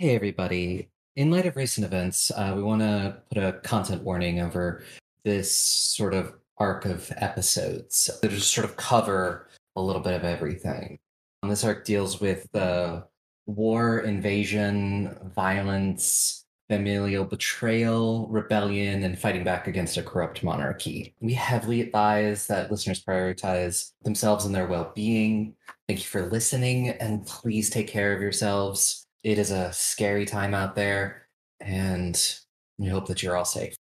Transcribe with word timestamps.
Hey, 0.00 0.14
everybody. 0.14 0.88
In 1.16 1.30
light 1.30 1.44
of 1.44 1.56
recent 1.56 1.84
events, 1.84 2.30
uh, 2.34 2.54
we 2.56 2.62
want 2.62 2.80
to 2.80 3.18
put 3.30 3.44
a 3.44 3.60
content 3.60 4.02
warning 4.02 4.40
over 4.40 4.82
this 5.26 5.54
sort 5.54 6.14
of 6.14 6.32
arc 6.56 6.86
of 6.86 7.12
episodes 7.18 8.08
that 8.22 8.30
just 8.30 8.54
sort 8.54 8.64
of 8.64 8.78
cover 8.78 9.48
a 9.76 9.82
little 9.82 10.00
bit 10.00 10.14
of 10.14 10.24
everything. 10.24 10.98
And 11.42 11.52
this 11.52 11.64
arc 11.64 11.84
deals 11.84 12.18
with 12.18 12.48
the 12.52 13.04
war, 13.44 13.98
invasion, 13.98 15.32
violence, 15.36 16.46
familial 16.70 17.26
betrayal, 17.26 18.26
rebellion, 18.28 19.02
and 19.02 19.18
fighting 19.18 19.44
back 19.44 19.66
against 19.66 19.98
a 19.98 20.02
corrupt 20.02 20.42
monarchy. 20.42 21.14
We 21.20 21.34
heavily 21.34 21.82
advise 21.82 22.46
that 22.46 22.70
listeners 22.70 23.04
prioritize 23.04 23.92
themselves 24.02 24.46
and 24.46 24.54
their 24.54 24.66
well 24.66 24.92
being. 24.94 25.56
Thank 25.88 26.00
you 26.00 26.06
for 26.06 26.30
listening, 26.30 26.88
and 26.88 27.26
please 27.26 27.68
take 27.68 27.88
care 27.88 28.14
of 28.14 28.22
yourselves. 28.22 28.99
It 29.22 29.38
is 29.38 29.50
a 29.50 29.72
scary 29.72 30.24
time 30.24 30.54
out 30.54 30.74
there, 30.74 31.28
and 31.60 32.18
we 32.78 32.88
hope 32.88 33.06
that 33.08 33.22
you're 33.22 33.36
all 33.36 33.44
safe. 33.44 33.74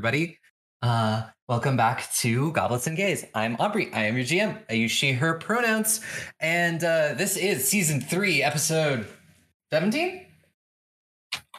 Everybody. 0.00 0.38
Uh, 0.80 1.24
welcome 1.46 1.76
back 1.76 2.10
to 2.14 2.52
Goblets 2.52 2.86
and 2.86 2.96
Gays. 2.96 3.26
I'm 3.34 3.54
Aubrey. 3.60 3.92
I 3.92 4.04
am 4.04 4.16
your 4.16 4.24
GM. 4.24 4.58
I 4.70 4.72
use 4.72 4.90
she, 4.90 5.12
her 5.12 5.34
pronouns. 5.34 6.00
And 6.40 6.82
uh, 6.82 7.12
this 7.18 7.36
is 7.36 7.68
season 7.68 8.00
three, 8.00 8.42
episode 8.42 9.06
17? 9.70 10.24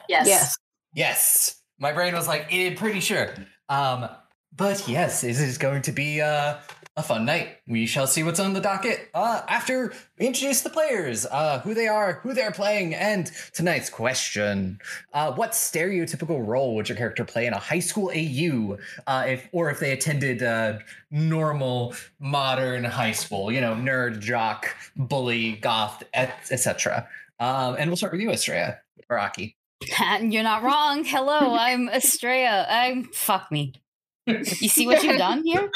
Yes. 0.08 0.26
Yes. 0.26 0.56
Yes. 0.92 1.62
My 1.78 1.92
brain 1.92 2.14
was 2.14 2.26
like, 2.26 2.48
eh, 2.50 2.74
pretty 2.74 2.98
sure. 2.98 3.32
Um, 3.68 4.08
but 4.56 4.88
yes, 4.88 5.22
it 5.22 5.38
is 5.38 5.56
going 5.56 5.82
to 5.82 5.92
be 5.92 6.20
uh, 6.20 6.56
a 6.96 7.02
fun 7.02 7.24
night. 7.24 7.56
We 7.66 7.86
shall 7.86 8.06
see 8.06 8.22
what's 8.22 8.38
on 8.38 8.52
the 8.52 8.60
docket 8.60 9.08
uh, 9.14 9.42
after 9.48 9.94
we 10.18 10.26
introduce 10.26 10.60
the 10.60 10.70
players, 10.70 11.24
uh, 11.24 11.60
who 11.60 11.72
they 11.72 11.88
are, 11.88 12.14
who 12.22 12.34
they're 12.34 12.52
playing, 12.52 12.94
and 12.94 13.30
tonight's 13.54 13.88
question: 13.88 14.78
uh, 15.14 15.32
What 15.32 15.52
stereotypical 15.52 16.46
role 16.46 16.74
would 16.74 16.88
your 16.88 16.98
character 16.98 17.24
play 17.24 17.46
in 17.46 17.54
a 17.54 17.58
high 17.58 17.80
school 17.80 18.10
AU, 18.14 18.76
uh, 19.06 19.24
if 19.26 19.48
or 19.52 19.70
if 19.70 19.80
they 19.80 19.92
attended 19.92 20.42
uh, 20.42 20.78
normal 21.10 21.94
modern 22.20 22.84
high 22.84 23.12
school? 23.12 23.50
You 23.50 23.62
know, 23.62 23.74
nerd, 23.74 24.20
jock, 24.20 24.76
bully, 24.96 25.52
goth, 25.52 26.02
etc. 26.14 27.08
Um, 27.40 27.76
and 27.78 27.88
we'll 27.88 27.96
start 27.96 28.12
with 28.12 28.20
you, 28.20 28.30
Estrella 28.30 28.78
or 29.08 29.18
Aki. 29.18 29.56
You're 30.20 30.42
not 30.42 30.62
wrong. 30.62 31.04
Hello, 31.04 31.54
I'm 31.54 31.88
Estrella. 31.88 32.66
I'm 32.68 33.04
fuck 33.04 33.50
me. 33.50 33.72
You 34.26 34.44
see 34.44 34.86
what 34.86 35.02
you've 35.02 35.18
done 35.18 35.42
here? 35.44 35.70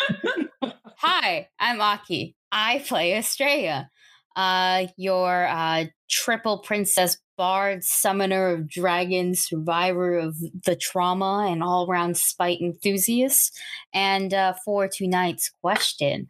Hi, 0.98 1.48
I'm 1.58 1.80
Aki. 1.80 2.34
I 2.50 2.82
play 2.86 3.14
Estrella. 3.16 3.90
Uh, 4.34 4.86
your 4.96 5.46
uh, 5.46 5.84
triple 6.08 6.58
princess 6.58 7.18
bard, 7.36 7.84
summoner 7.84 8.48
of 8.48 8.68
dragons, 8.68 9.40
survivor 9.40 10.18
of 10.18 10.36
the 10.64 10.76
trauma, 10.76 11.48
and 11.50 11.62
all 11.62 11.86
round 11.86 12.16
spite 12.16 12.60
enthusiast. 12.60 13.58
And 13.92 14.32
uh, 14.32 14.54
for 14.64 14.88
tonight's 14.88 15.50
question, 15.50 16.28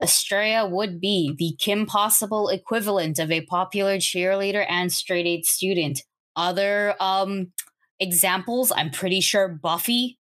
Estrella 0.00 0.68
would 0.68 1.00
be 1.00 1.34
the 1.36 1.56
Kim 1.58 1.86
Possible 1.86 2.48
equivalent 2.48 3.18
of 3.18 3.32
a 3.32 3.44
popular 3.46 3.96
cheerleader 3.96 4.64
and 4.68 4.92
straight 4.92 5.26
eight 5.26 5.46
student. 5.46 6.02
Other 6.36 6.94
um 7.00 7.52
examples, 7.98 8.70
I'm 8.70 8.90
pretty 8.90 9.20
sure 9.20 9.48
Buffy. 9.48 10.18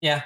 Yeah. 0.00 0.22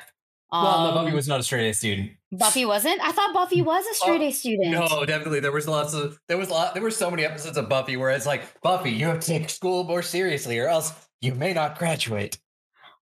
Well, 0.53 0.87
no, 0.87 0.95
Buffy 0.95 1.09
Um, 1.11 1.15
was 1.15 1.27
not 1.29 1.41
a 1.41 1.43
straight 1.43 1.69
A 1.69 1.75
student. 1.75 2.13
Buffy 2.39 2.65
wasn't. 2.65 3.01
I 3.03 3.13
thought 3.13 3.33
Buffy 3.35 3.63
was 3.63 3.85
a 3.87 3.95
straight 3.95 4.21
Oh, 4.21 4.27
A 4.27 4.31
student. 4.33 4.71
No, 4.71 5.05
definitely. 5.05 5.41
There 5.41 5.53
was 5.53 5.69
lots 5.69 5.95
of 5.95 6.19
there 6.29 6.39
was 6.39 6.49
a 6.49 6.53
lot 6.53 6.75
there 6.75 6.83
were 6.83 6.91
so 6.91 7.11
many 7.11 7.25
episodes 7.25 7.57
of 7.57 7.69
Buffy 7.69 7.97
where 7.97 8.11
it's 8.11 8.27
like, 8.27 8.61
Buffy, 8.63 8.91
you 8.91 9.07
have 9.07 9.21
to 9.21 9.27
take 9.27 9.51
school 9.51 9.85
more 9.85 10.03
seriously, 10.03 10.59
or 10.59 10.69
else 10.69 10.93
you 11.21 11.35
may 11.35 11.53
not 11.53 11.79
graduate. 11.79 12.39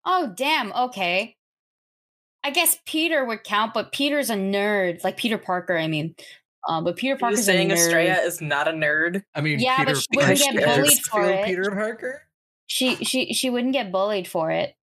Oh 0.04 0.32
damn. 0.36 0.72
Okay. 0.72 1.36
I 2.42 2.50
guess 2.50 2.78
Peter 2.86 3.24
would 3.24 3.42
count, 3.42 3.72
but 3.72 3.92
Peter's 3.92 4.28
a 4.28 4.34
nerd, 4.34 5.02
like 5.02 5.16
Peter 5.16 5.38
Parker. 5.38 5.78
I 5.78 5.88
mean, 5.88 6.14
uh, 6.68 6.80
but 6.82 6.96
Peter 6.96 7.14
Are 7.14 7.16
you 7.16 7.20
Parker's 7.20 7.44
saying 7.44 7.70
a 7.70 7.74
nerd. 7.74 7.78
Estrella 7.78 8.14
is 8.26 8.40
not 8.40 8.68
a 8.68 8.72
nerd? 8.72 9.22
I 9.34 9.40
mean, 9.40 9.60
Yeah, 9.60 9.82
but 9.84 9.96
she 9.96 10.06
wouldn't 10.14 10.38
Peter 10.38 10.52
get 10.60 10.76
bullied 10.76 10.98
for 10.98 11.24
it. 11.24 11.44
Peter 11.46 11.70
Parker. 11.70 12.22
She 12.66 12.96
she 12.96 13.32
she 13.32 13.50
wouldn't 13.50 13.72
get 13.72 13.92
bullied 13.92 14.28
for 14.28 14.50
it. 14.50 14.74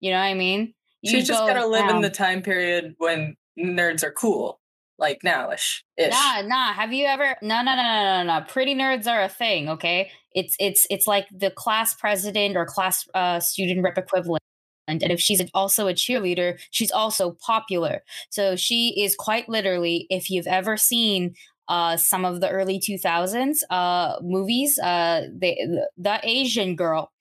You 0.00 0.10
know 0.12 0.18
what 0.18 0.24
I 0.24 0.34
mean? 0.34 0.74
She's 1.04 1.12
You 1.12 1.22
just 1.22 1.40
go 1.40 1.46
gotta 1.46 1.66
live 1.66 1.88
in 1.90 2.00
the 2.00 2.10
time 2.10 2.42
period 2.42 2.94
when 2.98 3.36
nerds 3.64 4.02
are 4.02 4.12
cool, 4.12 4.60
like 4.98 5.20
nowish 5.22 5.82
ish. 5.96 6.12
Nah, 6.12 6.42
nah. 6.42 6.72
Have 6.72 6.92
you 6.92 7.06
ever? 7.06 7.36
No, 7.42 7.62
no, 7.62 7.74
no, 7.74 7.82
no, 7.82 8.24
no, 8.24 8.38
no. 8.38 8.46
Pretty 8.46 8.74
nerds 8.74 9.06
are 9.06 9.22
a 9.22 9.28
thing. 9.28 9.68
Okay, 9.68 10.10
it's 10.32 10.56
it's 10.58 10.86
it's 10.90 11.06
like 11.06 11.26
the 11.30 11.50
class 11.50 11.94
president 11.94 12.56
or 12.56 12.64
class 12.66 13.08
uh, 13.14 13.40
student 13.40 13.82
rep 13.82 13.98
equivalent. 13.98 14.42
And 14.88 15.02
if 15.04 15.20
she's 15.20 15.40
also 15.54 15.86
a 15.86 15.94
cheerleader, 15.94 16.58
she's 16.70 16.90
also 16.90 17.36
popular. 17.46 18.02
So 18.30 18.56
she 18.56 19.00
is 19.00 19.14
quite 19.14 19.48
literally, 19.48 20.06
if 20.10 20.30
you've 20.30 20.48
ever 20.48 20.76
seen 20.76 21.34
uh, 21.68 21.96
some 21.96 22.24
of 22.24 22.40
the 22.40 22.50
early 22.50 22.80
2000s 22.80 23.58
uh, 23.70 24.16
movies, 24.20 24.78
uh, 24.80 25.28
the, 25.32 25.54
the 25.64 25.90
the 25.96 26.20
Asian 26.24 26.74
girl, 26.74 27.12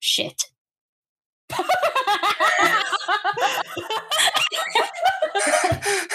shit. 0.00 0.46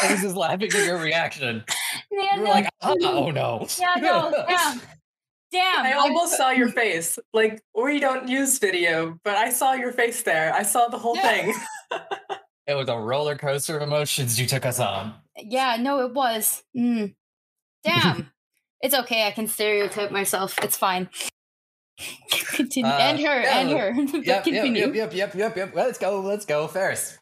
I 0.04 0.12
was 0.12 0.22
just 0.22 0.36
laughing 0.36 0.68
at 0.72 0.86
your 0.86 0.98
reaction. 1.00 1.64
Yeah, 2.12 2.36
You 2.36 2.42
were 2.42 2.46
no, 2.48 2.52
like, 2.52 2.70
oh, 2.82 2.98
oh 3.02 3.32
no. 3.32 3.68
yeah, 3.80 3.96
no, 4.00 4.32
damn, 4.48 4.82
damn. 5.52 5.86
I 5.86 5.94
almost 5.94 6.38
saw 6.38 6.50
your 6.52 6.70
face. 6.70 7.18
Like 7.34 7.62
we 7.76 8.00
don't 8.00 8.28
use 8.28 8.58
video, 8.60 9.18
but 9.24 9.36
I 9.36 9.50
saw 9.50 9.74
your 9.74 9.92
face 9.92 10.24
there. 10.24 10.54
I 10.54 10.64
saw 10.64 10.88
the 10.88 10.98
whole 10.98 11.16
Yeah. 11.16 11.28
thing. 11.28 11.54
It 12.68 12.76
was 12.76 12.88
a 12.90 12.96
roller 12.98 13.36
coaster 13.36 13.76
of 13.76 13.82
emotions 13.82 14.40
you 14.40 14.46
took 14.46 14.66
us 14.68 14.80
on. 14.80 15.16
Yeah, 15.36 15.78
no, 15.78 16.06
it 16.06 16.14
was. 16.14 16.64
Mm. 16.78 17.16
Damn. 17.84 18.32
it's 18.82 18.94
okay. 18.94 19.26
I 19.28 19.32
can 19.32 19.48
stereotype 19.48 20.12
myself. 20.12 20.58
It's 20.64 20.78
fine. 20.78 21.10
Continue. 22.56 22.90
Uh, 22.90 22.98
and 22.98 23.20
her, 23.20 23.42
yeah, 23.42 23.58
and 23.60 23.70
her. 23.72 23.92
Yep, 24.18 24.26
yep, 24.26 24.44
Continue. 24.44 24.86
yep, 24.88 24.96
yep, 24.96 25.14
yep, 25.14 25.36
yep, 25.36 25.58
yep. 25.58 25.76
Let's 25.76 25.98
go, 25.98 26.22
let's 26.22 26.46
go, 26.46 26.68
Ferris. 26.68 27.18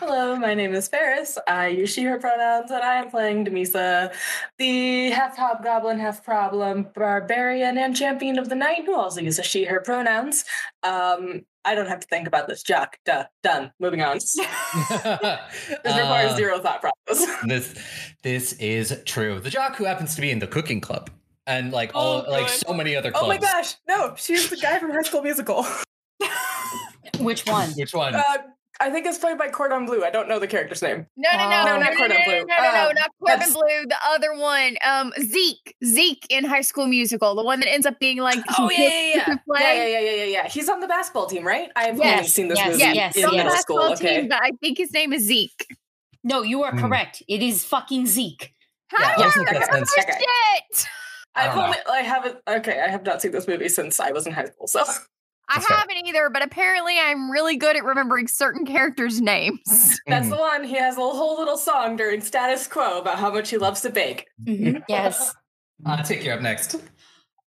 Hello, 0.00 0.34
my 0.34 0.54
name 0.54 0.72
is 0.72 0.88
Ferris. 0.88 1.36
I 1.46 1.66
use 1.66 1.92
she, 1.92 2.04
her 2.04 2.18
pronouns, 2.18 2.70
and 2.70 2.82
I 2.82 2.94
am 2.94 3.10
playing 3.10 3.44
Demisa, 3.44 4.10
the 4.56 5.10
half 5.10 5.36
hobgoblin, 5.36 5.98
half 5.98 6.24
problem 6.24 6.88
barbarian 6.94 7.76
and 7.76 7.94
champion 7.94 8.38
of 8.38 8.48
the 8.48 8.54
night, 8.54 8.86
who 8.86 8.96
also 8.96 9.20
uses 9.20 9.44
she, 9.44 9.64
her 9.64 9.78
pronouns. 9.82 10.46
Um, 10.82 11.42
I 11.66 11.74
don't 11.74 11.86
have 11.86 12.00
to 12.00 12.06
think 12.06 12.26
about 12.26 12.48
this. 12.48 12.62
Jock, 12.62 12.96
duh, 13.04 13.26
done. 13.42 13.72
Moving 13.78 14.00
on. 14.00 14.14
this 14.30 14.30
requires 15.84 16.32
Uh, 16.32 16.36
zero 16.36 16.58
thought 16.60 16.80
process. 16.80 17.36
this 17.44 17.78
this 18.22 18.54
is 18.54 19.02
true. 19.04 19.38
The 19.38 19.50
jock 19.50 19.76
who 19.76 19.84
happens 19.84 20.14
to 20.14 20.22
be 20.22 20.30
in 20.30 20.38
the 20.38 20.46
cooking 20.46 20.80
club 20.80 21.10
and 21.46 21.72
like 21.72 21.90
all 21.94 22.24
Oh, 22.26 22.30
like 22.30 22.48
so 22.48 22.72
many 22.72 22.96
other 22.96 23.10
clubs. 23.10 23.24
Oh 23.26 23.28
my 23.28 23.36
gosh, 23.36 23.74
no, 23.86 24.14
she's 24.16 24.48
the 24.48 24.56
guy 24.56 24.78
from 24.78 24.92
High 24.92 25.02
School 25.02 25.20
Musical. 25.20 25.66
Which 27.18 27.44
one? 27.44 27.68
Which 27.72 27.92
one? 27.92 28.14
Uh, 28.14 28.22
I 28.80 28.88
think 28.90 29.06
it's 29.06 29.18
played 29.18 29.36
by 29.36 29.48
Corbin 29.48 29.84
Bleu. 29.86 30.02
I 30.02 30.10
don't 30.10 30.26
know 30.28 30.38
the 30.38 30.46
character's 30.46 30.80
name. 30.80 31.06
No, 31.16 31.28
no, 31.32 31.38
no, 31.38 31.44
Oh. 31.44 31.48
no, 31.50 31.56
No, 31.64 31.64
no, 31.64 31.76
not 31.80 31.90
no, 31.92 31.96
Cordon 31.98 32.16
no, 32.26 32.32
no, 32.32 32.32
no, 32.32 32.72
no, 32.72 32.88
Um, 32.88 32.94
not 32.94 33.10
Corbin 33.20 33.38
that's- 33.38 33.52
Blue. 33.52 33.86
The 33.86 33.96
other 34.06 34.34
one, 34.34 34.76
um, 34.84 35.12
Zeke, 35.20 35.76
Zeke 35.84 36.26
in 36.30 36.44
High 36.44 36.62
School 36.62 36.86
Musical, 36.86 37.34
the 37.34 37.44
one 37.44 37.60
that 37.60 37.68
ends 37.68 37.84
up 37.86 37.98
being 38.00 38.18
like, 38.18 38.38
Oh 38.58 38.70
yeah, 38.70 38.78
yeah, 38.80 38.88
yeah, 38.88 39.36
yeah, 39.60 39.60
yeah, 39.60 39.84
yeah, 39.86 39.98
yeah, 39.98 40.10
yeah, 40.10 40.24
yeah. 40.24 40.48
He's 40.48 40.68
on 40.68 40.80
the 40.80 40.88
basketball 40.88 41.26
team, 41.26 41.46
right? 41.46 41.70
I 41.76 41.84
have 41.84 42.00
only 42.00 42.26
seen 42.26 42.48
this 42.48 42.58
yes, 42.58 42.68
movie 42.68 42.78
yes, 42.80 42.94
yes, 42.96 43.16
in 43.16 43.22
He's 43.28 43.32
middle 43.36 43.56
school. 43.56 43.80
Okay. 43.92 44.20
team, 44.22 44.28
but 44.28 44.40
I 44.42 44.52
think 44.62 44.78
his 44.78 44.92
name 44.92 45.12
is 45.12 45.24
Zeke. 45.24 45.66
No, 46.24 46.42
you 46.42 46.62
are 46.62 46.72
Hmm. 46.72 46.80
correct. 46.80 47.22
It 47.28 47.42
is 47.42 47.64
fucking 47.64 48.06
Zeke. 48.06 48.54
How 48.88 49.04
Yeah, 49.04 49.16
do 49.16 49.22
I 49.22 49.52
remember 49.52 49.86
shit? 49.86 50.86
I 51.34 51.46
I've 51.46 51.54
don't 51.54 51.64
only, 51.64 51.78
I 51.88 52.00
haven't. 52.02 52.38
Okay, 52.48 52.80
I 52.80 52.88
have 52.88 53.04
not 53.04 53.22
seen 53.22 53.30
this 53.32 53.46
movie 53.46 53.68
since 53.68 54.00
I 54.00 54.10
was 54.10 54.26
in 54.26 54.32
high 54.32 54.46
school. 54.46 54.66
So 54.66 54.84
I 55.50 55.54
That's 55.58 55.68
haven't 55.68 56.06
either, 56.06 56.30
but 56.30 56.42
apparently 56.42 56.94
I'm 56.98 57.28
really 57.30 57.56
good 57.56 57.76
at 57.76 57.82
remembering 57.84 58.28
certain 58.28 58.64
characters' 58.64 59.20
names. 59.20 59.58
that's 60.06 60.26
Mhm. 60.28 60.30
the 60.30 60.36
one. 60.36 60.64
He 60.64 60.76
has 60.76 60.96
a 60.96 61.00
whole 61.00 61.38
little 61.38 61.56
song 61.58 61.96
during 61.96 62.20
Status 62.20 62.66
Quo 62.68 63.00
about 63.00 63.18
how 63.18 63.32
much 63.32 63.50
he 63.50 63.58
loves 63.58 63.80
to 63.80 63.90
bake. 63.90 64.28
Mhm, 64.44 64.82
Yes. 64.88 65.34
Uh, 65.84 66.02
take 66.02 66.24
you 66.24 66.30
up 66.32 66.40
next. 66.40 66.74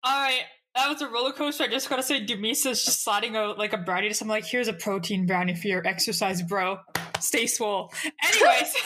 All 0.03 0.23
right, 0.23 0.41
that 0.75 0.89
was 0.89 1.01
a 1.01 1.07
roller 1.09 1.31
coaster. 1.31 1.65
I 1.65 1.67
just 1.67 1.89
gotta 1.89 2.01
say, 2.01 2.25
Dumisa's 2.25 2.83
just 2.83 3.03
sliding 3.03 3.35
out 3.35 3.59
like 3.59 3.73
a 3.73 3.77
brownie 3.77 4.07
to 4.09 4.15
someone 4.15 4.37
like, 4.37 4.45
here's 4.45 4.67
a 4.67 4.73
protein 4.73 5.25
brownie 5.27 5.53
for 5.55 5.67
your 5.67 5.85
exercise, 5.87 6.41
bro. 6.41 6.79
Stay 7.19 7.45
swole. 7.45 7.93
Anyways. 8.23 8.73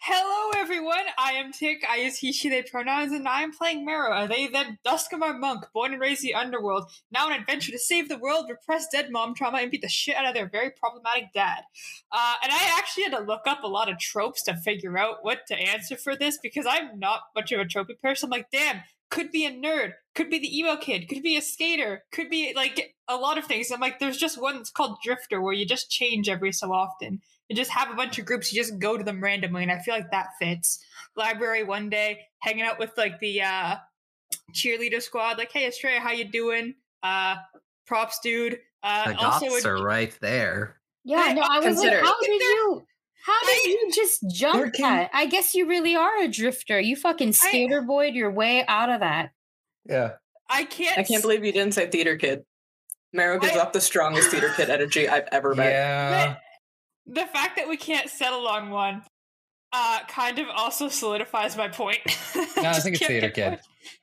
Hello, 0.00 0.50
everyone. 0.56 1.04
I 1.18 1.32
am 1.32 1.52
Tick. 1.52 1.84
I 1.88 1.96
use 1.96 2.16
he, 2.18 2.32
she, 2.32 2.48
they 2.48 2.62
pronouns, 2.62 3.12
and 3.12 3.28
I 3.28 3.42
am 3.42 3.52
playing 3.52 3.84
Mero, 3.84 4.12
a 4.12 4.28
they, 4.28 4.46
them 4.46 4.78
Duskamar 4.86 5.38
monk, 5.38 5.64
born 5.74 5.92
and 5.92 6.00
raised 6.00 6.24
in 6.24 6.28
the 6.28 6.34
underworld, 6.34 6.90
now 7.10 7.26
on 7.26 7.32
an 7.32 7.40
adventure 7.40 7.72
to 7.72 7.78
save 7.78 8.08
the 8.08 8.18
world, 8.18 8.46
repress 8.48 8.86
dead 8.90 9.10
mom 9.10 9.34
trauma, 9.34 9.58
and 9.58 9.70
beat 9.70 9.82
the 9.82 9.88
shit 9.88 10.16
out 10.16 10.26
of 10.26 10.34
their 10.34 10.48
very 10.48 10.70
problematic 10.70 11.32
dad. 11.34 11.62
Uh, 12.12 12.34
and 12.42 12.52
I 12.52 12.74
actually 12.78 13.04
had 13.04 13.16
to 13.16 13.20
look 13.20 13.42
up 13.46 13.62
a 13.62 13.68
lot 13.68 13.90
of 13.90 13.98
tropes 13.98 14.42
to 14.44 14.56
figure 14.56 14.96
out 14.98 15.18
what 15.22 15.46
to 15.48 15.54
answer 15.54 15.96
for 15.96 16.16
this 16.16 16.38
because 16.42 16.66
I'm 16.68 16.98
not 16.98 17.22
much 17.34 17.52
of 17.52 17.60
a 17.60 17.64
tropey 17.64 18.00
person. 18.00 18.26
I'm 18.26 18.30
like, 18.30 18.50
damn, 18.50 18.82
could 19.10 19.30
be 19.30 19.46
a 19.46 19.50
nerd, 19.50 19.92
could 20.14 20.30
be 20.30 20.38
the 20.38 20.58
emo 20.58 20.76
kid, 20.76 21.08
could 21.08 21.22
be 21.22 21.36
a 21.36 21.42
skater, 21.42 22.04
could 22.12 22.28
be 22.28 22.52
like 22.54 22.94
a 23.08 23.16
lot 23.16 23.38
of 23.38 23.46
things. 23.46 23.70
I'm 23.70 23.80
like, 23.80 23.98
there's 23.98 24.18
just 24.18 24.40
one 24.40 24.56
that's 24.56 24.70
called 24.70 24.98
Drifter 25.02 25.40
where 25.40 25.54
you 25.54 25.66
just 25.66 25.90
change 25.90 26.28
every 26.28 26.52
so 26.52 26.72
often. 26.72 27.20
You 27.48 27.56
just 27.56 27.70
have 27.70 27.90
a 27.90 27.94
bunch 27.94 28.18
of 28.18 28.26
groups, 28.26 28.52
you 28.52 28.60
just 28.60 28.78
go 28.78 28.96
to 28.98 29.04
them 29.04 29.22
randomly, 29.22 29.62
and 29.62 29.72
I 29.72 29.78
feel 29.78 29.94
like 29.94 30.10
that 30.10 30.28
fits. 30.38 30.84
Library 31.16 31.64
one 31.64 31.88
day, 31.88 32.20
hanging 32.40 32.62
out 32.64 32.78
with 32.78 32.92
like 32.96 33.18
the 33.20 33.42
uh 33.42 33.76
cheerleader 34.54 35.00
squad, 35.02 35.38
like, 35.38 35.52
hey 35.52 35.66
Estrella, 35.66 36.00
how 36.00 36.12
you 36.12 36.24
doing? 36.30 36.74
Uh 37.02 37.36
props 37.86 38.18
dude. 38.22 38.58
Uh 38.82 39.12
The 39.12 39.18
also 39.18 39.46
goths 39.48 39.64
a- 39.64 39.68
are 39.70 39.82
right 39.82 40.16
there. 40.20 40.76
Yeah, 41.04 41.32
no, 41.32 41.42
I 41.42 41.56
was 41.58 41.64
Consider 41.64 41.96
like, 41.96 42.04
how 42.04 42.20
did 42.20 42.28
you? 42.42 42.82
How 43.24 43.40
did 43.44 43.48
I- 43.50 43.64
you 43.66 43.90
just 43.94 44.24
jump 44.30 44.58
Working- 44.58 44.84
that? 44.84 45.10
I 45.14 45.26
guess 45.26 45.54
you 45.54 45.66
really 45.66 45.96
are 45.96 46.22
a 46.22 46.28
drifter. 46.28 46.78
You 46.78 46.96
fucking 46.96 47.32
skater 47.32 47.80
boyed 47.82 48.14
your 48.14 48.30
way 48.30 48.64
out 48.66 48.90
of 48.90 49.00
that. 49.00 49.30
Yeah. 49.86 50.12
I 50.50 50.64
can't 50.64 50.98
I 50.98 51.02
can't 51.02 51.22
believe 51.22 51.44
you 51.44 51.52
didn't 51.52 51.74
say 51.74 51.88
theater 51.90 52.16
kid. 52.16 52.44
Mero 53.12 53.38
gives 53.38 53.56
I- 53.56 53.60
off 53.60 53.72
the 53.72 53.80
strongest 53.80 54.30
theater 54.30 54.52
kid 54.54 54.68
energy 54.70 55.08
I've 55.08 55.28
ever 55.32 55.54
met. 55.54 55.70
Yeah. 55.72 56.36
The 57.08 57.26
fact 57.26 57.56
that 57.56 57.68
we 57.68 57.76
can't 57.76 58.08
settle 58.10 58.46
on 58.46 58.70
one 58.70 59.02
uh 59.72 60.00
kind 60.08 60.38
of 60.38 60.46
also 60.54 60.88
solidifies 60.88 61.56
my 61.56 61.68
point. 61.68 61.98
No, 62.62 62.70
I 62.70 62.80
think 62.80 62.96
it's 62.96 63.06
theater 63.06 63.30
kid. 63.30 63.60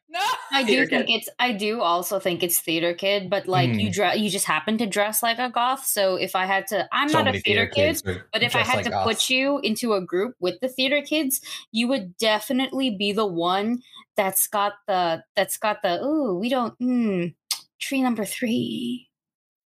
No. 0.07 0.19
I 0.53 0.63
do 0.63 0.67
Theater 0.67 0.85
think 0.85 1.07
kid. 1.07 1.19
it's. 1.19 1.29
I 1.39 1.51
do 1.51 1.81
also 1.81 2.19
think 2.19 2.41
it's 2.43 2.59
theater 2.59 2.93
kid, 2.93 3.29
but 3.29 3.47
like 3.47 3.77
you 3.79 3.89
Mm. 3.89 3.93
dress, 3.93 4.17
you 4.17 4.29
just 4.29 4.45
happen 4.45 4.77
to 4.77 4.85
dress 4.85 5.21
like 5.23 5.39
a 5.39 5.49
goth. 5.49 5.85
So 5.85 6.15
if 6.15 6.35
I 6.35 6.45
had 6.45 6.67
to, 6.67 6.87
I'm 6.93 7.07
So 7.09 7.13
not 7.17 7.23
a 7.23 7.25
many 7.31 7.39
theater 7.39 7.67
kid. 7.67 8.01
But 8.31 8.43
if 8.43 8.55
I 8.55 8.59
had 8.59 8.75
like 8.77 8.85
to 8.85 8.91
goths. 8.91 9.17
put 9.17 9.29
you 9.29 9.59
into 9.59 9.93
a 9.93 10.01
group 10.01 10.35
with 10.39 10.59
the 10.61 10.69
theater 10.69 11.01
kids, 11.01 11.41
you 11.71 11.87
would 11.89 12.15
definitely 12.17 12.95
be 12.95 13.11
the 13.11 13.25
one 13.25 13.81
that's 14.15 14.47
got 14.47 14.73
the 14.87 15.23
that's 15.35 15.57
got 15.57 15.81
the 15.81 16.01
ooh, 16.03 16.37
we 16.39 16.47
don't 16.49 16.77
mm, 16.79 17.33
tree 17.81 18.01
number 18.01 18.23
three. 18.23 19.09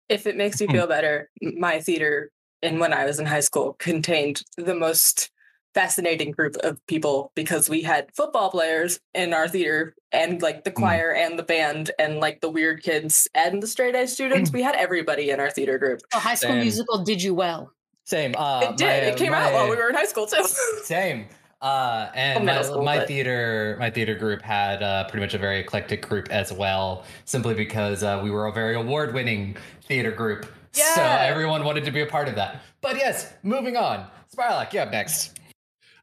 If 0.08 0.26
it 0.26 0.36
makes 0.36 0.60
you 0.60 0.68
Hmm. 0.68 0.72
feel 0.74 0.86
better, 0.86 1.30
my 1.40 1.80
theater 1.80 2.30
and 2.62 2.80
when 2.80 2.92
I 2.92 3.04
was 3.04 3.18
in 3.18 3.26
high 3.26 3.40
school 3.40 3.74
contained 3.78 4.42
the 4.56 4.74
most 4.74 5.30
fascinating 5.74 6.30
group 6.30 6.56
of 6.62 6.78
people 6.86 7.30
because 7.34 7.68
we 7.68 7.82
had 7.82 8.08
football 8.16 8.50
players 8.50 8.98
in 9.14 9.34
our 9.34 9.46
theater 9.46 9.94
and 10.10 10.40
like 10.40 10.64
the 10.64 10.70
Hmm. 10.70 10.76
choir 10.80 11.12
and 11.14 11.38
the 11.38 11.42
band 11.42 11.90
and 11.98 12.18
like 12.18 12.40
the 12.40 12.48
weird 12.48 12.82
kids 12.82 13.28
and 13.34 13.62
the 13.62 13.66
straight 13.66 13.94
A 13.94 14.06
students. 14.08 14.50
we 14.52 14.62
had 14.62 14.74
everybody 14.74 15.28
in 15.30 15.38
our 15.38 15.50
theater 15.50 15.76
group. 15.78 16.00
Oh, 16.14 16.18
High 16.18 16.34
School 16.34 16.50
Same. 16.52 16.60
Musical 16.60 17.04
did 17.04 17.22
you 17.22 17.34
well? 17.34 17.72
Same. 18.04 18.34
Uh, 18.38 18.60
it 18.70 18.76
did. 18.78 18.86
my- 18.86 19.08
it 19.10 19.16
came 19.18 19.34
out 19.34 19.52
while 19.52 19.68
we 19.68 19.76
were 19.76 19.88
in 19.90 19.94
high 19.94 20.06
school 20.06 20.26
too. 20.26 20.42
Same. 20.84 21.26
Uh, 21.60 22.10
and 22.14 22.44
my, 22.46 22.62
school, 22.62 22.82
my 22.82 22.98
but- 22.98 23.08
theater, 23.08 23.76
my 23.80 23.90
theater 23.90 24.14
group 24.14 24.40
had 24.42 24.82
uh, 24.82 25.04
pretty 25.08 25.24
much 25.24 25.34
a 25.34 25.38
very 25.38 25.58
eclectic 25.60 26.06
group 26.08 26.28
as 26.30 26.52
well, 26.52 27.04
simply 27.26 27.52
because 27.54 28.02
uh, 28.02 28.20
we 28.22 28.30
were 28.30 28.46
a 28.46 28.52
very 28.52 28.76
award-winning 28.76 29.56
theater 29.82 30.10
group. 30.10 30.46
So 30.84 31.02
everyone 31.02 31.64
wanted 31.64 31.84
to 31.84 31.90
be 31.90 32.02
a 32.02 32.06
part 32.06 32.28
of 32.28 32.34
that. 32.34 32.62
But 32.80 32.96
yes, 32.96 33.32
moving 33.42 33.76
on. 33.76 34.06
Sparlock, 34.34 34.72
you 34.72 34.80
up 34.80 34.90
next. 34.90 35.38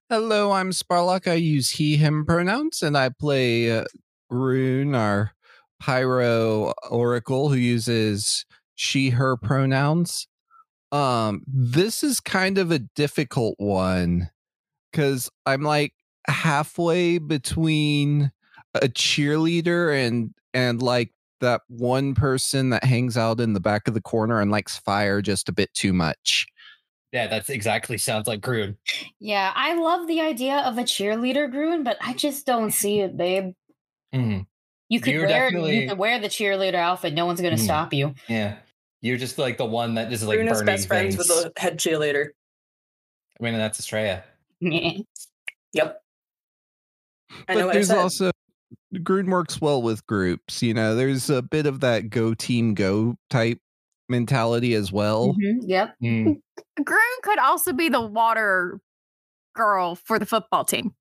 Hello, 0.09 0.51
I'm 0.51 0.71
Sparlock. 0.71 1.27
I 1.27 1.35
use 1.35 1.69
he, 1.69 1.97
him 1.97 2.25
pronouns, 2.25 2.81
and 2.81 2.97
I 2.97 3.09
play 3.09 3.71
uh, 3.71 3.85
Rune, 4.29 4.95
our 4.95 5.33
pyro 5.79 6.73
oracle, 6.89 7.49
who 7.49 7.55
uses 7.55 8.45
she, 8.75 9.09
her 9.11 9.37
pronouns. 9.37 10.27
Um, 10.91 11.43
this 11.47 12.03
is 12.03 12.19
kind 12.19 12.57
of 12.57 12.71
a 12.71 12.79
difficult 12.79 13.55
one 13.57 14.29
because 14.91 15.29
I'm 15.45 15.63
like 15.63 15.93
halfway 16.27 17.17
between 17.17 18.31
a 18.75 18.87
cheerleader 18.87 20.05
and 20.05 20.33
and 20.53 20.81
like 20.81 21.11
that 21.43 21.61
one 21.67 22.15
person 22.15 22.69
that 22.71 22.83
hangs 22.83 23.15
out 23.17 23.39
in 23.39 23.53
the 23.53 23.59
back 23.59 23.87
of 23.87 23.93
the 23.93 24.01
corner 24.01 24.41
and 24.41 24.49
likes 24.49 24.77
fire 24.77 25.21
just 25.21 25.47
a 25.49 25.51
bit 25.51 25.73
too 25.73 25.93
much. 25.93 26.47
Yeah, 27.11 27.27
that's 27.27 27.49
exactly 27.49 27.97
sounds 27.99 28.27
like 28.27 28.41
Groon. 28.41 28.75
Yeah, 29.19 29.51
I 29.55 29.75
love 29.75 30.07
the 30.07 30.19
idea 30.21 30.57
of 30.65 30.77
a 30.79 30.83
cheerleader, 30.83 31.49
Gruen, 31.51 31.83
but 31.83 31.97
I 32.01 32.13
just 32.13 32.45
don't 32.47 32.71
see 32.71 33.01
it, 33.01 33.15
babe. 33.15 33.53
Mhm. 34.15 34.47
You 34.89 34.99
could 34.99 35.13
You're 35.13 35.27
wear 35.27 35.49
definitely- 35.51 35.81
you 35.83 35.89
could 35.89 35.97
wear 35.97 36.17
the 36.19 36.27
cheerleader 36.27 36.75
outfit. 36.75 37.13
No 37.13 37.25
one's 37.27 37.39
gonna 37.41 37.55
Mhm. 37.55 37.59
stop 37.63 37.93
you. 37.93 38.15
Yeah, 38.27 38.57
you're 39.01 39.17
just 39.17 39.37
like 39.37 39.57
the 39.57 39.65
one 39.65 39.93
that 39.95 40.11
is 40.11 40.23
like 40.23 40.37
Bruno's 40.37 40.53
burning 40.59 40.65
best 40.65 40.87
friends 40.87 41.15
things. 41.15 41.29
with 41.29 41.53
the 41.53 41.61
head 41.61 41.77
cheerleader. 41.77 42.29
I 43.39 43.43
mean, 43.43 43.53
that's 43.53 43.79
Estrella. 43.79 44.23
Yep. 45.75 46.03
I 47.31 47.35
know 47.35 47.45
but 47.47 47.55
what 47.57 47.69
I 47.69 47.73
there's 47.73 47.87
said. 47.87 47.97
also 47.97 48.31
Gruden 48.99 49.29
works 49.29 49.59
well 49.61 49.81
with 49.81 50.05
groups. 50.07 50.61
You 50.61 50.73
know, 50.73 50.95
there's 50.95 51.29
a 51.29 51.41
bit 51.41 51.65
of 51.65 51.79
that 51.81 52.09
go 52.09 52.33
team 52.33 52.73
go 52.73 53.15
type 53.29 53.59
mentality 54.09 54.73
as 54.75 54.91
well. 54.91 55.33
Mhm, 55.33 55.59
Yep. 55.63 55.95
Mm. 56.03 56.41
Groom 56.83 56.99
could 57.23 57.39
also 57.39 57.73
be 57.73 57.89
the 57.89 58.01
water 58.01 58.79
girl 59.55 59.95
for 59.95 60.17
the 60.19 60.25
football 60.25 60.65
team 60.65 60.93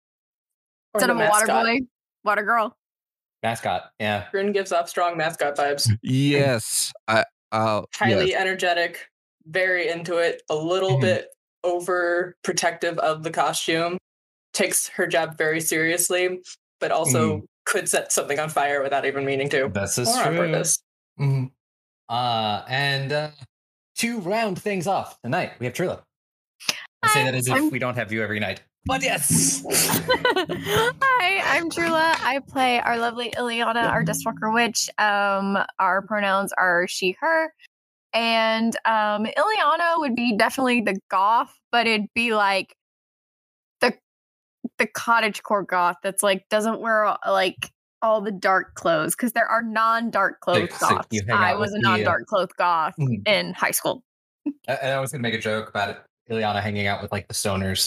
Or 0.95 0.99
instead 1.01 1.11
of 1.11 1.17
a 1.19 1.29
water 1.29 1.47
boy, 1.47 1.79
water 2.25 2.43
girl. 2.43 2.77
Mascot. 3.43 3.91
Yeah. 3.99 4.27
Grin 4.31 4.53
gives 4.53 4.71
off 4.73 4.89
strong 4.89 5.17
mascot 5.17 5.57
vibes. 5.57 5.89
Yes, 6.03 6.93
I. 7.09 7.25
Uh, 7.51 7.83
Highly 7.95 8.31
yes. 8.31 8.41
energetic, 8.41 9.09
very 9.47 9.89
into 9.89 10.17
it, 10.17 10.43
a 10.49 10.55
little 10.55 10.97
Mhm. 10.99 11.01
bit 11.03 11.29
over 11.65 12.35
protective 12.43 12.99
of 12.99 13.25
the 13.25 13.31
costume, 13.31 13.99
takes 14.55 14.89
her 14.89 15.07
job 15.07 15.37
very 15.37 15.61
seriously, 15.61 16.41
but 16.81 16.91
also 16.91 17.43
could 17.65 17.89
set 17.89 18.13
something 18.13 18.39
on 18.39 18.49
fire 18.49 18.83
without 18.83 19.05
even 19.05 19.25
meaning 19.25 19.49
to. 19.51 19.69
This 19.73 19.99
is 19.99 20.09
Or 20.09 20.21
on 20.23 20.27
true. 20.35 20.37
purpose. 20.53 20.83
Mhm. 21.21 21.51
Uh, 22.09 22.63
and 22.69 23.13
uh, 23.13 23.31
to 23.97 24.19
round 24.21 24.61
things 24.61 24.87
off 24.87 25.21
tonight, 25.23 25.53
we 25.59 25.67
have 25.67 25.75
Trilla. 25.75 26.03
I 27.03 27.09
say 27.09 27.25
that 27.25 27.35
as 27.35 27.47
if 27.47 27.55
I'm- 27.55 27.71
we 27.71 27.79
don't 27.79 27.95
have 27.97 28.13
you 28.13 28.23
every 28.23 28.41
night. 28.41 28.63
But 28.85 29.03
yes. 29.03 29.63
Hi, 29.71 31.57
I'm 31.57 31.71
Trula. 31.71 32.17
I 32.21 32.41
play 32.49 32.81
our 32.81 32.99
lovely 32.99 33.31
Ileana, 33.31 33.89
our 33.89 34.03
Deathwalker 34.05 34.53
Witch. 34.53 34.91
Um, 34.99 35.57
our 35.79 36.03
pronouns 36.03 36.53
are 36.59 36.87
she, 36.89 37.17
her. 37.21 37.53
And 38.13 38.77
um, 38.85 39.25
Ileana 39.25 39.99
would 39.99 40.17
be 40.17 40.37
definitely 40.37 40.81
the 40.81 40.99
goth, 41.11 41.55
but 41.71 41.87
it'd 41.87 42.09
be 42.15 42.35
like 42.35 42.75
the 42.75 42.82
the 44.83 44.89
cottage 44.89 45.43
core 45.45 45.63
goth 45.63 45.97
that's 46.03 46.23
like 46.25 46.49
doesn't 46.49 46.81
wear 46.81 47.17
like 47.29 47.71
all 48.03 48.21
the 48.21 48.33
dark 48.33 48.75
clothes 48.75 49.15
because 49.15 49.33
there 49.33 49.47
are 49.47 49.63
non-dark 49.63 50.41
clothes 50.41 50.75
so 50.75 50.89
goths. 50.89 51.21
hang 51.21 51.31
I 51.31 51.55
was 51.55 51.73
a 51.73 51.79
non-dark 51.81 52.27
clothes 52.27 52.51
goth 52.59 52.95
Mhm. 52.99 53.27
in 53.29 53.55
high 53.55 53.71
school. 53.71 54.03
I, 54.69 54.75
I 54.75 54.99
was 55.01 55.13
gonna 55.13 55.23
make 55.23 55.35
a 55.35 55.39
joke 55.39 55.69
about 55.69 55.91
it. 55.91 55.99
Ileana 56.29 56.61
hanging 56.61 56.89
out 56.89 57.01
with 57.01 57.13
like 57.13 57.29
the 57.29 57.35
stoners. 57.35 57.85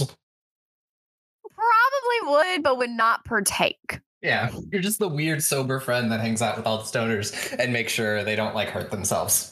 Probably 1.44 2.32
would, 2.54 2.64
but 2.64 2.78
would 2.78 2.90
not 2.92 3.26
partake. 3.26 4.00
Yeah, 4.22 4.52
you're 4.72 4.82
just 4.82 5.00
the 5.00 5.10
weird 5.10 5.44
sober 5.44 5.82
friend 5.82 6.10
that 6.14 6.22
hangs 6.22 6.42
out 6.42 6.56
with 6.58 6.66
all 6.66 6.78
the 6.78 6.84
stoners 6.84 7.54
and 7.60 7.74
make 7.74 7.90
sure 7.90 8.24
they 8.24 8.36
don't 8.38 8.56
like 8.56 8.70
hurt 8.70 8.92
themselves. 8.92 9.52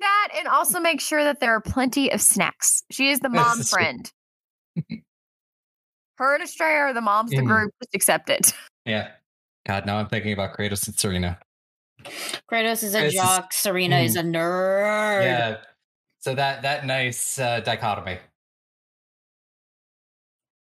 That 0.00 0.28
and 0.36 0.48
also 0.48 0.80
make 0.80 1.00
sure 1.00 1.22
that 1.22 1.38
there 1.40 1.54
are 1.54 1.60
plenty 1.60 2.10
of 2.12 2.20
snacks. 2.20 2.82
She 2.90 3.10
is 3.10 3.20
the 3.20 3.28
mom 3.30 3.62
friend. 3.62 4.10
Her 6.22 6.34
and 6.34 6.44
Estrella 6.44 6.78
are 6.90 6.92
the 6.94 7.00
moms 7.00 7.32
of 7.32 7.38
the 7.38 7.42
Mhm. 7.44 7.48
group. 7.48 7.74
Just 7.82 7.94
accept 7.94 8.30
it. 8.30 8.52
Yeah. 8.84 9.12
God, 9.66 9.86
now 9.86 9.98
I'm 9.98 10.08
thinking 10.08 10.32
about 10.32 10.56
Kratos 10.56 10.88
and 10.88 10.98
Serena. 10.98 11.38
Kratos 12.50 12.82
is 12.82 12.94
a 12.96 13.02
This 13.02 13.14
is- 13.14 13.20
jock. 13.20 13.52
Serena 13.52 13.98
is 14.00 14.16
a 14.16 14.22
nerd. 14.22 15.22
Yeah. 15.22 15.56
So 16.18 16.34
that 16.34 16.62
that 16.62 16.84
nice 16.84 17.38
uh, 17.38 17.60
dichotomy. 17.60 18.18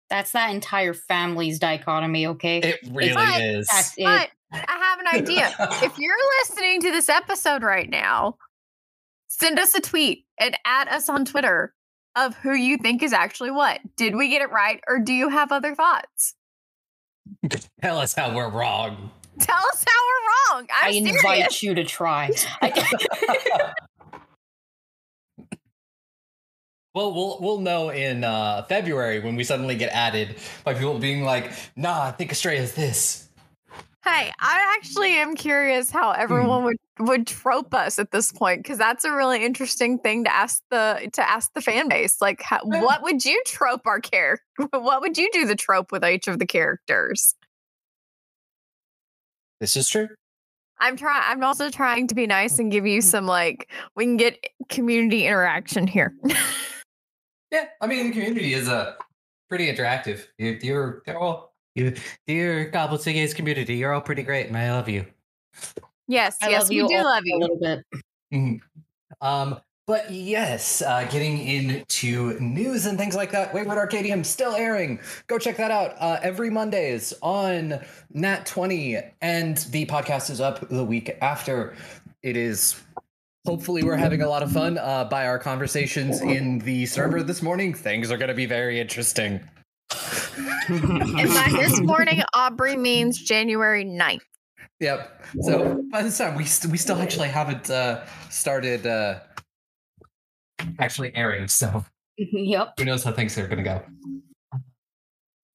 That's 0.09 0.31
that 0.31 0.49
entire 0.49 0.93
family's 0.93 1.59
dichotomy. 1.59 2.27
Okay. 2.27 2.57
It 2.59 2.79
really 2.91 3.13
But 3.13 3.41
is. 3.41 3.67
That's 3.67 3.93
it. 3.97 4.03
But 4.03 4.29
I 4.51 4.77
have 4.77 4.99
an 4.99 5.07
idea. 5.07 5.53
if 5.83 5.97
you're 5.99 6.17
listening 6.41 6.81
to 6.81 6.91
this 6.91 7.07
episode 7.09 7.61
right 7.63 7.89
now, 7.89 8.37
send 9.27 9.59
us 9.59 9.75
a 9.75 9.81
tweet 9.81 10.25
and 10.39 10.57
add 10.65 10.87
us 10.89 11.07
on 11.09 11.23
Twitter 11.25 11.73
of 12.15 12.35
who 12.35 12.53
you 12.53 12.77
think 12.77 13.03
is 13.03 13.13
actually 13.13 13.51
what. 13.51 13.79
Did 13.97 14.15
we 14.15 14.29
get 14.29 14.41
it 14.41 14.51
right 14.51 14.81
or 14.87 14.99
do 14.99 15.13
you 15.13 15.29
have 15.29 15.51
other 15.51 15.75
thoughts? 15.75 16.35
Tell 17.81 17.97
us 17.97 18.13
how 18.13 18.35
we're 18.35 18.49
wrong. 18.49 19.11
Tell 19.39 19.63
us 19.73 19.85
how 19.87 20.01
we're 20.07 20.57
wrong. 20.57 20.67
I'm 20.81 20.89
I 20.89 20.91
serious. 20.91 21.15
invite 21.15 21.61
you 21.61 21.75
to 21.75 21.83
try. 21.83 22.31
Well, 26.95 27.13
we'll 27.13 27.37
we'll 27.39 27.59
know 27.59 27.91
in 27.91 28.23
uh, 28.23 28.63
February 28.63 29.19
when 29.19 29.35
we 29.35 29.43
suddenly 29.43 29.75
get 29.75 29.91
added 29.93 30.37
by 30.63 30.73
people 30.73 30.97
being 30.97 31.23
like, 31.23 31.51
"Nah, 31.75 32.07
I 32.07 32.11
think 32.11 32.31
Estrella 32.31 32.59
is 32.59 32.73
this." 32.73 33.29
Hey, 34.03 34.31
I 34.39 34.75
actually 34.75 35.11
am 35.13 35.35
curious 35.35 35.91
how 35.91 36.11
everyone 36.11 36.63
would 36.63 36.77
would 36.99 37.25
trope 37.27 37.73
us 37.73 37.97
at 37.99 38.11
this 38.11 38.31
point 38.31 38.63
because 38.63 38.77
that's 38.77 39.05
a 39.05 39.11
really 39.11 39.43
interesting 39.43 39.99
thing 39.99 40.25
to 40.25 40.33
ask 40.33 40.61
the 40.69 41.09
to 41.13 41.29
ask 41.29 41.53
the 41.53 41.61
fan 41.61 41.89
base. 41.89 42.21
Like, 42.21 42.41
how, 42.41 42.59
what 42.63 43.01
would 43.03 43.25
you 43.25 43.41
trope 43.45 43.85
our 43.85 43.99
character? 43.99 44.43
What 44.71 45.01
would 45.01 45.17
you 45.17 45.29
do 45.31 45.45
the 45.45 45.55
trope 45.55 45.91
with 45.91 46.03
each 46.03 46.27
of 46.27 46.37
the 46.37 46.45
characters? 46.45 47.33
This 49.61 49.77
is 49.77 49.87
true. 49.89 50.09
I'm 50.79 50.97
trying. 50.97 51.23
I'm 51.25 51.43
also 51.43 51.69
trying 51.69 52.07
to 52.07 52.15
be 52.15 52.27
nice 52.27 52.59
and 52.59 52.71
give 52.71 52.85
you 52.85 53.01
some 53.01 53.25
like 53.25 53.71
we 53.95 54.05
can 54.05 54.17
get 54.17 54.37
community 54.69 55.25
interaction 55.25 55.87
here. 55.87 56.13
Yeah, 57.51 57.65
I 57.81 57.87
mean, 57.87 58.07
the 58.07 58.11
community 58.11 58.53
is 58.53 58.69
uh, 58.69 58.93
pretty 59.49 59.73
interactive. 59.73 60.27
You, 60.37 60.59
you're 60.61 61.01
they're 61.05 61.17
all 61.17 61.53
you, 61.75 61.95
dear 62.27 62.69
Goblet 62.69 63.03
Gays 63.03 63.33
community. 63.33 63.75
You're 63.75 63.93
all 63.93 64.01
pretty 64.01 64.23
great, 64.23 64.47
and 64.47 64.57
I 64.57 64.71
love 64.71 64.87
you. 64.87 65.05
Yes, 66.09 66.35
I 66.41 66.49
yes, 66.49 66.67
we 66.67 66.85
do 66.85 66.95
love 66.97 67.23
you 67.23 67.37
a 67.37 67.39
little 67.39 67.57
bit. 67.59 67.85
Mhm. 68.33 68.59
Um, 69.21 69.59
but 69.87 70.11
yes, 70.11 70.81
uh, 70.83 71.07
getting 71.09 71.39
into 71.39 72.39
news 72.39 72.85
and 72.85 72.97
things 72.97 73.15
like 73.15 73.31
that. 73.31 73.53
Wayward 73.55 73.77
Arcadium 73.77 74.23
still 74.23 74.53
airing. 74.53 74.99
Go 75.25 75.39
check 75.39 75.57
that 75.57 75.71
out 75.71 75.95
uh, 75.99 76.19
every 76.21 76.49
Mondays 76.51 77.13
on 77.21 77.79
Nat 78.13 78.45
Twenty, 78.45 78.97
and 79.21 79.57
the 79.71 79.85
podcast 79.87 80.29
is 80.29 80.41
up 80.41 80.67
the 80.69 80.83
week 80.83 81.17
after. 81.21 81.75
It 82.21 82.35
is. 82.37 82.79
Hopefully, 83.47 83.81
we're 83.83 83.95
having 83.95 84.21
a 84.21 84.29
lot 84.29 84.43
of 84.43 84.51
fun 84.51 84.77
uh, 84.77 85.05
by 85.05 85.25
our 85.25 85.39
conversations 85.39 86.21
in 86.21 86.59
the 86.59 86.85
server 86.85 87.23
this 87.23 87.41
morning. 87.41 87.73
Things 87.73 88.11
are 88.11 88.17
going 88.17 88.27
to 88.27 88.35
be 88.35 88.45
very 88.45 88.79
interesting. 88.79 89.39
And 90.69 91.29
by 91.29 91.47
this 91.51 91.79
morning, 91.81 92.21
Aubrey 92.35 92.77
means 92.77 93.17
January 93.17 93.85
9th. 93.85 94.19
Yep. 94.79 95.25
So 95.41 95.83
by 95.91 96.03
this 96.03 96.17
time, 96.17 96.35
we 96.35 96.45
st- 96.45 96.71
we 96.71 96.77
still 96.77 96.97
actually 96.97 97.27
haven't 97.27 97.69
uh, 97.69 98.05
started 98.29 98.87
uh, 98.87 99.19
actually 100.79 101.13
airing. 101.15 101.47
So 101.47 101.85
yep. 102.17 102.73
who 102.77 102.85
knows 102.85 103.03
how 103.03 103.11
things 103.11 103.37
are 103.37 103.47
going 103.47 103.57
to 103.57 103.63
go. 103.63 103.81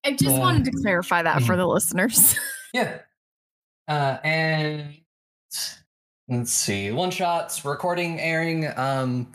I 0.05 0.13
just 0.13 0.37
Uh, 0.37 0.41
wanted 0.41 0.65
to 0.67 0.73
clarify 0.73 1.23
that 1.23 1.43
for 1.43 1.57
the 1.57 1.67
listeners. 1.67 2.37
Yeah. 2.75 2.99
Uh, 3.87 4.19
and 4.25 4.97
let's 6.27 6.51
see, 6.51 6.91
one 6.91 7.13
shots, 7.13 7.65
recording, 7.65 8.19
airing. 8.19 8.67
Um, 8.77 9.31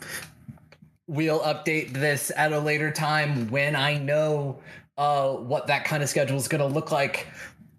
we'll 1.06 1.40
update 1.40 1.94
this 1.94 2.30
at 2.36 2.52
a 2.52 2.58
later 2.58 2.90
time 2.90 3.50
when 3.50 3.74
I 3.76 3.96
know 3.96 4.58
uh, 4.98 5.32
what 5.32 5.68
that 5.68 5.86
kind 5.86 6.02
of 6.02 6.10
schedule 6.10 6.36
is 6.36 6.48
going 6.48 6.60
to 6.60 6.66
look 6.66 6.92
like. 6.92 7.28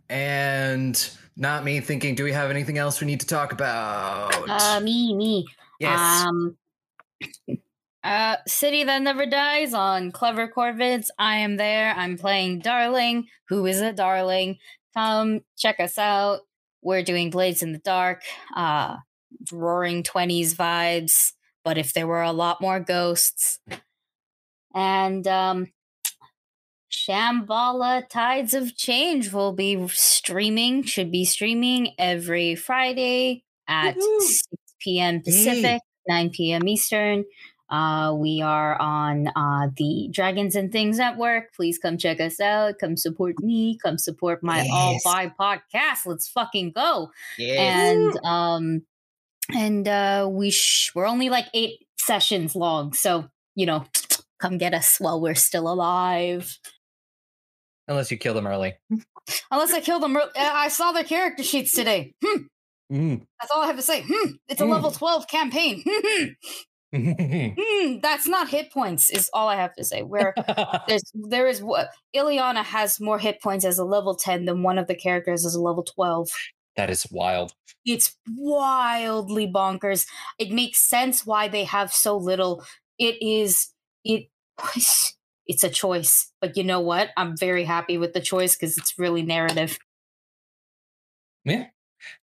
And 0.10 0.98
not 1.36 1.64
me 1.64 1.80
thinking, 1.80 2.16
do 2.16 2.24
we 2.24 2.32
have 2.32 2.50
anything 2.50 2.78
else 2.78 3.02
we 3.02 3.08
need 3.08 3.20
to 3.22 3.28
talk 3.28 3.52
about? 3.52 4.50
Uh, 4.50 4.80
me, 4.82 5.14
me. 5.16 5.48
yes. 5.80 6.26
Um, 6.26 6.58
uh, 8.04 8.38
City 8.48 8.84
That 8.84 9.02
Never 9.02 9.26
Dies 9.26 9.74
on 9.74 10.12
Clever 10.12 10.48
Corvids. 10.48 11.08
I 11.20 11.38
am 11.38 11.58
there. 11.58 11.94
I'm 11.96 12.18
playing 12.18 12.60
Darling, 12.60 13.28
who 13.48 13.66
is 13.66 13.80
a 13.80 13.94
darling. 13.94 14.58
Come 14.94 15.42
check 15.58 15.80
us 15.80 15.98
out. 15.98 16.42
We're 16.82 17.04
doing 17.04 17.30
Blades 17.30 17.62
in 17.62 17.74
the 17.74 17.80
Dark, 17.80 18.24
uh, 18.56 18.98
roaring 19.52 20.04
20s 20.04 20.56
vibes, 20.56 21.34
but 21.64 21.78
if 21.78 21.94
there 21.94 22.08
were 22.08 22.24
a 22.24 22.32
lot 22.32 22.60
more 22.60 22.80
ghosts. 22.80 23.60
And, 24.74 25.28
um, 25.28 25.72
Shambhala 26.92 28.08
Tides 28.10 28.54
of 28.54 28.76
Change 28.76 29.32
will 29.34 29.54
be 29.54 29.88
streaming, 29.88 30.84
should 30.84 31.12
be 31.12 31.26
streaming 31.26 31.94
every 31.98 32.56
Friday 32.56 33.44
at 33.68 33.96
Woohoo. 33.96 34.20
6 34.22 34.46
p.m. 34.80 35.22
Pacific, 35.22 35.82
9 36.08 36.30
p.m. 36.32 36.68
Eastern. 36.68 37.26
Uh, 37.70 38.14
we 38.14 38.42
are 38.42 38.76
on 38.82 39.30
uh, 39.36 39.70
the 39.78 40.10
Dragons 40.12 40.56
and 40.56 40.72
Things 40.74 40.98
Network. 40.98 41.54
Please 41.56 41.78
come 41.78 41.98
check 41.98 42.20
us 42.20 42.42
out. 42.42 42.76
Come 42.80 42.98
support 42.98 43.40
me. 43.42 43.78
Come 43.82 43.98
support 43.98 44.44
my 44.44 44.68
all 44.70 44.92
Yes. 44.94 45.04
by 45.06 45.32
podcast. 45.40 46.06
Let's 46.06 46.28
fucking 46.28 46.74
go. 46.76 47.12
yes. 47.38 47.96
And 47.96 48.26
um, 48.26 48.82
and 49.56 49.88
uh, 49.88 50.28
we 50.30 50.52
sh- 50.52 50.92
we're 50.94 51.08
only 51.08 51.30
like 51.30 51.46
eight 51.54 51.88
sessions 51.98 52.56
long, 52.56 52.92
so 52.92 53.30
you 53.56 53.66
know, 53.66 53.86
come 54.40 54.58
get 54.58 54.74
us 54.74 54.98
while 55.00 55.22
we're 55.22 55.36
still 55.36 55.72
alive. 55.72 56.58
Unless 57.92 58.10
you 58.10 58.18
kill 58.18 58.34
them 58.34 58.48
early. 58.48 58.74
Unless 59.52 59.74
I 59.74 59.82
kill 59.82 60.00
them. 60.00 60.16
ear- 60.16 60.22
uh, 60.36 60.52
I 60.54 60.70
saw 60.70 60.94
their 60.94 61.04
character 61.04 61.44
sheets 61.44 61.74
today. 61.74 62.14
Hmm. 62.24 62.38
Mm. 62.92 63.26
That's 63.40 63.52
all 63.52 63.62
I 63.64 63.68
have 63.68 63.76
to 63.76 63.82
say. 63.82 64.02
Hmm. 64.08 64.32
It's 64.48 64.62
a 64.62 64.66
Hmm. 64.66 64.72
level 64.72 64.92
12 64.92 65.28
campaign. 65.28 65.84
Hmm. 66.94 68.00
That's 68.02 68.28
not 68.28 68.50
hit 68.50 68.72
points, 68.72 69.10
is 69.10 69.30
all 69.34 69.48
I 69.48 69.56
have 69.56 69.74
to 69.76 69.84
say. 69.84 70.04
Where 70.04 70.34
there's 70.88 71.04
there 71.14 71.48
is 71.48 71.62
what 71.64 71.90
Ileana 72.16 72.64
has 72.64 73.00
more 73.00 73.18
hit 73.20 73.42
points 73.42 73.64
as 73.66 73.78
a 73.80 73.86
level 73.86 74.16
10 74.16 74.44
than 74.46 74.62
one 74.64 74.78
of 74.78 74.88
the 74.88 74.96
characters 74.96 75.46
as 75.46 75.56
a 75.56 75.62
level 75.62 75.84
12. 75.84 76.30
that 76.76 76.90
is 76.90 77.08
wild. 77.12 77.54
It's 77.86 78.16
wildly 78.38 79.48
bonkers. 79.48 80.06
It 80.38 80.52
makes 80.52 80.80
sense 80.82 81.26
why 81.26 81.48
they 81.48 81.64
have 81.64 81.94
so 81.94 82.18
little. 82.18 82.64
It 83.00 83.22
is 83.22 83.70
it 84.04 84.30
it's 85.48 85.64
a 85.64 85.70
choice. 85.70 86.32
But 86.42 86.58
you 86.58 86.64
know 86.64 86.80
what? 86.80 87.10
I'm 87.18 87.38
very 87.38 87.64
happy 87.64 87.98
with 87.98 88.14
the 88.14 88.22
choice 88.22 88.56
because 88.56 88.78
it's 88.78 88.98
really 88.98 89.24
narrative. 89.24 89.78
Yeah. 91.44 91.68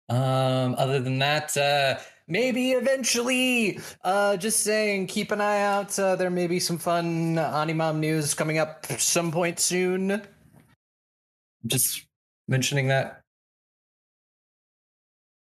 Um, 0.08 0.74
other 0.78 1.00
than 1.00 1.18
that, 1.18 1.56
uh, 1.56 1.98
maybe 2.28 2.72
eventually, 2.72 3.80
uh, 4.04 4.36
just 4.36 4.60
saying, 4.60 5.06
keep 5.08 5.32
an 5.32 5.40
eye 5.40 5.62
out. 5.62 5.98
Uh, 5.98 6.16
there 6.16 6.30
may 6.30 6.46
be 6.46 6.60
some 6.60 6.78
fun 6.78 7.36
Animam 7.36 7.98
news 7.98 8.34
coming 8.34 8.58
up 8.58 8.86
some 8.98 9.32
point 9.32 9.58
soon. 9.58 10.22
Just 11.66 12.06
mentioning 12.46 12.88
that. 12.88 13.22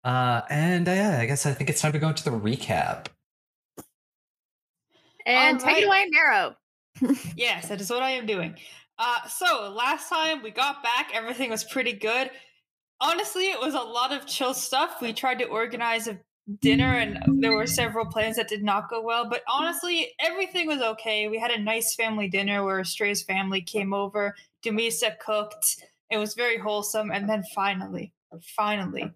Uh, 0.03 0.41
and 0.49 0.87
uh, 0.87 0.91
yeah, 0.91 1.19
I 1.19 1.25
guess 1.25 1.45
I 1.45 1.53
think 1.53 1.69
it's 1.69 1.81
time 1.81 1.91
to 1.91 1.99
go 1.99 2.09
into 2.09 2.23
the 2.23 2.31
recap. 2.31 3.07
And 5.25 5.59
take 5.59 5.79
it 5.79 5.87
away, 5.87 6.05
Mero. 6.11 6.55
Yes, 7.35 7.67
that 7.67 7.81
is 7.81 7.89
what 7.89 8.03
I 8.03 8.11
am 8.11 8.25
doing. 8.25 8.55
Uh, 8.97 9.27
so 9.27 9.73
last 9.75 10.09
time 10.09 10.41
we 10.41 10.51
got 10.51 10.81
back, 10.81 11.11
everything 11.13 11.49
was 11.49 11.63
pretty 11.63 11.93
good. 11.93 12.31
Honestly, 13.01 13.45
it 13.45 13.59
was 13.59 13.73
a 13.73 13.79
lot 13.79 14.13
of 14.13 14.25
chill 14.25 14.53
stuff. 14.53 15.01
We 15.01 15.11
tried 15.11 15.39
to 15.39 15.45
organize 15.45 16.07
a 16.07 16.17
dinner, 16.61 16.95
and 16.97 17.41
there 17.41 17.55
were 17.55 17.67
several 17.67 18.05
plans 18.05 18.37
that 18.37 18.47
did 18.47 18.63
not 18.63 18.89
go 18.89 19.01
well. 19.01 19.29
But 19.29 19.41
honestly, 19.49 20.13
everything 20.19 20.67
was 20.67 20.81
okay. 20.81 21.27
We 21.27 21.39
had 21.39 21.51
a 21.51 21.61
nice 21.61 21.95
family 21.95 22.29
dinner 22.29 22.63
where 22.63 22.83
Stray's 22.85 23.23
family 23.23 23.61
came 23.61 23.93
over. 23.93 24.33
Demisa 24.63 25.19
cooked. 25.19 25.83
It 26.09 26.17
was 26.17 26.35
very 26.35 26.57
wholesome. 26.57 27.11
And 27.11 27.27
then 27.27 27.43
finally, 27.53 28.13
finally, 28.55 29.11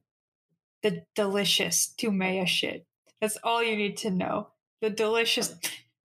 the 0.83 1.03
delicious 1.15 1.93
Tumea 1.98 2.48
shit. 2.48 2.86
That's 3.21 3.38
all 3.43 3.63
you 3.63 3.77
need 3.77 3.98
to 3.98 4.12
know. 4.12 4.50
The 4.81 4.89
delicious. 4.89 5.55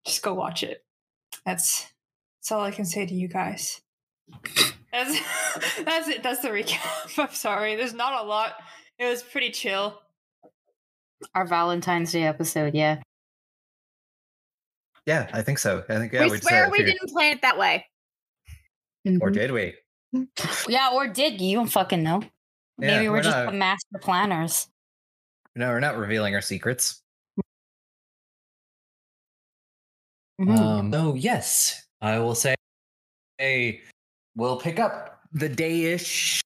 Just 0.05 0.21
go 0.21 0.33
watch 0.33 0.63
it. 0.63 0.84
That's 1.45 1.85
that's 2.41 2.51
all 2.51 2.61
I 2.61 2.71
can 2.71 2.85
say 2.85 3.05
to 3.05 3.13
you 3.13 3.27
guys. 3.27 3.81
That's 4.91 5.19
that's 5.83 6.07
it. 6.07 6.23
That's 6.23 6.41
the 6.41 6.49
recap. 6.49 7.17
I'm 7.19 7.33
sorry. 7.33 7.75
There's 7.75 7.93
not 7.93 8.23
a 8.23 8.27
lot. 8.27 8.53
It 8.97 9.05
was 9.05 9.23
pretty 9.23 9.51
chill. 9.51 9.99
Our 11.33 11.45
Valentine's 11.45 12.11
Day 12.11 12.23
episode, 12.23 12.73
yeah. 12.75 13.01
Yeah, 15.05 15.29
I 15.33 15.41
think 15.41 15.59
so. 15.59 15.83
I 15.87 15.97
think 15.97 16.13
yeah. 16.13 16.27
we 16.27 16.37
swear 16.39 16.69
we 16.69 16.83
didn't 16.83 17.09
plan 17.09 17.35
it 17.35 17.41
that 17.41 17.57
way. 17.57 17.85
Mhm. 19.07 19.33
did 19.33 19.51
we? 19.51 19.75
Yeah, 20.67 20.91
or 20.93 21.07
did 21.07 21.41
you? 21.41 21.49
You 21.49 21.57
don't 21.57 21.67
fucking 21.67 22.01
know. 22.01 22.21
Yeah, 22.79 22.97
Maybe 22.97 23.09
we're, 23.09 23.17
we're 23.17 23.21
just 23.21 23.35
not- 23.35 23.51
the 23.51 23.57
master 23.57 23.99
planners. 24.01 24.67
No, 25.55 25.69
we're 25.69 25.79
not 25.79 25.97
revealing 25.97 26.35
our 26.35 26.41
secrets. 26.41 27.01
Mhm. 30.39 30.57
Um, 30.59 30.91
so 30.91 31.13
yes, 31.15 31.85
I 32.01 32.19
will 32.19 32.35
say, 32.35 32.55
hey, 33.37 33.81
we'll 34.35 34.59
pick 34.59 34.79
up 34.79 35.21
the 35.33 35.49
day-ish 35.49 36.41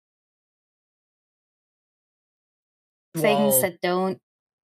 Things 3.15 3.23
while- 3.53 3.61
that 3.61 3.81
don't 3.81 4.19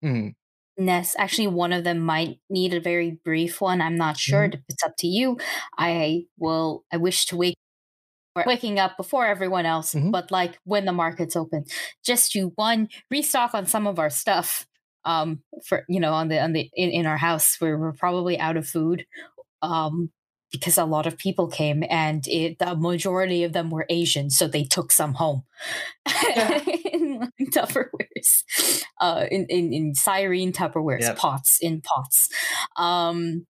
Mhm. 0.04 0.35
Ness. 0.76 1.14
Actually, 1.19 1.47
one 1.49 1.73
of 1.73 1.85
them 1.85 2.00
might 2.00 2.40
need 2.50 2.75
a 2.75 2.81
very 2.81 3.12
brief 3.25 3.61
one. 3.61 3.81
I'm 3.81 3.97
not 3.97 4.16
sure. 4.19 4.45
It's 4.69 4.83
up 4.85 4.97
to 4.99 5.07
you. 5.07 5.38
I 5.78 6.26
will. 6.38 6.85
I 6.93 6.97
wish 6.99 7.26
to 7.26 7.37
wake 7.37 7.57
waking 8.47 8.78
up 8.81 8.97
before 8.97 9.26
everyone 9.26 9.66
else, 9.66 9.95
Mhm. 9.95 10.11
but 10.12 10.31
like 10.33 10.59
when 10.64 10.87
the 10.87 10.93
market's 10.93 11.37
open, 11.37 11.64
just 12.04 12.33
to 12.33 12.49
one 12.57 12.88
restock 13.11 13.54
on 13.54 13.66
some 13.66 13.87
of 13.87 13.99
our 13.99 14.11
stuff. 14.11 14.66
Um, 15.04 15.42
for 15.66 15.84
you 15.88 16.00
know, 16.00 16.12
on 16.12 16.28
the 16.28 16.40
on 16.40 16.52
the 16.52 16.70
in, 16.75 16.90
in 16.90 17.06
our 17.06 17.18
house, 17.18 17.58
we're 17.61 17.92
probably 17.92 18.38
out 18.38 18.56
of 18.56 18.66
food. 18.66 19.06
Um, 19.62 20.11
because 20.52 20.78
a 20.78 20.84
lot 20.84 21.06
of 21.06 21.18
people 21.18 21.49
came 21.49 21.82
and 21.90 22.25
it, 22.28 22.61
the 22.61 22.76
majority 22.76 23.42
of 23.42 23.52
them 23.52 23.70
were 23.70 23.87
Asian, 23.88 24.30
so 24.30 24.46
they 24.46 24.62
took 24.62 24.92
some 24.92 25.14
home 25.14 25.42
in 26.92 27.18
like 27.20 27.30
Tupperwares, 27.50 28.82
uh, 29.00 29.26
in 29.32 29.46
in, 29.49 29.73
in 29.73 29.94
Cyrene 29.96 30.52
Tupperwares, 30.52 31.00
Yep. 31.00 31.16
pots 31.16 31.58
in 31.61 31.80
pots, 31.80 32.28
um, 32.76 33.46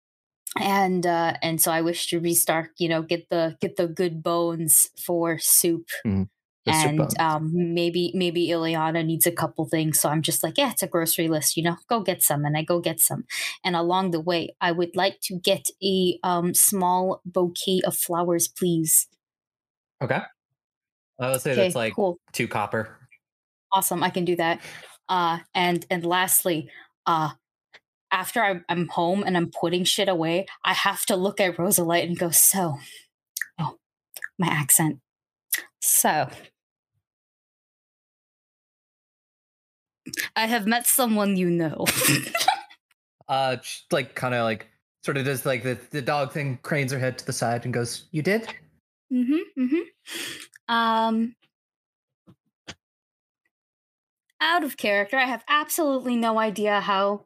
and 0.60 1.04
uh, 1.04 1.34
and 1.42 1.60
so 1.60 1.72
I 1.72 1.80
wish 1.82 2.06
to 2.08 2.20
restart, 2.20 2.70
you 2.78 2.88
know, 2.88 3.02
get 3.02 3.28
the 3.30 3.56
get 3.60 3.76
the 3.76 3.88
good 3.88 4.22
bones 4.22 4.88
for 5.04 5.38
soup, 5.38 5.88
The 6.04 6.28
and 6.66 7.18
um, 7.20 7.50
maybe 7.54 8.12
maybe 8.14 8.48
Ileana 8.48 9.04
needs 9.04 9.26
a 9.26 9.32
couple 9.32 9.66
things, 9.66 10.00
so 10.00 10.08
I'm 10.08 10.22
just 10.22 10.42
like, 10.42 10.58
yeah, 10.58 10.70
it's 10.70 10.82
a 10.82 10.86
grocery 10.86 11.28
list, 11.28 11.56
you 11.56 11.62
know, 11.62 11.76
go 11.88 12.00
get 12.00 12.22
some, 12.22 12.44
and 12.44 12.56
I 12.56 12.62
go 12.62 12.80
get 12.80 13.00
some, 13.00 13.24
and 13.64 13.76
along 13.76 14.12
the 14.12 14.20
way, 14.20 14.54
I 14.60 14.72
would 14.72 14.94
like 14.96 15.20
to 15.24 15.38
get 15.38 15.66
a 15.82 16.18
um 16.22 16.54
small 16.54 17.20
bouquet 17.24 17.80
of 17.84 17.96
flowers, 17.96 18.48
please. 18.48 19.08
okay. 20.02 20.20
I 21.20 21.30
would 21.30 21.40
say 21.40 21.54
Okay, 21.54 21.62
that's 21.64 21.74
like 21.74 21.94
cool. 21.94 22.18
two 22.32 22.48
copper. 22.48 22.98
awesome 23.72 24.02
i 24.02 24.10
can 24.10 24.24
do 24.24 24.36
that 24.36 24.60
uh 25.08 25.38
and 25.54 25.86
and 25.90 26.04
lastly 26.04 26.68
uh 27.06 27.30
after 28.10 28.42
I'm, 28.42 28.64
I'm 28.68 28.88
home 28.88 29.22
and 29.24 29.36
i'm 29.36 29.50
putting 29.50 29.84
shit 29.84 30.08
away 30.08 30.46
i 30.64 30.72
have 30.74 31.06
to 31.06 31.16
look 31.16 31.40
at 31.40 31.56
rosalite 31.56 32.04
and 32.04 32.18
go 32.18 32.30
so 32.30 32.78
oh 33.60 33.76
my 34.38 34.48
accent 34.48 34.98
so 35.82 36.28
i 40.36 40.46
have 40.46 40.66
met 40.66 40.86
someone 40.86 41.36
you 41.36 41.50
know 41.50 41.84
Uh, 43.28 43.56
like 43.90 44.14
kind 44.14 44.34
of 44.34 44.44
like 44.44 44.66
sort 45.04 45.16
of 45.16 45.24
does 45.24 45.46
like 45.46 45.62
the 45.62 45.78
the 45.90 46.02
dog 46.02 46.32
thing, 46.32 46.58
cranes 46.62 46.92
her 46.92 46.98
head 46.98 47.16
to 47.16 47.24
the 47.24 47.32
side 47.32 47.64
and 47.64 47.72
goes, 47.72 48.08
"You 48.10 48.20
did." 48.20 48.46
mm-hmm 49.10 49.62
mm-hmm 49.62 50.74
um 50.74 51.34
out 54.40 54.64
of 54.64 54.76
character 54.76 55.16
i 55.16 55.24
have 55.24 55.44
absolutely 55.48 56.16
no 56.16 56.38
idea 56.38 56.80
how 56.80 57.24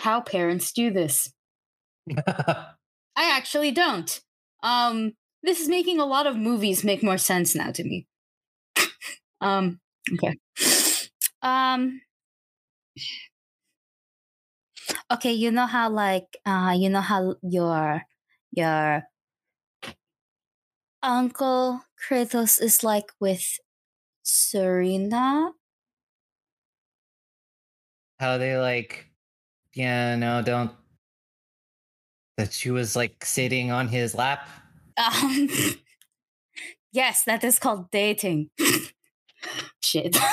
how 0.00 0.20
parents 0.20 0.72
do 0.72 0.90
this 0.90 1.32
I 3.20 3.36
actually 3.36 3.70
don't. 3.70 4.20
Um, 4.62 5.12
this 5.42 5.60
is 5.60 5.68
making 5.68 6.00
a 6.00 6.06
lot 6.06 6.26
of 6.26 6.36
movies 6.36 6.84
make 6.84 7.02
more 7.02 7.18
sense 7.18 7.54
now 7.54 7.70
to 7.72 7.84
me. 7.84 8.06
um, 9.40 9.80
okay. 10.14 10.36
Um, 11.42 12.00
okay, 15.12 15.32
you 15.32 15.50
know 15.50 15.66
how 15.66 15.90
like 15.90 16.36
uh, 16.46 16.74
you 16.76 16.88
know 16.88 17.00
how 17.00 17.36
your 17.42 18.02
your 18.52 19.04
uncle 21.02 21.82
Kratos 21.96 22.60
is 22.60 22.82
like 22.84 23.12
with 23.20 23.58
Serena. 24.22 25.52
How 28.18 28.38
they 28.38 28.56
like, 28.56 29.10
yeah, 29.74 30.16
no, 30.16 30.42
don't. 30.42 30.72
That 32.36 32.52
she 32.52 32.70
was 32.70 32.96
like 32.96 33.24
sitting 33.24 33.70
on 33.70 33.88
his 33.88 34.14
lap. 34.14 34.48
Um, 35.00 35.48
yes, 36.92 37.24
that 37.24 37.44
is 37.44 37.58
called 37.58 37.90
dating. 37.90 38.50
Shit. 39.82 40.16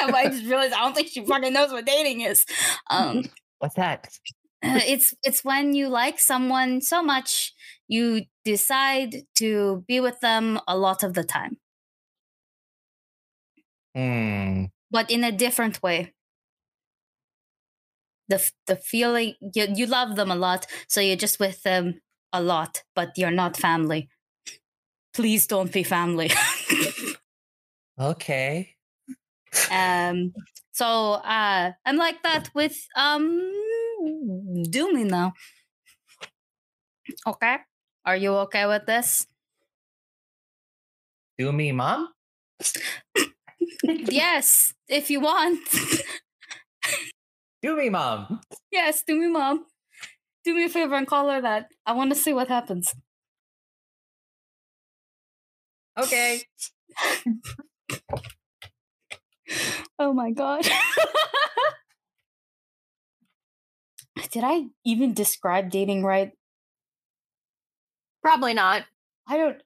I 0.00 0.28
just 0.28 0.44
realized 0.44 0.72
I 0.74 0.80
don't 0.82 0.94
think 0.94 1.08
she 1.08 1.24
fucking 1.24 1.52
knows 1.52 1.72
what 1.72 1.86
dating 1.86 2.20
is. 2.20 2.44
Um, 2.90 3.24
What's 3.58 3.74
that? 3.76 4.08
uh, 4.62 4.80
it's 4.86 5.14
it's 5.22 5.44
when 5.44 5.74
you 5.74 5.88
like 5.88 6.18
someone 6.18 6.80
so 6.80 7.02
much 7.02 7.52
you 7.88 8.22
decide 8.44 9.14
to 9.36 9.84
be 9.88 10.00
with 10.00 10.20
them 10.20 10.60
a 10.68 10.76
lot 10.76 11.02
of 11.02 11.14
the 11.14 11.24
time, 11.24 11.58
Hmm. 13.94 14.66
but 14.90 15.10
in 15.10 15.24
a 15.24 15.32
different 15.32 15.82
way. 15.82 16.12
The 18.28 18.50
the 18.66 18.76
feeling 18.76 19.34
you 19.54 19.66
you 19.74 19.86
love 19.86 20.16
them 20.16 20.30
a 20.30 20.36
lot, 20.36 20.66
so 20.88 21.00
you're 21.00 21.16
just 21.16 21.38
with 21.38 21.62
them 21.62 22.00
a 22.32 22.42
lot, 22.42 22.82
but 22.94 23.16
you're 23.16 23.30
not 23.30 23.56
family. 23.56 24.08
Please 25.14 25.46
don't 25.46 25.72
be 25.72 25.82
family. 25.82 26.30
Okay. 27.98 28.76
um 29.70 30.32
so 30.72 31.14
uh 31.24 31.72
i'm 31.84 31.96
like 31.96 32.22
that 32.22 32.50
with 32.54 32.76
um 32.96 33.26
doomy 34.70 35.04
now 35.08 35.32
okay 37.26 37.58
are 38.04 38.16
you 38.16 38.32
okay 38.32 38.66
with 38.66 38.86
this 38.86 39.26
Do 41.38 41.52
me, 41.52 41.72
mom. 41.72 42.12
yes 43.82 44.74
if 44.88 45.10
you 45.10 45.20
want 45.20 45.60
Do 47.62 47.76
me, 47.76 47.88
mom. 47.90 48.40
yes 48.70 49.02
do 49.06 49.18
me 49.18 49.28
mom 49.28 49.66
do 50.46 50.54
me 50.54 50.64
a 50.64 50.68
favor 50.68 50.94
and 50.94 51.06
call 51.06 51.28
her 51.30 51.40
that 51.42 51.68
i 51.84 51.92
want 51.92 52.10
to 52.10 52.16
see 52.16 52.32
what 52.32 52.48
happens 52.48 52.94
Okay. 55.98 56.42
oh 59.98 60.12
my 60.12 60.30
god 60.30 60.68
did 64.30 64.44
i 64.44 64.66
even 64.84 65.14
describe 65.14 65.70
dating 65.70 66.04
right 66.04 66.32
Probably 68.26 68.54
not. 68.54 68.82
I 69.28 69.36
don't 69.36 69.62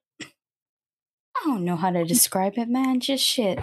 I 1.34 1.46
don't 1.46 1.64
know 1.64 1.76
how 1.76 1.90
to 1.92 2.04
describe 2.04 2.58
it, 2.58 2.68
man. 2.68 3.00
Just 3.00 3.24
shit. 3.24 3.58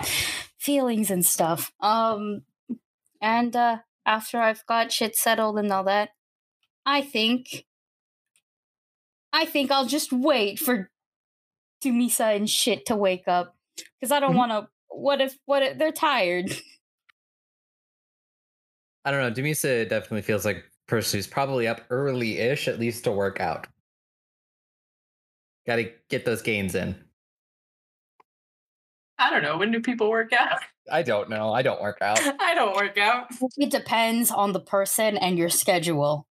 Feelings 0.58 1.12
and 1.12 1.24
stuff. 1.24 1.72
Um 1.82 2.42
and 3.22 3.56
uh 3.56 3.78
after 4.08 4.40
I've 4.42 4.66
got 4.66 4.92
shit 4.92 5.16
settled 5.16 5.60
and 5.60 5.72
all 5.72 5.84
that, 5.84 6.10
I 6.88 7.02
think 7.02 7.66
I 9.34 9.46
think 9.46 9.70
I'll 9.70 9.86
just 9.86 10.12
wait 10.14 10.58
for 10.58 10.90
Dumisa 11.84 12.36
and 12.36 12.50
shit 12.50 12.86
to 12.88 12.96
wake 12.96 13.28
up. 13.28 13.56
Cause 14.02 14.12
I 14.12 14.20
don't 14.20 14.34
Mhm. 14.34 14.38
wanna 14.38 14.70
what 14.88 15.22
if 15.22 15.38
what 15.46 15.62
if 15.62 15.78
they're 15.78 15.92
tired? 15.92 16.46
I 19.06 19.12
don't 19.12 19.22
know. 19.22 19.32
Demisa 19.32 19.88
definitely 19.88 20.22
feels 20.24 20.44
like 20.46 20.58
a 20.58 20.64
person 20.88 21.18
who's 21.18 21.28
probably 21.28 21.68
up 21.68 21.82
early-ish, 21.90 22.68
at 22.68 22.80
least 22.80 23.04
to 23.06 23.12
work 23.12 23.40
out. 23.40 23.68
Got 25.66 25.78
to 25.78 25.92
get 26.10 26.26
those 26.26 26.42
gains 26.42 26.76
in. 26.76 26.96
I 29.18 29.30
don't 29.30 29.44
know. 29.44 29.58
When 29.58 29.72
do 29.72 29.80
people 29.82 30.10
work 30.10 30.34
out? 30.34 30.60
I 30.92 31.04
don't 31.04 31.30
know. 31.30 31.54
I 31.54 31.62
don't 31.62 31.82
work 31.82 32.00
out. 32.02 32.20
I 32.42 32.54
don't 32.54 32.76
work 32.76 32.98
out. 32.98 33.28
It 33.58 33.72
depends 33.72 34.30
on 34.30 34.52
the 34.52 34.60
person 34.60 35.18
and 35.18 35.38
your 35.38 35.50
schedule. 35.50 36.28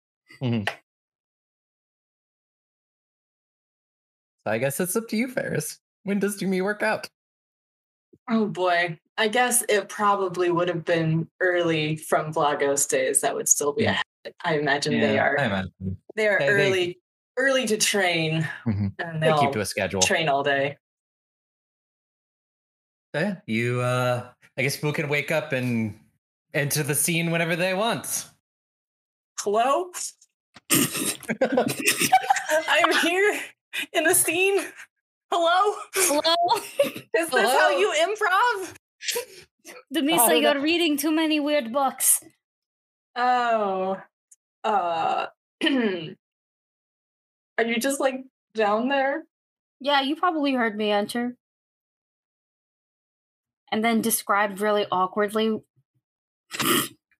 So 4.45 4.51
I 4.51 4.57
guess 4.57 4.79
it's 4.79 4.95
up 4.95 5.07
to 5.09 5.15
you, 5.17 5.27
Ferris. 5.27 5.79
When 6.03 6.19
does 6.19 6.39
Doomy 6.39 6.61
work 6.63 6.83
out? 6.83 7.07
Oh 8.29 8.45
boy. 8.45 8.99
I 9.17 9.27
guess 9.27 9.63
it 9.69 9.89
probably 9.89 10.49
would 10.51 10.67
have 10.67 10.83
been 10.85 11.27
early 11.39 11.95
from 11.95 12.33
Vlogos 12.33 12.87
days. 12.89 13.21
That 13.21 13.35
would 13.35 13.47
still 13.47 13.73
be 13.73 13.85
ahead. 13.85 14.03
I 14.43 14.57
imagine 14.57 14.99
they 14.99 15.19
are. 15.19 15.39
I 15.39 15.45
imagine. 15.45 15.97
They 16.15 16.27
are 16.27 16.39
They- 16.39 16.45
they- 16.47 16.51
early, 16.51 16.99
early 17.37 17.65
to 17.67 17.77
train, 17.77 18.41
Mhm. 18.65 18.93
and 18.99 19.21
They 19.21 19.27
they'll 19.27 19.39
keep 19.39 19.51
to 19.51 19.61
a 19.61 19.65
schedule. 19.65 20.01
train 20.01 20.29
all 20.29 20.43
day. 20.43 20.77
So, 23.15 23.21
yeah, 23.21 23.35
you. 23.45 23.81
uh 23.81 24.33
I 24.57 24.61
guess 24.61 24.75
people 24.75 24.93
can 24.93 25.09
wake 25.09 25.31
up 25.31 25.51
and 25.51 25.99
enter 26.53 26.83
the 26.83 26.93
scene 26.95 27.31
whenever 27.31 27.55
they 27.55 27.73
want. 27.73 28.29
Hello, 29.39 29.91
I'm 32.67 32.91
here 33.01 33.39
in 33.93 34.03
the 34.03 34.13
scene. 34.13 34.59
Hello, 35.31 35.75
Hello? 35.95 36.35
is 37.17 37.29
this 37.29 37.51
how 37.51 37.69
you 37.77 37.91
improv? 37.91 38.75
Demisa, 39.93 40.29
Oh, 40.29 40.33
you're 40.33 40.61
reading 40.61 40.97
too 40.97 41.11
many 41.11 41.39
weird 41.39 41.73
books. 41.73 42.23
Oh, 43.15 43.97
uh, 44.63 45.27
are 45.63 45.65
you 47.65 47.77
just 47.79 47.99
like 47.99 48.23
down 48.55 48.89
there? 48.89 49.23
Yeah, 49.79 50.01
you 50.01 50.15
probably 50.15 50.53
heard 50.53 50.77
me 50.77 50.91
enter. 50.91 51.35
And 53.71 53.83
then 53.83 54.01
described 54.01 54.61
really 54.61 54.85
awkwardly 54.91 55.61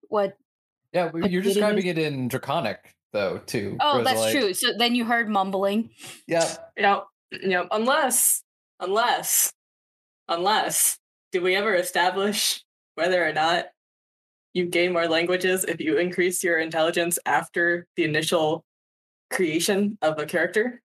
what. 0.08 0.36
Yeah, 0.92 1.10
you're 1.14 1.42
describing 1.42 1.86
it 1.86 1.98
in 1.98 2.28
Draconic, 2.28 2.94
though, 3.14 3.38
too. 3.46 3.78
Oh, 3.80 4.04
that's 4.04 4.20
Rosalite. 4.20 4.32
true. 4.32 4.52
So 4.54 4.72
then 4.76 4.94
you 4.94 5.06
heard 5.06 5.30
mumbling. 5.30 5.88
Yeah. 6.26 6.54
Yep. 6.76 7.06
you 7.32 7.48
know, 7.48 7.66
unless, 7.70 8.42
unless, 8.80 9.54
unless, 10.28 10.98
do 11.32 11.40
we 11.40 11.56
ever 11.56 11.74
establish 11.74 12.62
whether 12.96 13.26
or 13.26 13.32
not 13.32 13.66
you 14.52 14.66
gain 14.66 14.92
more 14.92 15.08
languages 15.08 15.64
if 15.64 15.80
you 15.80 15.96
increase 15.98 16.44
your 16.44 16.58
intelligence 16.58 17.18
after 17.24 17.86
the 17.96 18.04
initial 18.04 18.64
creation 19.32 19.96
of 20.02 20.18
a 20.18 20.26
character? 20.26 20.82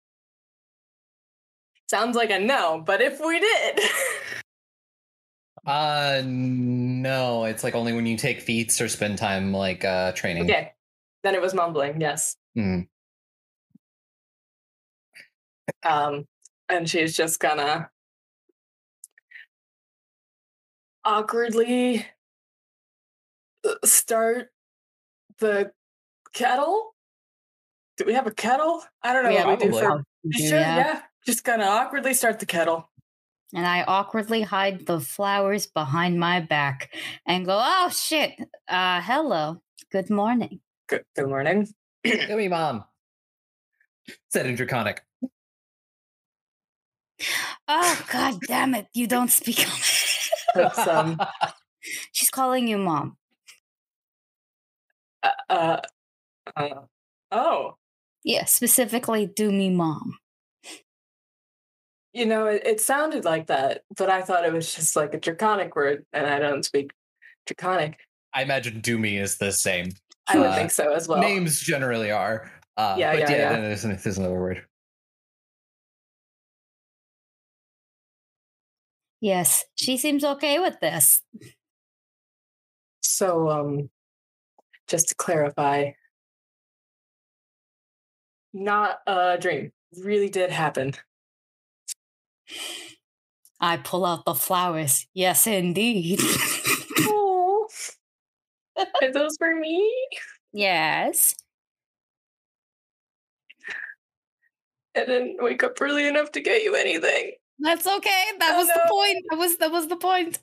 Sounds 1.89 2.15
like 2.15 2.31
a 2.31 2.39
no, 2.39 2.83
but 2.85 2.99
if 3.01 3.19
we 3.23 3.39
did, 3.39 3.79
Uh, 5.65 6.21
no, 6.25 7.45
it's 7.45 7.63
like 7.63 7.73
only 7.73 7.91
when 7.91 8.05
you 8.05 8.15
take 8.17 8.39
feats 8.39 8.79
or 8.79 8.87
spend 8.87 9.17
time 9.17 9.51
like 9.51 9.83
uh 9.83 10.11
training. 10.11 10.43
okay, 10.43 10.73
then 11.25 11.33
it 11.33 11.41
was 11.41 11.55
mumbling. 11.55 11.99
Yes. 11.99 12.37
Hmm. 12.53 12.81
Um, 15.83 16.25
and 16.69 16.87
she's 16.87 17.15
just 17.15 17.39
gonna 17.39 17.89
awkwardly 21.03 22.05
uh, 23.67 23.73
start 23.83 24.49
the 25.39 25.71
kettle. 26.33 26.95
Do 27.97 28.05
we 28.05 28.13
have 28.13 28.27
a 28.27 28.31
kettle? 28.31 28.83
I 29.01 29.13
don't 29.13 29.23
know 29.23 29.29
We 29.29 29.35
what 29.37 29.59
we 29.59 29.65
do 29.65 29.71
for. 29.71 29.97
Do 29.97 30.03
You 30.23 30.47
should, 30.47 30.51
yeah. 30.51 31.01
Just 31.25 31.43
gonna 31.43 31.65
awkwardly 31.65 32.13
start 32.13 32.39
the 32.39 32.45
kettle. 32.45 32.89
And 33.53 33.65
I 33.65 33.83
awkwardly 33.83 34.41
hide 34.41 34.85
the 34.85 34.99
flowers 34.99 35.65
behind 35.65 36.19
my 36.19 36.41
back 36.41 36.93
and 37.25 37.45
go, 37.45 37.59
oh 37.59 37.89
shit. 37.89 38.33
Uh 38.67 39.01
hello. 39.01 39.61
Good 39.91 40.09
morning. 40.11 40.59
Good, 40.87 41.03
good 41.15 41.27
morning. 41.27 41.67
Give 42.03 42.37
me 42.37 42.47
mom. 42.47 42.83
Said 44.29 44.45
in 44.45 44.55
Draconic. 44.55 45.03
Oh 47.67 48.05
god 48.11 48.39
damn 48.47 48.75
it. 48.75 48.87
You 48.93 49.07
don't 49.07 49.31
speak 49.31 49.65
That's, 50.55 50.87
um, 50.87 51.19
She's 52.11 52.29
calling 52.29 52.67
you 52.67 52.77
mom. 52.77 53.17
Uh, 55.23 55.29
uh, 55.49 55.81
uh, 56.55 56.69
oh, 57.31 57.77
Yeah, 58.23 58.45
specifically 58.45 59.25
do 59.25 59.51
me 59.51 59.69
mom. 59.71 60.19
you 62.13 62.25
know, 62.25 62.45
it, 62.45 62.61
it 62.65 62.79
sounded 62.79 63.25
like 63.25 63.47
that, 63.47 63.83
but 63.97 64.09
I 64.09 64.21
thought 64.21 64.45
it 64.45 64.53
was 64.53 64.73
just 64.73 64.95
like 64.95 65.13
a 65.13 65.19
draconic 65.19 65.75
word, 65.75 66.05
and 66.13 66.25
I 66.27 66.39
don't 66.39 66.63
speak 66.63 66.91
draconic. 67.45 67.97
I 68.33 68.43
imagine 68.43 68.81
do 68.81 68.97
me 68.97 69.17
is 69.17 69.37
the 69.37 69.51
same. 69.51 69.89
I 70.27 70.37
would 70.37 70.47
Uh, 70.47 70.55
think 70.55 70.71
so 70.71 70.91
as 70.93 71.07
well. 71.07 71.19
Names 71.19 71.59
generally 71.59 72.11
are. 72.11 72.51
Uh, 72.77 72.95
Yeah, 72.97 73.11
but 73.13 73.19
yeah, 73.19 73.31
yeah, 73.31 73.37
yeah. 73.51 73.61
there's, 73.61 73.83
there's 73.83 74.17
another 74.17 74.39
word. 74.39 74.65
Yes, 79.21 79.63
she 79.75 79.97
seems 79.97 80.23
okay 80.23 80.59
with 80.59 80.79
this. 80.81 81.21
So, 83.01 83.49
um, 83.49 83.89
just 84.87 85.09
to 85.09 85.15
clarify, 85.15 85.91
not 88.53 88.99
a 89.07 89.37
dream. 89.39 89.71
Really 89.97 90.29
did 90.29 90.51
happen. 90.51 90.93
I 93.59 93.77
pull 93.77 94.05
out 94.05 94.25
the 94.25 94.35
flowers. 94.35 95.07
Yes, 95.13 95.47
indeed. 95.47 96.19
Are 98.77 99.11
those 99.11 99.37
for 99.37 99.55
me? 99.55 99.91
yes. 100.53 101.35
I 104.95 105.01
didn't 105.05 105.43
wake 105.43 105.61
up 105.63 105.79
early 105.81 106.07
enough 106.07 106.31
to 106.33 106.41
get 106.41 106.63
you 106.63 106.75
anything. 106.75 107.33
That's 107.59 107.85
okay. 107.85 108.23
That 108.39 108.53
Oh, 108.53 108.57
was 108.59 108.67
the 108.67 108.81
point. 108.89 109.25
That 109.29 109.37
was 109.37 109.57
that 109.57 109.71
was 109.71 109.87
the 109.87 109.95
point. 109.97 110.39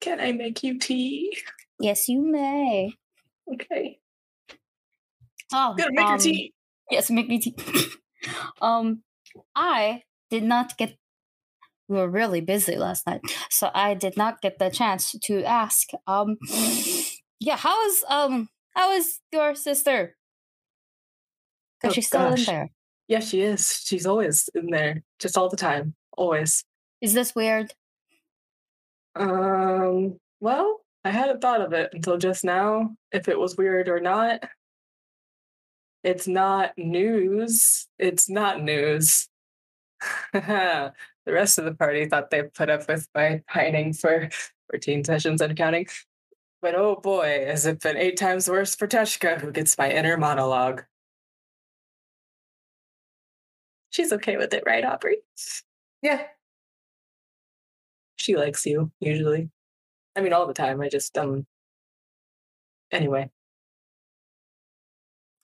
Can 0.00 0.20
I 0.20 0.32
make 0.32 0.62
you 0.62 0.78
tea? 0.78 1.36
Yes, 1.80 2.08
you 2.08 2.20
may. 2.22 2.92
Okay. 3.52 3.98
Oh, 5.52 5.74
Gotta 5.76 5.92
make 5.92 6.06
um, 6.06 6.18
tea. 6.18 6.52
Yes, 6.90 7.10
make 7.10 7.28
me 7.28 7.40
tea. 7.40 7.56
um, 8.60 9.02
I 9.54 10.02
did 10.30 10.44
not 10.44 10.76
get. 10.76 10.96
We 11.88 11.96
were 11.96 12.10
really 12.10 12.40
busy 12.40 12.76
last 12.76 13.06
night, 13.06 13.20
so 13.48 13.70
I 13.72 13.94
did 13.94 14.16
not 14.16 14.40
get 14.42 14.58
the 14.58 14.70
chance 14.70 15.14
to 15.22 15.44
ask. 15.44 15.88
Um, 16.06 16.36
yeah, 17.40 17.56
how 17.56 17.86
is 17.86 18.04
um 18.08 18.48
how 18.74 18.92
is 18.92 19.20
your 19.32 19.54
sister? 19.54 20.16
Because 21.80 21.92
Oh, 21.92 21.94
she's 21.94 22.06
still 22.06 22.32
in 22.32 22.44
there. 22.44 22.70
Yeah, 23.08 23.20
she 23.20 23.40
is. 23.40 23.82
She's 23.84 24.06
always 24.06 24.48
in 24.54 24.66
there, 24.70 25.02
just 25.20 25.38
all 25.38 25.48
the 25.48 25.56
time. 25.56 25.94
Always. 26.16 26.64
Is 27.00 27.14
this 27.14 27.34
weird? 27.34 27.72
Um, 29.14 30.18
well, 30.40 30.80
I 31.04 31.10
hadn't 31.10 31.40
thought 31.40 31.60
of 31.60 31.72
it 31.72 31.90
until 31.92 32.18
just 32.18 32.44
now, 32.44 32.90
if 33.12 33.28
it 33.28 33.38
was 33.38 33.56
weird 33.56 33.88
or 33.88 34.00
not. 34.00 34.42
It's 36.02 36.26
not 36.26 36.72
news. 36.76 37.86
It's 37.98 38.28
not 38.28 38.60
news. 38.62 39.28
the 41.26 41.32
rest 41.32 41.58
of 41.58 41.64
the 41.64 41.74
party 41.74 42.06
thought 42.06 42.30
they 42.30 42.44
put 42.44 42.70
up 42.70 42.88
with 42.88 43.08
my 43.14 43.42
pining 43.48 43.92
for 43.92 44.30
14 44.70 45.04
sessions 45.04 45.40
and 45.40 45.56
counting. 45.56 45.86
But 46.62 46.74
oh 46.74 46.96
boy, 46.96 47.44
has 47.46 47.66
it 47.66 47.80
been 47.80 47.96
eight 47.96 48.16
times 48.16 48.48
worse 48.48 48.74
for 48.74 48.86
Teshka, 48.86 49.40
who 49.40 49.52
gets 49.52 49.76
my 49.76 49.90
inner 49.90 50.16
monologue. 50.16 50.84
She's 53.90 54.12
okay 54.12 54.36
with 54.36 54.52
it, 54.54 54.62
right, 54.66 54.84
Aubrey? 54.84 55.18
Yeah. 56.02 56.22
She 58.16 58.36
likes 58.36 58.64
you, 58.66 58.90
usually. 59.00 59.50
I 60.14 60.20
mean, 60.20 60.32
all 60.32 60.46
the 60.46 60.54
time. 60.54 60.80
I 60.80 60.88
just, 60.88 61.16
um. 61.16 61.46
Anyway. 62.90 63.30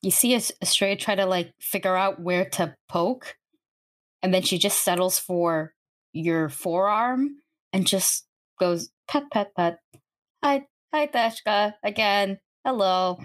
You 0.02 0.10
see 0.10 0.34
a, 0.34 0.40
a 0.60 0.66
stray 0.66 0.96
try 0.96 1.14
to 1.14 1.26
like 1.26 1.52
figure 1.60 1.96
out 1.96 2.20
where 2.20 2.44
to 2.50 2.74
poke, 2.88 3.36
and 4.22 4.32
then 4.32 4.42
she 4.42 4.58
just 4.58 4.82
settles 4.84 5.18
for 5.18 5.74
your 6.12 6.48
forearm 6.48 7.36
and 7.72 7.86
just 7.86 8.26
goes 8.60 8.90
pet 9.08 9.24
pet 9.32 9.52
pet. 9.56 9.78
Hi 10.42 10.66
hi 10.92 11.06
Teshka 11.06 11.74
again. 11.82 12.38
Hello. 12.64 13.18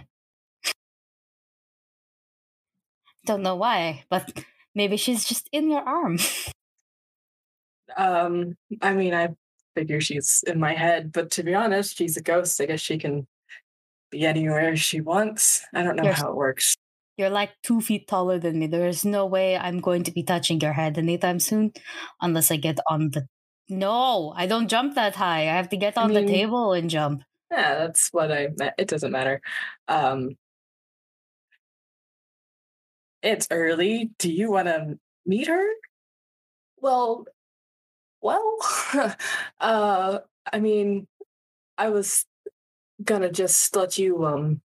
Don't 3.26 3.44
know 3.44 3.56
why, 3.56 4.06
but 4.10 4.44
maybe 4.74 4.96
she's 4.98 5.26
just 5.26 5.50
in 5.52 5.70
your 5.72 5.82
arm. 5.82 6.18
Um, 7.96 8.58
I 8.82 8.94
mean, 8.94 9.14
I 9.14 9.30
figure 9.74 10.02
she's 10.02 10.44
in 10.46 10.60
my 10.60 10.74
head, 10.74 11.12
but 11.14 11.32
to 11.32 11.42
be 11.44 11.56
honest, 11.56 11.98
she's 11.98 12.18
a 12.18 12.22
ghost. 12.22 12.60
I 12.60 12.66
guess 12.66 12.82
she 12.82 12.98
can 12.98 13.26
be 14.12 14.26
anywhere 14.26 14.76
she 14.76 15.00
wants. 15.00 15.64
I 15.74 15.84
don't 15.84 15.96
know 15.96 16.04
Yes. 16.04 16.20
how 16.22 16.30
it 16.30 16.36
works. 16.36 16.76
You're 17.18 17.32
like 17.32 17.52
two 17.64 17.82
feet 17.82 18.08
taller 18.08 18.38
than 18.40 18.60
me. 18.60 18.68
There 18.68 18.88
is 18.88 19.04
no 19.04 19.26
way 19.26 19.58
I'm 19.58 19.80
going 19.80 20.04
to 20.04 20.12
be 20.12 20.22
touching 20.24 20.62
your 20.62 20.74
head 20.74 20.98
anytime 20.98 21.40
soon, 21.40 21.74
unless 22.22 22.52
I 22.52 22.58
get 22.58 22.80
on 22.88 23.10
the. 23.10 23.28
No, 23.70 24.32
I 24.36 24.46
don't 24.46 24.68
jump 24.70 24.96
that 24.96 25.16
high. 25.16 25.42
I 25.50 25.56
have 25.58 25.70
to 25.70 25.78
get 25.78 25.98
I 25.98 26.04
on 26.04 26.14
mean- 26.14 26.26
the 26.26 26.32
table 26.32 26.74
and 26.74 26.90
jump. 26.90 27.24
Yeah, 27.52 27.76
that's 27.76 28.10
what 28.12 28.32
I 28.32 28.50
meant. 28.58 28.76
It 28.78 28.88
doesn't 28.90 29.12
matter. 29.12 29.42
Um, 29.88 30.36
it's 33.24 33.48
early. 33.52 34.12
Do 34.20 34.32
you 34.32 34.52
want 34.52 34.68
to 34.68 35.00
meet 35.26 35.48
her? 35.48 35.66
Well, 36.80 37.26
well, 38.22 38.58
uh, 39.60 40.20
I 40.52 40.60
mean, 40.60 41.08
I 41.78 41.90
was 41.90 42.26
gonna 43.04 43.32
just 43.32 43.76
let 43.76 43.98
you, 43.98 44.26
um, 44.26 44.62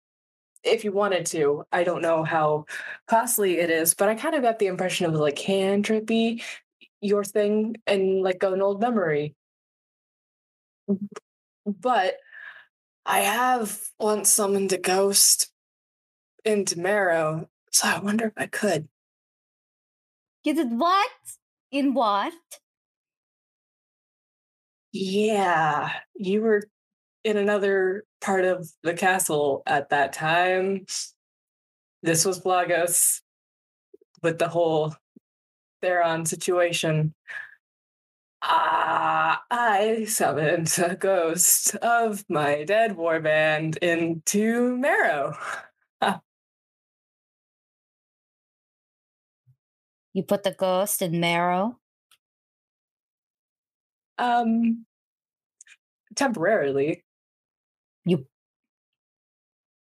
if 0.65 0.85
you 0.85 0.93
wanted 0.93 1.27
to. 1.27 1.65
I 1.73 1.85
don't 1.85 2.03
know 2.03 2.25
how 2.25 2.67
costly 3.07 3.59
it 3.59 3.71
is, 3.71 3.95
but 3.95 4.09
I 4.09 4.15
kind 4.15 4.35
of 4.35 4.43
got 4.43 4.59
the 4.59 4.67
impression 4.67 5.07
of 5.07 5.15
like 5.15 5.39
hand 5.39 5.87
trippy, 5.87 6.43
your 7.01 7.25
thing, 7.25 7.77
and 7.87 8.23
like 8.23 8.43
an 8.43 8.63
old 8.63 8.81
memory. 8.81 9.35
But 11.67 12.17
I 13.07 13.21
have 13.21 13.81
once 13.99 14.31
summoned 14.31 14.73
a 14.73 14.79
ghost 14.79 15.51
into 16.45 16.79
Marrow, 16.79 17.49
so 17.71 17.89
I 17.89 17.99
wonder 17.99 18.27
if 18.27 18.33
I 18.37 18.47
could. 18.47 18.89
You 20.45 20.55
did 20.55 20.79
what? 20.79 21.11
In 21.71 21.95
what? 21.95 22.33
Yeah, 24.93 25.91
you 26.15 26.43
were 26.43 26.65
in 27.25 27.37
another 27.37 28.05
part 28.21 28.45
of 28.45 28.69
the 28.83 28.95
castle 28.95 29.63
at 29.67 29.91
that 29.91 30.13
time. 30.13 30.87
This 32.03 32.25
was 32.25 32.41
Blagos 32.41 33.21
with 34.23 34.39
the 34.39 34.49
whole 34.49 34.95
Theron 35.81 36.27
situation. 36.27 37.15
Ah, 38.43 39.43
I 39.51 40.05
summoned 40.05 40.77
a 40.85 40.97
ghost 40.97 41.77
of 41.77 42.25
my 42.29 42.65
dead 42.65 42.97
warband 42.97 43.77
into 43.79 44.77
Marrow. 44.77 45.35
You 50.13 50.23
put 50.23 50.43
the 50.43 50.53
ghost 50.53 51.01
in 51.01 51.21
marrow. 51.21 51.79
Um, 54.19 54.85
temporarily. 56.15 57.05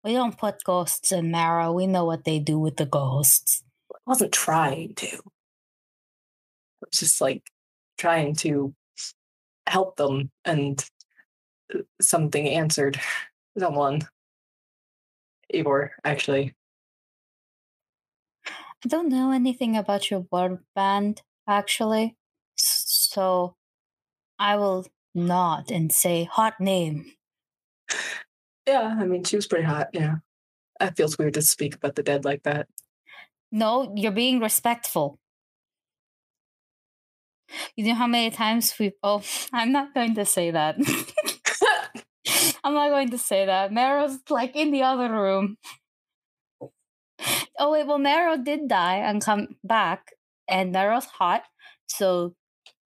We 0.09 0.15
don't 0.15 0.39
put 0.39 0.65
ghosts 0.65 1.13
in 1.13 1.31
marrow. 1.31 1.71
We 1.71 1.87
know 1.87 2.07
what 2.07 2.25
they 2.25 2.39
do 2.39 2.59
with 2.59 2.79
the 2.79 2.87
ghosts. 2.87 3.63
I 3.93 3.99
wasn't 4.07 4.33
trying 4.33 4.95
to. 4.95 5.07
I 5.07 5.19
was 6.81 6.99
just 6.99 7.21
like 7.21 7.43
trying 7.99 8.35
to 8.37 8.75
help 9.67 9.97
them, 9.97 10.31
and 10.47 10.83
uh, 11.75 11.81
something 12.01 12.49
answered. 12.49 12.99
Someone. 13.59 14.09
Igor, 15.51 15.93
actually. 16.07 16.55
I 18.47 18.89
don't 18.89 19.11
know 19.11 19.31
anything 19.31 19.77
about 19.77 20.11
your 20.11 20.25
word 20.33 20.61
band, 20.75 21.21
actually. 21.47 22.17
So 22.57 23.57
I 24.39 24.57
will 24.57 24.87
nod 25.15 25.71
and 25.71 25.93
say 25.93 26.25
hot 26.25 26.59
name. 26.63 27.13
Yeah, 28.69 28.97
I 29.01 29.07
mean, 29.07 29.25
she 29.25 29.37
was 29.37 29.47
pretty 29.47 29.65
hot. 29.65 29.89
Yeah. 29.95 30.17
It 30.79 30.95
feels 30.95 31.17
weird 31.17 31.35
to 31.35 31.43
speak 31.43 31.75
about 31.75 31.95
the 31.95 32.03
dead 32.03 32.27
like 32.27 32.43
that. 32.43 32.69
No, 33.51 33.95
you're 33.97 34.13
being 34.13 34.41
respectful. 34.41 35.19
You 37.77 37.87
know 37.87 37.95
how 37.95 38.07
many 38.07 38.31
times 38.31 38.75
we 38.79 38.93
oh 39.03 39.23
I'm 39.55 39.73
not 39.73 39.95
going 39.95 40.15
to 40.17 40.27
say 40.27 40.51
that. 40.51 40.77
I'm 42.63 42.75
not 42.75 42.91
going 42.91 43.09
to 43.11 43.19
say 43.19 43.47
that. 43.47 43.73
Marrow's 43.73 44.19
like 44.29 44.55
in 44.55 44.71
the 44.71 44.83
other 44.83 45.11
room. 45.11 45.57
Oh 47.59 47.73
wait, 47.73 47.87
well 47.87 47.97
Marrow 47.99 48.37
did 48.37 48.69
die 48.69 48.97
and 48.97 49.25
come 49.25 49.57
back, 49.65 50.13
and 50.47 50.73
Marrow's 50.73 51.07
hot, 51.07 51.45
so 51.89 52.35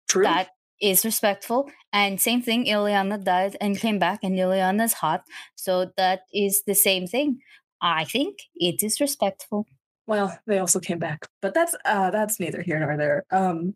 True. 0.09 0.23
that 0.23 0.51
is 0.83 1.05
respectful. 1.05 1.71
And 1.93 2.21
same 2.21 2.43
thing, 2.43 2.67
Ileana 2.67 3.23
died 3.25 3.57
and 3.61 3.79
came 3.79 3.99
back, 3.99 4.21
and 4.23 4.37
Ileana's 4.37 4.95
hot, 4.95 5.23
so 5.55 5.91
that 5.97 6.23
is 6.35 6.63
the 6.67 6.75
same 6.75 7.07
thing. 7.07 7.39
I 7.81 8.05
think 8.05 8.39
it 8.55 8.83
is 8.83 9.01
respectful. 9.01 9.67
Well, 10.07 10.37
they 10.47 10.59
also 10.59 10.81
came 10.81 10.99
back, 10.99 11.29
but 11.41 11.55
that's 11.55 11.75
uh 11.85 12.11
that's 12.11 12.41
neither 12.41 12.63
here 12.63 12.79
nor 12.79 12.97
there. 12.97 13.25
Um 13.31 13.75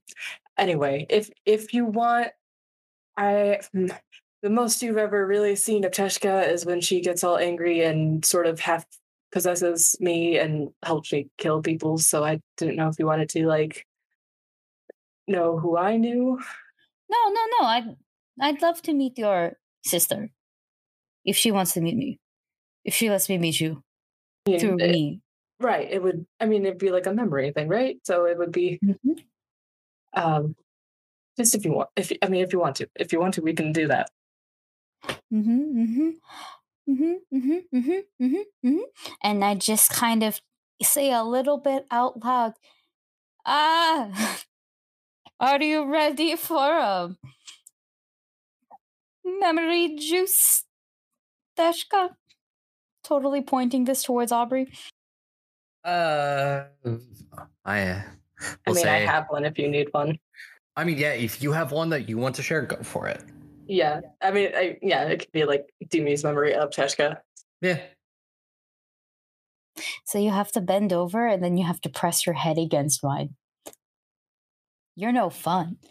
anyway, 0.59 1.07
if 1.09 1.31
if 1.45 1.73
you 1.73 1.85
want 1.87 2.29
I 3.17 3.61
hmm, 3.73 3.87
the 4.43 4.51
most 4.51 4.83
you've 4.83 4.97
ever 4.99 5.27
really 5.27 5.57
seen 5.57 5.85
of 5.85 5.93
Teshka 5.93 6.49
is 6.49 6.67
when 6.67 6.81
she 6.81 7.01
gets 7.01 7.25
all 7.25 7.39
angry 7.39 7.83
and 7.83 8.25
sort 8.25 8.47
of 8.47 8.61
half 8.61 8.85
possesses 9.33 9.97
me 10.01 10.39
and 10.39 10.71
helps 10.85 11.13
me 11.13 11.29
kill 11.39 11.63
people. 11.63 11.99
So 11.99 12.25
I 12.25 12.41
didn't 12.57 12.77
know 12.77 12.89
if 12.89 12.99
you 12.99 13.07
wanted 13.07 13.29
to 13.31 13.47
like 13.47 13.87
know 15.29 15.59
who 15.59 15.77
I 15.77 15.97
knew. 15.97 16.41
No, 17.11 17.19
no, 17.29 17.43
no. 17.61 17.67
I'd 17.67 17.97
I'd 18.41 18.63
love 18.63 18.83
to 18.83 18.93
meet 18.95 19.19
your 19.19 19.55
sister. 19.85 20.31
If 21.25 21.37
she 21.37 21.51
wants 21.53 21.75
to 21.75 21.81
meet 21.81 21.97
me. 21.97 22.19
If 22.85 22.95
she 22.95 23.11
lets 23.11 23.29
me 23.29 23.39
meet 23.39 23.61
you 23.61 23.83
mean, 24.47 24.59
through 24.61 24.79
it- 24.81 24.91
me. 24.93 25.21
right. 25.61 25.89
It 25.91 26.03
would 26.03 26.27
I 26.41 26.47
mean 26.47 26.67
it'd 26.67 26.79
be 26.79 26.91
like 26.91 27.07
a 27.07 27.13
memory 27.15 27.53
thing, 27.53 27.69
right? 27.69 27.99
So 28.05 28.27
it 28.27 28.39
would 28.39 28.53
be 28.53 28.79
Mhm. 28.85 29.25
um 30.15 30.57
just 31.37 31.55
if 31.55 31.65
you 31.65 31.73
want 31.73 31.91
if 31.97 32.13
I 32.23 32.29
mean 32.29 32.43
if 32.43 32.53
you 32.53 32.61
want 32.61 32.77
to. 32.77 32.89
If 32.97 33.13
you 33.13 33.21
want 33.21 33.35
to, 33.35 33.43
we 33.43 33.55
can 33.55 33.73
do 33.73 33.89
that. 33.89 34.11
Mm-hmm, 35.33 35.81
mm-hmm. 35.83 36.11
Mm-hmm, 36.89 37.37
mm-hmm, 37.37 37.77
mm-hmm, 37.77 38.25
mm-hmm, 38.25 38.67
mm-hmm. 38.69 38.81
And 39.23 39.45
I 39.45 39.55
just 39.57 39.91
kind 39.91 40.23
of 40.23 40.41
say 40.83 41.13
a 41.13 41.25
little 41.25 41.59
bit 41.59 41.85
out 41.91 42.23
loud. 42.25 42.55
Ah, 43.47 44.41
are 45.41 45.63
you 45.63 45.91
ready 45.91 46.37
for 46.37 46.79
a 46.79 47.17
memory 49.25 49.97
juice, 49.97 50.65
Teshka? 51.59 52.11
Totally 53.05 53.43
pointing 53.43 53.85
this 53.85 54.03
towards 54.03 54.33
Aubrey. 54.33 54.73
Uh, 55.85 56.65
I. 57.65 57.81
I 57.81 58.05
will 58.67 58.75
mean 58.75 58.89
I 58.89 58.99
have 58.99 59.27
one 59.29 59.45
if 59.45 59.59
you 59.59 59.69
need 59.69 59.89
one. 59.93 60.19
I 60.77 60.85
mean, 60.85 60.99
yeah. 60.99 61.13
If 61.13 61.43
you 61.43 61.53
have 61.53 61.73
one 61.73 61.89
that 61.91 62.09
you 62.09 62.19
want 62.19 62.35
to 62.37 62.43
share, 62.43 62.63
go 62.63 62.77
for 62.83 63.09
it. 63.09 63.23
Yeah, 63.67 64.01
I 64.23 64.31
mean, 64.31 64.51
I, 64.55 64.79
yeah, 64.83 65.05
it 65.05 65.21
could 65.21 65.33
be 65.33 65.45
like 65.45 65.67
Dumi's 65.87 66.23
memory 66.23 66.55
of 66.55 66.71
Teshka. 66.71 67.19
Yeah. 67.61 67.81
So 70.05 70.19
you 70.19 70.31
have 70.31 70.53
to 70.53 70.61
bend 70.61 70.93
over 70.93 71.27
and 71.27 71.43
then 71.43 71.57
you 71.57 71.65
have 71.65 71.81
to 71.83 71.89
press 71.89 72.27
your 72.27 72.35
head 72.35 72.59
against 72.59 73.03
mine. 73.03 73.35
You're 74.97 75.13
no 75.13 75.31
fun. 75.31 75.77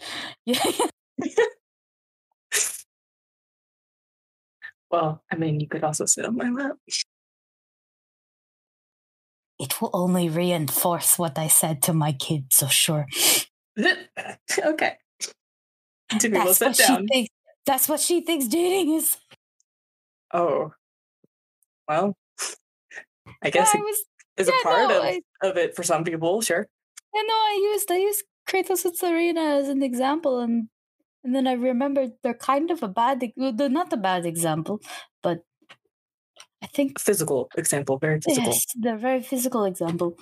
Well, 4.91 5.24
I 5.32 5.36
mean, 5.36 5.60
you 5.60 5.68
could 5.68 5.84
also 5.84 6.06
sit 6.06 6.26
on 6.26 6.36
my 6.38 6.50
lap. 6.50 6.78
it 9.58 9.82
will 9.82 9.89
only 9.94 10.30
reinforce 10.30 11.18
what 11.18 11.38
I 11.39 11.48
said 11.48 11.82
to 11.84 11.94
my 11.94 12.12
kid, 12.12 12.48
so 12.52 12.68
sure. 12.68 13.08
okay. 13.80 14.98
That's 16.10 16.58
sit 16.58 16.68
what 16.68 16.76
she 16.76 17.08
thinks. 17.08 17.30
That's 17.65 17.89
what 17.89 18.00
she 18.00 18.22
thinks 18.22 18.48
dating 18.48 18.94
is. 18.96 19.18
Oh, 20.34 20.74
well, 21.88 22.15
I 23.41 23.48
Yeah, 23.48 23.50
guess 23.52 23.76
I 23.76 23.80
was. 23.80 24.06
is 24.38 24.48
yeah, 24.48 24.60
a 24.60 24.63
part 24.63 24.89
no, 24.89 24.98
of, 25.00 25.04
I- 25.04 25.22
of 25.44 25.58
it 25.58 25.76
for 25.76 25.84
some 25.84 26.04
people, 26.04 26.41
sure. 26.41 26.68
I 27.15 27.22
know. 27.24 27.34
I 27.34 27.70
used. 27.74 27.91
I 27.91 27.98
used 27.98 28.24
Kratos 28.48 28.86
and 28.86 28.96
Serena 28.96 29.42
as 29.58 29.70
an 29.70 29.82
example, 29.84 30.40
and 30.40 30.70
and 31.24 31.36
then 31.36 31.48
I 31.48 31.54
remembered 31.54 32.12
they're 32.22 32.34
kind 32.36 32.70
of 32.72 32.84
a 32.84 32.88
bad. 32.88 33.24
They're 33.36 33.70
not 33.70 33.92
a 33.94 33.98
bad 33.98 34.26
example, 34.26 34.82
but 35.24 35.44
I 36.64 36.68
think 36.68 37.00
Physical 37.00 37.50
example, 37.58 37.98
very 37.98 38.20
physical. 38.22 38.52
yes, 38.52 38.66
they're 38.76 38.98
very 38.98 39.22
physical 39.22 39.66
example. 39.66 40.18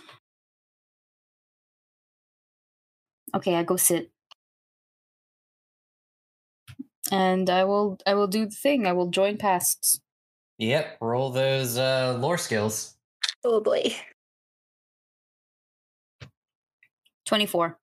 Okay, 3.35 3.55
I 3.55 3.63
go 3.63 3.77
sit. 3.77 4.11
And 7.11 7.49
I 7.49 7.63
will 7.65 7.97
I 8.07 8.13
will 8.13 8.27
do 8.27 8.45
the 8.45 8.55
thing. 8.55 8.87
I 8.87 8.93
will 8.93 9.09
join 9.09 9.37
pasts. 9.37 9.99
Yep. 10.57 10.97
Roll 11.01 11.31
those 11.31 11.77
uh, 11.77 12.17
lore 12.19 12.37
skills. 12.37 12.95
Oh 13.43 13.59
boy. 13.59 13.93
24. 17.25 17.77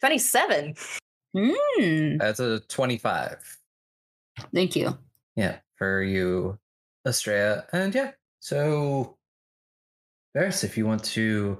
27. 0.00 0.74
Mm, 1.36 2.18
That's 2.18 2.40
a 2.40 2.60
twenty-five. 2.68 3.38
thank 4.54 4.76
you. 4.76 4.96
Yeah, 5.36 5.56
for 5.76 6.02
you, 6.02 6.58
Estrella. 7.06 7.64
And 7.72 7.94
yeah, 7.94 8.12
so 8.40 9.16
Ferris, 10.32 10.62
if 10.64 10.76
you 10.76 10.86
want 10.86 11.02
to 11.04 11.58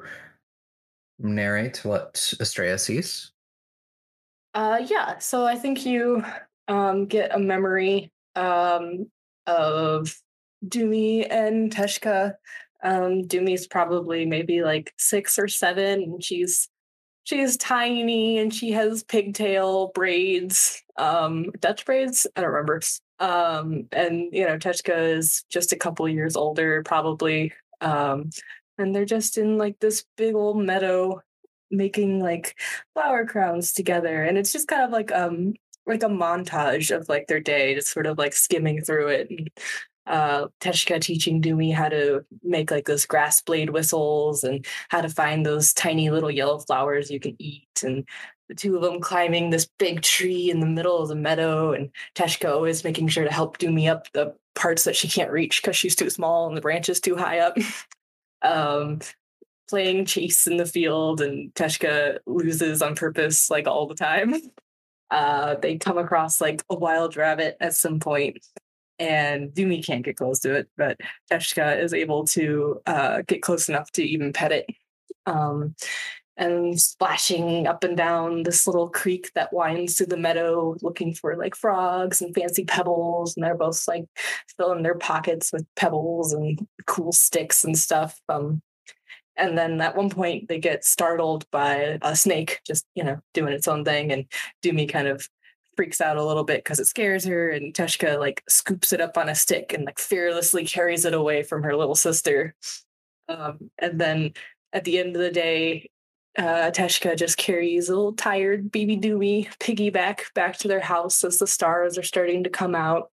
narrate 1.19 1.85
what 1.85 2.33
Estrella 2.41 2.79
sees. 2.79 3.33
Uh, 4.55 4.81
yeah. 4.87 5.19
So 5.19 5.45
I 5.45 5.57
think 5.57 5.85
you 5.85 6.25
um, 6.69 7.07
get 7.07 7.35
a 7.35 7.39
memory 7.39 8.13
um, 8.37 9.07
of 9.47 10.15
Dumi 10.67 11.27
and 11.29 11.73
Teshka. 11.75 12.35
Um, 12.83 13.23
Dumi's 13.23 13.67
probably 13.67 14.27
maybe 14.27 14.63
like 14.63 14.93
six 14.99 15.39
or 15.39 15.49
seven, 15.49 16.03
and 16.03 16.23
she's 16.23 16.69
she's 17.25 17.57
tiny 17.57 18.39
and 18.39 18.55
she 18.55 18.73
has 18.73 19.03
pigtail 19.03 19.89
braids, 19.95 20.83
um, 20.97 21.51
Dutch 21.61 21.85
braids. 21.85 22.27
I 22.37 22.43
don't 22.43 22.51
remember. 22.51 22.81
Um, 23.19 23.89
and 23.93 24.29
you 24.33 24.47
know, 24.47 24.59
Teshka 24.59 25.17
is 25.17 25.45
just 25.51 25.73
a 25.73 25.77
couple 25.77 26.09
years 26.09 26.37
older, 26.37 26.83
probably. 26.83 27.53
Um, 27.81 28.31
and 28.79 28.95
they're 28.95 29.05
just 29.05 29.39
in 29.39 29.59
like 29.59 29.79
this 29.81 30.05
big 30.17 30.35
old 30.35 30.59
meadow 30.59 31.21
making 31.71 32.21
like 32.21 32.59
flower 32.95 33.27
crowns 33.27 33.73
together 33.73 34.23
and 34.23 34.39
it's 34.39 34.53
just 34.53 34.69
kind 34.69 34.83
of 34.83 34.91
like 34.91 35.11
um 35.13 35.55
like 35.87 36.03
a 36.03 36.09
montage 36.09 36.95
of 36.95 37.09
like 37.09 37.27
their 37.27 37.41
day 37.41 37.75
just 37.75 37.91
sort 37.91 38.07
of 38.07 38.17
like 38.17 38.33
skimming 38.33 38.81
through 38.81 39.09
it 39.09 39.29
and 39.31 39.51
uh 40.07 40.47
Teshka 40.61 41.01
teaching 41.01 41.41
Dumi 41.41 41.73
how 41.75 41.89
to 41.89 42.25
make 42.43 42.71
like 42.71 42.87
those 42.87 43.07
grass 43.07 43.41
blade 43.41 43.71
whistles 43.71 44.45
and 44.45 44.65
how 44.91 45.01
to 45.01 45.09
find 45.09 45.45
those 45.45 45.73
tiny 45.73 46.11
little 46.11 46.31
yellow 46.31 46.59
flowers 46.59 47.11
you 47.11 47.21
can 47.21 47.37
eat 47.39 47.83
and 47.83 48.07
the 48.49 48.55
two 48.55 48.77
of 48.77 48.83
them 48.83 49.01
climbing 49.01 49.51
this 49.51 49.69
big 49.79 50.03
tree 50.03 50.51
in 50.51 50.61
the 50.61 50.67
middle 50.67 50.99
of 50.99 51.09
the 51.09 51.15
meadow 51.15 51.73
and 51.73 51.91
Teshka 52.15 52.53
always 52.53 52.85
making 52.85 53.09
sure 53.09 53.25
to 53.25 53.33
help 53.33 53.59
Dumi 53.59 53.91
up 53.91 54.13
the 54.13 54.35
parts 54.55 54.85
that 54.85 54.97
she 54.97 55.09
can't 55.09 55.33
reach 55.33 55.63
because 55.63 55.77
she's 55.77 55.97
too 55.97 56.11
small 56.11 56.47
and 56.47 56.57
the 56.57 56.61
branches 56.61 57.01
too 57.01 57.17
high 57.17 57.39
up 57.39 57.57
um 58.43 59.01
playing 59.69 60.05
chase 60.05 60.47
in 60.47 60.59
the 60.59 60.67
field 60.67 61.21
and 61.21 61.53
Teshka 61.55 62.19
loses 62.27 62.83
on 62.83 62.95
purpose 62.95 63.51
like 63.51 63.67
all 63.67 63.87
the 63.87 63.95
time. 63.95 64.35
Uh, 65.11 65.55
they 65.61 65.77
come 65.77 65.97
across 65.97 66.41
like 66.41 66.65
a 66.71 66.75
wild 66.75 67.17
rabbit 67.17 67.57
at 67.61 67.75
some 67.75 68.01
point 68.01 68.45
and 68.99 69.51
Dumi 69.51 69.85
can't 69.85 70.05
get 70.05 70.17
close 70.17 70.41
to 70.41 70.55
it, 70.55 70.69
but 70.77 70.99
Teshka 71.31 71.83
is 71.83 71.95
able 71.95 72.25
to 72.27 72.81
uh, 72.87 73.23
get 73.27 73.43
close 73.43 73.69
enough 73.69 73.91
to 73.93 74.03
even 74.03 74.33
pet 74.33 74.53
it. 74.53 74.67
Um, 75.27 75.75
and 76.37 76.81
splashing 76.81 77.67
up 77.67 77.85
and 77.85 77.97
down 77.97 78.43
this 78.43 78.67
little 78.67 78.89
creek 78.89 79.31
that 79.35 79.53
winds 79.53 79.95
through 79.95 80.07
the 80.07 80.17
meadow 80.17 80.77
looking 80.83 81.15
for 81.15 81.37
like 81.37 81.55
frogs 81.55 82.21
and 82.21 82.35
fancy 82.35 82.65
pebbles 82.65 83.37
and 83.37 83.45
they're 83.45 83.55
both 83.55 83.87
like 83.87 84.05
filling 84.57 84.83
their 84.83 84.97
pockets 84.97 85.53
with 85.53 85.65
pebbles 85.77 86.33
and 86.33 86.67
cool 86.87 87.13
sticks 87.13 87.65
and 87.65 87.79
stuff 87.79 88.21
um 88.29 88.61
and 89.37 89.57
then 89.57 89.81
at 89.81 89.97
one 89.97 90.11
point 90.11 90.49
they 90.49 90.59
get 90.59 90.85
startled 90.85 91.49
by 91.51 91.99
a 92.03 92.17
snake 92.17 92.61
just 92.67 92.85
you 92.95 93.05
know 93.05 93.19
doing 93.33 93.53
its 93.53 93.69
own 93.69 93.85
thing 93.85 94.11
and 94.11 94.25
doomy 94.63 94.89
kind 94.89 95.07
of 95.07 95.29
freaks 95.77 96.01
out 96.01 96.17
a 96.17 96.25
little 96.25 96.45
bit 96.45 96.65
because 96.65 96.81
it 96.81 96.87
scares 96.87 97.25
her 97.25 97.51
and 97.51 97.75
teshka 97.75 98.19
like 98.19 98.43
scoops 98.49 98.93
it 98.93 99.01
up 99.01 99.17
on 99.17 99.29
a 99.29 99.35
stick 99.35 99.73
and 99.73 99.85
like 99.85 99.99
fearlessly 99.99 100.65
carries 100.65 101.05
it 101.05 101.15
away 101.15 101.43
from 101.43 101.63
her 101.63 101.77
little 101.77 101.95
sister. 101.95 102.55
Um, 103.29 103.71
and 103.79 104.01
then 104.01 104.33
at 104.73 104.85
the 104.85 104.99
end 104.99 105.17
of 105.17 105.23
the 105.23 105.31
day 105.31 105.89
uh, 106.37 106.71
Teshka 106.73 107.17
just 107.17 107.37
carries 107.37 107.89
a 107.89 107.95
little 107.95 108.13
tired 108.13 108.73
baby 108.73 108.97
Doomy 108.97 109.49
piggyback 109.59 110.33
back 110.35 110.59
to 110.59 110.69
their 110.69 110.81
house 110.81 111.23
as 111.23 111.39
the 111.39 111.47
stars 111.47 111.97
are 111.97 112.03
starting 112.03 112.45
to 112.45 112.51
come 112.51 112.75
out, 112.75 113.11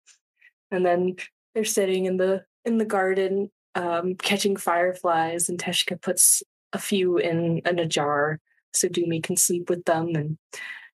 and 0.71 0.85
then 0.85 1.15
they're 1.53 1.65
sitting 1.65 2.05
in 2.05 2.17
the 2.17 2.45
in 2.65 2.77
the 2.77 2.85
garden 2.85 3.51
um, 3.75 4.15
catching 4.15 4.55
fireflies, 4.55 5.49
and 5.49 5.59
Teshka 5.59 6.01
puts 6.01 6.43
a 6.71 6.79
few 6.79 7.17
in, 7.17 7.59
in 7.65 7.79
a 7.79 7.85
jar 7.85 8.39
so 8.73 8.87
Doomy 8.87 9.21
can 9.21 9.35
sleep 9.35 9.69
with 9.69 9.83
them, 9.83 10.15
and 10.15 10.37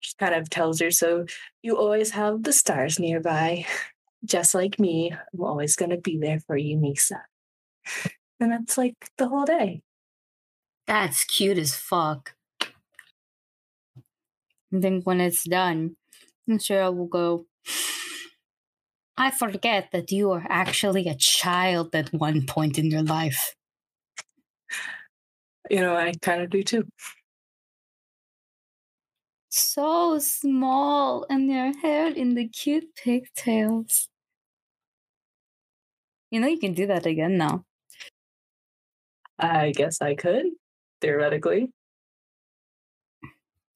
she 0.01 0.13
kind 0.19 0.35
of 0.35 0.49
tells 0.49 0.79
her, 0.81 0.91
"So 0.91 1.25
you 1.61 1.77
always 1.77 2.11
have 2.11 2.43
the 2.43 2.53
stars 2.53 2.99
nearby, 2.99 3.65
just 4.25 4.53
like 4.53 4.79
me. 4.79 5.11
I'm 5.33 5.41
always 5.41 5.75
going 5.75 5.91
to 5.91 5.97
be 5.97 6.17
there 6.17 6.39
for 6.39 6.57
you, 6.57 6.77
Nisa. 6.77 7.23
And 8.39 8.51
that's 8.51 8.77
like 8.77 8.95
the 9.17 9.27
whole 9.27 9.45
day. 9.45 9.81
That's 10.87 11.23
cute 11.23 11.57
as 11.57 11.75
fuck. 11.75 12.35
I 14.73 14.79
think 14.79 15.05
when 15.05 15.21
it's 15.21 15.43
done, 15.43 15.95
Sarah 16.57 16.91
will 16.91 17.07
go. 17.07 17.45
I 19.17 19.29
forget 19.29 19.89
that 19.91 20.11
you 20.11 20.29
were 20.29 20.45
actually 20.49 21.07
a 21.07 21.15
child 21.15 21.93
at 21.93 22.13
one 22.13 22.45
point 22.45 22.79
in 22.79 22.89
your 22.89 23.03
life. 23.03 23.53
You 25.69 25.81
know, 25.81 25.95
I 25.95 26.13
kind 26.21 26.41
of 26.41 26.49
do 26.49 26.63
too. 26.63 26.87
So 29.51 30.17
small, 30.17 31.25
and 31.29 31.51
hair 31.75 32.07
in 32.07 32.35
the 32.35 32.47
cute 32.47 32.95
pigtails. 32.95 34.09
You 36.31 36.39
know, 36.39 36.47
you 36.47 36.57
can 36.57 36.73
do 36.73 36.87
that 36.87 37.05
again 37.05 37.37
now. 37.37 37.65
I 39.39 39.71
guess 39.71 40.01
I 40.01 40.15
could, 40.15 40.45
theoretically. 41.01 41.71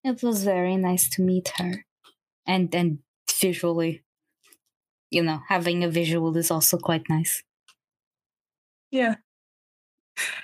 It 0.05 0.23
was 0.23 0.45
very 0.45 0.77
nice 0.77 1.09
to 1.15 1.21
meet 1.21 1.49
her. 1.57 1.83
And 2.47 2.73
and 2.75 2.99
visually. 3.41 4.03
You 5.09 5.23
know, 5.23 5.41
having 5.47 5.83
a 5.83 5.89
visual 5.89 6.37
is 6.37 6.51
also 6.51 6.77
quite 6.77 7.09
nice. 7.09 7.43
Yeah. 8.91 9.15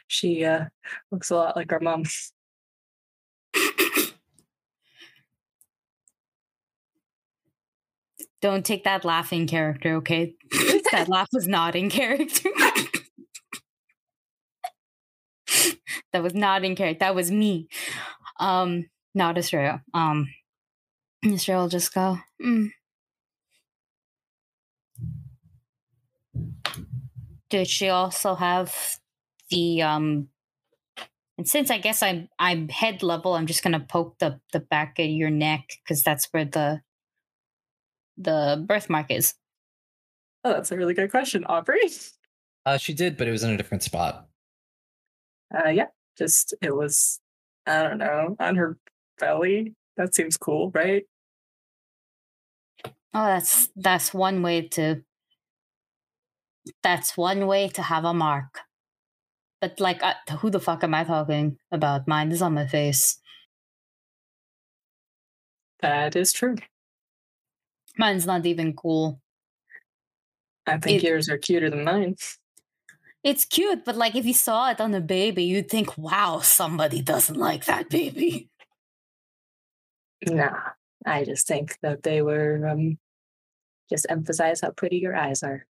She 0.07 0.43
uh 0.45 0.65
looks 1.11 1.29
a 1.29 1.35
lot 1.35 1.55
like 1.55 1.71
our 1.71 1.79
mom. 1.79 2.03
Don't 8.41 8.65
take 8.65 8.84
that 8.86 9.06
laughing 9.06 9.45
character, 9.47 9.95
okay? 9.97 10.34
that 10.91 11.08
laugh 11.08 11.27
was 11.32 11.47
not 11.47 11.75
in 11.75 11.89
character. 11.91 12.49
that 16.12 16.23
was 16.23 16.34
not 16.34 16.63
in 16.65 16.75
character. 16.75 16.99
That 16.99 17.13
was 17.15 17.32
me. 17.32 17.67
Um, 18.39 18.89
not 19.13 19.38
Israel. 19.38 19.82
Um, 19.93 20.27
Israel 21.23 21.67
just 21.69 21.93
go. 21.93 22.17
Mm. 22.43 22.71
Did 27.49 27.67
she 27.67 27.89
also 27.89 28.34
have 28.36 28.73
the 29.49 29.84
um? 29.84 30.30
And 31.38 31.47
since 31.47 31.69
I 31.69 31.77
guess 31.77 32.01
I'm 32.01 32.27
I'm 32.39 32.69
head 32.69 33.04
level, 33.04 33.34
I'm 33.34 33.45
just 33.45 33.62
gonna 33.63 33.86
poke 33.88 34.17
the 34.19 34.39
the 34.51 34.62
back 34.62 34.97
of 34.97 35.06
your 35.06 35.30
neck 35.30 35.65
because 35.84 36.01
that's 36.01 36.27
where 36.32 36.45
the 36.45 36.82
the 38.17 38.63
birthmark 38.67 39.12
is. 39.12 39.34
Oh, 40.43 40.54
that's 40.54 40.71
a 40.71 40.78
really 40.78 40.93
good 40.93 41.12
question, 41.12 41.45
Aubrey. 41.45 41.80
Uh, 42.63 42.78
she 42.78 42.93
did, 42.93 43.17
but 43.17 43.28
it 43.28 43.32
was 43.32 43.41
in 43.41 43.50
a 43.50 43.58
different 43.58 43.82
spot. 43.82 44.28
Uh, 45.52 45.69
yeah, 45.69 45.88
just 46.15 46.54
it 46.62 46.76
was, 46.76 47.19
I 47.65 47.82
don't 47.82 47.97
know, 47.97 48.36
on 48.39 48.56
her 48.56 48.78
belly. 49.17 49.74
That 49.97 50.13
seems 50.13 50.38
cool, 50.38 50.69
right? 50.76 51.04
Oh, 52.86 53.26
that's 53.26 53.69
that's 53.76 54.13
one 54.13 54.43
way 54.43 54.67
to. 54.69 55.04
That's 56.84 57.17
one 57.17 57.47
way 57.47 57.67
to 57.69 57.82
have 57.82 58.06
a 58.06 58.13
mark. 58.13 58.60
But 59.60 59.80
like, 59.80 60.04
uh, 60.04 60.13
who 60.38 60.52
the 60.52 60.60
fuck 60.60 60.84
am 60.84 60.93
I 60.93 61.04
talking 61.04 61.58
about? 61.71 62.08
Mine 62.08 62.32
is 62.32 62.41
on 62.43 62.54
my 62.54 62.67
face. 62.67 63.19
That 65.82 66.15
is 66.15 66.32
true. 66.32 66.58
Mine's 67.97 68.25
not 68.25 68.45
even 68.45 68.73
cool. 68.75 69.21
I 70.67 70.77
think 70.77 71.04
It- 71.04 71.08
yours 71.08 71.30
are 71.30 71.38
cuter 71.38 71.69
than 71.69 71.84
mine. 71.84 72.15
It's 73.23 73.45
cute, 73.45 73.86
but 73.86 73.95
like 73.95 74.15
if 74.15 74.25
you 74.25 74.34
saw 74.34 74.71
it 74.71 74.82
on 74.82 74.95
a 74.95 75.01
baby, 75.01 75.43
you'd 75.43 75.69
think, 75.69 75.95
"Wow, 75.97 76.39
somebody 76.39 77.01
doesn't 77.04 77.38
like 77.38 77.65
that 77.65 77.88
baby." 77.89 78.49
Nah, 80.25 80.71
I 81.06 81.23
just 81.23 81.47
think 81.47 81.77
that 81.82 82.04
they 82.04 82.21
were 82.21 82.67
um 82.67 82.97
just 83.89 84.06
emphasize 84.10 84.62
how 84.62 84.71
pretty 84.71 84.97
your 84.97 85.15
eyes 85.15 85.43
are. 85.43 85.67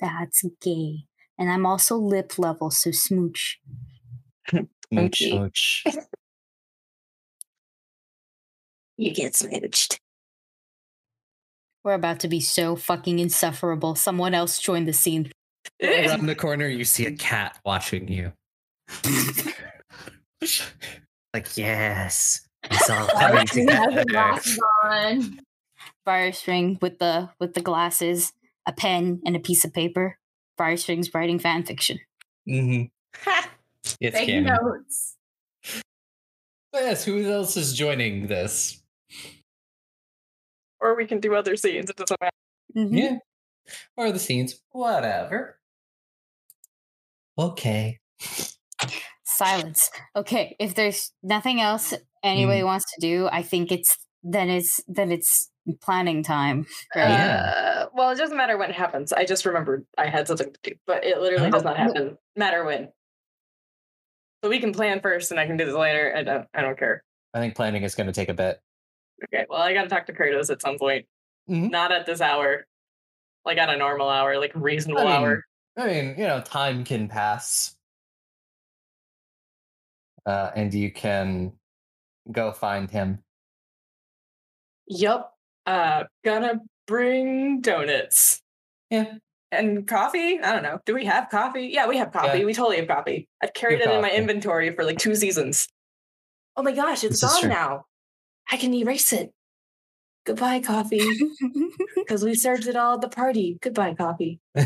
That's 0.00 0.44
gay. 0.60 1.06
And 1.38 1.50
I'm 1.50 1.64
also 1.66 1.96
lip 1.96 2.38
level, 2.38 2.70
so 2.70 2.90
smooch. 2.90 3.60
Mooch, 4.90 5.22
Okay. 5.22 5.38
mooch. 5.38 5.84
You 8.98 9.14
get 9.14 9.32
smooched. 9.32 9.98
We're 11.84 11.94
about 11.94 12.20
to 12.20 12.28
be 12.28 12.40
so 12.40 12.76
fucking 12.76 13.18
insufferable. 13.18 13.94
Someone 13.94 14.34
else 14.34 14.58
join 14.58 14.84
the 14.84 14.92
scene. 14.92 15.30
Around 15.82 16.26
the 16.26 16.34
corner, 16.36 16.66
you 16.68 16.84
see 16.84 17.06
a 17.06 17.12
cat 17.12 17.58
watching 17.64 18.08
you. 18.08 18.32
like, 21.32 21.56
yes, 21.56 22.46
it's 22.64 22.90
all 22.90 23.06
coming 23.18 23.46
together. 23.46 24.04
on. 24.84 25.40
Fire 26.04 26.32
string 26.32 26.78
with 26.82 26.98
the 26.98 27.30
with 27.38 27.54
the 27.54 27.60
glasses, 27.60 28.32
a 28.66 28.72
pen, 28.72 29.20
and 29.24 29.36
a 29.36 29.40
piece 29.40 29.64
of 29.64 29.72
paper. 29.72 30.18
Fire 30.56 30.76
string's 30.76 31.12
writing 31.14 31.38
fan 31.38 31.62
fiction. 31.64 31.98
Mm-hmm. 32.48 33.30
It's 34.00 34.16
Take 34.16 34.26
canon. 34.28 34.44
notes. 34.62 35.16
Yes, 36.74 37.04
who 37.04 37.24
else 37.24 37.56
is 37.56 37.72
joining 37.72 38.26
this? 38.26 38.82
Or 40.80 40.96
we 40.96 41.06
can 41.06 41.20
do 41.20 41.34
other 41.34 41.56
scenes. 41.56 41.90
It 41.90 41.96
doesn't 41.96 42.20
matter. 42.20 42.32
Mhm. 42.76 42.96
Yeah. 42.98 43.16
Or 43.96 44.12
the 44.12 44.18
scenes. 44.18 44.60
Whatever. 44.70 45.58
Okay. 47.38 47.98
Silence. 49.24 49.90
Okay, 50.16 50.56
if 50.58 50.74
there's 50.74 51.12
nothing 51.22 51.60
else 51.60 51.94
anybody 52.24 52.62
wants 52.64 52.84
to 52.94 53.00
do, 53.00 53.28
I 53.30 53.42
think 53.42 53.70
it's 53.70 53.96
then 54.24 54.50
it's 54.50 54.80
then 54.88 55.12
it's 55.12 55.48
planning 55.80 56.22
time. 56.24 56.66
Right? 56.96 57.08
Yeah. 57.08 57.52
Uh, 57.54 57.86
well, 57.94 58.10
it 58.10 58.16
doesn't 58.16 58.36
matter 58.36 58.58
when 58.58 58.70
it 58.70 58.76
happens. 58.76 59.12
I 59.12 59.24
just 59.24 59.46
remembered 59.46 59.86
I 59.96 60.06
had 60.08 60.26
something 60.26 60.52
to 60.52 60.70
do, 60.70 60.76
but 60.86 61.04
it 61.04 61.20
literally 61.20 61.50
does 61.50 61.62
not 61.62 61.76
happen. 61.76 62.18
Matter 62.34 62.64
when. 62.64 62.88
So 64.42 64.50
we 64.50 64.58
can 64.60 64.72
plan 64.72 65.00
first, 65.00 65.30
and 65.30 65.38
I 65.38 65.46
can 65.46 65.56
do 65.56 65.64
this 65.66 65.74
later. 65.74 66.12
I 66.16 66.22
don't. 66.22 66.46
I 66.54 66.62
don't 66.62 66.78
care. 66.78 67.04
I 67.34 67.40
think 67.40 67.54
planning 67.54 67.82
is 67.84 67.94
going 67.94 68.06
to 68.06 68.12
take 68.12 68.28
a 68.28 68.34
bit. 68.34 68.60
Okay. 69.24 69.46
Well, 69.48 69.60
I 69.60 69.72
got 69.74 69.82
to 69.82 69.88
talk 69.88 70.06
to 70.06 70.12
Kratos 70.12 70.50
at 70.50 70.62
some 70.62 70.78
point. 70.78 71.06
Mhm. 71.48 71.70
Not 71.70 71.92
at 71.92 72.06
this 72.06 72.20
hour. 72.20 72.66
Like 73.44 73.58
at 73.58 73.70
a 73.70 73.76
normal 73.76 74.08
hour, 74.08 74.38
like 74.38 74.52
reasonable 74.54 75.00
I 75.00 75.04
mean, 75.04 75.12
hour. 75.12 75.44
I 75.76 75.86
mean, 75.86 76.06
you 76.18 76.26
know, 76.26 76.40
time 76.40 76.84
can 76.84 77.08
pass. 77.08 77.74
Uh, 80.26 80.50
and 80.54 80.74
you 80.74 80.92
can 80.92 81.52
go 82.30 82.52
find 82.52 82.90
him. 82.90 83.22
Yup. 84.86 85.34
Uh, 85.66 86.04
gonna 86.24 86.60
bring 86.86 87.60
donuts 87.60 88.42
Yeah. 88.90 89.14
and 89.52 89.86
coffee. 89.86 90.40
I 90.40 90.52
don't 90.52 90.62
know. 90.62 90.80
Do 90.84 90.94
we 90.94 91.04
have 91.06 91.30
coffee? 91.30 91.68
Yeah, 91.68 91.86
we 91.86 91.96
have 91.96 92.12
coffee. 92.12 92.40
Yeah. 92.40 92.44
We 92.44 92.52
totally 92.54 92.76
have 92.78 92.88
coffee. 92.88 93.28
I've 93.42 93.54
carried 93.54 93.80
it 93.80 93.90
in 93.90 94.02
my 94.02 94.10
inventory 94.10 94.74
for 94.74 94.84
like 94.84 94.98
two 94.98 95.14
seasons. 95.14 95.68
Oh 96.56 96.62
my 96.62 96.72
gosh, 96.72 97.04
it's 97.04 97.20
This 97.20 97.40
gone 97.40 97.48
now. 97.48 97.84
I 98.50 98.56
can 98.56 98.74
erase 98.74 99.12
it. 99.12 99.32
Goodbye, 100.24 100.60
coffee. 100.60 101.00
Because 101.94 102.24
we 102.24 102.34
served 102.34 102.66
it 102.66 102.74
all 102.76 102.94
at 102.94 103.02
the 103.02 103.08
party. 103.08 103.58
Goodbye, 103.60 103.94
coffee. 103.94 104.40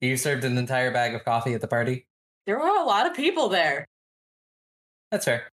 You 0.00 0.16
served 0.16 0.44
an 0.44 0.56
entire 0.58 0.92
bag 0.92 1.14
of 1.14 1.24
coffee 1.24 1.54
at 1.54 1.60
the 1.60 1.68
party? 1.68 2.06
There 2.46 2.58
were 2.58 2.68
a 2.68 2.84
lot 2.84 3.06
of 3.06 3.14
people 3.14 3.48
there. 3.48 3.86
That's 5.10 5.24
fair. 5.24 5.50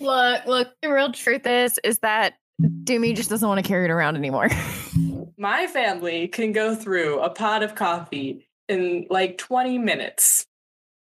Look, 0.00 0.46
look, 0.46 0.68
the 0.82 0.92
real 0.92 1.12
truth 1.12 1.46
is 1.46 1.78
is 1.82 1.98
that 2.00 2.34
Doomy 2.62 3.16
just 3.16 3.30
doesn't 3.30 3.48
want 3.48 3.62
to 3.62 3.66
carry 3.66 3.86
it 3.86 3.90
around 3.90 4.16
anymore. 4.16 4.50
My 5.38 5.66
family 5.66 6.28
can 6.28 6.52
go 6.52 6.74
through 6.74 7.20
a 7.20 7.30
pot 7.30 7.62
of 7.62 7.74
coffee 7.74 8.46
in 8.68 9.06
like 9.10 9.38
20 9.38 9.78
minutes. 9.78 10.46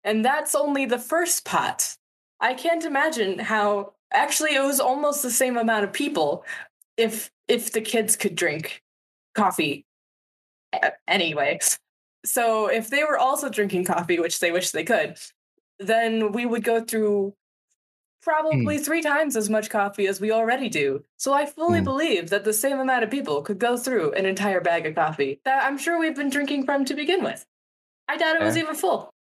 And 0.03 0.25
that's 0.25 0.55
only 0.55 0.85
the 0.85 0.99
first 0.99 1.45
pot. 1.45 1.95
I 2.39 2.53
can't 2.53 2.83
imagine 2.83 3.39
how 3.39 3.93
actually 4.13 4.55
it 4.55 4.61
was 4.63 4.79
almost 4.79 5.21
the 5.21 5.31
same 5.31 5.57
amount 5.57 5.83
of 5.83 5.93
people 5.93 6.43
if 6.97 7.29
if 7.47 7.71
the 7.71 7.81
kids 7.81 8.15
could 8.15 8.35
drink 8.35 8.81
coffee 9.35 9.85
anyway. 11.07 11.59
So 12.25 12.67
if 12.67 12.89
they 12.89 13.03
were 13.03 13.17
also 13.19 13.49
drinking 13.49 13.85
coffee, 13.85 14.19
which 14.19 14.39
they 14.39 14.51
wish 14.51 14.71
they 14.71 14.83
could, 14.83 15.17
then 15.79 16.31
we 16.31 16.45
would 16.45 16.63
go 16.63 16.83
through 16.83 17.33
probably 18.23 18.79
three 18.79 19.03
times 19.03 19.35
as 19.37 19.49
much 19.51 19.69
coffee 19.69 20.07
as 20.07 20.19
we 20.19 20.31
already 20.31 20.67
do. 20.67 21.03
So 21.17 21.33
I 21.33 21.45
fully 21.45 21.79
Hmm. 21.79 21.83
believe 21.83 22.31
that 22.31 22.43
the 22.43 22.53
same 22.53 22.79
amount 22.79 23.03
of 23.03 23.11
people 23.11 23.43
could 23.43 23.59
go 23.59 23.77
through 23.77 24.13
an 24.13 24.25
entire 24.25 24.61
bag 24.61 24.87
of 24.87 24.95
coffee 24.95 25.39
that 25.45 25.63
I'm 25.63 25.77
sure 25.77 25.99
we've 25.99 26.15
been 26.15 26.31
drinking 26.31 26.65
from 26.65 26.85
to 26.85 26.95
begin 26.95 27.23
with. 27.23 27.45
I 28.07 28.17
doubt 28.17 28.35
it 28.35 28.41
was 28.41 28.55
Fair. 28.55 28.63
even 28.63 28.75
full. 28.75 29.11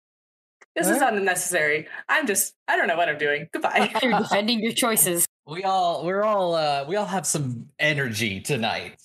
This 0.75 0.89
is 0.89 1.01
unnecessary. 1.01 1.87
I'm 2.09 2.27
just 2.27 2.55
I 2.67 2.77
don't 2.77 2.89
know 2.89 2.97
what 2.97 3.09
I'm 3.09 3.19
doing. 3.19 3.49
Goodbye. 3.53 3.93
You're 4.03 4.19
defending 4.19 4.61
your 4.61 4.73
choices. 4.73 5.27
We 5.47 5.63
all 5.63 6.05
we're 6.05 6.25
all 6.25 6.55
uh 6.55 6.85
we 6.89 6.97
all 6.97 7.07
have 7.07 7.27
some 7.27 7.69
energy 7.79 8.41
tonight. 8.41 8.97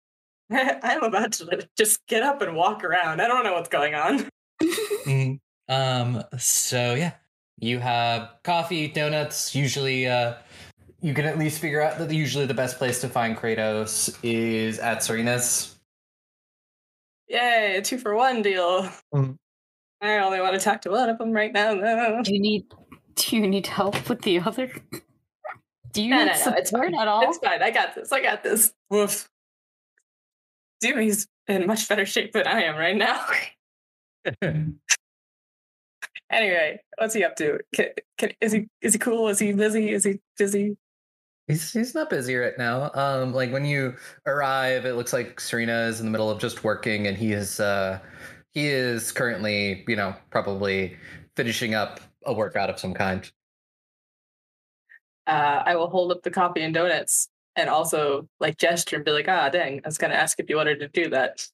I'm 0.50 1.02
about 1.04 1.32
to 1.34 1.68
just 1.76 2.04
get 2.06 2.22
up 2.22 2.42
and 2.42 2.56
walk 2.56 2.82
around. 2.82 3.20
I 3.20 3.28
don't 3.28 3.44
know 3.44 3.52
what's 3.52 3.68
going 3.68 3.94
on. 3.94 4.28
Mhm. 4.62 5.38
Um 5.68 6.24
so 6.38 6.94
yeah. 6.94 7.12
You 7.60 7.80
have 7.80 8.30
coffee, 8.44 8.88
donuts, 8.88 9.54
usually 9.54 10.08
uh 10.08 10.34
you 11.00 11.14
can 11.14 11.26
at 11.26 11.38
least 11.38 11.60
figure 11.60 11.80
out 11.80 11.98
that 11.98 12.12
usually 12.12 12.46
the 12.46 12.54
best 12.54 12.76
place 12.76 13.00
to 13.02 13.08
find 13.08 13.36
Kratos 13.36 14.18
is 14.24 14.80
at 14.80 14.98
Serena's. 15.04 15.76
Yay, 17.28 17.76
a 17.76 17.82
two 17.82 17.98
for 17.98 18.16
one 18.16 18.42
deal. 18.42 18.88
Mhm. 19.14 19.36
I 20.00 20.18
only 20.18 20.40
want 20.40 20.54
to 20.54 20.60
talk 20.60 20.82
to 20.82 20.90
one 20.90 21.08
of 21.08 21.18
them 21.18 21.32
right 21.32 21.52
now, 21.52 21.74
though. 21.74 22.20
Do 22.22 22.32
you 22.32 22.40
need 22.40 22.66
do 23.16 23.36
you 23.36 23.46
need 23.48 23.66
help 23.66 24.08
with 24.08 24.22
the 24.22 24.38
other? 24.40 24.70
Do 25.92 26.02
you 26.02 26.10
No, 26.10 26.18
need 26.24 26.32
no, 26.44 26.50
no, 26.50 26.56
it's 26.56 26.70
fine. 26.70 26.94
at 26.94 27.08
all? 27.08 27.22
It's 27.28 27.38
fine. 27.38 27.62
I 27.62 27.70
got 27.70 27.94
this. 27.96 28.12
I 28.12 28.22
got 28.22 28.42
this. 28.44 28.72
Woof. 28.90 29.28
Doomy's 30.84 31.26
in 31.48 31.66
much 31.66 31.88
better 31.88 32.06
shape 32.06 32.32
than 32.32 32.46
I 32.46 32.62
am 32.62 32.76
right 32.76 32.96
now. 32.96 33.26
anyway, 36.30 36.80
what's 36.98 37.14
he 37.14 37.24
up 37.24 37.34
to? 37.36 37.58
Can, 37.74 37.86
can, 38.18 38.32
is 38.40 38.52
he 38.52 38.68
is 38.80 38.92
he 38.92 38.98
cool? 38.98 39.28
Is 39.28 39.38
he 39.40 39.52
busy? 39.52 39.90
Is 39.90 40.04
he 40.04 40.20
busy? 40.36 40.76
He's 41.48 41.72
he's 41.72 41.94
not 41.94 42.10
busy 42.10 42.36
right 42.36 42.56
now. 42.58 42.90
Um, 42.94 43.32
like 43.32 43.50
when 43.50 43.64
you 43.64 43.96
arrive, 44.26 44.84
it 44.84 44.94
looks 44.94 45.12
like 45.12 45.40
Serena 45.40 45.86
is 45.86 45.98
in 45.98 46.06
the 46.06 46.12
middle 46.12 46.30
of 46.30 46.38
just 46.38 46.62
working, 46.62 47.06
and 47.08 47.16
he 47.16 47.32
is 47.32 47.58
uh, 47.58 47.98
he 48.54 48.66
is 48.66 49.12
currently, 49.12 49.84
you 49.86 49.96
know, 49.96 50.14
probably 50.30 50.96
finishing 51.36 51.74
up 51.74 52.00
a 52.24 52.32
workout 52.32 52.70
of 52.70 52.78
some 52.78 52.94
kind. 52.94 53.30
Uh, 55.26 55.62
I 55.64 55.76
will 55.76 55.90
hold 55.90 56.10
up 56.12 56.22
the 56.22 56.30
coffee 56.30 56.62
and 56.62 56.72
donuts 56.72 57.28
and 57.54 57.68
also 57.68 58.28
like 58.40 58.56
gesture 58.56 58.96
and 58.96 59.04
be 59.04 59.10
like, 59.10 59.28
ah, 59.28 59.48
dang, 59.50 59.80
I 59.84 59.88
was 59.88 59.98
gonna 59.98 60.14
ask 60.14 60.40
if 60.40 60.48
you 60.48 60.56
wanted 60.56 60.80
to 60.80 60.88
do 60.88 61.10
that. 61.10 61.46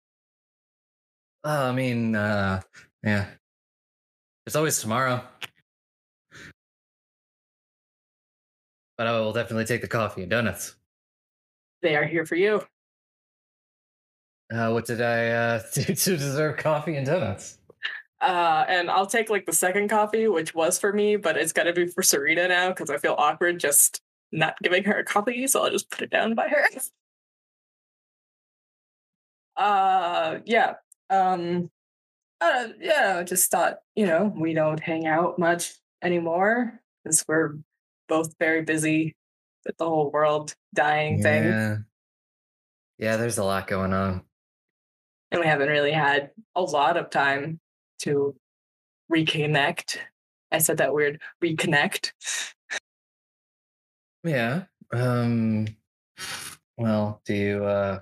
Uh, 1.45 1.69
I 1.71 1.73
mean, 1.73 2.15
uh, 2.15 2.63
yeah, 3.03 3.27
It's 4.47 4.57
always 4.57 4.81
tomorrow, 4.81 5.23
but 8.97 9.07
I 9.07 9.19
will 9.21 9.33
definitely 9.33 9.65
take 9.67 9.81
the 9.83 9.89
coffee 9.89 10.23
and 10.23 10.31
donuts. 10.31 10.77
They 11.83 11.97
are 11.97 12.05
here 12.05 12.25
for 12.25 12.37
you. 12.37 12.63
Uh, 14.55 14.71
what 14.71 14.87
did 14.87 15.01
I 15.01 15.29
uh, 15.31 15.63
do 15.75 15.83
to 15.83 16.17
deserve 16.17 16.59
coffee 16.59 16.97
and 16.97 17.07
donuts? 17.07 17.59
Uh, 18.21 18.65
and 18.69 18.89
I'll 18.89 19.07
take 19.07 19.29
like 19.29 19.47
the 19.47 19.53
second 19.53 19.89
coffee, 19.89 20.29
which 20.29 20.55
was 20.55 20.79
for 20.79 20.93
me, 20.93 21.17
but 21.17 21.37
it's 21.37 21.53
gotta 21.53 21.73
be 21.73 21.89
for 21.89 22.03
Serena 22.03 22.49
now 22.49 22.69
because 22.69 22.89
I 22.89 22.99
feel 22.99 23.17
awkward 23.19 23.59
just 23.59 24.01
not 24.33 24.57
giving 24.63 24.85
her 24.85 24.99
a 25.01 25.05
coffee, 25.05 25.47
so 25.47 25.65
I'll 25.65 25.71
just 25.71 25.91
put 25.91 26.03
it 26.03 26.11
down 26.11 26.35
by 26.35 26.49
her. 26.49 26.65
Uh, 29.57 30.41
yeah. 30.47 30.75
Um, 31.11 31.71
uh, 32.41 32.67
yeah. 32.81 33.19
I 33.21 33.23
just 33.23 33.53
thought, 33.53 33.77
you 33.95 34.05
know, 34.05 34.35
we 34.37 34.53
don't 34.53 34.81
hang 34.81 35.07
out 35.07 35.39
much 35.39 35.75
anymore 36.03 36.81
because 37.05 37.25
we're 37.29 37.59
both 38.09 38.35
very 38.41 38.63
busy 38.63 39.15
with 39.65 39.77
the 39.77 39.89
whole 39.89 40.11
world 40.11 40.57
dying 40.75 41.23
thing, 41.23 41.45
Yeah, 41.45 41.77
yeah. 42.99 43.17
There's 43.17 43.39
a 43.39 43.45
lot 43.45 43.69
going 43.69 43.93
on. 43.93 44.23
And 45.35 45.43
we 45.43 45.49
haven't 45.49 45.69
really 45.69 45.91
had 45.91 46.31
a 46.55 46.63
lot 46.63 46.97
of 46.97 47.11
time 47.11 47.59
to 47.99 48.37
reconnect. 49.13 49.99
I 50.53 50.59
said 50.59 50.77
that 50.77 50.95
weird 50.95 51.21
reconnect. 51.43 52.13
Yeah. 54.23 54.63
Um 54.93 55.67
well, 56.79 57.21
do 57.27 57.35
you 57.35 57.65
uh 57.65 57.99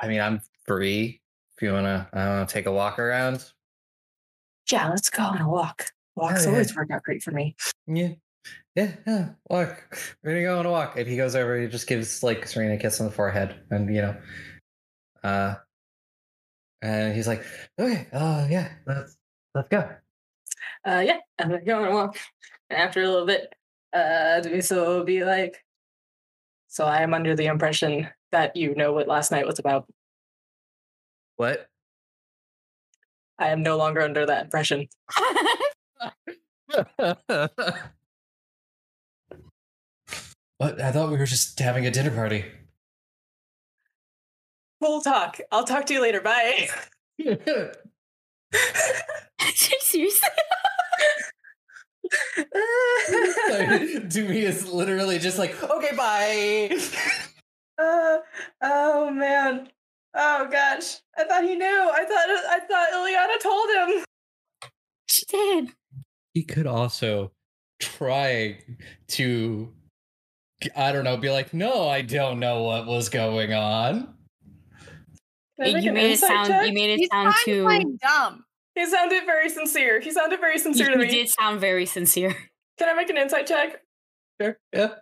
I 0.00 0.08
mean 0.08 0.20
I'm 0.20 0.40
free 0.66 1.20
if 1.56 1.62
you 1.62 1.72
wanna 1.72 2.08
I 2.12 2.24
don't 2.24 2.36
know, 2.40 2.46
take 2.46 2.66
a 2.66 2.72
walk 2.72 2.98
around. 2.98 3.52
Yeah, 4.72 4.90
let's 4.90 5.10
go 5.10 5.22
on 5.22 5.40
a 5.40 5.48
walk. 5.48 5.92
Walks 6.16 6.44
yeah. 6.44 6.50
always 6.50 6.74
work 6.74 6.90
out 6.90 7.04
great 7.04 7.22
for 7.22 7.30
me. 7.30 7.54
Yeah. 7.86 8.14
Yeah, 8.74 8.92
yeah. 9.06 9.28
Walk. 9.48 9.96
We're 10.24 10.32
gonna 10.32 10.42
go 10.42 10.58
on 10.58 10.66
a 10.66 10.70
walk. 10.70 10.98
And 10.98 11.06
he 11.06 11.16
goes 11.16 11.36
over, 11.36 11.56
he 11.56 11.68
just 11.68 11.86
gives 11.86 12.24
like 12.24 12.48
Serena 12.48 12.74
a 12.74 12.78
kiss 12.78 13.00
on 13.00 13.06
the 13.06 13.12
forehead 13.12 13.54
and 13.70 13.94
you 13.94 14.02
know. 14.02 14.16
Uh 15.22 15.54
and 16.82 17.14
he's 17.14 17.26
like, 17.26 17.44
okay, 17.78 18.06
uh 18.12 18.46
yeah, 18.50 18.72
let's 18.86 19.16
let's 19.54 19.68
go. 19.68 19.88
Uh, 20.84 21.02
yeah, 21.04 21.18
I'm 21.38 21.50
gonna 21.50 21.64
go 21.64 21.82
on 21.82 21.88
a 21.88 21.92
walk. 21.92 22.16
And 22.70 22.80
after 22.80 23.02
a 23.02 23.08
little 23.08 23.26
bit, 23.26 23.52
uh, 23.92 24.40
Denisa 24.42 24.76
will 24.86 25.04
be 25.04 25.24
like, 25.24 25.64
"So 26.68 26.84
I 26.84 27.02
am 27.02 27.14
under 27.14 27.34
the 27.36 27.46
impression 27.46 28.08
that 28.32 28.56
you 28.56 28.74
know 28.74 28.92
what 28.92 29.08
last 29.08 29.30
night 29.30 29.46
was 29.46 29.58
about. 29.58 29.86
What? 31.36 31.68
I 33.38 33.48
am 33.48 33.62
no 33.62 33.76
longer 33.76 34.00
under 34.00 34.26
that 34.26 34.44
impression. 34.44 34.88
what? 40.58 40.80
I 40.80 40.92
thought 40.92 41.10
we 41.10 41.16
were 41.16 41.26
just 41.26 41.58
having 41.58 41.86
a 41.86 41.90
dinner 41.90 42.10
party. 42.10 42.44
We'll 44.80 45.00
talk. 45.00 45.40
I'll 45.50 45.64
talk 45.64 45.86
to 45.86 45.94
you 45.94 46.02
later. 46.02 46.20
Bye." 46.20 46.68
Seriously? 49.80 50.28
Doomy 54.08 54.42
is 54.42 54.68
literally 54.68 55.18
just 55.18 55.38
like, 55.38 55.62
okay, 55.62 55.94
bye. 55.96 56.70
uh, 57.78 58.18
oh 58.62 59.10
man. 59.10 59.68
Oh 60.14 60.48
gosh. 60.50 60.96
I 61.16 61.24
thought 61.24 61.44
he 61.44 61.54
knew. 61.54 61.66
I 61.66 62.04
thought 62.04 62.28
I 62.48 62.60
thought 62.60 62.88
Ileana 62.94 63.38
told 63.42 63.70
him. 63.70 64.04
She 65.06 65.24
did. 65.26 65.70
He 66.34 66.44
could 66.44 66.66
also 66.66 67.32
try 67.80 68.60
to, 69.08 69.72
I 70.76 70.92
don't 70.92 71.04
know, 71.04 71.16
be 71.16 71.30
like, 71.30 71.52
no, 71.54 71.88
I 71.88 72.02
don't 72.02 72.38
know 72.38 72.62
what 72.62 72.86
was 72.86 73.08
going 73.08 73.52
on. 73.52 74.14
Can 75.58 75.70
I 75.70 75.72
make 75.72 75.84
You 75.84 75.92
made 75.92 76.04
it 76.06 76.10
insight 76.12 76.46
sound. 76.46 76.66
You 76.66 76.72
made 76.72 76.90
it 76.90 76.98
He's 76.98 77.08
sound 77.10 77.34
trying 77.44 77.80
to 77.80 77.86
too. 77.92 77.98
dumb. 78.02 78.44
He 78.74 78.86
sounded 78.86 79.24
very 79.26 79.48
sincere. 79.48 80.00
He 80.00 80.10
sounded 80.12 80.38
very 80.40 80.54
You, 80.54 80.58
sincere 80.60 80.86
to 80.86 80.92
you 80.92 80.98
me. 80.98 81.10
did 81.10 81.28
sound 81.28 81.60
very 81.60 81.84
sincere. 81.86 82.34
Can 82.78 82.88
I 82.88 82.94
make 82.94 83.10
an 83.10 83.16
insight 83.16 83.46
check? 83.46 83.82
Sure. 84.40 84.56
Yeah. 84.72 84.94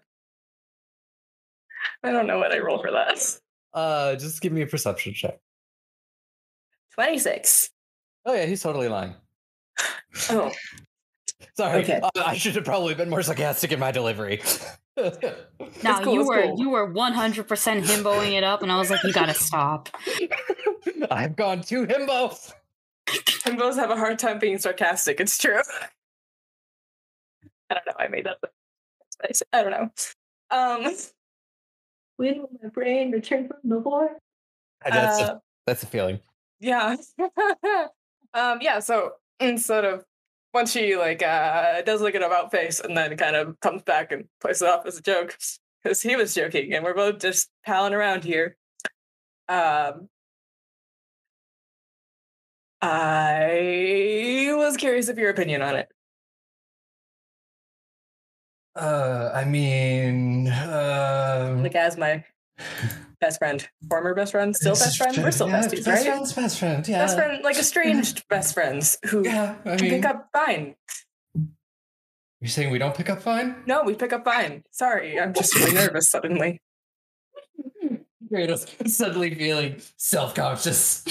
I 2.03 2.11
don't 2.11 2.27
know 2.27 2.39
what 2.39 2.53
I 2.53 2.59
roll 2.59 2.81
for 2.81 2.91
that. 2.93 3.39
Uh, 3.75 4.17
just 4.17 4.41
give 4.41 4.53
me 4.53 4.63
a 4.63 4.67
perception 4.67 5.13
check. 5.13 5.39
26. 6.95 7.69
Oh 8.25 8.33
yeah, 8.35 8.47
he's 8.47 8.63
totally 8.63 8.89
lying. 8.89 9.15
Oh, 10.31 10.51
Sorry, 11.57 11.83
Okay. 11.83 12.01
uh, 12.03 12.09
I 12.25 12.37
should 12.39 12.55
have 12.55 12.65
probably 12.65 12.95
been 12.95 13.11
more 13.11 13.23
sarcastic 13.23 13.73
in 13.73 13.79
my 13.79 13.91
delivery. 13.93 14.41
No, 15.83 16.01
cool, 16.03 16.15
you 16.15 16.27
were 16.27 16.43
cool. 16.43 16.59
you 16.59 16.71
were 16.71 16.87
one 16.87 17.13
hundred 17.13 17.49
percent 17.49 17.85
himboing 17.85 18.33
it 18.33 18.45
up, 18.45 18.63
and 18.63 18.73
I 18.73 18.79
was 18.79 18.91
like, 18.91 19.03
you 19.05 19.13
gotta 19.13 19.35
stop. 19.35 19.89
I've 21.11 21.37
gone 21.37 21.61
too 21.63 21.87
himbo. 21.87 22.35
Himbos 23.07 23.77
have 23.77 23.91
a 23.91 23.97
hard 23.97 24.19
time 24.19 24.39
being 24.39 24.59
sarcastic. 24.59 25.21
It's 25.21 25.37
true. 25.39 25.61
I 27.71 27.75
don't 27.75 27.87
know. 27.87 27.93
I 27.99 28.09
made 28.09 28.27
that. 28.27 28.39
up. 28.43 28.53
I. 29.23 29.59
I 29.59 29.63
don't 29.63 29.71
know. 29.73 29.91
Um, 30.51 30.95
when 32.17 32.39
will 32.39 32.51
my 32.63 32.69
brain 32.71 33.11
return 33.13 33.49
from 33.49 33.59
the 33.65 33.79
war? 33.79 34.19
That's 34.89 35.21
Uh, 35.21 35.35
a, 35.35 35.41
that's 35.67 35.83
a 35.83 35.87
feeling. 35.87 36.21
yeah. 36.61 36.97
um, 38.35 38.59
yeah. 38.61 38.79
So 38.79 39.13
instead 39.41 39.85
of 39.85 40.05
once 40.55 40.73
she 40.73 40.97
like 40.97 41.23
uh 41.23 41.83
does 41.83 42.01
like 42.01 42.15
an 42.15 42.23
about 42.23 42.51
face 42.51 42.81
and 42.81 42.97
then 42.97 43.17
kind 43.17 43.37
of 43.37 43.59
comes 43.61 43.83
back 43.83 44.13
and 44.13 44.25
plays 44.41 44.63
it 44.63 44.69
off 44.69 44.87
as 44.87 44.99
a 44.99 45.03
joke 45.03 45.37
because 45.83 46.01
he 46.03 46.17
was 46.17 46.35
joking 46.35 46.73
and 46.73 46.85
we're 46.85 46.95
both 46.95 47.19
just 47.21 47.49
palling 47.65 47.95
around 47.95 48.25
here. 48.25 48.57
Um, 49.49 50.09
I 52.83 54.53
was 54.57 54.77
curious 54.77 55.09
of 55.09 55.19
your 55.19 55.31
opinion 55.31 55.63
on 55.63 55.77
it. 55.77 55.89
Uh, 58.75 59.31
I 59.35 59.45
mean, 59.45 60.49
um, 60.49 61.63
Like 61.63 61.75
as 61.75 61.97
my 61.97 62.25
best 63.21 63.39
friend, 63.39 63.69
former 63.89 64.15
best 64.15 64.33
friend, 64.33 64.55
still 64.55 64.73
this 64.75 64.85
best 64.85 64.97
friend. 64.99 65.15
true. 65.15 65.25
We're 65.25 65.31
still 65.31 65.49
Yeah, 65.49 65.61
besties, 65.61 65.85
best 65.85 65.87
right? 65.87 66.05
Friends, 66.07 66.33
best 66.33 66.59
friend, 66.59 66.89
yeah. 66.89 66.99
Best 66.99 67.17
friend, 67.17 67.43
like 67.45 67.57
estranged 67.59 68.27
best 68.31 68.55
friends 68.55 68.99
who 69.07 69.25
Yeah, 69.25 69.57
I 69.65 69.71
mean, 69.81 69.91
pick 69.91 70.05
up 70.07 70.29
fine. 70.33 70.75
you're 72.41 72.49
saying 72.49 72.71
we 72.71 72.79
don't 72.79 72.95
pick 72.95 73.09
up 73.11 73.23
fine? 73.23 73.57
No, 73.67 73.83
we 73.83 73.95
pick 73.95 74.13
up 74.13 74.25
fine. 74.25 74.63
Sorry, 74.71 75.19
I'm 75.19 75.33
just 75.35 75.55
really 75.55 75.73
nervous 75.83 76.11
suddenly. 76.11 76.61
Kratos 78.33 78.89
suddenly 78.89 79.35
feeling 79.35 79.77
self-conscious. 79.97 81.05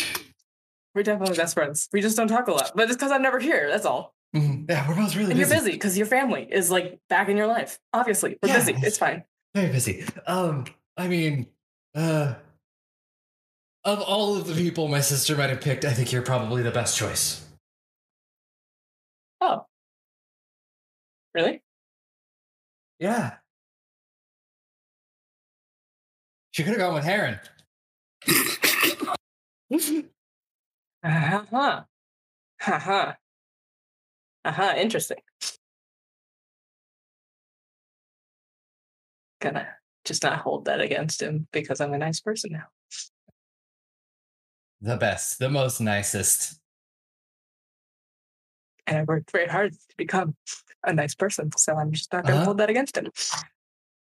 We're 0.93 1.03
definitely 1.03 1.35
best 1.37 1.53
friends. 1.53 1.87
We 1.93 2.01
just 2.01 2.17
don't 2.17 2.27
talk 2.27 2.47
a 2.47 2.51
lot, 2.51 2.71
but 2.75 2.83
it's 2.89 2.95
because 2.95 3.11
I'm 3.11 3.21
never 3.21 3.39
here. 3.39 3.69
That's 3.69 3.85
all. 3.85 4.13
Mhm. 4.35 4.69
Yeah, 4.69 4.87
we're 4.87 4.95
both 4.95 5.15
really 5.15 5.31
And 5.31 5.39
you're 5.39 5.47
busy. 5.47 5.59
busy 5.59 5.71
because 5.71 5.97
your 5.97 6.07
family 6.07 6.47
is 6.51 6.69
like 6.69 6.99
back 7.09 7.29
in 7.29 7.37
your 7.37 7.47
life. 7.47 7.79
Obviously, 7.93 8.37
we're 8.43 8.49
Yeah. 8.49 8.59
busy. 8.59 8.75
It's 8.81 8.97
fine. 8.97 9.23
Very 9.53 9.71
busy. 9.71 10.03
Um, 10.27 10.65
I 10.97 11.07
mean, 11.07 11.47
uh, 11.95 12.35
of 13.83 14.01
all 14.01 14.35
of 14.35 14.47
the 14.47 14.53
people 14.53 14.87
my 14.87 15.01
sister 15.01 15.35
might 15.35 15.49
have 15.49 15.61
picked, 15.61 15.85
I 15.85 15.93
think 15.93 16.11
you're 16.11 16.21
probably 16.21 16.61
the 16.61 16.71
best 16.71 16.97
choice. 16.97 17.47
Oh, 19.41 19.65
really? 21.33 21.61
Yeah. 22.99 23.37
She 26.51 26.63
could 26.63 26.71
have 26.71 26.79
gone 26.79 26.93
with 26.93 27.03
Heron. 27.03 27.39
Uh 31.03 31.09
huh. 31.51 31.83
Uh 32.65 32.79
huh. 32.79 33.13
Uh 34.45 34.51
huh. 34.51 34.73
Interesting. 34.77 35.17
Gonna 39.41 39.67
just 40.05 40.23
not 40.23 40.39
hold 40.39 40.65
that 40.65 40.79
against 40.79 41.21
him 41.21 41.47
because 41.51 41.81
I'm 41.81 41.93
a 41.93 41.97
nice 41.97 42.19
person 42.19 42.51
now. 42.53 42.65
The 44.81 44.97
best, 44.97 45.39
the 45.39 45.49
most 45.49 45.81
nicest. 45.81 46.59
And 48.87 48.97
I 48.99 49.03
worked 49.03 49.31
very 49.31 49.47
hard 49.47 49.73
to 49.73 49.95
become 49.97 50.35
a 50.83 50.93
nice 50.93 51.15
person. 51.15 51.49
So 51.57 51.75
I'm 51.75 51.91
just 51.91 52.13
not 52.13 52.23
gonna 52.23 52.35
Uh-huh. 52.35 52.45
hold 52.45 52.59
that 52.59 52.69
against 52.69 52.95
him. 52.97 53.11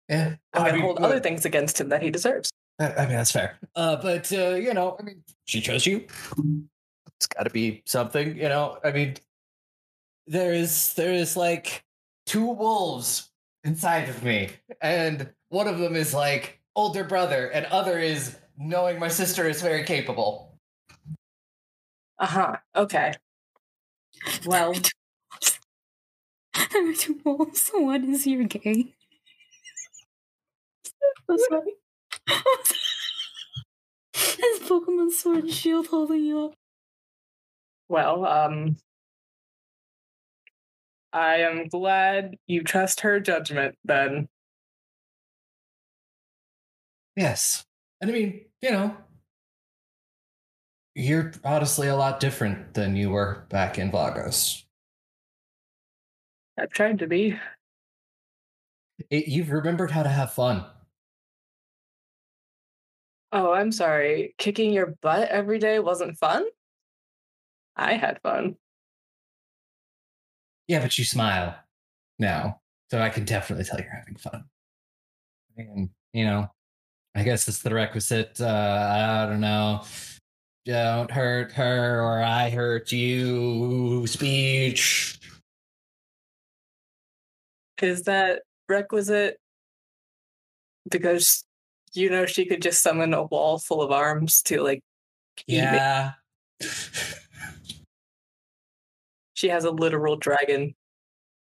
Yeah. 0.08 0.36
I'm 0.54 0.64
I 0.64 0.70
gonna 0.72 0.82
hold 0.82 1.00
other 1.00 1.20
things 1.20 1.46
against 1.46 1.80
him 1.80 1.90
that 1.90 2.02
he 2.02 2.10
deserves. 2.10 2.50
I 2.80 2.94
I 2.94 3.06
mean, 3.06 3.18
that's 3.18 3.32
fair. 3.32 3.60
Uh, 3.76 3.98
but 3.98 4.32
uh, 4.32 4.56
you 4.56 4.74
know, 4.74 4.96
I 4.98 5.04
mean, 5.04 5.24
she 5.46 5.60
chose 5.62 5.86
you. 5.86 6.08
It's 7.18 7.28
got 7.28 7.44
to 7.44 7.50
be 7.50 7.84
something, 7.86 8.36
you 8.38 8.50
know. 8.50 8.80
I 8.84 8.92
mean, 8.92 9.18
there 10.26 10.54
is 10.54 10.94
there 10.94 11.14
is 11.14 11.36
like 11.36 11.84
two 12.26 12.46
wolves 12.46 13.30
inside 13.64 14.10
of 14.10 14.24
me, 14.24 14.50
and 14.82 15.32
one 15.52 15.68
of 15.68 15.80
them 15.80 15.96
is 15.96 16.14
like 16.14 16.60
older 16.76 17.04
brother, 17.04 17.48
and 17.50 17.66
other 17.68 18.00
is 18.00 18.38
knowing 18.58 19.00
my 19.00 19.10
sister 19.10 19.48
is 19.48 19.62
very 19.62 19.84
capable. 19.84 20.58
Uh-huh. 22.20 22.56
Okay. 22.76 23.14
Well, 24.46 24.74
There 26.72 26.90
are 26.90 26.94
two 26.94 27.20
wolves. 27.26 27.70
One 27.74 28.10
is 28.14 28.26
your 28.26 28.46
gay. 28.46 28.94
that's 31.28 31.48
funny. 31.48 31.74
His 34.14 34.60
Pokemon 34.70 35.12
Sword 35.12 35.44
and 35.46 35.54
Shield 35.54 35.88
holding 35.88 36.24
you 36.24 36.46
up. 36.46 36.54
Well, 37.90 38.26
um 38.26 38.78
I 41.14 41.38
am 41.38 41.68
glad 41.68 42.36
you 42.48 42.64
trust 42.64 43.02
her 43.02 43.20
judgment 43.20 43.76
then. 43.84 44.30
Yes, 47.16 47.66
and 48.00 48.10
I 48.10 48.14
mean, 48.14 48.46
you 48.62 48.72
know, 48.72 48.98
you're 50.96 51.32
honestly 51.44 51.88
a 51.88 51.96
lot 51.96 52.20
different 52.20 52.74
than 52.74 52.96
you 52.96 53.10
were 53.10 53.46
back 53.50 53.78
in 53.78 53.92
Vagos. 53.92 54.66
I've 56.58 56.70
tried 56.70 57.00
to 57.00 57.08
be. 57.08 57.40
It, 59.10 59.28
you've 59.28 59.52
remembered 59.52 59.92
how 59.92 60.04
to 60.04 60.10
have 60.10 60.34
fun. 60.34 60.66
Oh, 63.32 63.52
I'm 63.54 63.72
sorry. 63.72 64.36
Kicking 64.38 64.74
your 64.74 64.96
butt 65.02 65.30
every 65.30 65.60
day 65.60 65.80
wasn't 65.80 66.18
fun? 66.18 66.46
I 67.76 67.94
had 67.94 68.22
fun. 68.22 68.58
Yeah, 70.68 70.82
but 70.82 70.98
you 70.98 71.06
smile 71.06 71.56
now, 72.20 72.62
so 72.90 73.02
I 73.02 73.10
can 73.10 73.26
definitely 73.26 73.66
tell 73.66 73.80
you're 73.80 73.90
having 73.90 74.18
fun. 74.18 74.44
And 75.58 75.90
you 76.14 76.26
know, 76.26 76.52
I 77.14 77.24
guess 77.24 77.48
it's 77.48 77.62
the 77.62 77.74
requisite. 77.74 78.40
Uh, 78.40 79.26
I 79.26 79.30
don't 79.30 79.42
know. 79.42 79.84
Don't 80.66 81.12
hurt 81.12 81.52
her, 81.54 82.02
or 82.02 82.22
I 82.22 82.50
hurt 82.50 82.92
you. 82.92 84.06
Speech. 84.08 85.20
Is 87.82 88.04
that 88.04 88.44
requisite? 88.70 89.40
Because 90.90 91.44
you 91.94 92.10
know 92.10 92.26
she 92.26 92.46
could 92.46 92.62
just 92.62 92.82
summon 92.82 93.14
a 93.14 93.24
wall 93.24 93.60
full 93.60 93.82
of 93.82 93.92
arms 93.92 94.42
to 94.44 94.62
like. 94.62 94.84
Yeah. 95.48 96.14
She 99.34 99.50
has 99.50 99.66
a 99.66 99.72
literal 99.72 100.18
dragon. 100.18 100.76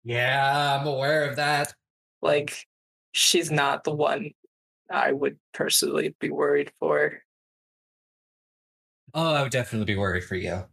yeah, 0.05 0.79
I'm 0.79 0.87
aware 0.87 1.29
of 1.29 1.35
that. 1.35 1.73
Like 2.21 2.65
she's 3.11 3.51
not 3.51 3.83
the 3.83 3.91
one 3.91 4.31
I 4.91 5.11
would 5.11 5.37
personally 5.53 6.15
be 6.19 6.29
worried 6.29 6.71
for. 6.79 7.21
Oh, 9.13 9.33
I 9.33 9.41
would 9.41 9.51
definitely 9.51 9.85
be 9.93 9.97
worried 9.97 10.23
for 10.23 10.35
you. 10.35 10.65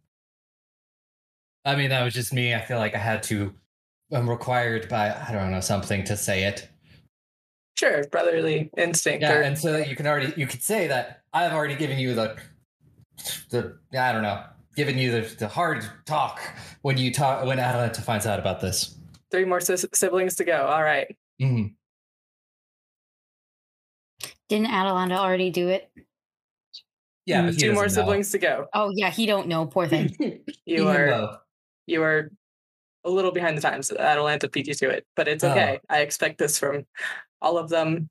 I 1.64 1.76
mean, 1.76 1.90
that 1.90 2.02
was 2.04 2.14
just 2.14 2.32
me. 2.32 2.54
I 2.54 2.60
feel 2.60 2.78
like 2.78 2.94
I 2.94 2.98
had 2.98 3.22
to. 3.24 3.54
I'm 4.12 4.28
required 4.28 4.88
by 4.88 5.10
I 5.14 5.32
don't 5.32 5.50
know 5.50 5.60
something 5.60 6.04
to 6.04 6.16
say 6.16 6.44
it. 6.44 6.68
Sure, 7.78 8.04
brotherly 8.10 8.70
instinct. 8.76 9.22
Yeah, 9.22 9.38
or- 9.38 9.42
and 9.42 9.58
so 9.58 9.72
that 9.72 9.88
you 9.88 9.96
can 9.96 10.06
already 10.06 10.32
you 10.36 10.46
could 10.46 10.62
say 10.62 10.86
that 10.88 11.22
I've 11.32 11.52
already 11.52 11.74
given 11.76 11.98
you 11.98 12.14
the 12.14 12.36
the 13.50 13.76
I 13.98 14.12
don't 14.12 14.22
know, 14.22 14.42
given 14.76 14.96
you 14.98 15.10
the, 15.20 15.34
the 15.36 15.48
hard 15.48 15.84
talk 16.06 16.40
when 16.82 16.96
you 16.96 17.12
talk 17.12 17.44
when 17.44 17.58
Atalanta 17.58 18.00
finds 18.02 18.24
out 18.26 18.38
about 18.38 18.60
this. 18.60 18.96
three 19.30 19.44
more 19.44 19.60
siblings 19.60 20.36
to 20.36 20.44
go. 20.44 20.66
All 20.66 20.82
right. 20.82 21.14
Mhm. 21.40 21.74
Didn't 24.48 24.68
Atalanta 24.72 25.16
already 25.16 25.50
do 25.50 25.68
it? 25.68 25.90
Yeah, 27.26 27.42
but 27.42 27.58
two 27.58 27.72
more 27.74 27.84
doesn't 27.84 28.00
know. 28.00 28.06
siblings 28.06 28.30
to 28.32 28.38
go. 28.38 28.66
Oh 28.72 28.90
yeah, 28.94 29.10
he 29.10 29.26
don't 29.26 29.48
know. 29.48 29.66
Poor 29.66 29.86
thing. 29.86 30.14
You 30.66 30.82
Even 30.82 30.96
are 30.96 31.38
you 31.86 32.02
are 32.02 32.30
a 33.04 33.10
little 33.10 33.30
behind 33.32 33.56
the 33.56 33.62
times. 33.62 33.90
Atalanta 33.90 34.48
beat 34.48 34.66
you 34.68 34.74
to 34.74 34.90
it, 34.90 35.06
but 35.16 35.26
it's 35.28 35.42
Oh. 35.44 35.50
okay. 35.50 35.80
I 35.88 36.00
expect 36.00 36.36
this 36.38 36.58
from 36.58 36.84
all 37.40 37.56
of 37.56 37.68
them, 37.70 38.10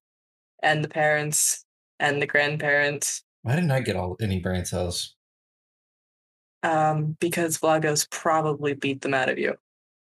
and 0.64 0.84
the 0.84 0.88
parents 0.88 1.66
and 2.00 2.20
the 2.22 2.26
grandparents, 2.28 3.24
Why 3.44 3.56
didn't 3.56 3.72
I 3.72 3.82
get 3.82 3.96
all 3.96 4.16
any 4.22 4.40
brain 4.40 4.66
cells? 4.66 5.16
um, 6.64 7.16
because 7.20 7.58
Vlagos 7.60 8.10
probably 8.10 8.74
beat 8.74 9.02
them 9.02 9.14
out 9.14 9.30
of 9.30 9.38
you. 9.38 9.56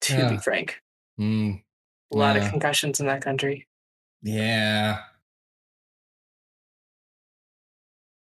To 0.03 0.29
be 0.31 0.37
frank, 0.39 0.81
Mm, 1.21 1.63
a 2.13 2.17
lot 2.17 2.37
Yeah. 2.37 2.45
of 2.45 2.51
concussions 2.51 3.01
in 3.01 3.07
that 3.07 3.21
country. 3.23 3.67
yeah. 4.23 5.03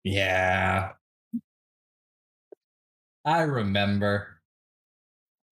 Yeah. 0.03 0.91
I 3.25 3.41
remember. 3.41 4.39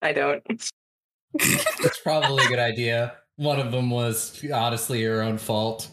I 0.02 0.12
don't. 0.12 0.42
It's 1.34 2.00
probably 2.02 2.44
a 2.44 2.48
good 2.48 2.58
idea. 2.58 3.14
One 3.36 3.60
of 3.60 3.72
them 3.72 3.90
was 3.90 4.44
honestly 4.52 5.00
your 5.00 5.22
own 5.22 5.38
fault. 5.38 5.88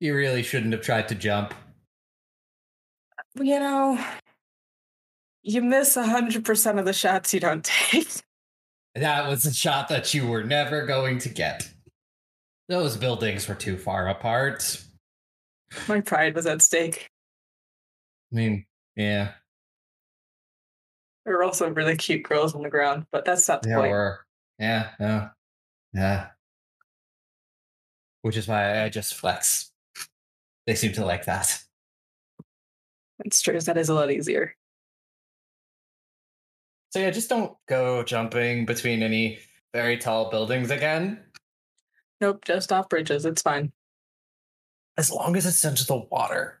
You 0.00 0.14
really 0.14 0.42
shouldn't 0.42 0.72
have 0.72 0.82
tried 0.82 1.08
to 1.08 1.14
jump. 1.14 1.54
You 3.36 3.58
know, 3.60 4.04
you 5.42 5.62
miss 5.62 5.94
hundred 5.94 6.44
percent 6.44 6.78
of 6.78 6.84
the 6.84 6.92
shots 6.92 7.32
you 7.32 7.40
don't 7.40 7.64
take. 7.64 8.08
That 8.94 9.28
was 9.28 9.44
a 9.44 9.54
shot 9.54 9.88
that 9.88 10.12
you 10.14 10.26
were 10.26 10.42
never 10.42 10.84
going 10.84 11.18
to 11.20 11.28
get. 11.28 11.68
Those 12.68 12.96
buildings 12.96 13.46
were 13.48 13.54
too 13.54 13.76
far 13.76 14.08
apart. 14.08 14.84
My 15.88 16.00
pride 16.00 16.34
was 16.34 16.46
at 16.46 16.62
stake. 16.62 17.10
I 18.32 18.36
mean, 18.36 18.66
yeah. 18.96 19.32
There 21.24 21.34
were 21.34 21.44
also 21.44 21.68
really 21.70 21.96
cute 21.96 22.22
girls 22.22 22.54
on 22.54 22.62
the 22.62 22.70
ground, 22.70 23.06
but 23.12 23.24
that's 23.24 23.48
not 23.48 23.62
the 23.62 23.68
There 23.68 23.78
point. 23.78 23.90
were. 23.90 24.20
Yeah, 24.58 24.90
yeah. 24.98 25.28
Yeah. 25.92 26.26
Which 28.22 28.36
is 28.36 28.48
why 28.48 28.82
I 28.84 28.88
just 28.88 29.14
flex. 29.14 29.70
They 30.66 30.74
seem 30.74 30.92
to 30.92 31.04
like 31.04 31.24
that. 31.26 31.62
That's 33.18 33.40
true. 33.42 33.60
That 33.60 33.76
is 33.78 33.88
a 33.88 33.94
lot 33.94 34.10
easier. 34.10 34.54
So 36.90 36.98
yeah, 36.98 37.10
just 37.10 37.28
don't 37.28 37.56
go 37.68 38.02
jumping 38.02 38.66
between 38.66 39.02
any 39.02 39.38
very 39.72 39.96
tall 39.96 40.30
buildings 40.30 40.70
again. 40.70 41.20
Nope, 42.20 42.44
just 42.44 42.72
off 42.72 42.88
bridges. 42.88 43.24
It's 43.24 43.42
fine. 43.42 43.72
As 45.00 45.10
long 45.10 45.34
as 45.34 45.46
it's 45.46 45.64
into 45.64 45.86
the 45.86 45.96
water. 45.96 46.60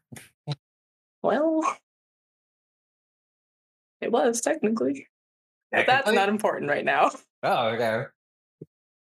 Well, 1.22 1.76
it 4.00 4.10
was 4.10 4.40
technically, 4.40 5.08
but 5.70 5.86
that's 5.86 6.10
not 6.10 6.30
important 6.30 6.70
right 6.70 6.84
now. 6.84 7.10
Oh, 7.42 7.68
okay. 7.68 8.04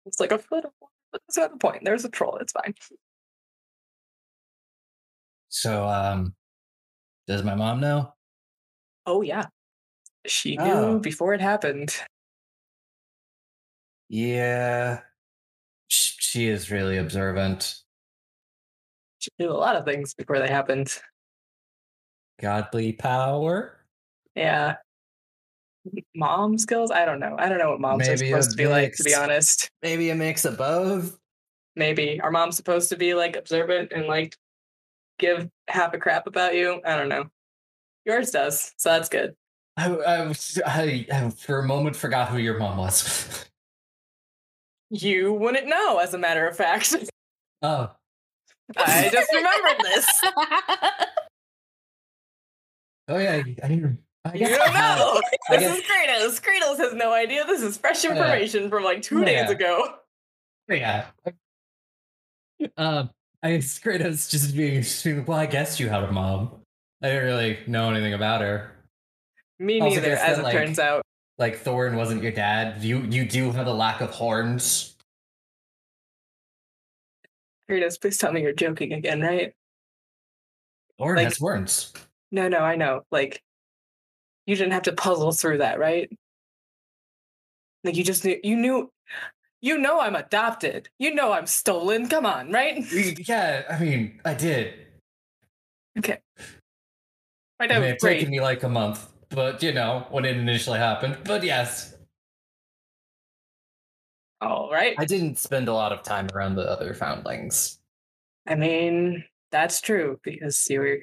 It's 0.05 0.19
like 0.19 0.31
a 0.33 0.37
foot 0.37 0.63
of 0.65 0.71
water, 0.81 0.93
but 1.13 1.21
that's 1.27 1.37
not 1.37 1.51
the 1.51 1.57
point. 1.57 1.83
There's 1.85 2.03
a 2.05 2.09
troll. 2.09 2.37
It's 2.37 2.51
fine. 2.53 2.73
So 5.49 5.87
um 5.87 6.35
does 7.27 7.43
my 7.43 7.55
mom 7.55 7.79
know? 7.79 8.13
Oh 9.05 9.21
yeah, 9.21 9.45
she 10.25 10.57
knew 10.57 10.63
Oh. 10.73 10.99
before 10.99 11.33
it 11.33 11.39
happened. 11.41 11.95
Yeah. 14.09 15.01
Sh- 15.89 16.15
She 16.19 16.47
is 16.47 16.71
really 16.71 16.97
observant. 16.97 17.82
She 19.23 19.29
knew 19.39 19.51
a 19.51 19.53
lot 19.53 19.77
of 19.77 19.85
things 19.85 20.13
before 20.13 20.37
they 20.37 20.49
happened. 20.49 20.93
Godly 22.41 22.91
power. 22.91 23.79
Yeah. 24.35 24.75
Mom 26.13 26.57
skills? 26.57 26.91
I 26.91 27.05
don't 27.05 27.21
know. 27.21 27.37
I 27.39 27.47
don't 27.47 27.57
know 27.57 27.71
what 27.71 27.79
moms 27.79 27.99
Maybe 27.99 28.11
are 28.11 28.41
supposed 28.41 28.51
to 28.51 28.57
be 28.57 28.67
like, 28.67 28.93
to 28.95 29.03
be 29.03 29.15
honest. 29.15 29.71
Maybe 29.81 30.09
a 30.09 30.15
mix 30.15 30.43
of 30.43 30.57
both. 30.57 31.17
Maybe. 31.77 32.19
Are 32.19 32.31
moms 32.31 32.57
supposed 32.57 32.89
to 32.89 32.97
be 32.97 33.13
like 33.13 33.37
observant 33.37 33.93
and 33.93 34.07
like 34.07 34.35
give 35.19 35.47
half 35.69 35.93
a 35.93 35.97
crap 35.97 36.27
about 36.27 36.53
you? 36.53 36.81
I 36.85 36.97
don't 36.97 37.07
know. 37.07 37.27
Yours 38.03 38.31
does, 38.31 38.73
so 38.75 38.89
that's 38.89 39.07
good. 39.07 39.35
I, 39.77 39.89
I, 39.89 40.33
I, 40.65 41.05
I 41.13 41.29
for 41.29 41.59
a 41.59 41.65
moment 41.65 41.95
forgot 41.95 42.27
who 42.27 42.39
your 42.39 42.59
mom 42.59 42.75
was. 42.75 43.45
You 44.95 45.33
wouldn't 45.33 45.65
know, 45.65 45.97
as 45.97 46.13
a 46.13 46.19
matter 46.19 46.47
of 46.47 46.55
fact. 46.55 46.93
oh, 47.63 47.89
I 48.77 49.09
just 49.11 49.31
remembered 49.33 49.85
this. 49.85 50.21
oh 53.07 53.17
yeah. 53.17 53.33
I, 53.63 53.67
didn't- 53.67 53.99
I 54.25 54.33
You 54.35 54.47
don't 54.47 54.73
know. 54.73 55.21
I 55.49 55.57
This 55.57 55.77
is 55.77 55.83
Kratos. 55.83 56.41
Kratos 56.41 56.77
has 56.77 56.93
no 56.93 57.11
idea. 57.13 57.45
This 57.45 57.61
is 57.61 57.77
fresh 57.77 58.03
Yeah. 58.03 58.11
information 58.11 58.69
from 58.69 58.83
like 58.83 59.01
two 59.01 59.19
Yeah. 59.19 59.25
days 59.25 59.49
ago. 59.51 59.95
Yeah. 60.69 61.05
Um, 62.77 63.09
I 63.41 63.51
guess 63.57 63.77
Kratos 63.79 64.29
just 64.31 64.55
being, 64.55 64.81
just 64.81 65.03
being, 65.03 65.25
well, 65.25 65.37
I 65.37 65.45
guessed 65.45 65.79
you 65.79 65.89
had 65.89 66.03
a 66.03 66.11
mom. 66.11 66.61
I 67.01 67.07
didn't 67.09 67.25
really 67.25 67.59
know 67.67 67.89
anything 67.91 68.13
about 68.13 68.39
her. 68.41 68.71
Me 69.59 69.81
neither, 69.81 70.11
as 70.15 70.37
that, 70.37 70.39
it 70.39 70.43
like- 70.43 70.53
turns 70.53 70.79
out. 70.79 71.01
Like 71.39 71.57
Thorn 71.57 71.95
wasn't 71.95 72.21
your 72.21 72.31
dad. 72.31 72.83
You 72.83 72.99
you 73.01 73.25
do 73.27 73.51
have 73.51 73.65
a 73.65 73.73
lack 73.73 74.01
of 74.01 74.11
horns. 74.11 74.92
Kratos, 77.73 77.99
please 77.99 78.17
tell 78.17 78.31
me 78.31 78.41
you're 78.41 78.53
joking 78.53 78.93
again, 78.93 79.21
right? 79.21 79.53
Or 80.99 81.15
Like- 81.15 81.25
has 81.25 81.37
horns. 81.39 81.93
No, 82.31 82.47
no, 82.47 82.59
I 82.59 82.75
know. 82.75 83.01
Like, 83.11 83.41
you 84.45 84.55
didn't 84.55 84.73
have 84.73 84.83
to 84.83 84.93
puzzle 84.93 85.31
through 85.31 85.59
that, 85.59 85.79
right? 85.79 86.11
Like, 87.83 87.95
you 87.95 88.03
just 88.03 88.23
knew, 88.25 88.39
you 88.43 88.55
knew, 88.55 88.91
you 89.61 89.77
know 89.77 89.99
I'm 89.99 90.15
adopted. 90.15 90.89
You 90.99 91.13
know 91.15 91.31
I'm 91.31 91.47
stolen. 91.47 92.07
Come 92.09 92.25
on, 92.25 92.51
right? 92.51 92.83
Yeah, 93.27 93.63
I 93.69 93.79
mean, 93.79 94.19
I 94.25 94.33
did. 94.33 94.73
Okay. 95.97 96.19
I 97.59 97.65
It 97.65 97.67
know, 97.69 97.81
have 97.81 97.99
great. 97.99 98.17
taken 98.19 98.31
me 98.31 98.41
like 98.41 98.63
a 98.63 98.69
month, 98.69 99.07
but 99.29 99.61
you 99.63 99.71
know 99.73 100.05
when 100.09 100.25
it 100.25 100.35
initially 100.37 100.79
happened. 100.79 101.17
But 101.23 101.43
yes, 101.43 101.92
All 104.43 104.69
right. 104.71 104.93
I 104.97 105.05
didn't 105.05 105.37
spend 105.39 105.67
a 105.69 105.73
lot 105.73 105.93
of 105.93 106.03
time 106.03 106.27
around 106.33 106.55
the 106.55 106.69
other 106.69 106.93
foundlings. 106.93 107.79
I 108.45 108.55
mean, 108.55 109.23
that's 109.51 109.79
true 109.79 110.19
because 110.23 110.67
you 110.69 110.79
were 110.81 110.97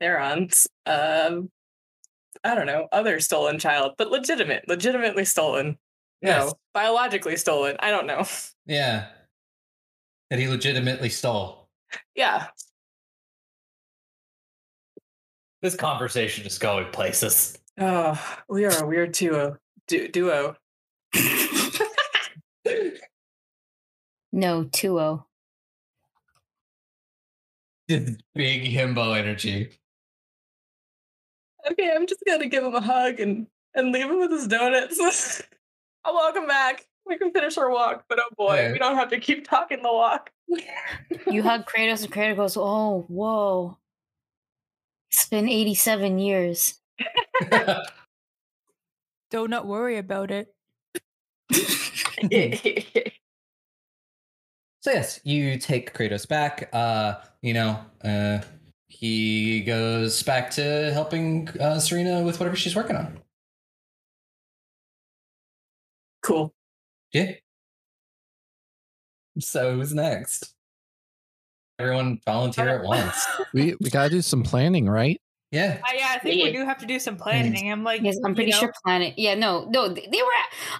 Theron's, 0.00 0.66
um, 0.86 1.50
I 2.42 2.54
don't 2.56 2.66
know, 2.66 2.88
other 2.90 3.20
stolen 3.20 3.58
child, 3.60 3.92
but 3.96 4.10
legitimate, 4.10 4.68
legitimately 4.68 5.24
stolen. 5.24 5.78
Yes. 6.20 6.46
No, 6.46 6.54
biologically 6.72 7.36
stolen. 7.36 7.76
I 7.78 7.90
don't 7.90 8.06
know. 8.06 8.24
Yeah. 8.66 9.08
That 10.30 10.38
he 10.38 10.48
legitimately 10.48 11.10
stole. 11.10 11.68
yeah. 12.14 12.46
This 15.60 15.76
conversation 15.76 16.46
is 16.46 16.58
going 16.58 16.90
places. 16.92 17.58
Oh, 17.78 18.18
we 18.48 18.64
are 18.64 18.82
a 18.82 18.86
weird 18.86 19.12
duo. 19.12 19.58
Du- 19.86 20.08
duo. 20.08 20.56
no, 24.32 24.64
2 24.64 25.22
Just 27.88 28.22
big 28.34 28.64
himbo 28.64 29.16
energy. 29.16 29.70
Okay, 31.70 31.92
I'm 31.94 32.06
just 32.06 32.22
gonna 32.26 32.46
give 32.46 32.64
him 32.64 32.74
a 32.74 32.80
hug 32.80 33.20
and 33.20 33.46
and 33.74 33.90
leave 33.92 34.06
him 34.06 34.18
with 34.18 34.30
his 34.30 34.46
donuts. 34.46 35.42
I'll 36.04 36.14
walk 36.14 36.36
him 36.36 36.46
back. 36.46 36.86
We 37.06 37.18
can 37.18 37.32
finish 37.32 37.58
our 37.58 37.70
walk, 37.70 38.04
but 38.08 38.18
oh 38.18 38.28
boy, 38.36 38.52
Okay. 38.58 38.72
we 38.72 38.78
don't 38.78 38.96
have 38.96 39.10
to 39.10 39.18
keep 39.18 39.46
talking 39.48 39.82
the 39.82 39.92
walk. 39.92 40.30
You 41.30 41.42
hug 41.42 41.64
Kratos, 41.66 42.04
and 42.04 42.12
Kratos 42.12 42.36
goes, 42.36 42.56
"Oh, 42.56 43.06
whoa! 43.08 43.78
It's 45.10 45.26
been 45.28 45.48
87 45.48 46.18
years." 46.18 46.80
Do 49.30 49.48
not 49.48 49.66
worry 49.66 49.96
about 49.96 50.30
it. 50.30 50.54
So 54.84 54.90
yes, 54.90 55.18
you 55.24 55.56
take 55.56 55.94
Kratos 55.94 56.28
back. 56.28 56.68
Uh, 56.74 57.14
you 57.40 57.54
know, 57.54 57.80
uh, 58.04 58.40
he 58.88 59.62
goes 59.62 60.22
back 60.22 60.50
to 60.50 60.92
helping 60.92 61.48
uh, 61.58 61.78
Serena 61.80 62.22
with 62.22 62.38
whatever 62.38 62.54
she's 62.54 62.76
working 62.76 62.96
on. 62.96 63.18
cool. 66.20 66.52
Yeah. 67.14 67.32
So 69.38 69.74
who's 69.74 69.94
next? 69.94 70.54
Everyone 71.78 72.20
volunteer 72.26 72.68
at 72.68 72.84
once. 72.84 73.26
We 73.54 73.76
we 73.80 73.88
gotta 73.88 74.10
do 74.10 74.20
some 74.20 74.42
planning, 74.42 74.86
right? 74.86 75.18
Yeah. 75.54 75.78
Uh, 75.84 75.92
yeah, 75.96 76.08
I 76.14 76.18
think 76.18 76.36
Yeah. 76.36 76.44
we 76.46 76.52
do 76.52 76.64
have 76.64 76.78
to 76.78 76.86
do 76.86 76.98
some 76.98 77.16
planning. 77.16 77.70
I'm 77.70 77.84
like, 77.84 78.02
Yes, 78.02 78.16
I'm 78.24 78.32
you 78.32 78.34
pretty 78.34 78.50
know, 78.50 78.58
sure 78.58 78.72
Planet. 78.84 79.14
Yeah, 79.16 79.34
no, 79.36 79.66
no, 79.70 79.88
they 79.88 80.08
they 80.10 80.20
were. 80.22 80.30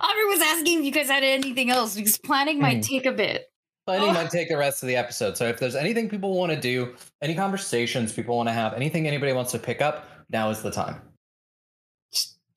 Aubrey 0.01 0.25
was 0.27 0.41
asking 0.43 0.81
if 0.81 0.85
you 0.85 0.91
guys 0.91 1.09
had 1.09 1.23
anything 1.23 1.71
else 1.71 1.95
because 1.95 2.19
planning 2.19 2.61
might 2.61 2.77
Hmm. 2.79 2.81
take 2.81 3.07
a 3.07 3.13
bit. 3.13 3.47
Planning 3.87 4.11
Oh. 4.11 4.15
might 4.15 4.31
take 4.31 4.49
the 4.49 4.57
rest 4.57 4.83
of 4.83 4.89
the 4.89 4.97
episode. 4.97 5.37
So 5.37 5.47
if 5.47 5.59
there's 5.59 5.77
anything 5.77 6.09
people 6.09 6.35
want 6.35 6.51
to 6.53 6.59
do, 6.61 6.97
any 7.23 7.35
conversations 7.35 8.13
people 8.13 8.37
want 8.37 8.49
to 8.49 8.53
have, 8.53 8.75
anything 8.75 9.07
anybody 9.07 9.33
wants 9.33 9.53
to 9.53 9.59
pick 9.61 9.81
up, 9.81 10.09
now 10.31 10.51
is 10.51 10.61
the 10.63 10.71
time. 10.71 11.01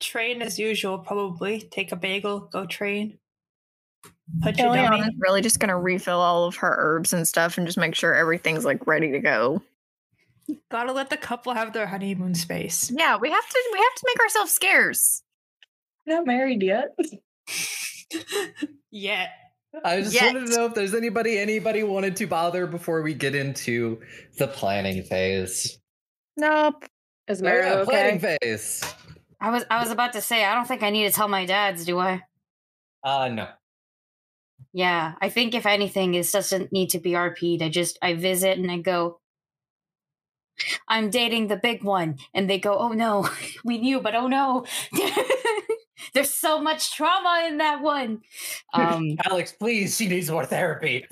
train 0.00 0.42
as 0.42 0.58
usual. 0.60 0.98
Probably 0.98 1.60
take 1.72 1.90
a 1.92 1.96
bagel, 1.96 2.40
go 2.52 2.66
train. 2.66 3.18
Put 4.42 4.56
your 4.56 4.68
dummy. 4.74 4.96
Ileana's 4.98 5.14
really 5.18 5.40
just 5.42 5.58
gonna 5.58 5.78
refill 5.78 6.20
all 6.20 6.44
of 6.44 6.54
her 6.56 6.74
herbs 6.78 7.12
and 7.12 7.26
stuff 7.26 7.58
and 7.58 7.66
just 7.66 7.78
make 7.78 7.94
sure 7.96 8.14
everything's 8.14 8.64
like 8.64 8.86
ready 8.86 9.10
to 9.10 9.18
go. 9.18 9.60
Gotta 10.70 10.92
let 10.92 11.10
the 11.10 11.16
couple 11.16 11.52
have 11.54 11.72
their 11.72 11.86
honeymoon 11.86 12.34
space. 12.34 12.90
Yeah, 12.94 13.16
we 13.16 13.30
have 13.30 13.48
to 13.48 13.68
we 13.72 13.78
have 13.78 13.94
to 13.94 14.02
make 14.06 14.20
ourselves 14.20 14.52
scarce. 14.52 15.22
Not 16.06 16.26
married 16.26 16.62
yet. 16.62 16.96
yeah. 18.90 19.28
I 19.84 20.00
just 20.00 20.14
Yet. 20.14 20.34
wanted 20.34 20.48
to 20.48 20.56
know 20.56 20.66
if 20.66 20.74
there's 20.74 20.94
anybody 20.94 21.38
anybody 21.38 21.82
wanted 21.82 22.16
to 22.16 22.26
bother 22.26 22.66
before 22.66 23.02
we 23.02 23.14
get 23.14 23.34
into 23.34 24.00
the 24.38 24.48
planning 24.48 25.02
phase. 25.02 25.78
Nope. 26.36 26.84
Is 27.26 27.42
Mary 27.42 27.66
yeah, 27.66 27.84
planning 27.84 28.18
phase. 28.18 28.82
I 29.40 29.50
was 29.50 29.64
I 29.70 29.80
was 29.80 29.90
about 29.90 30.14
to 30.14 30.22
say 30.22 30.44
I 30.44 30.54
don't 30.54 30.66
think 30.66 30.82
I 30.82 30.90
need 30.90 31.04
to 31.04 31.12
tell 31.12 31.28
my 31.28 31.44
dads, 31.44 31.84
do 31.84 31.98
I? 31.98 32.22
Uh 33.02 33.28
no. 33.28 33.48
Yeah, 34.72 35.14
I 35.20 35.28
think 35.28 35.54
if 35.54 35.66
anything, 35.66 36.12
this 36.12 36.32
doesn't 36.32 36.72
need 36.72 36.90
to 36.90 36.98
be 36.98 37.12
RP'd. 37.12 37.62
I 37.62 37.68
just 37.68 37.98
I 38.02 38.14
visit 38.14 38.58
and 38.58 38.70
I 38.70 38.78
go. 38.78 39.20
I'm 40.88 41.10
dating 41.10 41.48
the 41.48 41.56
big 41.56 41.82
one, 41.84 42.18
and 42.34 42.48
they 42.48 42.58
go, 42.58 42.76
"Oh 42.78 42.92
no, 42.92 43.28
we 43.64 43.78
knew, 43.78 44.00
but 44.00 44.14
oh 44.14 44.26
no, 44.26 44.64
there's 46.14 46.32
so 46.34 46.60
much 46.60 46.94
trauma 46.94 47.44
in 47.48 47.58
that 47.58 47.82
one." 47.82 48.22
Um, 48.74 49.16
Alex, 49.24 49.52
please, 49.52 49.96
she 49.96 50.08
needs 50.08 50.30
more 50.30 50.44
therapy. 50.46 51.06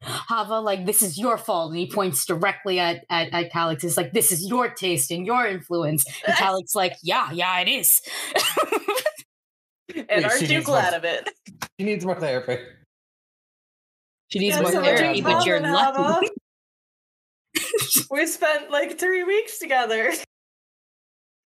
Hava, 0.00 0.60
like, 0.60 0.86
this 0.86 1.02
is 1.02 1.18
your 1.18 1.36
fault. 1.36 1.70
And 1.70 1.78
he 1.78 1.90
points 1.90 2.24
directly 2.24 2.78
at, 2.78 3.04
at, 3.10 3.32
at 3.32 3.50
Calix. 3.52 3.82
It's 3.82 3.96
like, 3.96 4.12
this 4.12 4.30
is 4.30 4.48
your 4.48 4.68
taste 4.70 5.10
and 5.10 5.26
your 5.26 5.44
influence. 5.44 6.04
And 6.24 6.36
Calix, 6.36 6.74
like, 6.76 6.92
yeah, 7.02 7.32
yeah, 7.32 7.58
it 7.60 7.68
is. 7.68 8.00
And 9.94 10.06
Wait, 10.08 10.24
aren't 10.24 10.48
you 10.48 10.62
glad 10.62 10.90
more- 10.90 10.98
of 10.98 11.04
it? 11.04 11.28
She 11.78 11.84
needs 11.86 12.04
more 12.04 12.14
therapy. 12.18 12.58
she 14.28 14.38
needs 14.38 14.56
Yeah, 14.56 14.62
more 14.62 14.70
so 14.72 14.82
therapy, 14.82 15.20
but 15.20 15.44
you're 15.44 15.60
common, 15.60 15.72
lucky. 15.72 16.28
we 18.10 18.26
spent 18.26 18.70
like 18.70 18.98
three 18.98 19.24
weeks 19.24 19.58
together. 19.58 20.12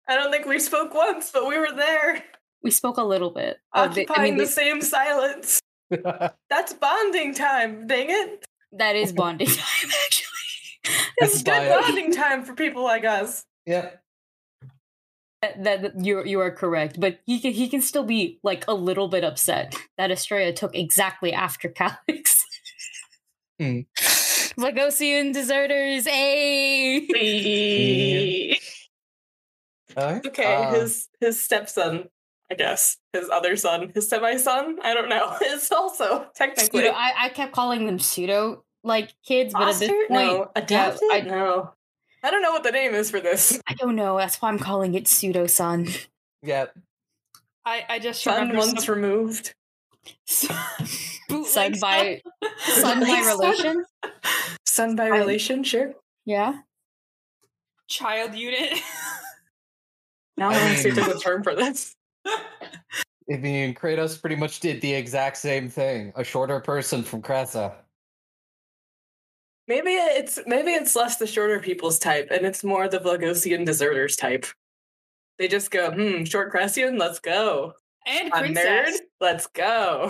I 0.07 0.15
don't 0.15 0.31
think 0.31 0.45
we 0.45 0.59
spoke 0.59 0.93
once, 0.93 1.29
but 1.31 1.47
we 1.47 1.57
were 1.57 1.71
there, 1.75 2.23
We 2.63 2.71
spoke 2.71 2.97
a 2.97 3.03
little 3.03 3.29
bit. 3.29 3.57
They- 3.73 3.79
occupying 3.81 4.19
I 4.19 4.23
mean, 4.23 4.37
the 4.37 4.45
they- 4.45 4.49
same 4.49 4.81
silence. 4.81 5.59
That's 6.49 6.73
bonding 6.73 7.33
time, 7.33 7.87
dang 7.87 8.07
it. 8.09 8.45
that 8.73 8.95
is 8.95 9.11
bonding 9.13 9.47
time, 9.47 9.89
actually. 10.05 11.05
It's 11.17 11.43
good 11.43 11.51
bio- 11.51 11.81
bonding 11.81 12.11
time 12.13 12.43
for 12.43 12.53
people 12.53 12.83
like 12.83 13.05
us. 13.05 13.43
Yeah. 13.65 13.89
that, 15.41 15.63
that 15.81 16.03
you 16.05 16.23
you 16.25 16.39
are 16.41 16.51
correct, 16.51 16.99
but 16.99 17.19
he 17.25 17.39
can 17.39 17.53
he 17.53 17.69
can 17.69 17.81
still 17.81 18.03
be 18.03 18.39
like 18.43 18.65
a 18.67 18.73
little 18.73 19.07
bit 19.07 19.23
upset 19.23 19.75
that 19.97 20.11
Estrella 20.11 20.51
took 20.53 20.75
exactly 20.75 21.31
after 21.33 21.69
Calix. 21.69 22.43
Hmm. 23.59 23.81
Lagosian 24.59 25.33
deserters, 25.33 26.05
a 26.07 26.99
Alright, 29.97 30.25
Okay, 30.27 30.55
uh, 30.55 30.73
his 30.73 31.07
his 31.19 31.41
stepson, 31.41 32.09
I 32.51 32.55
guess. 32.55 32.97
His 33.13 33.29
other 33.29 33.55
son, 33.55 33.91
his 33.93 34.07
semi 34.07 34.37
son, 34.37 34.77
I 34.83 34.93
don't 34.93 35.09
know, 35.09 35.35
is 35.45 35.71
also 35.71 36.27
technically. 36.35 36.81
pseudo. 36.83 36.93
I, 36.95 37.11
I 37.17 37.29
kept 37.29 37.53
calling 37.53 37.85
them 37.85 37.99
pseudo 37.99 38.63
like 38.83 39.13
kids, 39.25 39.53
but 39.53 39.63
at 39.63 39.79
this 39.79 39.89
Foster? 39.89 39.93
point, 40.07 40.27
no, 40.27 40.51
adopted? 40.55 41.09
I- 41.11 41.21
know. 41.21 41.73
I 42.21 42.31
don't 42.31 42.41
know 42.41 42.51
what 42.51 42.63
the 42.63 42.71
name 42.71 42.93
is 42.93 43.09
for 43.09 43.21
this. 43.21 43.61
I 43.67 43.73
don't 43.75 43.95
know. 43.95 44.17
That's 44.17 44.41
why 44.41 44.49
I'm 44.49 44.59
calling 44.59 44.93
it 44.93 45.07
pseudo 45.07 45.47
son. 45.47 45.87
Yep. 46.43 46.77
I, 47.65 47.85
I 47.87 47.99
just 47.99 48.21
Son 48.23 48.33
remember 48.41 48.57
once 48.57 48.85
some- 48.85 48.95
removed. 48.95 49.53
Son 50.25 50.55
bootleg 51.29 51.79
by 51.79 52.21
stuff. 52.25 52.59
son 52.83 52.99
by 52.99 53.23
relation. 53.27 53.85
Son 54.65 54.95
by 54.95 55.05
I- 55.05 55.17
relation, 55.17 55.63
sure. 55.63 55.93
Yeah. 56.25 56.59
child 57.87 58.35
unit. 58.35 58.79
Now 60.37 60.49
I 60.51 60.55
I 60.55 60.61
want 60.63 60.75
to 60.75 60.77
see 60.83 60.89
if 60.89 60.95
there's 60.95 61.07
a 61.07 61.19
term 61.19 61.43
for 61.43 61.55
this. 61.55 61.95
I 62.25 63.37
mean, 63.37 63.73
Kratos 63.75 64.19
pretty 64.19 64.35
much 64.35 64.59
did 64.59 64.81
the 64.81 64.93
exact 64.93 65.37
same 65.37 65.69
thing. 65.69 66.11
A 66.15 66.23
shorter 66.23 66.59
person 66.59 67.03
from 67.03 67.21
Cressa. 67.21 67.73
Maybe 69.67 69.91
it's 69.91 70.39
maybe 70.47 70.71
it's 70.71 70.95
less 70.95 71.17
the 71.17 71.27
shorter 71.27 71.59
people's 71.59 71.99
type, 71.99 72.29
and 72.31 72.43
it's 72.45 72.63
more 72.63 72.87
the 72.89 72.97
Vlogosian 72.99 73.65
deserters 73.65 74.15
type. 74.15 74.45
They 75.37 75.47
just 75.47 75.69
go, 75.71 75.91
hmm, 75.91 76.23
short 76.23 76.51
Cressian, 76.51 76.97
let's 76.97 77.19
go. 77.19 77.73
and 78.07 78.29
A 78.33 78.41
nerd, 78.41 78.93
let's 79.21 79.45
go. 79.47 80.09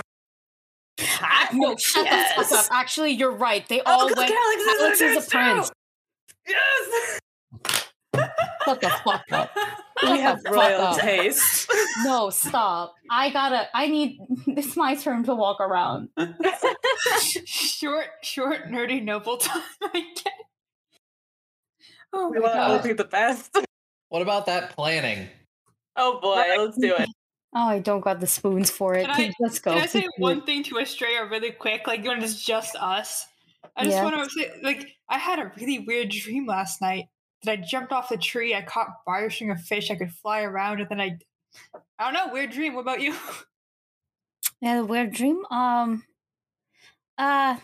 Ah, 1.22 1.50
no, 1.54 1.76
shut 1.78 2.06
the 2.06 2.44
fuck 2.44 2.52
up. 2.60 2.66
Actually, 2.72 3.12
you're 3.12 3.32
right. 3.36 3.68
They 3.68 3.82
Oh, 3.82 3.92
all 3.92 4.08
'cause 4.10 4.18
went. 4.18 4.32
Alex 4.32 4.62
is 4.64 5.02
a 5.02 5.06
is 5.06 5.28
a 5.28 5.30
prince. 5.30 5.70
too! 5.70 6.54
Yes, 6.54 7.20
Shut 8.66 8.82
the 8.82 8.90
fuck 8.90 9.24
up. 9.32 9.52
we 10.04 10.08
Shut 10.10 10.20
have 10.20 10.40
royal 10.50 10.94
taste. 10.96 11.72
No, 12.04 12.30
stop. 12.30 12.94
I 13.12 13.30
gotta. 13.30 13.68
I 13.74 13.88
need. 13.88 14.20
It's 14.48 14.76
my 14.78 14.96
turn 14.96 15.24
to 15.26 15.36
walk 15.36 15.60
around. 15.60 16.10
short, 17.46 18.06
short, 18.22 18.68
nerdy, 18.70 19.04
noble 19.04 19.38
time. 19.38 19.64
I 19.82 20.00
get. 20.16 20.34
Oh 22.14 22.30
we 22.30 22.40
my 22.40 22.44
want 22.44 22.54
to 22.56 22.62
all 22.62 22.76
god. 22.78 22.84
be 22.84 22.94
the 22.94 23.04
best. 23.06 23.58
What 24.10 24.22
about 24.22 24.46
that 24.48 24.76
planning? 24.76 25.28
Oh 25.96 26.20
boy, 26.22 26.36
Right. 26.38 26.60
let's 26.60 26.78
do 26.78 26.96
it. 26.96 27.10
Oh, 27.54 27.68
I 27.68 27.80
don't 27.80 28.02
got 28.02 28.20
the 28.20 28.28
spoons 28.28 28.70
for 28.70 28.96
it. 28.96 29.06
Can 29.08 29.12
I- 29.32 29.34
Let's 29.40 29.60
go. 29.60 29.72
Can 29.74 29.82
I 29.82 29.86
say 29.88 30.06
one 30.18 30.44
thing 30.44 30.64
to 30.66 30.78
Estrella 30.80 31.28
really 31.30 31.52
quick? 31.52 31.88
Like 31.88 32.04
when 32.06 32.22
it's 32.24 32.44
just 32.44 32.76
us. 32.76 33.26
I 33.76 33.84
just 33.86 33.96
Yeah. 33.98 34.04
want 34.04 34.16
to 34.24 34.30
say, 34.30 34.52
like, 34.64 34.88
I 35.10 35.18
had 35.18 35.40
a 35.40 35.52
really 35.60 35.80
weird 35.80 36.10
dream 36.10 36.46
last 36.46 36.82
night 36.82 37.06
that 37.44 37.52
I 37.52 37.56
jumped 37.58 37.92
off 37.92 38.10
the 38.10 38.18
tree, 38.18 38.54
I 38.54 38.62
caught 38.62 38.88
fire 39.06 39.30
string 39.30 39.52
of 39.52 39.62
fish, 39.62 39.90
I 39.90 39.96
could 39.96 40.12
fly 40.12 40.42
around, 40.44 40.82
and 40.82 40.90
then 40.90 41.00
I, 41.00 41.18
I 41.98 42.12
don't 42.12 42.14
know, 42.14 42.34
weird 42.34 42.52
dream. 42.52 42.74
What 42.74 42.82
about 42.82 43.02
you? 43.02 43.16
Yeah, 44.62 44.82
weird 44.82 45.14
dream. 45.14 45.46
Um, 45.50 46.04
uh, 47.18 47.58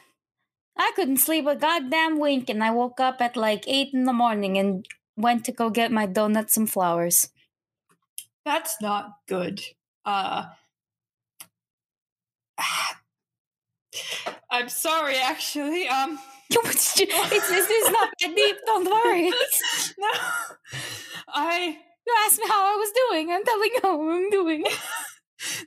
I 0.78 0.92
couldn't 0.96 1.18
sleep 1.18 1.46
a 1.46 1.56
goddamn 1.56 2.20
wink, 2.20 2.50
and 2.50 2.64
I 2.64 2.72
woke 2.72 3.00
up 3.00 3.22
at 3.22 3.36
like 3.36 3.66
eight 3.68 3.90
in 3.94 4.06
the 4.06 4.14
morning 4.14 4.58
and 4.58 4.86
went 5.18 5.44
to 5.46 5.52
go 5.52 5.70
get 5.70 5.92
my 5.92 6.06
donuts 6.06 6.56
and 6.56 6.70
flowers. 6.70 7.30
That's 8.46 8.80
not 8.80 9.18
good. 9.28 9.62
Uh, 10.06 10.46
I'm 14.52 14.70
sorry, 14.70 15.16
actually. 15.18 15.88
Um, 15.88 16.20
it's, 16.52 17.00
it's, 17.00 17.12
it's, 17.32 17.68
it's 17.70 17.92
not 17.92 18.10
that 18.22 18.36
deep. 18.36 18.58
Don't 18.66 18.86
worry. 18.86 19.30
no, 19.98 20.10
I. 21.28 21.80
You 22.08 22.14
asked 22.28 22.38
me 22.38 22.46
how 22.48 22.72
I 22.72 22.76
was 22.76 22.92
doing. 23.10 23.32
I'm 23.32 23.44
telling 23.44 23.72
you 23.74 23.80
how 23.82 24.10
I'm 24.10 24.30
doing. 24.30 24.64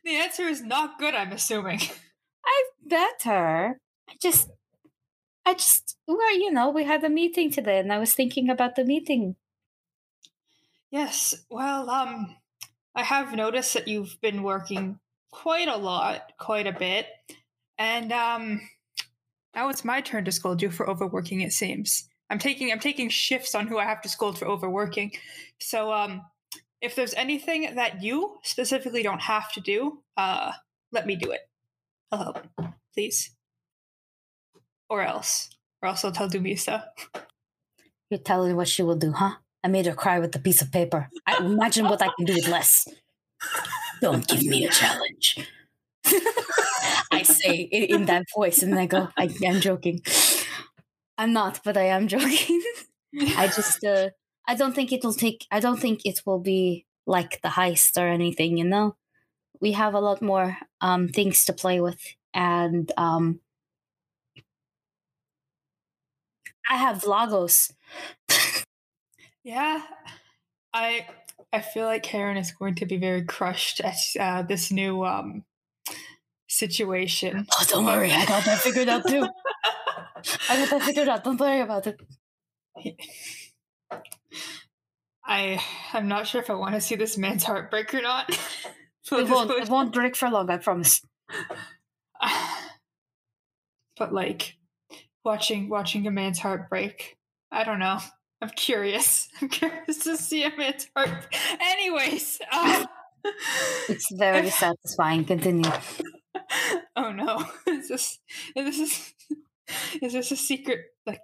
The 0.02 0.16
answer 0.16 0.44
is 0.44 0.62
not 0.62 0.98
good. 0.98 1.14
I'm 1.14 1.30
assuming. 1.30 1.78
I'm 1.80 2.88
better. 2.88 3.78
I 4.08 4.12
just, 4.20 4.50
I 5.44 5.52
just, 5.54 5.96
well, 6.06 6.36
you 6.36 6.50
know, 6.50 6.70
we 6.70 6.84
had 6.84 7.04
a 7.04 7.10
meeting 7.10 7.50
today, 7.50 7.78
and 7.78 7.92
I 7.92 7.98
was 7.98 8.14
thinking 8.14 8.48
about 8.48 8.74
the 8.76 8.84
meeting. 8.84 9.36
Yes. 10.90 11.44
Well, 11.50 11.90
um, 11.90 12.34
I 12.99 13.05
have 13.05 13.32
noticed 13.32 13.74
that 13.74 13.86
you've 13.86 14.20
been 14.20 14.42
working 14.42 14.99
quite 15.30 15.68
a 15.68 15.76
lot, 15.76 16.32
quite 16.36 16.66
a 16.66 16.72
bit, 16.72 17.07
and 17.78 18.11
um, 18.11 18.61
now 19.55 19.68
it's 19.68 19.84
my 19.84 20.01
turn 20.01 20.24
to 20.24 20.32
scold 20.32 20.61
you 20.61 20.68
for 20.68 20.90
overworking. 20.90 21.40
It 21.42 21.53
seems 21.53 22.09
I'm 22.28 22.40
taking 22.40 22.72
I'm 22.72 22.80
taking 22.80 23.09
shifts 23.09 23.55
on 23.55 23.68
who 23.68 23.78
I 23.78 23.84
have 23.84 24.03
to 24.03 24.09
scold 24.09 24.36
for 24.36 24.49
overworking. 24.49 25.12
So, 25.61 25.92
um, 25.92 26.22
if 26.80 26.96
there's 26.96 27.14
anything 27.14 27.76
that 27.76 28.03
you 28.03 28.40
specifically 28.42 29.05
don't 29.05 29.22
have 29.22 29.53
to 29.53 29.61
do, 29.61 30.03
uh, 30.16 30.51
let 30.90 31.07
me 31.07 31.14
do 31.14 31.30
it. 31.30 31.42
I'll 32.11 32.24
help, 32.24 32.49
please. 32.94 33.30
Or 34.90 35.03
else, 35.03 35.51
or 35.82 35.90
else 35.90 36.05
I'll 36.05 36.11
tell 36.11 36.28
Dumisa. 36.28 36.86
You're 38.11 38.18
telling 38.18 38.57
what 38.57 38.66
she 38.66 38.82
will 38.82 38.96
do, 38.96 39.12
huh? 39.12 39.36
I 39.68 39.70
made 39.70 39.84
her 39.84 39.94
cry 39.94 40.18
with 40.18 40.34
a 40.34 40.38
piece 40.38 40.62
of 40.62 40.72
paper. 40.72 41.10
I, 41.26 41.44
imagine 41.44 41.84
what 41.84 42.00
I 42.00 42.08
can 42.16 42.24
do 42.24 42.32
with 42.32 42.48
less. 42.48 42.88
Don't 44.00 44.26
give 44.26 44.42
me 44.44 44.64
a 44.64 44.70
challenge. 44.70 45.46
I 47.12 47.22
say 47.22 47.68
in, 47.70 47.96
in 47.96 48.04
that 48.06 48.24
voice, 48.34 48.62
and 48.62 48.78
I 48.78 48.86
go, 48.86 49.10
I, 49.18 49.28
I'm 49.46 49.60
joking. 49.60 50.00
I'm 51.18 51.34
not, 51.34 51.60
but 51.64 51.76
I 51.76 51.82
am 51.82 52.08
joking. 52.08 52.62
I 53.36 53.48
just, 53.48 53.84
uh, 53.84 54.08
I 54.46 54.54
don't 54.54 54.74
think 54.74 54.90
it'll 54.90 55.12
take, 55.12 55.46
I 55.50 55.60
don't 55.60 55.78
think 55.78 56.00
it 56.06 56.22
will 56.24 56.38
be 56.38 56.86
like 57.06 57.42
the 57.42 57.48
heist 57.48 58.00
or 58.00 58.08
anything, 58.08 58.56
you 58.56 58.64
know? 58.64 58.96
We 59.60 59.72
have 59.72 59.92
a 59.92 60.00
lot 60.00 60.22
more 60.22 60.56
um, 60.80 61.08
things 61.08 61.44
to 61.44 61.52
play 61.52 61.78
with, 61.82 62.00
and 62.32 62.90
um, 62.96 63.40
I 66.70 66.76
have 66.76 67.04
Lagos. 67.04 67.70
Yeah, 69.49 69.80
I 70.74 71.07
I 71.55 71.62
feel 71.62 71.86
like 71.86 72.03
Karen 72.03 72.36
is 72.36 72.53
going 72.53 72.74
to 72.74 72.84
be 72.84 72.99
very 72.99 73.24
crushed 73.24 73.80
at 73.80 73.96
uh, 74.20 74.42
this 74.42 74.70
new 74.70 75.07
um 75.07 75.44
situation. 76.51 77.46
Oh, 77.51 77.64
don't 77.66 77.86
worry. 77.86 78.12
I 78.12 78.26
got 78.26 78.44
that 78.44 78.59
figured 78.59 78.90
out 78.90 79.09
too. 79.09 79.26
I 80.51 80.57
got 80.59 80.68
that 80.68 80.82
figured 80.82 81.09
out. 81.09 81.24
Don't 81.24 81.40
worry 81.40 81.61
about 81.61 81.86
it. 81.86 81.99
I 85.24 85.59
I'm 85.94 86.09
not 86.09 86.26
sure 86.26 86.42
if 86.42 86.51
I 86.51 86.55
want 86.55 86.74
to 86.74 86.82
see 86.82 86.96
this 86.96 87.16
man's 87.16 87.44
heart 87.44 87.70
break 87.70 87.94
or 87.94 88.03
not. 88.03 88.28
It 89.11 89.30
won't, 89.30 89.51
it 89.51 89.70
won't 89.70 89.94
break 89.94 90.14
for 90.14 90.28
long, 90.28 90.51
I 90.51 90.59
promise. 90.59 91.01
but 93.96 94.12
like 94.12 94.59
watching 95.24 95.70
watching 95.70 96.07
a 96.07 96.11
man's 96.11 96.38
heart 96.38 96.68
break, 96.68 97.16
I 97.51 97.64
don't 97.64 97.78
know. 97.78 98.01
I'm 98.41 98.51
curious. 98.51 99.28
I'm 99.43 99.49
curious 99.49 99.99
to 100.05 100.16
see 100.16 100.45
a 100.45 100.57
man's 100.57 100.89
heart. 100.97 101.26
Anyways, 101.61 102.41
um, 102.53 102.86
It's 103.89 104.11
very 104.12 104.51
satisfying. 104.51 105.24
Continue. 105.24 105.70
oh 106.97 107.12
no 107.12 107.45
is 107.66 107.89
this 107.89 108.18
is 108.57 108.78
this 108.78 109.12
is 110.01 110.12
this 110.14 110.30
a 110.32 110.36
secret 110.36 110.80
like 111.05 111.20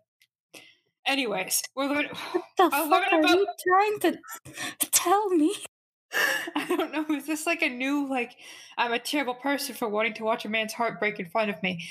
anyways 1.07 1.63
we're 1.75 1.87
learning 1.87 2.11
What 2.33 2.43
the 2.59 2.65
I 2.65 2.89
fuck 2.91 3.13
are 3.13 3.21
about- 3.21 3.31
you 3.31 3.47
trying 3.67 3.99
to 4.01 4.19
tell 4.91 5.31
me? 5.31 5.55
i 6.55 6.67
don't 6.69 6.93
know 6.93 7.07
is 7.17 7.27
this 7.27 7.47
like 7.47 7.63
a 7.63 7.69
new 7.69 8.07
like 8.09 8.33
i'm 8.77 8.93
a 8.93 8.99
terrible 8.99 9.35
person 9.35 9.75
for 9.75 9.89
wanting 9.89 10.15
to 10.15 10.25
watch 10.25 10.45
a 10.45 10.49
man's 10.49 10.73
heart 10.75 11.01
break 11.01 11.19
in 11.19 11.27
front 11.31 11.49
of 11.51 11.63
me 11.63 11.83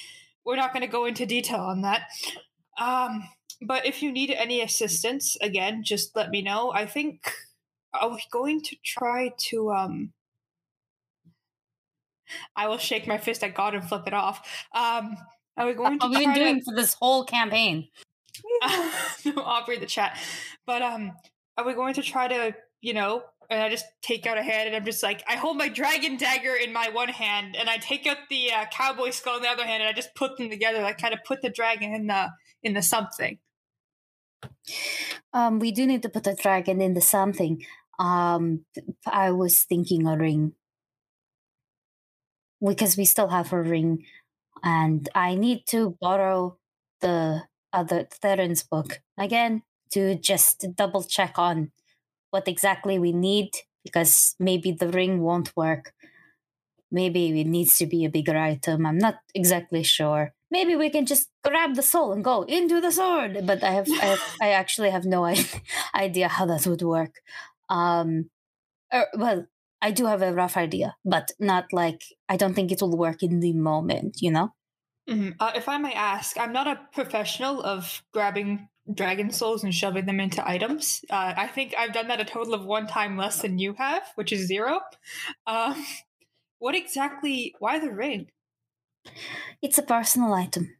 we're 0.46 0.56
not 0.58 0.74
going 0.74 0.86
to 0.86 0.92
go 0.92 1.06
into 1.06 1.26
detail 1.26 1.62
on 1.62 1.82
that. 1.84 2.02
Um, 2.78 3.24
but 3.66 3.86
if 3.86 4.02
you 4.02 4.12
need 4.12 4.32
any 4.32 4.62
assistance, 4.62 5.38
again, 5.42 5.84
just 5.84 6.16
let 6.16 6.30
me 6.30 6.42
know. 6.42 6.72
I 6.74 6.86
think 6.86 7.34
I'm 7.94 8.18
going 8.32 8.62
to 8.62 8.76
try 8.84 9.32
to 9.50 9.72
um 9.72 10.14
I 12.56 12.68
will 12.68 12.78
shake 12.78 13.08
my 13.08 13.18
fist 13.18 13.44
at 13.44 13.54
God 13.54 13.76
and 13.76 13.88
flip 13.88 14.04
it 14.08 14.14
off. 14.14 14.66
Um 14.74 15.18
are 15.58 15.68
we 15.68 15.74
going 15.74 16.00
What 16.00 16.02
to 16.02 16.08
have 16.08 16.18
we 16.18 16.24
try 16.24 16.34
been 16.34 16.44
doing 16.44 16.60
to 16.60 16.66
for 16.66 16.76
this 16.76 16.94
whole 16.96 17.26
campaign? 17.26 17.90
I'll 18.64 19.66
read 19.68 19.82
the 19.82 19.86
chat. 19.86 20.18
But 20.66 20.82
um 20.82 21.14
are 21.58 21.66
we 21.66 21.74
going 21.74 21.94
to 21.96 22.02
try 22.02 22.28
to, 22.28 22.56
you 22.82 22.94
know, 22.94 23.24
and 23.50 23.62
I 23.62 23.70
just 23.70 23.86
take 24.02 24.26
out 24.26 24.38
a 24.38 24.44
hand 24.44 24.68
and 24.68 24.76
I'm 24.76 24.86
just 24.86 25.04
like 25.04 25.24
I 25.28 25.36
hold 25.36 25.58
my 25.58 25.70
dragon 25.70 26.18
dagger 26.18 26.56
in 26.56 26.74
my 26.74 26.90
one 26.90 27.10
hand 27.10 27.56
and 27.56 27.70
I 27.70 27.78
take 27.78 28.08
out 28.08 28.18
the 28.30 28.52
uh, 28.52 28.66
cowboy 28.72 29.12
skull 29.12 29.38
in 29.38 29.44
the 29.44 29.50
other 29.50 29.66
hand 29.66 29.84
and 29.84 29.90
I 29.90 29.94
just 29.94 30.16
put 30.16 30.38
them 30.38 30.50
together 30.50 30.82
like 30.82 30.98
kind 30.98 31.14
of 31.14 31.20
put 31.26 31.42
the 31.42 31.50
dragon 31.50 31.94
in 31.94 32.08
the 32.08 32.30
in 32.64 32.74
the 32.74 32.82
something. 32.82 33.38
Um, 35.34 35.60
we 35.60 35.72
do 35.72 35.86
need 35.86 36.02
to 36.04 36.10
put 36.10 36.24
the 36.24 36.36
dragon 36.36 36.82
in 36.82 36.94
the 36.94 37.02
something. 37.02 37.66
Um, 38.00 38.66
I 39.06 39.32
was 39.32 39.64
thinking 39.64 40.08
a 40.08 40.18
ring 40.18 40.54
because 42.66 42.98
we 42.98 43.06
still 43.06 43.30
have 43.30 43.52
a 43.54 43.62
ring, 43.62 44.06
and 44.64 45.10
I 45.16 45.36
need 45.36 45.66
to 45.68 45.98
borrow 46.02 46.58
the 47.02 47.44
other 47.74 48.08
Theron's 48.12 48.64
book 48.64 49.02
again 49.18 49.64
to 49.92 50.16
just 50.16 50.66
double 50.76 51.04
check 51.04 51.38
on 51.38 51.72
what 52.32 52.48
exactly 52.48 53.00
we 53.00 53.12
need 53.14 53.52
because 53.84 54.36
maybe 54.40 54.72
the 54.72 54.90
ring 54.90 55.22
won't 55.22 55.56
work. 55.58 55.94
Maybe 56.94 57.42
it 57.42 57.48
needs 57.48 57.76
to 57.78 57.88
be 57.88 58.06
a 58.06 58.10
bigger 58.10 58.38
item. 58.38 58.86
I'm 58.86 59.00
not 59.00 59.16
exactly 59.34 59.82
sure. 59.82 60.34
Maybe 60.52 60.76
we 60.76 60.92
can 60.92 61.08
just 61.08 61.30
grab 61.44 61.74
the 61.74 61.82
soul 61.82 62.14
and 62.14 62.24
go 62.24 62.44
into 62.44 62.80
the 62.80 62.92
sword. 62.92 63.48
But 63.48 63.64
I 63.64 63.72
have, 63.72 63.90
I, 63.90 64.06
have, 64.06 64.22
I 64.42 64.50
actually 64.52 64.92
have 64.92 65.04
no 65.04 65.26
idea 65.96 66.28
how 66.28 66.46
that 66.46 66.68
would 66.68 66.84
work. 66.84 67.16
Um, 67.68 68.30
er, 68.94 69.08
well, 69.18 69.48
I 69.82 69.90
do 69.90 70.06
have 70.06 70.22
a 70.22 70.34
rough 70.34 70.56
idea, 70.56 70.96
but 71.04 71.32
not 71.40 71.74
like 71.74 72.04
I 72.30 72.38
don't 72.38 72.54
think 72.54 72.72
it 72.72 72.82
will 72.82 72.96
work 72.96 73.24
in 73.24 73.40
the 73.40 73.54
moment. 73.54 74.22
You 74.22 74.32
know. 74.32 74.54
Mhm. 75.10 75.36
Uh, 75.40 75.52
if 75.56 75.68
I 75.68 75.78
may 75.80 75.94
ask, 75.94 76.38
I'm 76.38 76.54
not 76.54 76.68
a 76.68 76.80
professional 76.94 77.62
of 77.64 78.04
grabbing 78.14 78.70
dragon 78.94 79.32
souls 79.32 79.64
and 79.64 79.74
shoving 79.74 80.06
them 80.06 80.20
into 80.20 80.48
items. 80.48 81.04
Uh, 81.10 81.34
I 81.36 81.48
think 81.48 81.74
I've 81.78 81.94
done 81.94 82.08
that 82.08 82.22
a 82.22 82.26
total 82.26 82.54
of 82.54 82.66
one 82.66 82.88
time 82.88 83.18
less 83.18 83.42
than 83.42 83.58
you 83.58 83.74
have, 83.74 84.04
which 84.16 84.32
is 84.32 84.48
zero. 84.48 84.80
Um, 85.48 85.84
what 86.64 86.76
exactly? 86.76 87.54
Why 87.60 87.78
the 87.78 87.92
ring? 87.92 88.30
It's 89.62 89.78
a 89.78 89.84
personal 89.84 90.34
item 90.34 90.76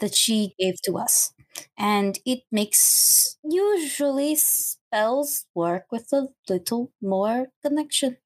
that 0.00 0.14
she 0.14 0.54
gave 0.58 0.80
to 0.82 0.96
us, 0.98 1.32
and 1.76 2.18
it 2.24 2.40
makes 2.52 3.36
usually 3.42 4.36
spells 4.36 5.46
work 5.54 5.86
with 5.90 6.12
a 6.12 6.28
little 6.48 6.92
more 7.02 7.48
connection. 7.64 8.16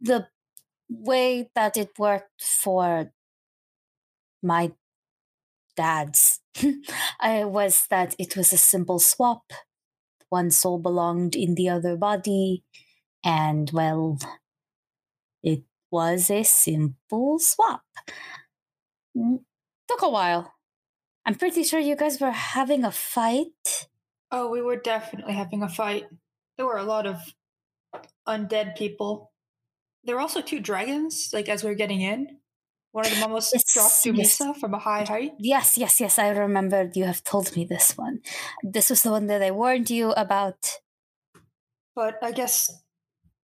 The 0.00 0.28
way 0.90 1.50
that 1.54 1.76
it 1.76 1.98
worked 1.98 2.42
for 2.42 3.12
my 4.42 4.72
dad's 5.76 6.40
I 7.20 7.44
was 7.44 7.86
that 7.90 8.14
it 8.18 8.36
was 8.36 8.52
a 8.52 8.56
simple 8.56 8.98
swap. 8.98 9.52
One 10.30 10.50
soul 10.50 10.78
belonged 10.78 11.36
in 11.36 11.54
the 11.56 11.68
other 11.70 11.96
body, 11.96 12.64
and 13.24 13.70
well, 13.72 14.18
it 15.42 15.62
was 15.90 16.30
a 16.30 16.42
simple 16.42 17.38
swap. 17.38 17.82
Mm, 19.16 19.40
Took 19.88 20.02
a 20.02 20.08
while. 20.10 20.52
I'm 21.24 21.34
pretty 21.34 21.62
sure 21.62 21.80
you 21.80 21.96
guys 21.96 22.20
were 22.20 22.30
having 22.30 22.84
a 22.84 22.92
fight. 22.92 23.88
Oh, 24.30 24.50
we 24.50 24.60
were 24.62 24.76
definitely 24.76 25.34
having 25.34 25.62
a 25.62 25.68
fight. 25.68 26.04
There 26.56 26.66
were 26.66 26.76
a 26.78 26.84
lot 26.84 27.06
of 27.06 27.18
undead 28.26 28.76
people. 28.76 29.32
There 30.04 30.14
were 30.16 30.20
also 30.20 30.40
two 30.40 30.60
dragons, 30.60 31.30
like 31.32 31.48
as 31.48 31.62
we 31.62 31.70
were 31.70 31.74
getting 31.76 32.00
in. 32.00 32.38
One 32.92 33.06
of 33.06 33.12
them 33.12 33.22
almost 33.24 33.52
Yes, 33.52 33.74
dropped 33.74 34.06
yes. 34.18 34.40
From 34.58 34.74
a 34.74 34.78
high 34.78 35.04
height. 35.04 35.32
Yes, 35.38 35.76
yes, 35.76 36.00
yes, 36.00 36.18
I 36.18 36.30
remembered 36.30 36.96
you 36.96 37.04
have 37.04 37.22
told 37.22 37.54
me 37.54 37.64
this 37.64 37.92
one. 37.96 38.20
This 38.62 38.88
was 38.88 39.02
the 39.02 39.10
one 39.10 39.26
that 39.26 39.42
I 39.42 39.50
warned 39.50 39.90
you 39.90 40.12
about. 40.12 40.80
But 41.94 42.18
I 42.22 42.32
guess 42.32 42.70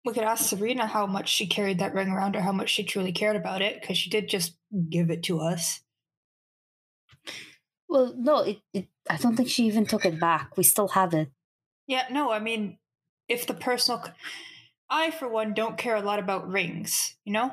we 0.06 0.14
could 0.14 0.24
ask 0.24 0.50
Serena 0.50 0.88
how 0.88 1.06
much 1.06 1.30
she 1.30 1.48
carried 1.48 1.80
that 1.80 1.94
ring 1.94 2.10
around 2.10 2.36
or 2.36 2.42
how 2.42 2.52
much 2.52 2.70
she 2.70 2.84
truly 2.84 3.12
cared 3.12 3.36
about 3.36 3.62
it, 3.62 3.82
because 3.82 3.98
she 3.98 4.10
did 4.10 4.30
just 4.30 4.56
give 4.90 5.10
it 5.10 5.24
to 5.24 5.40
us. 5.40 5.82
Well, 7.88 8.14
no, 8.18 8.40
it, 8.40 8.60
it, 8.74 8.88
I 9.10 9.18
don't 9.18 9.36
think 9.36 9.50
she 9.50 9.66
even 9.66 9.86
took 9.86 10.06
it 10.06 10.20
back. 10.20 10.56
We 10.56 10.64
still 10.64 10.90
have 10.90 11.14
it. 11.14 11.30
Yeah, 11.88 12.06
no, 12.12 12.32
I 12.32 12.40
mean, 12.40 12.78
if 13.28 13.48
the 13.48 13.54
personal. 13.54 14.04
I, 14.90 15.12
for 15.12 15.28
one, 15.28 15.54
don't 15.54 15.78
care 15.78 15.96
a 15.96 16.02
lot 16.02 16.20
about 16.20 16.50
rings, 16.50 17.16
you 17.26 17.34
know? 17.34 17.52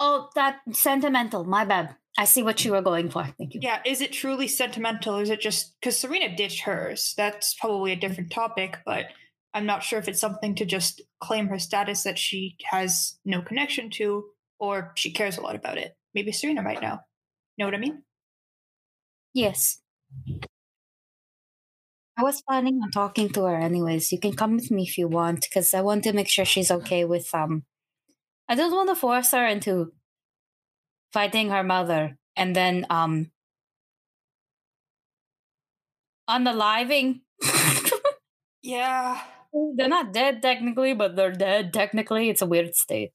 Oh, 0.00 0.30
that 0.34 0.60
sentimental. 0.72 1.44
My 1.44 1.64
bad. 1.64 1.96
I 2.18 2.24
see 2.24 2.42
what 2.42 2.64
you 2.64 2.72
were 2.72 2.82
going 2.82 3.10
for. 3.10 3.24
Thank 3.38 3.54
you. 3.54 3.60
Yeah, 3.62 3.80
is 3.86 4.00
it 4.00 4.12
truly 4.12 4.46
sentimental? 4.46 5.18
Is 5.18 5.30
it 5.30 5.40
just. 5.40 5.80
Because 5.80 5.98
Serena 5.98 6.34
ditched 6.36 6.60
hers. 6.60 7.14
That's 7.16 7.54
probably 7.54 7.92
a 7.92 7.96
different 7.96 8.30
topic, 8.30 8.78
but 8.84 9.06
I'm 9.54 9.66
not 9.66 9.82
sure 9.82 9.98
if 9.98 10.08
it's 10.08 10.20
something 10.20 10.54
to 10.56 10.64
just 10.64 11.02
claim 11.20 11.48
her 11.48 11.58
status 11.58 12.02
that 12.04 12.18
she 12.18 12.56
has 12.64 13.18
no 13.24 13.42
connection 13.42 13.90
to, 13.90 14.24
or 14.58 14.92
she 14.96 15.12
cares 15.12 15.36
a 15.36 15.42
lot 15.42 15.56
about 15.56 15.78
it. 15.78 15.96
Maybe 16.14 16.32
Serena 16.32 16.62
might 16.62 16.80
know. 16.82 16.98
Know 17.58 17.66
what 17.66 17.74
I 17.74 17.78
mean? 17.78 18.02
Yes. 19.34 19.80
I 22.16 22.22
was 22.22 22.42
planning 22.42 22.80
on 22.82 22.90
talking 22.90 23.30
to 23.30 23.44
her 23.44 23.56
anyways. 23.56 24.12
You 24.12 24.18
can 24.20 24.34
come 24.34 24.54
with 24.54 24.70
me 24.70 24.82
if 24.84 24.96
you 24.98 25.08
want, 25.08 25.42
because 25.42 25.74
I 25.74 25.80
want 25.80 26.04
to 26.04 26.12
make 26.12 26.28
sure 26.28 26.44
she's 26.44 26.70
okay 26.70 27.04
with 27.04 27.34
um 27.34 27.64
I 28.48 28.54
don't 28.54 28.72
want 28.72 28.88
to 28.90 28.94
force 28.94 29.30
her 29.32 29.46
into 29.46 29.92
fighting 31.12 31.50
her 31.50 31.62
mother 31.62 32.18
and 32.36 32.54
then 32.56 32.86
um 32.90 33.30
unaliving. 36.28 37.20
Yeah. 38.62 39.20
They're 39.76 39.88
not 39.88 40.12
dead 40.12 40.42
technically, 40.42 40.94
but 40.94 41.16
they're 41.16 41.32
dead 41.32 41.72
technically. 41.72 42.28
It's 42.30 42.42
a 42.42 42.46
weird 42.46 42.74
state. 42.74 43.12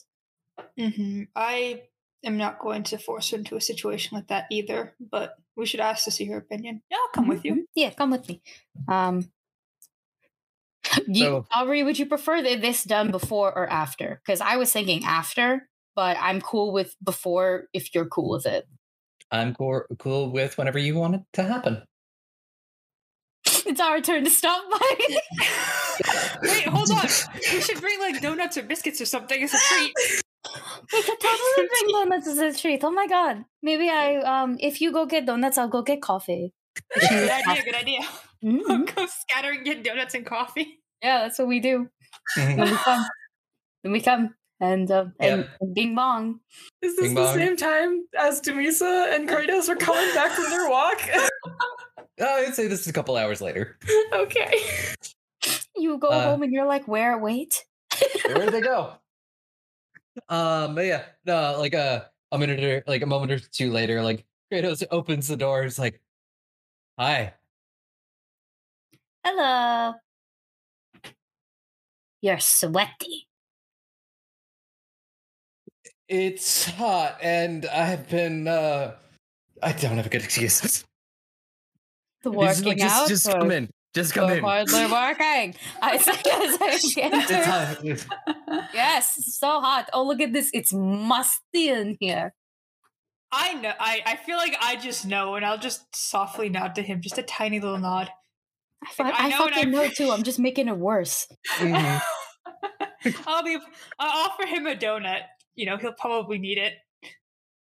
hmm 0.78 1.24
I 1.36 1.84
am 2.24 2.38
not 2.38 2.60
going 2.60 2.84
to 2.84 2.98
force 2.98 3.30
her 3.32 3.38
into 3.38 3.56
a 3.56 3.62
situation 3.62 4.16
like 4.18 4.28
that 4.28 4.46
either, 4.52 4.94
but 5.00 5.36
we 5.56 5.66
should 5.66 5.80
ask 5.80 6.04
to 6.06 6.12
see 6.12 6.26
her 6.26 6.38
opinion. 6.38 6.82
Yeah, 6.90 6.98
I'll 6.98 7.10
come 7.14 7.28
with 7.28 7.46
you. 7.46 7.54
Mhm. 7.56 7.64
Yeah, 7.76 7.90
come 7.92 8.12
with 8.12 8.28
me. 8.30 8.42
Um 8.88 9.30
you, 11.08 11.24
So- 11.26 11.46
Aubrey, 11.54 11.84
would 11.84 12.00
you 12.00 12.06
prefer 12.06 12.42
th- 12.42 12.62
this 12.62 12.84
done 12.84 13.12
before 13.12 13.52
or 13.56 13.68
after? 13.70 14.22
Because 14.26 14.42
I 14.42 14.58
was 14.58 14.72
thinking 14.72 15.04
after, 15.04 15.68
but 15.96 16.18
I'm 16.20 16.42
cool 16.42 16.72
with 16.72 16.96
before 17.04 17.68
if 17.74 17.94
you're 17.94 18.06
cool 18.08 18.30
with 18.30 18.46
it. 18.46 18.68
I'm 19.32 19.54
cool, 19.54 19.82
cool 20.00 20.32
with 20.32 20.58
whenever 20.58 20.80
you 20.80 20.96
want 20.96 21.16
it 21.16 21.22
to 21.34 21.44
happen. 21.44 21.84
It's 23.72 23.82
our 23.82 24.00
turn 24.02 24.24
to 24.24 24.30
stop 24.30 24.64
by. 24.72 24.96
Wait, 26.44 26.64
hold 26.68 26.90
on. 26.92 27.02
We 27.52 27.62
should 27.62 27.82
bring 27.82 28.00
like 28.00 28.22
donuts 28.22 28.58
or 28.58 28.64
biscuits 28.64 29.02
or 29.02 29.06
something 29.06 29.44
as 29.44 29.54
a 29.54 29.58
treat. 29.58 29.94
we 30.94 31.04
could 31.04 31.20
totally 31.20 31.68
bring 31.68 31.92
donuts 31.92 32.28
as 32.28 32.38
a 32.38 32.54
treat. 32.58 32.84
Oh 32.84 32.92
my 32.92 33.08
god. 33.08 33.44
Maybe 33.62 33.90
I 33.90 34.18
um 34.18 34.58
if 34.60 34.80
you 34.80 34.92
go 34.94 35.06
get 35.06 35.26
donuts, 35.26 35.58
I'll 35.58 35.68
go 35.68 35.82
get 35.82 36.02
coffee. 36.02 36.54
good 36.96 37.30
idea, 37.32 37.64
good 37.66 37.76
idea. 37.76 38.00
Mhm. 38.44 38.96
Go 38.96 39.06
scatter 39.08 39.52
and 39.52 39.66
get 39.66 39.84
donuts 39.84 40.14
and 40.16 40.26
coffee. 40.26 40.80
Yeah, 41.04 41.20
that's 41.24 41.38
what 41.40 41.48
we 41.48 41.60
do. 41.60 41.90
When 42.38 42.60
we 42.62 42.78
come. 42.78 43.06
When 43.82 43.92
we 43.94 44.02
come. 44.02 44.34
And 44.60 44.90
um 44.92 45.14
and 45.20 45.48
bing 45.76 45.94
bong. 45.94 46.40
Is 46.82 46.96
this 46.96 47.08
Bing 47.08 47.16
the 47.16 47.22
bong. 47.22 47.36
same 47.36 47.58
time 47.58 48.06
as 48.18 48.42
Demisa 48.42 49.14
and 49.14 49.28
Kratos 49.30 49.68
were 49.68 49.76
coming 49.76 50.14
back 50.16 50.32
from 50.32 50.50
their 50.50 50.70
walk? 50.70 51.00
Oh, 52.20 52.46
I'd 52.46 52.56
say 52.56 52.68
this 52.68 52.82
is 52.82 52.88
a 52.88 52.94
couple 52.94 53.16
hours 53.16 53.42
later. 53.42 53.78
okay. 54.14 54.60
You 55.76 55.98
go 56.00 56.08
Uh, 56.10 56.24
home 56.32 56.44
and 56.44 56.52
you're 56.52 56.66
like, 56.66 56.88
where? 56.88 57.18
Wait. 57.18 57.64
Where 58.26 58.40
did 58.46 58.54
they 58.54 58.62
go? 58.62 58.94
Um, 60.30 60.74
but 60.74 60.86
yeah, 60.86 61.04
no, 61.26 61.58
like 61.60 61.76
uh, 61.76 62.06
a 62.32 62.40
minute 62.40 62.64
or 62.64 62.84
like 62.88 63.04
a 63.04 63.06
moment 63.06 63.32
or 63.32 63.38
two 63.40 63.72
later, 63.72 64.02
like 64.02 64.26
Kratos 64.52 64.84
opens 64.90 65.28
the 65.28 65.38
door. 65.38 65.62
It's 65.62 65.78
like, 65.78 66.02
"Hi." 66.98 67.36
Hello. 69.24 69.94
You're 72.20 72.40
sweaty. 72.40 73.28
It's 76.08 76.66
hot, 76.66 77.20
and 77.22 77.68
I've 77.68 78.10
been. 78.10 78.48
uh 78.48 78.96
I 79.62 79.72
don't 79.72 79.98
have 79.98 80.08
a 80.08 80.10
good 80.10 80.24
excuse. 80.24 80.84
The 82.24 82.32
Just, 82.32 82.36
working 82.60 82.64
like, 82.66 82.78
just, 82.78 82.96
out. 82.96 83.08
just 83.08 83.28
or 83.28 83.34
come 83.40 83.52
in. 83.52 83.70
Just 83.94 84.14
come 84.14 84.30
you're 84.30 84.38
in. 84.40 84.44
hardly 84.44 84.86
working. 84.86 85.56
I 85.82 85.98
say 85.98 86.12
I 86.12 87.78
It's 87.80 88.04
hot. 88.04 88.68
Yes, 88.74 89.14
so 89.38 89.60
hot. 89.62 89.90
Oh, 89.94 90.06
look 90.06 90.20
at 90.22 90.34
this. 90.34 90.50
It's 90.54 90.74
musty 90.74 91.70
in 91.70 91.98
here. 92.00 92.34
I 93.32 93.54
know. 93.56 93.74
I, 93.80 94.02
I 94.06 94.16
feel 94.16 94.38
like 94.38 94.56
I 94.62 94.76
just 94.78 95.06
know, 95.06 95.36
and 95.36 95.46
I'll 95.46 95.58
just 95.58 95.84
softly 95.96 96.50
nod 96.50 96.76
to 96.76 96.82
him, 96.82 97.02
just 97.02 97.18
a 97.18 97.24
tiny 97.24 97.60
little 97.60 97.78
nod. 97.78 98.10
I, 98.86 98.92
fu- 98.92 99.04
I 99.04 99.08
I, 99.10 99.30
know 99.30 99.46
and 99.46 99.54
fucking 99.56 99.68
I- 99.68 99.72
know 99.72 99.88
too. 99.90 100.12
I'm 100.12 100.24
just 100.24 100.40
making 100.40 100.68
it 100.68 100.78
worse. 100.78 101.28
Mhm. 101.58 102.02
I'll 103.28 103.44
be. 103.44 103.58
I'll 104.00 104.30
offer 104.30 104.46
him 104.46 104.66
a 104.68 104.76
donut. 104.76 105.22
You 105.56 105.66
know, 105.66 105.78
he'll 105.78 105.94
probably 105.94 106.38
need 106.40 106.58
it. 106.58 106.74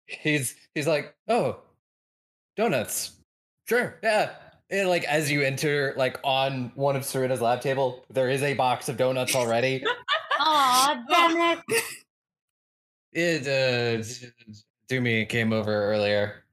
He's 0.07 0.55
he's 0.73 0.87
like, 0.87 1.13
oh, 1.27 1.59
donuts. 2.57 3.11
Sure, 3.71 3.97
yeah. 4.03 4.31
And 4.69 4.89
like 4.89 5.05
as 5.05 5.31
you 5.31 5.43
enter, 5.43 5.93
like 5.95 6.19
on 6.25 6.73
one 6.75 6.97
of 6.97 7.05
Serena's 7.05 7.39
lab 7.39 7.61
table, 7.61 8.03
there 8.09 8.29
is 8.29 8.43
a 8.43 8.53
box 8.53 8.89
of 8.89 8.97
donuts 8.97 9.33
already. 9.33 9.81
Aw, 10.41 11.03
damn 11.07 11.57
it. 11.73 11.83
it 13.13 13.47
uh 13.47 14.03
Doomy 14.89 15.29
came 15.29 15.53
over 15.53 15.71
earlier. 15.71 16.43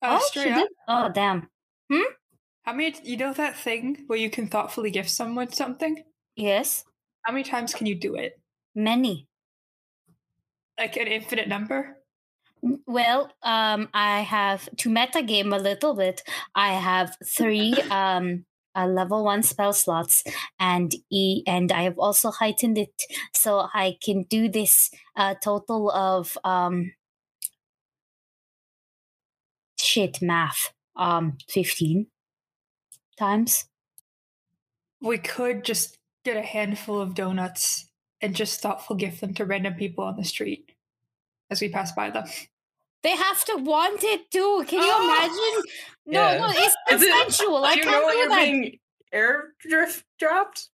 Uh, 0.00 0.18
oh, 0.20 0.28
she 0.32 0.38
straight 0.38 0.52
up. 0.52 0.58
did? 0.58 0.68
Oh, 0.86 1.08
damn. 1.12 1.48
Hmm? 1.90 2.12
How 2.62 2.74
many? 2.74 2.94
You 3.02 3.16
know 3.16 3.32
that 3.32 3.58
thing 3.58 4.04
where 4.06 4.20
you 4.20 4.30
can 4.30 4.46
thoughtfully 4.46 4.92
gift 4.92 5.10
someone 5.10 5.50
something? 5.50 6.04
Yes, 6.36 6.84
How 7.22 7.32
many 7.32 7.42
times 7.42 7.74
can 7.74 7.88
you 7.88 7.96
do 7.96 8.14
it? 8.14 8.40
many. 8.76 9.26
Like 10.78 10.96
an 10.96 11.08
infinite 11.08 11.48
number? 11.48 11.96
Well, 12.62 13.32
um, 13.42 13.88
I 13.92 14.20
have 14.20 14.68
to 14.78 14.90
meta 14.90 15.22
game 15.22 15.52
a 15.52 15.58
little 15.58 15.94
bit. 15.94 16.22
I 16.54 16.74
have 16.74 17.16
three 17.24 17.74
um 17.90 18.44
uh, 18.74 18.86
level 18.86 19.24
one 19.24 19.42
spell 19.42 19.72
slots, 19.72 20.22
and 20.58 20.94
e 21.10 21.42
and 21.46 21.72
I 21.72 21.82
have 21.82 21.98
also 21.98 22.30
heightened 22.30 22.78
it 22.78 23.02
so 23.34 23.68
I 23.74 23.96
can 24.02 24.22
do 24.24 24.48
this 24.48 24.90
uh, 25.16 25.34
total 25.42 25.90
of 25.90 26.38
um 26.44 26.92
shit 29.78 30.22
math 30.22 30.72
um 30.96 31.36
fifteen 31.48 32.06
times. 33.18 33.66
We 35.00 35.18
could 35.18 35.64
just 35.64 35.98
get 36.24 36.36
a 36.36 36.42
handful 36.42 37.00
of 37.00 37.14
donuts 37.14 37.86
and 38.20 38.36
just 38.36 38.60
thoughtful 38.60 38.94
gift 38.96 39.20
them 39.20 39.34
to 39.34 39.44
random 39.44 39.74
people 39.74 40.04
on 40.04 40.16
the 40.16 40.24
street 40.24 40.72
as 41.50 41.60
we 41.60 41.68
pass 41.68 41.92
by 41.92 42.10
them. 42.10 42.26
They 43.02 43.16
have 43.16 43.44
to 43.46 43.56
want 43.56 44.04
it 44.04 44.30
too. 44.30 44.64
Can 44.68 44.80
you 44.80 44.90
Oh! 44.90 45.04
imagine? 45.04 45.72
No, 46.06 46.20
Yeah. 46.20 46.38
no, 46.38 46.48
it's 46.50 46.76
Is 46.90 47.02
it- 47.02 47.12
I 47.12 47.74
can't 47.76 47.86
know 47.86 48.02
what 48.02 48.12
do 48.12 48.18
you're 48.18 48.28
that. 48.28 48.44
being 48.44 48.78
air 49.12 49.54
drift 49.60 50.04
dropped? 50.18 50.68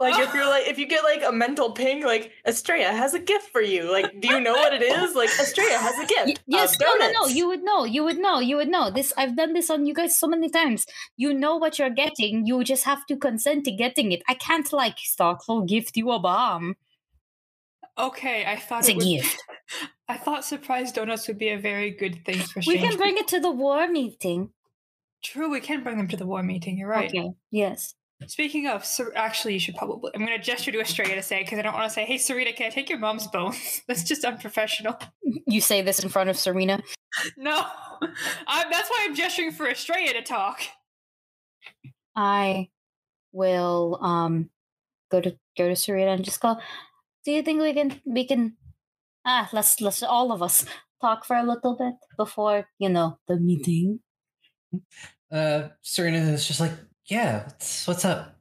Like 0.00 0.18
if 0.18 0.34
you're 0.34 0.42
ah. 0.42 0.48
like 0.50 0.66
if 0.66 0.78
you 0.80 0.86
get 0.86 1.04
like 1.04 1.22
a 1.22 1.30
mental 1.30 1.70
ping, 1.70 2.02
like 2.02 2.32
Estrella 2.44 2.90
has 2.92 3.14
a 3.14 3.20
gift 3.20 3.52
for 3.52 3.60
you. 3.60 3.88
Like, 3.92 4.20
do 4.20 4.26
you 4.34 4.40
know 4.40 4.52
what 4.54 4.74
it 4.74 4.82
is? 4.82 5.14
Like 5.14 5.28
Estrella 5.28 5.78
has 5.78 5.96
a 5.96 6.06
gift. 6.06 6.26
Y- 6.26 6.34
yes, 6.48 6.74
of 6.74 6.80
no, 6.80 6.94
no, 6.96 7.12
no. 7.12 7.26
You 7.26 7.46
would 7.46 7.62
know. 7.62 7.84
You 7.84 8.02
would 8.02 8.18
know. 8.18 8.40
You 8.40 8.56
would 8.56 8.68
know. 8.68 8.90
This 8.90 9.12
I've 9.16 9.36
done 9.36 9.52
this 9.52 9.70
on 9.70 9.86
you 9.86 9.94
guys 9.94 10.16
so 10.18 10.26
many 10.26 10.48
times. 10.50 10.86
You 11.16 11.32
know 11.32 11.56
what 11.56 11.78
you're 11.78 11.90
getting. 11.90 12.46
You 12.46 12.64
just 12.64 12.82
have 12.82 13.06
to 13.06 13.16
consent 13.16 13.64
to 13.66 13.70
getting 13.70 14.10
it. 14.10 14.22
I 14.26 14.34
can't 14.34 14.72
like 14.72 14.96
thoughtful 15.16 15.62
gift 15.62 15.96
you 15.96 16.10
a 16.10 16.18
bomb. 16.18 16.74
Okay, 17.96 18.44
I 18.44 18.56
thought 18.56 18.80
It's 18.80 18.88
a 18.88 18.92
it 18.92 18.96
would, 18.96 19.04
gift. 19.04 19.42
I 20.12 20.18
thought 20.18 20.44
surprise 20.44 20.92
donuts 20.92 21.26
would 21.26 21.38
be 21.38 21.48
a 21.48 21.58
very 21.58 21.90
good 21.90 22.22
thing 22.26 22.38
for 22.38 22.60
We 22.66 22.76
can 22.76 22.98
bring 22.98 23.16
it 23.16 23.28
to 23.28 23.40
the 23.40 23.50
war 23.50 23.88
meeting. 23.88 24.50
True, 25.24 25.50
we 25.50 25.58
can 25.58 25.82
bring 25.82 25.96
them 25.96 26.08
to 26.08 26.18
the 26.18 26.26
war 26.26 26.42
meeting. 26.42 26.76
You're 26.76 26.88
right. 26.88 27.08
Okay. 27.08 27.30
Yes. 27.50 27.94
Speaking 28.26 28.66
of, 28.66 28.84
Ser- 28.84 29.14
actually, 29.16 29.54
you 29.54 29.58
should 29.58 29.74
probably. 29.74 30.10
I'm 30.14 30.26
going 30.26 30.36
to 30.36 30.44
gesture 30.44 30.70
to 30.70 30.80
Estrella 30.80 31.14
to 31.14 31.22
say 31.22 31.42
because 31.42 31.58
I 31.58 31.62
don't 31.62 31.72
want 31.72 31.88
to 31.88 31.94
say, 31.94 32.04
"Hey, 32.04 32.18
Serena, 32.18 32.52
can 32.52 32.66
I 32.66 32.68
take 32.68 32.90
your 32.90 32.98
mom's 32.98 33.26
bones?" 33.26 33.80
That's 33.88 34.04
just 34.04 34.22
unprofessional. 34.22 34.98
You 35.46 35.62
say 35.62 35.80
this 35.80 35.98
in 35.98 36.10
front 36.10 36.28
of 36.28 36.38
Serena. 36.38 36.82
No, 37.36 37.62
I'm, 38.46 38.70
that's 38.70 38.88
why 38.88 39.04
I'm 39.06 39.14
gesturing 39.14 39.52
for 39.52 39.68
Estrella 39.68 40.14
to 40.14 40.22
talk. 40.22 40.62
I 42.16 42.70
will 43.32 43.98
um 44.00 44.48
go 45.10 45.20
to 45.20 45.36
go 45.58 45.68
to 45.68 45.76
Serena 45.76 46.12
and 46.12 46.24
just 46.24 46.40
go. 46.40 46.56
Do 47.26 47.32
you 47.32 47.42
think 47.42 47.60
we 47.60 47.74
can 47.74 48.00
we 48.06 48.24
can 48.26 48.56
ah 49.24 49.48
let's 49.52 49.80
let's 49.80 50.02
all 50.02 50.32
of 50.32 50.42
us 50.42 50.64
talk 51.00 51.24
for 51.24 51.36
a 51.36 51.44
little 51.44 51.76
bit 51.76 51.94
before 52.16 52.68
you 52.78 52.88
know 52.88 53.18
the 53.28 53.36
meeting. 53.36 54.00
Uh 55.30 55.68
Serena 55.82 56.18
is 56.18 56.46
just 56.46 56.60
like, 56.60 56.72
yeah, 57.06 57.44
what's, 57.44 57.86
what's 57.86 58.04
up? 58.04 58.38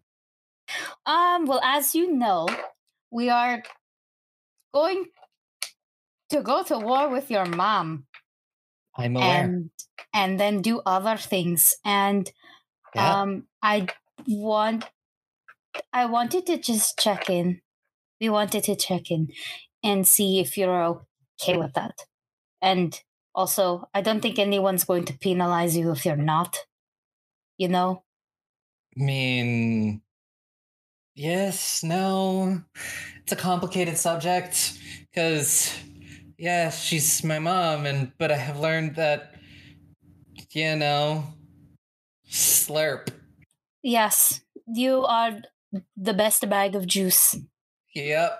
Um, 1.05 1.45
well, 1.45 1.59
as 1.63 1.95
you 1.95 2.11
know, 2.13 2.47
we 3.11 3.29
are 3.29 3.63
going 4.73 5.05
to 6.29 6.41
go 6.41 6.63
to 6.63 6.79
war 6.79 7.09
with 7.09 7.29
your 7.29 7.45
mom 7.45 8.05
I'm 8.95 9.15
aware. 9.15 9.43
and 9.43 9.69
and 10.13 10.39
then 10.39 10.61
do 10.61 10.82
other 10.86 11.17
things. 11.17 11.75
And 11.84 12.32
yeah. 12.95 13.21
um 13.21 13.47
I 13.61 13.88
want 14.27 14.86
I 15.93 16.05
wanted 16.05 16.45
to 16.47 16.57
just 16.57 16.97
check 16.99 17.29
in. 17.29 17.61
We 18.19 18.29
wanted 18.29 18.63
to 18.65 18.75
check 18.75 19.11
in 19.11 19.29
and 19.84 20.07
see 20.07 20.39
if 20.39 20.57
you're 20.57 21.03
okay 21.39 21.57
with 21.57 21.73
that. 21.73 22.05
And 22.61 22.99
also, 23.34 23.89
I 23.93 24.01
don't 24.01 24.21
think 24.21 24.38
anyone's 24.38 24.84
going 24.84 25.05
to 25.05 25.17
penalize 25.17 25.75
you 25.75 25.91
if 25.91 26.05
you're 26.05 26.15
not. 26.15 26.57
You 27.57 27.69
know? 27.69 28.03
I 28.97 29.03
mean, 29.03 30.01
yes, 31.15 31.84
no. 31.84 32.61
It's 33.23 33.32
a 33.32 33.36
complicated 33.36 33.97
subject 33.97 34.77
because, 35.09 35.73
yeah, 36.38 36.69
she's 36.69 37.23
my 37.23 37.39
mom, 37.39 37.86
and 37.86 38.11
but 38.17 38.32
I 38.32 38.38
have 38.38 38.59
learned 38.59 38.95
that, 38.95 39.36
you 40.51 40.75
know, 40.75 41.23
slurp. 42.29 43.09
Yes, 43.84 44.41
you 44.67 45.05
are 45.05 45.41
the 45.95 46.13
best 46.13 46.47
bag 46.49 46.75
of 46.75 46.86
juice. 46.86 47.36
Yep. 47.95 48.39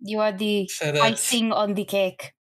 You 0.00 0.20
are 0.20 0.32
the 0.32 0.68
So 0.68 0.92
icing 1.02 1.52
on 1.52 1.74
the 1.74 1.84
cake. 1.84 2.32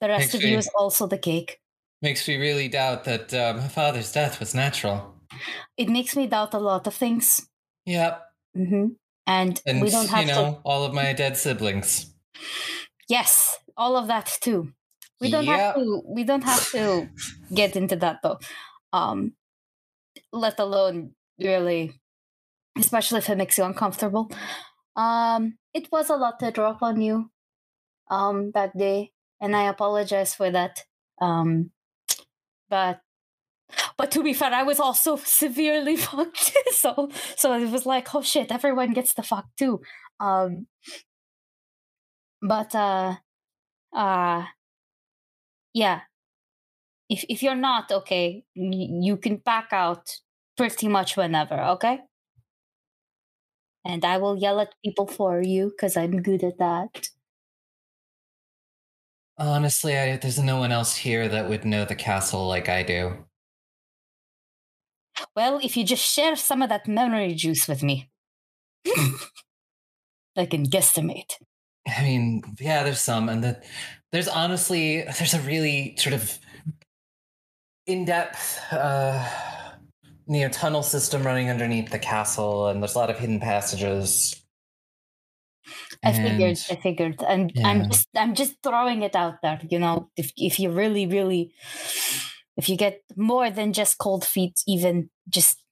The 0.00 0.08
rest 0.08 0.34
of 0.34 0.42
you 0.42 0.56
is 0.58 0.68
also 0.76 1.06
the 1.06 1.18
cake. 1.18 1.60
makes 2.02 2.28
me 2.28 2.36
really 2.36 2.68
doubt 2.68 3.04
that 3.04 3.32
uh, 3.32 3.54
my 3.56 3.68
father's 3.68 4.12
death 4.12 4.38
was 4.40 4.54
natural. 4.54 5.14
It 5.76 5.88
makes 5.88 6.16
me 6.16 6.26
doubt 6.26 6.54
a 6.54 6.58
lot 6.58 6.86
of 6.86 6.94
things. 6.94 7.48
Yep. 7.86 8.22
hmm 8.54 8.86
And, 9.26 9.60
And 9.66 9.80
we 9.82 9.90
don't 9.90 10.08
have 10.08 10.26
you 10.26 10.32
to. 10.34 10.40
know 10.40 10.60
all 10.64 10.84
of 10.84 10.94
my 10.94 11.12
dead 11.12 11.36
siblings. 11.36 12.14
Yes, 13.08 13.58
all 13.76 13.96
of 13.96 14.08
that 14.08 14.26
too. 14.40 14.72
We 15.20 15.30
don't 15.30 15.46
have 15.46 15.74
to. 15.74 16.02
We 16.06 16.24
don't 16.24 16.44
have 16.44 16.70
to 16.72 17.08
get 17.54 17.76
into 17.76 17.96
that 17.96 18.20
though. 18.22 18.38
Um, 18.92 19.34
let 20.32 20.58
alone 20.58 21.14
really, 21.38 21.92
especially 22.78 23.18
if 23.18 23.30
it 23.30 23.38
makes 23.38 23.58
you 23.58 23.64
uncomfortable. 23.64 24.30
Um, 24.96 25.58
it 25.76 25.92
was 25.92 26.08
a 26.08 26.16
lot 26.16 26.40
to 26.40 26.50
drop 26.50 26.82
on 26.82 27.00
you, 27.02 27.30
um, 28.10 28.50
that 28.52 28.76
day, 28.76 29.12
and 29.40 29.54
I 29.54 29.64
apologize 29.68 30.34
for 30.34 30.50
that. 30.50 30.84
Um, 31.20 31.70
but 32.70 33.00
but 33.98 34.10
to 34.12 34.22
be 34.22 34.32
fair, 34.32 34.52
I 34.52 34.62
was 34.62 34.80
also 34.80 35.16
severely 35.42 35.96
fucked. 36.08 36.52
so 36.72 37.10
so 37.36 37.52
it 37.54 37.70
was 37.70 37.84
like, 37.86 38.14
oh 38.14 38.22
shit, 38.22 38.50
everyone 38.50 38.92
gets 38.92 39.14
the 39.14 39.22
fuck 39.22 39.46
too. 39.58 39.80
Um, 40.18 40.66
but 42.40 42.74
uh, 42.74 43.16
uh, 43.94 44.44
yeah. 45.74 46.00
If 47.08 47.24
if 47.28 47.42
you're 47.42 47.54
not 47.54 47.92
okay, 47.92 48.44
you 48.54 49.16
can 49.18 49.36
back 49.36 49.68
out 49.72 50.08
pretty 50.56 50.88
much 50.88 51.16
whenever. 51.16 51.60
Okay. 51.76 52.00
And 53.86 54.04
I 54.04 54.18
will 54.18 54.36
yell 54.36 54.58
at 54.58 54.74
people 54.84 55.06
for 55.06 55.40
you 55.40 55.70
because 55.70 55.96
I'm 55.96 56.20
good 56.20 56.42
at 56.42 56.58
that. 56.58 57.08
Honestly, 59.38 59.96
I, 59.96 60.16
there's 60.16 60.40
no 60.40 60.58
one 60.58 60.72
else 60.72 60.96
here 60.96 61.28
that 61.28 61.48
would 61.48 61.64
know 61.64 61.84
the 61.84 61.94
castle 61.94 62.48
like 62.48 62.68
I 62.68 62.82
do. 62.82 63.24
Well, 65.36 65.60
if 65.62 65.76
you 65.76 65.84
just 65.84 66.04
share 66.04 66.34
some 66.34 66.62
of 66.62 66.68
that 66.68 66.88
memory 66.88 67.34
juice 67.34 67.68
with 67.68 67.82
me, 67.84 68.10
I 70.36 70.46
can 70.46 70.66
guesstimate. 70.66 71.34
I 71.86 72.02
mean, 72.02 72.42
yeah, 72.58 72.82
there's 72.82 73.00
some, 73.00 73.28
and 73.28 73.44
the, 73.44 73.62
there's 74.10 74.28
honestly 74.28 75.02
there's 75.02 75.34
a 75.34 75.40
really 75.40 75.94
sort 75.96 76.14
of 76.14 76.36
in-depth, 77.86 78.58
uh, 78.72 79.28
you 80.26 80.40
know, 80.40 80.48
tunnel 80.48 80.82
system 80.82 81.22
running 81.22 81.50
underneath 81.50 81.90
the 81.90 81.98
castle, 81.98 82.68
and 82.68 82.82
there's 82.82 82.94
a 82.94 82.98
lot 82.98 83.10
of 83.10 83.18
hidden 83.18 83.40
passages. 83.40 84.42
I 86.04 86.12
figured. 86.12 86.58
I 86.70 86.76
figured. 86.76 87.22
And 87.22 87.52
I'm 87.64 87.78
Yeah. 87.78 87.88
just 87.88 88.08
I'm 88.14 88.34
just 88.34 88.56
throwing 88.62 89.02
it 89.02 89.16
out 89.16 89.42
there. 89.42 89.60
You 89.68 89.78
know, 89.78 90.10
if 90.16 90.32
if 90.36 90.58
you 90.60 90.70
really, 90.70 91.06
really, 91.06 91.52
if 92.56 92.68
you 92.68 92.76
get 92.76 93.02
more 93.16 93.50
than 93.50 93.72
just 93.72 93.98
cold 93.98 94.24
feet, 94.24 94.60
even 94.66 95.10
just 95.28 95.62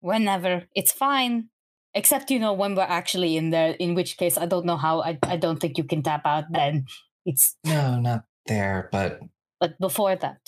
whenever, 0.00 0.64
it's 0.74 0.92
fine. 0.92 1.48
Except 1.94 2.30
you 2.30 2.38
know 2.38 2.54
when 2.54 2.74
we're 2.74 2.82
actually 2.88 3.36
in 3.36 3.50
there. 3.50 3.72
In 3.78 3.94
which 3.94 4.16
case, 4.16 4.38
I 4.38 4.46
don't 4.46 4.64
know 4.66 4.76
how. 4.78 5.02
I 5.02 5.18
I 5.24 5.36
don't 5.36 5.60
think 5.60 5.76
you 5.76 5.84
can 5.84 6.02
tap 6.02 6.22
out. 6.24 6.44
Then 6.50 6.86
it's 7.26 7.56
No, 7.64 8.00
not 8.00 8.24
there, 8.46 8.88
but 8.92 9.20
But 9.60 9.78
before 9.78 10.16
that, 10.16 10.40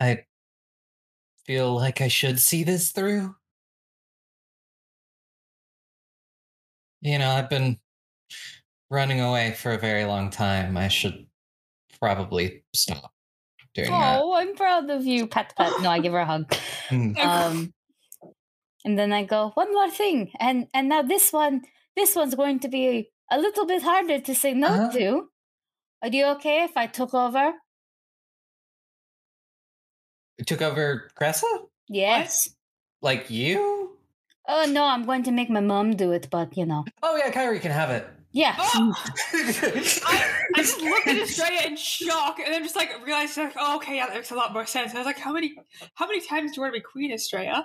I 0.00 0.24
feel 1.46 1.74
like 1.74 2.00
I 2.00 2.08
should 2.08 2.40
see 2.40 2.64
this 2.64 2.90
through. 2.92 3.34
You 7.02 7.18
know, 7.18 7.30
I've 7.30 7.50
been 7.50 7.78
running 8.90 9.20
away 9.20 9.52
for 9.52 9.72
a 9.72 9.78
very 9.78 10.04
long 10.04 10.30
time. 10.30 10.76
I 10.76 10.88
should 10.88 11.26
probably 12.00 12.64
stop 12.74 13.12
doing 13.74 13.90
that. 13.90 14.20
oh, 14.22 14.34
I'm 14.34 14.54
proud 14.54 14.88
of 14.90 15.04
you. 15.04 15.26
Pat, 15.26 15.52
pat. 15.56 15.72
No, 15.82 15.90
I 15.90 15.98
give 16.00 16.12
her 16.12 16.20
a 16.20 16.26
hug. 16.26 16.50
Mm. 16.90 17.16
Um, 17.24 17.72
and 18.84 18.98
then 18.98 19.10
I 19.10 19.24
go 19.24 19.52
one 19.54 19.72
more 19.72 19.88
thing, 19.90 20.30
and 20.38 20.66
and 20.74 20.90
now 20.90 21.00
this 21.00 21.32
one, 21.32 21.62
this 21.96 22.14
one's 22.14 22.34
going 22.34 22.60
to 22.60 22.68
be 22.68 23.08
a 23.32 23.38
little 23.38 23.64
bit 23.64 23.82
harder 23.82 24.20
to 24.20 24.34
say 24.34 24.52
no 24.52 24.66
Uh-huh. 24.68 24.92
to. 24.92 25.28
Are 26.02 26.08
you 26.10 26.26
okay 26.36 26.64
if 26.64 26.72
I 26.76 26.86
took 26.86 27.14
over? 27.14 27.54
Took 30.46 30.62
over 30.62 31.10
Cressa? 31.18 31.44
Yes. 31.88 32.48
Like 33.02 33.30
you? 33.30 33.96
Oh 34.48 34.66
no, 34.68 34.84
I'm 34.84 35.04
going 35.04 35.22
to 35.24 35.30
make 35.32 35.48
my 35.50 35.60
mom 35.60 35.96
do 35.96 36.12
it, 36.12 36.28
but 36.30 36.56
you 36.56 36.66
know, 36.66 36.84
Oh 37.02 37.16
yeah, 37.16 37.30
Kyria 37.30 37.60
can 37.60 37.70
have 37.70 37.90
it. 37.90 38.06
yeah. 38.32 38.54
Oh! 38.58 38.94
I, 39.32 40.44
I 40.54 40.58
just 40.58 40.80
looked 40.80 41.06
at 41.06 41.16
Estrella 41.16 41.62
in 41.66 41.76
shock, 41.76 42.38
and 42.40 42.52
then 42.52 42.62
just 42.62 42.76
like 42.76 42.90
realized, 43.06 43.36
like, 43.36 43.54
oh, 43.58 43.76
okay, 43.76 43.96
yeah, 43.96 44.06
that 44.06 44.14
makes 44.16 44.30
a 44.32 44.34
lot 44.34 44.52
more 44.52 44.66
sense. 44.66 44.94
I 44.94 44.98
was 44.98 45.06
like, 45.06 45.18
how 45.18 45.32
many, 45.32 45.54
how 45.94 46.06
many 46.06 46.20
times 46.20 46.50
do 46.52 46.56
you 46.56 46.62
want 46.62 46.74
to 46.74 46.80
be 46.80 46.84
Queen 46.84 47.12
Estrella? 47.12 47.64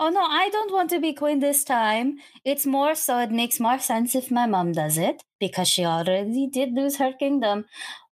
Oh 0.00 0.10
no, 0.10 0.20
I 0.22 0.48
don't 0.50 0.72
want 0.72 0.90
to 0.90 1.00
be 1.00 1.12
queen 1.12 1.40
this 1.40 1.64
time. 1.64 2.18
It's 2.44 2.64
more 2.66 2.94
so 2.94 3.18
it 3.18 3.32
makes 3.32 3.58
more 3.58 3.80
sense 3.80 4.14
if 4.14 4.30
my 4.30 4.46
mom 4.46 4.70
does 4.70 4.96
it 4.96 5.22
because 5.40 5.66
she 5.66 5.84
already 5.84 6.46
did 6.46 6.72
lose 6.72 6.98
her 6.98 7.12
kingdom 7.12 7.64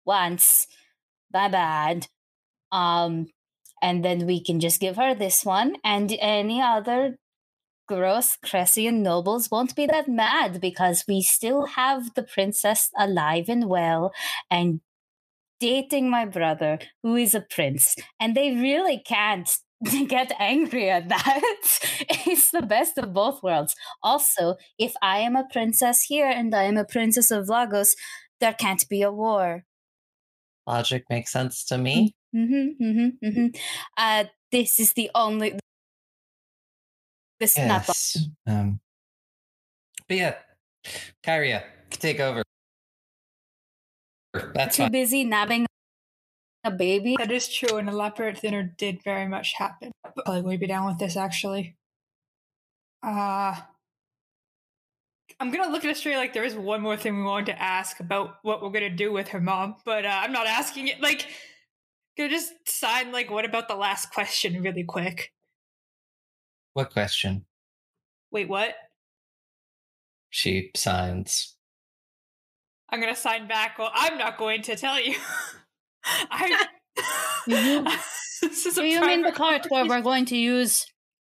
once. 0.07 0.67
My 1.31 1.49
bad. 1.49 2.07
Um 2.73 3.27
and 3.85 4.03
then 4.03 4.26
we 4.26 4.43
can 4.43 4.61
just 4.61 4.80
give 4.80 4.97
her 4.97 5.14
this 5.14 5.45
one 5.45 5.76
and 5.85 6.16
any 6.18 6.59
other 6.61 7.18
gross 7.87 8.39
Cressian 8.43 9.03
nobles 9.03 9.51
won't 9.51 9.76
be 9.76 9.85
that 9.85 10.09
mad 10.09 10.59
because 10.59 11.05
we 11.07 11.20
still 11.20 11.66
have 11.66 12.14
the 12.14 12.22
princess 12.22 12.89
alive 12.99 13.45
and 13.49 13.68
well 13.68 14.11
and 14.51 14.80
dating 15.61 16.09
my 16.09 16.24
brother 16.24 16.78
who 17.03 17.14
is 17.14 17.35
a 17.35 17.43
prince 17.43 17.95
and 18.18 18.35
they 18.35 18.55
really 18.55 19.03
can't 19.07 19.59
get 20.09 20.32
angry 20.39 20.89
at 20.89 21.11
that. 21.11 21.43
it's 22.26 22.51
the 22.53 22.62
best 22.62 22.97
of 22.97 23.12
both 23.12 23.43
worlds. 23.43 23.74
Also, 24.03 24.57
if 24.78 24.95
I 25.03 25.18
am 25.18 25.37
a 25.37 25.47
princess 25.53 26.05
here 26.05 26.30
and 26.30 26.55
I 26.55 26.62
am 26.62 26.78
a 26.78 26.87
princess 26.87 27.30
of 27.30 27.51
Lagos, 27.51 27.95
there 28.41 28.55
can't 28.55 28.89
be 28.89 29.03
a 29.03 29.12
war. 29.12 29.64
Logic 30.66 31.05
makes 31.11 31.32
sense 31.32 31.64
to 31.66 31.76
me. 31.76 32.09
Mm. 32.09 32.24
Mm-hmm, 32.35 32.85
mm-hmm, 32.85 33.26
mm-hmm. 33.26 33.47
Uh, 33.97 34.24
this 34.51 34.80
is 34.80 34.93
the 34.95 35.11
only. 35.14 35.59
This 37.39 37.59
is 37.59 37.66
not 37.66 37.87
the 37.87 37.89
Yes. 37.89 38.28
Um, 38.47 38.80
but 40.09 40.16
yeah, 40.16 40.35
Kyria, 41.22 41.62
take 41.91 42.20
over. 42.20 42.43
That's 44.55 44.76
too 44.76 44.85
fine. 44.85 44.93
busy 44.93 45.24
nabbing 45.24 45.66
a 46.64 46.70
baby. 46.70 47.14
That 47.18 47.30
is 47.30 47.49
true. 47.49 47.78
and 47.78 47.89
a 47.89 47.93
leopard 47.93 48.41
dinner 48.41 48.74
did 48.76 49.03
very 49.05 49.28
much 49.28 49.55
happen. 49.55 49.93
But 50.26 50.45
we'd 50.45 50.61
be 50.61 50.66
down 50.66 50.87
with 50.87 50.99
this 50.99 51.16
actually. 51.16 51.76
Uh 53.03 53.55
I'm 55.41 55.51
gonna 55.51 55.70
look 55.70 55.85
at 55.85 55.91
Estrella 55.91 56.18
like 56.18 56.32
there 56.32 56.45
is 56.45 56.55
one 56.55 56.80
more 56.80 56.97
thing 56.97 57.16
we 57.16 57.22
wanted 57.22 57.47
to 57.47 57.62
ask 57.62 58.01
about 58.01 58.37
what 58.43 58.62
we're 58.62 58.70
gonna 58.70 58.91
do 58.91 59.12
with 59.12 59.28
her 59.28 59.41
mom, 59.41 59.76
but 59.85 60.05
uh, 60.05 60.20
I'm 60.22 60.32
not 60.32 60.47
asking 60.47 60.89
it. 60.89 61.01
Like, 61.01 61.26
gonna 62.17 62.31
just 62.31 62.53
sign 62.67 63.12
like, 63.12 63.31
what 63.31 63.45
about 63.45 63.69
the 63.69 63.75
last 63.75 64.12
question, 64.12 64.62
really 64.62 64.85
quick? 64.85 65.33
What 66.75 66.91
question? 66.91 67.45
Wait, 68.31 68.49
what? 68.49 68.75
She 70.31 70.71
signs. 70.75 71.57
I'm 72.91 73.01
gonna 73.01 73.17
sign 73.17 73.47
back. 73.49 73.79
Well, 73.79 73.91
I'm 73.95 74.19
not 74.19 74.39
going 74.39 74.62
to 74.62 74.77
tell 74.77 75.01
you. 75.01 75.17
I. 76.05 76.67
Mhm. 77.47 77.85
this 78.41 78.65
is 78.65 78.79
a 78.79 78.81
Do 78.81 78.87
you 78.87 79.01
mean 79.03 79.21
the 79.23 79.31
private 79.33 79.69
part 79.69 79.71
where 79.71 79.87
we're 79.87 80.01
going 80.03 80.25
to 80.27 80.37
use 80.37 80.87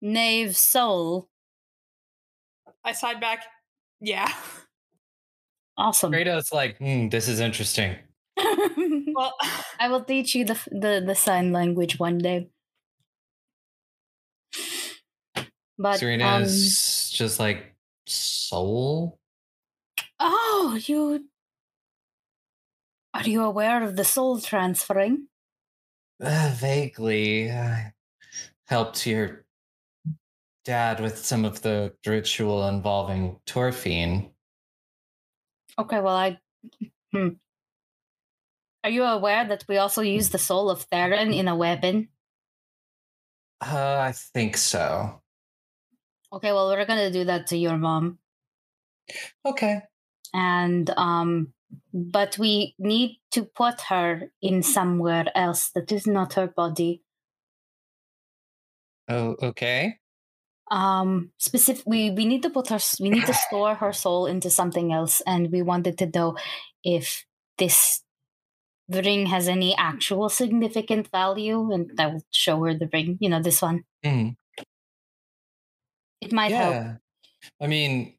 Knave 0.02 0.56
Soul? 0.58 1.30
I 2.84 2.94
sign 2.94 3.20
back. 3.20 3.46
Yeah. 4.02 4.32
Awesome. 5.78 6.12
Kratos 6.12 6.52
like, 6.52 6.78
hmm, 6.80 7.10
this 7.10 7.28
is 7.28 7.40
interesting. 7.40 7.96
Well, 9.16 9.34
I 9.80 9.90
will 9.90 10.04
teach 10.04 10.36
you 10.36 10.46
the 10.46 10.60
the 10.72 11.04
the 11.06 11.16
sign 11.16 11.52
language 11.52 12.00
one 12.00 12.18
day. 12.20 12.50
But 15.78 15.94
um, 15.94 15.98
Serena's 15.98 17.10
just 17.12 17.40
like 17.40 17.76
soul. 18.06 19.20
oh, 20.20 20.80
you 20.86 21.26
are 23.14 23.24
you 23.24 23.44
aware 23.44 23.84
of 23.84 23.96
the 23.96 24.04
soul 24.04 24.40
transferring? 24.40 25.28
Uh, 26.22 26.54
vaguely 26.56 27.50
uh, 27.50 27.76
helped 28.68 29.06
your 29.08 29.46
dad 30.66 31.00
with 31.00 31.18
some 31.18 31.46
of 31.46 31.62
the 31.62 31.94
ritual 32.06 32.68
involving 32.68 33.40
Torfine. 33.46 34.32
Okay, 35.78 36.00
well 36.00 36.16
I. 36.16 36.40
Hmm. 37.12 37.30
Are 38.84 38.90
you 38.90 39.04
aware 39.04 39.46
that 39.48 39.66
we 39.68 39.78
also 39.78 40.02
use 40.02 40.30
the 40.30 40.38
soul 40.38 40.70
of 40.70 40.84
Theron 40.84 41.34
in 41.34 41.48
a 41.48 41.56
weapon? 41.56 42.10
Uh, 43.62 43.98
I 44.00 44.14
think 44.14 44.56
so. 44.58 45.22
Okay, 46.32 46.52
well 46.54 46.70
we're 46.70 46.86
gonna 46.86 47.12
do 47.12 47.26
that 47.26 47.48
to 47.48 47.58
your 47.58 47.78
mom, 47.78 48.20
Okay. 49.46 49.82
and 50.34 50.90
um, 50.92 51.54
but 51.94 52.38
we 52.38 52.76
need 52.80 53.20
to 53.32 53.44
put 53.46 53.82
her 53.90 54.32
in 54.42 54.64
somewhere 54.64 55.26
else 55.36 55.72
that 55.72 55.92
is 55.92 56.08
not 56.08 56.34
her 56.34 56.48
body. 56.48 57.04
Oh, 59.08 59.36
okay. 59.42 59.98
um 60.72 61.32
specific 61.40 61.84
we 61.88 62.12
we 62.12 62.26
need 62.26 62.44
to 62.44 62.50
put 62.52 62.68
her 62.70 62.80
we 63.00 63.10
need 63.10 63.26
to 63.26 63.34
store 63.34 63.74
her 63.76 63.92
soul 63.92 64.28
into 64.28 64.50
something 64.52 64.94
else 64.94 65.22
and 65.26 65.52
we 65.52 65.62
wanted 65.64 65.98
to 65.98 66.06
know 66.14 66.38
if 66.84 67.26
this 67.58 68.04
ring 68.90 69.28
has 69.28 69.48
any 69.48 69.76
actual 69.78 70.30
significant 70.30 71.08
value 71.12 71.72
and 71.72 71.92
i 72.00 72.08
will 72.08 72.24
show 72.32 72.64
her 72.64 72.74
the 72.74 72.90
ring 72.92 73.18
you 73.22 73.30
know 73.30 73.42
this 73.42 73.62
one 73.62 73.84
Mhm. 74.06 74.36
it 76.22 76.32
might 76.34 76.52
help 76.52 76.98
I 77.62 77.68
mean, 77.68 78.18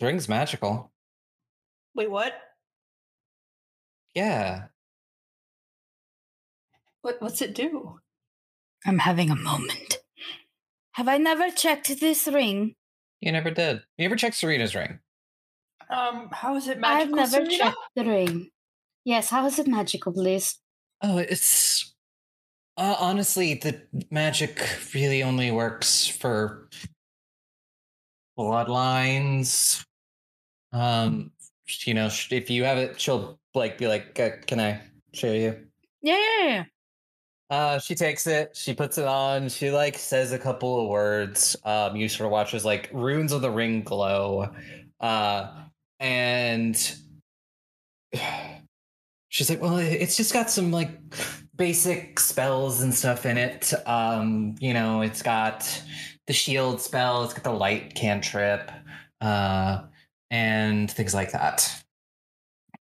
the 0.00 0.06
ring's 0.06 0.28
magical. 0.28 0.90
wait, 1.94 2.10
what? 2.10 2.32
Yeah. 4.14 4.66
What? 7.02 7.20
What's 7.22 7.40
it 7.42 7.54
do? 7.54 7.98
i'm 8.84 8.98
having 8.98 9.30
a 9.30 9.36
moment 9.36 9.98
have 10.92 11.06
i 11.06 11.16
never 11.18 11.50
checked 11.50 12.00
this 12.00 12.26
ring 12.26 12.74
You 13.20 13.30
never 13.30 13.50
did. 13.52 13.82
You 13.96 14.06
ever 14.06 14.16
checked 14.16 14.34
Serena's 14.36 14.74
ring? 14.74 14.98
Um, 15.88 16.28
how 16.32 16.56
is 16.56 16.66
it 16.66 16.80
magical? 16.80 17.20
i've 17.20 17.30
never 17.30 17.44
Serena? 17.46 17.56
checked 17.58 17.86
the 17.94 18.04
ring 18.04 18.50
yes 19.04 19.30
how 19.30 19.46
is 19.46 19.58
it 19.58 19.66
magical 19.66 20.12
please 20.12 20.58
Oh, 21.02 21.18
it's 21.18 21.94
uh, 22.76 22.94
honestly 22.98 23.54
the 23.54 23.82
magic 24.10 24.60
really 24.94 25.22
only 25.22 25.50
works 25.50 26.06
for 26.06 26.68
bloodlines. 28.38 29.84
Um, 30.72 31.32
you 31.84 31.94
know, 31.94 32.08
if 32.30 32.50
you 32.50 32.64
have 32.64 32.78
it, 32.78 33.00
she'll 33.00 33.40
like 33.54 33.78
be 33.78 33.88
like, 33.88 34.18
uh, 34.18 34.30
"Can 34.46 34.60
I 34.60 34.80
show 35.12 35.32
you?" 35.32 35.66
yeah 36.02 36.16
yeah, 36.16 36.48
yeah. 36.48 36.64
Uh, 37.50 37.78
she 37.78 37.94
takes 37.94 38.26
it, 38.26 38.56
she 38.56 38.72
puts 38.72 38.96
it 38.96 39.04
on, 39.04 39.48
she 39.48 39.70
like 39.70 39.98
says 39.98 40.32
a 40.32 40.38
couple 40.38 40.80
of 40.82 40.88
words. 40.88 41.54
Um, 41.64 41.96
you 41.96 42.08
sort 42.08 42.26
of 42.26 42.32
watch 42.32 42.54
as 42.54 42.64
like 42.64 42.88
runes 42.94 43.32
of 43.32 43.42
the 43.42 43.50
ring 43.50 43.82
glow. 43.82 44.48
Uh, 45.00 45.64
and 46.00 46.96
she's 49.32 49.48
like, 49.48 49.62
well, 49.62 49.78
it's 49.78 50.16
just 50.16 50.34
got 50.34 50.50
some 50.50 50.70
like 50.70 50.90
basic 51.56 52.20
spells 52.20 52.82
and 52.82 52.94
stuff 52.94 53.24
in 53.24 53.38
it. 53.38 53.72
Um, 53.86 54.54
you 54.60 54.74
know, 54.74 55.00
it's 55.00 55.22
got 55.22 55.82
the 56.26 56.34
shield 56.34 56.80
spell, 56.82 57.24
it's 57.24 57.32
got 57.32 57.42
the 57.42 57.50
light 57.50 57.94
cantrip, 57.94 58.70
uh, 59.22 59.84
and 60.30 60.90
things 60.90 61.14
like 61.14 61.32
that. 61.32 61.82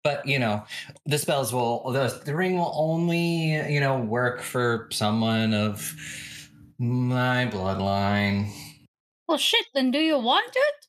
But 0.03 0.27
you 0.27 0.39
know, 0.39 0.65
the 1.05 1.17
spells 1.17 1.53
will 1.53 1.89
the, 1.91 2.21
the 2.25 2.35
ring 2.35 2.57
will 2.57 2.73
only 2.75 3.53
you 3.71 3.79
know 3.79 3.99
work 3.99 4.41
for 4.41 4.89
someone 4.91 5.53
of 5.53 5.95
my 6.79 7.45
bloodline 7.45 8.51
well 9.27 9.37
shit 9.37 9.67
then 9.75 9.91
do 9.91 9.99
you 9.99 10.17
want 10.17 10.51
it 10.55 10.80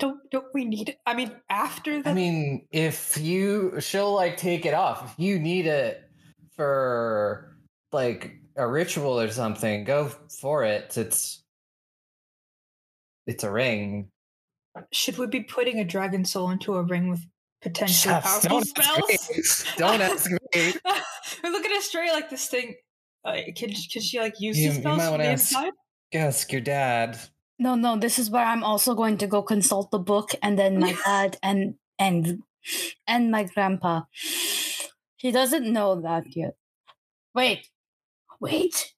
Don't 0.00 0.18
don't 0.30 0.46
we 0.52 0.64
need 0.64 0.88
it? 0.88 0.96
I 1.06 1.14
mean, 1.14 1.30
after 1.48 2.02
that. 2.02 2.10
I 2.10 2.14
mean, 2.14 2.66
if 2.72 3.16
you 3.18 3.78
she'll 3.80 4.12
like 4.14 4.36
take 4.36 4.66
it 4.66 4.74
off. 4.74 5.12
If 5.12 5.18
you 5.24 5.38
need 5.38 5.66
it 5.66 6.02
for 6.56 7.56
like 7.92 8.32
a 8.56 8.66
ritual 8.66 9.20
or 9.20 9.28
something, 9.30 9.84
go 9.84 10.10
for 10.40 10.64
it. 10.64 10.96
It's 10.96 11.44
it's 13.26 13.44
a 13.44 13.50
ring. 13.50 14.08
should 14.92 15.18
we 15.18 15.26
be 15.26 15.42
putting 15.42 15.78
a 15.78 15.84
dragon 15.84 16.24
soul 16.24 16.50
into 16.50 16.74
a 16.74 16.82
ring 16.82 17.10
with 17.10 17.20
potentially 17.62 18.14
Shucks, 18.14 18.46
powerful 18.46 18.62
spells? 18.62 19.64
Don't 19.76 20.00
ask 20.00 20.30
me. 20.54 20.72
We're 21.44 21.50
looking 21.50 21.72
at 21.72 21.82
Stray 21.82 22.10
like 22.10 22.30
this 22.30 22.46
thing. 22.48 22.74
Uh, 23.24 23.36
can 23.54 23.70
can 23.70 24.00
she 24.02 24.18
like 24.18 24.40
use 24.40 24.58
You- 24.58 24.70
the 24.70 24.74
you 24.76 24.80
spells 24.80 24.98
might 24.98 25.08
from 25.10 25.18
the 25.18 25.24
ask- 25.26 25.52
inside? 25.52 25.72
Ask 26.14 26.50
your 26.52 26.62
dad. 26.62 27.18
No, 27.60 27.74
no, 27.74 27.98
this 27.98 28.18
is 28.18 28.30
where 28.30 28.44
I'm 28.46 28.64
also 28.64 28.94
going 28.94 29.18
to 29.18 29.26
go 29.26 29.42
consult 29.42 29.90
the 29.90 29.98
book 29.98 30.30
and 30.42 30.58
then 30.58 30.80
my 30.80 30.96
dad 31.04 31.36
and 31.42 31.74
and 31.98 32.42
and 33.06 33.30
my 33.30 33.44
grandpa. 33.44 34.02
He 35.18 35.30
doesn't 35.30 35.70
know 35.70 36.00
that 36.00 36.34
yet. 36.34 36.54
Wait. 37.34 37.68
Wait. 38.40 38.94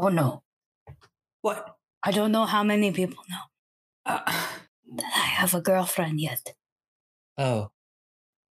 Oh 0.00 0.08
no. 0.08 0.42
What? 1.42 1.76
I 2.02 2.10
don't 2.10 2.32
know 2.32 2.46
how 2.46 2.64
many 2.64 2.90
people 2.90 3.22
know 3.30 3.44
Uh, 4.04 4.18
that 4.96 5.12
I 5.14 5.26
have 5.38 5.54
a 5.54 5.60
girlfriend 5.60 6.20
yet. 6.20 6.54
Oh. 7.38 7.70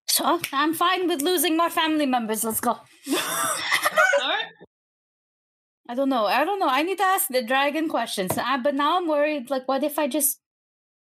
So 0.06 0.39
I'm 0.52 0.74
fine 0.74 1.09
with 1.09 1.23
losing 1.23 1.56
more 1.56 1.70
family 1.70 2.05
members. 2.05 2.44
Let's 2.44 2.60
go. 2.60 2.73
Alright. 4.20 4.57
I 5.89 5.94
don't 5.94 6.10
know. 6.10 6.27
I 6.27 6.44
don't 6.44 6.59
know. 6.59 6.69
I 6.69 6.82
need 6.82 6.98
to 6.98 7.05
ask 7.05 7.28
the 7.28 7.43
dragon 7.43 7.89
questions. 7.89 8.36
Uh, 8.36 8.59
but 8.59 8.74
now 8.74 8.98
I'm 8.98 9.09
worried. 9.09 9.48
Like, 9.48 9.66
what 9.66 9.82
if 9.82 9.98
I 9.98 10.06
just 10.06 10.40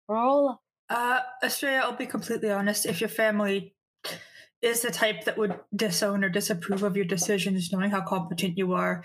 roll? 0.09 0.61
Uh, 0.91 1.21
Estrella, 1.43 1.87
I'll 1.87 1.97
be 1.97 2.07
completely 2.07 2.51
honest. 2.51 2.85
If 2.85 3.01
your 3.01 3.09
family 3.09 3.75
is 4.61 4.83
the 4.83 4.91
type 4.91 5.25
that 5.25 5.39
would 5.39 5.59
disown 5.75 6.25
or 6.25 6.29
disapprove 6.29 6.83
of 6.83 6.97
your 6.97 7.05
decisions, 7.05 7.73
knowing 7.73 7.91
how 7.91 8.01
competent 8.01 8.59
you 8.59 8.73
are, 8.73 9.05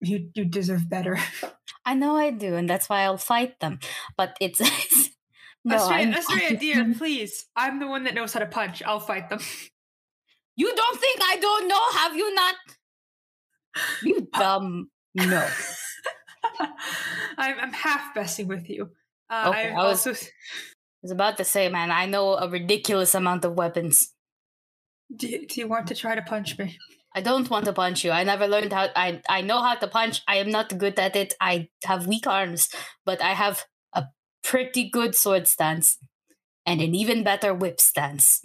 you 0.00 0.30
you 0.34 0.44
deserve 0.44 0.88
better. 0.88 1.18
I 1.86 1.94
know 1.94 2.16
I 2.16 2.30
do, 2.30 2.54
and 2.54 2.68
that's 2.68 2.88
why 2.88 3.02
I'll 3.02 3.16
fight 3.16 3.60
them. 3.60 3.80
But 4.16 4.36
it's, 4.40 4.60
it's 4.62 5.10
no. 5.64 5.76
Estrella, 5.76 6.22
fine. 6.28 6.56
dear, 6.56 6.94
please. 6.96 7.46
I'm 7.56 7.80
the 7.80 7.88
one 7.88 8.04
that 8.04 8.14
knows 8.14 8.34
how 8.34 8.40
to 8.40 8.46
punch. 8.46 8.82
I'll 8.84 9.00
fight 9.00 9.30
them. 9.30 9.40
You 10.54 10.74
don't 10.74 11.00
think 11.00 11.20
I 11.22 11.36
don't 11.36 11.68
know? 11.68 11.90
Have 11.92 12.16
you 12.16 12.34
not? 12.34 12.54
You 14.02 14.28
dumb. 14.32 14.90
No. 15.26 15.46
I'm, 17.38 17.58
I'm 17.58 17.72
half 17.72 18.14
besting 18.14 18.48
with 18.48 18.68
you. 18.68 18.90
Uh, 19.30 19.46
Okay, 19.50 19.68
I've 19.70 19.74
was- 19.76 20.06
also. 20.06 20.26
I 20.26 21.02
was 21.02 21.10
about 21.12 21.36
to 21.36 21.44
say, 21.44 21.68
man, 21.68 21.90
I 21.92 22.06
know 22.06 22.34
a 22.34 22.48
ridiculous 22.48 23.14
amount 23.14 23.44
of 23.44 23.54
weapons. 23.54 24.12
Do 25.14 25.28
you, 25.28 25.46
do 25.46 25.60
you 25.60 25.68
want 25.68 25.86
to 25.88 25.94
try 25.94 26.14
to 26.16 26.22
punch 26.22 26.58
me? 26.58 26.76
I 27.14 27.20
don't 27.20 27.48
want 27.48 27.64
to 27.66 27.72
punch 27.72 28.04
you. 28.04 28.10
I 28.10 28.24
never 28.24 28.46
learned 28.48 28.72
how. 28.72 28.88
I 28.96 29.22
I 29.28 29.40
know 29.40 29.62
how 29.62 29.74
to 29.76 29.86
punch. 29.88 30.22
I 30.28 30.36
am 30.36 30.50
not 30.50 30.76
good 30.76 30.98
at 30.98 31.14
it. 31.16 31.34
I 31.40 31.68
have 31.84 32.06
weak 32.08 32.26
arms, 32.26 32.68
but 33.06 33.22
I 33.22 33.32
have 33.34 33.64
a 33.94 34.06
pretty 34.42 34.90
good 34.90 35.14
sword 35.14 35.46
stance 35.48 35.98
and 36.66 36.80
an 36.82 36.94
even 36.94 37.22
better 37.24 37.54
whip 37.54 37.80
stance. 37.80 38.42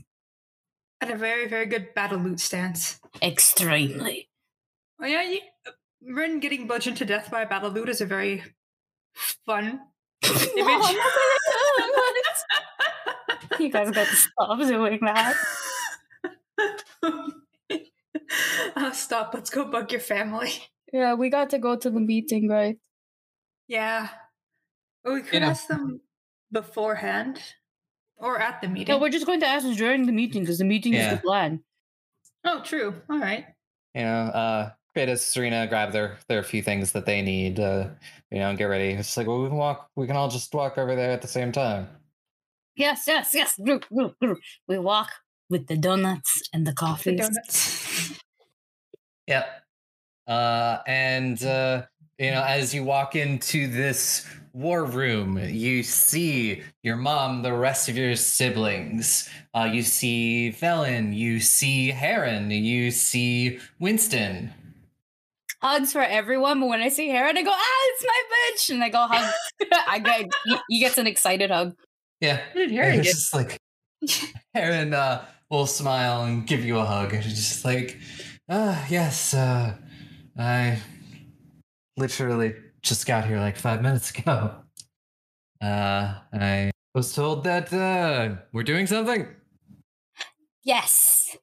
At 1.01 1.11
a 1.11 1.17
very, 1.17 1.47
very 1.47 1.65
good 1.65 1.93
battle 1.95 2.19
lute 2.19 2.39
stance. 2.39 2.99
Extremely. 3.21 4.29
Oh 5.01 5.05
yeah, 5.07 5.23
you, 5.23 5.39
Rin 6.05 6.39
getting 6.39 6.67
bludgeoned 6.67 6.97
to 6.97 7.05
death 7.05 7.31
by 7.31 7.41
a 7.43 7.47
battle 7.47 7.69
lute 7.71 7.89
is 7.89 8.01
a 8.01 8.05
very 8.05 8.43
fun 9.45 9.79
image. 10.57 10.95
you 13.59 13.69
guys 13.71 13.91
got 13.91 14.07
to 14.07 14.15
stop 14.15 14.59
doing 14.59 14.99
that. 15.03 15.35
uh, 18.75 18.91
stop. 18.91 19.33
Let's 19.33 19.49
go 19.49 19.65
bug 19.65 19.91
your 19.91 20.01
family. 20.01 20.51
Yeah, 20.91 21.13
we 21.15 21.29
got 21.29 21.49
to 21.51 21.59
go 21.59 21.75
to 21.75 21.89
the 21.89 21.99
meeting, 21.99 22.49
right? 22.49 22.77
Yeah. 23.67 24.09
Or 25.03 25.13
we 25.13 25.21
could 25.21 25.41
Yeah. 25.41 25.49
ask 25.49 25.67
them 25.67 26.01
beforehand 26.51 27.39
or 28.17 28.39
at 28.39 28.61
the 28.61 28.67
meeting. 28.67 28.93
No, 28.93 28.99
we're 28.99 29.09
just 29.09 29.25
going 29.25 29.39
to 29.39 29.47
ask 29.47 29.65
during 29.77 30.05
the 30.05 30.11
meeting 30.11 30.43
because 30.43 30.59
the 30.59 30.65
meeting 30.65 30.93
is 30.93 31.09
the 31.09 31.17
plan. 31.17 31.63
oh, 32.45 32.61
true. 32.63 32.93
All 33.09 33.19
right. 33.19 33.45
You 33.95 34.01
know, 34.03 34.21
uh 34.33 34.71
Kratos, 34.95 35.19
Serena 35.19 35.67
grab 35.67 35.91
their 35.91 36.17
their 36.27 36.43
few 36.43 36.61
things 36.61 36.91
that 36.91 37.05
they 37.05 37.21
need, 37.21 37.59
uh, 37.59 37.89
you 38.31 38.39
know, 38.39 38.49
and 38.49 38.57
get 38.57 38.65
ready. 38.65 38.89
It's 38.91 39.17
like, 39.17 39.27
well, 39.27 39.41
we 39.41 39.49
can 39.49 39.57
walk 39.57 39.89
we 39.95 40.07
can 40.07 40.15
all 40.15 40.29
just 40.29 40.53
walk 40.53 40.77
over 40.77 40.95
there 40.95 41.11
at 41.11 41.21
the 41.21 41.27
same 41.27 41.51
time. 41.51 41.87
Yes, 42.75 43.03
yes, 43.07 43.31
yes. 43.33 43.57
Group, 43.57 43.87
group, 43.89 44.19
group. 44.19 44.39
We 44.67 44.77
walk 44.79 45.11
with 45.49 45.67
the 45.67 45.77
donuts 45.77 46.41
and 46.53 46.65
the 46.65 46.73
coffee. 46.73 47.15
donuts. 47.15 48.19
Yep. 49.25 49.47
Uh, 50.27 50.79
and 50.85 51.41
uh, 51.43 51.83
you 52.19 52.31
know, 52.31 52.43
as 52.43 52.73
you 52.73 52.83
walk 52.83 53.15
into 53.15 53.67
this 53.67 54.27
war 54.51 54.83
room, 54.85 55.37
you 55.37 55.81
see 55.81 56.61
your 56.83 56.97
mom, 56.97 57.41
the 57.41 57.53
rest 57.53 57.87
of 57.87 57.95
your 57.95 58.17
siblings. 58.17 59.29
Uh, 59.53 59.69
you 59.71 59.81
see 59.81 60.51
Felon. 60.51 61.13
you 61.13 61.39
see 61.39 61.89
Heron, 61.89 62.51
you 62.51 62.91
see 62.91 63.59
Winston. 63.79 64.53
Hugs 65.63 65.93
for 65.93 66.01
everyone, 66.01 66.59
but 66.59 66.67
when 66.67 66.81
I 66.81 66.89
see 66.89 67.07
Heron, 67.09 67.37
I 67.37 67.41
go, 67.41 67.51
ah, 67.53 67.81
it's 67.93 68.05
my 68.05 68.23
bitch, 68.33 68.69
and 68.73 68.83
I 68.83 68.89
go 68.89 69.07
hug. 69.09 69.33
I 69.87 69.99
get 69.99 70.25
he, 70.45 70.57
he 70.69 70.79
gets 70.79 70.97
an 70.97 71.07
excited 71.07 71.49
hug. 71.51 71.73
Yeah. 72.19 72.37
What 72.51 72.53
did 72.55 72.69
And 72.69 72.77
Harry 72.79 72.95
it's 72.97 73.07
get? 73.07 73.13
just 73.13 73.33
like 73.33 73.57
Heron 74.53 74.93
uh, 74.93 75.25
will 75.49 75.65
smile 75.65 76.25
and 76.25 76.45
give 76.45 76.63
you 76.65 76.77
a 76.79 76.85
hug. 76.85 77.13
And 77.13 77.23
it's 77.25 77.33
just 77.35 77.63
like, 77.65 77.97
ah, 78.49 78.85
yes, 78.89 79.33
uh, 79.33 79.75
I 80.37 80.79
literally 81.97 82.55
just 82.81 83.05
got 83.05 83.25
here 83.25 83.39
like 83.39 83.57
five 83.57 83.81
minutes 83.81 84.11
ago. 84.11 84.55
Uh, 85.61 86.15
I 86.33 86.71
was 86.93 87.13
told 87.13 87.45
that 87.45 87.71
uh, 87.71 88.35
we're 88.51 88.63
doing 88.63 88.85
something. 88.87 89.27
Yes. 90.63 91.37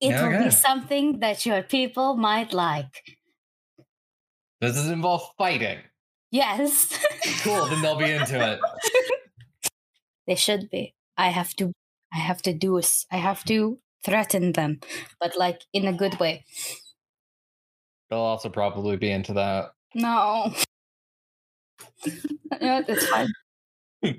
It 0.00 0.10
Yeah, 0.10 0.28
will 0.38 0.44
be 0.44 0.50
something 0.50 1.20
that 1.20 1.44
your 1.44 1.62
people 1.62 2.16
might 2.16 2.52
like. 2.52 3.18
Does 4.60 4.74
this 4.74 4.86
involve 4.86 5.22
fighting? 5.36 5.78
Yes. 6.30 6.98
Cool, 7.42 7.66
then 7.66 7.82
they'll 7.82 7.98
be 7.98 8.10
into 8.10 8.40
it. 8.40 8.60
they 10.26 10.34
should 10.34 10.70
be. 10.70 10.94
I 11.16 11.28
have 11.28 11.54
to 11.56 11.72
I 12.12 12.18
have 12.18 12.42
to 12.42 12.52
do 12.52 12.80
I 13.10 13.16
have 13.16 13.44
to 13.44 13.78
threaten 14.04 14.52
them, 14.52 14.80
but 15.20 15.36
like 15.36 15.62
in 15.72 15.86
a 15.86 15.92
good 15.92 16.18
way. 16.18 16.44
They'll 18.08 18.18
also 18.20 18.48
probably 18.48 18.96
be 18.96 19.10
into 19.10 19.34
that. 19.34 19.72
No. 19.94 20.52
yeah, 22.60 22.82
it's 22.86 23.06
fine. 23.06 23.28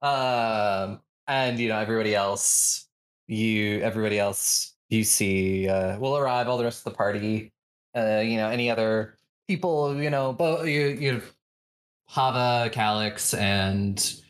Um, 0.00 1.02
and 1.26 1.58
you 1.58 1.68
know, 1.68 1.78
everybody 1.78 2.14
else, 2.14 2.88
you, 3.26 3.80
everybody 3.80 4.18
else, 4.18 4.73
you 4.94 5.04
see, 5.04 5.68
uh, 5.68 5.98
will 5.98 6.16
arrive. 6.16 6.48
All 6.48 6.56
the 6.56 6.64
rest 6.64 6.86
of 6.86 6.92
the 6.92 6.96
party, 6.96 7.52
uh, 7.96 8.22
you 8.24 8.36
know, 8.36 8.48
any 8.48 8.70
other 8.70 9.16
people, 9.48 10.00
you 10.00 10.10
know, 10.10 10.32
both 10.32 10.66
you, 10.66 10.86
you, 10.88 11.22
Hava, 12.08 12.70
Calix, 12.70 13.34
and 13.34 14.20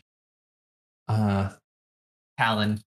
uh, 1.07 1.49
Talon. 2.37 2.81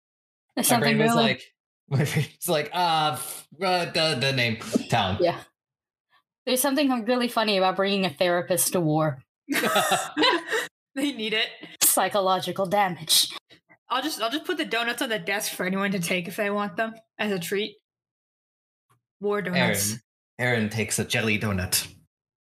There's 0.57 0.71
My 0.71 0.81
brain 0.81 0.99
was 0.99 1.11
really 1.11 1.23
like, 1.23 1.55
my 1.89 2.05
brain's 2.05 2.49
like, 2.49 2.71
ah, 2.75 3.13
f- 3.13 3.49
uh, 3.63 3.85
the 3.87 4.19
the 4.21 4.33
name 4.33 4.57
Talon. 4.89 5.19
Yeah. 5.21 5.39
There's 6.47 6.61
something 6.63 7.05
really 7.05 7.29
funny 7.29 7.59
about 7.59 7.77
bringing 7.77 8.07
a 8.07 8.11
therapist 8.11 8.73
to 8.73 8.81
war. 8.81 9.23
they 10.95 11.13
need 11.13 11.35
it. 11.35 11.49
Psychological 11.83 12.65
damage. 12.65 13.29
I'll 13.91 14.03
just 14.03 14.21
I'll 14.21 14.31
just 14.31 14.45
put 14.45 14.59
the 14.59 14.65
donuts 14.65 15.03
on 15.03 15.09
the 15.09 15.19
desk 15.19 15.53
for 15.53 15.65
anyone 15.65 15.91
to 15.93 15.99
take 15.99 16.29
if 16.29 16.37
they 16.37 16.51
want 16.51 16.77
them 16.77 16.95
as 17.19 17.33
a 17.33 17.39
treat. 17.39 17.77
War 19.21 19.43
donuts. 19.43 19.97
Heron 20.39 20.69
takes 20.69 20.99
a 20.99 21.05
jelly 21.05 21.39
donut. 21.39 21.87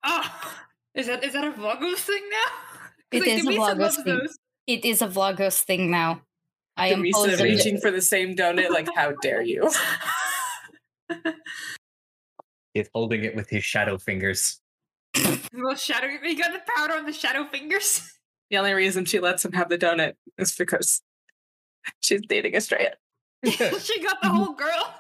Ah, 0.05 0.65
is 0.95 1.07
that 1.07 1.25
is 1.25 1.33
that 1.33 1.45
a 1.45 1.51
Vlogos 1.51 1.99
thing 1.99 2.23
now? 2.31 2.53
It 3.11 3.21
like, 3.21 3.29
is 3.29 3.45
a 3.45 3.49
Demisa 3.49 3.77
Vlogos 3.77 3.95
thing. 3.97 4.05
those. 4.05 4.39
It 4.67 4.85
is 4.85 5.03
a 5.03 5.09
Vlogos 5.09 5.63
thing 5.63 5.91
now. 5.91 6.23
I 6.77 6.89
am 6.89 7.03
Demisa 7.03 7.43
reaching 7.43 7.79
for 7.79 7.91
the 7.91 8.01
same 8.01 8.35
donut. 8.35 8.71
Like, 8.71 8.89
how 8.95 9.13
dare 9.21 9.43
you? 9.43 9.71
He's 12.75 12.89
holding 12.95 13.25
it 13.25 13.37
with 13.37 13.51
his 13.51 13.65
shadow 13.65 13.99
fingers. 13.99 14.61
Well, 15.53 15.75
shadow. 15.75 16.07
You 16.07 16.39
got 16.39 16.53
the 16.53 16.63
powder 16.75 16.95
on 16.95 17.05
the 17.05 17.13
shadow 17.13 17.45
fingers. 17.45 18.11
The 18.51 18.57
only 18.57 18.73
reason 18.73 19.05
she 19.05 19.21
lets 19.21 19.45
him 19.45 19.53
have 19.53 19.69
the 19.69 19.77
donut 19.77 20.15
is 20.39 20.55
because 20.55 21.03
she's 22.01 22.23
dating 22.29 22.55
Estrella. 22.55 22.91
she 23.45 24.03
got 24.03 24.21
the 24.23 24.29
whole 24.29 24.55
girl. 24.55 24.95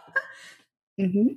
Mm-hmm. 1.00 1.28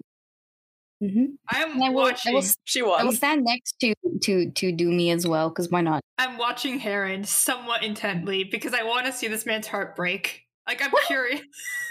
Mm-hmm. 1.04 1.26
I'm 1.50 1.72
And 1.74 1.84
I 1.84 1.90
will, 1.90 2.06
I 2.06 2.32
will, 2.32 2.44
She 2.64 2.82
I 2.82 3.04
will 3.04 3.12
stand 3.12 3.44
next 3.44 3.80
to 3.82 3.94
to 4.24 4.50
to 4.50 4.72
do 4.72 4.90
me 4.90 5.12
as 5.12 5.28
well, 5.28 5.50
because 5.50 5.70
why 5.70 5.82
not? 5.82 6.02
I'm 6.18 6.38
watching 6.38 6.80
Heron 6.80 7.26
somewhat 7.26 7.84
intently 7.84 8.46
because 8.46 8.74
I 8.74 8.84
want 8.84 9.06
to 9.06 9.12
see 9.12 9.28
this 9.28 9.46
man's 9.46 9.68
heart 9.68 9.96
break. 9.96 10.44
Like 10.68 10.82
I'm 10.82 10.92
curious. 11.08 11.42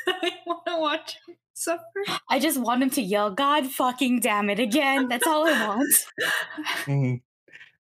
I 0.09 0.33
want 0.47 0.67
to 0.67 0.79
watch 0.79 1.19
him 1.29 1.37
suffer. 1.53 1.83
I 2.31 2.41
just 2.41 2.59
want 2.59 2.83
him 2.83 2.91
to 2.91 3.03
yell, 3.03 3.31
"God 3.31 3.67
fucking 3.67 4.21
damn 4.21 4.49
it!" 4.49 4.59
again. 4.59 5.09
That's 5.09 5.27
all 5.27 5.47
I 5.47 5.67
want. 5.67 5.95
Mhm. 6.87 7.21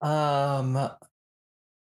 Um, 0.02 0.90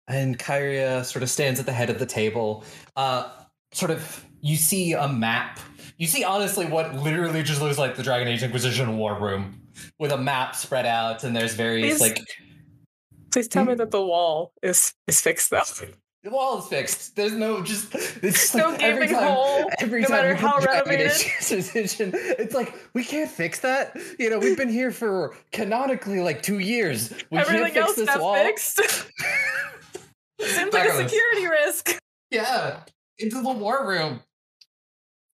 and 0.07 0.37
Kyria 0.37 1.05
sort 1.05 1.23
of 1.23 1.29
stands 1.29 1.59
at 1.59 1.65
the 1.65 1.71
head 1.71 1.89
of 1.89 1.99
the 1.99 2.05
table. 2.05 2.65
Uh, 2.95 3.29
sort 3.73 3.91
of, 3.91 4.25
you 4.41 4.55
see 4.57 4.93
a 4.93 5.07
map. 5.07 5.59
You 5.97 6.07
see, 6.07 6.23
honestly, 6.23 6.65
what 6.65 6.95
literally 6.95 7.43
just 7.43 7.61
looks 7.61 7.77
like 7.77 7.95
the 7.95 8.03
Dragon 8.03 8.27
Age 8.27 8.43
Inquisition 8.43 8.97
war 8.97 9.19
room 9.19 9.61
with 9.99 10.11
a 10.11 10.17
map 10.17 10.55
spread 10.55 10.85
out, 10.85 11.23
and 11.23 11.35
there's 11.35 11.53
various 11.53 11.99
Please- 11.99 12.01
like 12.01 12.19
Please 13.31 13.47
tell 13.47 13.63
me 13.63 13.73
hmm? 13.73 13.77
that 13.77 13.91
the 13.91 14.01
wall 14.05 14.51
is 14.61 14.93
is 15.07 15.21
fixed 15.21 15.51
though. 15.51 15.61
the 16.23 16.29
wall 16.29 16.59
is 16.59 16.67
fixed. 16.67 17.15
There's 17.15 17.31
no 17.31 17.63
just 17.63 17.95
it's 18.21 18.53
No 18.53 18.71
like 18.71 18.83
every 18.83 19.07
gaping 19.07 19.19
time, 19.19 19.31
hole, 19.31 19.71
every 19.79 20.01
no 20.01 20.07
time 20.09 20.17
matter 20.17 20.35
how 20.35 20.55
put 20.55 20.63
Dragon 20.63 20.91
Age 20.91 20.99
renovated. 20.99 21.27
Inquisition, 21.49 22.11
it's 22.13 22.53
like 22.53 22.75
we 22.93 23.05
can't 23.05 23.31
fix 23.31 23.61
that. 23.61 23.95
You 24.19 24.29
know, 24.29 24.37
we've 24.39 24.57
been 24.57 24.69
here 24.69 24.91
for 24.91 25.33
canonically 25.53 26.19
like 26.19 26.41
two 26.41 26.59
years. 26.59 27.13
We 27.31 27.37
Everything 27.37 27.71
can't 27.71 27.73
fix 27.73 27.87
else 27.87 27.95
this 27.95 28.17
wall. 28.17 28.35
fixed. 28.35 28.81
Seems 30.41 30.73
like 30.73 30.89
a 30.89 30.93
security 31.07 31.47
risk. 31.47 31.99
Yeah, 32.31 32.81
into 33.21 33.41
the 33.41 33.51
war 33.51 33.87
room. 33.87 34.21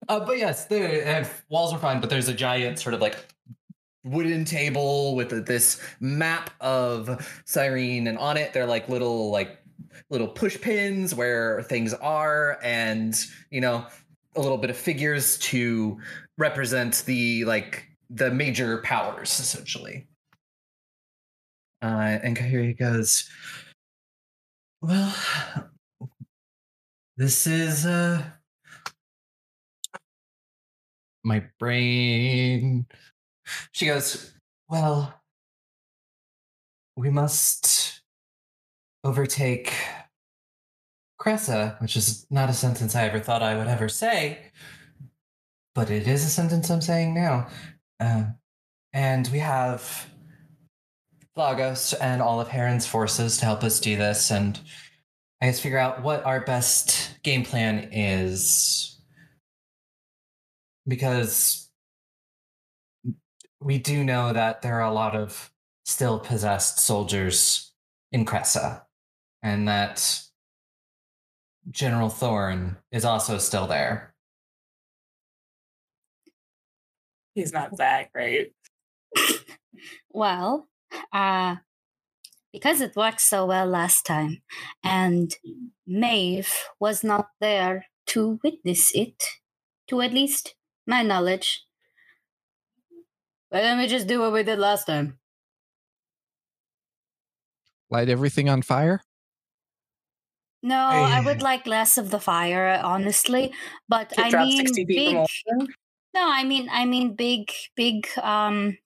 Uh, 0.07 0.19
but 0.19 0.37
yes, 0.37 0.65
the 0.65 1.27
walls 1.49 1.73
are 1.73 1.79
fine. 1.79 2.01
But 2.01 2.09
there's 2.09 2.27
a 2.27 2.33
giant 2.33 2.79
sort 2.79 2.93
of 2.93 3.01
like 3.01 3.17
wooden 4.03 4.43
table 4.45 5.15
with 5.15 5.45
this 5.45 5.81
map 5.99 6.49
of 6.59 7.41
Cyrene, 7.45 8.07
and 8.07 8.17
on 8.17 8.37
it 8.37 8.53
they're 8.53 8.65
like 8.65 8.89
little 8.89 9.31
like 9.31 9.59
little 10.09 10.27
push 10.27 10.59
pins 10.59 11.15
where 11.15 11.61
things 11.63 11.93
are, 11.93 12.59
and 12.63 13.15
you 13.49 13.61
know 13.61 13.85
a 14.35 14.41
little 14.41 14.57
bit 14.57 14.69
of 14.69 14.77
figures 14.77 15.37
to 15.37 15.97
represent 16.37 17.03
the 17.05 17.45
like 17.45 17.87
the 18.09 18.31
major 18.31 18.79
powers 18.79 19.39
essentially. 19.39 20.07
Uh, 21.81 22.17
and 22.23 22.37
Kahiri 22.37 22.77
goes, 22.77 23.29
well, 24.81 25.13
this 27.17 27.47
is 27.47 27.85
uh 27.85 28.23
my 31.23 31.43
brain. 31.59 32.85
She 33.71 33.85
goes, 33.85 34.33
Well, 34.69 35.21
we 36.95 37.09
must 37.09 38.01
overtake 39.03 39.73
Cressa, 41.19 41.81
which 41.81 41.95
is 41.95 42.25
not 42.29 42.49
a 42.49 42.53
sentence 42.53 42.95
I 42.95 43.05
ever 43.05 43.19
thought 43.19 43.41
I 43.41 43.57
would 43.57 43.67
ever 43.67 43.89
say, 43.89 44.51
but 45.73 45.89
it 45.89 46.07
is 46.07 46.25
a 46.25 46.29
sentence 46.29 46.69
I'm 46.69 46.81
saying 46.81 47.13
now. 47.13 47.47
Uh, 47.99 48.25
and 48.91 49.27
we 49.29 49.39
have 49.39 50.07
Lagos 51.35 51.93
and 51.93 52.21
all 52.21 52.39
of 52.39 52.49
Heron's 52.49 52.85
forces 52.85 53.37
to 53.37 53.45
help 53.45 53.63
us 53.63 53.79
do 53.79 53.95
this, 53.95 54.29
and 54.29 54.59
I 55.43 55.47
guess 55.47 55.59
figure 55.59 55.77
out 55.77 56.01
what 56.01 56.25
our 56.25 56.39
best 56.39 57.21
game 57.21 57.43
plan 57.43 57.89
is. 57.91 58.97
Because 60.87 61.69
we 63.59 63.77
do 63.77 64.05
know 64.05 64.31
that 64.31 64.61
there 64.61 64.75
are 64.75 64.89
a 64.89 64.93
lot 64.93 65.17
of 65.17 65.51
still 65.83 66.17
possessed 66.17 66.79
soldiers 66.79 67.73
in 68.13 68.25
Cressa, 68.25 68.83
and 69.41 69.67
that 69.67 70.17
General 71.69 72.07
Thorn 72.07 72.77
is 72.93 73.03
also 73.03 73.37
still 73.37 73.67
there. 73.67 74.15
He's 77.35 77.51
not 77.51 77.75
back, 77.75 78.11
right? 78.15 78.53
Well, 80.09 80.69
uh, 81.11 81.57
because 82.53 82.81
it 82.81 82.95
worked 82.95 83.21
so 83.21 83.45
well 83.47 83.67
last 83.67 84.05
time, 84.05 84.43
and 84.83 85.35
Maeve 85.87 86.53
was 86.79 87.03
not 87.03 87.29
there 87.41 87.87
to 88.07 88.39
witness 88.43 88.93
it, 88.95 89.23
to 89.89 90.01
at 90.01 90.13
least 90.13 90.55
my 90.87 91.03
knowledge. 91.03 91.65
Why 93.49 93.61
don't 93.61 93.77
we 93.77 93.87
just 93.87 94.07
do 94.07 94.19
what 94.19 94.33
we 94.33 94.43
did 94.43 94.59
last 94.59 94.83
time? 94.85 95.17
Light 97.89 98.09
everything 98.09 98.49
on 98.49 98.61
fire? 98.61 99.01
No, 100.61 100.77
I 100.77 101.19
would 101.19 101.41
Eh. 101.41 101.43
like 101.43 101.67
less 101.67 101.97
of 101.97 102.09
the 102.09 102.19
fire, 102.19 102.79
honestly. 102.83 103.53
But 103.89 104.13
Could 104.15 104.25
I 104.25 104.29
drop 104.29 104.47
mean, 104.47 104.65
60 104.65 104.85
big. 104.85 105.15
No, 106.13 106.29
I 106.31 106.43
mean, 106.43 106.69
I 106.71 106.85
mean, 106.85 107.15
big, 107.15 107.51
big 107.75 108.07
um 108.21 108.77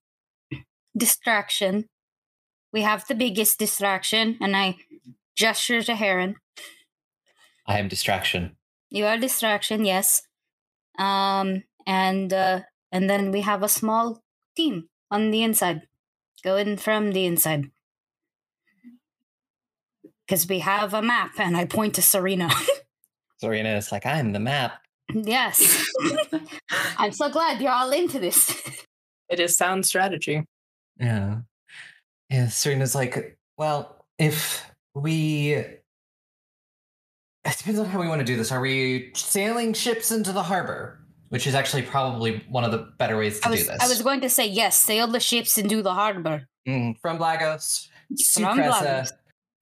distraction. 0.97 1.87
We 2.77 2.83
have 2.83 3.07
the 3.07 3.15
biggest 3.15 3.57
distraction, 3.57 4.37
and 4.39 4.55
I 4.55 4.75
gesture 5.35 5.81
to 5.81 5.95
Heron. 5.95 6.35
I 7.65 7.79
am 7.79 7.87
distraction. 7.87 8.55
You 8.91 9.07
are 9.07 9.17
distraction, 9.17 9.83
yes. 9.83 10.21
Um, 10.99 11.63
and 11.87 12.31
uh, 12.31 12.59
and 12.91 13.09
then 13.09 13.31
we 13.31 13.41
have 13.41 13.63
a 13.63 13.67
small 13.67 14.21
team 14.55 14.89
on 15.09 15.31
the 15.31 15.41
inside, 15.41 15.87
going 16.43 16.77
from 16.77 17.13
the 17.13 17.25
inside. 17.25 17.71
Because 20.27 20.47
we 20.47 20.59
have 20.59 20.93
a 20.93 21.01
map, 21.01 21.31
and 21.39 21.57
I 21.57 21.65
point 21.65 21.95
to 21.95 22.03
Serena. 22.03 22.51
Serena 23.39 23.75
is 23.75 23.91
like, 23.91 24.05
I'm 24.05 24.33
the 24.33 24.39
map. 24.39 24.83
yes, 25.15 25.83
I'm 26.99 27.11
so 27.11 27.27
glad 27.31 27.59
you're 27.59 27.71
all 27.71 27.91
into 27.91 28.19
this. 28.19 28.55
It 29.29 29.39
is 29.39 29.57
sound 29.57 29.87
strategy. 29.87 30.43
Yeah. 30.99 31.37
Yeah, 32.29 32.47
Serena's 32.47 32.95
like, 32.95 33.37
well, 33.57 34.05
if 34.17 34.65
we. 34.93 35.53
It 35.53 35.83
depends 37.57 37.79
on 37.79 37.85
how 37.85 38.01
we 38.01 38.07
want 38.09 38.19
to 38.19 38.25
do 38.25 38.35
this. 38.35 38.51
Are 38.51 38.59
we 38.59 39.11
sailing 39.15 39.73
ships 39.73 40.11
into 40.11 40.33
the 40.33 40.43
harbor? 40.43 40.99
Which 41.29 41.47
is 41.47 41.55
actually 41.55 41.83
probably 41.83 42.43
one 42.49 42.63
of 42.63 42.71
the 42.71 42.89
better 42.97 43.17
ways 43.17 43.39
to 43.41 43.49
was 43.49 43.61
do 43.61 43.71
this. 43.71 43.81
I 43.81 43.87
was 43.87 44.01
going 44.01 44.21
to 44.21 44.29
say 44.29 44.47
yes, 44.47 44.77
sail 44.77 45.07
the 45.07 45.19
ships 45.19 45.57
into 45.57 45.81
the 45.81 45.93
harbor. 45.93 46.47
Mm, 46.67 46.99
from 46.99 47.19
Lagos 47.19 47.89
to 48.17 48.41
From 48.41 48.57
Cressa, 48.57 48.81
Lagos. 48.81 49.13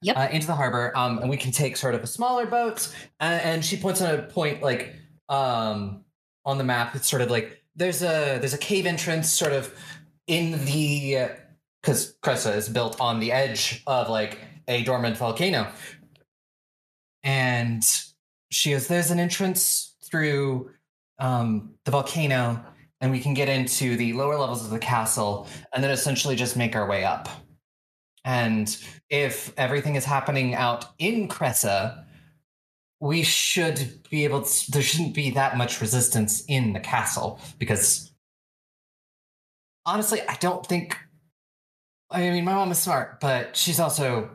Yep. 0.01 0.17
uh, 0.17 0.27
into 0.31 0.47
the 0.47 0.55
harbor, 0.55 0.91
um, 0.95 1.19
and 1.19 1.29
we 1.29 1.37
can 1.37 1.51
take 1.51 1.77
sort 1.77 1.95
of 1.95 2.03
a 2.03 2.07
smaller 2.07 2.45
boat. 2.45 2.93
And, 3.19 3.41
and 3.41 3.65
she 3.65 3.77
points 3.77 4.01
on 4.01 4.15
a 4.15 4.23
point 4.23 4.61
like 4.61 4.95
um, 5.29 6.03
on 6.43 6.57
the 6.57 6.63
map. 6.63 6.95
It's 6.95 7.07
sort 7.07 7.21
of 7.21 7.29
like 7.29 7.63
there's 7.75 8.01
a 8.01 8.37
there's 8.39 8.53
a 8.53 8.59
cave 8.59 8.85
entrance 8.85 9.31
sort 9.31 9.53
of 9.53 9.73
in 10.27 10.63
the 10.65 11.29
because 11.85 12.15
Cressa 12.23 12.55
is 12.55 12.67
built 12.67 12.99
on 12.99 13.19
the 13.19 13.31
edge 13.31 13.83
of 13.85 14.09
like 14.09 14.39
a 14.67 14.83
dormant 14.83 15.17
volcano, 15.17 15.71
and 17.23 17.83
she 18.49 18.71
goes, 18.71 18.87
"There's 18.87 19.11
an 19.11 19.19
entrance 19.19 19.95
through 20.03 20.71
um, 21.19 21.75
the 21.85 21.91
volcano." 21.91 22.65
And 23.01 23.11
we 23.11 23.19
can 23.19 23.33
get 23.33 23.49
into 23.49 23.97
the 23.97 24.13
lower 24.13 24.37
levels 24.37 24.63
of 24.63 24.71
the 24.71 24.79
castle 24.79 25.47
and 25.73 25.83
then 25.83 25.91
essentially 25.91 26.35
just 26.35 26.55
make 26.55 26.75
our 26.75 26.87
way 26.89 27.03
up. 27.03 27.27
And 28.23 28.75
if 29.09 29.53
everything 29.57 29.95
is 29.95 30.05
happening 30.05 30.55
out 30.55 30.85
in 30.97 31.27
Cressa, 31.27 32.05
we 33.01 33.21
should 33.21 33.99
be 34.09 34.23
able 34.23 34.41
to, 34.43 34.71
there 34.71 34.81
shouldn't 34.81 35.13
be 35.13 35.29
that 35.31 35.57
much 35.57 35.81
resistance 35.81 36.45
in 36.47 36.73
the 36.73 36.79
castle 36.79 37.39
because 37.59 38.11
honestly, 39.85 40.21
I 40.27 40.35
don't 40.35 40.65
think, 40.65 40.97
I 42.09 42.29
mean, 42.29 42.45
my 42.45 42.53
mom 42.53 42.71
is 42.71 42.79
smart, 42.79 43.19
but 43.19 43.55
she's 43.55 43.79
also, 43.79 44.29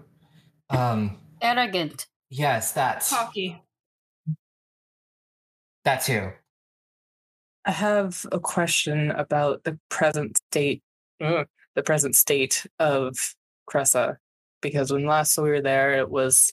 um, 0.71 1.19
Arrogant. 1.41 2.07
yes, 2.29 2.73
that's, 2.73 3.11
Hockey. 3.11 3.63
that 5.85 6.03
too. 6.03 6.33
I 7.65 7.73
have 7.73 8.27
a 8.33 8.41
question 8.41 9.11
about 9.11 9.65
the 9.65 9.79
present 9.89 10.39
state, 10.51 10.83
ugh, 11.21 11.47
the 11.75 11.83
present 11.83 12.17
state 12.17 12.67
of 12.79 13.35
Cressa, 13.71 14.17
because 14.63 14.93
when 14.93 15.07
last 15.07 15.39
we 15.39 15.51
were 15.51 15.63
there, 15.63 15.99
it 15.99 16.11
was 16.11 16.53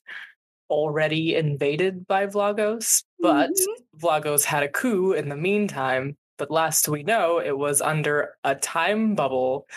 already 0.70 1.36
invaded 1.36 2.06
by 2.08 2.28
Vlogos, 2.28 3.04
but 3.20 3.52
Vlogos 3.98 4.44
had 4.44 4.64
a 4.64 4.70
coup 4.70 5.14
in 5.14 5.30
the 5.30 5.38
meantime. 5.38 6.18
But 6.38 6.52
last 6.52 6.88
we 6.88 7.02
know, 7.04 7.40
it 7.40 7.58
was 7.58 7.82
under 7.82 8.36
a 8.44 8.54
time 8.54 9.16
bubble. 9.16 9.68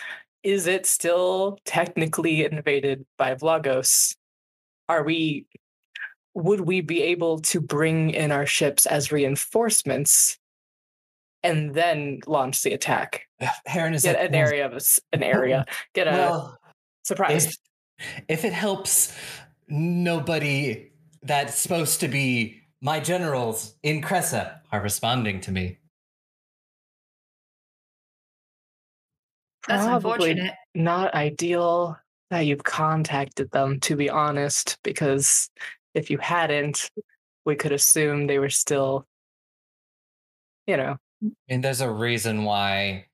Is 0.43 0.67
it 0.67 0.87
still 0.87 1.59
technically 1.65 2.45
invaded 2.45 3.05
by 3.19 3.35
Vlogos? 3.35 4.15
Are 4.89 5.03
we? 5.05 5.47
Would 6.35 6.61
we 6.63 6.81
be 6.81 7.03
able 7.03 7.41
to 7.41 7.61
bring 7.61 8.11
in 8.11 8.33
our 8.33 8.47
ships 8.47 8.87
as 8.87 9.11
reinforcements 9.13 10.39
and 11.43 11.75
then 11.75 12.21
launch 12.27 12.63
the 12.63 12.73
attack 12.73 13.23
Heron 13.67 13.95
is 13.95 14.03
Get 14.03 14.17
like, 14.17 14.27
an 14.27 14.33
"Well, 14.33 14.41
area 14.47 14.67
of 14.67 14.83
an 15.13 15.23
area. 15.23 15.65
Get 15.95 16.07
a 16.07 16.11
Well, 16.13 16.59
surprise. 17.03 17.47
if, 17.47 17.57
if 18.29 18.45
it 18.45 18.53
helps, 18.53 19.15
nobody 19.69 20.91
that's 21.23 21.59
supposed 21.59 22.01
to 22.01 22.09
be 22.09 22.61
my 22.81 23.01
generals 23.01 23.75
in 23.83 24.01
Cressa 24.01 24.61
are 24.73 24.81
responding 24.81 25.41
to 25.43 25.53
me. 25.53 25.79
That's 29.71 29.87
Probably 29.87 30.31
unfortunate. 30.31 30.55
not 30.75 31.15
ideal 31.15 31.97
that 32.31 32.41
you've 32.41 32.65
contacted 32.65 33.51
them, 33.51 33.81
to 33.81 33.97
be 33.97 34.09
honest, 34.11 34.79
because 34.83 35.51
if 35.95 36.11
you 36.11 36.19
hadn't, 36.19 36.91
we 37.45 37.57
could 37.57 37.73
assume 37.73 38.27
they 38.27 38.39
were 38.39 38.51
still, 38.51 39.07
you 40.67 40.77
know, 40.77 40.97
I 41.23 41.29
mean, 41.49 41.61
there's 41.61 41.81
a 41.81 41.91
reason 41.91 42.45
why 42.45 43.07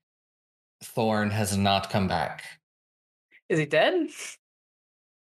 Thorn 0.83 1.29
has 1.31 1.57
not 1.57 1.89
come 1.89 2.07
back. 2.07 2.43
is 3.49 3.59
he 3.59 3.65
dead? 3.65 4.09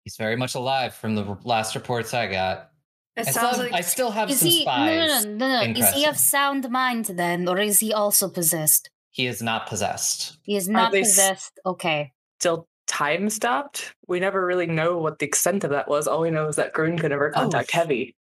He's 0.04 0.16
very 0.16 0.36
much 0.36 0.54
alive 0.54 0.94
from 0.94 1.14
the 1.14 1.36
last 1.44 1.74
reports 1.74 2.14
I 2.14 2.26
got. 2.28 2.70
It 3.16 3.28
I 3.28 3.30
still, 3.30 3.42
sounds 3.42 3.56
have, 3.58 3.66
like 3.66 3.74
I 3.74 3.80
still 3.82 4.10
have 4.10 4.30
Is 4.30 4.38
some 4.38 4.48
he 4.48 4.62
spies. 4.62 5.24
no 5.24 5.30
no 5.30 5.48
no, 5.48 5.60
in 5.62 5.72
no. 5.74 5.80
Is 5.80 5.90
he 5.92 6.06
of 6.06 6.16
sound 6.16 6.70
mind 6.70 7.04
then, 7.06 7.46
or 7.46 7.58
is 7.58 7.80
he 7.80 7.92
also 7.92 8.28
possessed? 8.28 8.88
He 9.12 9.26
is 9.26 9.40
not 9.42 9.66
possessed. 9.66 10.38
He 10.42 10.56
is 10.56 10.68
not 10.68 10.90
they 10.90 11.00
s- 11.02 11.10
possessed. 11.10 11.60
Okay. 11.64 12.12
Still 12.40 12.66
time 12.86 13.30
stopped? 13.30 13.94
We 14.08 14.18
never 14.20 14.44
really 14.44 14.66
know 14.66 14.98
what 14.98 15.18
the 15.18 15.26
extent 15.26 15.64
of 15.64 15.70
that 15.70 15.86
was. 15.88 16.08
All 16.08 16.22
we 16.22 16.30
know 16.30 16.48
is 16.48 16.56
that 16.56 16.72
Grun 16.72 16.98
could 16.98 17.10
never 17.10 17.28
Oh, 17.28 17.40
contact 17.40 17.68
f- 17.74 17.82
Heavy. 17.82 18.16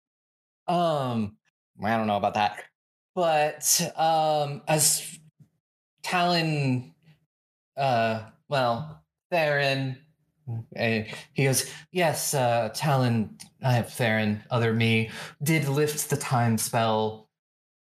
Um, 0.67 1.37
I 1.83 1.95
don't 1.95 2.07
know 2.07 2.17
about 2.17 2.33
that, 2.33 2.63
but 3.15 3.91
um, 3.95 4.61
as 4.67 5.19
Talon, 6.03 6.93
uh, 7.77 8.23
well, 8.49 9.03
Theron, 9.29 9.97
uh, 10.77 11.01
he 11.33 11.43
goes, 11.45 11.71
yes, 11.91 12.33
uh, 12.33 12.69
Talon, 12.73 13.37
I 13.63 13.73
have 13.73 13.91
Theron, 13.93 14.43
other 14.49 14.73
me, 14.73 15.09
did 15.43 15.67
lift 15.67 16.09
the 16.09 16.17
time 16.17 16.57
spell, 16.57 17.26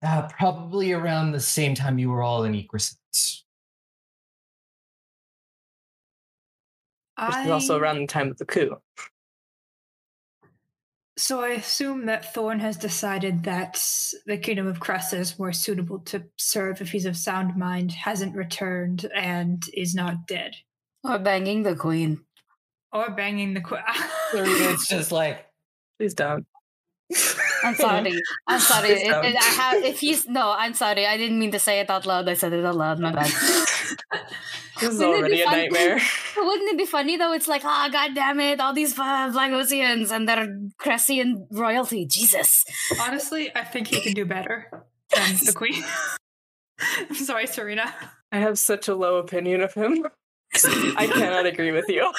uh, 0.04 0.28
probably 0.28 0.92
around 0.92 1.32
the 1.32 1.40
same 1.40 1.76
time 1.76 2.00
you 2.00 2.10
were 2.10 2.24
all 2.24 2.44
in 2.44 2.54
Equrescence. 2.54 3.44
Which 7.22 7.36
is 7.44 7.52
also 7.52 7.78
around 7.78 8.00
the 8.00 8.08
time 8.08 8.30
of 8.32 8.38
the 8.38 8.46
coup. 8.46 8.78
So 11.18 11.42
I 11.42 11.50
assume 11.50 12.06
that 12.06 12.34
Thorn 12.34 12.62
has 12.62 12.78
decided 12.78 13.44
that 13.44 13.84
the 14.26 14.38
Kingdom 14.38 14.68
of 14.68 14.80
Cressa 14.80 15.16
is 15.16 15.38
more 15.38 15.52
suitable 15.52 16.00
to 16.00 16.24
serve 16.38 16.80
if 16.80 16.92
he's 16.92 17.06
of 17.06 17.18
sound 17.18 17.58
mind, 17.58 17.92
hasn't 17.92 18.38
returned, 18.38 19.06
and 19.14 19.62
is 19.74 19.94
not 19.94 20.28
dead. 20.28 20.56
Or 21.04 21.20
banging 21.20 21.64
the 21.64 21.76
queen. 21.76 22.22
Or 22.94 23.10
banging 23.10 23.54
the 23.54 23.60
queen. 23.60 23.82
it's 24.34 24.88
just 24.88 25.12
like, 25.12 25.46
Please 26.00 26.14
don't. 26.14 26.46
I'm 27.64 27.76
sorry. 27.76 28.22
I'm 28.48 28.60
sorry. 28.60 28.90
It- 28.90 29.08
it- 29.08 29.36
I 29.36 29.52
have, 29.62 29.84
if 29.84 30.00
he's 30.00 30.28
no, 30.28 30.52
I'm 30.58 30.74
sorry. 30.74 31.06
I 31.06 31.18
didn't 31.18 31.40
mean 31.40 31.52
to 31.52 31.60
say 31.60 31.80
it 31.80 31.90
out 31.90 32.06
loud. 32.06 32.28
I 32.30 32.34
said 32.36 32.54
it 32.54 32.66
out 32.66 32.76
loud. 32.76 33.00
My 33.00 33.12
bad. 33.12 33.32
This 34.80 34.92
is 34.94 35.00
Wouldn't 35.00 35.14
it 35.14 35.20
already 35.20 35.36
be 35.36 35.42
a 35.42 35.44
fun- 35.46 35.54
nightmare. 35.58 36.00
Wouldn't 36.38 36.70
it 36.72 36.78
be 36.78 36.86
funny 36.86 37.18
though? 37.18 37.34
It's 37.34 37.50
like, 37.50 37.66
ah, 37.66 37.90
god 37.92 38.16
damn 38.16 38.40
it, 38.40 38.62
all 38.62 38.72
these 38.74 38.98
uh, 38.98 39.30
Blagosians 39.30 40.10
and 40.10 40.24
their 40.28 40.48
Cressian 40.80 41.48
royalty. 41.52 42.06
Jesus. 42.06 42.64
Honestly, 43.02 43.52
I 43.54 43.66
think 43.66 43.88
he 43.88 44.00
can 44.00 44.14
do 44.14 44.24
better 44.26 44.72
than 45.14 45.36
the 45.44 45.52
queen. 45.56 45.84
I'm 46.80 47.14
sorry, 47.16 47.46
Serena. 47.48 47.94
I 48.32 48.38
have 48.40 48.58
such 48.58 48.88
a 48.88 48.96
low 48.96 49.18
opinion 49.18 49.60
of 49.62 49.74
him. 49.74 50.08
I 50.96 51.08
cannot 51.12 51.46
agree 51.46 51.72
with 51.72 51.90
you. 51.90 52.10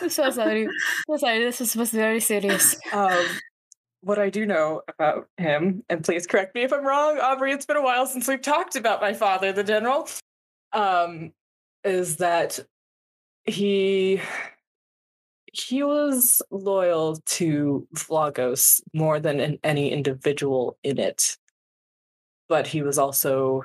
I'm 0.00 0.08
so 0.08 0.30
sorry. 0.30 0.68
So 1.08 1.16
sorry. 1.16 1.40
This 1.40 1.58
was 1.58 1.72
supposed 1.72 1.92
very 1.92 2.20
serious. 2.20 2.76
Um, 2.92 3.26
what 4.02 4.18
I 4.18 4.30
do 4.30 4.44
know 4.44 4.82
about 4.88 5.28
him, 5.36 5.84
and 5.88 6.04
please 6.04 6.26
correct 6.26 6.54
me 6.54 6.62
if 6.62 6.72
I'm 6.72 6.84
wrong, 6.84 7.18
Aubrey, 7.18 7.52
it's 7.52 7.66
been 7.66 7.76
a 7.76 7.82
while 7.82 8.06
since 8.06 8.26
we've 8.28 8.42
talked 8.42 8.76
about 8.76 9.00
my 9.00 9.12
father, 9.12 9.52
the 9.52 9.64
general, 9.64 10.08
um, 10.72 11.32
is 11.84 12.16
that 12.16 12.58
he 13.44 14.20
he 15.52 15.82
was 15.82 16.40
loyal 16.50 17.16
to 17.26 17.86
Vlogos 17.94 18.80
more 18.94 19.20
than 19.20 19.38
in 19.38 19.58
any 19.62 19.92
individual 19.92 20.78
in 20.82 20.98
it. 20.98 21.36
But 22.48 22.66
he 22.66 22.82
was 22.82 22.98
also 22.98 23.64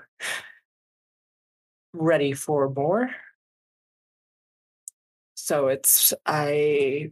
ready 1.93 2.34
for 2.34 2.69
more. 2.69 3.09
So 5.35 5.68
it's 5.68 6.14
I 6.26 7.11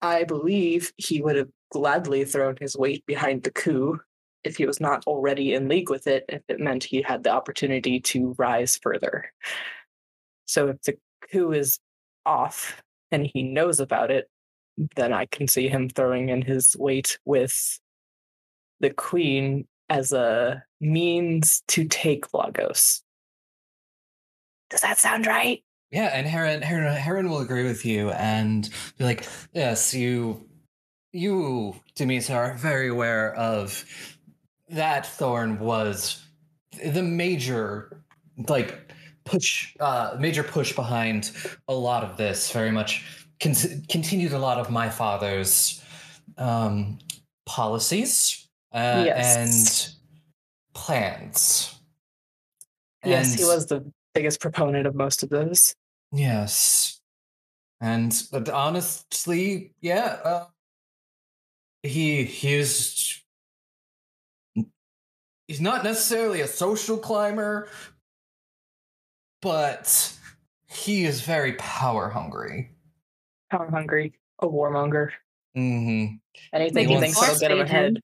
I 0.00 0.24
believe 0.24 0.92
he 0.96 1.20
would 1.20 1.36
have 1.36 1.50
gladly 1.72 2.24
thrown 2.24 2.56
his 2.60 2.76
weight 2.76 3.04
behind 3.06 3.42
the 3.42 3.50
coup 3.50 3.98
if 4.44 4.56
he 4.56 4.66
was 4.66 4.80
not 4.80 5.02
already 5.06 5.54
in 5.54 5.68
league 5.68 5.88
with 5.88 6.06
it, 6.06 6.24
if 6.28 6.42
it 6.48 6.60
meant 6.60 6.84
he 6.84 7.00
had 7.00 7.22
the 7.22 7.30
opportunity 7.30 7.98
to 7.98 8.34
rise 8.38 8.76
further. 8.76 9.32
So 10.44 10.68
if 10.68 10.82
the 10.82 10.98
coup 11.30 11.52
is 11.52 11.78
off 12.26 12.82
and 13.10 13.28
he 13.32 13.42
knows 13.42 13.80
about 13.80 14.10
it, 14.10 14.28
then 14.96 15.12
I 15.12 15.26
can 15.26 15.48
see 15.48 15.68
him 15.68 15.88
throwing 15.88 16.28
in 16.28 16.42
his 16.42 16.76
weight 16.78 17.18
with 17.24 17.80
the 18.80 18.90
queen 18.90 19.66
as 19.88 20.12
a 20.12 20.62
means 20.80 21.62
to 21.68 21.84
take 21.84 22.34
Lagos. 22.34 23.02
Does 24.70 24.80
that 24.80 24.98
sound 24.98 25.26
right? 25.26 25.62
Yeah, 25.90 26.06
and 26.06 26.26
Heron, 26.26 26.62
Heron, 26.62 26.94
Heron 26.94 27.30
will 27.30 27.40
agree 27.40 27.64
with 27.64 27.84
you 27.84 28.10
and 28.12 28.68
be 28.96 29.04
like, 29.04 29.26
"Yes, 29.52 29.92
you, 29.92 30.48
you, 31.12 31.74
Demeter, 31.94 32.34
are 32.34 32.54
very 32.54 32.88
aware 32.88 33.34
of 33.34 33.84
that. 34.68 35.06
Thorn 35.06 35.58
was 35.58 36.22
the 36.84 37.02
major, 37.02 38.02
like, 38.48 38.90
push, 39.24 39.76
uh, 39.80 40.16
major 40.18 40.42
push 40.42 40.74
behind 40.74 41.30
a 41.68 41.74
lot 41.74 42.02
of 42.02 42.16
this. 42.16 42.50
Very 42.50 42.70
much 42.70 43.04
con- 43.40 43.54
continued 43.88 44.32
a 44.32 44.38
lot 44.38 44.58
of 44.58 44.70
my 44.70 44.88
father's 44.88 45.82
um, 46.38 46.98
policies 47.46 48.48
uh, 48.72 49.02
Yes. 49.06 49.36
and 49.36 49.94
plans. 50.74 51.74
Yes, 53.04 53.34
he 53.34 53.44
was 53.44 53.66
the 53.66 53.84
biggest 54.14 54.40
proponent 54.40 54.86
of 54.86 54.94
most 54.94 55.22
of 55.22 55.28
those. 55.28 55.74
Yes. 56.12 57.00
And 57.80 58.14
but 58.30 58.48
honestly, 58.48 59.72
yeah, 59.80 60.18
uh, 60.24 60.44
he 61.82 62.24
he 62.24 62.54
is 62.54 63.20
he's 65.46 65.60
not 65.60 65.84
necessarily 65.84 66.40
a 66.40 66.46
social 66.46 66.96
climber, 66.96 67.68
but 69.40 70.12
he 70.66 71.04
is 71.04 71.20
very 71.20 71.54
power 71.54 72.08
hungry. 72.08 72.70
Power 73.50 73.70
hungry, 73.70 74.14
a 74.38 74.46
warmonger. 74.46 75.10
Mm-hmm. 75.56 76.16
Anything 76.54 76.88
He 76.88 76.94
he 76.94 77.00
wants 77.00 77.14
thinks 77.14 77.28
will 77.28 77.34
to 77.34 77.40
get 77.40 77.50
him 77.50 77.66
feed 77.66 77.96
him. 77.96 78.02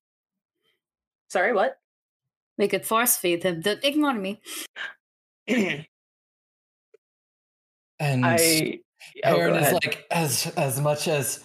Sorry, 1.30 1.52
what? 1.52 1.78
We 2.58 2.68
could 2.68 2.84
force 2.84 3.16
feed 3.16 3.42
him. 3.42 3.60
Don't 3.60 3.82
ignore 3.84 4.14
me. 4.14 4.40
And 8.00 8.24
I. 8.24 8.78
Oh, 9.24 9.36
Heron 9.36 9.56
is 9.56 9.72
like 9.72 10.06
as 10.10 10.46
as 10.56 10.80
much 10.80 11.08
as 11.08 11.44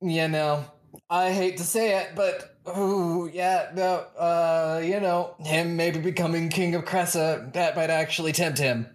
you 0.00 0.26
know. 0.28 0.64
I 1.12 1.32
hate 1.32 1.56
to 1.56 1.64
say 1.64 1.98
it, 1.98 2.10
but 2.14 2.56
oh 2.64 3.26
yeah, 3.26 3.72
no, 3.74 4.06
uh, 4.16 4.80
you 4.82 5.00
know, 5.00 5.34
him 5.40 5.76
maybe 5.76 5.98
becoming 5.98 6.48
king 6.48 6.76
of 6.76 6.84
Cressa 6.84 7.52
that 7.52 7.74
might 7.74 7.90
actually 7.90 8.30
tempt 8.30 8.60
him. 8.60 8.86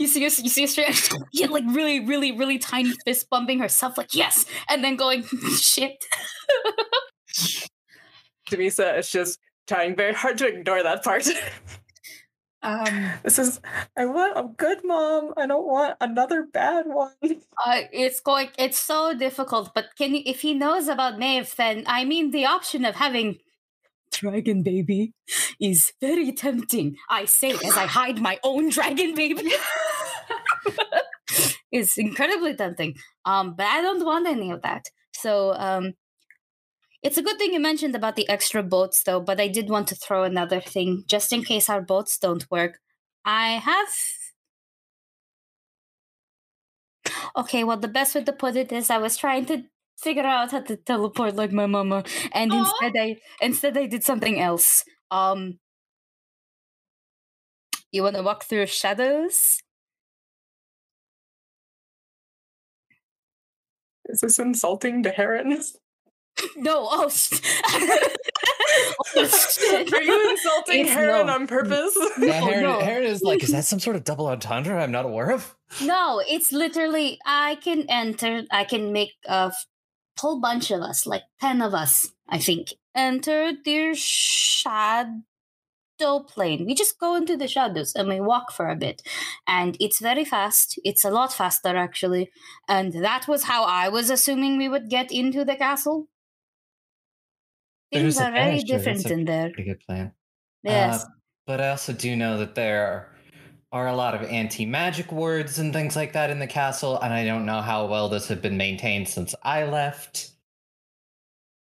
You 0.00 0.08
see, 0.08 0.22
you 0.22 0.30
see, 0.30 0.64
a 0.64 0.68
straight, 0.68 1.08
yeah, 1.32 1.46
like 1.46 1.62
really, 1.68 2.00
really, 2.00 2.32
really 2.32 2.58
tiny 2.58 2.92
fist 3.04 3.30
bumping 3.30 3.60
herself, 3.60 3.96
like 3.96 4.12
yes, 4.12 4.46
and 4.68 4.82
then 4.82 4.96
going 4.96 5.22
shit. 5.56 6.04
Demisa 8.50 8.98
is 8.98 9.10
just 9.10 9.38
trying 9.68 9.94
very 9.94 10.12
hard 10.12 10.38
to 10.38 10.48
ignore 10.48 10.82
that 10.82 11.04
part. 11.04 11.28
Um, 12.62 13.10
this 13.22 13.38
is. 13.38 13.60
I 13.96 14.04
want 14.06 14.36
a 14.36 14.48
good 14.56 14.80
mom. 14.84 15.32
I 15.36 15.46
don't 15.46 15.66
want 15.66 15.96
another 16.00 16.46
bad 16.52 16.86
one. 16.86 17.12
Uh, 17.62 17.82
it's 17.92 18.20
going. 18.20 18.48
It's 18.56 18.78
so 18.78 19.12
difficult. 19.12 19.74
But 19.74 19.88
can 19.98 20.14
you, 20.14 20.22
if 20.24 20.40
he 20.40 20.54
knows 20.54 20.88
about 20.88 21.18
Maeve, 21.18 21.54
then 21.56 21.84
I 21.86 22.06
mean, 22.06 22.30
the 22.30 22.46
option 22.46 22.86
of 22.86 22.94
having 22.94 23.36
dragon 24.10 24.62
baby 24.62 25.12
is 25.60 25.92
very 26.00 26.32
tempting. 26.32 26.96
I 27.10 27.26
say 27.26 27.50
as 27.50 27.76
I 27.76 27.84
hide 27.84 28.18
my 28.18 28.38
own 28.42 28.70
dragon 28.70 29.14
baby. 29.14 29.52
it's 31.72 31.98
incredibly 31.98 32.54
tempting. 32.54 32.96
Um, 33.24 33.54
but 33.56 33.66
I 33.66 33.82
don't 33.82 34.04
want 34.04 34.26
any 34.26 34.50
of 34.50 34.62
that. 34.62 34.86
So 35.14 35.52
um, 35.54 35.94
it's 37.02 37.16
a 37.16 37.22
good 37.22 37.38
thing 37.38 37.52
you 37.52 37.60
mentioned 37.60 37.94
about 37.94 38.16
the 38.16 38.28
extra 38.28 38.62
boats, 38.62 39.02
though. 39.04 39.20
But 39.20 39.40
I 39.40 39.48
did 39.48 39.68
want 39.68 39.88
to 39.88 39.94
throw 39.94 40.24
another 40.24 40.60
thing, 40.60 41.04
just 41.06 41.32
in 41.32 41.42
case 41.44 41.68
our 41.68 41.80
boats 41.80 42.18
don't 42.18 42.50
work. 42.50 42.78
I 43.24 43.52
have. 43.52 43.88
Okay, 47.36 47.64
well, 47.64 47.76
the 47.78 47.88
best 47.88 48.14
way 48.14 48.24
to 48.24 48.32
put 48.32 48.56
it 48.56 48.72
is 48.72 48.90
I 48.90 48.98
was 48.98 49.16
trying 49.16 49.46
to 49.46 49.64
figure 49.98 50.22
out 50.24 50.50
how 50.52 50.60
to 50.60 50.76
teleport 50.76 51.36
like 51.36 51.52
my 51.52 51.66
mama, 51.66 52.04
and 52.32 52.52
Aw. 52.52 52.58
instead 52.58 52.92
I 52.98 53.16
instead 53.40 53.76
I 53.78 53.86
did 53.86 54.04
something 54.04 54.40
else. 54.40 54.84
Um, 55.10 55.58
you 57.92 58.02
want 58.02 58.16
to 58.16 58.22
walk 58.22 58.44
through 58.44 58.66
shadows? 58.66 59.58
Is 64.06 64.20
this 64.20 64.38
insulting 64.38 65.02
to 65.04 65.10
herons? 65.10 65.76
No. 66.56 66.88
Oh, 66.90 67.08
sh- 67.08 67.40
oh 69.16 69.26
shit. 69.26 69.92
Are 69.92 70.02
you 70.02 70.30
insulting 70.30 70.80
It's 70.82 70.90
heron 70.90 71.26
no. 71.26 71.32
on 71.34 71.46
purpose? 71.46 71.96
Yeah, 72.18 72.40
No, 72.40 72.46
Heron, 72.46 72.62
no. 72.62 72.80
Heron 72.80 73.04
is 73.06 73.22
like, 73.22 73.42
is 73.42 73.50
that 73.52 73.64
some 73.64 73.80
sort 73.80 73.96
of 73.96 74.04
double 74.04 74.26
entendre 74.28 74.78
I'm 74.80 74.92
not 74.92 75.04
aware 75.06 75.30
of? 75.30 75.54
No, 75.82 76.22
it's 76.28 76.52
literally 76.52 77.18
I 77.26 77.56
can 77.56 77.84
enter. 77.88 78.42
I 78.50 78.64
can 78.64 78.92
make 78.92 79.12
a 79.26 79.50
f- 79.52 79.66
whole 80.18 80.40
bunch 80.40 80.70
of 80.70 80.80
us, 80.82 81.06
like 81.06 81.22
ten 81.40 81.62
of 81.62 81.74
us, 81.74 82.06
I 82.28 82.38
think, 82.38 82.68
enter 82.94 83.52
their 83.64 83.94
shadow 83.94 85.14
plane. 86.26 86.64
We 86.66 86.74
just 86.74 86.98
go 86.98 87.14
into 87.14 87.36
the 87.36 87.46
shadows 87.48 87.92
and 87.94 88.08
we 88.08 88.20
walk 88.20 88.52
for 88.52 88.68
a 88.68 88.76
bit, 88.76 89.00
and 89.46 89.76
it's 89.80 90.00
very 90.00 90.24
fast. 90.24 90.78
It's 90.84 91.04
a 91.04 91.10
lot 91.10 91.32
faster 91.32 91.76
actually, 91.76 92.30
and 92.68 92.92
that 93.04 93.26
was 93.28 93.44
how 93.44 93.64
I 93.64 93.88
was 93.88 94.10
assuming 94.10 94.58
we 94.58 94.68
would 94.68 94.90
get 94.90 95.10
into 95.12 95.44
the 95.44 95.56
castle. 95.56 96.08
Things 97.92 98.18
are 98.18 98.30
very 98.30 98.60
different 98.60 99.04
in 99.10 99.24
there. 99.24 99.50
Pretty 99.50 99.70
good 99.70 99.80
plan. 99.80 100.12
Yes. 100.62 101.04
Uh, 101.04 101.08
but 101.46 101.60
I 101.60 101.70
also 101.70 101.92
do 101.92 102.14
know 102.14 102.38
that 102.38 102.54
there 102.54 103.10
are 103.72 103.88
a 103.88 103.94
lot 103.94 104.14
of 104.14 104.22
anti 104.22 104.66
magic 104.66 105.10
words 105.12 105.58
and 105.58 105.72
things 105.72 105.96
like 105.96 106.12
that 106.12 106.30
in 106.30 106.38
the 106.38 106.46
castle, 106.46 107.00
and 107.00 107.12
I 107.12 107.24
don't 107.24 107.46
know 107.46 107.60
how 107.60 107.86
well 107.86 108.08
this 108.08 108.28
had 108.28 108.42
been 108.42 108.56
maintained 108.56 109.08
since 109.08 109.34
I 109.42 109.64
left. 109.64 110.30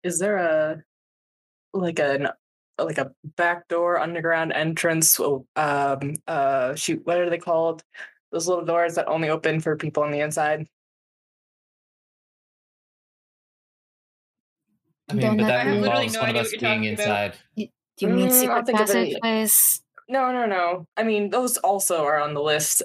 Is 0.03 0.19
there 0.19 0.37
a 0.39 0.83
like 1.73 1.99
a 1.99 2.35
like 2.79 2.99
a 2.99 3.13
backdoor 3.37 3.99
underground 3.99 4.53
entrance? 4.53 5.19
oh, 5.21 5.47
Um, 5.57 6.17
uh, 6.27 6.75
shoot, 6.75 7.05
what 7.05 7.19
are 7.19 7.31
they 7.31 7.39
called? 7.39 7.83
Those 8.33 8.47
little 8.47 8.65
doors 8.65 8.95
that 8.95 9.09
only 9.09 9.29
open 9.29 9.61
for 9.61 9.77
people 9.77 10.03
on 10.03 10.13
the 10.13 10.21
inside. 10.21 10.67
I 15.11 15.15
mean, 15.15 15.27
Don't 15.27 15.37
but 15.37 15.43
know. 15.43 15.49
that 15.49 15.61
I 15.61 15.65
have 15.65 15.81
literally 15.81 16.07
involves 16.07 16.15
no 16.15 16.21
one 16.21 16.31
of 16.31 16.37
idea 16.37 16.43
us 16.43 16.47
what 16.47 16.53
you're 16.63 16.71
being 16.81 16.97
talking 16.97 17.07
about. 17.07 17.25
inside. 17.27 17.39
Do 17.57 18.07
you 18.07 18.09
mean 18.09 18.29
Mm, 18.29 18.31
I'll 18.31 18.41
secret 18.41 18.67
think 18.67 18.81
of 18.81 18.91
it. 18.91 19.21
passageways? 19.23 19.83
No, 20.09 20.33
no, 20.33 20.47
no. 20.47 20.87
I 20.97 21.03
mean, 21.03 21.31
those 21.31 21.57
also 21.59 22.05
are 22.05 22.21
on 22.21 22.35
the 22.35 22.41
list. 22.43 22.83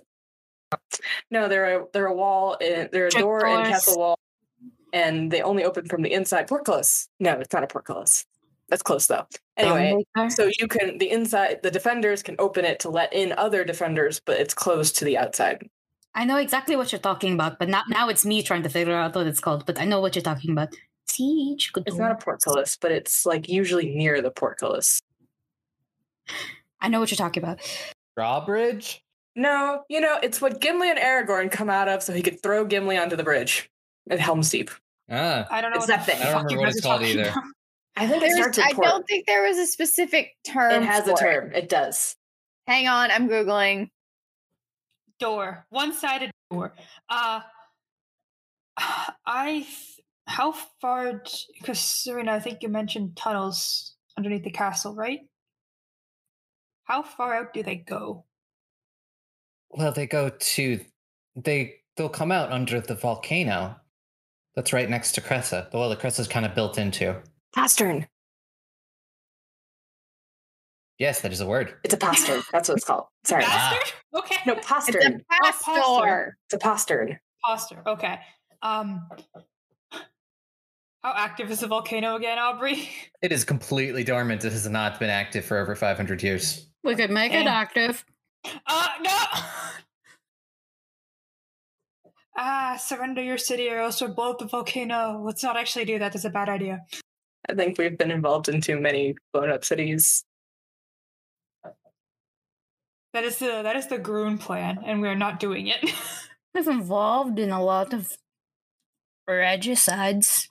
No, 1.32 1.48
they're 1.48 1.80
a 1.82 1.86
they're 1.94 2.06
a 2.08 2.14
wall. 2.14 2.56
In, 2.56 2.90
they're 2.92 3.08
a 3.08 3.12
Trip 3.12 3.22
door 3.24 3.46
in 3.46 3.56
doors. 3.56 3.68
castle 3.68 3.98
wall, 4.00 4.20
and 4.94 5.32
they 5.32 5.42
only 5.42 5.64
open 5.64 5.86
from 5.86 6.02
the 6.02 6.12
inside. 6.12 6.48
Portcullis. 6.48 7.08
No, 7.20 7.32
it's 7.34 7.54
not 7.54 7.64
a 7.64 7.68
portcullis. 7.68 8.26
That's 8.70 8.82
close 8.84 9.08
though. 9.08 9.26
Anyway, 9.58 10.04
Dawnbreaker? 10.18 10.32
so 10.32 10.50
you 10.60 10.68
can 10.68 10.98
the 10.98 11.10
inside 11.12 11.62
the 11.64 11.72
defenders 11.72 12.24
can 12.24 12.36
open 12.40 12.66
it 12.66 12.80
to 12.82 12.90
let 12.90 13.14
in 13.14 13.32
other 13.38 13.64
defenders, 13.64 14.20
but 14.20 14.40
it's 14.40 14.54
closed 14.54 14.98
to 14.98 15.06
the 15.06 15.18
outside. 15.18 15.70
I 16.16 16.26
know 16.26 16.38
exactly 16.38 16.76
what 16.76 16.92
you're 16.92 17.00
talking 17.00 17.34
about, 17.34 17.60
but 17.60 17.70
not 17.70 17.86
now. 17.90 18.10
It's 18.10 18.26
me 18.26 18.42
trying 18.42 18.64
to 18.64 18.70
figure 18.70 18.96
out 18.96 19.16
what 19.16 19.28
it's 19.28 19.40
called. 19.40 19.66
But 19.66 19.80
I 19.80 19.86
know 19.86 20.00
what 20.02 20.16
you're 20.16 20.24
talking 20.24 20.52
about. 20.52 20.70
Siege. 21.08 21.72
It's 21.86 21.96
not 21.98 22.12
a 22.12 22.16
portcullis, 22.16 22.78
but 22.80 22.92
it's 22.92 23.26
like 23.26 23.48
usually 23.50 23.94
near 23.96 24.22
the 24.22 24.32
portcullis. 24.32 25.02
I 26.82 26.88
know 26.88 27.00
what 27.00 27.12
you're 27.12 27.18
talking 27.18 27.44
about. 27.44 27.60
Drawbridge? 28.16 29.04
No, 29.36 29.84
you 29.90 30.00
know, 30.02 30.18
it's 30.24 30.42
what 30.42 30.62
Gimli 30.62 30.90
and 30.90 31.00
Aragorn 31.00 31.52
come 31.52 31.70
out 31.70 31.88
of 31.88 32.02
so 32.02 32.14
he 32.14 32.22
could 32.22 32.42
throw 32.42 32.66
Gimli 32.66 32.98
onto 32.98 33.16
the 33.16 33.24
bridge 33.24 33.70
at 34.10 34.20
Helm's 34.20 34.50
Deep. 34.50 34.72
Ah, 35.12 35.46
I 35.52 35.62
don't 35.62 35.72
know 35.72 35.78
It's 35.78 35.88
what 35.88 35.98
that 35.98 36.06
thing. 36.06 36.22
I 36.22 36.32
don't 36.32 36.44
remember 36.46 36.62
what 36.62 36.70
it's 36.70 36.82
called 36.82 37.02
either. 37.04 37.24
about. 37.24 37.44
I 37.98 38.08
think 38.08 38.24
it 38.24 38.28
There's, 38.28 38.38
starts 38.38 38.58
with 38.58 38.66
I 38.68 38.74
port. 38.74 38.88
don't 38.88 39.08
think 39.08 39.26
there 39.28 39.44
was 39.44 39.58
a 39.58 39.66
specific 39.68 40.32
term. 40.46 40.84
It 40.84 40.86
has 40.86 41.08
a 41.08 41.16
term. 41.16 41.52
It 41.54 41.70
does. 41.70 42.16
Hang 42.68 42.88
on, 42.88 43.12
I'm 43.12 43.30
googling. 43.30 43.90
door, 45.20 45.66
one-sided 45.70 46.32
door. 46.52 46.74
Uh, 47.10 47.42
I 49.26 49.66
th- 49.68 49.95
how 50.28 50.54
far? 50.82 51.22
Because 51.60 51.80
Serena, 51.80 52.34
I 52.34 52.40
think 52.40 52.62
you 52.64 52.70
mentioned 52.70 53.16
tunnels 53.16 53.96
underneath 54.18 54.44
the 54.44 54.52
castle, 54.52 54.96
right? 54.96 55.20
How 56.86 57.02
far 57.04 57.36
out 57.36 57.54
do 57.54 57.64
they 57.64 57.76
go? 57.78 58.26
well, 59.72 59.92
they 59.92 60.08
go 60.08 60.30
to 60.30 60.80
they 61.36 61.76
they'll 61.98 62.08
come 62.08 62.32
out 62.32 62.52
under 62.52 62.80
the 62.80 62.96
volcano. 62.96 63.76
That's 64.56 64.72
right 64.72 64.90
next 64.90 65.14
to 65.14 65.22
Cressa. 65.22 65.70
The 65.72 65.78
well, 65.78 65.90
the 65.90 65.98
Cressa's 65.98 66.28
kind 66.30 66.46
of 66.46 66.56
built 66.56 66.78
into. 66.78 67.22
Pastern. 67.54 68.08
Yes, 70.98 71.22
that 71.22 71.34
is 71.34 71.42
a 71.42 71.46
word. 71.46 71.74
It's 71.84 71.94
a 71.94 71.98
pastern. 71.98 72.42
That's 72.54 72.70
what 72.70 72.78
it's 72.78 72.86
called. 72.86 73.08
Sorry. 73.26 73.44
Ah. 73.46 73.78
Okay. 74.16 74.36
No, 74.48 74.54
It's 74.54 74.66
postern. 74.66 75.22
a 75.30 75.44
pastor. 75.44 76.38
It's 76.46 76.54
a 76.54 76.58
postern. 76.58 77.20
Poster. 77.46 77.84
Okay. 77.86 78.20
Um. 78.62 79.10
How 81.06 81.14
active 81.16 81.52
is 81.52 81.60
the 81.60 81.68
volcano 81.68 82.16
again, 82.16 82.40
Aubrey? 82.40 82.90
It 83.22 83.32
is 83.32 83.44
completely 83.44 84.04
dormant. 84.04 84.44
It 84.44 84.52
has 84.52 84.68
not 84.68 85.00
been 85.00 85.12
active 85.12 85.46
for 85.46 85.60
over 85.60 85.76
500 85.76 86.24
years. 86.24 86.68
We 86.84 86.96
could 86.96 87.12
make 87.12 87.32
it 87.32 87.46
active. 87.46 88.04
Uh, 88.66 88.88
no. 89.04 89.18
Ah, 92.38 92.76
surrender 92.78 93.24
your 93.24 93.38
city 93.38 93.70
or 93.70 93.80
else 93.80 94.02
we'll 94.02 94.14
blow 94.14 94.32
up 94.32 94.40
the 94.40 94.46
volcano. 94.46 95.22
Let's 95.24 95.42
not 95.42 95.56
actually 95.56 95.86
do 95.86 96.00
that. 96.00 96.12
That's 96.12 96.26
a 96.26 96.30
bad 96.30 96.50
idea. 96.50 96.82
I 97.48 97.54
think 97.54 97.78
we've 97.78 97.98
been 97.98 98.12
involved 98.12 98.50
in 98.50 98.60
too 98.60 98.78
many 98.78 99.16
blown 99.32 99.50
up 99.50 99.64
cities. 99.64 100.26
That 103.14 103.24
is 103.24 103.40
the 103.40 103.62
that 103.64 103.78
is 103.78 103.88
the 103.88 103.98
Groon 103.98 104.38
plan, 104.38 104.80
and 104.86 105.02
we 105.02 105.08
are 105.08 105.16
not 105.16 105.40
doing 105.40 105.68
it. 105.68 105.80
We've 106.54 106.68
involved 106.68 107.40
in 107.40 107.52
a 107.52 107.64
lot 107.64 107.94
of 107.94 108.18
regicides. 109.26 110.50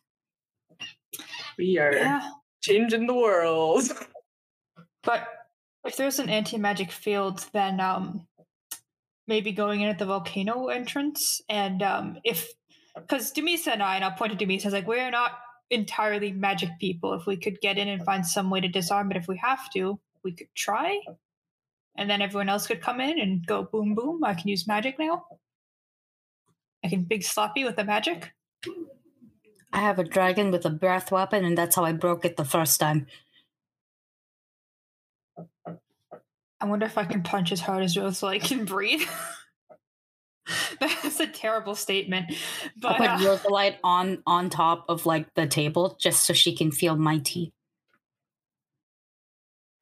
We 1.58 1.78
are 1.78 1.94
yeah. 1.94 2.30
changing 2.62 3.06
the 3.06 3.14
world. 3.14 3.84
But 5.02 5.28
if 5.84 5.96
there's 5.96 6.18
an 6.18 6.30
anti 6.30 6.56
magic 6.58 6.90
field, 6.90 7.44
then 7.52 7.80
um, 7.80 8.26
maybe 9.28 9.52
going 9.52 9.80
in 9.82 9.88
at 9.88 9.98
the 9.98 10.06
volcano 10.06 10.68
entrance, 10.68 11.40
and 11.48 11.82
um, 11.82 12.18
if 12.24 12.48
because 12.94 13.32
Demisa 13.32 13.68
and 13.68 13.82
I, 13.82 13.96
and 13.96 14.04
I'll 14.04 14.12
point 14.12 14.38
to 14.38 14.46
Demisa, 14.46 14.66
is 14.66 14.72
like 14.72 14.86
we're 14.86 15.10
not 15.10 15.32
entirely 15.70 16.32
magic 16.32 16.70
people. 16.80 17.12
If 17.14 17.26
we 17.26 17.36
could 17.36 17.60
get 17.60 17.78
in 17.78 17.88
and 17.88 18.04
find 18.04 18.26
some 18.26 18.50
way 18.50 18.60
to 18.60 18.68
disarm 18.68 19.10
it, 19.10 19.16
if 19.16 19.28
we 19.28 19.36
have 19.38 19.70
to, 19.72 19.98
we 20.22 20.32
could 20.32 20.48
try, 20.54 21.00
and 21.96 22.08
then 22.08 22.22
everyone 22.22 22.48
else 22.48 22.66
could 22.66 22.80
come 22.80 23.00
in 23.00 23.20
and 23.20 23.46
go 23.46 23.64
boom 23.64 23.94
boom. 23.94 24.24
I 24.24 24.34
can 24.34 24.48
use 24.48 24.66
magic 24.66 24.98
now. 24.98 25.24
I 26.84 26.88
can 26.88 27.02
big 27.02 27.24
sloppy 27.24 27.64
with 27.64 27.76
the 27.76 27.84
magic. 27.84 28.32
I 29.74 29.80
have 29.80 29.98
a 29.98 30.04
dragon 30.04 30.52
with 30.52 30.64
a 30.64 30.70
breath 30.70 31.10
weapon, 31.10 31.44
and 31.44 31.58
that's 31.58 31.74
how 31.74 31.84
I 31.84 31.90
broke 31.90 32.24
it 32.24 32.36
the 32.36 32.44
first 32.44 32.78
time. 32.78 33.08
I 36.60 36.66
wonder 36.66 36.86
if 36.86 36.96
I 36.96 37.04
can 37.04 37.24
punch 37.24 37.50
as 37.50 37.60
hard 37.60 37.82
as 37.82 37.96
Rose 37.96 38.18
so 38.18 38.28
I 38.28 38.38
can 38.38 38.64
breathe. 38.64 39.02
That's 40.80 41.20
a 41.20 41.26
terrible 41.26 41.74
statement. 41.74 42.32
I 42.82 42.96
put 42.96 43.08
uh, 43.08 43.18
Rosalite 43.18 43.76
on 43.82 44.22
on 44.26 44.48
top 44.48 44.84
of 44.88 45.04
like 45.04 45.34
the 45.34 45.46
table 45.46 45.96
just 46.00 46.24
so 46.24 46.32
she 46.32 46.54
can 46.54 46.70
feel 46.70 46.96
mighty. 46.96 47.52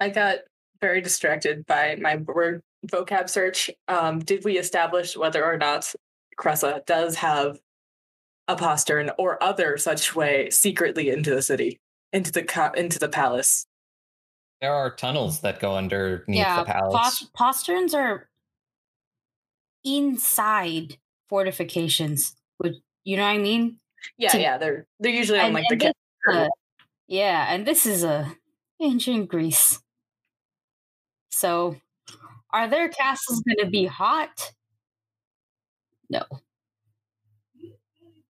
I 0.00 0.08
got 0.08 0.38
very 0.80 1.00
distracted 1.00 1.66
by 1.66 1.96
my 2.00 2.16
word 2.16 2.62
vocab 2.86 3.28
search. 3.28 3.70
Um, 3.86 4.18
did 4.20 4.44
we 4.44 4.58
establish 4.58 5.16
whether 5.16 5.44
or 5.44 5.56
not 5.56 5.92
Cressa 6.36 6.84
does 6.86 7.16
have 7.16 7.60
a 8.52 8.56
postern 8.56 9.10
or 9.18 9.42
other 9.42 9.76
such 9.78 10.14
way 10.14 10.50
secretly 10.50 11.10
into 11.10 11.34
the 11.34 11.42
city, 11.42 11.80
into 12.12 12.30
the 12.30 12.42
co- 12.42 12.72
into 12.76 12.98
the 12.98 13.08
palace? 13.08 13.66
There 14.60 14.72
are 14.72 14.94
tunnels 14.94 15.40
that 15.40 15.58
go 15.58 15.76
underneath 15.76 16.36
yeah, 16.36 16.60
the 16.60 16.66
palace. 16.66 17.28
pos- 17.34 17.64
posterns 17.64 17.94
are 17.94 18.28
inside 19.84 20.96
fortifications. 21.28 22.36
Would 22.60 22.76
you 23.04 23.16
know 23.16 23.24
what 23.24 23.30
I 23.30 23.38
mean? 23.38 23.78
Yeah, 24.18 24.28
To- 24.30 24.40
yeah, 24.40 24.58
they're 24.58 24.86
they're 25.00 25.12
usually 25.12 25.40
on 25.40 25.52
like 25.52 25.64
the. 25.68 25.76
this 25.76 25.92
ca- 26.24 26.44
a- 26.44 26.50
yeah, 27.08 27.46
and 27.52 27.66
this 27.66 27.86
is 27.86 28.04
a 28.04 28.32
ancient 28.80 29.28
Greece. 29.28 29.80
So, 31.30 31.76
are 32.50 32.68
their 32.68 32.88
castles 32.88 33.42
going 33.42 33.58
to 33.64 33.70
be 33.70 33.86
hot? 33.86 34.52
No, 36.10 36.22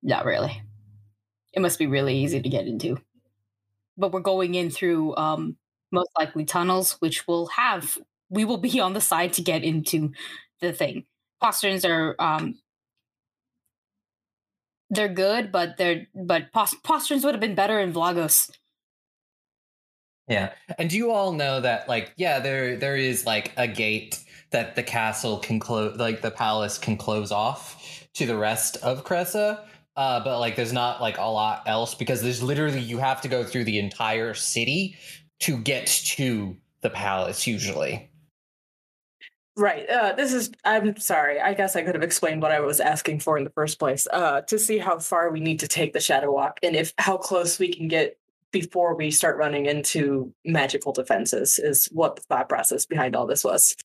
not 0.02 0.24
really. 0.24 0.62
It 1.52 1.60
must 1.60 1.78
be 1.78 1.86
really 1.86 2.16
easy 2.16 2.40
to 2.40 2.48
get 2.48 2.66
into. 2.66 2.98
But 3.96 4.12
we're 4.12 4.20
going 4.20 4.54
in 4.54 4.70
through 4.70 5.16
um, 5.16 5.56
most 5.90 6.10
likely 6.18 6.44
tunnels, 6.44 6.92
which 7.00 7.26
will 7.28 7.46
have 7.48 7.98
we 8.30 8.44
will 8.44 8.56
be 8.56 8.80
on 8.80 8.94
the 8.94 9.00
side 9.00 9.34
to 9.34 9.42
get 9.42 9.62
into 9.62 10.12
the 10.60 10.72
thing. 10.72 11.04
Posterns 11.42 11.88
are 11.88 12.16
um 12.18 12.58
they're 14.90 15.08
good, 15.08 15.52
but 15.52 15.76
they're 15.76 16.06
but 16.14 16.52
pos- 16.52 16.74
posterns 16.84 17.24
would 17.24 17.34
have 17.34 17.40
been 17.40 17.54
better 17.54 17.78
in 17.78 17.92
Vlagos. 17.92 18.50
Yeah. 20.28 20.52
And 20.78 20.88
do 20.88 20.96
you 20.96 21.10
all 21.10 21.32
know 21.32 21.60
that 21.60 21.88
like 21.88 22.12
yeah, 22.16 22.40
there 22.40 22.76
there 22.76 22.96
is 22.96 23.26
like 23.26 23.52
a 23.56 23.68
gate 23.68 24.18
that 24.50 24.76
the 24.76 24.82
castle 24.82 25.38
can 25.38 25.58
close 25.58 25.98
like 25.98 26.22
the 26.22 26.30
palace 26.30 26.78
can 26.78 26.96
close 26.96 27.32
off 27.32 28.08
to 28.14 28.26
the 28.26 28.36
rest 28.36 28.76
of 28.78 29.04
Cressa. 29.04 29.64
Uh, 29.96 30.22
but 30.24 30.40
like 30.40 30.56
there's 30.56 30.72
not 30.72 31.00
like 31.00 31.18
a 31.18 31.22
lot 31.22 31.62
else 31.66 31.94
because 31.94 32.22
there's 32.22 32.42
literally 32.42 32.80
you 32.80 32.98
have 32.98 33.20
to 33.20 33.28
go 33.28 33.44
through 33.44 33.64
the 33.64 33.78
entire 33.78 34.32
city 34.32 34.96
to 35.40 35.58
get 35.58 35.86
to 35.86 36.56
the 36.80 36.90
palace 36.90 37.46
usually. 37.46 38.08
Right. 39.54 39.86
Uh, 39.88 40.14
this 40.14 40.32
is. 40.32 40.50
I'm 40.64 40.96
sorry. 40.96 41.38
I 41.38 41.52
guess 41.52 41.76
I 41.76 41.82
could 41.82 41.94
have 41.94 42.02
explained 42.02 42.40
what 42.40 42.52
I 42.52 42.60
was 42.60 42.80
asking 42.80 43.20
for 43.20 43.36
in 43.36 43.44
the 43.44 43.50
first 43.50 43.78
place. 43.78 44.06
Uh, 44.10 44.40
to 44.42 44.58
see 44.58 44.78
how 44.78 44.98
far 44.98 45.30
we 45.30 45.40
need 45.40 45.60
to 45.60 45.68
take 45.68 45.92
the 45.92 46.00
shadow 46.00 46.32
walk 46.32 46.58
and 46.62 46.74
if 46.74 46.94
how 46.96 47.18
close 47.18 47.58
we 47.58 47.72
can 47.72 47.86
get 47.86 48.16
before 48.50 48.94
we 48.94 49.10
start 49.10 49.36
running 49.36 49.66
into 49.66 50.32
magical 50.44 50.92
defenses 50.92 51.58
is 51.58 51.86
what 51.86 52.16
the 52.16 52.22
thought 52.22 52.48
process 52.48 52.86
behind 52.86 53.16
all 53.16 53.26
this 53.26 53.44
was. 53.44 53.76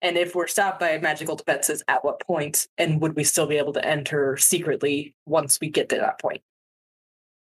And 0.00 0.16
if 0.16 0.34
we're 0.34 0.46
stopped 0.46 0.80
by 0.80 0.98
magical 0.98 1.34
defenses, 1.34 1.82
at 1.88 2.04
what 2.04 2.20
point, 2.20 2.68
and 2.78 3.00
would 3.00 3.16
we 3.16 3.24
still 3.24 3.46
be 3.46 3.56
able 3.56 3.72
to 3.72 3.84
enter 3.84 4.36
secretly 4.36 5.14
once 5.26 5.58
we 5.60 5.68
get 5.70 5.88
to 5.88 5.96
that 5.96 6.20
point? 6.20 6.42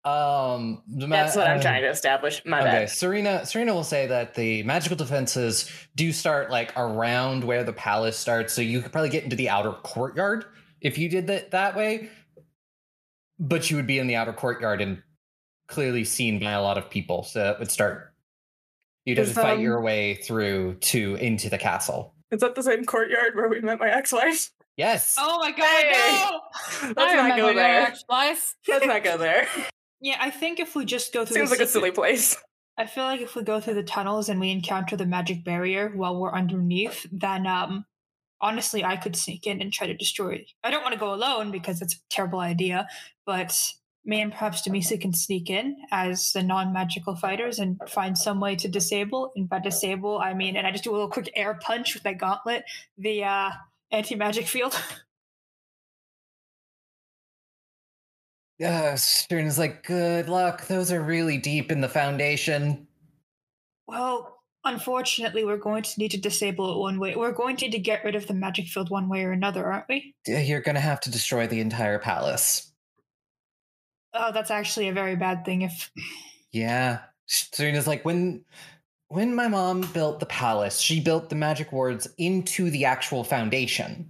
Um, 0.06 0.84
ma- 0.88 1.08
That's 1.08 1.36
what 1.36 1.48
I'm 1.48 1.62
trying 1.62 1.82
to 1.84 1.90
establish. 1.90 2.44
My 2.46 2.60
okay, 2.60 2.70
bad. 2.70 2.90
Serena. 2.90 3.46
Serena 3.46 3.74
will 3.74 3.86
say 3.86 4.06
that 4.08 4.36
the 4.36 4.62
magical 4.64 4.98
defenses 4.98 5.72
do 5.96 6.12
start 6.12 6.52
like 6.52 6.74
around 6.76 7.44
where 7.44 7.64
the 7.64 7.74
palace 7.74 8.18
starts, 8.18 8.54
so 8.54 8.62
you 8.62 8.82
could 8.82 8.92
probably 8.92 9.10
get 9.10 9.24
into 9.24 9.38
the 9.38 9.50
outer 9.50 9.72
courtyard 9.72 10.46
if 10.82 10.98
you 10.98 11.08
did 11.08 11.28
that 11.28 11.52
that 11.52 11.76
way. 11.76 12.10
But 13.40 13.72
you 13.72 13.78
would 13.78 13.88
be 13.88 13.98
in 13.98 14.08
the 14.08 14.18
outer 14.18 14.34
courtyard 14.34 14.82
and 14.82 15.02
clearly 15.68 16.04
seen 16.04 16.38
by 16.38 16.52
a 16.52 16.62
lot 16.62 16.78
of 16.78 16.90
people, 16.90 17.24
so 17.24 17.52
it 17.52 17.60
would 17.60 17.72
start. 17.72 18.14
You'd 19.06 19.18
have 19.18 19.28
to 19.28 19.34
fight 19.34 19.56
um, 19.56 19.62
your 19.62 19.82
way 19.82 20.16
through 20.16 20.76
to 20.76 21.16
into 21.16 21.50
the 21.50 21.58
castle. 21.58 22.14
Is 22.34 22.42
that 22.42 22.56
the 22.56 22.64
same 22.64 22.84
courtyard 22.84 23.36
where 23.36 23.48
we 23.48 23.62
met 23.62 23.80
my 23.80 23.90
ex-wife? 23.90 24.50
Yes. 24.76 25.18
Oh 25.20 25.38
my 25.38 25.52
god, 25.52 25.84
Hey! 25.84 26.26
no! 26.32 26.40
Let's 26.98 26.98
I 26.98 27.16
not 27.16 27.24
remember 27.24 27.36
go 27.36 27.46
your 27.50 27.54
there. 27.56 27.82
ex-wife. 27.84 28.56
Let's 28.68 28.86
not 28.88 29.04
go 29.04 29.18
there. 29.18 29.48
Yeah, 30.02 30.18
I 30.20 30.32
think 30.32 30.60
if 30.60 30.76
we 30.76 30.84
just 30.84 31.14
go 31.14 31.26
through 31.26 31.36
Seems 31.36 31.52
the 31.52 31.58
like 31.58 31.64
a 31.64 31.70
silly 31.70 31.92
place. 31.92 32.36
I 32.76 32.88
feel 32.88 33.04
like 33.04 33.22
if 33.22 33.36
we 33.36 33.44
go 33.44 33.60
through 33.60 33.76
the 33.76 33.84
tunnels 33.84 34.30
and 34.30 34.40
we 34.40 34.50
encounter 34.50 34.98
the 34.98 35.06
magic 35.06 35.44
barrier 35.46 35.92
while 35.96 36.20
we're 36.20 36.34
underneath, 36.34 37.06
then 37.12 37.46
um 37.46 37.86
honestly 38.42 38.84
I 38.84 38.98
could 38.98 39.16
sneak 39.16 39.46
in 39.46 39.62
and 39.62 39.72
try 39.72 39.86
to 39.86 39.94
destroy 39.94 40.34
it. 40.34 40.52
I 40.64 40.72
don't 40.72 40.82
want 40.82 40.94
to 40.94 41.00
go 41.00 41.14
alone 41.14 41.52
because 41.52 41.80
that's 41.80 41.94
a 41.94 42.00
terrible 42.10 42.40
idea, 42.40 42.88
but 43.28 43.56
me 44.06 44.22
and 44.22 44.32
perhaps 44.32 44.62
Demisa 44.68 45.00
can 45.00 45.14
sneak 45.14 45.50
in 45.50 45.78
as 45.92 46.32
the 46.34 46.44
non-magical 46.44 47.16
fighters 47.16 47.60
and 47.60 47.80
find 47.88 48.18
some 48.18 48.40
way 48.40 48.56
to 48.58 48.68
disable. 48.68 49.32
And 49.36 49.48
by 49.48 49.60
disable, 49.60 50.20
I 50.20 50.34
mean, 50.34 50.58
and 50.58 50.68
I 50.68 50.72
just 50.72 50.84
do 50.84 50.92
a 50.92 50.94
little 50.94 51.10
quick 51.10 51.32
air 51.36 51.58
punch 51.62 51.94
with 51.94 52.04
my 52.04 52.14
gauntlet, 52.14 52.66
the 52.98 53.24
uh, 53.24 53.52
anti-magic 53.92 54.48
field. 54.48 54.80
Uh, 58.64 58.96
Serena's 58.96 59.58
like, 59.58 59.86
good 59.86 60.30
luck. 60.30 60.68
Those 60.68 60.92
are 60.92 61.02
really 61.02 61.38
deep 61.38 61.72
in 61.72 61.82
the 61.82 61.90
foundation. 61.90 62.88
well, 63.88 64.34
unfortunately, 64.64 65.44
we're 65.44 65.58
going 65.58 65.84
to 65.84 66.00
need 66.00 66.12
to 66.12 66.18
disable 66.18 66.72
it 66.74 66.80
one 66.80 67.00
way. 67.00 67.16
We're 67.16 67.32
going 67.32 67.58
to 67.58 67.66
need 67.66 67.72
to 67.72 67.80
get 67.80 68.04
rid 68.04 68.16
of 68.16 68.28
the 68.28 68.34
magic 68.34 68.68
field 68.68 68.90
one 68.90 69.10
way 69.10 69.24
or 69.24 69.32
another, 69.32 69.66
aren't 69.66 69.90
we? 69.90 70.16
You're 70.26 70.62
gonna 70.62 70.80
have 70.80 71.02
to 71.02 71.12
destroy 71.12 71.48
the 71.48 71.60
entire 71.60 72.00
palace. 72.00 72.73
Oh, 74.14 74.32
that's 74.32 74.52
actually 74.52 74.90
a 74.90 74.94
very 74.94 75.16
bad 75.16 75.46
thing 75.46 75.64
if 75.64 75.92
Yeah. 76.52 77.00
Serena's 77.26 77.88
like, 77.88 78.06
when 78.06 78.46
when 79.08 79.36
my 79.36 79.48
mom 79.48 79.82
built 79.94 80.20
the 80.20 80.26
palace, 80.26 80.80
she 80.80 81.00
built 81.00 81.30
the 81.30 81.36
magic 81.36 81.72
wards 81.72 82.08
into 82.18 82.72
the 82.72 82.86
actual 82.86 83.24
foundation. 83.24 84.10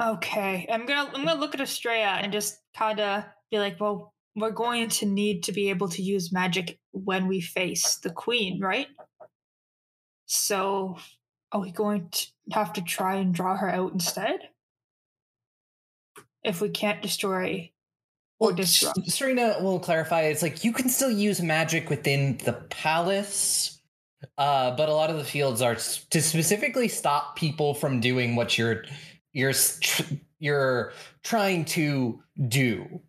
Okay, 0.00 0.66
I'm 0.70 0.86
gonna 0.86 1.10
I'm 1.14 1.24
gonna 1.24 1.38
look 1.38 1.54
at 1.54 1.60
Estrella 1.60 2.18
and 2.20 2.32
just 2.32 2.58
kind 2.76 2.98
of 2.98 3.24
be 3.50 3.58
like, 3.58 3.78
well, 3.80 4.12
we're 4.34 4.50
going 4.50 4.88
to 4.88 5.06
need 5.06 5.44
to 5.44 5.52
be 5.52 5.70
able 5.70 5.88
to 5.90 6.02
use 6.02 6.32
magic 6.32 6.78
when 6.92 7.26
we 7.26 7.40
face 7.40 7.96
the 7.96 8.10
queen, 8.10 8.60
right? 8.60 8.88
So, 10.26 10.96
are 11.52 11.60
we 11.60 11.72
going 11.72 12.08
to 12.10 12.26
have 12.52 12.72
to 12.74 12.82
try 12.82 13.16
and 13.16 13.34
draw 13.34 13.56
her 13.56 13.68
out 13.68 13.92
instead? 13.92 14.48
If 16.42 16.60
we 16.60 16.70
can't 16.70 17.02
destroy 17.02 17.69
or 18.40 18.52
disrupt. 18.52 19.08
Serena 19.10 19.58
will 19.60 19.78
clarify. 19.78 20.22
It's 20.22 20.42
like 20.42 20.64
you 20.64 20.72
can 20.72 20.88
still 20.88 21.10
use 21.10 21.40
magic 21.40 21.88
within 21.90 22.38
the 22.38 22.54
palace, 22.70 23.80
uh, 24.38 24.72
but 24.74 24.88
a 24.88 24.94
lot 24.94 25.10
of 25.10 25.16
the 25.18 25.24
fields 25.24 25.62
are 25.62 25.74
to 25.76 26.20
specifically 26.22 26.88
stop 26.88 27.36
people 27.36 27.74
from 27.74 28.00
doing 28.00 28.34
what 28.34 28.58
you're 28.58 28.84
you're 29.32 29.52
you're 30.40 30.92
trying 31.22 31.64
to 31.66 32.20
do. 32.48 33.00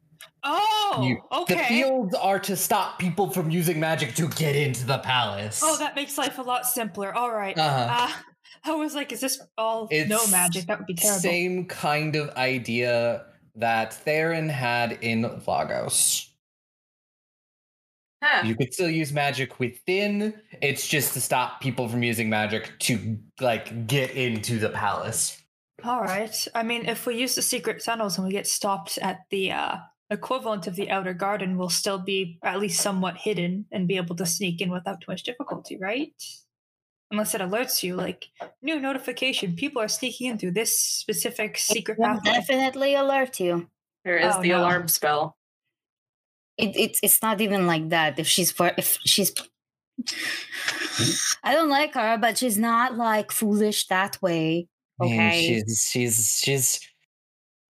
Oh, 0.43 1.01
You- 1.03 1.21
okay. 1.31 1.55
The 1.55 1.63
fields 1.63 2.15
are 2.15 2.39
to 2.39 2.55
stop 2.55 2.99
people 2.99 3.29
from 3.29 3.49
using 3.51 3.79
magic 3.79 4.15
to 4.15 4.27
get 4.29 4.55
into 4.55 4.85
the 4.85 4.97
palace. 4.99 5.61
oh, 5.63 5.77
that 5.77 5.95
makes 5.95 6.17
life 6.17 6.37
a 6.39 6.41
lot 6.41 6.65
simpler. 6.65 7.13
All 7.13 7.31
right. 7.33 7.57
Uh-huh. 7.57 8.07
Uh, 8.07 8.11
I 8.63 8.75
was 8.75 8.93
like, 8.93 9.11
is 9.11 9.21
this 9.21 9.39
all 9.57 9.87
it's 9.89 10.09
no 10.09 10.19
magic? 10.27 10.65
That 10.67 10.79
would 10.79 10.87
be 10.87 10.93
terrible. 10.95 11.19
Same 11.21 11.65
kind 11.65 12.15
of 12.15 12.29
idea 12.31 13.25
that 13.55 13.93
Theron 13.93 14.49
had 14.49 14.99
in 15.01 15.23
Lagos. 15.47 16.29
Huh. 18.23 18.45
You 18.45 18.55
could 18.55 18.73
still 18.73 18.89
use 18.89 19.11
magic 19.11 19.59
within. 19.59 20.33
It's 20.61 20.87
just 20.87 21.13
to 21.15 21.21
stop 21.21 21.59
people 21.59 21.89
from 21.89 22.03
using 22.03 22.29
magic 22.29 22.71
to 22.79 23.17
like 23.39 23.87
get 23.87 24.11
into 24.11 24.59
the 24.59 24.69
palace. 24.69 25.41
All 25.83 26.01
right. 26.01 26.47
I 26.53 26.61
mean, 26.61 26.85
if 26.85 27.07
we 27.07 27.17
use 27.17 27.33
the 27.33 27.41
secret 27.41 27.83
tunnels 27.83 28.17
and 28.17 28.27
we 28.27 28.31
get 28.31 28.45
stopped 28.45 28.99
at 28.99 29.21
the 29.31 29.51
uh, 29.51 29.77
equivalent 30.11 30.67
of 30.67 30.75
the 30.75 30.91
outer 30.91 31.15
garden, 31.15 31.57
we'll 31.57 31.69
still 31.69 31.97
be 31.97 32.37
at 32.43 32.59
least 32.59 32.81
somewhat 32.81 33.17
hidden 33.17 33.65
and 33.71 33.87
be 33.87 33.97
able 33.97 34.15
to 34.17 34.25
sneak 34.27 34.61
in 34.61 34.69
without 34.69 35.01
too 35.01 35.11
much 35.11 35.23
difficulty, 35.23 35.79
right? 35.79 36.13
Unless 37.11 37.35
it 37.35 37.41
alerts 37.41 37.83
you, 37.83 37.95
like 37.95 38.29
new 38.61 38.79
notification, 38.79 39.55
people 39.55 39.81
are 39.81 39.87
sneaking 39.89 40.27
in 40.31 40.37
through 40.37 40.51
this 40.51 40.77
specific 40.79 41.57
secret 41.57 41.99
Will 41.99 42.07
pathway. 42.07 42.31
definitely 42.33 42.95
alert 42.95 43.39
you. 43.39 43.69
There 44.05 44.17
is 44.17 44.33
Oh, 44.35 44.41
the 44.41 44.49
no. 44.49 44.59
alarm 44.59 44.87
spell. 44.87 45.37
It, 46.57 46.75
it's 46.75 46.99
it's 47.03 47.21
not 47.21 47.41
even 47.41 47.67
like 47.67 47.89
that. 47.89 48.17
If 48.19 48.27
she's 48.27 48.51
for 48.51 48.71
if 48.77 48.97
she's, 49.05 49.33
I 51.43 51.53
don't 51.53 51.69
like 51.69 51.93
her, 51.95 52.17
but 52.17 52.37
she's 52.37 52.57
not 52.57 52.95
like 52.95 53.31
foolish 53.31 53.87
that 53.87 54.21
way. 54.21 54.67
I 55.01 55.05
mean, 55.05 55.19
Okay. 55.19 55.41
she's 55.65 55.87
she's 55.91 56.39
she's 56.43 56.79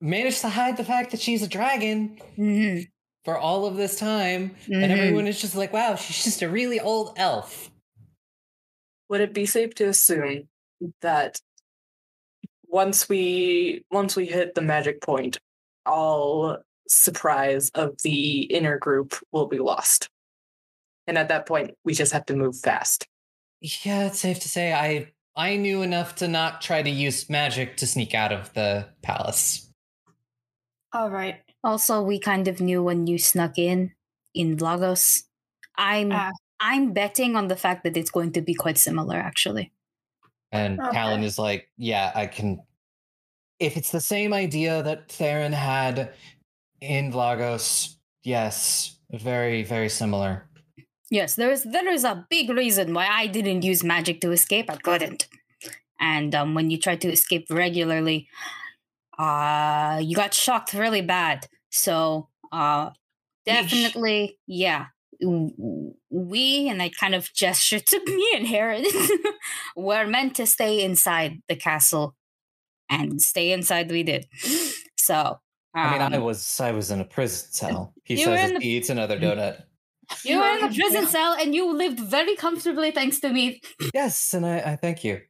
managed 0.01 0.41
to 0.41 0.49
hide 0.49 0.77
the 0.77 0.84
fact 0.84 1.11
that 1.11 1.22
she's 1.22 1.41
a 1.41 1.47
dragon 1.47 2.19
Mhm, 2.38 2.85
for 3.26 3.38
all 3.38 3.65
of 3.65 3.76
this 3.76 3.97
time, 3.97 4.55
mhm. 4.68 4.84
and 4.84 4.91
everyone 4.91 5.27
is 5.27 5.41
just 5.41 5.55
like, 5.55 5.73
"Wow, 5.73 5.95
she's 5.95 6.23
just 6.23 6.41
a 6.43 6.49
really 6.49 6.80
old 6.80 7.13
elf." 7.18 7.70
Would 9.11 9.19
it 9.19 9.33
be 9.33 9.45
safe 9.45 9.75
to 9.75 9.89
assume 9.89 10.47
that 11.01 11.41
once 12.63 13.09
we 13.09 13.83
once 13.91 14.15
we 14.15 14.25
hit 14.25 14.55
the 14.55 14.61
magic 14.61 15.01
point, 15.01 15.38
all 15.85 16.57
surprise 16.88 17.69
of 17.75 18.01
the 18.03 18.43
inner 18.43 18.79
group 18.79 19.13
will 19.33 19.47
be 19.47 19.59
lost? 19.59 20.07
And 21.07 21.17
at 21.17 21.27
that 21.27 21.45
point, 21.45 21.71
we 21.83 21.93
just 21.93 22.13
have 22.13 22.25
to 22.27 22.38
move 22.38 22.57
fast. 22.57 23.05
Yeah, 23.59 24.05
it's 24.05 24.19
safe 24.19 24.39
to 24.39 24.47
say 24.47 24.71
I 24.71 25.11
I 25.35 25.57
knew 25.57 25.81
enough 25.81 26.15
to 26.15 26.29
not 26.29 26.61
try 26.61 26.81
to 26.81 26.89
use 26.89 27.29
magic 27.29 27.75
to 27.77 27.88
sneak 27.88 28.15
out 28.15 28.31
of 28.31 28.53
the 28.53 28.88
palace. 29.01 29.69
All 30.93 31.09
right. 31.09 31.41
Also, 31.65 32.01
we 32.01 32.17
kind 32.17 32.47
of 32.47 32.61
knew 32.61 32.81
when 32.81 33.07
you 33.07 33.17
snuck 33.17 33.57
in 33.57 33.91
in 34.33 34.55
Lagos. 34.55 35.25
I'm 35.75 36.13
Ah. 36.13 36.31
I'm 36.61 36.93
betting 36.93 37.35
on 37.35 37.47
the 37.47 37.55
fact 37.55 37.83
that 37.83 37.97
it's 37.97 38.11
going 38.11 38.31
to 38.33 38.41
be 38.41 38.53
quite 38.53 38.77
similar, 38.77 39.15
actually. 39.17 39.71
And 40.51 40.79
Okay. 40.79 40.91
Talon 40.91 41.23
is 41.23 41.39
like, 41.39 41.69
yeah, 41.77 42.11
I 42.13 42.27
can. 42.27 42.61
If 43.59 43.77
it's 43.77 43.91
the 43.91 44.01
same 44.01 44.33
idea 44.33 44.83
that 44.83 45.09
Theron 45.11 45.53
had 45.53 46.13
in 46.81 47.11
Lagos, 47.11 47.97
yes, 48.23 48.97
very, 49.11 49.63
very 49.63 49.89
similar. 49.89 50.47
Yes, 51.09 51.35
there 51.35 51.51
is 51.51 51.63
there 51.63 51.89
is 51.89 52.03
a 52.05 52.25
big 52.29 52.49
reason 52.49 52.93
why 52.93 53.07
I 53.07 53.27
didn't 53.27 53.63
use 53.63 53.83
magic 53.83 54.21
to 54.21 54.31
escape. 54.31 54.69
I 54.69 54.77
couldn't. 54.77 55.27
And 55.99 56.33
um, 56.33 56.53
when 56.55 56.69
you 56.71 56.77
try 56.79 56.95
to 56.95 57.09
escape 57.11 57.47
regularly, 57.49 58.27
uh, 59.19 59.99
you 60.01 60.15
got 60.15 60.33
shocked 60.33 60.73
really 60.73 61.01
bad. 61.01 61.47
So 61.69 62.29
uh, 62.51 62.91
definitely, 63.45 64.38
yeah, 64.47 64.79
w- 64.79 64.89
we 65.22 66.69
and 66.69 66.81
I 66.81 66.89
kind 66.89 67.15
of 67.15 67.31
gestured 67.34 67.85
to 67.88 68.02
me 68.06 68.31
and 68.35 68.48
Heron 68.48 68.85
were 69.76 70.07
meant 70.07 70.35
to 70.35 70.45
stay 70.45 70.84
inside 70.84 71.41
the 71.48 71.56
castle, 71.56 72.15
and 72.89 73.22
stay 73.22 73.52
inside 73.52 73.91
we 73.91 74.03
did. 74.03 74.27
So 74.98 75.39
I 75.73 75.91
mean, 75.91 76.14
I 76.14 76.18
um, 76.18 76.23
was 76.23 76.60
I 76.60 76.72
was 76.72 76.91
in 76.91 77.02
a 77.02 77.06
prison 77.06 77.48
cell. 77.52 77.93
He 78.03 78.18
says 78.18 78.49
in 78.49 78.53
the- 78.56 78.60
he 78.61 78.77
eats 78.77 78.89
another 78.89 79.18
donut. 79.19 79.64
you 80.23 80.38
were 80.38 80.48
in 80.48 80.69
the 80.69 80.76
prison 80.76 81.07
cell 81.07 81.34
and 81.34 81.56
you 81.56 81.73
lived 81.76 81.99
very 81.99 82.35
comfortably 82.35 82.91
thanks 82.91 83.19
to 83.22 83.30
me. 83.30 83.61
Yes, 83.95 84.34
and 84.35 84.45
I, 84.45 84.60
I 84.60 84.76
thank 84.76 85.03
you. 85.03 85.22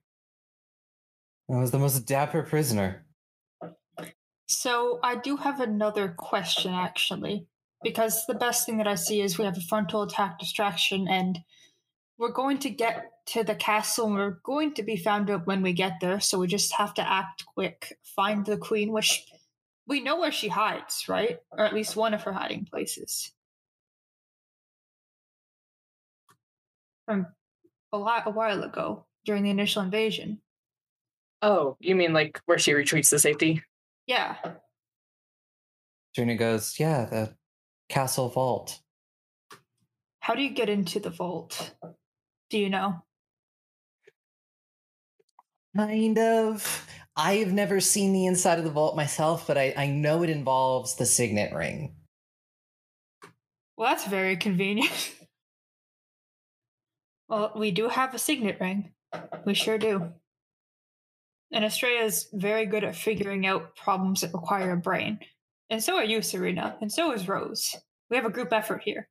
I 1.50 1.58
was 1.58 1.72
the 1.72 1.80
most 1.80 2.00
dapper 2.02 2.44
prisoner. 2.44 3.06
So 4.48 5.00
I 5.02 5.16
do 5.16 5.38
have 5.38 5.62
another 5.62 6.14
question 6.18 6.74
actually, 6.74 7.48
because 7.84 8.26
the 8.26 8.34
best 8.34 8.66
thing 8.66 8.78
that 8.78 8.88
I 8.88 8.96
see 8.96 9.22
is 9.22 9.38
we 9.38 9.46
have 9.46 9.58
a 9.58 9.62
frontal 9.62 10.04
attack 10.04 10.40
distraction, 10.40 11.08
and 11.08 11.40
we're 12.18 12.32
going 12.32 12.60
to 12.60 12.70
get 12.70 13.06
to 13.28 13.44
the 13.44 13.56
castle, 13.56 14.08
and 14.08 14.16
we're 14.16 14.40
going 14.44 14.74
to 14.76 14.84
be 14.84 14.98
found 14.98 15.30
out 15.30 15.48
when 15.48 15.62
we 15.62 15.74
get 15.74 15.94
there. 16.02 16.20
So 16.20 16.40
we 16.40 16.48
just 16.48 16.74
have 16.74 16.94
to 16.96 17.10
act 17.10 17.46
quick, 17.46 17.98
find 18.04 18.46
the 18.46 18.58
queen, 18.58 18.92
which 18.92 19.26
we 19.88 20.02
know 20.02 20.20
where 20.20 20.32
she 20.32 20.48
hides, 20.48 21.06
right? 21.08 21.40
Or 21.52 21.66
at 21.66 21.74
least 21.74 21.96
one 21.96 22.14
of 22.14 22.24
her 22.24 22.34
hiding 22.34 22.66
places. 22.66 23.32
From 27.06 27.28
a 27.92 27.98
lot 27.98 28.24
a 28.26 28.32
while 28.32 28.64
ago 28.64 29.06
during 29.26 29.44
the 29.44 29.50
initial 29.50 29.82
invasion. 29.82 30.40
Oh, 31.42 31.76
you 31.80 31.96
mean 31.96 32.14
like 32.14 32.40
where 32.46 32.60
she 32.60 32.74
retreats 32.74 33.10
to 33.10 33.20
safety? 33.20 33.64
Yeah. 34.06 34.36
Junior 36.16 36.36
goes, 36.36 36.80
yeah, 36.80 37.06
the 37.06 37.36
castle 37.92 38.30
vault. 38.30 38.80
How 40.22 40.34
do 40.34 40.42
you 40.42 40.52
get 40.52 40.70
into 40.70 41.00
the 41.00 41.10
vault? 41.10 41.76
Do 42.50 42.58
you 42.58 42.70
know? 42.70 43.04
Kind 45.76 46.18
of. 46.18 46.88
I've 47.16 47.52
never 47.52 47.80
seen 47.82 48.14
the 48.14 48.26
inside 48.26 48.58
of 48.58 48.64
the 48.64 48.72
vault 48.72 48.96
myself, 48.96 49.46
but 49.46 49.58
I, 49.58 49.74
I 49.76 49.88
know 49.88 50.24
it 50.24 50.30
involves 50.30 50.96
the 50.96 51.06
signet 51.06 51.54
ring. 51.54 51.96
Well, 53.78 53.90
that's 53.90 54.08
very 54.08 54.38
convenient. 54.38 55.14
well, 57.28 57.52
we 57.56 57.72
do 57.72 57.90
have 57.90 58.14
a 58.14 58.20
signet 58.20 58.58
ring. 58.62 58.94
We 59.46 59.54
sure 59.54 59.78
do. 59.78 60.14
And 61.52 61.66
Estrella 61.66 62.06
is 62.06 62.30
very 62.32 62.66
good 62.66 62.86
at 62.86 62.96
figuring 62.96 63.46
out 63.46 63.76
problems 63.76 64.22
that 64.22 64.34
require 64.34 64.72
a 64.72 64.78
brain. 64.78 65.20
And 65.72 65.82
so 65.82 65.96
are 65.96 66.04
you, 66.04 66.22
Serena. 66.22 66.76
And 66.82 66.92
so 66.92 67.14
is 67.14 67.28
Rose. 67.28 67.76
We 68.10 68.18
have 68.18 68.26
a 68.26 68.30
group 68.30 68.52
effort 68.52 68.82
here. 68.84 69.08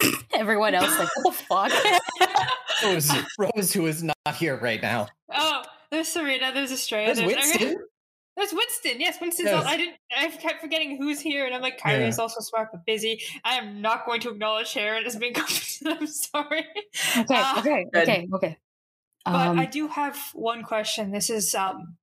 Everyone 0.34 0.74
else 0.74 0.98
like, 0.98 1.08
what 1.16 1.24
the 1.24 1.32
fuck? 1.44 1.72
Rose, 2.84 3.12
Rose, 3.38 3.72
who 3.72 3.86
is 3.86 4.02
not 4.02 4.16
here 4.36 4.56
right 4.56 4.80
now. 4.80 5.08
Oh, 5.32 5.62
there's 5.90 6.08
Serena, 6.08 6.52
there's 6.54 6.72
Estrella, 6.72 7.14
There's 7.14 7.26
Winston. 7.26 7.76
There's 8.36 8.52
Winston. 8.54 9.00
Yes, 9.00 9.18
Winston's. 9.20 9.48
Yes. 9.50 9.62
All, 9.62 9.68
I 9.68 9.76
didn't. 9.76 9.96
I 10.16 10.28
kept 10.28 10.60
forgetting 10.62 10.96
who's 10.96 11.20
here, 11.20 11.44
and 11.44 11.52
I'm 11.54 11.60
like, 11.60 11.78
Kyria's 11.80 12.18
also 12.20 12.40
smart 12.40 12.68
but 12.72 12.86
busy. 12.86 13.20
I 13.44 13.56
am 13.56 13.82
not 13.82 14.06
going 14.06 14.20
to 14.22 14.30
acknowledge 14.30 14.68
Sharon 14.68 15.04
as 15.04 15.16
being 15.16 15.34
competent. 15.34 16.00
I'm 16.00 16.06
sorry. 16.06 16.64
okay, 17.18 17.34
Uh, 17.34 17.54
okay, 17.58 17.86
Good. 17.92 18.02
okay, 18.04 18.28
okay. 18.32 18.56
But 19.24 19.34
Um, 19.48 19.58
I 19.58 19.66
do 19.66 19.88
have 19.88 20.16
one 20.34 20.62
question. 20.62 21.10
This 21.10 21.28
is 21.30 21.54
um 21.54 21.97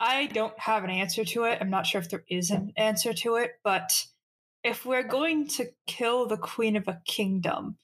I 0.00 0.26
don't 0.26 0.58
have 0.58 0.84
an 0.84 0.90
answer 0.90 1.24
to 1.24 1.44
it. 1.44 1.58
I'm 1.60 1.70
not 1.70 1.86
sure 1.86 2.00
if 2.00 2.08
there 2.08 2.24
is 2.28 2.50
an 2.50 2.72
answer 2.76 3.12
to 3.12 3.36
it, 3.36 3.52
but 3.64 4.06
if 4.62 4.84
we're 4.86 5.02
going 5.02 5.48
to 5.48 5.66
kill 5.86 6.26
the 6.26 6.36
queen 6.36 6.76
of 6.76 6.86
a 6.88 7.00
kingdom, 7.06 7.76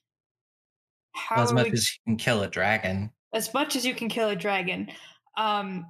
how 1.12 1.42
as 1.42 1.52
much 1.52 1.66
we, 1.66 1.72
as 1.72 1.90
you 1.92 2.12
can 2.12 2.16
kill 2.16 2.42
a 2.42 2.48
dragon. 2.48 3.10
as 3.32 3.52
much 3.54 3.76
as 3.76 3.86
you 3.86 3.94
can 3.94 4.08
kill 4.08 4.28
a 4.28 4.36
dragon, 4.36 4.88
um 5.36 5.86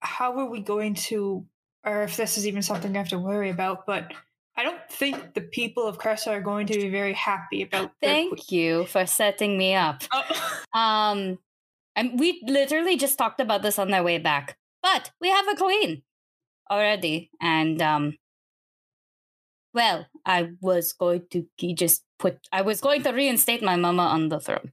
how 0.00 0.38
are 0.38 0.50
we 0.50 0.60
going 0.60 0.94
to 0.94 1.46
or 1.84 2.02
if 2.02 2.16
this 2.16 2.38
is 2.38 2.46
even 2.46 2.62
something 2.62 2.94
I 2.94 2.98
have 2.98 3.08
to 3.08 3.18
worry 3.18 3.50
about, 3.50 3.86
but 3.86 4.12
I 4.56 4.62
don't 4.62 4.80
think 4.90 5.34
the 5.34 5.40
people 5.40 5.86
of 5.86 5.98
Cressa 5.98 6.28
are 6.28 6.40
going 6.40 6.66
to 6.66 6.74
be 6.74 6.90
very 6.90 7.14
happy 7.14 7.62
about 7.62 7.92
their 8.00 8.10
thank 8.10 8.52
you 8.52 8.84
for 8.86 9.06
setting 9.06 9.56
me 9.56 9.74
up. 9.74 10.02
Oh. 10.12 10.56
Um, 10.72 11.40
and 11.96 12.20
we 12.20 12.40
literally 12.46 12.96
just 12.96 13.18
talked 13.18 13.40
about 13.40 13.62
this 13.62 13.76
on 13.76 13.90
their 13.90 14.04
way 14.04 14.18
back. 14.18 14.56
But 14.82 15.10
we 15.20 15.28
have 15.28 15.46
a 15.48 15.56
queen 15.56 16.02
already, 16.70 17.30
and 17.40 17.80
um, 17.82 18.16
well, 19.74 20.06
I 20.24 20.50
was 20.60 20.92
going 20.92 21.22
to 21.30 21.46
just 21.74 22.02
put. 22.18 22.38
I 22.52 22.62
was 22.62 22.80
going 22.80 23.02
to 23.02 23.10
reinstate 23.10 23.62
my 23.62 23.76
mama 23.76 24.02
on 24.02 24.28
the 24.28 24.40
throne. 24.40 24.72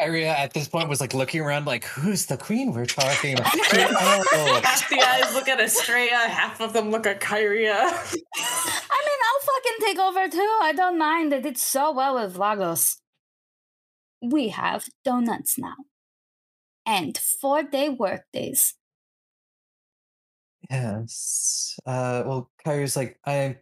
Iria 0.00 0.34
at 0.34 0.54
this 0.54 0.68
point 0.68 0.88
was 0.88 1.00
like 1.02 1.12
looking 1.12 1.42
around, 1.42 1.66
like, 1.66 1.84
who's 1.84 2.24
the 2.24 2.38
queen 2.38 2.72
we're 2.72 2.86
talking 2.86 3.34
about? 3.34 3.52
oh, 3.54 4.60
Half 4.64 4.88
the 4.88 5.02
eyes 5.02 5.34
look 5.34 5.48
at 5.48 5.60
Estrella, 5.60 6.28
half 6.28 6.62
of 6.62 6.72
them 6.72 6.90
look 6.90 7.06
at 7.06 7.20
Kyria. 7.20 7.74
I 7.74 9.00
mean, 9.04 9.20
I'll 9.28 9.40
fucking 9.42 9.78
take 9.82 9.98
over 9.98 10.28
too. 10.28 10.58
I 10.62 10.72
don't 10.74 10.98
mind. 10.98 11.34
I 11.34 11.40
did 11.40 11.58
so 11.58 11.92
well 11.92 12.14
with 12.14 12.38
Lagos. 12.38 13.02
We 14.22 14.48
have 14.48 14.86
donuts 15.04 15.58
now, 15.58 15.74
and 16.86 17.18
four-day 17.18 17.90
work 17.90 18.22
days. 18.32 18.74
Yes. 20.72 21.78
Uh, 21.84 22.22
well, 22.24 22.50
Kyria's 22.64 22.96
like, 22.96 23.18
I, 23.26 23.58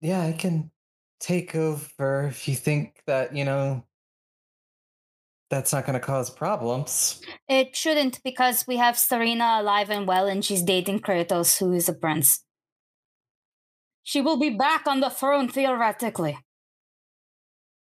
yeah, 0.00 0.22
I 0.22 0.32
can 0.32 0.70
take 1.18 1.56
over 1.56 2.26
if 2.26 2.46
you 2.46 2.54
think 2.54 3.02
that, 3.06 3.34
you 3.34 3.44
know, 3.44 3.84
that's 5.50 5.72
not 5.72 5.84
going 5.84 5.98
to 5.98 6.06
cause 6.06 6.30
problems. 6.30 7.20
It 7.48 7.74
shouldn't 7.74 8.22
because 8.22 8.64
we 8.68 8.76
have 8.76 8.96
Serena 8.96 9.58
alive 9.60 9.90
and 9.90 10.06
well, 10.06 10.28
and 10.28 10.44
she's 10.44 10.62
dating 10.62 11.00
Kratos, 11.00 11.58
who 11.58 11.72
is 11.72 11.88
a 11.88 11.94
prince. 11.94 12.44
She 14.04 14.20
will 14.20 14.38
be 14.38 14.50
back 14.50 14.86
on 14.86 15.00
the 15.00 15.10
throne 15.10 15.48
theoretically. 15.48 16.38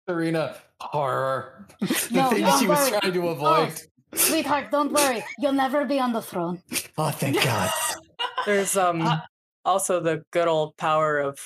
Serena, 0.07 0.57
horror. 0.81 1.67
the 1.79 2.09
No, 2.11 2.29
thing 2.29 2.59
she 2.59 2.67
was 2.67 2.89
trying 2.89 3.13
to 3.13 3.27
avoid. 3.29 3.81
Sweetheart, 4.15 4.71
don't 4.71 4.91
worry. 4.91 5.23
You'll 5.39 5.53
never 5.53 5.85
be 5.85 5.99
on 5.99 6.13
the 6.13 6.21
throne. 6.21 6.61
Oh, 6.97 7.11
thank 7.11 7.43
God. 7.43 7.69
There's 8.45 8.77
um 8.77 9.01
Uh, 9.01 9.19
also 9.63 9.99
the 9.99 10.23
good 10.31 10.47
old 10.47 10.77
power 10.77 11.19
of 11.19 11.39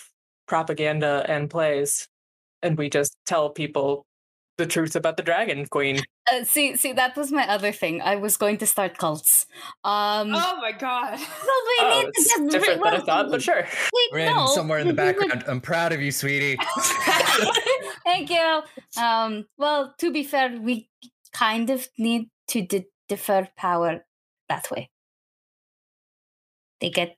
propaganda 0.48 1.26
and 1.28 1.50
plays. 1.50 2.08
And 2.62 2.78
we 2.78 2.90
just 2.90 3.16
tell 3.26 3.50
people 3.50 4.06
the 4.58 4.68
truth 4.68 4.96
about 4.98 5.16
the 5.16 5.24
Dragon 5.24 5.66
Queen. 5.68 6.02
Uh, 6.30 6.44
see, 6.44 6.76
see, 6.76 6.92
that 6.92 7.16
was 7.16 7.32
my 7.32 7.48
other 7.48 7.72
thing. 7.72 8.02
I 8.02 8.18
was 8.18 8.36
going 8.36 8.58
to 8.58 8.66
start 8.68 8.98
cults. 8.98 9.46
Um, 9.86 10.36
oh 10.36 10.58
my 10.60 10.74
god. 10.74 11.18
well, 11.18 11.62
we 11.70 11.76
Oh, 11.80 12.02
need 12.04 12.14
to 12.14 12.24
get 12.24 12.52
different 12.52 12.84
than 12.84 12.94
I 12.96 13.00
thought, 13.00 13.32
but 13.32 13.42
sure. 13.42 13.66
we- 13.94 14.10
We're 14.12 14.20
in 14.28 14.36
no, 14.36 14.48
somewhere 14.48 14.80
in 14.80 14.88
the 14.88 14.94
we 14.94 15.00
would- 15.06 15.18
background. 15.18 15.44
I'm 15.48 15.62
proud 15.62 15.94
of 15.94 16.02
you, 16.02 16.12
sweetie. 16.12 16.58
Thank 18.04 18.30
you. 18.30 18.62
Um, 19.02 19.46
well, 19.58 19.96
to 20.00 20.12
be 20.12 20.24
fair, 20.24 20.52
we 20.60 20.90
kind 21.32 21.70
of 21.70 21.88
need 21.98 22.28
to 22.50 22.62
de- 22.62 22.88
defer 23.08 23.48
power 23.58 24.06
that 24.48 24.70
way. 24.72 24.90
They 26.82 26.90
get 26.90 27.18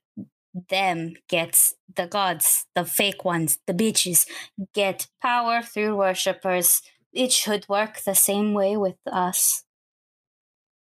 them 0.68 1.14
gets 1.28 1.74
the 1.94 2.06
gods, 2.06 2.66
the 2.74 2.84
fake 2.84 3.24
ones, 3.24 3.58
the 3.66 3.72
bitches 3.72 4.26
get 4.74 5.06
power 5.20 5.62
through 5.62 5.96
worshippers. 5.96 6.82
It 7.12 7.32
should 7.32 7.68
work 7.68 8.00
the 8.00 8.14
same 8.14 8.52
way 8.52 8.76
with 8.76 8.96
us. 9.10 9.64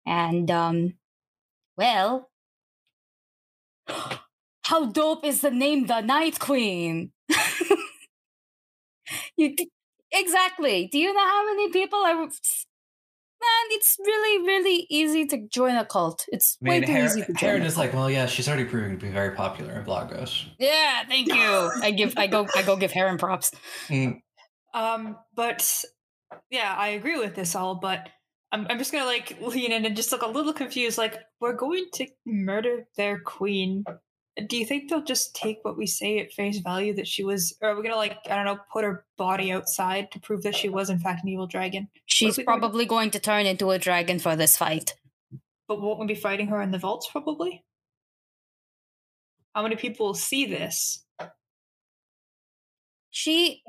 And 0.06 0.50
um, 0.50 0.94
well, 1.76 2.30
how 4.62 4.86
dope 4.86 5.24
is 5.24 5.40
the 5.40 5.50
name 5.50 5.86
the 5.86 6.00
Night 6.00 6.38
Queen? 6.38 7.12
you 9.36 9.54
exactly. 10.12 10.88
Do 10.90 10.98
you 10.98 11.12
know 11.12 11.24
how 11.24 11.46
many 11.46 11.70
people 11.70 11.98
are? 11.98 12.28
Man, 13.40 13.76
it's 13.78 13.96
really, 13.98 14.46
really 14.46 14.86
easy 14.90 15.26
to 15.26 15.46
join 15.48 15.76
a 15.76 15.84
cult. 15.84 16.24
It's 16.28 16.56
I 16.64 16.68
way 16.68 16.80
too 16.80 16.92
Her- 16.92 17.04
easy 17.04 17.20
to 17.20 17.26
join. 17.28 17.36
Heron 17.36 17.62
is 17.62 17.76
like, 17.76 17.92
well, 17.92 18.10
yeah, 18.10 18.26
she's 18.26 18.48
already 18.48 18.64
proving 18.64 18.98
to 18.98 19.04
be 19.06 19.12
very 19.12 19.32
popular 19.36 19.72
in 19.74 19.84
Blogos. 19.84 20.46
yeah, 20.58 21.04
thank 21.06 21.28
you. 21.28 21.70
I 21.82 21.90
give, 21.90 22.14
I 22.16 22.26
go, 22.28 22.46
I 22.56 22.62
go 22.62 22.76
give 22.76 22.92
Heron 22.92 23.18
props. 23.18 23.52
Mm, 23.88 24.20
Um, 24.74 25.16
but 25.34 25.84
yeah, 26.50 26.74
I 26.76 26.88
agree 26.88 27.18
with 27.18 27.34
this 27.34 27.54
all, 27.54 27.74
but 27.76 28.08
I'm 28.52 28.66
I'm 28.70 28.78
just 28.78 28.92
gonna 28.92 29.04
like 29.06 29.36
lean 29.40 29.72
in 29.72 29.84
and 29.84 29.96
just 29.96 30.12
look 30.12 30.22
a 30.22 30.26
little 30.28 30.52
confused. 30.52 30.98
Like, 30.98 31.18
we're 31.40 31.52
going 31.54 31.86
to 31.94 32.06
murder 32.24 32.86
their 32.96 33.18
queen. 33.20 33.84
Do 34.48 34.58
you 34.58 34.66
think 34.66 34.90
they'll 34.90 35.02
just 35.02 35.34
take 35.34 35.60
what 35.62 35.78
we 35.78 35.86
say 35.86 36.18
at 36.18 36.32
face 36.32 36.58
value 36.58 36.94
that 36.94 37.08
she 37.08 37.24
was, 37.24 37.56
or 37.62 37.70
are 37.70 37.76
we 37.76 37.82
gonna 37.82 37.96
like 37.96 38.18
I 38.30 38.36
don't 38.36 38.44
know, 38.44 38.58
put 38.70 38.84
her 38.84 39.06
body 39.16 39.50
outside 39.50 40.10
to 40.12 40.20
prove 40.20 40.42
that 40.42 40.54
she 40.54 40.68
was 40.68 40.90
in 40.90 40.98
fact 40.98 41.22
an 41.22 41.30
evil 41.30 41.46
dragon? 41.46 41.88
She's 42.04 42.36
we 42.36 42.44
gonna 42.44 42.58
probably 42.58 42.84
going 42.84 43.10
to 43.12 43.18
turn 43.18 43.46
into 43.46 43.70
a 43.70 43.78
dragon 43.78 44.18
for 44.18 44.36
this 44.36 44.56
fight. 44.56 44.94
But 45.68 45.80
won't 45.80 45.98
we 45.98 46.06
be 46.06 46.14
fighting 46.14 46.48
her 46.48 46.60
in 46.60 46.70
the 46.70 46.78
vaults? 46.78 47.08
Probably. 47.10 47.64
How 49.54 49.62
many 49.62 49.76
people 49.76 50.06
will 50.06 50.14
see 50.14 50.44
this? 50.44 51.02
She, 53.10 53.62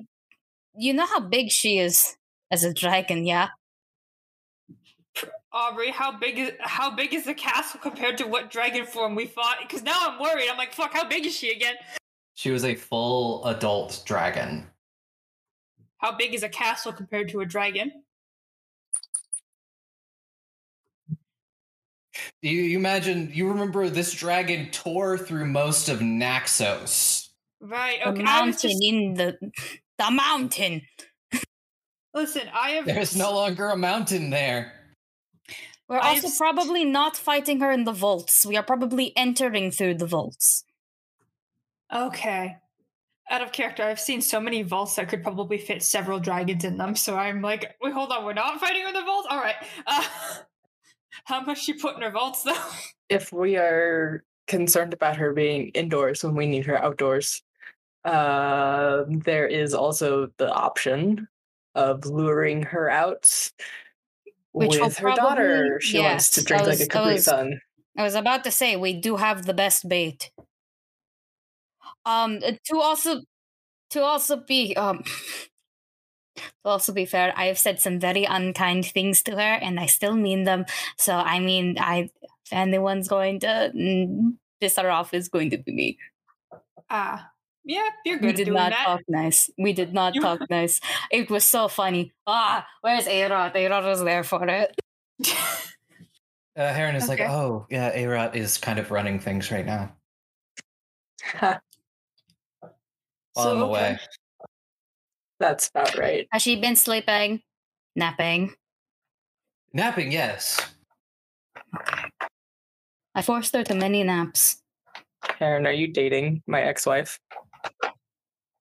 you 0.76 0.94
know 0.94 1.06
how 1.06 1.22
big 1.22 1.50
she 1.50 1.80
is 1.80 2.18
as 2.52 2.66
a 2.66 2.74
dragon, 2.74 3.26
yeah? 3.26 3.48
Aubrey, 5.58 5.90
how 5.90 6.12
big 6.12 6.38
is 6.38 6.52
how 6.60 6.96
big 6.96 7.16
is 7.16 7.26
the 7.26 7.34
castle 7.34 7.80
compared 7.82 8.16
to 8.20 8.28
what 8.28 8.52
dragon 8.52 8.86
form 8.86 9.16
we 9.16 9.26
fought? 9.26 9.58
Because 9.62 9.82
now 9.82 9.98
I'm 10.00 10.20
worried. 10.22 10.48
I'm 10.52 10.58
like, 10.58 10.72
fuck, 10.72 10.94
how 10.94 11.04
big 11.04 11.26
is 11.26 11.36
she 11.36 11.52
again? 11.52 11.74
She 12.36 12.52
was 12.52 12.64
a 12.64 12.76
full 12.76 13.44
adult 13.46 14.04
dragon. 14.06 14.68
How 15.98 16.16
big 16.16 16.36
is 16.36 16.44
a 16.44 16.50
castle 16.50 16.94
compared 16.94 17.30
to 17.30 17.40
a 17.42 17.46
dragon? 17.46 17.92
You, 22.44 22.52
you 22.52 22.78
imagine, 22.78 23.32
you 23.34 23.50
remember 23.50 23.90
this 23.90 24.14
dragon 24.14 24.70
tore 24.72 25.18
through 25.18 25.48
most 25.48 25.90
of 25.90 26.02
Naxos. 26.02 27.32
Right. 27.60 27.98
The 28.04 28.10
Okay. 28.10 28.24
I 28.24 28.46
was 28.46 28.64
mountain 28.64 28.70
just, 28.70 28.84
in 28.84 29.14
the 29.16 29.52
the 29.98 30.12
mountain. 30.12 30.82
listen, 32.14 32.44
I 32.54 32.72
have. 32.72 32.86
There's 32.86 33.16
no 33.16 33.34
longer 33.34 33.70
a 33.70 33.76
mountain 33.78 34.30
there. 34.30 34.77
We're 35.90 35.98
I've 36.00 36.16
also 36.16 36.28
s- 36.28 36.38
probably 36.38 36.84
not 36.84 37.16
fighting 37.16 37.60
her 37.62 37.72
in 37.72 37.86
the 37.86 37.94
vaults. 37.94 38.46
We 38.46 38.58
are 38.58 38.64
probably 38.64 39.16
entering 39.16 39.72
through 39.72 39.96
the 39.96 40.06
vaults. 40.06 40.64
Okay. 41.94 42.58
Out 43.30 43.42
of 43.42 43.52
character, 43.52 43.84
I've 43.84 44.00
seen 44.00 44.22
so 44.22 44.40
many 44.40 44.62
vaults 44.64 44.96
that 44.96 45.10
could 45.10 45.24
probably 45.24 45.58
fit 45.58 45.84
several 45.84 46.20
dragons 46.20 46.64
in 46.64 46.78
them. 46.78 46.96
So 46.96 47.18
I'm 47.18 47.42
like, 47.42 47.76
wait, 47.82 47.94
hold 47.94 48.12
on, 48.12 48.24
we're 48.26 48.34
not 48.34 48.60
fighting 48.60 48.86
in 48.88 48.94
the 48.94 49.04
vaults. 49.04 49.28
All 49.30 49.40
right. 49.40 49.56
Uh, 49.88 50.04
how 51.26 51.42
much 51.42 51.64
she 51.64 51.74
put 51.74 51.96
in 51.96 52.02
her 52.04 52.12
vaults 52.12 52.44
though? 52.44 52.54
if 53.10 53.34
we 53.34 53.58
are 53.58 54.24
concerned 54.48 54.94
about 54.94 55.18
her 55.18 55.34
being 55.34 55.70
indoors 55.70 56.24
when 56.24 56.36
we 56.36 56.46
need 56.46 56.66
her 56.66 56.78
outdoors, 56.82 57.42
uh, 58.06 59.04
there 59.08 59.48
is 59.48 59.74
also 59.74 60.30
the 60.38 60.52
option 60.54 61.28
of 61.76 62.06
luring 62.06 62.62
her 62.64 62.90
out 62.90 63.52
Which 64.58 64.80
with 64.80 64.98
her 64.98 65.14
daughter. 65.14 65.68
probably- 65.68 65.82
She 65.82 66.00
wants 66.00 66.32
to 66.32 66.44
drink 66.44 66.64
I 66.64 66.66
like 66.66 66.80
a 66.80 66.84
a 66.84 66.86
I 66.86 66.88
Capri 66.88 67.14
was- 67.14 67.26
Sun. 67.26 67.60
I 67.98 68.04
was 68.04 68.16
about 68.16 68.44
to 68.44 68.52
say 68.52 68.76
we 68.76 68.94
do 68.94 69.16
have 69.18 69.46
the 69.46 69.54
best 69.56 69.88
bait. 69.90 70.30
Um, 72.06 72.40
to 72.42 72.80
also, 72.80 73.22
to 73.92 74.04
also 74.04 74.38
be 74.38 74.76
um, 74.78 75.04
to 76.36 76.44
also 76.64 76.94
be 76.94 77.06
fair, 77.06 77.34
I 77.36 77.46
have 77.46 77.58
said 77.58 77.80
some 77.82 78.00
very 78.00 78.24
unkind 78.24 78.86
things 78.86 79.24
to 79.24 79.32
her, 79.32 79.54
and 79.62 79.80
I 79.80 79.88
still 79.88 80.16
mean 80.16 80.44
them. 80.44 80.66
So 80.98 81.16
I 81.16 81.40
mean, 81.40 81.78
I 81.80 82.10
if 82.46 82.54
anyone's 82.54 83.08
going 83.08 83.40
to 83.42 83.72
mm, 83.76 84.38
piss 84.62 84.78
her 84.78 84.90
off, 84.92 85.14
is 85.14 85.28
going 85.30 85.50
to 85.52 85.58
be 85.58 85.72
me. 85.74 85.98
Ah, 86.90 87.32
yeah, 87.68 87.90
you're 88.06 88.18
We 88.18 88.22
good 88.22 88.30
at 88.32 88.36
did 88.38 88.46
doing 88.46 88.56
not 88.56 88.72
that. 88.72 88.86
talk 88.86 89.02
nice. 89.08 89.50
We 89.58 89.74
did 89.74 89.94
not 89.94 90.14
talk 90.20 90.40
nice. 90.50 90.80
It 91.12 91.30
was 91.30 91.44
so 91.46 91.68
funny. 91.68 92.14
Ah, 92.26 92.66
where's 92.82 93.06
Arot? 93.06 93.54
Arot 93.54 93.84
was 93.86 94.04
there 94.04 94.24
for 94.24 94.48
it. 94.48 94.76
Uh, 96.58 96.74
Heron 96.74 96.96
is 96.96 97.08
like, 97.08 97.20
oh, 97.20 97.68
yeah, 97.70 97.96
Arot 97.96 98.34
is 98.36 98.58
kind 98.58 98.80
of 98.80 98.90
running 98.90 99.20
things 99.20 99.52
right 99.52 99.64
now 99.64 99.94
while 101.40 101.60
So, 103.38 103.56
I'm 103.56 103.62
okay. 103.70 103.98
That's 105.40 105.70
about 105.70 105.96
right. 106.00 106.28
Has 106.32 106.42
she 106.42 106.60
been 106.60 106.76
sleeping? 106.76 107.44
Napping? 107.96 108.56
Napping, 109.72 110.12
yes. 110.12 110.60
Okay. 111.80 112.10
I 113.14 113.22
forced 113.22 113.54
her 113.56 113.64
to 113.64 113.76
many 113.76 114.02
naps. 114.04 114.58
Karen, 115.38 115.68
are 115.68 115.72
you 115.72 115.88
dating 115.94 116.42
my 116.48 116.62
ex-wife? 116.64 117.20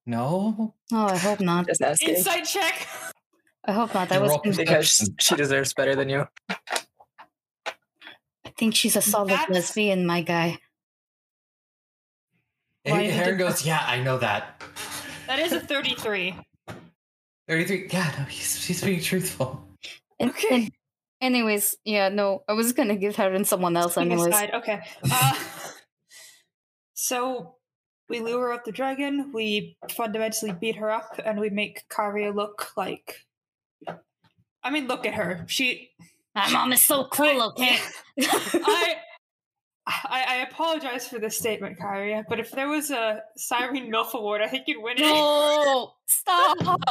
No? 0.05 0.73
Oh, 0.93 1.05
I 1.07 1.17
hope 1.17 1.41
not. 1.41 1.67
Just 1.67 1.81
asking. 1.81 2.15
Insight 2.15 2.45
check. 2.45 2.87
I 3.65 3.73
hope 3.73 3.93
not. 3.93 4.11
I 4.11 4.19
Roll 4.19 4.41
was. 4.43 4.55
Because 4.57 5.09
she 5.19 5.35
deserves 5.35 5.73
better 5.73 5.95
than 5.95 6.07
you. 6.07 6.25
I 6.49 6.55
think 8.57 8.73
she's 8.73 8.95
a 8.95 9.01
solid 9.01 9.31
That's- 9.31 9.49
lesbian, 9.49 10.05
my 10.05 10.21
guy. 10.21 10.57
Why 12.85 13.03
did 13.03 13.11
Heron 13.11 13.37
goes, 13.37 13.65
yeah, 13.65 13.83
I 13.85 14.01
know 14.01 14.17
that. 14.19 14.63
That 15.27 15.39
is 15.39 15.51
a 15.51 15.59
33. 15.59 16.33
33, 17.49 17.89
yeah, 17.91 18.13
no, 18.17 18.23
he's, 18.23 18.63
he's 18.63 18.81
being 18.81 19.01
truthful. 19.01 19.67
And- 20.19 20.29
Okay. 20.29 20.55
and- 20.55 20.71
anyways, 21.19 21.75
yeah, 21.83 22.07
no, 22.07 22.43
I 22.47 22.53
was 22.53 22.71
gonna 22.71 22.95
give 22.95 23.17
her 23.17 23.33
and 23.33 23.45
someone 23.45 23.75
else. 23.75 23.97
Anyways, 23.97 24.33
okay. 24.53 24.79
Uh, 25.03 25.35
so 26.93 27.56
we 28.09 28.19
lure 28.19 28.53
out 28.53 28.65
the 28.65 28.71
dragon, 28.71 29.31
we 29.33 29.77
fundamentally 29.91 30.53
beat 30.53 30.75
her 30.77 30.89
up, 30.91 31.19
and 31.25 31.39
we 31.39 31.49
make 31.49 31.87
Kyria 31.89 32.33
look 32.33 32.71
like. 32.77 33.25
I 34.63 34.69
mean, 34.69 34.87
look 34.87 35.05
at 35.05 35.13
her. 35.13 35.45
She. 35.47 35.91
my 36.35 36.49
mom 36.51 36.73
is 36.73 36.81
so 36.81 37.05
cool. 37.05 37.41
Okay. 37.41 37.79
I. 38.21 38.95
I, 39.87 40.25
I 40.27 40.35
apologize 40.49 41.07
for 41.07 41.17
this 41.17 41.37
statement, 41.37 41.79
Kyria, 41.79 42.25
but 42.27 42.41
if 42.41 42.51
there 42.51 42.67
was 42.67 42.91
a 42.91 43.21
Siren 43.37 43.89
MILF 43.89 44.13
award, 44.15 44.41
I 44.41 44.47
think 44.47 44.65
you'd 44.67 44.83
win 44.83 44.97
it. 44.97 45.01
no, 45.01 45.93
stop. 46.07 46.81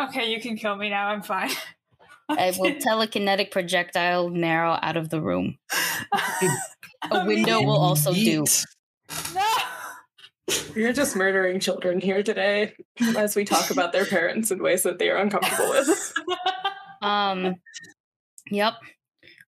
okay, 0.08 0.32
you 0.32 0.40
can 0.40 0.56
kill 0.56 0.76
me 0.76 0.88
now. 0.88 1.08
I'm 1.08 1.20
fine. 1.20 1.50
I 2.38 2.52
will 2.58 2.72
telekinetic 2.72 3.50
projectile 3.50 4.30
narrow 4.30 4.78
out 4.80 4.96
of 4.96 5.08
the 5.10 5.20
room. 5.20 5.58
A 7.10 7.24
window 7.24 7.62
will 7.62 7.78
also 7.78 8.12
do. 8.12 8.42
Yeet. 8.42 8.66
No. 9.34 9.46
You're 10.74 10.92
just 10.92 11.16
murdering 11.16 11.60
children 11.60 12.00
here 12.00 12.22
today 12.22 12.74
as 13.16 13.36
we 13.36 13.44
talk 13.44 13.70
about 13.70 13.92
their 13.92 14.04
parents 14.04 14.50
in 14.50 14.62
ways 14.62 14.82
that 14.82 14.98
they 14.98 15.08
are 15.10 15.16
uncomfortable 15.16 15.70
with. 15.70 16.12
Um, 17.02 17.54
yep. 18.50 18.74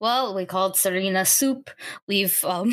Well, 0.01 0.35
we 0.35 0.47
called 0.47 0.77
Serena 0.77 1.24
soup. 1.24 1.70
We've 2.09 2.44
um, 2.44 2.73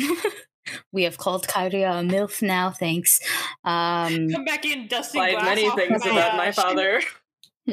we 0.92 1.04
have 1.04 1.16
called 1.16 1.46
Kyria 1.46 2.00
a 2.00 2.02
milf 2.02 2.42
now. 2.42 2.70
Thanks. 2.70 3.20
Um, 3.62 4.28
Come 4.30 4.44
back 4.44 4.64
in, 4.64 4.88
dusting 4.88 5.20
Like 5.20 5.34
glass 5.34 5.44
many 5.44 5.68
off 5.68 5.76
things 5.76 6.04
about 6.04 6.36
my 6.36 6.50
shoe. 6.50 6.60
father. 6.60 7.02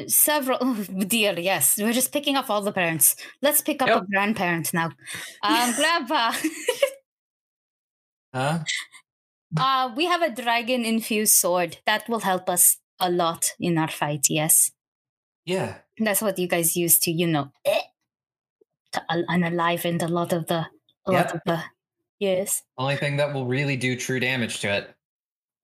Several. 0.06 0.58
Oh, 0.60 0.74
dear, 1.06 1.38
yes. 1.38 1.78
We're 1.78 1.92
just 1.92 2.12
picking 2.12 2.36
up 2.36 2.48
all 2.50 2.62
the 2.62 2.72
parents. 2.72 3.16
Let's 3.42 3.60
pick 3.60 3.82
up 3.82 3.88
Yep. 3.88 4.02
a 4.02 4.06
grandparent 4.06 4.72
now. 4.74 4.90
Um, 5.42 5.72
Grandpa. 5.76 6.32
Huh? 8.34 8.58
uh, 9.56 9.92
we 9.96 10.06
have 10.06 10.22
a 10.22 10.30
dragon 10.30 10.84
infused 10.84 11.34
sword 11.34 11.78
that 11.86 12.08
will 12.08 12.20
help 12.20 12.48
us 12.48 12.78
a 13.00 13.10
lot 13.10 13.52
in 13.60 13.76
our 13.78 13.88
fight. 13.90 14.26
Yes, 14.30 14.70
Yeah. 15.44 15.78
that's 15.98 16.22
what 16.22 16.38
you 16.38 16.46
guys 16.48 16.76
use 16.76 16.98
to, 17.00 17.10
you 17.10 17.26
know, 17.26 17.50
eh, 17.64 17.80
to 18.92 19.02
un- 19.08 19.26
unaliven 19.28 20.00
a 20.02 20.08
lot 20.08 20.32
of 20.32 20.46
the, 20.46 20.66
a 21.06 21.12
lot 21.12 21.34
of 21.34 21.40
the. 21.46 21.62
Yes. 22.20 22.62
Only 22.78 22.96
thing 22.96 23.16
that 23.16 23.34
will 23.34 23.46
really 23.46 23.76
do 23.76 23.96
true 23.96 24.20
damage 24.20 24.60
to 24.60 24.68
it. 24.72 24.94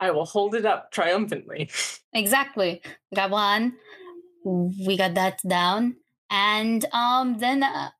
I 0.01 0.11
will 0.11 0.25
hold 0.27 0.55
it 0.55 0.67
up 0.67 0.91
triumphantly. 0.93 1.71
Exactly. 2.15 2.81
We 3.13 3.17
got 3.17 3.31
one. 3.31 3.75
We 4.49 4.97
got 4.97 5.15
that 5.15 5.41
down, 5.47 5.97
and 6.31 6.85
um, 6.93 7.39
then 7.39 7.63
uh, 7.63 7.91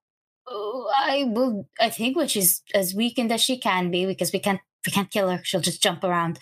I 0.49 1.25
will. 1.29 1.69
I 1.81 1.91
think 1.91 2.17
when 2.17 2.29
she's 2.29 2.63
as 2.75 2.95
weakened 2.95 3.33
as 3.33 3.43
she 3.43 3.59
can 3.59 3.91
be, 3.91 4.07
because 4.07 4.33
we 4.33 4.39
can't 4.39 4.61
we 4.87 4.93
can't 4.93 5.11
kill 5.11 5.31
her. 5.31 5.41
She'll 5.45 5.61
just 5.61 5.83
jump 5.83 6.05
around. 6.05 6.39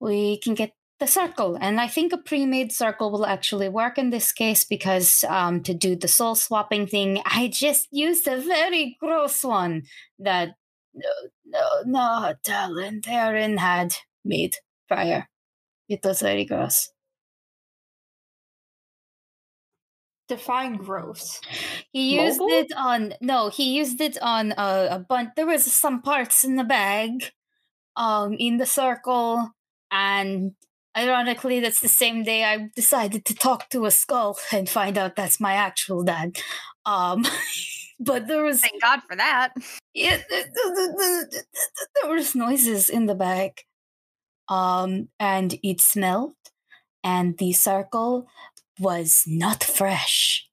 We 0.00 0.38
can 0.38 0.54
get 0.54 0.72
the 1.00 1.06
circle, 1.06 1.56
and 1.60 1.80
I 1.80 1.88
think 1.88 2.12
a 2.12 2.18
pre-made 2.18 2.72
circle 2.72 3.10
will 3.10 3.26
actually 3.26 3.68
work 3.68 3.98
in 3.98 4.10
this 4.10 4.32
case 4.32 4.64
because 4.64 5.24
um, 5.28 5.62
to 5.62 5.74
do 5.74 5.96
the 5.96 6.08
soul 6.08 6.34
swapping 6.34 6.86
thing, 6.86 7.22
I 7.24 7.48
just 7.48 7.88
used 7.90 8.26
a 8.26 8.40
very 8.40 8.96
gross 9.00 9.44
one 9.44 9.84
that 10.18 10.54
no 10.94 11.10
no 11.46 11.82
no 11.86 12.34
Talon 12.44 13.00
Theron 13.02 13.58
had 13.58 13.94
made 14.24 14.56
prior. 14.88 15.28
It 15.88 16.00
was 16.04 16.20
very 16.20 16.44
gross. 16.44 16.90
Define 20.28 20.76
gross. 20.76 21.40
He 21.92 22.20
used 22.20 22.38
Mobile? 22.38 22.54
it 22.54 22.72
on 22.76 23.14
no, 23.22 23.48
he 23.48 23.74
used 23.74 24.00
it 24.00 24.18
on 24.20 24.52
a, 24.52 24.88
a 24.92 24.98
bunch. 24.98 25.30
There 25.36 25.46
was 25.46 25.64
some 25.64 26.02
parts 26.02 26.44
in 26.44 26.56
the 26.56 26.64
bag, 26.64 27.32
um, 27.96 28.34
in 28.34 28.58
the 28.58 28.66
circle, 28.66 29.50
and 29.90 30.52
ironically, 30.96 31.60
that's 31.60 31.80
the 31.80 31.88
same 31.88 32.24
day 32.24 32.44
I 32.44 32.68
decided 32.76 33.24
to 33.26 33.34
talk 33.34 33.70
to 33.70 33.86
a 33.86 33.90
skull 33.90 34.38
and 34.52 34.68
find 34.68 34.98
out 34.98 35.16
that's 35.16 35.40
my 35.40 35.54
actual 35.54 36.02
dad. 36.04 36.38
Um, 36.84 37.24
but 38.00 38.26
there 38.26 38.44
was 38.44 38.60
Thank 38.60 38.82
God 38.82 39.00
for 39.08 39.16
that. 39.16 39.54
yeah, 39.94 40.18
there 40.28 42.10
was 42.10 42.34
noises 42.34 42.88
in 42.90 43.06
the 43.06 43.14
bag, 43.14 43.62
um, 44.48 45.08
and 45.18 45.58
it 45.62 45.80
smelled, 45.80 46.34
and 47.02 47.38
the 47.38 47.52
circle 47.52 48.28
was 48.78 49.24
not 49.26 49.62
fresh. 49.64 50.48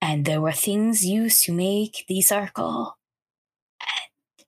And 0.00 0.24
there 0.24 0.40
were 0.40 0.52
things 0.52 1.04
used 1.04 1.44
to 1.44 1.52
make 1.52 2.04
the 2.08 2.20
circle. 2.22 2.96
And 3.80 4.46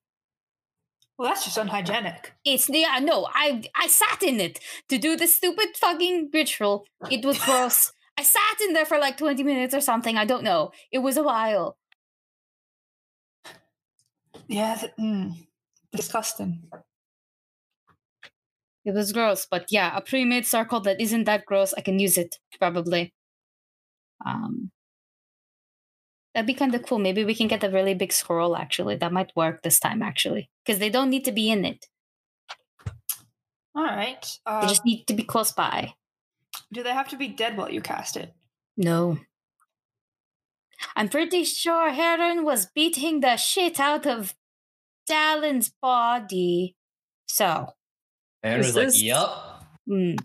Well, 1.19 1.29
that's 1.29 1.45
just 1.45 1.59
unhygienic. 1.59 2.33
It's 2.45 2.69
yeah, 2.69 2.99
no, 3.03 3.29
I 3.33 3.63
I 3.75 3.87
sat 3.89 4.23
in 4.23 4.41
it 4.41 4.61
to 4.89 4.99
do 4.99 5.17
the 5.17 5.27
stupid 5.27 5.77
fucking 5.77 6.31
ritual. 6.33 6.87
It 7.11 7.25
was 7.25 7.39
gross. 7.39 7.93
I 8.19 8.23
sat 8.23 8.61
in 8.61 8.73
there 8.73 8.85
for 8.87 8.99
like 8.99 9.17
20 9.17 9.43
minutes 9.43 9.75
or 9.75 9.81
something. 9.81 10.17
I 10.17 10.25
don't 10.25 10.45
know. 10.45 10.73
It 10.91 10.99
was 10.99 11.17
a 11.17 11.23
while. 11.23 11.77
Yeah, 14.49 14.75
th- 14.75 14.93
mm, 15.01 15.35
disgusting. 15.93 16.69
It 18.85 18.93
was 18.95 19.13
gross, 19.13 19.47
but 19.49 19.67
yeah, 19.71 19.97
a 19.97 20.01
pre-made 20.01 20.47
circle 20.47 20.81
that 20.81 21.01
isn't 21.01 21.25
that 21.25 21.47
gross, 21.47 21.73
I 21.75 21.81
can 21.83 21.99
use 22.01 22.19
it 22.19 22.37
probably. 22.59 23.13
Um, 24.27 24.71
that'd 26.35 26.47
be 26.47 26.55
kind 26.55 26.75
of 26.75 26.83
cool. 26.85 26.99
Maybe 26.99 27.25
we 27.25 27.35
can 27.35 27.47
get 27.49 27.63
a 27.65 27.71
really 27.71 27.95
big 27.95 28.13
scroll. 28.13 28.57
Actually, 28.57 28.97
that 28.97 29.13
might 29.13 29.33
work 29.37 29.63
this 29.63 29.79
time. 29.79 30.03
Actually, 30.03 30.51
because 30.65 30.79
they 30.81 30.91
don't 30.91 31.11
need 31.11 31.25
to 31.27 31.33
be 31.33 31.51
in 31.51 31.65
it; 31.65 31.87
All 33.75 33.85
right. 33.85 34.23
they 34.47 34.51
Uh, 34.53 34.67
just 34.69 34.85
need 34.85 35.05
to 35.07 35.15
be 35.15 35.23
close 35.25 35.53
by. 35.53 35.95
do 36.73 36.83
they 36.83 36.93
have 36.93 37.09
to 37.09 37.17
be 37.17 37.29
dead 37.29 37.57
while 37.57 37.71
you 37.71 37.81
cast 37.81 38.17
it? 38.17 38.35
No, 38.77 39.19
I'm 40.97 41.09
pretty 41.09 41.45
sure 41.45 41.91
Heron 41.91 42.45
was 42.45 42.67
beating 42.67 43.21
the 43.21 43.37
shit 43.37 43.79
out 43.79 44.07
of 44.07 44.35
Dallin's 45.07 45.71
body. 45.81 46.75
So, 47.27 47.75
Heron 48.43 48.61
Is 48.61 48.67
was 48.67 48.77
like, 48.77 48.87
this- 48.87 49.03
"Yup." 49.03 49.65
mm, 49.89 50.19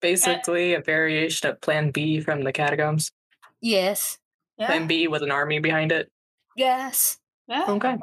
Basically, 0.00 0.74
a 0.74 0.80
variation 0.80 1.50
of 1.50 1.60
Plan 1.60 1.90
B 1.90 2.20
from 2.20 2.42
the 2.42 2.52
Catacombs. 2.52 3.12
yes, 3.60 4.18
Plan 4.58 4.86
B 4.86 5.08
with 5.08 5.22
an 5.22 5.30
army 5.30 5.58
behind 5.58 5.92
it. 5.92 6.08
yes. 6.56 7.18
Yeah. 7.48 7.64
Okay. 7.68 7.96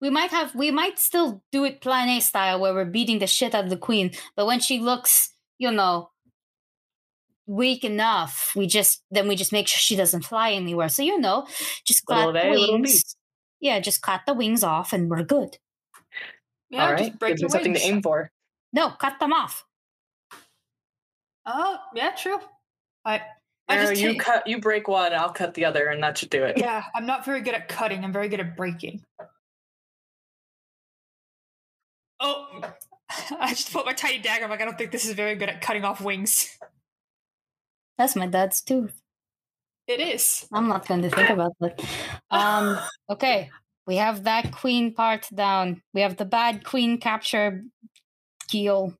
We 0.00 0.08
might 0.10 0.30
have 0.30 0.54
we 0.54 0.70
might 0.70 0.98
still 0.98 1.42
do 1.52 1.64
it 1.64 1.80
plan 1.80 2.08
A 2.08 2.20
style 2.20 2.58
where 2.60 2.72
we're 2.72 2.84
beating 2.86 3.18
the 3.18 3.26
shit 3.26 3.54
out 3.54 3.64
of 3.64 3.70
the 3.70 3.76
queen, 3.76 4.12
but 4.36 4.46
when 4.46 4.60
she 4.60 4.78
looks, 4.80 5.34
you 5.58 5.70
know, 5.70 6.10
weak 7.46 7.84
enough, 7.84 8.52
we 8.56 8.66
just 8.66 9.02
then 9.10 9.28
we 9.28 9.36
just 9.36 9.52
make 9.52 9.68
sure 9.68 9.78
she 9.78 9.96
doesn't 9.96 10.24
fly 10.24 10.52
anywhere. 10.52 10.88
So 10.88 11.02
you 11.02 11.18
know, 11.18 11.46
just 11.86 12.08
Little 12.08 12.32
clap 12.32 12.42
the 12.42 12.48
A, 12.48 12.52
little 12.52 12.76
B. 12.76 12.82
wings. 12.82 13.16
Yeah, 13.60 13.80
just 13.80 14.02
cut 14.02 14.22
the 14.26 14.34
wings 14.34 14.62
off 14.64 14.92
and 14.92 15.10
we're 15.10 15.22
good. 15.24 15.58
Yeah, 16.70 16.84
All 16.90 16.96
just 16.96 17.02
right. 17.10 17.18
break 17.18 17.30
Gives 17.32 17.40
your 17.42 17.48
me 17.48 17.52
something 17.52 17.72
wings. 17.72 17.82
to 17.84 17.88
aim 17.88 18.02
for. 18.02 18.30
No, 18.72 18.90
cut 18.90 19.18
them 19.18 19.32
off. 19.32 19.64
Oh, 21.46 21.78
yeah, 21.94 22.10
true. 22.10 22.38
I, 23.04 23.22
I 23.68 23.76
just 23.78 24.00
you 24.00 24.18
cut, 24.18 24.46
you 24.46 24.60
break 24.60 24.88
one, 24.88 25.14
I'll 25.14 25.32
cut 25.32 25.54
the 25.54 25.64
other, 25.64 25.86
and 25.88 26.02
that 26.02 26.18
should 26.18 26.30
do 26.30 26.44
it. 26.44 26.58
Yeah, 26.68 26.84
I'm 26.94 27.06
not 27.06 27.24
very 27.24 27.40
good 27.40 27.54
at 27.54 27.68
cutting. 27.68 28.04
I'm 28.04 28.12
very 28.12 28.28
good 28.28 28.40
at 28.40 28.56
breaking. 28.56 29.02
Oh, 32.20 32.60
I 33.38 33.50
just 33.50 33.72
put 33.72 33.86
my 33.86 33.92
tiny 33.92 34.18
dagger. 34.18 34.44
I'm 34.44 34.50
like, 34.50 34.60
I 34.60 34.64
don't 34.64 34.76
think 34.76 34.90
this 34.90 35.06
is 35.06 35.12
very 35.12 35.36
good 35.36 35.48
at 35.48 35.60
cutting 35.60 35.84
off 35.84 36.00
wings. 36.00 36.58
That's 37.96 38.14
my 38.14 38.26
dad's 38.26 38.60
tooth. 38.60 39.00
It 39.86 40.00
is. 40.00 40.46
I'm 40.52 40.68
not 40.68 40.86
going 40.86 41.02
to 41.02 41.10
think 41.10 41.30
about 41.30 41.52
that. 41.60 41.82
Um, 42.30 42.78
okay, 43.10 43.50
we 43.86 43.96
have 43.96 44.24
that 44.24 44.52
queen 44.52 44.94
part 44.94 45.26
down. 45.34 45.82
We 45.94 46.02
have 46.02 46.18
the 46.18 46.26
bad 46.26 46.64
queen 46.64 46.98
capture 46.98 47.64
keel 48.48 48.94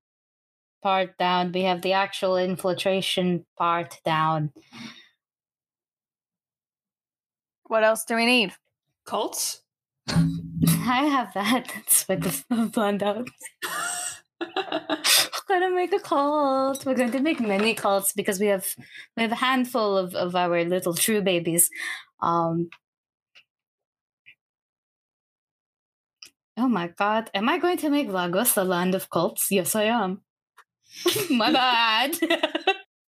part 0.83 1.17
down. 1.19 1.53
We 1.53 1.63
have 1.63 1.83
the 1.83 1.93
actual 1.93 2.37
infiltration 2.37 3.45
part 3.57 3.99
down. 4.05 4.53
What 7.65 7.85
else 7.85 8.05
do 8.05 8.17
we 8.17 8.27
need? 8.27 8.53
Cults? 9.05 9.63
I 10.09 11.05
have 11.05 11.35
that. 11.35 11.71
That's 11.75 12.09
what 12.09 12.21
the 12.23 12.71
planned 12.73 13.03
out. 13.03 13.29
We're 14.41 15.61
gonna 15.61 15.75
make 15.75 15.93
a 15.93 15.99
cult. 15.99 16.87
We're 16.87 16.95
going 16.95 17.13
to 17.13 17.21
make 17.21 17.41
many 17.41 17.75
cults 17.75 18.13
because 18.13 18.39
we 18.41 18.47
have 18.47 18.67
we 19.17 19.23
have 19.23 19.33
a 19.33 19.37
handful 19.37 19.97
of, 19.97 20.15
of 20.15 20.35
our 20.35 20.65
little 20.65 20.95
true 20.95 21.21
babies. 21.21 21.71
Um 22.21 22.71
Oh 26.59 26.69
my 26.69 26.89
god. 26.89 27.31
Am 27.35 27.49
I 27.49 27.59
going 27.59 27.77
to 27.79 27.91
make 27.91 28.09
Lagos 28.09 28.55
the 28.55 28.65
land 28.65 28.95
of 28.95 29.09
cults? 29.11 29.47
Yes 29.51 29.75
I 29.77 29.85
am. 29.85 30.23
my 31.31 31.53
bad. 31.53 32.17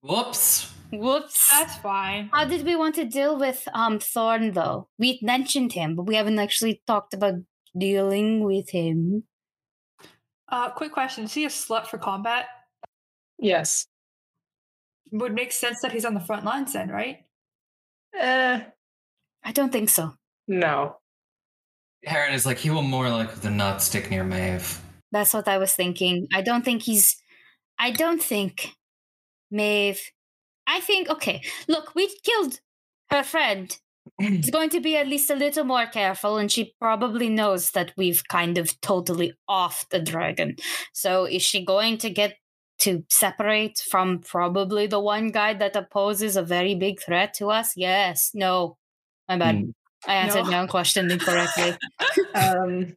Whoops. 0.03 0.73
Whoops. 0.93 1.49
That's 1.51 1.77
fine. 1.77 2.29
How 2.33 2.45
did 2.45 2.65
we 2.65 2.77
want 2.77 2.95
to 2.97 3.05
deal 3.05 3.39
with 3.39 3.67
um 3.73 3.99
Thorn 3.99 4.53
though? 4.53 4.89
We 4.99 5.19
mentioned 5.23 5.73
him, 5.73 5.97
but 5.97 6.05
we 6.07 6.15
haven't 6.15 6.39
actually 6.39 6.83
talked 6.87 7.15
about 7.15 7.35
dealing 7.77 8.45
with 8.45 8.71
him. 8.71 9.25
Uh, 10.49 10.71
quick 10.71 10.93
question. 10.93 11.25
Is 11.25 11.35
he 11.35 11.45
a 11.45 11.49
slut 11.49 11.87
for 11.87 11.99
combat? 11.99 12.47
Yes. 13.39 13.87
Would 15.13 15.35
make 15.35 15.53
sense 15.53 15.79
that 15.83 15.93
he's 15.93 16.05
on 16.05 16.15
the 16.15 16.21
front 16.21 16.45
lines 16.45 16.73
then, 16.73 16.89
right? 16.91 17.19
Eh, 18.19 18.61
I 19.45 19.53
don't 19.53 19.73
think 19.73 19.89
so. 19.89 20.15
no. 20.47 20.97
Heron 22.05 22.35
is 22.35 22.47
like, 22.47 22.59
he 22.59 22.71
will 22.71 22.83
more 22.83 23.09
likely 23.09 23.41
than 23.41 23.57
not 23.57 23.83
stick 23.83 24.11
near 24.11 24.25
Maeve. 24.25 24.81
That's 25.11 25.35
what 25.35 25.49
I 25.49 25.59
was 25.59 25.73
thinking. 25.73 26.29
I 26.33 26.43
don't 26.43 26.65
think 26.65 26.83
he's. 26.83 27.17
I 27.79 27.91
don't 27.91 28.23
think 28.23 28.75
Maeve. 29.51 30.01
I 30.67 30.81
think 30.81 31.09
okay. 31.09 31.43
Look, 31.67 31.95
we 31.95 32.15
killed 32.23 32.61
her 33.11 33.23
friend. 33.23 33.77
She's 34.21 34.51
going 34.51 34.71
to 34.71 34.81
be 34.81 34.97
at 34.97 35.09
least 35.09 35.31
a 35.31 35.35
little 35.35 35.65
more 35.65 35.87
careful, 35.87 36.37
and 36.37 36.51
she 36.51 36.75
probably 36.81 37.29
knows 37.29 37.71
that 37.73 37.93
we've 37.97 38.23
kind 38.29 38.59
of 38.59 38.79
totally 38.81 39.33
off 39.49 39.87
the 39.91 40.01
dragon. 40.01 40.57
So, 40.93 41.25
is 41.25 41.43
she 41.43 41.65
going 41.65 41.99
to 41.99 42.11
get 42.11 42.37
to 42.81 43.05
separate 43.11 43.83
from 43.91 44.21
probably 44.21 44.87
the 44.87 45.01
one 45.01 45.31
guy 45.31 45.55
that 45.55 45.77
opposes 45.77 46.37
a 46.37 46.43
very 46.43 46.75
big 46.75 47.01
threat 47.01 47.35
to 47.35 47.49
us? 47.49 47.77
Yes. 47.77 48.31
No. 48.35 48.77
My 49.29 49.37
bad. 49.37 49.57
Hmm. 49.57 49.71
I 50.07 50.15
answered 50.15 50.45
No. 50.45 50.51
my 50.51 50.59
own 50.61 50.69
question 50.69 51.11
incorrectly. 51.11 51.77
Um, 52.35 52.95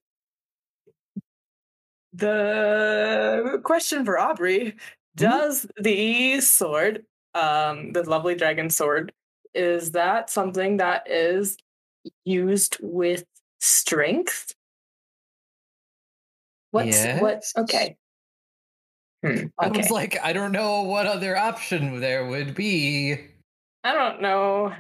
the 2.13 3.59
question 3.63 4.05
for 4.05 4.19
Aubrey 4.19 4.75
Does 5.15 5.65
the 5.79 6.41
sword, 6.41 7.05
um, 7.33 7.93
the 7.93 8.03
lovely 8.03 8.35
dragon 8.35 8.69
sword, 8.69 9.11
is 9.53 9.91
that 9.91 10.29
something 10.29 10.77
that 10.77 11.09
is 11.09 11.57
used 12.25 12.77
with 12.81 13.23
strength? 13.59 14.53
What's 16.71 17.05
what? 17.19 17.43
Okay. 17.57 17.97
Hmm, 19.25 19.45
I 19.59 19.67
was 19.67 19.91
like, 19.91 20.17
I 20.23 20.33
don't 20.33 20.51
know 20.51 20.81
what 20.83 21.05
other 21.05 21.37
option 21.37 21.99
there 21.99 22.25
would 22.27 22.55
be. 22.55 23.17
I 23.83 23.93
don't 23.93 24.21
know. 24.21 24.73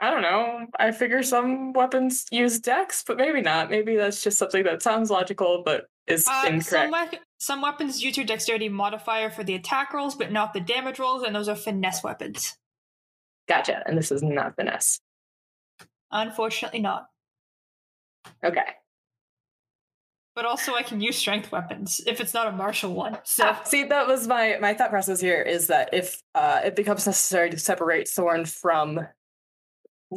I 0.00 0.10
don't 0.10 0.22
know. 0.22 0.66
I 0.78 0.90
figure 0.90 1.22
some 1.22 1.72
weapons 1.72 2.26
use 2.30 2.58
dex, 2.58 3.04
but 3.06 3.16
maybe 3.16 3.40
not. 3.40 3.70
Maybe 3.70 3.96
that's 3.96 4.22
just 4.22 4.38
something 4.38 4.64
that 4.64 4.82
sounds 4.82 5.10
logical 5.10 5.62
but 5.64 5.86
is 6.06 6.26
Uh, 6.28 6.42
incorrect. 6.46 6.64
some, 6.66 6.90
we- 6.90 7.18
some 7.38 7.62
weapons 7.62 8.02
use 8.02 8.16
your 8.16 8.26
dexterity 8.26 8.68
modifier 8.68 9.30
for 9.30 9.44
the 9.44 9.54
attack 9.54 9.92
rolls, 9.94 10.14
but 10.14 10.32
not 10.32 10.52
the 10.52 10.60
damage 10.60 10.98
rolls, 10.98 11.22
and 11.22 11.34
those 11.34 11.48
are 11.48 11.54
finesse 11.56 12.02
weapons. 12.02 12.58
Gotcha. 13.48 13.82
And 13.86 13.96
this 13.96 14.10
is 14.10 14.22
not 14.22 14.56
finesse. 14.56 15.00
Unfortunately, 16.10 16.80
not. 16.80 17.08
Okay. 18.44 18.64
But 20.34 20.44
also, 20.46 20.74
I 20.74 20.82
can 20.82 21.00
use 21.00 21.16
strength 21.16 21.52
weapons 21.52 22.00
if 22.06 22.20
it's 22.20 22.34
not 22.34 22.48
a 22.48 22.52
martial 22.52 22.92
one. 22.94 23.18
So, 23.24 23.44
Ah, 23.46 23.60
see, 23.64 23.84
that 23.84 24.06
was 24.08 24.26
my 24.26 24.58
my 24.60 24.74
thought 24.74 24.90
process 24.90 25.20
here. 25.20 25.40
Is 25.42 25.68
that 25.68 25.90
if 25.94 26.20
uh, 26.34 26.60
it 26.64 26.74
becomes 26.74 27.06
necessary 27.06 27.50
to 27.50 27.58
separate 27.58 28.08
Thorn 28.08 28.44
from 28.44 29.06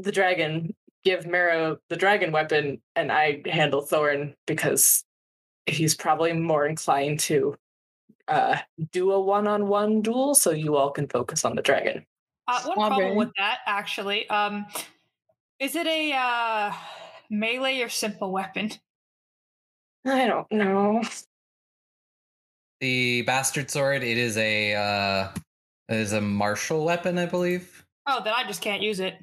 the 0.02 0.12
dragon, 0.12 0.76
give 1.04 1.26
Marrow 1.26 1.78
the 1.90 1.96
dragon 1.96 2.32
weapon, 2.32 2.82
and 2.96 3.12
I 3.12 3.42
handle 3.46 3.82
Thorn 3.82 4.36
because 4.46 5.04
he's 5.66 5.96
probably 5.96 6.34
more 6.34 6.66
inclined 6.66 7.20
to 7.22 7.56
uh, 8.28 8.58
do 8.92 9.12
a 9.12 9.20
one-on-one 9.20 10.02
duel, 10.02 10.36
so 10.36 10.52
you 10.52 10.76
all 10.76 10.92
can 10.92 11.08
focus 11.08 11.46
on 11.46 11.56
the 11.56 11.62
dragon. 11.62 12.06
uh, 12.48 12.62
one 12.64 12.78
Aubrey. 12.78 12.98
problem 12.98 13.18
with 13.18 13.32
that, 13.38 13.60
actually, 13.66 14.30
um, 14.30 14.66
is 15.60 15.76
it 15.76 15.88
a 15.88 16.14
uh, 16.14 16.72
melee 17.30 17.82
or 17.82 17.90
simple 17.90 18.32
weapon? 18.32 18.72
I 20.06 20.26
don't 20.28 20.52
know. 20.52 21.04
The 22.80 23.24
bastard 23.24 23.72
sword, 23.72 24.04
it 24.04 24.18
is 24.18 24.38
a 24.38 24.76
uh 24.76 25.30
it 25.90 25.98
is 25.98 26.14
a 26.14 26.22
martial 26.22 26.86
weapon, 26.86 27.18
I 27.18 27.26
believe. 27.26 27.86
Oh, 28.06 28.22
then 28.24 28.34
I 28.36 28.46
just 28.46 28.62
can't 28.62 28.82
use 28.82 29.00
it. 29.00 29.16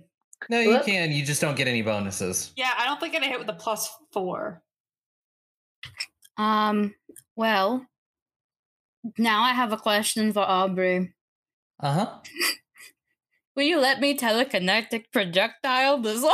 No, 0.48 0.60
you 0.60 0.70
Whoop. 0.70 0.84
can. 0.84 1.12
You 1.12 1.24
just 1.24 1.40
don't 1.40 1.56
get 1.56 1.68
any 1.68 1.82
bonuses. 1.82 2.52
Yeah, 2.56 2.70
I 2.76 2.86
don't 2.86 3.00
think 3.00 3.14
I 3.14 3.24
hit 3.26 3.38
with 3.38 3.48
a 3.48 3.54
plus 3.54 3.88
four. 4.12 4.62
Um. 6.36 6.94
Well, 7.36 7.86
now 9.18 9.42
I 9.42 9.52
have 9.52 9.72
a 9.72 9.76
question 9.76 10.32
for 10.32 10.40
Aubrey. 10.40 11.14
Uh 11.80 11.92
huh. 11.92 12.18
Will 13.56 13.64
you 13.64 13.78
let 13.78 14.00
me 14.00 14.16
telekinetic 14.16 15.04
projectile 15.12 15.98
Blizzard? 15.98 16.30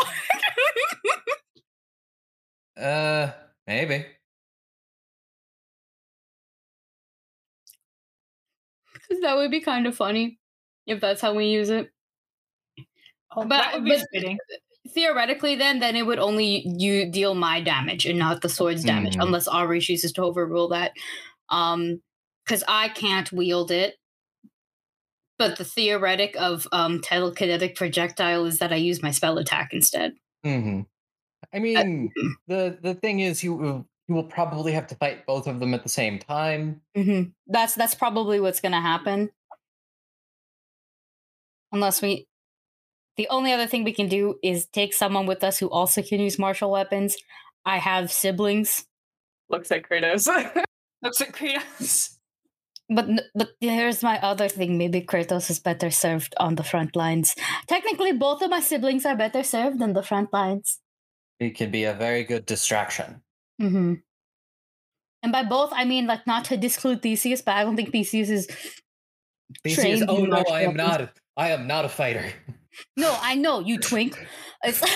uh, 2.81 3.31
maybe. 3.67 4.07
Because 8.95 9.21
that 9.23 9.37
would 9.37 9.51
be 9.51 9.61
kind 9.61 9.87
of 9.87 9.95
funny 9.95 10.39
if 10.87 11.01
that's 11.01 11.21
how 11.21 11.35
we 11.35 11.47
use 11.47 11.69
it. 11.69 11.91
Oh, 13.37 13.43
But- 13.43 13.49
that 13.49 13.75
would 13.75 13.85
be 13.85 13.91
but- 13.91 14.07
fitting. 14.13 14.39
Theoretically, 14.95 15.55
then, 15.57 15.79
then 15.79 15.95
it 15.95 16.07
would 16.07 16.19
only 16.19 16.67
you 16.67 17.09
deal 17.11 17.35
my 17.35 17.61
damage 17.61 18.07
and 18.07 18.19
not 18.19 18.41
the 18.41 18.49
sword's 18.49 18.83
damage, 18.83 19.15
Mhm. 19.17 19.23
unless 19.25 19.47
Ari 19.47 19.81
chooses 19.81 20.11
to 20.13 20.23
overrule 20.23 20.69
that. 20.69 20.93
Um, 21.51 22.03
because 22.45 22.65
I 22.67 22.89
can't 22.89 23.31
wield 23.31 23.71
it. 23.71 23.97
But 25.39 25.59
the 25.59 25.65
theoretic 25.65 26.35
of 26.41 26.67
um 26.73 27.01
telekinetic 27.01 27.77
projectile 27.77 28.47
is 28.47 28.59
that 28.59 28.73
I 28.73 28.77
use 28.77 29.03
my 29.03 29.11
spell 29.11 29.39
attack 29.39 29.73
instead. 29.73 30.15
hmm 30.43 30.81
I 31.53 31.59
mean, 31.59 32.11
the 32.49 32.79
the 32.83 32.95
thing 32.95 33.21
is, 33.21 33.45
you 33.45 33.55
will 33.55 33.87
you 34.09 34.15
will 34.15 34.25
probably 34.25 34.73
have 34.73 34.87
to 34.89 34.95
fight 34.97 35.25
both 35.27 35.47
of 35.47 35.61
them 35.61 35.73
at 35.75 35.83
the 35.83 35.89
same 35.89 36.19
time. 36.19 36.81
hmm 36.97 37.25
That's 37.47 37.75
that's 37.75 37.95
probably 37.95 38.41
what's 38.41 38.61
gonna 38.61 38.81
happen. 38.81 39.31
Unless 41.73 42.03
we 42.03 42.27
the 43.17 43.29
only 43.29 43.53
other 43.53 43.67
thing 43.67 43.85
we 43.85 43.93
can 43.93 44.09
do 44.09 44.37
is 44.43 44.67
take 44.67 44.95
someone 44.95 45.27
with 45.27 45.45
us 45.45 45.59
who 45.59 45.69
also 45.69 46.03
can 46.03 46.21
use 46.21 46.39
martial 46.39 46.71
weapons. 46.71 47.17
I 47.65 47.79
have 47.79 48.11
siblings, 48.13 48.85
Looks 49.51 49.71
like 49.71 49.89
Kratos. 49.89 50.27
Looks 51.03 51.21
like 51.21 51.37
Kratos. 51.37 52.17
but 52.89 53.05
n- 53.09 53.21
but 53.35 53.51
here's 53.61 54.03
my 54.03 54.19
other 54.21 54.49
thing. 54.49 54.79
Maybe 54.79 55.01
Kratos 55.03 55.51
is 55.51 55.59
better 55.59 55.91
served 55.91 56.35
on 56.39 56.55
the 56.55 56.63
front 56.63 56.95
lines. 56.95 57.35
Technically, 57.69 58.13
both 58.13 58.43
of 58.43 58.51
my 58.51 58.61
siblings 58.61 59.05
are 59.05 59.17
better 59.17 59.43
served 59.43 59.83
on 59.83 59.93
the 59.93 60.03
front 60.03 60.33
lines. 60.33 60.79
It 61.41 61.57
can 61.57 61.71
be 61.71 61.85
a 61.85 61.95
very 61.95 62.23
good 62.25 62.47
distraction. 62.47 63.23
hmm 63.59 63.95
And 65.23 65.33
by 65.33 65.43
both, 65.43 65.71
I 65.73 65.85
mean 65.85 66.07
like 66.07 66.27
not 66.27 66.45
to 66.47 66.57
disclude 66.57 67.03
Theseus, 67.03 67.43
but 67.43 67.57
I 67.57 67.65
don't 67.65 67.77
think 67.77 67.91
Theseus 67.93 68.31
is. 68.31 68.47
Theseus, 69.65 70.03
oh 70.09 70.25
no, 70.25 70.45
I 70.51 70.63
am 70.63 70.77
weapons. 70.77 70.99
not. 71.01 71.19
I 71.37 71.51
am 71.51 71.67
not 71.67 71.85
a 71.85 71.89
fighter. 71.89 72.33
No, 72.97 73.17
I 73.21 73.35
know 73.35 73.61
you 73.61 73.79
twink. 73.79 74.17
It's 74.63 74.81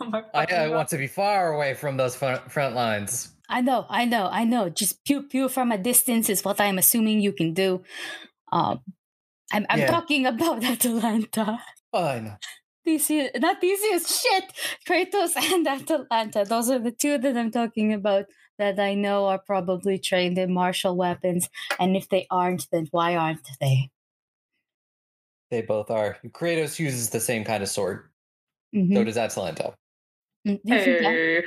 Oh 0.00 0.10
I, 0.34 0.44
I 0.46 0.68
want 0.68 0.88
to 0.88 0.98
be 0.98 1.06
far 1.06 1.52
away 1.52 1.74
from 1.74 1.96
those 1.96 2.16
front, 2.16 2.50
front 2.50 2.74
lines. 2.74 3.28
I 3.48 3.60
know, 3.60 3.86
I 3.88 4.04
know, 4.04 4.28
I 4.32 4.44
know. 4.44 4.68
Just 4.68 5.04
pew 5.04 5.22
pew 5.22 5.48
from 5.48 5.70
a 5.70 5.78
distance 5.78 6.28
is 6.28 6.44
what 6.44 6.60
I'm 6.60 6.78
assuming 6.78 7.20
you 7.20 7.32
can 7.32 7.52
do. 7.54 7.82
Um, 8.50 8.80
I'm 9.52 9.66
I'm 9.70 9.80
Yeah. 9.80 9.90
talking 9.90 10.26
about 10.26 10.64
Atalanta. 10.72 11.60
Fine. 11.92 12.36
is 12.84 13.10
not 13.36 13.60
Theseus. 13.60 14.20
Shit, 14.22 14.44
Kratos 14.88 15.36
and 15.36 15.68
Atalanta. 15.68 16.44
Those 16.44 16.70
are 16.70 16.78
the 16.80 16.90
two 16.90 17.18
that 17.18 17.36
I'm 17.36 17.50
talking 17.52 17.92
about 17.92 18.24
that 18.58 18.80
I 18.80 18.94
know 18.94 19.26
are 19.26 19.38
probably 19.38 19.98
trained 19.98 20.38
in 20.38 20.52
martial 20.52 20.96
weapons. 20.96 21.48
And 21.78 21.96
if 21.96 22.08
they 22.08 22.26
aren't, 22.30 22.66
then 22.72 22.88
why 22.90 23.14
aren't 23.14 23.46
they? 23.60 23.90
They 25.52 25.60
both 25.60 25.90
are. 25.90 26.16
Kratos 26.28 26.78
uses 26.78 27.10
the 27.10 27.20
same 27.20 27.44
kind 27.44 27.62
of 27.62 27.68
sword. 27.68 28.08
Mhm. 28.74 28.96
So 28.96 29.04
does 29.04 29.18
Atalanta. 29.18 29.74
Mm, 30.48 30.60
hey. 30.66 31.44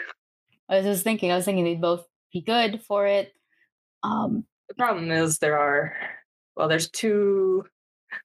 I 0.69 0.77
was 0.77 0.85
just 0.85 1.03
thinking. 1.03 1.31
I 1.31 1.35
was 1.35 1.45
thinking 1.45 1.65
they'd 1.65 1.81
both 1.81 2.05
be 2.31 2.41
good 2.41 2.83
for 2.83 3.07
it. 3.07 3.33
Um, 4.03 4.45
The 4.69 4.75
problem 4.75 5.09
is 5.09 5.39
there 5.39 5.57
are 5.57 5.95
well, 6.55 6.67
there's 6.67 6.87
two 6.91 7.65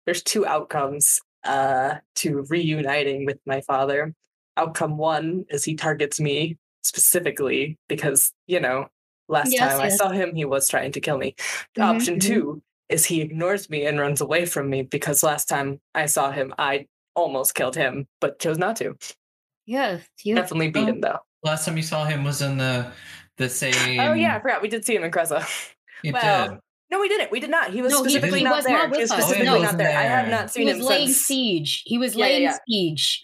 there's 0.05 0.23
two 0.23 0.45
outcomes 0.45 1.19
uh 1.45 1.95
to 2.17 2.45
reuniting 2.51 3.25
with 3.25 3.39
my 3.47 3.63
father. 3.63 4.15
Outcome 4.59 4.99
one 4.99 5.47
is 5.49 5.65
he 5.65 5.75
targets 5.77 6.21
me 6.21 6.59
specifically 6.83 7.79
because, 7.89 8.35
you 8.47 8.61
know, 8.61 8.89
last 9.29 9.53
Yes, 9.53 9.79
time 9.79 9.81
I 9.81 9.89
saw 9.89 10.11
him 10.11 10.35
he 10.35 10.45
was 10.45 10.69
trying 10.69 10.93
to 10.93 11.01
kill 11.01 11.17
me. 11.17 11.35
Mhm, 11.79 11.83
Option 11.83 12.17
mhm. 12.17 12.21
two 12.21 12.63
is 12.91 13.07
he 13.07 13.21
ignores 13.21 13.71
me 13.71 13.87
and 13.87 13.99
runs 13.99 14.21
away 14.21 14.45
from 14.47 14.69
me 14.69 14.83
because 14.83 15.23
last 15.23 15.49
time 15.49 15.81
I 15.95 16.07
saw 16.07 16.31
him 16.31 16.53
I 16.59 16.87
almost 17.15 17.55
killed 17.55 17.77
him, 17.77 18.07
but 18.21 18.39
chose 18.39 18.59
not 18.59 18.77
to. 18.77 18.97
yeah, 19.67 19.99
you 20.23 20.35
Definitely 20.35 20.71
beat 20.71 20.81
um, 20.83 20.89
him 20.89 21.01
though. 21.01 21.19
Last 21.43 21.65
time 21.65 21.77
you 21.77 21.83
saw 21.83 22.05
him 22.05 22.25
was 22.25 22.43
in 22.43 22.59
the 22.59 22.91
the 23.39 23.49
same. 23.49 24.01
Oh 24.01 24.13
yeah, 24.13 24.37
I 24.37 24.41
forgot 24.41 24.61
we 24.63 24.69
did 24.69 24.85
see 24.85 24.95
him 24.97 25.05
in 25.05 25.11
Cressa. 25.11 25.47
You 26.03 26.13
well, 26.15 26.49
did. 26.49 26.59
No, 26.91 26.99
we 26.99 27.09
didn't. 27.11 27.31
We 27.31 27.41
did 27.41 27.51
not. 27.51 27.73
He 27.75 27.83
was 27.83 27.93
No, 27.93 27.99
specifically 27.99 28.39
he 28.39 28.45
not 28.45 28.57
was 28.57 28.65
there. 28.65 28.73
not 28.79 28.89
with 28.91 28.97
he 28.97 29.03
was 29.03 29.11
us. 29.13 29.31
Oh, 29.31 29.35
he 29.35 29.43
not 29.43 29.59
wasn't 29.59 29.79
there. 29.79 29.99
I 29.99 30.03
have 30.05 30.27
there. 30.29 30.35
not 30.35 30.43
He 30.45 30.49
seen 30.49 30.67
was 30.67 30.77
him 30.79 30.83
laying 30.83 31.07
since. 31.09 31.21
siege. 31.21 31.83
He 31.85 31.99
was 31.99 32.15
Yeah, 32.17 32.25
yeah, 32.25 32.31
laying 32.33 32.43
yeah. 32.45 32.57
siege. 32.67 33.21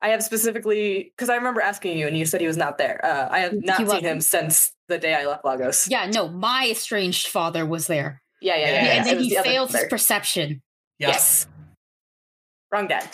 I 0.00 0.08
have 0.10 0.22
specifically 0.22 1.12
because 1.16 1.28
I 1.28 1.34
remember 1.34 1.60
asking 1.60 1.98
you, 1.98 2.06
and 2.06 2.16
you 2.16 2.24
said 2.24 2.40
he 2.40 2.46
was 2.46 2.56
not 2.56 2.78
there. 2.78 3.04
Uh, 3.04 3.28
I 3.28 3.40
have 3.40 3.52
He 3.52 3.58
not 3.58 3.76
seen 3.78 3.86
wasn't. 3.86 4.04
him 4.06 4.20
since 4.20 4.72
the 4.88 4.98
day 4.98 5.14
I 5.14 5.26
left 5.26 5.44
Lagos. 5.44 5.88
Yeah, 5.88 6.06
no, 6.14 6.28
my 6.28 6.68
estranged 6.70 7.26
father 7.26 7.66
was 7.66 7.88
there. 7.88 8.22
Yeah, 8.42 8.56
yeah. 8.56 8.66
yeah, 8.66 8.72
Yeah, 8.72 8.84
yeah. 8.84 8.92
and 8.94 9.06
then 9.06 9.18
he 9.20 9.28
the 9.30 9.38
other 9.38 9.48
failed 9.48 9.72
his 9.72 9.84
perception. 9.88 10.62
Yeah. 10.98 11.08
Yes. 11.08 11.46
Wrong 12.70 12.88
dad. 12.88 13.08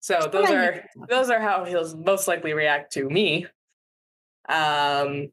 So 0.00 0.28
those 0.30 0.50
are 0.50 0.84
those 1.08 1.30
are 1.30 1.40
how 1.40 1.64
he'll 1.64 1.96
most 1.96 2.28
likely 2.28 2.52
react 2.52 2.92
to 2.92 3.08
me. 3.08 3.46
Um, 4.48 5.28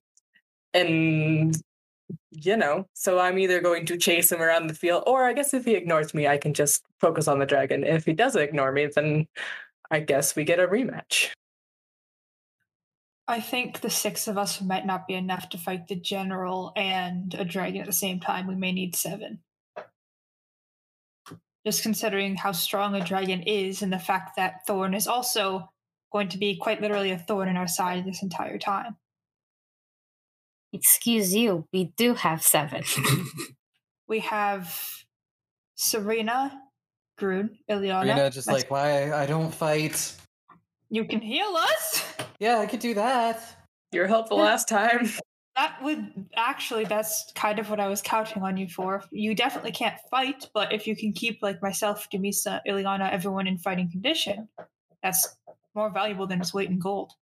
and 0.73 1.61
you 2.31 2.55
know, 2.55 2.87
so 2.93 3.19
I'm 3.19 3.37
either 3.37 3.59
going 3.59 3.85
to 3.87 3.97
chase 3.97 4.31
him 4.31 4.41
around 4.41 4.67
the 4.67 4.73
field, 4.73 5.03
or 5.07 5.25
I 5.25 5.33
guess 5.33 5.53
if 5.53 5.65
he 5.65 5.75
ignores 5.75 6.13
me, 6.13 6.27
I 6.27 6.37
can 6.37 6.53
just 6.53 6.83
focus 6.99 7.27
on 7.27 7.39
the 7.39 7.45
dragon. 7.45 7.83
If 7.83 8.05
he 8.05 8.13
doesn't 8.13 8.41
ignore 8.41 8.71
me, 8.71 8.87
then 8.87 9.27
I 9.89 9.99
guess 9.99 10.35
we 10.35 10.45
get 10.45 10.59
a 10.59 10.67
rematch. 10.67 11.31
I 13.27 13.39
think 13.39 13.81
the 13.81 13.89
six 13.89 14.27
of 14.27 14.37
us 14.37 14.61
might 14.61 14.85
not 14.85 15.07
be 15.07 15.13
enough 15.13 15.49
to 15.49 15.57
fight 15.57 15.87
the 15.87 15.95
general 15.95 16.73
and 16.75 17.33
a 17.33 17.45
dragon 17.45 17.81
at 17.81 17.87
the 17.87 17.93
same 17.93 18.19
time. 18.19 18.47
We 18.47 18.55
may 18.55 18.71
need 18.71 18.95
seven. 18.95 19.39
Just 21.65 21.83
considering 21.83 22.35
how 22.35 22.51
strong 22.51 22.95
a 22.95 23.05
dragon 23.05 23.43
is 23.43 23.81
and 23.81 23.93
the 23.93 23.99
fact 23.99 24.35
that 24.35 24.65
Thorn 24.65 24.93
is 24.93 25.07
also 25.07 25.69
going 26.11 26.27
to 26.29 26.37
be 26.37 26.55
quite 26.57 26.81
literally 26.81 27.11
a 27.11 27.17
thorn 27.17 27.47
in 27.47 27.55
our 27.55 27.67
side 27.67 28.05
this 28.05 28.23
entire 28.23 28.57
time. 28.57 28.97
Excuse 30.73 31.35
you, 31.35 31.67
we 31.71 31.93
do 31.95 32.15
have 32.15 32.41
seven. 32.41 32.83
We 34.11 34.19
have 34.19 34.77
Serena, 35.75 36.51
Grun, 37.17 37.57
Ileana. 37.69 38.01
Rena 38.01 38.29
just 38.29 38.45
That's- 38.45 38.63
like, 38.63 38.69
why 38.69 39.13
I 39.13 39.25
don't 39.25 39.53
fight. 39.53 40.17
You 40.91 41.05
can 41.05 41.21
heal 41.21 41.55
us. 41.55 42.03
Yeah, 42.39 42.59
I 42.59 42.65
could 42.67 42.81
do 42.81 42.93
that. 42.93 43.41
You 43.91 44.01
were 44.01 44.07
helpful 44.07 44.37
last 44.37 44.67
time. 44.67 45.09
That 45.55 45.81
would 45.83 46.29
actually, 46.35 46.85
that's 46.85 47.31
kind 47.35 47.59
of 47.59 47.69
what 47.69 47.79
I 47.79 47.87
was 47.87 48.01
counting 48.01 48.43
on 48.43 48.57
you 48.57 48.67
for. 48.67 49.03
You 49.11 49.35
definitely 49.35 49.71
can't 49.71 49.95
fight, 50.09 50.49
but 50.53 50.71
if 50.71 50.87
you 50.87 50.95
can 50.95 51.13
keep 51.13 51.39
like 51.41 51.61
myself, 51.61 52.07
Demisa, 52.13 52.59
Ileana, 52.67 53.11
everyone 53.11 53.47
in 53.47 53.57
fighting 53.57 53.89
condition, 53.89 54.47
that's 55.01 55.35
more 55.75 55.89
valuable 55.89 56.27
than 56.27 56.41
its 56.41 56.53
weight 56.53 56.69
in 56.69 56.79
gold. 56.79 57.13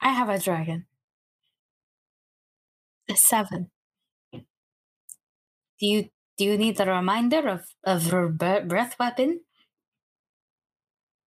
I 0.00 0.10
have 0.10 0.28
a 0.28 0.38
dragon. 0.38 0.86
A 3.10 3.16
seven. 3.16 3.70
Do 4.32 4.42
you 5.80 6.08
do 6.38 6.44
you 6.44 6.56
need 6.56 6.80
a 6.80 6.86
reminder 6.86 7.46
of, 7.48 7.64
of 7.84 8.10
her 8.10 8.28
bre- 8.28 8.66
breath 8.66 8.96
weapon? 8.98 9.40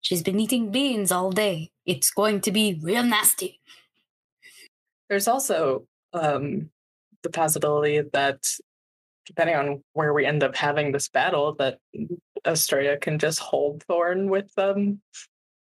She's 0.03 0.23
been 0.23 0.41
eating 0.41 0.71
beans 0.71 1.11
all 1.11 1.31
day. 1.31 1.71
It's 1.87 2.11
going 2.11 2.41
to 2.43 2.53
be 2.53 2.79
real 2.83 3.05
nasty. 3.05 3.61
There's 5.09 5.29
also 5.29 5.87
um, 6.13 6.71
the 7.23 7.31
possibility 7.31 8.03
that, 8.13 8.47
depending 9.27 9.57
on 9.57 9.83
where 9.93 10.13
we 10.13 10.27
end 10.27 10.43
up 10.43 10.57
having 10.57 10.91
this 10.93 11.09
battle, 11.09 11.55
that 11.55 11.79
Estrella 12.47 12.97
can 12.97 13.19
just 13.19 13.39
hold 13.39 13.85
Thorn 13.85 14.29
with 14.29 14.51
um, 14.59 15.01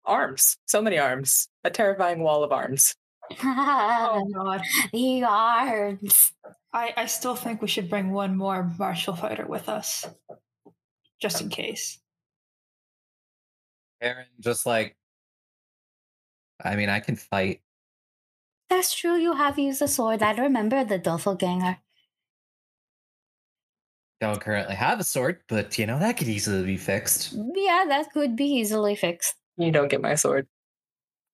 arms. 0.04 0.56
So 0.66 0.80
many 0.80 0.98
arms. 0.98 1.48
A 1.64 1.70
terrifying 1.70 2.22
wall 2.22 2.42
of 2.42 2.52
arms. 2.52 2.94
Oh 3.44 4.26
god. 4.34 4.62
the 4.92 5.22
arms. 5.24 6.32
I, 6.72 6.92
I 6.96 7.06
still 7.06 7.34
think 7.34 7.62
we 7.62 7.68
should 7.68 7.88
bring 7.88 8.10
one 8.10 8.36
more 8.36 8.70
martial 8.78 9.14
fighter 9.14 9.46
with 9.46 9.68
us. 9.68 10.06
Just 11.20 11.40
in 11.40 11.48
case. 11.48 12.01
Heron 14.02 14.26
just 14.40 14.66
like, 14.66 14.96
I 16.62 16.76
mean, 16.76 16.88
I 16.88 17.00
can 17.00 17.16
fight. 17.16 17.60
That's 18.68 18.94
true. 18.94 19.16
You 19.16 19.34
have 19.34 19.58
used 19.58 19.80
a 19.82 19.88
sword. 19.88 20.22
I 20.22 20.32
remember 20.32 20.84
the 20.84 20.98
doppelganger. 20.98 21.78
Don't 24.20 24.40
currently 24.40 24.74
have 24.74 25.00
a 25.00 25.04
sword, 25.04 25.40
but 25.48 25.78
you 25.78 25.86
know 25.86 25.98
that 25.98 26.16
could 26.16 26.28
easily 26.28 26.64
be 26.64 26.76
fixed. 26.76 27.34
Yeah, 27.34 27.84
that 27.88 28.12
could 28.12 28.36
be 28.36 28.44
easily 28.44 28.94
fixed. 28.94 29.34
You 29.56 29.72
don't 29.72 29.88
get 29.88 30.00
my 30.00 30.14
sword. 30.14 30.46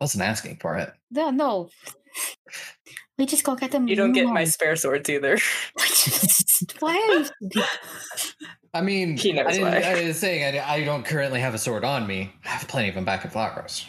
I 0.00 0.04
wasn't 0.04 0.24
asking 0.24 0.56
for 0.56 0.76
it. 0.76 0.90
No, 1.10 1.30
no. 1.30 1.68
We 3.18 3.26
just 3.26 3.42
go 3.42 3.56
get 3.56 3.72
them. 3.72 3.88
You 3.88 3.96
don't 3.96 4.12
get 4.12 4.26
my 4.26 4.44
spare 4.44 4.76
swords 4.76 5.10
either. 5.10 5.38
Why? 6.78 7.28
I 8.74 8.80
mean, 8.80 9.16
He 9.16 9.32
knows 9.32 9.46
I, 9.46 9.52
didn't, 9.52 9.64
why. 9.64 9.80
I 9.80 10.06
was 10.06 10.18
saying 10.18 10.58
I, 10.58 10.74
I 10.74 10.84
don't 10.84 11.04
currently 11.04 11.40
have 11.40 11.54
a 11.54 11.58
sword 11.58 11.84
on 11.84 12.06
me. 12.06 12.32
I 12.44 12.48
have 12.50 12.68
plenty 12.68 12.88
of 12.88 12.94
them 12.94 13.04
back 13.04 13.24
in 13.24 13.30
Flowers. 13.30 13.86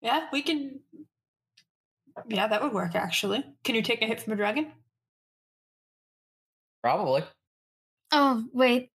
Yeah, 0.00 0.26
we 0.32 0.42
can 0.42 0.80
Yeah, 2.28 2.48
that 2.48 2.62
would 2.62 2.72
work 2.72 2.94
actually. 2.94 3.44
Can 3.62 3.74
you 3.74 3.82
take 3.82 4.02
a 4.02 4.06
hit 4.06 4.20
from 4.20 4.32
a 4.32 4.36
dragon? 4.36 4.72
Probably. 6.82 7.24
Oh, 8.12 8.44
wait. 8.52 8.90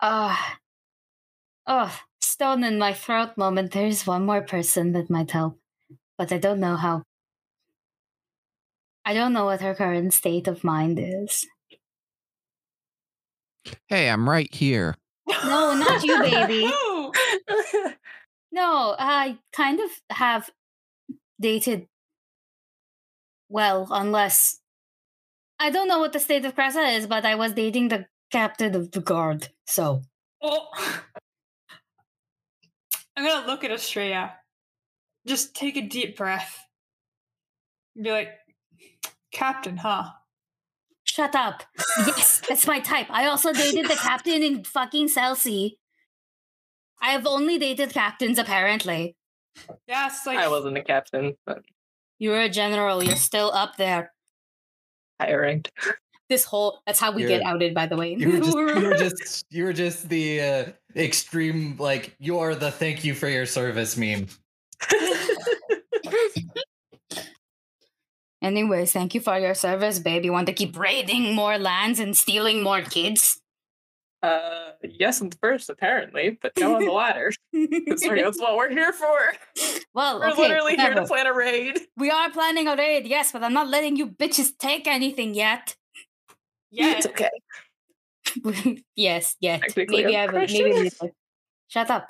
Uh, 0.00 0.36
oh, 1.66 2.00
stone 2.20 2.64
in 2.64 2.78
my 2.78 2.92
throat 2.92 3.36
moment. 3.36 3.72
There's 3.72 4.06
one 4.06 4.26
more 4.26 4.42
person 4.42 4.92
that 4.92 5.10
might 5.10 5.30
help, 5.30 5.58
but 6.18 6.32
I 6.32 6.38
don't 6.38 6.60
know 6.60 6.76
how. 6.76 7.02
I 9.04 9.14
don't 9.14 9.32
know 9.32 9.46
what 9.46 9.60
her 9.60 9.74
current 9.74 10.12
state 10.14 10.48
of 10.48 10.64
mind 10.64 10.98
is. 10.98 11.46
Hey, 13.88 14.08
I'm 14.08 14.28
right 14.28 14.52
here. 14.52 14.96
No, 15.26 15.74
not 15.74 16.02
you, 16.02 16.20
baby. 16.20 16.70
No, 18.54 18.94
I 18.96 19.38
kind 19.52 19.80
of 19.80 19.90
have 20.10 20.48
dated. 21.40 21.88
Well, 23.48 23.88
unless. 23.90 24.60
I 25.58 25.70
don't 25.70 25.88
know 25.88 25.98
what 25.98 26.12
the 26.12 26.20
state 26.20 26.44
of 26.44 26.54
Cressa 26.54 26.96
is, 26.96 27.08
but 27.08 27.26
I 27.26 27.34
was 27.34 27.52
dating 27.52 27.88
the 27.88 28.06
captain 28.30 28.76
of 28.76 28.92
the 28.92 29.00
guard, 29.00 29.48
so. 29.66 30.02
Oh. 30.40 30.68
I'm 33.16 33.26
gonna 33.26 33.46
look 33.48 33.64
at 33.64 33.72
Estrella. 33.72 34.34
Just 35.26 35.56
take 35.56 35.76
a 35.76 35.82
deep 35.82 36.16
breath. 36.16 36.64
Be 38.00 38.12
like, 38.12 38.34
Captain, 39.34 39.76
huh? 39.76 40.10
Shut 41.04 41.34
up. 41.34 41.62
Yes, 42.06 42.40
that's 42.48 42.66
my 42.66 42.80
type. 42.80 43.08
I 43.10 43.26
also 43.26 43.52
dated 43.52 43.86
the 43.88 43.94
captain 43.96 44.42
in 44.42 44.64
fucking 44.64 45.08
Celsi. 45.08 45.72
I 47.02 47.10
have 47.10 47.26
only 47.26 47.58
dated 47.58 47.90
captains, 47.92 48.38
apparently. 48.38 49.14
Yeah, 49.86 50.08
like 50.24 50.38
I 50.38 50.48
wasn't 50.48 50.78
a 50.78 50.82
captain, 50.82 51.36
but 51.44 51.60
You're 52.18 52.40
a 52.40 52.48
general. 52.48 53.02
You're 53.04 53.16
still 53.16 53.52
up 53.52 53.76
there. 53.76 54.12
higher 55.20 55.42
ranked. 55.42 55.70
This 56.30 56.44
whole. 56.44 56.80
That's 56.86 56.98
how 56.98 57.12
we 57.12 57.22
get 57.22 57.42
You're- 57.42 57.44
outed, 57.44 57.74
by 57.74 57.86
the 57.86 57.96
way. 57.96 58.14
You 58.14 58.30
were 58.32 58.38
just 58.40 58.56
you 58.80 58.88
were 58.88 58.94
just 58.96 59.46
you 59.50 59.64
were 59.64 59.72
just 59.74 60.08
the 60.08 60.40
uh, 60.40 60.64
extreme 60.96 61.76
like 61.78 62.16
you're 62.18 62.54
the 62.54 62.70
thank 62.70 63.04
you 63.04 63.14
for 63.14 63.28
your 63.28 63.44
service 63.46 63.96
meme. 63.98 64.26
Anyways, 68.44 68.92
thank 68.92 69.14
you 69.14 69.20
for 69.20 69.38
your 69.38 69.54
service, 69.54 69.98
babe. 69.98 70.24
You 70.24 70.32
want 70.32 70.46
to 70.48 70.52
keep 70.52 70.78
raiding 70.78 71.34
more 71.34 71.56
lands 71.58 71.98
and 71.98 72.14
stealing 72.16 72.62
more 72.62 72.82
kids? 72.82 73.40
Uh, 74.22 74.72
yes, 74.82 75.20
and 75.20 75.34
first 75.40 75.68
apparently, 75.70 76.38
but 76.42 76.52
no 76.58 76.76
on 76.76 76.84
the 76.84 76.90
ladder. 77.02 77.30
'Cause 77.54 78.00
That's 78.02 78.38
what 78.40 78.56
we're 78.56 78.70
here 78.70 78.92
for. 78.92 79.32
well, 79.94 80.20
We're 80.20 80.30
okay, 80.32 80.42
literally 80.42 80.76
here 80.76 80.94
to 80.94 81.06
plan 81.06 81.26
a 81.26 81.32
raid. 81.34 81.80
We 81.96 82.10
are 82.10 82.30
planning 82.30 82.68
a 82.68 82.76
raid, 82.76 83.06
yes, 83.06 83.32
but 83.32 83.42
I'm 83.42 83.52
not 83.54 83.68
letting 83.68 83.96
you 83.96 84.08
bitches 84.08 84.56
take 84.58 84.86
anything 84.86 85.34
yet. 85.34 85.74
yeah. 86.70 86.96
It's 86.98 87.06
okay. 87.06 87.30
yes, 88.96 89.36
yes. 89.40 89.60
Maybe 89.76 90.16
I'm 90.16 90.28
I 90.30 90.32
will. 90.32 90.40
Maybe 90.40 90.46
Christian. 90.46 90.70
later. 90.72 91.14
Shut 91.68 91.90
up. 91.90 92.08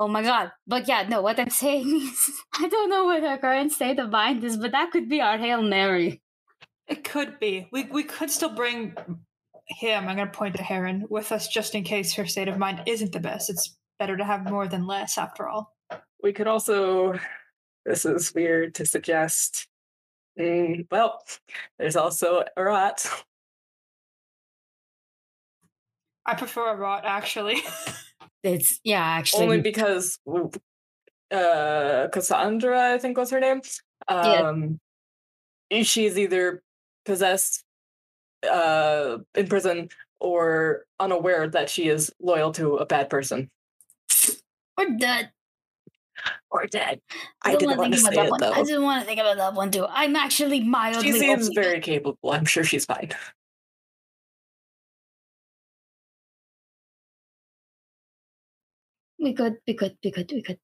Oh 0.00 0.08
my 0.08 0.22
god. 0.22 0.50
But 0.66 0.88
yeah, 0.88 1.06
no, 1.06 1.20
what 1.20 1.38
I'm 1.38 1.50
saying 1.64 1.94
is 1.94 2.30
I 2.58 2.68
don't 2.68 2.88
know 2.88 3.04
what 3.04 3.22
her 3.22 3.36
current 3.36 3.70
state 3.70 3.98
of 3.98 4.10
mind 4.10 4.42
is, 4.42 4.56
but 4.56 4.72
that 4.72 4.90
could 4.90 5.08
be 5.08 5.20
our 5.20 5.36
Hail 5.36 5.62
Mary. 5.62 6.22
It 6.88 7.04
could 7.04 7.38
be. 7.38 7.68
We 7.70 7.84
we 7.84 8.02
could 8.02 8.30
still 8.30 8.48
bring 8.54 8.96
him. 9.66 10.08
I'm 10.08 10.16
gonna 10.16 10.30
point 10.30 10.56
to 10.56 10.62
Heron 10.62 11.06
with 11.10 11.30
us 11.30 11.46
just 11.46 11.74
in 11.74 11.84
case 11.84 12.14
her 12.14 12.26
state 12.26 12.48
of 12.48 12.58
mind 12.58 12.82
isn't 12.86 13.12
the 13.12 13.20
best. 13.20 13.50
It's 13.50 13.76
better 13.98 14.16
to 14.16 14.24
have 14.24 14.50
more 14.50 14.66
than 14.66 14.86
less, 14.86 15.18
after 15.18 15.46
all. 15.46 15.76
We 16.22 16.32
could 16.32 16.48
also. 16.48 17.18
This 17.84 18.04
is 18.04 18.34
weird 18.34 18.74
to 18.76 18.86
suggest. 18.86 19.68
Mm, 20.38 20.86
well, 20.90 21.22
there's 21.78 21.96
also 21.96 22.44
Arot. 22.58 23.06
I 26.24 26.34
prefer 26.34 26.74
Arot, 26.74 27.02
actually. 27.04 27.62
It's 28.42 28.80
yeah, 28.84 29.02
actually. 29.02 29.44
Only 29.44 29.60
because 29.60 30.18
uh 31.30 32.08
Cassandra, 32.12 32.94
I 32.94 32.98
think 32.98 33.16
was 33.16 33.30
her 33.30 33.40
name. 33.40 33.60
Yeah. 34.08 34.48
Um 34.48 34.80
she's 35.82 36.18
either 36.18 36.62
possessed 37.04 37.64
uh 38.50 39.18
in 39.34 39.46
prison 39.48 39.88
or 40.20 40.84
unaware 40.98 41.48
that 41.48 41.70
she 41.70 41.88
is 41.88 42.12
loyal 42.20 42.52
to 42.52 42.76
a 42.76 42.86
bad 42.86 43.10
person. 43.10 43.50
We're 44.76 44.96
dead. 44.96 45.30
Or 46.50 46.66
dead. 46.66 47.00
I 47.42 47.50
I 47.50 47.52
don't 47.52 47.60
didn't 47.60 47.78
want 47.78 47.94
to 47.94 48.00
think 48.00 48.12
about 48.12 48.26
it 48.26 48.30
that 48.30 48.30
one. 48.30 48.42
I 48.42 48.56
though. 48.56 48.64
didn't 48.64 48.82
want 48.82 49.00
to 49.00 49.06
think 49.06 49.20
about 49.20 49.36
that 49.36 49.54
one 49.54 49.70
too. 49.70 49.86
I'm 49.88 50.16
actually 50.16 50.60
mildly 50.60 51.12
She 51.12 51.18
seems 51.18 51.48
very 51.54 51.80
capable. 51.80 52.32
I'm 52.32 52.44
sure 52.44 52.64
she's 52.64 52.84
fine. 52.84 53.10
We 59.20 59.34
could, 59.34 59.58
we 59.66 59.74
could, 59.74 59.96
we 60.02 60.10
could, 60.10 60.30
we 60.32 60.42
could. 60.42 60.58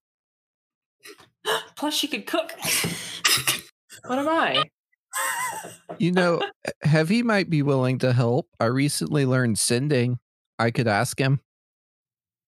Plus, 1.75 1.93
she 1.93 2.07
could 2.07 2.25
cook. 2.25 2.53
What 4.05 4.19
am 4.19 4.29
I? 4.29 4.63
You 5.97 6.11
know, 6.13 6.41
Heavy 6.83 7.23
might 7.23 7.49
be 7.49 7.61
willing 7.61 7.97
to 7.99 8.13
help. 8.13 8.47
I 8.59 8.65
recently 8.65 9.25
learned 9.25 9.59
sending. 9.59 10.19
I 10.59 10.71
could 10.71 10.87
ask 10.87 11.19
him. 11.19 11.41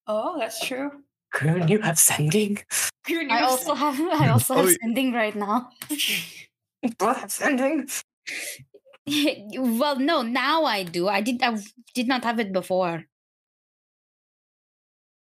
oh, 0.08 0.40
that's 0.40 0.66
true. 0.66 0.92
Grun, 1.34 1.68
you 1.68 1.80
have 1.82 2.00
sending? 2.00 2.60
You're 3.08 3.30
I 3.30 3.42
also 3.42 3.74
have 3.74 4.00
I 4.00 4.30
also 4.30 4.56
have 4.56 4.66
Oh, 4.68 4.74
sending 4.82 5.12
right 5.12 5.36
now. 5.36 5.70
Both 6.98 7.18
have 7.18 7.32
sending? 7.32 7.90
well, 9.58 10.00
no, 10.00 10.22
now 10.22 10.64
I 10.64 10.84
do. 10.84 11.08
I 11.08 11.22
did 11.22 11.42
I 11.44 11.58
did 11.94 12.08
not 12.08 12.24
have 12.24 12.40
it 12.40 12.54
before. 12.54 13.04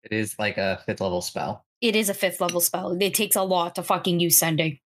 It 0.03 0.11
is 0.13 0.35
like 0.37 0.57
a 0.57 0.81
fifth 0.85 1.01
level 1.01 1.21
spell. 1.21 1.65
It 1.81 1.95
is 1.95 2.09
a 2.09 2.13
fifth 2.13 2.39
level 2.41 2.61
spell. 2.61 2.97
It 3.01 3.13
takes 3.13 3.35
a 3.35 3.43
lot 3.43 3.75
to 3.75 3.83
fucking 3.83 4.19
use 4.19 4.37
sending. 4.37 4.79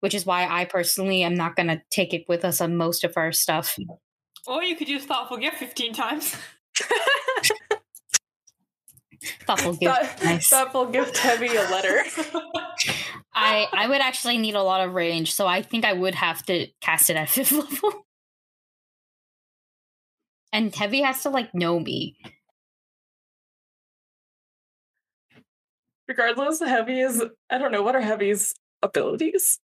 Which 0.00 0.14
is 0.14 0.24
why 0.24 0.46
I 0.48 0.64
personally 0.64 1.22
am 1.22 1.34
not 1.34 1.56
gonna 1.56 1.82
take 1.90 2.14
it 2.14 2.24
with 2.28 2.44
us 2.44 2.60
on 2.60 2.76
most 2.76 3.04
of 3.04 3.12
our 3.16 3.32
stuff. 3.32 3.76
Or 4.46 4.62
you 4.62 4.74
could 4.76 4.88
use 4.88 5.04
thoughtful 5.04 5.36
gift 5.36 5.58
15 5.58 5.92
times. 5.92 6.34
Thoughtful 9.46 9.74
gift. 9.76 9.94
Thought- 9.94 10.24
Nice. 10.24 10.48
Thoughtful 10.48 10.86
gift 10.86 11.18
heavy 11.18 11.48
a 11.48 11.60
letter. 11.62 12.02
I 13.34 13.66
I 13.72 13.86
would 13.88 14.00
actually 14.00 14.38
need 14.38 14.54
a 14.54 14.62
lot 14.62 14.80
of 14.86 14.94
range, 14.94 15.34
so 15.34 15.46
I 15.46 15.60
think 15.62 15.84
I 15.84 15.92
would 15.92 16.14
have 16.14 16.42
to 16.46 16.68
cast 16.80 17.10
it 17.10 17.16
at 17.16 17.28
fifth 17.28 17.52
level. 17.52 18.06
And 20.52 20.74
heavy 20.74 21.02
has 21.02 21.22
to 21.24 21.30
like 21.30 21.54
know 21.54 21.78
me. 21.78 22.16
Regardless, 26.10 26.58
heavy 26.58 26.98
is 26.98 27.24
I 27.50 27.58
don't 27.58 27.70
know 27.70 27.84
what 27.84 27.94
are 27.94 28.00
heavy's 28.00 28.52
abilities. 28.82 29.60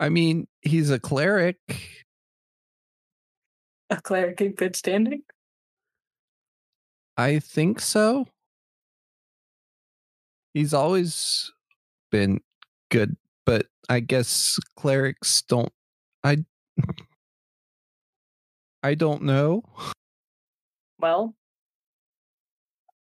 I 0.00 0.08
mean, 0.08 0.48
he's 0.62 0.90
a 0.90 0.98
cleric. 0.98 1.58
A 3.90 4.00
cleric 4.00 4.40
in 4.40 4.52
good 4.52 4.74
standing. 4.74 5.20
I 7.18 7.40
think 7.40 7.78
so. 7.78 8.26
He's 10.54 10.72
always 10.72 11.52
been 12.10 12.40
good, 12.90 13.18
but 13.44 13.66
I 13.90 14.00
guess 14.00 14.58
clerics 14.78 15.42
don't. 15.42 15.72
I. 16.24 16.42
I 18.82 18.94
don't 18.94 19.24
know. 19.24 19.62
Well, 20.98 21.34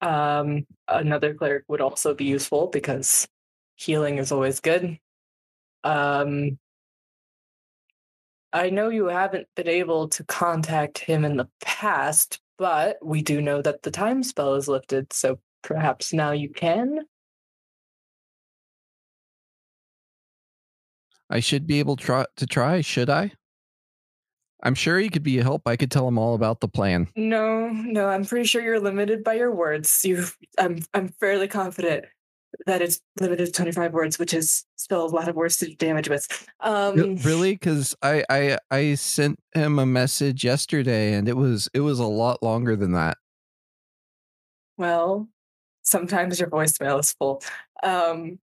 um, 0.06 0.68
another 0.88 1.34
cleric 1.34 1.64
would 1.68 1.82
also 1.82 2.14
be 2.14 2.26
useful 2.26 2.68
because 2.68 3.28
healing 3.76 4.20
is 4.20 4.32
always 4.32 4.60
good. 4.60 5.00
Um, 5.84 6.60
I 8.54 8.70
know 8.70 8.90
you 8.90 9.08
haven't 9.08 9.48
been 9.56 9.68
able 9.68 10.08
to 10.10 10.24
contact 10.26 11.00
him 11.00 11.26
in 11.26 11.38
the 11.38 11.50
past, 11.60 12.40
but 12.58 12.98
we 13.02 13.22
do 13.22 13.42
know 13.42 13.62
that 13.64 13.82
the 13.82 13.92
time 13.92 14.22
spell 14.22 14.54
is 14.54 14.68
lifted, 14.68 15.12
so 15.12 15.40
perhaps 15.64 16.14
now 16.14 16.32
you 16.32 16.50
can. 16.50 17.00
I 21.30 21.40
should 21.40 21.66
be 21.66 21.80
able 21.80 21.96
try, 21.96 22.26
to 22.38 22.46
try, 22.46 22.82
should 22.82 23.10
I? 23.10 23.32
I'm 24.66 24.76
sure 24.76 25.00
he 25.00 25.10
could 25.10 25.24
be 25.24 25.38
a 25.38 25.44
help. 25.44 25.68
I 25.68 25.76
could 25.76 25.92
tell 25.92 26.08
him 26.08 26.18
all 26.18 26.34
about 26.34 26.60
the 26.60 26.68
plan. 26.68 27.08
No, 27.16 27.70
no, 27.70 28.08
I'm 28.08 28.26
pretty 28.26 28.46
sure 28.46 28.64
you're 28.64 28.80
limited 28.80 29.24
by 29.24 29.36
your 29.36 29.54
words. 29.54 30.04
You, 30.04 30.26
I'm, 30.58 30.84
I'm 30.94 31.10
fairly 31.20 31.48
confident 31.48 32.06
that 32.66 32.82
it's 32.82 33.00
limited 33.20 33.46
to 33.46 33.52
25 33.52 33.94
words, 33.94 34.18
which 34.18 34.34
is 34.34 34.66
still 34.76 35.06
a 35.06 35.08
lot 35.08 35.28
of 35.28 35.36
words 35.36 35.58
to 35.58 35.68
do 35.68 35.76
damage 35.76 36.10
with. 36.10 36.48
Um, 36.62 37.18
really? 37.18 37.54
Because 37.54 37.96
I, 38.02 38.24
I 38.30 38.58
I 38.72 38.96
sent 38.96 39.40
him 39.54 39.78
a 39.78 39.86
message 39.86 40.44
yesterday, 40.44 41.14
and 41.14 41.28
it 41.28 41.38
was 41.38 41.70
it 41.74 41.82
was 41.82 42.00
a 42.00 42.08
lot 42.08 42.42
longer 42.42 42.76
than 42.76 42.94
that. 42.94 43.18
Well, 44.78 45.28
sometimes 45.84 46.40
your 46.40 46.50
voicemail 46.50 47.00
is 47.00 47.14
full. 47.14 47.44
Um, 47.84 48.40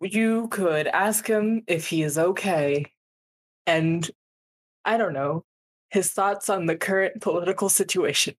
you 0.00 0.48
could 0.48 0.88
ask 0.88 1.26
him 1.26 1.62
if 1.66 1.86
he 1.86 2.02
is 2.02 2.18
okay 2.18 2.86
and 3.66 4.10
I 4.84 4.96
don't 4.96 5.12
know, 5.12 5.44
his 5.90 6.12
thoughts 6.12 6.48
on 6.48 6.66
the 6.66 6.76
current 6.76 7.20
political 7.20 7.68
situation. 7.68 8.34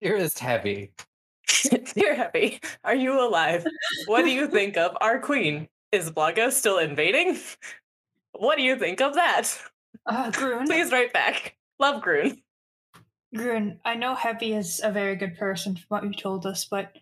Dearest 0.00 0.38
Heavy. 0.38 0.92
Dear 1.94 2.14
Happy, 2.14 2.60
are 2.84 2.94
you 2.94 3.20
alive? 3.20 3.66
What 4.06 4.24
do 4.24 4.30
you 4.30 4.46
think 4.46 4.76
of 4.76 4.96
our 5.00 5.18
queen? 5.18 5.68
Is 5.92 6.10
Blaga 6.10 6.52
still 6.52 6.78
invading? 6.78 7.38
What 8.32 8.56
do 8.56 8.62
you 8.62 8.76
think 8.76 9.00
of 9.00 9.14
that? 9.14 9.58
Uh, 10.04 10.30
Grun, 10.32 10.66
Please 10.66 10.92
write 10.92 11.12
back. 11.12 11.56
Love 11.78 12.02
Grun. 12.02 12.42
Grun, 13.34 13.80
I 13.84 13.94
know 13.94 14.14
Heavy 14.14 14.52
is 14.52 14.80
a 14.82 14.90
very 14.90 15.16
good 15.16 15.36
person 15.36 15.74
from 15.74 15.84
what 15.88 16.04
you 16.04 16.12
told 16.12 16.46
us, 16.46 16.64
but 16.64 16.92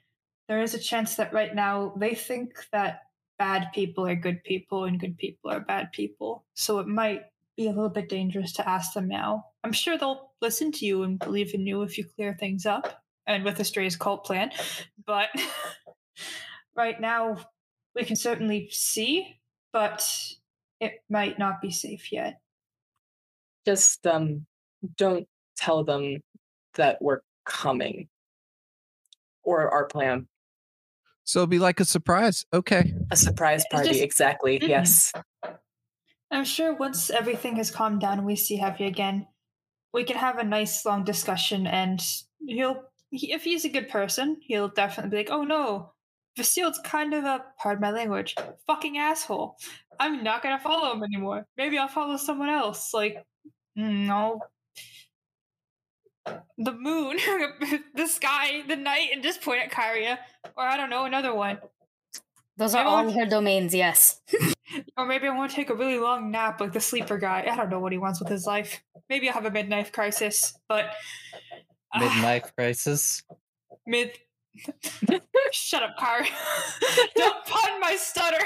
there 0.48 0.62
is 0.62 0.74
a 0.74 0.78
chance 0.78 1.16
that 1.16 1.32
right 1.32 1.54
now 1.54 1.94
they 1.96 2.14
think 2.14 2.54
that 2.72 3.03
bad 3.38 3.68
people 3.74 4.06
are 4.06 4.14
good 4.14 4.42
people 4.44 4.84
and 4.84 5.00
good 5.00 5.16
people 5.18 5.50
are 5.50 5.60
bad 5.60 5.92
people. 5.92 6.44
So 6.54 6.78
it 6.78 6.86
might 6.86 7.22
be 7.56 7.66
a 7.66 7.72
little 7.72 7.88
bit 7.88 8.08
dangerous 8.08 8.52
to 8.54 8.68
ask 8.68 8.92
them 8.94 9.08
now. 9.08 9.46
I'm 9.62 9.72
sure 9.72 9.96
they'll 9.96 10.32
listen 10.40 10.72
to 10.72 10.86
you 10.86 11.02
and 11.02 11.18
believe 11.18 11.54
in 11.54 11.66
you 11.66 11.82
if 11.82 11.96
you 11.96 12.04
clear 12.04 12.36
things 12.38 12.66
up 12.66 13.02
and 13.26 13.44
with 13.44 13.60
Astray's 13.60 13.96
cult 13.96 14.24
plan. 14.24 14.50
But 15.06 15.28
right 16.76 17.00
now, 17.00 17.38
we 17.94 18.04
can 18.04 18.16
certainly 18.16 18.68
see, 18.70 19.38
but 19.72 20.06
it 20.80 21.02
might 21.08 21.38
not 21.38 21.60
be 21.60 21.70
safe 21.70 22.12
yet. 22.12 22.40
Just 23.64 24.06
um 24.06 24.46
don't 24.96 25.26
tell 25.56 25.84
them 25.84 26.20
that 26.74 27.00
we're 27.00 27.20
coming. 27.44 28.08
Or 29.42 29.70
our 29.70 29.86
plan. 29.86 30.26
So 31.24 31.40
it'll 31.40 31.46
be 31.48 31.58
like 31.58 31.80
a 31.80 31.84
surprise. 31.84 32.44
Okay. 32.52 32.94
A 33.10 33.16
surprise 33.16 33.64
party, 33.70 33.88
just- 33.88 34.02
exactly. 34.02 34.58
Mhm. 34.60 34.68
Yes. 34.68 35.12
I'm 36.30 36.44
sure 36.44 36.74
once 36.74 37.10
everything 37.10 37.56
has 37.56 37.70
calmed 37.70 38.00
down 38.00 38.18
and 38.18 38.26
we 38.26 38.36
see 38.36 38.56
Heavy 38.56 38.84
again, 38.86 39.26
we 39.92 40.04
can 40.04 40.16
have 40.16 40.38
a 40.38 40.44
nice 40.44 40.84
long 40.84 41.04
discussion 41.04 41.66
and 41.66 42.02
he'll, 42.46 42.82
he, 43.10 43.32
if 43.32 43.44
he's 43.44 43.64
a 43.64 43.68
good 43.68 43.88
person, 43.88 44.38
he'll 44.42 44.68
definitely 44.68 45.10
be 45.10 45.16
like, 45.18 45.30
oh 45.30 45.44
no, 45.44 45.92
Vasil's 46.36 46.80
kind 46.84 47.14
of 47.14 47.24
a, 47.24 47.44
pardon 47.62 47.80
my 47.82 47.90
language, 47.92 48.34
fucking 48.66 48.98
asshole. 48.98 49.56
I'm 50.00 50.24
not 50.24 50.42
gonna 50.42 50.58
follow 50.58 50.92
him 50.92 51.04
anymore. 51.04 51.46
Maybe 51.56 51.78
I'll 51.78 51.86
follow 51.88 52.16
someone 52.16 52.48
else. 52.48 52.92
Like, 52.92 53.24
mm, 53.78 54.06
no. 54.08 54.40
The 56.26 56.72
moon, 56.72 57.18
the 57.94 58.06
sky, 58.06 58.62
the 58.66 58.76
night, 58.76 59.08
and 59.12 59.22
just 59.22 59.42
point 59.42 59.60
at 59.62 59.70
Kyria. 59.70 60.18
Or 60.56 60.64
I 60.64 60.76
don't 60.76 60.90
know, 60.90 61.04
another 61.04 61.34
one. 61.34 61.58
Those 62.56 62.74
are 62.74 62.82
I 62.82 62.86
all 62.86 63.04
want- 63.04 63.16
her 63.16 63.26
domains, 63.26 63.74
yes. 63.74 64.20
Or 64.96 65.06
maybe 65.06 65.28
I 65.28 65.36
want 65.36 65.50
to 65.50 65.56
take 65.56 65.70
a 65.70 65.74
really 65.74 65.98
long 65.98 66.30
nap 66.30 66.60
like 66.60 66.72
the 66.72 66.80
sleeper 66.80 67.18
guy. 67.18 67.46
I 67.48 67.54
don't 67.54 67.68
know 67.70 67.78
what 67.78 67.92
he 67.92 67.98
wants 67.98 68.18
with 68.18 68.28
his 68.28 68.46
life. 68.46 68.82
Maybe 69.08 69.28
I'll 69.28 69.34
have 69.34 69.44
a 69.44 69.50
midnight 69.50 69.92
crisis, 69.92 70.58
but 70.68 70.90
ah, 71.94 71.98
Midnight 72.00 72.50
Crisis. 72.56 73.22
mid. 73.86 74.12
Shut 75.52 75.82
up, 75.82 75.96
Kari. 75.98 76.28
don't 77.14 77.44
pun 77.44 77.78
my 77.80 77.94
stutter. 77.96 78.44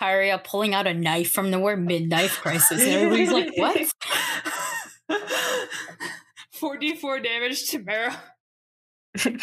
Kyria 0.00 0.42
pulling 0.42 0.74
out 0.74 0.86
a 0.88 0.94
knife 0.94 1.30
from 1.30 1.50
the 1.52 1.60
word 1.60 1.84
midnight 1.84 2.30
crisis. 2.30 2.82
And 2.82 2.90
everybody's 2.90 3.30
like, 3.30 3.52
what? 3.56 3.76
4d4 6.60 7.22
damage 7.22 7.70
to 7.70 7.82
Mara. 7.82 8.20
I 9.16 9.20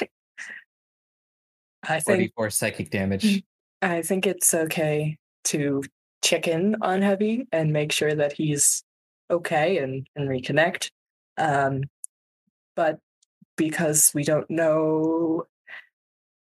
think 1.99 2.01
44 2.05 2.49
psychic 2.49 2.89
damage. 2.89 3.43
I 3.81 4.01
think 4.01 4.27
it's 4.27 4.53
okay 4.53 5.17
to 5.45 5.83
check 6.23 6.47
in 6.47 6.75
on 6.81 7.01
Heavy 7.01 7.47
and 7.51 7.71
make 7.71 7.91
sure 7.91 8.13
that 8.13 8.33
he's 8.33 8.83
okay 9.29 9.77
and, 9.77 10.07
and 10.15 10.27
reconnect. 10.27 10.89
Um, 11.37 11.83
but 12.75 12.99
because 13.55 14.11
we 14.13 14.23
don't 14.23 14.49
know 14.49 15.45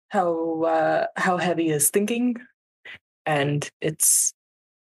how 0.09 0.63
uh, 0.63 1.07
how 1.15 1.37
Heavy 1.37 1.69
is 1.69 1.89
thinking, 1.89 2.35
and 3.25 3.69
it's 3.79 4.33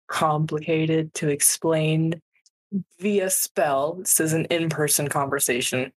complicated 0.08 1.14
to 1.16 1.30
explain 1.30 2.22
via 3.00 3.30
spell. 3.30 3.96
This 3.96 4.20
is 4.20 4.34
an 4.34 4.46
in-person 4.46 5.08
conversation. 5.08 5.92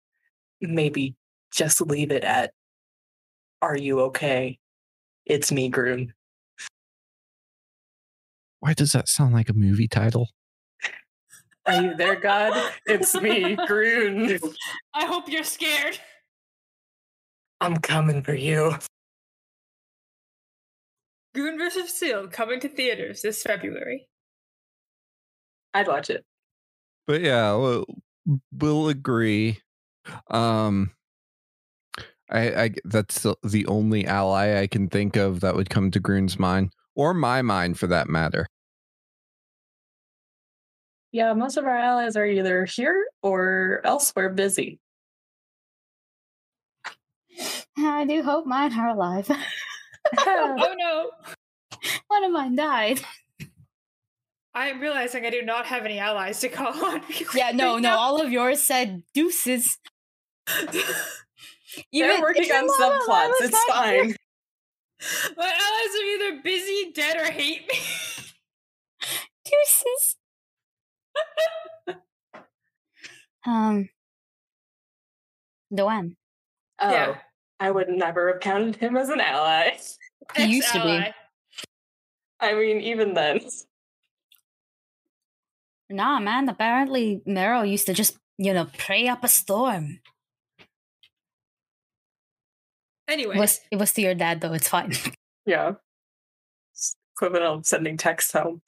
Maybe 0.61 1.15
just 1.53 1.81
leave 1.81 2.11
it 2.11 2.25
at 2.25 2.53
"Are 3.63 3.77
you 3.77 4.01
okay?" 4.01 4.59
It's 5.25 5.51
me, 5.53 5.69
Grun. 5.69 6.15
Why 8.61 8.75
does 8.75 8.93
that 8.93 9.09
sound 9.09 9.35
like 9.35 9.49
a 9.49 9.55
movie 9.55 9.89
title? 9.89 10.31
Are 11.67 11.83
you 11.83 11.95
there, 11.97 12.17
God? 12.17 12.73
It's 12.87 13.15
me, 13.21 13.57
Grun. 13.67 14.39
I 14.95 15.07
hope 15.07 15.29
you're 15.29 15.45
scared. 15.45 15.99
I'm 17.61 17.77
coming 17.79 18.23
for 18.23 18.35
you. 18.35 18.75
Goon 21.35 21.59
vs. 21.59 21.93
Seal 21.93 22.29
coming 22.29 22.61
to 22.61 22.69
theaters 22.69 23.23
this 23.23 23.43
February. 23.43 24.09
I'd 25.75 25.89
watch 25.89 26.09
it. 26.09 26.25
But 27.07 27.21
yeah, 27.21 27.55
we'll, 27.55 27.87
we'll 28.53 28.89
agree. 28.89 29.61
Um, 30.29 30.93
I, 32.31 32.65
I 32.65 32.71
that's 32.85 33.23
the, 33.23 33.37
the 33.45 33.67
only 33.67 34.07
ally 34.07 34.61
I 34.61 34.67
can 34.67 34.89
think 34.89 35.17
of 35.17 35.41
that 35.41 35.55
would 35.55 35.71
come 35.71 35.91
to 35.93 36.01
Grun's 36.01 36.39
mind, 36.39 36.73
or 36.95 37.15
my 37.15 37.43
mind 37.43 37.79
for 37.79 37.87
that 37.87 38.09
matter. 38.09 38.47
Yeah, 41.13 41.33
most 41.35 41.57
of 41.57 41.65
our 41.65 41.79
allies 41.79 42.17
are 42.17 42.27
either 42.27 42.65
here 42.65 43.07
or 43.23 43.81
elsewhere 43.85 44.29
busy. 44.29 44.81
I 47.79 48.05
do 48.07 48.23
hope 48.23 48.47
mine 48.47 48.79
are 48.79 48.89
alive. 48.89 49.31
Oh 50.19 50.75
no! 50.79 51.11
One 52.07 52.23
of 52.23 52.31
mine 52.31 52.55
died. 52.55 53.01
I 54.57 54.69
am 54.69 54.81
realizing 54.81 55.27
I 55.27 55.31
do 55.31 55.43
not 55.43 55.67
have 55.67 55.85
any 55.85 55.99
allies 55.99 56.41
to 56.41 56.49
call 56.49 56.73
on. 56.83 57.03
Yeah, 57.35 57.51
no, 57.53 57.77
no. 57.77 57.95
All 57.95 58.23
of 58.23 58.33
yours 58.33 58.63
said 58.63 59.03
deuces. 59.13 59.79
They're 61.93 62.23
working 62.23 62.51
on 62.51 62.67
subplots. 62.67 63.35
It's 63.41 63.67
not 63.69 63.87
here. 63.87 64.05
fine. 64.05 64.17
My 65.37 65.45
allies 65.45 65.95
are 65.95 66.05
either 66.05 66.43
busy, 66.43 66.91
dead, 66.95 67.19
or 67.19 67.31
hate 67.31 67.69
me. 67.69 67.79
Deuces. 69.45 70.17
Um, 73.47 73.91
Doan. 75.73 76.17
Oh, 76.81 76.91
Yeah. 76.91 77.17
I 77.61 77.71
would 77.71 77.89
never 77.91 78.33
have 78.33 78.41
counted 78.41 78.77
him 78.77 78.97
as 78.97 79.11
an 79.11 79.21
ally. 79.21 79.77
He 80.35 80.45
used 80.45 80.73
to 80.73 80.83
be. 80.83 81.07
I 82.41 82.55
mean, 82.55 82.81
even 82.81 83.13
then. 83.13 83.41
Nah, 85.91 86.19
man. 86.21 86.49
Apparently, 86.49 87.23
Meryl 87.27 87.69
used 87.69 87.87
to 87.87 87.95
just, 87.95 88.19
you 88.39 88.53
know, 88.53 88.67
pray 88.79 89.07
up 89.09 89.23
a 89.25 89.29
storm. 89.29 90.01
Anyway, 93.09 93.37
It 93.37 93.41
was 93.41 93.61
it 93.71 93.77
was 93.79 93.93
to 93.93 94.03
your 94.03 94.15
dad 94.15 94.41
though. 94.41 94.53
It's 94.53 94.69
fine. 94.69 94.93
Yeah. 95.47 95.75
It's 96.73 96.97
equivalent 97.15 97.45
of 97.45 97.67
sending 97.67 97.97
text 97.97 98.33
home. 98.33 98.63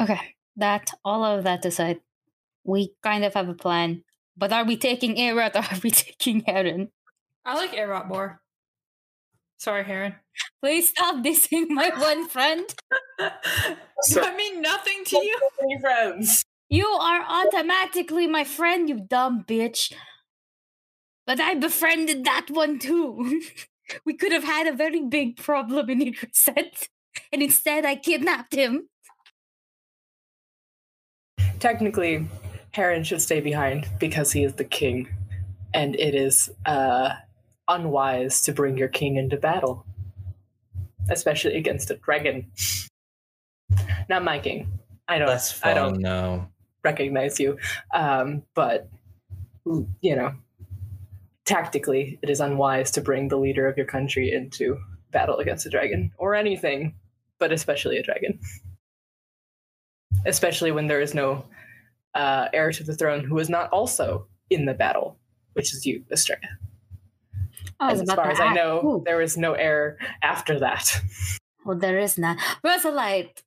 okay, 0.00 0.36
that 0.54 0.92
all 1.04 1.24
of 1.24 1.42
that 1.42 1.64
aside, 1.64 2.00
we 2.62 2.94
kind 3.02 3.24
of 3.24 3.34
have 3.34 3.48
a 3.48 3.54
plan. 3.54 4.04
But 4.36 4.52
are 4.52 4.64
we 4.64 4.76
taking 4.76 5.16
Arot 5.16 5.56
or 5.56 5.58
are 5.74 5.80
we 5.82 5.90
taking 6.06 6.48
Aaron? 6.48 6.92
I 7.44 7.56
like 7.56 7.72
Arot 7.72 8.06
more. 8.06 8.40
Sorry, 9.62 9.84
Heron. 9.84 10.16
Please 10.60 10.88
stop 10.88 11.16
dissing 11.24 11.68
my 11.68 11.90
one 11.96 12.28
friend. 12.28 12.66
So- 14.04 14.20
I 14.20 14.34
mean 14.34 14.60
nothing 14.60 15.04
to 15.04 15.16
you. 15.16 15.38
Any 15.62 15.80
friends? 15.80 16.44
You 16.68 16.88
are 16.88 17.22
automatically 17.22 18.26
my 18.26 18.42
friend, 18.42 18.88
you 18.88 19.06
dumb 19.08 19.44
bitch. 19.46 19.92
But 21.24 21.38
I 21.38 21.54
befriended 21.54 22.24
that 22.24 22.46
one 22.50 22.80
too. 22.80 23.40
we 24.04 24.14
could 24.14 24.32
have 24.32 24.42
had 24.42 24.66
a 24.66 24.72
very 24.72 25.02
big 25.04 25.36
problem 25.36 25.88
in 25.88 26.00
Idriset. 26.00 26.88
And 27.30 27.40
instead, 27.40 27.84
I 27.84 27.94
kidnapped 27.94 28.56
him. 28.56 28.88
Technically, 31.60 32.26
Heron 32.72 33.04
should 33.04 33.22
stay 33.22 33.38
behind 33.40 33.86
because 34.00 34.32
he 34.32 34.42
is 34.42 34.54
the 34.54 34.64
king, 34.64 35.08
and 35.72 35.94
it 35.94 36.16
is 36.16 36.50
uh, 36.66 37.10
unwise 37.68 38.42
to 38.42 38.52
bring 38.52 38.76
your 38.76 38.88
king 38.88 39.16
into 39.16 39.36
battle, 39.36 39.84
especially 41.10 41.56
against 41.56 41.90
a 41.90 41.96
dragon. 41.96 42.50
Not 44.08 44.24
my 44.24 44.38
king. 44.38 44.78
I 45.08 45.18
don't. 45.18 45.28
Less 45.28 45.60
I 45.62 45.74
don't 45.74 46.00
no. 46.00 46.48
recognize 46.84 47.40
you, 47.40 47.58
um, 47.94 48.42
but 48.54 48.88
you 50.00 50.16
know, 50.16 50.32
tactically, 51.44 52.18
it 52.22 52.30
is 52.30 52.40
unwise 52.40 52.90
to 52.92 53.00
bring 53.00 53.28
the 53.28 53.36
leader 53.36 53.68
of 53.68 53.76
your 53.76 53.86
country 53.86 54.32
into 54.32 54.78
battle 55.10 55.36
against 55.38 55.66
a 55.66 55.70
dragon 55.70 56.12
or 56.18 56.34
anything, 56.34 56.94
but 57.38 57.52
especially 57.52 57.98
a 57.98 58.02
dragon. 58.02 58.38
Especially 60.26 60.72
when 60.72 60.86
there 60.86 61.00
is 61.00 61.14
no 61.14 61.44
uh, 62.14 62.48
heir 62.52 62.70
to 62.72 62.84
the 62.84 62.94
throne 62.94 63.24
who 63.24 63.38
is 63.38 63.48
not 63.48 63.70
also 63.70 64.26
in 64.50 64.66
the 64.66 64.74
battle, 64.74 65.16
which 65.54 65.72
is 65.74 65.84
you, 65.84 66.04
Estrella. 66.10 66.42
Was 67.80 68.00
as 68.00 68.10
oh, 68.10 68.14
far 68.14 68.30
as 68.30 68.40
I 68.40 68.52
know, 68.54 68.80
Ooh, 68.84 69.02
there 69.04 69.20
is 69.20 69.36
no 69.36 69.54
heir 69.54 69.98
after 70.22 70.58
that, 70.60 71.00
well, 71.64 71.78
there 71.78 71.98
is 71.98 72.18
none. 72.18 72.38
Rosalite. 72.64 73.42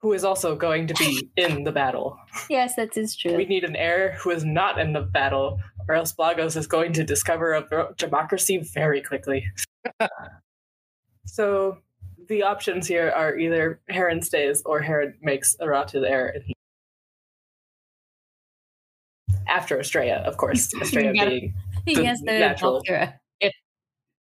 who 0.00 0.12
is 0.12 0.24
also 0.24 0.56
going 0.56 0.86
to 0.86 0.94
be 0.94 1.30
in 1.36 1.64
the 1.64 1.72
battle. 1.72 2.18
Yes, 2.48 2.74
that 2.76 2.96
is 2.96 3.14
true. 3.14 3.36
We 3.36 3.44
need 3.44 3.64
an 3.64 3.76
heir 3.76 4.16
who 4.20 4.30
is 4.30 4.44
not 4.44 4.78
in 4.78 4.92
the 4.92 5.02
battle, 5.02 5.60
or 5.88 5.94
else 5.94 6.12
Blagos 6.12 6.56
is 6.56 6.66
going 6.66 6.92
to 6.94 7.04
discover 7.04 7.54
a 7.54 7.94
democracy 7.96 8.58
very 8.58 9.02
quickly. 9.02 9.46
so 11.26 11.78
the 12.28 12.42
options 12.42 12.86
here 12.86 13.12
are 13.14 13.38
either 13.38 13.80
Heron 13.88 14.22
stays 14.22 14.62
or 14.64 14.80
Heron 14.80 15.14
makes 15.20 15.56
Aratu 15.56 16.00
the 16.00 16.08
heir. 16.08 16.34
After 19.48 19.78
Estrella, 19.78 20.22
of 20.22 20.36
course. 20.36 20.72
Estrella 20.80 21.12
gotta- 21.14 21.30
being. 21.30 21.54
He 21.94 22.04
has 22.04 22.20
to 22.20 22.24
natural- 22.38 22.76
adopt 22.78 22.88
her. 22.88 23.20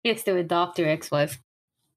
He 0.02 0.08
has 0.08 0.24
to 0.24 0.36
adopt 0.36 0.78
your 0.80 0.88
ex-wife. 0.88 1.38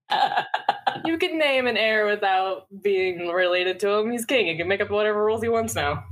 you 1.05 1.17
can 1.17 1.39
name 1.39 1.65
an 1.65 1.75
heir 1.75 2.05
without 2.05 2.67
being 2.83 3.29
related 3.29 3.79
to 3.79 3.89
him. 3.89 4.11
He's 4.11 4.25
king. 4.25 4.45
He 4.45 4.55
can 4.57 4.67
make 4.67 4.79
up 4.81 4.91
whatever 4.91 5.25
rules 5.25 5.41
he 5.41 5.49
wants 5.49 5.73
now. 5.73 6.03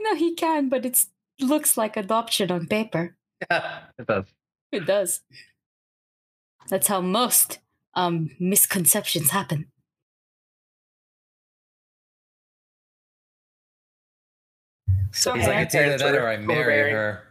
No, 0.00 0.16
he 0.16 0.34
can, 0.34 0.68
but 0.68 0.84
it 0.84 1.04
looks 1.40 1.76
like 1.76 1.96
adoption 1.96 2.50
on 2.50 2.66
paper. 2.66 3.16
Yeah, 3.48 3.82
it 3.98 4.06
does. 4.08 4.24
It 4.72 4.84
does. 4.86 5.20
That's 6.68 6.88
how 6.88 7.00
most 7.00 7.60
um 7.94 8.30
misconceptions 8.40 9.30
happen. 9.30 9.66
So 15.12 15.32
He's 15.34 15.42
He's 15.42 15.48
like, 15.48 15.56
like, 15.56 15.66
it's 15.66 15.74
either 15.74 15.98
that 15.98 16.14
or 16.14 16.28
I 16.28 16.36
marry 16.36 16.60
overbearing. 16.80 16.94
her. 16.94 17.22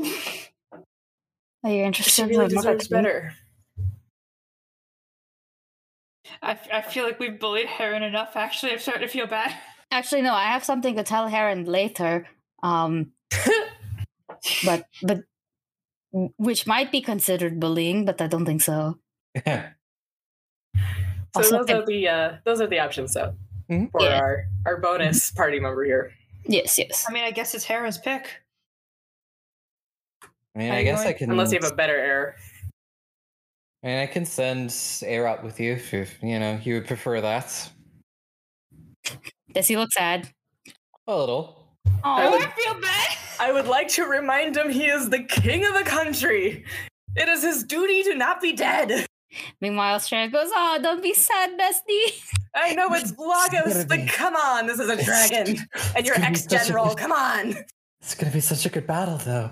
Are 0.00 1.70
you 1.70 1.78
She 1.78 1.80
interested 1.80 2.28
really 2.28 2.44
in 2.44 2.50
deserves 2.50 2.88
better. 2.88 3.32
I, 6.42 6.58
I 6.72 6.80
feel 6.82 7.04
like 7.04 7.18
we've 7.20 7.38
bullied 7.38 7.66
Heron 7.66 8.02
enough. 8.02 8.36
Actually, 8.36 8.72
I'm 8.72 8.78
starting 8.78 9.06
to 9.06 9.12
feel 9.12 9.26
bad. 9.26 9.54
Actually, 9.90 10.22
no. 10.22 10.32
I 10.34 10.44
have 10.44 10.64
something 10.64 10.96
to 10.96 11.02
tell 11.04 11.28
Heron 11.28 11.64
later. 11.64 12.26
Um, 12.62 13.12
but 14.64 14.86
but 15.02 15.22
which 16.38 16.66
might 16.66 16.90
be 16.92 17.00
considered 17.00 17.60
bullying, 17.60 18.04
but 18.04 18.20
I 18.20 18.26
don't 18.26 18.44
think 18.46 18.62
so. 18.62 18.98
So 21.36 21.40
Also, 21.40 21.64
those 21.64 21.70
are 21.70 21.84
the 21.86 22.08
uh, 22.08 22.36
those 22.44 22.60
are 22.60 22.68
the 22.68 22.78
options 22.78 23.12
though 23.14 23.34
Mhm. 23.68 23.90
for 23.90 24.02
Yeah. 24.02 24.20
our 24.20 24.44
our 24.66 24.76
bonus 24.76 25.32
party 25.32 25.58
member 25.58 25.82
here. 25.84 26.12
yes, 26.46 26.78
yes. 26.78 27.04
I 27.08 27.12
mean, 27.12 27.24
I 27.24 27.32
guess 27.32 27.56
it's 27.56 27.64
Heron's 27.64 27.98
pick. 27.98 28.43
I 30.54 30.58
mean, 30.58 30.70
Are 30.70 30.74
I 30.74 30.78
you 30.80 30.84
guess 30.84 31.04
I 31.04 31.12
can. 31.12 31.30
Unless 31.30 31.52
you 31.52 31.58
have 31.62 31.70
a 31.72 31.74
better 31.74 31.96
heir. 31.96 32.36
I 33.82 33.86
mean, 33.86 33.98
I 33.98 34.06
can 34.06 34.24
send 34.24 34.74
air 35.04 35.26
up 35.26 35.42
with 35.44 35.60
you 35.60 35.72
if 35.72 35.92
you, 35.92 36.06
you 36.22 36.38
know 36.38 36.58
you 36.62 36.74
would 36.74 36.86
prefer 36.86 37.20
that. 37.20 37.70
Does 39.52 39.68
he 39.68 39.76
look 39.76 39.92
sad? 39.92 40.30
A 41.06 41.16
little. 41.16 41.68
I 42.02 42.26
Oh, 42.26 42.30
would- 42.32 42.42
I 42.42 42.50
feel 42.50 42.80
bad. 42.80 43.08
I 43.40 43.52
would 43.52 43.66
like 43.66 43.88
to 43.88 44.04
remind 44.04 44.56
him 44.56 44.70
he 44.70 44.86
is 44.86 45.10
the 45.10 45.22
king 45.24 45.64
of 45.66 45.74
the 45.74 45.82
country. 45.82 46.64
It 47.16 47.28
is 47.28 47.42
his 47.42 47.64
duty 47.64 48.02
to 48.04 48.14
not 48.14 48.40
be 48.40 48.52
dead. 48.52 49.06
Meanwhile, 49.60 49.98
Strand 50.00 50.32
goes, 50.32 50.48
"Oh, 50.54 50.78
don't 50.80 51.02
be 51.02 51.12
sad, 51.12 51.58
bestie." 51.58 52.22
I 52.54 52.74
know 52.74 52.88
it's 52.94 53.10
Blagos, 53.20 53.50
gonna 53.72 53.84
but 53.88 54.00
be- 54.00 54.06
come 54.06 54.36
on, 54.36 54.66
this 54.66 54.78
is 54.78 54.88
a 54.88 55.02
dragon. 55.04 55.58
And 55.96 56.06
your 56.06 56.14
gonna 56.16 56.30
be 56.30 56.36
such 56.36 56.52
a 56.52 56.56
ex-general, 56.56 56.88
good- 56.90 56.98
come 56.98 57.12
on. 57.12 57.56
It's 58.00 58.14
gonna 58.14 58.32
be 58.32 58.40
such 58.40 58.64
a 58.66 58.68
good 58.68 58.86
battle, 58.86 59.18
though. 59.18 59.50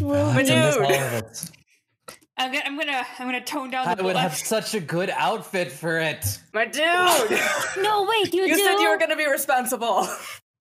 Well, 0.00 0.30
I 0.30 0.36
miss 0.38 0.48
dude. 0.48 0.58
all 0.58 0.84
of 0.84 0.90
it. 0.90 1.50
I'm 2.38 2.50
gonna, 2.50 2.64
I'm 2.66 2.78
gonna, 2.78 3.06
I'm 3.18 3.26
gonna 3.28 3.44
tone 3.44 3.70
down 3.70 3.86
I 3.86 3.94
the 3.94 4.02
would 4.04 4.16
have 4.16 4.34
such 4.36 4.74
a 4.74 4.80
good 4.80 5.10
outfit 5.10 5.70
for 5.70 5.98
it. 5.98 6.24
My 6.54 6.64
dude. 6.64 6.82
no, 7.82 8.06
wait, 8.08 8.32
you, 8.34 8.42
You 8.46 8.56
do. 8.56 8.64
said 8.64 8.78
you 8.78 8.88
were 8.88 8.96
going 8.98 9.10
to 9.10 9.16
be 9.16 9.28
responsible. 9.30 10.08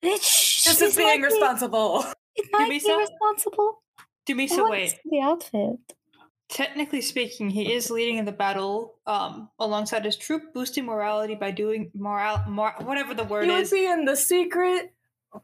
It's, 0.02 0.64
This 0.64 0.82
is 0.82 0.96
being 0.96 1.08
might 1.10 1.18
be- 1.18 1.24
responsible. 1.24 2.06
It 2.36 2.46
might 2.52 2.70
be 2.70 2.80
Dumisa? 2.80 3.00
responsible. 3.00 3.82
Dumisa, 4.28 4.58
What's 4.60 4.70
wait. 4.70 5.00
the 5.06 5.20
outfit? 5.22 5.78
Technically 6.50 7.02
speaking, 7.02 7.50
he 7.50 7.74
is 7.74 7.90
leading 7.90 8.18
in 8.18 8.26
the 8.26 8.32
battle 8.32 8.96
um, 9.08 9.50
alongside 9.60 10.06
his 10.06 10.16
troop, 10.16 10.54
boosting 10.54 10.86
morality 10.86 11.36
by 11.36 11.52
doing 11.52 11.92
morale, 11.96 12.44
mor- 12.48 12.76
whatever 12.82 13.14
the 13.14 13.24
word 13.26 13.50
is. 13.50 13.72
He 13.72 13.78
would 13.78 13.82
be 13.82 13.92
in 13.92 14.06
the 14.06 14.16
secret 14.16 14.94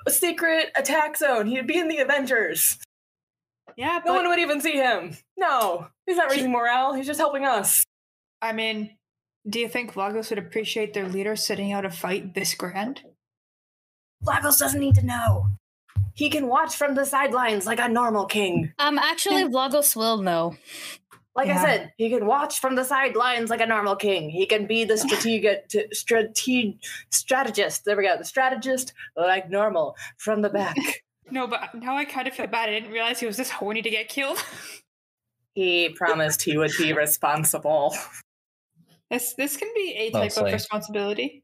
secret 0.08 0.68
attack 0.78 1.18
zone. 1.18 1.48
He'd 1.48 1.68
be 1.68 1.78
in 1.80 1.88
the 1.90 1.98
Avengers. 1.98 2.78
Yeah, 3.78 4.00
No 4.06 4.14
but 4.14 4.14
one 4.14 4.28
would 4.30 4.40
even 4.40 4.62
see 4.62 4.74
him. 4.74 5.16
No, 5.38 5.88
he's 6.06 6.18
not 6.18 6.30
raising 6.32 6.52
morale. 6.52 6.94
He's 6.94 7.08
just 7.08 7.20
helping 7.20 7.46
us. 7.46 7.86
I 8.42 8.54
mean, 8.54 8.98
do 9.48 9.60
you 9.60 9.68
think 9.68 9.94
Vagos 9.94 10.30
would 10.30 10.40
appreciate 10.40 10.94
their 10.94 11.08
leader 11.08 11.36
sitting 11.36 11.72
out 11.72 11.86
a 11.86 11.90
fight 11.90 12.34
this 12.34 12.54
grand? 12.54 13.02
Lagos 14.22 14.58
doesn't 14.58 14.80
need 14.80 14.96
to 14.96 15.06
know. 15.06 15.48
He 16.14 16.30
can 16.30 16.48
watch 16.48 16.76
from 16.76 16.96
the 16.96 17.06
sidelines 17.06 17.66
like 17.66 17.80
a 17.80 17.90
normal 17.90 18.26
king. 18.26 18.72
Um, 18.80 18.98
actually, 19.00 19.44
Vlogos 19.46 19.96
will 19.96 20.18
know. 20.18 20.56
Like 21.36 21.48
Yeah. 21.48 21.60
I 21.60 21.66
said, 21.66 21.94
he 21.98 22.10
can 22.12 22.28
watch 22.28 22.60
from 22.60 22.76
the 22.76 22.84
sidelines 22.86 23.50
like 23.50 23.62
a 23.62 23.66
normal 23.66 23.96
king. 23.96 24.30
He 24.30 24.46
can 24.46 24.68
be 24.68 24.86
the 24.86 24.98
strategic 24.98 25.68
t- 25.68 25.88
strate- 25.92 26.78
strategist. 27.12 27.86
There 27.86 27.98
we 27.98 28.04
go. 28.04 28.16
The 28.18 28.24
strategist 28.26 28.94
like 29.18 29.50
normal 29.50 29.96
from 30.18 30.42
the 30.44 30.50
back. 30.50 31.03
No, 31.34 31.48
but 31.48 31.74
now 31.74 31.98
I 31.98 32.06
kind 32.06 32.28
of 32.28 32.36
feel 32.36 32.46
bad. 32.46 32.70
I 32.70 32.74
didn't 32.74 32.92
realize 32.92 33.20
he 33.20 33.26
was 33.26 33.38
this 33.38 33.50
horny 33.50 33.82
to 33.82 33.90
get 33.90 34.08
killed. 34.08 34.38
he 35.56 35.90
promised 35.90 36.44
he 36.44 36.58
would 36.58 36.72
be 36.78 36.94
responsible. 36.94 37.96
this 39.10 39.34
this 39.34 39.58
can 39.58 39.70
be 39.74 39.96
a 39.98 40.12
type 40.12 40.24
Mostly. 40.26 40.50
of 40.52 40.54
responsibility. 40.54 41.44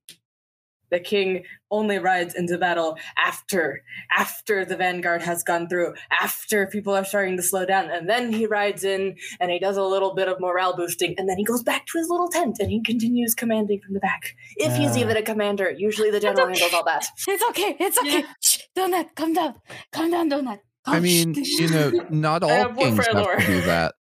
The 0.92 1.00
king 1.00 1.44
only 1.70 2.00
rides 2.00 2.34
into 2.34 2.58
battle 2.58 2.98
after 3.24 3.84
after 4.16 4.66
the 4.66 4.76
vanguard 4.76 5.22
has 5.22 5.44
gone 5.44 5.68
through, 5.70 5.94
after 6.20 6.66
people 6.66 6.96
are 6.96 7.06
starting 7.06 7.38
to 7.38 7.44
slow 7.44 7.64
down, 7.66 7.92
and 7.92 8.10
then 8.10 8.32
he 8.34 8.48
rides 8.48 8.84
in 8.84 9.16
and 9.40 9.52
he 9.52 9.60
does 9.60 9.78
a 9.78 9.84
little 9.84 10.16
bit 10.16 10.28
of 10.28 10.40
morale 10.40 10.76
boosting, 10.76 11.14
and 11.20 11.30
then 11.30 11.38
he 11.38 11.44
goes 11.44 11.62
back 11.62 11.86
to 11.88 11.98
his 12.00 12.10
little 12.10 12.28
tent 12.30 12.58
and 12.60 12.72
he 12.72 12.82
continues 12.82 13.36
commanding 13.36 13.82
from 13.82 13.94
the 13.94 14.00
back. 14.00 14.36
If 14.58 14.76
he's 14.78 14.96
Ah. 14.98 15.00
even 15.02 15.18
a 15.18 15.22
commander, 15.22 15.70
usually 15.76 16.10
the 16.10 16.20
general 16.20 16.48
okay. 16.50 16.60
handles 16.60 16.74
all 16.74 16.86
that. 16.86 17.08
It's 17.28 17.44
okay. 17.50 17.76
It's 17.80 17.98
okay. 18.00 18.20
Yeah. 18.20 18.34
Shh, 18.80 18.92
Donut, 18.94 19.16
calm 19.16 19.34
down. 19.34 19.56
Calm 19.92 20.12
down, 20.12 20.30
Donut. 20.30 20.60
I 20.86 20.98
Oh, 20.98 21.02
mean, 21.02 21.34
you 21.36 21.70
know, 21.70 22.06
not 22.10 22.44
all 22.44 22.50
have 22.50 22.78
kings 22.78 23.06
have 23.06 23.16
lore. 23.16 23.36
to 23.36 23.46
do 23.46 23.62
that. 23.62 23.96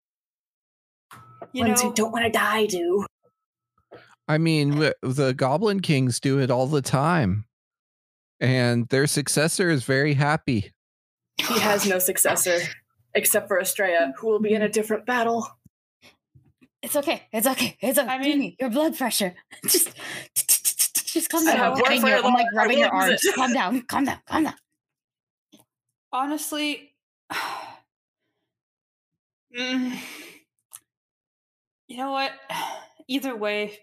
You 1.52 1.64
Ones 1.64 1.82
know, 1.82 1.88
who 1.88 1.94
don't 1.94 2.12
want 2.12 2.26
to 2.26 2.30
die 2.30 2.66
do. 2.66 3.06
I 4.28 4.36
mean, 4.36 4.78
the 5.00 5.32
Goblin 5.34 5.80
Kings 5.80 6.20
do 6.20 6.38
it 6.38 6.50
all 6.50 6.66
the 6.66 6.82
time. 6.82 7.46
And 8.40 8.86
their 8.88 9.06
successor 9.06 9.70
is 9.70 9.84
very 9.84 10.12
happy. 10.14 10.72
He 11.38 11.58
has 11.60 11.86
no 11.86 11.98
successor 11.98 12.58
except 13.14 13.48
for 13.48 13.58
Estrella, 13.58 14.12
who 14.18 14.26
will 14.26 14.40
be 14.40 14.52
in 14.52 14.60
a 14.60 14.68
different 14.68 15.06
battle. 15.06 15.48
It's 16.82 16.96
okay. 16.96 17.22
It's 17.32 17.46
okay. 17.46 17.78
It's 17.80 17.98
okay. 17.98 18.08
I 18.08 18.18
mean- 18.18 18.54
your 18.60 18.68
blood 18.68 18.98
pressure. 18.98 19.34
Just, 19.64 19.88
just 21.16 21.30
calm 21.30 21.44
down. 21.44 21.56
have 21.56 21.72
I'm 21.72 21.82
patting 21.82 22.02
warfare. 22.02 22.24
I'm 22.24 22.34
like. 22.34 22.46
Rubbing 22.54 22.78
your 22.78 22.90
arms. 22.90 23.26
Calm 23.34 23.52
down. 23.52 23.82
Calm 23.82 24.04
down. 24.04 24.18
Calm 24.26 24.44
down. 24.44 24.54
honestly, 26.12 26.92
Mm. 29.58 29.96
you 31.88 31.96
know 31.96 32.10
what? 32.10 32.32
Either 33.08 33.34
way, 33.34 33.78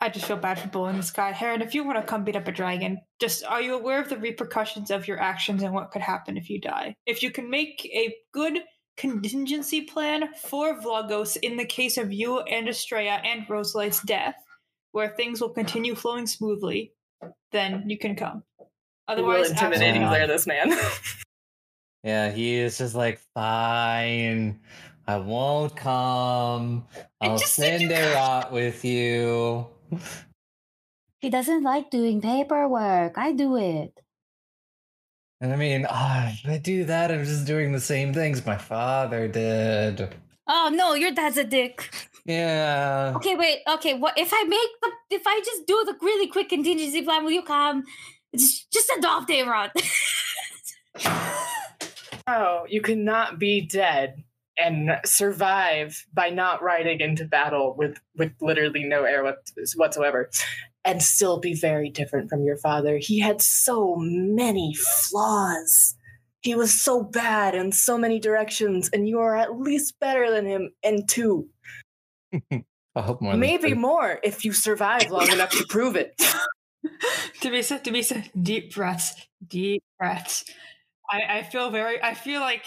I 0.00 0.08
just 0.08 0.24
feel 0.24 0.36
bad 0.36 0.58
for 0.58 0.68
bullying 0.68 0.96
this 0.96 1.10
guy. 1.10 1.32
Heron, 1.32 1.60
if 1.60 1.74
you 1.74 1.84
want 1.84 1.98
to 1.98 2.04
come 2.04 2.24
beat 2.24 2.36
up 2.36 2.46
a 2.48 2.52
dragon, 2.52 3.00
just 3.20 3.44
are 3.44 3.60
you 3.60 3.74
aware 3.74 4.00
of 4.00 4.08
the 4.08 4.16
repercussions 4.16 4.90
of 4.90 5.06
your 5.08 5.20
actions 5.20 5.62
and 5.62 5.74
what 5.74 5.90
could 5.90 6.00
happen 6.00 6.38
if 6.38 6.48
you 6.48 6.60
die? 6.60 6.94
If 7.04 7.22
you 7.22 7.30
can 7.30 7.50
make 7.50 7.84
a 7.84 8.14
good 8.32 8.60
contingency 8.96 9.82
plan 9.82 10.32
for 10.34 10.80
Vlogos 10.80 11.36
in 11.42 11.56
the 11.56 11.66
case 11.66 11.98
of 11.98 12.12
you 12.12 12.40
and 12.40 12.68
Estrella 12.68 13.20
and 13.24 13.44
Roselight's 13.50 14.00
death, 14.02 14.36
where 14.92 15.08
things 15.08 15.40
will 15.40 15.50
continue 15.50 15.94
flowing 15.94 16.26
smoothly, 16.26 16.92
then 17.52 17.88
you 17.88 17.98
can 17.98 18.16
come. 18.16 18.42
Real 18.58 18.68
Otherwise, 19.08 19.50
intimidating 19.50 20.02
absolutely 20.02 20.18
there, 20.18 20.26
this 20.26 20.46
man. 20.46 20.72
Yeah, 22.04 22.30
he 22.30 22.54
is 22.54 22.78
just 22.78 22.94
like, 22.94 23.20
fine, 23.34 24.60
I 25.06 25.16
won't 25.16 25.74
come. 25.74 26.86
I 27.20 27.26
I'll 27.26 27.38
send 27.38 27.90
Arot 27.90 28.52
with 28.52 28.84
you. 28.84 29.66
He 31.20 31.30
doesn't 31.30 31.64
like 31.64 31.90
doing 31.90 32.20
paperwork. 32.20 33.18
I 33.18 33.32
do 33.32 33.56
it. 33.56 33.92
And 35.40 35.52
I 35.52 35.56
mean, 35.56 35.84
ah, 35.90 36.30
if 36.32 36.48
I 36.48 36.58
do 36.58 36.84
that, 36.84 37.10
I'm 37.10 37.24
just 37.24 37.44
doing 37.44 37.72
the 37.72 37.80
same 37.80 38.14
things 38.14 38.46
my 38.46 38.56
father 38.56 39.26
did. 39.26 40.14
Oh 40.48 40.70
no, 40.72 40.94
your 40.94 41.12
dad's 41.12 41.36
a 41.36 41.44
dick. 41.44 41.94
Yeah. 42.24 43.12
Okay, 43.16 43.36
wait. 43.36 43.60
Okay, 43.68 43.94
what 43.94 44.18
if 44.18 44.30
I 44.32 44.44
make 44.44 44.70
the 44.82 45.16
if 45.16 45.22
I 45.26 45.40
just 45.44 45.66
do 45.66 45.82
the 45.86 45.94
really 46.02 46.26
quick 46.26 46.48
contingency 46.48 47.02
plan? 47.02 47.24
Will 47.24 47.32
you 47.32 47.42
come? 47.42 47.84
Just, 48.34 48.70
just 48.72 48.90
adopt 48.96 49.30
Arot. 49.30 49.70
Oh, 52.30 52.66
you 52.68 52.82
cannot 52.82 53.38
be 53.38 53.62
dead 53.62 54.22
and 54.58 54.90
survive 55.06 56.04
by 56.12 56.28
not 56.28 56.62
riding 56.62 57.00
into 57.00 57.24
battle 57.24 57.74
with 57.78 57.98
with 58.16 58.32
literally 58.42 58.84
no 58.84 59.04
air 59.04 59.24
what- 59.24 59.50
whatsoever 59.76 60.28
and 60.84 61.02
still 61.02 61.38
be 61.38 61.54
very 61.54 61.88
different 61.88 62.28
from 62.28 62.44
your 62.44 62.58
father. 62.58 62.98
He 62.98 63.18
had 63.18 63.40
so 63.40 63.96
many 63.98 64.74
flaws. 64.74 65.94
He 66.42 66.54
was 66.54 66.80
so 66.80 67.02
bad 67.02 67.54
in 67.54 67.72
so 67.72 67.98
many 67.98 68.20
directions 68.20 68.88
and 68.92 69.08
you 69.08 69.18
are 69.20 69.36
at 69.36 69.58
least 69.58 69.98
better 70.00 70.30
than 70.30 70.46
him 70.46 70.70
in 70.82 71.06
two. 71.06 71.48
I 72.52 73.02
hope 73.02 73.20
more. 73.20 73.34
Maybe 73.36 73.74
more 73.74 74.18
if 74.22 74.44
you 74.44 74.52
survive 74.52 75.10
long 75.10 75.30
enough 75.30 75.50
to 75.50 75.64
prove 75.68 75.96
it. 75.96 76.14
Dumisa, 77.40 77.82
Dumisa, 77.82 78.28
deep 78.42 78.74
breaths, 78.74 79.14
deep 79.46 79.82
breaths. 79.98 80.44
I, 81.10 81.38
I 81.38 81.42
feel 81.42 81.70
very, 81.70 82.02
I 82.02 82.14
feel 82.14 82.40
like 82.40 82.64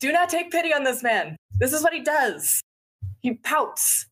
Do 0.00 0.10
not 0.12 0.28
take 0.28 0.50
pity 0.50 0.74
on 0.74 0.82
this 0.84 1.02
man. 1.02 1.36
This 1.60 1.72
is 1.72 1.82
what 1.82 1.92
he 1.92 2.00
does. 2.00 2.60
He 3.20 3.34
pouts. 3.34 4.06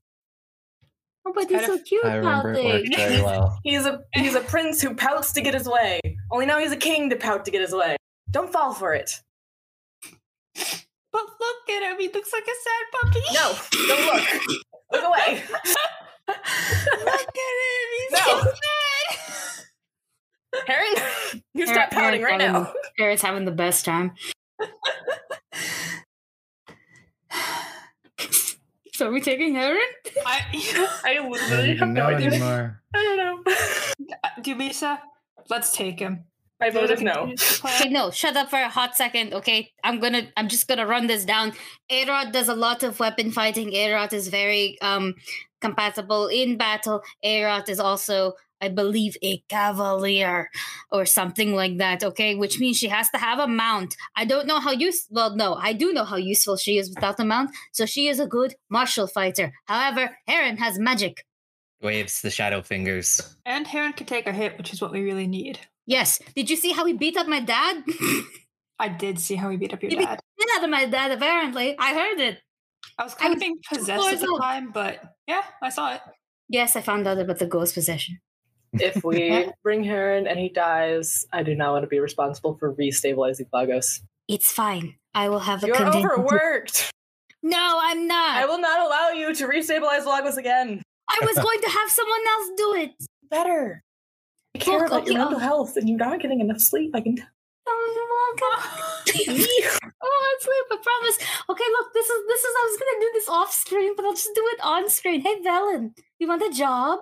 oh, 1.27 1.33
but 1.35 1.51
he's 1.51 1.67
so 1.67 1.79
cute 1.79 2.05
I 2.05 2.21
pouting. 2.21 2.91
well. 3.25 3.59
He's 3.65 3.87
a 3.87 4.01
he's 4.15 4.35
a 4.37 4.41
prince 4.41 4.81
who 4.81 4.95
pouts 4.95 5.33
to 5.33 5.41
get 5.41 5.55
his 5.55 5.69
way. 5.69 6.01
Only 6.31 6.47
now 6.47 6.59
he's 6.61 6.71
a 6.73 6.77
king 6.77 7.11
to 7.11 7.17
pout 7.17 7.45
to 7.47 7.51
get 7.51 7.61
his 7.61 7.73
way. 7.75 7.97
Don't 8.31 8.53
fall 8.53 8.73
for 8.75 8.95
it. 8.95 9.11
But 11.13 11.23
look 11.41 11.71
at 11.71 11.83
him. 11.93 11.99
He 11.99 12.09
looks 12.09 12.33
like 12.33 12.45
a 12.45 12.55
sad 12.65 12.85
puppy. 12.93 13.23
No, 13.33 13.55
don't 13.87 14.07
look. 14.07 14.29
Look 14.93 15.05
away. 15.05 15.43
look 16.29 16.37
at 16.37 17.57
him. 17.59 17.89
He's 17.99 18.13
No. 18.13 18.19
so 18.25 18.43
sad. 18.43 18.57
Heron, 20.67 20.95
you 21.55 21.67
Heron- 21.67 21.75
stop 21.75 21.91
pouting 21.91 22.23
right 22.23 22.41
Heron's 22.41 22.53
now. 22.53 22.65
having- 22.65 22.75
Heron's 22.97 23.23
having 23.23 23.45
the 23.45 23.51
best 23.53 23.85
time. 23.85 24.13
So 28.93 29.09
are 29.09 29.13
we 29.13 29.23
taking 29.23 29.55
Heron? 29.55 29.81
I, 30.27 30.41
I 30.53 30.89
I 31.23 31.27
literally 31.27 31.77
have 31.79 31.89
no 31.89 32.05
idea. 32.05 32.27
anymore. 32.27 32.83
I 32.95 33.03
don't 33.03 33.17
know. 33.17 33.43
Dumisa, 34.43 34.83
uh, 34.83 34.97
let's 35.49 35.73
take 35.75 35.99
him. 35.99 36.25
My 36.61 36.69
vote 36.69 36.91
is 36.91 37.01
no. 37.01 37.33
Okay, 37.65 37.89
no, 37.91 38.11
shut 38.11 38.37
up 38.37 38.51
for 38.51 38.59
a 38.59 38.69
hot 38.69 38.95
second, 38.95 39.33
okay? 39.33 39.73
I'm 39.83 39.99
gonna 39.99 40.29
I'm 40.37 40.49
just 40.49 40.69
gonna 40.69 40.87
run 40.87 41.07
this 41.07 41.25
down. 41.25 41.53
Arot 41.91 42.33
does 42.33 42.49
a 42.49 42.55
lot 42.55 42.83
of 42.83 43.01
weapon 43.01 43.33
fighting. 43.33 43.71
Arot 43.71 44.13
is 44.13 44.29
very 44.29 44.79
um 44.83 45.15
compatible 45.61 46.27
in 46.27 46.59
battle. 46.59 47.03
Arot 47.25 47.69
is 47.71 47.81
also, 47.81 48.35
I 48.61 48.69
believe, 48.69 49.17
a 49.23 49.39
cavalier 49.49 50.51
or 50.93 51.07
something 51.07 51.55
like 51.55 51.79
that, 51.79 52.05
okay? 52.05 52.35
Which 52.35 52.61
means 52.61 52.77
she 52.77 52.89
has 52.89 53.09
to 53.11 53.19
have 53.19 53.39
a 53.39 53.47
mount. 53.47 53.97
I 54.15 54.27
don't 54.27 54.47
know 54.47 54.61
how 54.61 54.73
use 54.73 55.07
well, 55.09 55.35
no, 55.35 55.55
I 55.55 55.73
do 55.73 55.95
know 55.95 56.05
how 56.05 56.17
useful 56.17 56.59
she 56.59 56.77
is 56.77 56.91
without 56.91 57.21
a 57.21 57.25
mount, 57.25 57.51
so 57.73 57.87
she 57.87 58.09
is 58.09 58.21
a 58.21 58.27
good 58.27 58.55
martial 58.69 59.07
fighter. 59.07 59.55
However, 59.65 60.19
Heron 60.27 60.59
has 60.59 60.79
magic. 60.79 61.25
Waves 61.83 62.21
the 62.21 62.31
shadow 62.31 62.61
fingers. 62.61 63.37
And 63.47 63.67
Heron 63.67 63.95
can 63.95 64.07
take 64.07 64.27
a 64.27 64.33
hit, 64.33 64.59
which 64.59 64.75
is 64.75 64.83
what 64.83 64.93
we 64.93 65.01
really 65.01 65.27
need. 65.27 65.59
Yes. 65.91 66.21
Did 66.37 66.49
you 66.49 66.57
see 66.57 66.71
how 66.73 66.85
he 66.87 66.93
beat 66.93 67.17
up 67.17 67.27
my 67.27 67.41
dad? 67.41 67.83
I 68.79 68.89
did 68.89 69.19
see 69.19 69.35
how 69.35 69.51
he 69.51 69.57
beat 69.57 69.75
up 69.75 69.83
your 69.83 69.91
He 69.91 69.97
beat 69.97 70.07
dad. 70.07 70.21
the 70.39 70.45
shit 70.45 70.63
out 70.63 70.71
my 70.71 70.87
dad, 70.87 71.11
apparently. 71.11 71.77
I 71.79 71.93
heard 71.95 72.21
it. 72.21 72.39
I 72.97 73.03
was 73.05 73.15
kind 73.15 73.33
I 73.33 73.35
of 73.35 73.41
being 73.41 73.59
possessed 73.69 74.07
at 74.09 74.21
the 74.21 74.33
up. 74.35 74.41
time, 74.41 74.71
but 74.73 75.03
yeah, 75.27 75.43
I 75.61 75.69
saw 75.69 75.95
it. 75.95 76.01
Yes, 76.49 76.77
I 76.77 76.81
found 76.81 77.07
out 77.09 77.19
about 77.19 77.39
the 77.41 77.47
ghost 77.47 77.75
possession. 77.75 78.21
If 78.75 79.03
we 79.03 79.51
bring 79.65 79.83
her 79.85 80.15
in 80.17 80.27
and 80.29 80.39
he 80.39 80.49
dies, 80.49 81.27
I 81.33 81.43
do 81.43 81.55
not 81.57 81.73
want 81.73 81.83
to 81.83 81.89
be 81.89 81.99
responsible 81.99 82.57
for 82.59 82.73
restabilizing 82.75 83.47
Lagos. 83.53 84.01
It's 84.29 84.53
fine. 84.53 84.95
I 85.13 85.29
will 85.29 85.41
have 85.41 85.65
a 85.65 85.67
You're 85.67 85.77
contingency- 85.77 86.09
overworked. 86.15 86.91
No, 87.43 87.79
I'm 87.83 88.07
not. 88.07 88.37
I 88.37 88.47
will 88.47 88.61
not 88.61 88.87
allow 88.87 89.09
you 89.11 89.35
to 89.35 89.47
restabilize 89.49 90.07
Lagos 90.07 90.37
again. 90.37 90.83
I 91.09 91.19
was 91.27 91.35
going 91.37 91.61
to 91.63 91.69
have 91.69 91.91
someone 91.91 92.21
else 92.35 92.51
do 92.57 92.75
it. 92.75 92.91
Better. 93.29 93.83
Take 94.55 94.63
care 94.65 94.79
Look, 94.81 94.89
about 94.89 95.07
your 95.07 95.15
okay, 95.15 95.19
mental 95.19 95.37
oh. 95.37 95.39
health, 95.39 95.77
and 95.77 95.89
you're 95.89 95.99
not 95.99 96.21
getting 96.21 96.41
enough 96.41 96.61
sleep. 96.61 96.91
I 96.95 97.01
can 97.01 97.17
tell. 97.17 97.27
Oh, 97.69 97.93
you're 97.95 98.49
welcome. 98.49 98.71
oh, 100.03 100.27
I'll 100.27 100.41
sleep. 100.41 100.65
I 100.71 100.77
promise. 100.83 101.17
Okay, 101.51 101.65
look, 101.73 101.93
this 101.95 102.09
is 102.09 102.27
this 102.27 102.41
is. 102.41 102.55
I 102.59 102.69
was 102.69 102.79
gonna 102.79 103.01
do 103.01 103.11
this 103.15 103.29
off 103.29 103.53
screen, 103.53 103.95
but 103.97 104.05
I'll 104.05 104.13
just 104.13 104.31
do 104.35 104.43
it 104.53 104.61
on 104.63 104.89
screen. 104.91 105.21
Hey, 105.21 105.37
Velen, 105.45 105.93
you 106.19 106.27
want 106.29 106.43
a 106.43 106.51
job? 106.51 107.01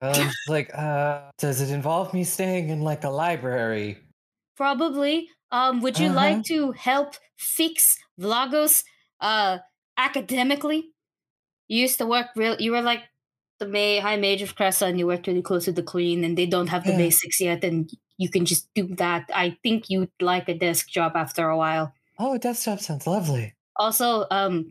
Um, 0.00 0.30
like, 0.48 0.70
uh, 0.74 1.30
does 1.38 1.60
it 1.60 1.70
involve 1.70 2.12
me 2.12 2.24
staying 2.24 2.70
in 2.70 2.80
like 2.82 3.04
a 3.04 3.10
library? 3.10 3.98
Probably. 4.56 5.28
Um, 5.52 5.80
would 5.82 5.98
you 5.98 6.06
Uh-huh. 6.06 6.16
like 6.16 6.44
to 6.44 6.72
help 6.72 7.14
fix 7.38 7.98
Vlogos 8.20 8.84
uh 9.20 9.58
academically? 9.96 10.90
You 11.68 11.80
used 11.82 11.98
to 11.98 12.06
work 12.06 12.28
real 12.36 12.56
you 12.58 12.72
were 12.72 12.82
like 12.82 13.02
the 13.62 13.68
May 13.68 14.00
High 14.00 14.16
Mage 14.16 14.42
of 14.42 14.56
Cressa 14.56 14.88
and 14.88 14.98
you 14.98 15.06
worked 15.06 15.26
really 15.28 15.42
close 15.42 15.64
to 15.66 15.72
the 15.72 15.82
Queen 15.94 16.24
and 16.24 16.36
they 16.36 16.46
don't 16.46 16.68
have 16.68 16.84
the 16.84 16.90
Yeah. 16.92 16.98
basics 16.98 17.40
yet 17.40 17.62
and 17.64 17.88
you 18.18 18.28
can 18.28 18.44
just 18.44 18.68
do 18.74 18.88
that. 18.96 19.30
I 19.32 19.56
think 19.62 19.84
you'd 19.88 20.10
like 20.20 20.48
a 20.48 20.54
desk 20.54 20.88
job 20.88 21.12
after 21.14 21.48
a 21.48 21.56
while. 21.56 21.92
Oh, 22.18 22.34
a 22.34 22.38
desk 22.38 22.64
job 22.64 22.80
sounds 22.80 23.06
lovely. 23.06 23.54
Also, 23.76 24.26
um 24.30 24.68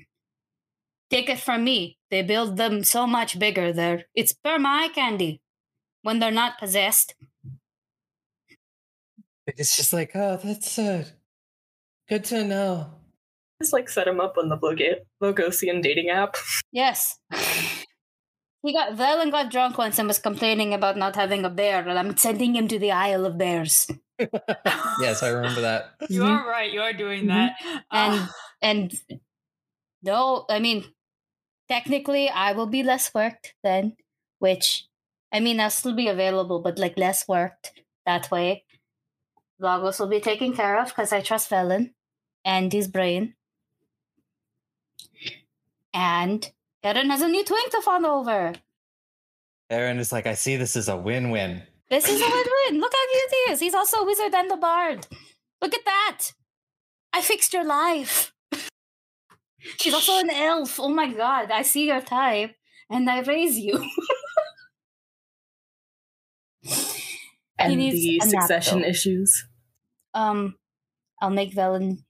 take 1.10 1.30
it 1.30 1.40
from 1.40 1.64
me. 1.64 1.98
They 2.10 2.22
build 2.22 2.58
them 2.58 2.84
so 2.84 3.08
much 3.08 3.40
bigger 3.40 3.72
there. 3.74 4.06
It's 4.16 4.34
per 4.34 4.60
my 4.60 4.90
candy 4.94 5.42
when 6.04 6.20
they're 6.20 6.32
not 6.44 6.60
possessed. 6.60 7.16
It's 9.48 9.76
just 9.76 9.92
like, 9.94 10.12
oh, 10.16 10.40
that's 10.44 10.78
uh, 10.80 11.06
good 12.08 12.24
to 12.26 12.44
know. 12.44 12.92
Just 13.62 13.74
like 13.74 13.90
set 13.90 14.08
him 14.08 14.20
up 14.22 14.38
on 14.38 14.50
the 14.50 14.58
Loga- 14.58 15.02
Logosian 15.22 15.82
dating 15.82 16.10
app. 16.10 16.36
Yes. 16.72 17.18
He 18.64 18.74
got 18.74 18.94
Velen 18.94 19.32
got 19.32 19.50
drunk 19.52 19.78
once 19.78 19.98
and 19.98 20.08
was 20.08 20.20
complaining 20.20 20.74
about 20.74 20.96
not 20.98 21.16
having 21.16 21.44
a 21.46 21.50
bear, 21.50 21.88
and 21.88 21.98
I'm 21.98 22.16
sending 22.16 22.56
him 22.56 22.68
to 22.68 22.78
the 22.78 22.92
Isle 22.92 23.26
of 23.26 23.38
Bears. 23.38 23.90
yes, 25.00 25.24
I 25.24 25.30
remember 25.30 25.62
that. 25.62 25.96
You 26.10 26.24
are 26.26 26.48
right. 26.48 26.72
You 26.72 26.82
are 26.82 26.94
doing 26.94 27.24
Mhm. 27.24 27.28
that. 27.28 27.56
And 27.92 28.14
Ah, 28.22 28.36
and 28.62 28.94
no, 30.02 30.46
I 30.50 30.60
mean, 30.60 30.86
technically, 31.70 32.30
I 32.30 32.54
will 32.54 32.68
be 32.68 32.84
less 32.84 33.14
worked 33.14 33.56
then. 33.64 33.98
Which, 34.40 34.88
I 35.32 35.40
mean, 35.40 35.60
I'll 35.60 35.70
still 35.70 35.96
be 35.96 36.08
available, 36.08 36.60
but 36.62 36.80
like 36.80 36.98
less 36.98 37.28
worked 37.28 37.74
that 38.06 38.32
way. 38.32 38.66
Lagos 39.60 40.00
will 40.00 40.08
be 40.08 40.20
taken 40.20 40.54
care 40.54 40.80
of 40.80 40.90
because 40.90 41.14
I 41.14 41.22
trust 41.22 41.50
Velen 41.50 41.94
and 42.44 42.74
his 42.74 42.88
brain. 42.88 43.36
And 45.94 46.52
Erin 46.84 47.10
has 47.10 47.22
a 47.22 47.28
new 47.28 47.44
twink 47.46 47.72
to 47.72 47.82
fawn 47.82 48.06
over. 48.06 48.54
Aaron 49.70 50.00
is 50.00 50.12
like, 50.12 50.26
I 50.28 50.34
see 50.34 50.58
this 50.58 50.76
is 50.76 50.90
a 50.90 50.98
win-win. 50.98 51.64
This 51.90 52.08
is 52.08 52.20
a 52.22 52.26
win-win. 52.26 52.80
Look 52.80 52.92
how 52.94 53.12
cute 53.12 53.32
he 53.46 53.52
is. 53.54 53.60
He's 53.60 53.74
also 53.76 53.98
a 53.98 54.06
wizard 54.06 54.34
and 54.34 54.52
a 54.52 54.58
bard. 54.58 55.08
Look 55.62 55.74
at 55.74 55.86
that. 55.86 56.20
I 57.14 57.22
fixed 57.22 57.54
your 57.54 57.64
life. 57.66 58.34
She's 59.80 59.94
also 59.94 60.20
an 60.20 60.30
elf. 60.30 60.80
Oh 60.80 60.90
my 60.90 61.14
god. 61.14 61.52
I 61.52 61.62
see 61.62 61.88
your 61.88 62.02
type 62.02 62.56
and 62.90 63.10
I 63.10 63.22
raise 63.22 63.58
you. 63.60 63.86
And 67.58 67.80
the 67.80 68.20
a 68.22 68.26
nap, 68.26 68.42
succession 68.42 68.84
issues. 68.84 69.46
um 70.16 70.56
I'll 71.22 71.30
make 71.30 71.54
Velen 71.54 72.04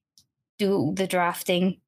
do 0.57 0.93
the 0.95 1.07
drafting, 1.07 1.81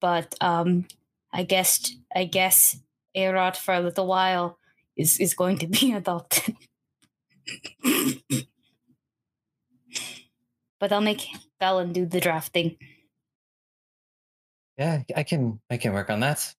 but 0.00 0.34
um 0.40 0.86
I 1.32 1.42
guess 1.42 1.92
I 2.14 2.24
guess 2.24 2.76
Arot 3.16 3.56
for 3.56 3.74
a 3.74 3.80
little 3.80 4.06
while 4.06 4.58
is 4.96 5.18
is 5.20 5.34
going 5.34 5.58
to 5.58 5.66
be 5.66 5.92
adopted. 6.00 6.56
but 10.78 10.92
I'll 10.92 11.00
make 11.00 11.26
Velen 11.60 11.92
do 11.92 12.06
the 12.06 12.20
drafting. 12.20 12.76
Yeah, 14.78 15.02
I 15.14 15.22
can, 15.22 15.60
I 15.70 15.76
can 15.76 15.92
work 15.92 16.10
on 16.10 16.20
that. 16.20 16.54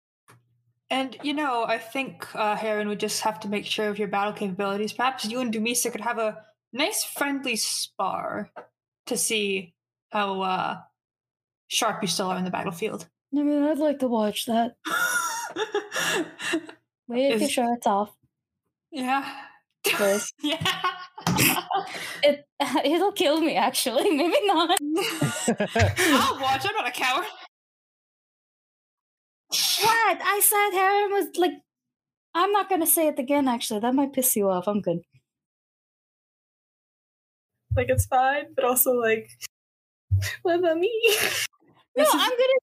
and 0.88 1.16
you 1.22 1.34
know, 1.34 1.64
I 1.64 1.78
think 1.78 2.26
uh, 2.34 2.56
Heron 2.56 2.88
would 2.88 3.00
just 3.00 3.22
have 3.22 3.40
to 3.40 3.48
make 3.48 3.66
sure 3.66 3.88
of 3.88 3.98
your 3.98 4.08
battle 4.08 4.32
capabilities. 4.32 4.92
Perhaps 4.92 5.24
you 5.26 5.40
and 5.40 5.52
Dumisa 5.52 5.90
could 5.90 6.00
have 6.00 6.18
a 6.18 6.38
nice, 6.72 7.04
friendly 7.04 7.56
spar 7.56 8.50
to 9.06 9.16
see 9.16 9.74
how 10.10 10.42
uh, 10.42 10.76
sharp 11.68 12.02
you 12.02 12.08
still 12.08 12.28
are 12.28 12.38
in 12.38 12.44
the 12.44 12.50
battlefield. 12.50 13.08
I 13.36 13.42
mean, 13.42 13.62
I'd 13.64 13.78
like 13.78 13.98
to 13.98 14.08
watch 14.08 14.46
that. 14.46 14.76
Wait, 17.08 17.32
Is- 17.34 17.40
your 17.42 17.50
shirts 17.50 17.86
off. 17.86 18.10
yeah. 18.90 19.24
This. 19.98 20.32
yeah. 20.42 20.56
It 22.22 22.46
it'll 22.84 23.12
kill 23.12 23.40
me 23.40 23.54
actually. 23.54 24.10
Maybe 24.16 24.46
not. 24.46 24.78
I'll 24.80 26.40
watch. 26.40 26.64
I'm 26.66 26.74
not 26.74 26.88
a 26.88 26.90
coward. 26.90 27.26
What? 29.82 30.18
I 30.24 30.40
said 30.42 30.70
Harem 30.78 31.12
was 31.12 31.26
like 31.36 31.52
I'm 32.34 32.50
not 32.52 32.70
gonna 32.70 32.86
say 32.86 33.08
it 33.08 33.18
again 33.18 33.46
actually. 33.46 33.80
That 33.80 33.94
might 33.94 34.12
piss 34.14 34.34
you 34.36 34.48
off. 34.48 34.66
I'm 34.66 34.80
good. 34.80 35.00
Like 37.76 37.88
it's 37.90 38.06
fine, 38.06 38.54
but 38.54 38.64
also 38.64 38.92
like, 38.92 39.28
what 40.42 40.60
about 40.60 40.78
me? 40.78 40.90
No, 41.96 42.04
is- 42.04 42.08
I'm 42.12 42.30
gonna 42.30 42.58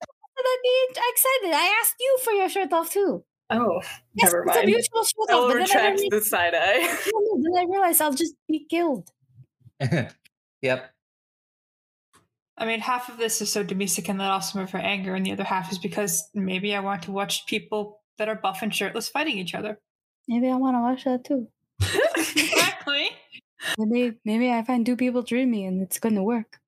be 0.64 0.88
excited. 0.92 1.54
I 1.56 1.78
asked 1.82 1.96
you 2.00 2.18
for 2.24 2.34
your 2.34 2.50
shirt 2.50 2.74
off 2.74 2.92
too. 2.92 3.24
Oh, 3.50 3.82
Yes, 4.14 4.32
never 4.32 4.44
it's 4.46 4.56
a 4.56 4.60
mind. 4.60 4.66
mutual 4.68 5.04
shirt 5.04 5.30
I 5.30 5.34
off, 5.34 5.40
will 5.42 5.48
but 5.48 5.54
then 5.54 5.60
I 5.60 5.64
retract 5.64 6.00
realized, 6.00 6.12
the 6.12 6.22
side 6.22 6.54
eye. 6.56 6.98
No, 7.14 7.20
no, 7.36 7.44
then 7.44 7.68
I 7.68 7.70
realized 7.70 8.02
I'll 8.02 8.14
just 8.14 8.36
be 8.48 8.66
killed. 8.70 9.10
yep. 10.62 10.92
I 12.58 12.66
mean, 12.66 12.80
half 12.80 13.10
of 13.10 13.18
this 13.18 13.42
is 13.42 13.52
so 13.52 13.64
Dumisa 13.64 14.04
can 14.06 14.18
let 14.20 14.30
off 14.30 14.44
some 14.46 14.62
of 14.62 14.72
her 14.72 14.78
anger, 14.78 15.16
and 15.16 15.26
the 15.26 15.32
other 15.34 15.44
half 15.44 15.72
is 15.72 15.80
because 15.80 16.30
maybe 16.34 16.76
I 16.76 16.80
want 16.80 17.04
to 17.04 17.12
watch 17.12 17.46
people 17.48 18.00
that 18.18 18.30
are 18.30 18.36
buff 18.36 18.62
and 18.62 18.74
shirtless 18.74 19.10
fighting 19.10 19.38
each 19.38 19.56
other. 19.56 19.80
Maybe 20.28 20.48
I 20.48 20.56
want 20.56 20.76
to 20.76 20.82
watch 20.82 21.04
that 21.06 21.26
too. 21.26 21.48
exactly. 22.16 23.10
Maybe 23.78 24.18
maybe 24.24 24.52
I 24.52 24.64
find 24.64 24.86
two 24.86 24.96
people 24.96 25.24
dreamy 25.24 25.66
and 25.66 25.82
it's 25.82 26.00
gonna 26.00 26.24
work. 26.24 26.60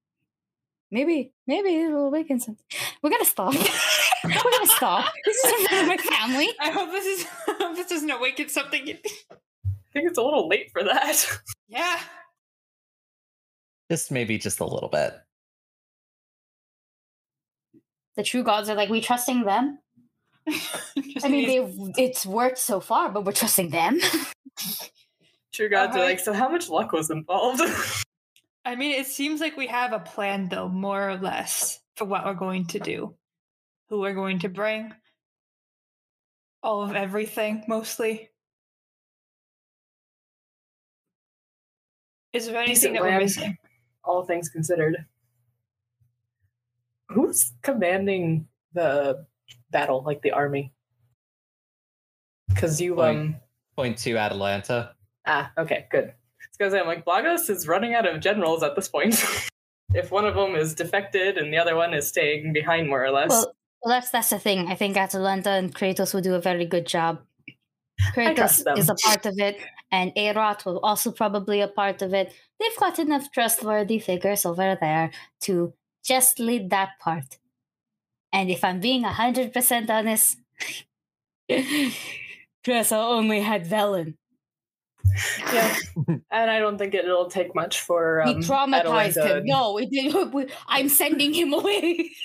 Maybe 0.94 1.32
maybe 1.48 1.76
it'll 1.76 2.06
awaken 2.06 2.40
something. 2.40 2.64
We're 3.02 3.10
gonna 3.10 3.26
stop. 3.26 3.56
We're 4.24 4.32
gonna 4.32 4.68
stop. 4.68 5.12
This 5.26 5.38
is 5.44 5.60
in 5.60 5.66
front 5.66 5.82
of 5.82 5.88
my 5.88 5.98
family. 5.98 6.50
I 6.62 6.70
hope 6.70 6.92
this 6.92 7.06
is 7.06 7.26
I 7.48 7.56
hope 7.58 7.76
this 7.76 7.88
doesn't 7.88 8.12
awaken 8.12 8.48
something. 8.48 8.88
I 9.32 9.36
think 9.92 10.08
it's 10.08 10.20
a 10.20 10.22
little 10.22 10.48
late 10.48 10.70
for 10.72 10.84
that. 10.84 11.26
yeah. 11.68 12.00
Just 13.90 14.12
maybe 14.12 14.38
just 14.38 14.60
a 14.60 14.66
little 14.66 14.88
bit. 14.88 15.16
The 18.16 18.22
true 18.22 18.44
gods 18.44 18.70
are 18.70 18.76
like 18.76 18.90
we 18.90 19.02
trusting 19.02 19.46
them. 19.46 19.80
I 20.48 21.28
mean, 21.28 21.48
they 21.48 22.04
it's 22.04 22.24
worked 22.24 22.60
so 22.60 22.80
far, 22.80 23.10
but 23.10 23.26
we're 23.26 23.32
trusting 23.32 23.72
them. 23.72 24.00
True 25.52 25.70
gods 25.70 25.96
are 25.96 26.02
Alright. 26.02 26.18
like, 26.18 26.20
so 26.20 26.34
how 26.34 26.50
much 26.50 26.70
luck 26.70 26.92
was 26.92 27.10
involved? 27.10 27.62
I 28.66 28.76
mean, 28.76 28.92
it 29.00 29.08
seems 29.08 29.42
like 29.42 29.58
we 29.58 29.68
have 29.68 29.92
a 29.92 30.00
plan, 30.00 30.48
though, 30.50 30.70
more 30.70 31.10
or 31.10 31.18
less, 31.18 31.80
for 31.96 32.06
what 32.06 32.26
we're 32.26 32.34
going 32.34 32.68
to 32.68 32.80
do. 32.80 33.16
Who 33.90 34.00
we're 34.00 34.14
going 34.14 34.40
to 34.40 34.50
bring. 34.50 34.94
All 36.62 36.82
of 36.82 36.96
everything, 36.96 37.66
mostly. 37.68 38.30
Is 42.32 42.48
there 42.48 42.56
anything 42.56 42.74
Decent 42.74 42.94
that 42.94 43.02
we're 43.04 43.20
missing? 43.20 43.58
All 44.04 44.26
things 44.26 44.50
considered. 44.50 45.06
Who's 47.10 47.52
commanding 47.62 48.48
the 48.74 49.26
battle, 49.72 50.04
like 50.04 50.22
the 50.22 50.32
army? 50.32 50.74
Because 52.48 52.80
you, 52.82 52.96
Point. 52.96 53.18
um, 53.18 53.36
Point 53.76 53.98
two 53.98 54.18
Atalanta. 54.18 54.96
ah, 55.28 55.52
okay, 55.58 55.86
good. 55.92 56.14
Because 56.58 56.74
I'm 56.74 56.86
like, 56.86 57.06
Blagos 57.06 57.50
is 57.50 57.68
running 57.68 57.94
out 57.94 58.08
of 58.08 58.22
generals 58.22 58.64
at 58.64 58.76
this 58.76 58.88
point. 58.88 59.24
if 59.94 60.12
one 60.12 60.26
of 60.26 60.36
them 60.36 60.56
is 60.56 60.74
defected 60.74 61.38
and 61.38 61.54
the 61.54 61.58
other 61.58 61.76
one 61.76 61.94
is 61.94 62.08
staying 62.08 62.54
behind, 62.54 62.90
more 62.90 63.04
or 63.04 63.12
less. 63.12 63.30
well, 63.30 63.54
well, 63.84 63.96
that's 63.96 64.12
that's 64.12 64.30
the 64.30 64.40
thing. 64.40 64.68
I 64.68 64.76
think 64.76 64.96
Atalanta 64.96 65.50
and 65.50 65.74
Kratos 65.76 66.14
will 66.14 66.22
do 66.22 66.36
a 66.36 66.42
very 66.42 66.66
good 66.66 66.88
job. 66.88 67.20
Kratos 68.16 68.78
is 68.78 68.90
a 68.90 68.96
part 68.96 69.26
of 69.26 69.38
it, 69.38 69.58
and 69.92 70.12
Arot 70.16 70.66
will 70.66 70.80
also 70.80 71.12
probably 71.12 71.62
a 71.62 71.68
part 71.68 72.02
of 72.02 72.14
it. 72.14 72.34
They've 72.60 72.80
got 72.80 72.98
enough 72.98 73.32
trustworthy 73.32 74.00
figures 74.00 74.46
over 74.46 74.78
there 74.80 75.12
to 75.42 75.74
just 76.04 76.40
lead 76.40 76.70
that 76.70 76.92
part. 77.00 77.38
And 78.32 78.50
if 78.50 78.64
I'm 78.64 78.80
being 78.80 79.04
hundred 79.04 79.54
percent 79.54 79.90
honest, 79.90 80.38
Cressa 81.50 82.94
only 82.94 83.42
had 83.42 83.66
Velen. 83.66 84.16
Yeah. 85.54 85.76
and 86.32 86.52
I 86.52 86.60
don't 86.60 86.78
think 86.78 86.94
it'll 86.94 87.30
take 87.30 87.54
much 87.56 87.82
for. 87.82 88.22
Um, 88.22 88.42
he 88.42 88.48
traumatized 88.48 89.18
Atalanta- 89.18 89.38
him. 89.38 89.44
No, 89.46 89.78
it 89.78 89.90
did, 89.92 90.34
we- 90.34 90.50
I'm 90.68 90.90
sending 90.90 91.34
him 91.34 91.54
away. 91.54 92.10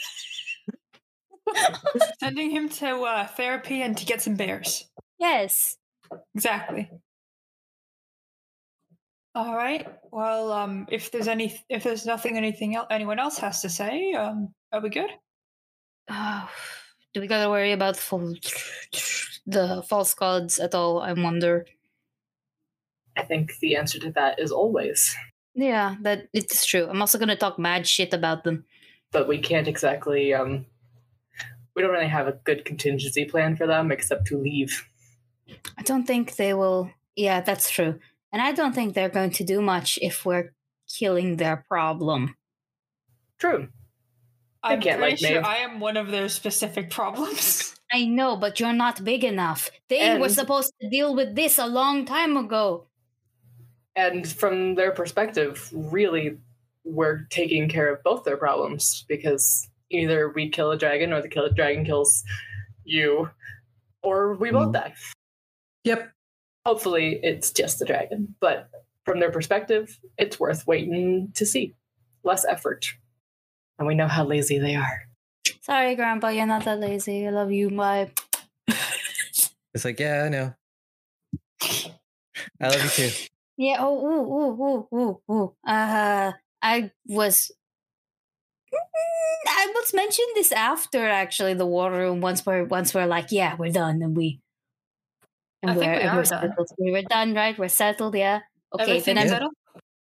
Sending 2.21 2.51
him 2.51 2.69
to 2.69 2.89
uh, 3.05 3.27
therapy 3.27 3.81
and 3.81 3.97
to 3.97 4.05
get 4.05 4.21
some 4.21 4.35
bears. 4.37 4.87
yes. 5.19 5.77
Exactly. 6.35 6.91
All 9.35 9.55
right. 9.55 9.87
Well, 10.11 10.53
um, 10.53 10.87
if 10.91 11.11
there's 11.11 11.29
any, 11.29 11.59
if 11.69 11.85
there's 11.85 12.05
nothing, 12.07 12.37
anything 12.37 12.77
else, 12.77 12.89
anyone 12.91 13.19
else 13.19 13.39
has 13.39 13.63
to 13.63 13.69
say, 13.69 14.13
um, 14.13 14.53
are 14.73 14.81
we 14.81 14.91
good? 14.91 15.11
Oh, 16.11 16.51
do 17.15 17.21
we 17.21 17.27
gotta 17.27 17.49
worry 17.49 17.73
about 17.73 17.97
fal- 17.97 18.35
the 19.47 19.83
false 19.89 20.15
gods 20.15 20.59
at 20.59 20.75
all? 20.75 21.01
I 21.01 21.13
wonder. 21.13 21.67
I 23.19 23.25
think 23.25 23.59
the 23.59 23.77
answer 23.77 23.99
to 23.99 24.13
that 24.13 24.39
is 24.39 24.53
always. 24.53 25.15
Yeah, 25.55 25.97
that 26.03 26.29
it's 26.33 26.65
true. 26.65 26.87
I'm 26.89 27.01
also 27.01 27.19
gonna 27.19 27.37
talk 27.37 27.59
mad 27.59 27.87
shit 27.87 28.15
about 28.15 28.45
them. 28.45 28.65
But 29.11 29.27
we 29.27 29.39
can't 29.39 29.67
exactly. 29.67 30.33
Um, 30.33 30.67
we 31.75 31.83
don't 31.83 31.93
really 31.93 32.07
have 32.09 32.29
a 32.29 32.39
good 32.45 32.65
contingency 32.65 33.25
plan 33.25 33.57
for 33.57 33.67
them 33.67 33.91
except 33.91 34.27
to 34.29 34.39
leave. 34.39 34.87
I 35.77 35.83
don't 35.83 36.07
think 36.07 36.37
they 36.37 36.55
will. 36.55 36.91
Yeah, 37.17 37.41
that's 37.41 37.71
true. 37.71 37.99
And 38.33 38.43
I 38.43 38.53
don't 38.53 38.75
think 38.75 38.95
they're 38.95 39.09
going 39.09 39.31
to 39.33 39.45
do 39.45 39.61
much 39.63 39.99
if 40.03 40.25
we're 40.25 40.53
killing 40.89 41.37
their 41.37 41.65
problem. 41.69 42.35
True. 43.39 43.69
I 44.63 44.73
I'm 44.73 44.81
can't, 44.81 44.99
pretty 44.99 45.13
like, 45.13 45.19
sure 45.19 45.41
Maeve. 45.41 45.45
I 45.45 45.57
am 45.59 45.81
one 45.81 45.97
of 45.97 46.11
their 46.11 46.29
specific 46.29 46.91
problems. 46.91 47.75
I 47.93 48.05
know, 48.05 48.37
but 48.37 48.61
you're 48.61 48.73
not 48.73 49.05
big 49.05 49.25
enough. 49.25 49.71
They 49.89 50.19
were 50.19 50.29
supposed 50.29 50.75
to 50.83 50.91
deal 50.91 51.15
with 51.15 51.35
this 51.35 51.59
a 51.59 51.67
long 51.67 52.05
time 52.05 52.37
ago. 52.37 52.88
And 53.99 54.31
from 54.31 54.77
their 54.77 54.93
perspective, 54.93 55.69
really, 55.73 56.37
we're 56.85 57.25
taking 57.31 57.69
care 57.69 57.93
of 57.93 58.01
both 58.05 58.23
their 58.23 58.37
problems 58.37 59.05
because 59.09 59.69
either 59.91 60.29
we 60.31 60.51
kill 60.51 60.71
a 60.71 60.79
dragon 60.79 61.13
or 61.13 61.21
the 61.21 61.29
kill- 61.29 61.51
dragon 61.53 61.85
kills 61.85 62.23
you, 62.85 63.29
or 64.01 64.35
we 64.35 64.53
both 64.53 64.69
Mm. 64.69 64.73
die. 64.75 64.95
Yep. 65.83 66.13
Hopefully, 66.65 67.19
it's 67.25 67.51
just 67.51 67.81
the 67.81 67.85
dragon. 67.87 68.37
But 68.39 68.71
from 69.05 69.19
their 69.19 69.33
perspective, 69.33 69.99
it's 70.17 70.39
worth 70.39 70.65
waiting 70.65 71.33
to 71.35 71.45
see. 71.45 71.75
Less 72.23 72.45
effort. 72.45 72.87
And 73.81 73.89
we 73.89 73.97
know 73.97 74.07
how 74.07 74.25
lazy 74.25 74.59
they 74.61 74.77
are. 74.77 75.09
Sorry, 75.63 75.97
Grandpa, 75.97 76.29
you're 76.29 76.47
not 76.47 76.65
that 76.67 76.79
lazy. 76.79 77.27
I 77.27 77.31
love 77.31 77.51
you. 77.51 77.69
my. 77.71 78.11
It's 79.75 79.85
like, 79.85 79.99
yeah, 79.99 80.23
I 80.25 80.29
know. 80.29 80.55
I 82.61 82.69
love 82.69 82.83
you 82.85 82.91
too. 82.91 83.11
Yeah. 83.59 83.79
Oh, 83.81 83.99
ooh, 83.99 84.23
ooh, 84.23 84.63
ooh, 84.63 84.89
ooh, 84.95 85.35
ooh. 85.35 85.55
Uh, 85.67 86.33
I 86.63 86.93
was. 87.07 87.51
Mm, 88.73 88.79
I 89.49 89.73
was 89.75 89.93
mentioned 89.93 90.29
this 90.37 90.53
after 90.53 91.09
actually 91.09 91.55
the 91.55 91.67
war 91.67 91.91
room. 91.91 92.21
Once 92.21 92.47
we're 92.47 92.65
once 92.65 92.95
we're 92.95 93.07
like, 93.07 93.33
yeah, 93.33 93.57
we're 93.57 93.73
done, 93.73 94.01
and 94.01 94.17
we. 94.17 94.41
And 95.63 95.73
I 95.73 95.75
think 95.75 95.87
we're, 95.87 95.99
we 95.99 96.05
are 96.05 96.17
we're 96.17 96.23
done. 96.23 96.51
settled. 96.51 96.69
We 96.79 96.93
were 96.93 97.03
done, 97.03 97.35
right? 97.35 97.59
We're 97.59 97.69
settled, 97.69 98.15
yeah. 98.15 98.41
Okay, 98.73 98.83
Everything 98.83 99.17
then 99.17 99.25
I'm 99.25 99.29
settled? 99.29 99.53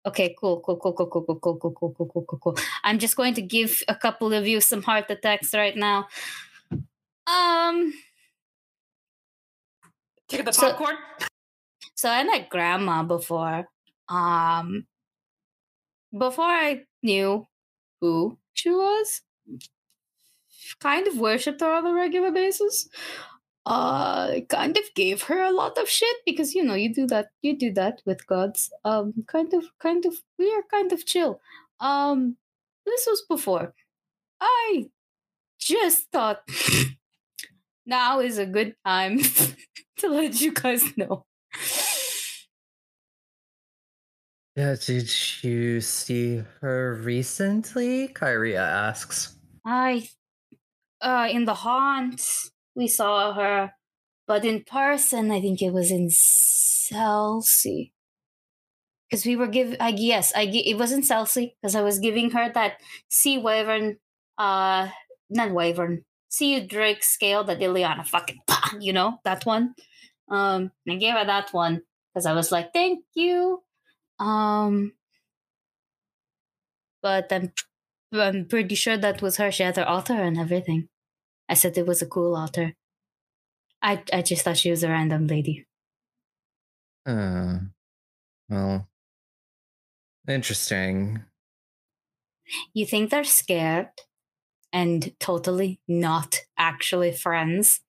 okay. 0.07 0.37
Cool, 0.41 0.61
cool, 0.61 0.77
cool, 0.77 0.93
cool, 0.93 1.07
cool, 1.09 1.23
cool, 1.25 1.39
cool, 1.41 1.57
cool, 1.57 1.73
cool, 1.73 1.95
cool, 1.95 2.07
cool, 2.07 2.25
cool, 2.25 2.39
cool. 2.39 2.59
I'm 2.85 3.01
just 3.01 3.17
going 3.17 3.35
to 3.35 3.43
give 3.43 3.83
a 3.89 3.97
couple 3.97 4.33
of 4.33 4.47
you 4.47 4.61
some 4.61 4.83
heart 4.83 5.11
attacks 5.11 5.53
right 5.53 5.77
now. 5.77 6.07
Um. 7.27 7.93
Take 10.29 10.45
the 10.45 10.53
popcorn. 10.53 10.95
So 11.19 11.27
I 12.09 12.25
met 12.25 12.49
grandma 12.51 13.03
before. 13.03 13.69
Um 14.09 14.87
before 16.17 16.45
I 16.45 16.85
knew 17.03 17.47
who 18.01 18.39
she 18.55 18.71
was. 18.71 19.23
Kind 20.81 21.07
of 21.07 21.19
worshipped 21.19 21.61
her 21.61 21.73
on 21.73 21.87
a 21.87 21.93
regular 21.95 22.31
basis. 22.31 22.89
Uh 23.67 24.41
kind 24.49 24.77
of 24.77 24.85
gave 24.95 25.23
her 25.25 25.43
a 25.43 25.53
lot 25.53 25.77
of 25.79 25.89
shit 25.89 26.17
because 26.27 26.55
you 26.55 26.65
know 26.65 26.75
you 26.75 26.93
do 26.93 27.07
that 27.09 27.29
you 27.43 27.57
do 27.57 27.73
that 27.75 28.03
with 28.07 28.27
gods. 28.27 28.71
Um 28.85 29.25
kind 29.27 29.53
of 29.55 29.65
kind 29.79 30.07
of 30.07 30.15
we 30.39 30.51
are 30.53 30.63
kind 30.71 30.93
of 30.93 31.07
chill. 31.07 31.41
Um 31.81 32.37
this 32.87 33.07
was 33.07 33.23
before. 33.29 33.75
I 34.41 34.87
just 35.59 36.11
thought 36.13 36.43
now 37.87 38.21
is 38.21 38.39
a 38.39 38.47
good 38.47 38.77
time 38.85 39.19
to 39.99 40.09
let 40.09 40.41
you 40.41 40.53
guys 40.53 40.97
know. 40.97 41.27
Yeah, 44.57 44.75
did 44.75 45.11
you 45.43 45.81
see 45.81 46.43
her 46.61 46.95
recently? 47.03 48.09
Kyria 48.09 48.59
asks. 48.59 49.37
I, 49.65 50.09
uh, 51.01 51.29
in 51.31 51.45
the 51.45 51.55
haunt, 51.55 52.21
we 52.75 52.89
saw 52.89 53.33
her, 53.33 53.73
but 54.27 54.45
in 54.45 54.65
person, 54.65 55.31
I 55.31 55.41
think 55.41 55.63
it 55.63 55.73
was 55.73 55.91
in 55.91 56.11
Chelsea. 56.11 57.93
because 59.09 59.25
we 59.27 59.37
were 59.37 59.47
give 59.47 59.77
I 59.81 59.91
yes 59.97 60.33
I 60.35 60.43
it 60.43 60.79
wasn't 60.79 61.05
Celsi 61.05 61.55
because 61.61 61.75
I 61.75 61.83
was 61.83 61.99
giving 61.99 62.31
her 62.31 62.51
that 62.53 62.75
sea 63.09 63.39
wyvern 63.39 63.99
uh 64.39 64.89
not 65.29 65.51
wyvern 65.53 66.05
sea 66.29 66.61
drake 66.61 67.03
scale 67.03 67.45
that 67.45 67.59
Ileana 67.61 68.07
fucking 68.07 68.41
you 68.81 68.93
know 68.93 69.19
that 69.25 69.45
one 69.47 69.75
um 70.31 70.71
I 70.89 70.97
gave 70.97 71.15
her 71.15 71.25
that 71.25 71.53
one 71.53 71.83
because 72.15 72.27
I 72.27 72.33
was 72.33 72.53
like 72.53 72.73
thank 72.73 73.05
you 73.15 73.63
um 74.21 74.93
but 77.03 77.31
I'm 77.33 77.53
I'm 78.13 78.47
pretty 78.47 78.75
sure 78.75 78.97
that 78.97 79.23
was 79.23 79.37
her 79.37 79.51
she 79.53 79.63
had 79.63 79.77
her 79.77 79.85
altar 79.87 80.15
and 80.15 80.39
everything 80.39 80.89
I 81.49 81.55
said 81.55 81.79
it 81.79 81.87
was 81.87 82.03
a 82.03 82.07
cool 82.07 82.37
altar 82.37 82.75
I 83.83 84.03
I 84.11 84.23
just 84.23 84.43
thought 84.43 84.57
she 84.57 84.71
was 84.71 84.83
a 84.83 84.89
random 84.89 85.27
lady 85.27 85.67
Uh, 87.07 87.59
well, 88.49 88.89
interesting. 90.29 91.25
You 92.75 92.85
think 92.87 93.11
they're 93.11 93.23
scared 93.25 93.91
and 94.73 95.19
totally 95.21 95.81
not 95.89 96.43
actually 96.59 97.13
friends? 97.13 97.81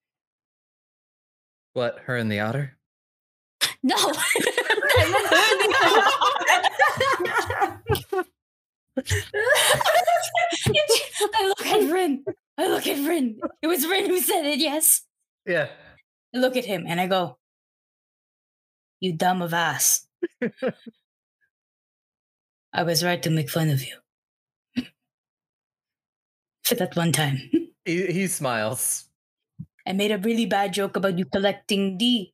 What, 1.74 1.98
her 2.04 2.16
and 2.16 2.32
the 2.32 2.40
otter? 2.40 2.78
No. 3.82 3.96
I 11.34 11.46
look 11.46 11.66
at 11.66 11.92
Rin. 11.92 12.24
I 12.58 12.68
look 12.68 12.86
at 12.86 13.08
Rin. 13.08 13.40
It 13.62 13.66
was 13.66 13.86
Rin 13.86 14.06
who 14.06 14.20
said 14.20 14.44
it, 14.46 14.58
yes. 14.58 15.02
Yeah. 15.46 15.68
I 16.34 16.38
look 16.38 16.56
at 16.56 16.64
him 16.64 16.84
and 16.86 17.00
I 17.00 17.06
go, 17.06 17.38
You 19.00 19.12
dumb 19.16 19.42
of 19.42 19.54
ass. 19.54 20.06
I 22.72 22.82
was 22.84 23.04
right 23.04 23.22
to 23.22 23.30
make 23.30 23.50
fun 23.50 23.68
of 23.68 23.82
you. 23.84 23.96
For 26.64 26.74
that 26.76 26.96
one 26.96 27.12
time. 27.12 27.38
He, 27.84 28.06
he 28.06 28.28
smiles. 28.28 29.08
I 29.84 29.92
made 29.92 30.12
a 30.12 30.18
really 30.18 30.46
bad 30.46 30.72
joke 30.72 30.94
about 30.94 31.18
you 31.18 31.24
collecting 31.24 31.98
D. 31.98 32.32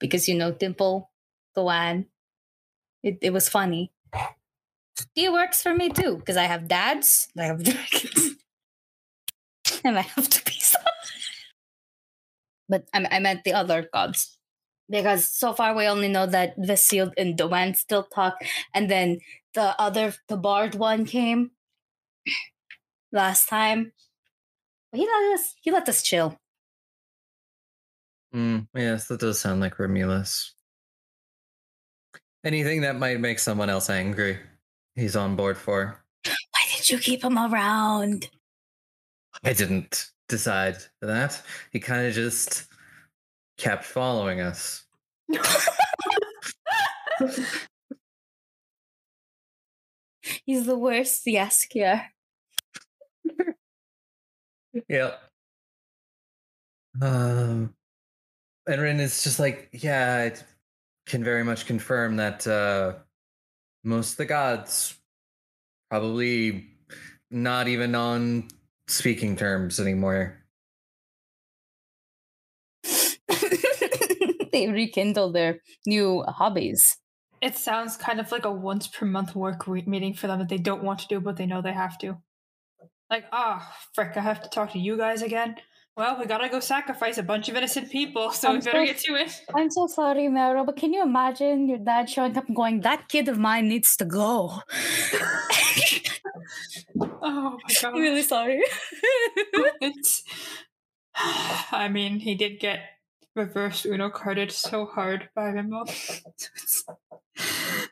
Because 0.00 0.26
you 0.26 0.34
know 0.34 0.50
Dimple, 0.50 1.09
Gowan. 1.54 2.06
It 3.02 3.18
it 3.22 3.32
was 3.32 3.48
funny. 3.48 3.92
D 5.14 5.28
works 5.28 5.62
for 5.62 5.74
me 5.74 5.88
too, 5.90 6.16
because 6.16 6.36
I 6.36 6.44
have 6.44 6.68
dads, 6.68 7.28
I 7.38 7.44
have 7.44 7.62
dragons. 7.64 8.36
and 9.84 9.98
I 9.98 10.02
have 10.02 10.28
to 10.28 10.44
be 10.44 10.52
some. 10.60 10.82
But 12.68 12.88
I, 12.94 13.06
I 13.10 13.18
meant 13.18 13.44
the 13.44 13.52
other 13.52 13.88
gods. 13.92 14.38
Because 14.88 15.28
so 15.28 15.52
far 15.52 15.74
we 15.74 15.86
only 15.86 16.08
know 16.08 16.26
that 16.26 16.54
Vesild 16.58 17.14
and 17.16 17.38
Doan 17.38 17.74
still 17.74 18.02
talk, 18.02 18.38
and 18.74 18.90
then 18.90 19.20
the 19.54 19.80
other 19.80 20.14
the 20.26 20.36
bard 20.36 20.74
one 20.74 21.04
came 21.04 21.52
last 23.12 23.48
time. 23.48 23.92
He 24.92 25.06
let 25.06 25.34
us 25.34 25.54
he 25.60 25.70
let 25.70 25.88
us 25.88 26.02
chill. 26.02 26.38
Mm, 28.34 28.68
yes, 28.74 29.08
that 29.08 29.20
does 29.20 29.40
sound 29.40 29.60
like 29.60 29.78
Romulus. 29.78 30.54
Anything 32.44 32.80
that 32.82 32.96
might 32.96 33.20
make 33.20 33.38
someone 33.38 33.68
else 33.68 33.90
angry, 33.90 34.38
he's 34.94 35.16
on 35.16 35.36
board 35.36 35.58
for. 35.58 36.02
Why 36.24 36.76
did 36.76 36.90
you 36.90 36.98
keep 36.98 37.22
him 37.22 37.38
around? 37.38 38.28
I 39.44 39.52
didn't 39.52 40.10
decide 40.28 40.76
that. 41.02 41.42
He 41.70 41.80
kind 41.80 42.06
of 42.06 42.14
just 42.14 42.66
kept 43.58 43.84
following 43.84 44.40
us. 44.40 44.84
He's 50.46 50.66
the 50.66 50.78
worst, 50.78 51.22
yes, 51.26 51.66
yeah. 51.74 52.06
Yep. 54.88 55.20
Um, 57.02 57.74
and 58.66 58.80
Rin 58.80 59.00
is 59.00 59.22
just 59.22 59.38
like, 59.38 59.68
yeah, 59.72 60.30
can 61.10 61.24
very 61.24 61.42
much 61.42 61.66
confirm 61.66 62.16
that 62.16 62.46
uh, 62.46 62.92
most 63.82 64.12
of 64.12 64.16
the 64.18 64.26
gods 64.26 64.96
probably 65.90 66.68
not 67.32 67.66
even 67.66 67.96
on 67.96 68.46
speaking 68.86 69.34
terms 69.34 69.80
anymore. 69.80 70.38
they 74.52 74.68
rekindle 74.68 75.32
their 75.32 75.60
new 75.84 76.22
hobbies. 76.28 76.96
It 77.42 77.56
sounds 77.56 77.96
kind 77.96 78.20
of 78.20 78.30
like 78.30 78.44
a 78.44 78.52
once 78.52 78.86
per 78.86 79.04
month 79.04 79.34
work 79.34 79.66
re- 79.66 79.82
meeting 79.86 80.14
for 80.14 80.28
them 80.28 80.38
that 80.38 80.48
they 80.48 80.58
don't 80.58 80.84
want 80.84 81.00
to 81.00 81.08
do, 81.08 81.20
but 81.20 81.36
they 81.36 81.46
know 81.46 81.60
they 81.60 81.72
have 81.72 81.98
to. 81.98 82.18
Like, 83.10 83.24
ah, 83.32 83.76
frick, 83.94 84.16
I 84.16 84.20
have 84.20 84.42
to 84.42 84.48
talk 84.48 84.72
to 84.72 84.78
you 84.78 84.96
guys 84.96 85.22
again. 85.22 85.56
Well, 86.00 86.18
we 86.18 86.24
gotta 86.24 86.48
go 86.48 86.60
sacrifice 86.60 87.18
a 87.18 87.22
bunch 87.22 87.50
of 87.50 87.56
innocent 87.56 87.90
people, 87.90 88.30
so 88.30 88.48
I'm 88.48 88.54
we 88.54 88.60
better 88.62 88.86
so- 88.86 88.86
get 88.86 88.98
to 89.00 89.16
it. 89.16 89.44
I'm 89.54 89.70
so 89.70 89.86
sorry, 89.86 90.28
Mero, 90.28 90.64
but 90.64 90.76
can 90.76 90.94
you 90.94 91.02
imagine 91.02 91.68
your 91.68 91.76
dad 91.76 92.08
showing 92.08 92.34
up 92.38 92.46
and 92.46 92.56
going, 92.56 92.80
That 92.80 93.10
kid 93.10 93.28
of 93.28 93.36
mine 93.36 93.68
needs 93.68 93.96
to 93.98 94.06
go? 94.06 94.62
Oh 97.22 97.58
my 97.62 97.74
god. 97.82 97.84
I'm 97.94 98.00
really 98.00 98.22
sorry. 98.22 98.62
I 101.72 101.88
mean, 101.88 102.18
he 102.18 102.34
did 102.34 102.60
get 102.60 102.80
reverse 103.36 103.84
Uno 103.84 104.08
carded 104.08 104.50
so 104.50 104.86
hard 104.86 105.28
by 105.34 105.52
Mimo. 105.52 105.84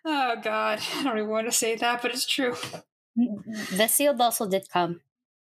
oh 0.05 0.37
god, 0.43 0.81
I 0.97 1.03
don't 1.05 1.19
even 1.19 1.29
want 1.29 1.47
to 1.47 1.53
say 1.53 1.77
that, 1.77 2.01
but 2.01 2.11
it's 2.13 2.27
true. 2.27 2.55
Mm, 3.19 3.29
mm, 3.29 3.45
mm, 3.47 3.77
the 3.77 3.87
sealed 3.87 4.21
also 4.21 4.49
did 4.49 4.69
come. 4.71 5.01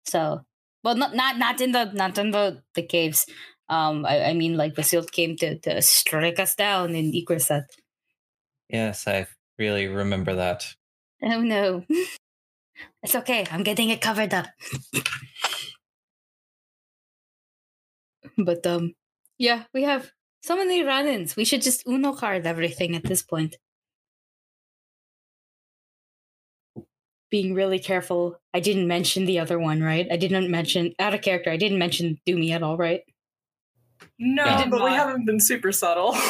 So 0.06 0.46
well 0.84 0.96
not 0.96 1.16
not 1.16 1.38
not 1.38 1.62
in 1.62 1.72
the 1.72 1.86
not 1.94 2.18
in 2.18 2.32
the, 2.32 2.62
the 2.76 2.84
caves. 2.84 3.26
Um 3.70 4.06
I, 4.06 4.26
I 4.26 4.34
mean 4.34 4.58
like 4.58 4.76
the 4.76 4.84
sealed 4.84 5.12
came 5.12 5.36
to, 5.38 5.58
to 5.60 5.82
strike 5.82 6.40
us 6.40 6.56
down 6.56 6.96
in 6.96 7.12
Ikrisat. 7.12 7.66
Yes, 8.70 9.08
I 9.08 9.28
really 9.60 9.88
remember 9.88 10.36
that. 10.36 10.76
Oh 11.24 11.42
no. 11.42 11.86
It's 13.04 13.16
okay. 13.16 13.46
I'm 13.52 13.64
getting 13.64 13.90
it 13.90 14.02
covered 14.02 14.34
up. 14.34 14.48
but 18.38 18.66
um 18.66 18.94
yeah, 19.38 19.64
we 19.74 19.84
have 19.84 20.12
so 20.44 20.56
many 20.56 20.84
run-ins. 20.84 21.36
We 21.36 21.46
should 21.46 21.62
just 21.62 21.84
Uno 21.88 22.14
card 22.14 22.46
everything 22.46 22.96
at 22.96 23.04
this 23.04 23.24
point. 23.24 23.56
Being 27.32 27.54
really 27.56 27.80
careful. 27.80 28.38
I 28.54 28.60
didn't 28.60 28.88
mention 28.88 29.26
the 29.26 29.40
other 29.40 29.58
one, 29.58 29.82
right? 29.82 30.06
I 30.12 30.18
didn't 30.18 30.52
mention 30.52 30.94
out 31.00 31.14
of 31.14 31.22
character. 31.22 31.50
I 31.50 31.58
didn't 31.58 31.80
mention 31.80 32.20
Doomy 32.28 32.52
at 32.52 32.62
all, 32.62 32.78
right? 32.78 33.02
No, 34.20 34.44
Yeah. 34.46 34.68
but 34.70 34.84
we 34.84 34.90
haven't 34.92 35.26
been 35.26 35.40
super 35.40 35.72
subtle. 35.72 36.16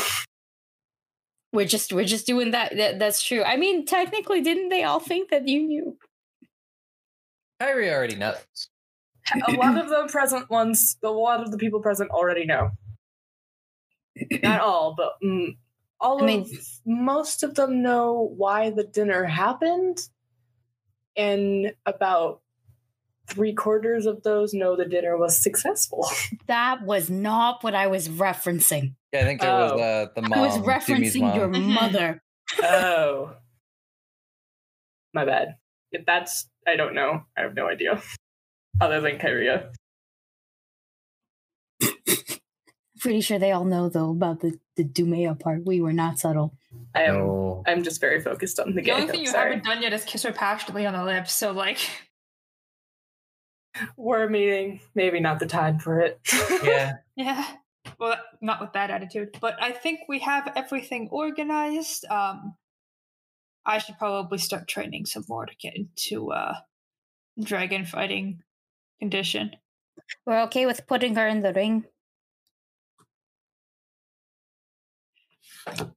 We're 1.54 1.66
just 1.66 1.92
we're 1.92 2.06
just 2.06 2.26
doing 2.26 2.52
that. 2.52 2.78
that 2.78 2.98
that's 2.98 3.22
true. 3.22 3.44
I 3.44 3.58
mean, 3.58 3.86
technically, 3.86 4.40
didn't 4.40 4.70
they 4.70 4.84
all 4.84 5.02
think 5.02 5.32
that 5.32 5.50
you 5.50 5.62
knew? 5.68 5.98
Kyria 7.62 7.94
already 7.94 8.16
knows. 8.16 8.38
a 9.48 9.52
lot 9.54 9.78
of 9.78 9.90
the 9.90 10.08
present 10.10 10.50
ones, 10.50 10.96
a 11.04 11.10
lot 11.10 11.42
of 11.42 11.52
the 11.52 11.58
people 11.58 11.82
present 11.82 12.10
already 12.12 12.46
know. 12.46 12.70
Not 14.42 14.62
all, 14.70 14.96
but 14.96 15.14
mm, 15.22 15.58
all 16.00 16.24
I 16.24 16.26
mean- 16.26 16.42
of 16.42 16.50
most 16.86 17.44
of 17.44 17.56
them 17.56 17.82
know 17.82 18.34
why 18.38 18.70
the 18.70 18.86
dinner 18.86 19.26
happened, 19.26 19.98
and 21.16 21.74
about 21.86 22.42
three 23.28 23.54
quarters 23.54 24.06
of 24.06 24.24
those 24.24 24.54
know 24.54 24.76
the 24.76 24.86
dinner 24.86 25.18
was 25.18 25.42
successful. 25.42 26.06
That 26.48 26.84
was 26.84 27.10
not 27.10 27.64
what 27.64 27.76
I 27.76 27.88
was 27.88 28.10
referencing. 28.10 28.96
Yeah, 29.14 29.22
I 29.22 29.24
think 29.24 29.40
there 29.42 29.52
was 29.54 29.72
Oh. 29.74 29.80
uh, 29.80 30.08
the 30.16 30.22
mom. 30.24 30.34
I 30.34 30.42
was 30.42 30.58
referencing 30.58 31.34
your 31.36 31.48
mom. 31.48 31.62
Mhm. 31.64 31.74
mother. 31.74 32.22
oh, 32.62 33.36
my 35.14 35.24
bad. 35.26 35.56
If 35.94 36.06
that's, 36.06 36.50
I 36.68 36.76
don't 36.76 36.94
know. 36.94 37.24
I 37.38 37.42
have 37.42 37.54
no 37.56 37.68
idea. 37.68 38.02
Other 38.82 39.00
than 39.02 39.18
Kyria. 39.18 39.72
Pretty 43.00 43.22
sure 43.22 43.40
they 43.40 43.52
all 43.52 43.66
know 43.66 43.90
though 43.90 44.12
about 44.12 44.42
the 44.42 44.60
the 44.76 44.84
Dumea 44.84 45.40
part. 45.40 45.66
We 45.66 45.82
were 45.82 45.94
not 45.94 46.20
subtle. 46.20 46.54
I 46.96 47.04
am. 47.04 47.16
No. 47.16 47.64
I'm 47.68 47.84
just 47.84 48.02
very 48.02 48.22
focused 48.22 48.60
on 48.60 48.76
the 48.76 48.82
game. 48.82 48.96
The 48.96 49.02
only 49.02 49.12
thing 49.12 49.22
you 49.22 49.28
Sorry. 49.28 49.52
haven't 49.52 49.66
done 49.66 49.82
yet 49.82 49.94
is 49.94 50.04
kiss 50.04 50.24
her 50.24 50.32
passionately 50.32 50.86
on 50.86 50.94
the 50.94 51.04
lips, 51.04 51.34
so 51.34 51.52
like 51.52 51.80
We're 53.98 54.30
meeting. 54.30 54.82
Maybe 54.96 55.20
not 55.20 55.40
the 55.40 55.46
time 55.46 55.80
for 55.80 56.00
it. 56.02 56.20
Yeah. 56.64 56.98
Yeah. 57.16 57.46
Well, 58.00 58.18
not 58.42 58.62
with 58.62 58.74
that 58.74 58.92
attitude, 58.92 59.38
but 59.40 59.62
I 59.62 59.72
think 59.72 60.02
we 60.08 60.20
have 60.20 60.52
everything 60.56 61.10
organized. 61.12 62.06
Um, 62.06 62.56
I 63.66 63.80
should 63.80 63.98
probably 63.98 64.38
start 64.38 64.68
training 64.68 65.06
some 65.06 65.26
more 65.28 65.46
to 65.46 65.56
get 65.56 65.76
into 65.76 66.32
uh, 66.32 66.56
dragon 67.42 67.86
fighting 67.86 68.44
condition. 69.00 69.52
We're 70.26 70.44
okay 70.44 70.66
with 70.66 70.88
putting 70.88 71.16
her 71.16 71.28
in 71.28 71.42
the 71.42 71.54
ring. 71.54 71.86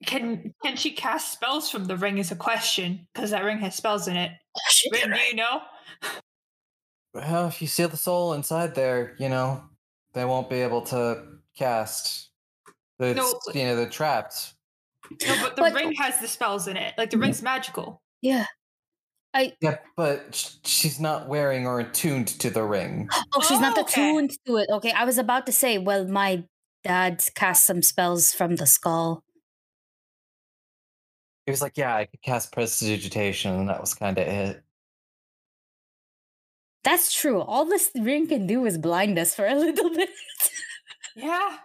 Can 0.07 0.53
can 0.65 0.77
she 0.77 0.91
cast 0.93 1.33
spells 1.33 1.71
from 1.71 1.85
the 1.87 1.97
ring? 1.97 2.19
Is 2.19 2.31
a 2.33 2.37
question 2.37 3.07
because 3.15 3.31
that 3.31 3.45
ring 3.45 3.59
has 3.59 3.75
spells 3.75 4.09
in 4.09 4.17
it. 4.17 4.31
Oh, 4.57 4.61
she 4.71 4.91
Rin, 4.93 5.11
did 5.11 5.17
do 5.17 5.23
you 5.23 5.35
know? 5.37 5.63
Well, 7.15 7.47
if 7.49 7.63
you 7.63 7.69
seal 7.69 7.89
the 7.89 7.97
soul 7.97 8.33
inside 8.35 8.75
there, 8.75 9.15
you 9.19 9.29
know, 9.29 9.63
they 10.15 10.25
won't 10.25 10.51
be 10.51 10.57
able 10.63 10.83
to 10.83 11.23
cast. 11.57 12.31
It's, 12.99 13.17
No, 13.19 13.53
you 13.55 13.65
know, 13.67 13.77
they're 13.77 13.89
trapped. 13.89 14.55
No, 15.27 15.37
but 15.43 15.57
the 15.57 15.63
But- 15.63 15.75
ring 15.75 15.93
has 15.95 16.21
the 16.21 16.29
spells 16.29 16.67
in 16.69 16.77
it. 16.77 16.95
Like 16.99 17.11
the 17.11 17.19
ring's 17.19 17.43
magical. 17.43 18.03
Yeah. 18.21 18.47
I 19.33 19.53
Yeah, 19.61 19.79
but 19.97 20.57
she's 20.65 21.01
not 21.01 21.29
wearing 21.29 21.67
or 21.67 21.81
attuned 21.81 22.29
to 22.41 22.51
the 22.51 22.63
ring. 22.63 23.09
Oh, 23.35 23.41
she's 23.41 23.61
not 23.61 23.77
Oh, 23.77 23.83
okay. 23.83 24.03
attuned 24.11 24.31
to 24.47 24.57
it. 24.57 24.69
Okay, 24.71 24.93
I 24.93 25.05
was 25.05 25.19
about 25.19 25.47
to 25.47 25.53
say, 25.53 25.77
well, 25.79 26.07
my 26.07 26.45
dad 26.85 27.25
cast 27.35 27.65
some 27.67 27.83
spells 27.83 28.33
from 28.33 28.57
the 28.57 28.67
skull. 28.67 29.23
He 31.47 31.51
was 31.51 31.63
like, 31.63 31.77
"Yeah, 31.77 31.95
I 31.95 32.07
could 32.07 32.23
cast 32.23 32.53
prestidigitation," 32.53 33.55
and 33.55 33.69
that 33.69 33.81
was 33.81 33.95
kind 33.95 34.19
of 34.19 34.27
it. 34.27 34.65
That's 36.85 37.13
true. 37.15 37.41
All 37.41 37.65
this 37.65 37.91
ring 37.95 38.27
can 38.29 38.47
do 38.47 38.67
is 38.67 38.77
blind 38.79 39.19
us 39.19 39.35
for 39.35 39.47
a 39.47 39.55
little 39.59 39.91
bit. 39.91 40.11
Yeah. 41.17 41.59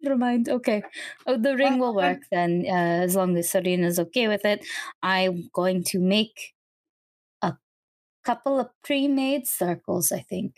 Never 0.00 0.16
mind. 0.16 0.48
Okay. 0.48 0.82
Oh, 1.26 1.36
the 1.36 1.56
ring 1.56 1.78
will 1.78 1.94
work 1.94 2.20
then, 2.30 2.64
uh, 2.66 3.02
as 3.02 3.16
long 3.16 3.36
as 3.36 3.50
Serena's 3.50 3.98
okay 3.98 4.28
with 4.28 4.44
it. 4.44 4.64
I'm 5.02 5.50
going 5.52 5.82
to 5.84 5.98
make 5.98 6.54
a 7.42 7.54
couple 8.24 8.60
of 8.60 8.68
pre-made 8.84 9.48
circles, 9.48 10.12
I 10.12 10.20
think. 10.20 10.54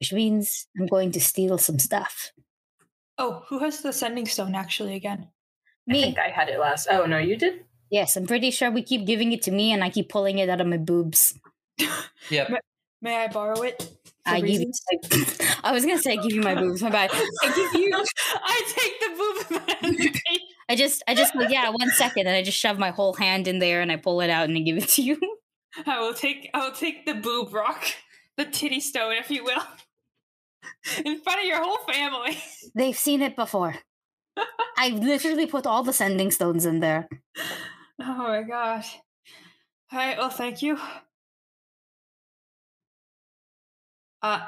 Which 0.00 0.12
means 0.14 0.66
I'm 0.78 0.86
going 0.86 1.12
to 1.12 1.20
steal 1.20 1.58
some 1.58 1.78
stuff. 1.78 2.32
Oh, 3.18 3.44
who 3.48 3.58
has 3.58 3.82
the 3.82 3.92
sending 3.92 4.26
stone 4.26 4.54
actually 4.54 4.94
again? 4.94 5.28
I 5.88 5.92
think 5.92 6.18
I 6.18 6.28
had 6.28 6.48
it 6.48 6.58
last. 6.58 6.88
Oh 6.90 7.06
no, 7.06 7.18
you 7.18 7.36
did. 7.36 7.64
Yes, 7.90 8.16
I'm 8.16 8.26
pretty 8.26 8.50
sure 8.50 8.70
we 8.70 8.82
keep 8.82 9.06
giving 9.06 9.32
it 9.32 9.42
to 9.42 9.50
me 9.50 9.72
and 9.72 9.82
I 9.82 9.90
keep 9.90 10.08
pulling 10.08 10.38
it 10.38 10.48
out 10.48 10.60
of 10.60 10.66
my 10.66 10.76
boobs. 10.78 11.34
Yep. 12.30 12.60
May 13.00 13.16
I 13.16 13.28
borrow 13.28 13.62
it? 13.62 13.80
For 14.26 14.34
I 14.34 14.40
give 14.40 14.60
you, 14.60 14.72
reasons? 15.02 15.50
I 15.64 15.72
was 15.72 15.86
gonna 15.86 15.98
say 15.98 16.12
I 16.12 16.16
give 16.16 16.32
you 16.32 16.42
my 16.42 16.54
boobs, 16.54 16.82
my 16.82 16.90
bad. 16.90 17.10
I 17.12 17.46
give 17.54 17.80
you 17.80 17.94
I 18.34 18.62
take 18.66 19.00
the 19.00 19.10
boob. 19.16 20.16
I 20.68 20.74
just 20.74 21.02
I 21.08 21.14
just 21.14 21.34
like, 21.34 21.48
yeah, 21.50 21.70
one 21.70 21.88
second 21.90 22.26
and 22.26 22.36
I 22.36 22.42
just 22.42 22.58
shove 22.58 22.78
my 22.78 22.90
whole 22.90 23.14
hand 23.14 23.48
in 23.48 23.60
there 23.60 23.80
and 23.80 23.90
I 23.90 23.96
pull 23.96 24.20
it 24.20 24.28
out 24.28 24.48
and 24.48 24.58
I 24.58 24.60
give 24.60 24.76
it 24.76 24.88
to 24.90 25.02
you. 25.02 25.18
I 25.86 26.00
will 26.00 26.12
take. 26.14 26.50
I 26.52 26.66
will 26.66 26.74
take 26.74 27.06
the 27.06 27.14
boob 27.14 27.54
rock, 27.54 27.84
the 28.36 28.44
titty 28.44 28.80
stone, 28.80 29.12
if 29.12 29.30
you 29.30 29.44
will, 29.44 29.62
in 31.04 31.20
front 31.20 31.40
of 31.40 31.46
your 31.46 31.62
whole 31.62 31.78
family. 31.90 32.36
They've 32.74 32.98
seen 32.98 33.22
it 33.22 33.36
before. 33.36 33.76
I 34.76 34.90
literally 34.90 35.46
put 35.46 35.66
all 35.66 35.82
the 35.82 35.92
sending 35.92 36.30
stones 36.30 36.64
in 36.64 36.80
there. 36.80 37.08
Oh 38.00 38.16
my 38.16 38.42
god. 38.42 38.84
All 39.92 39.98
right. 39.98 40.16
Well, 40.18 40.30
thank 40.30 40.62
you. 40.62 40.78
Uh, 44.22 44.40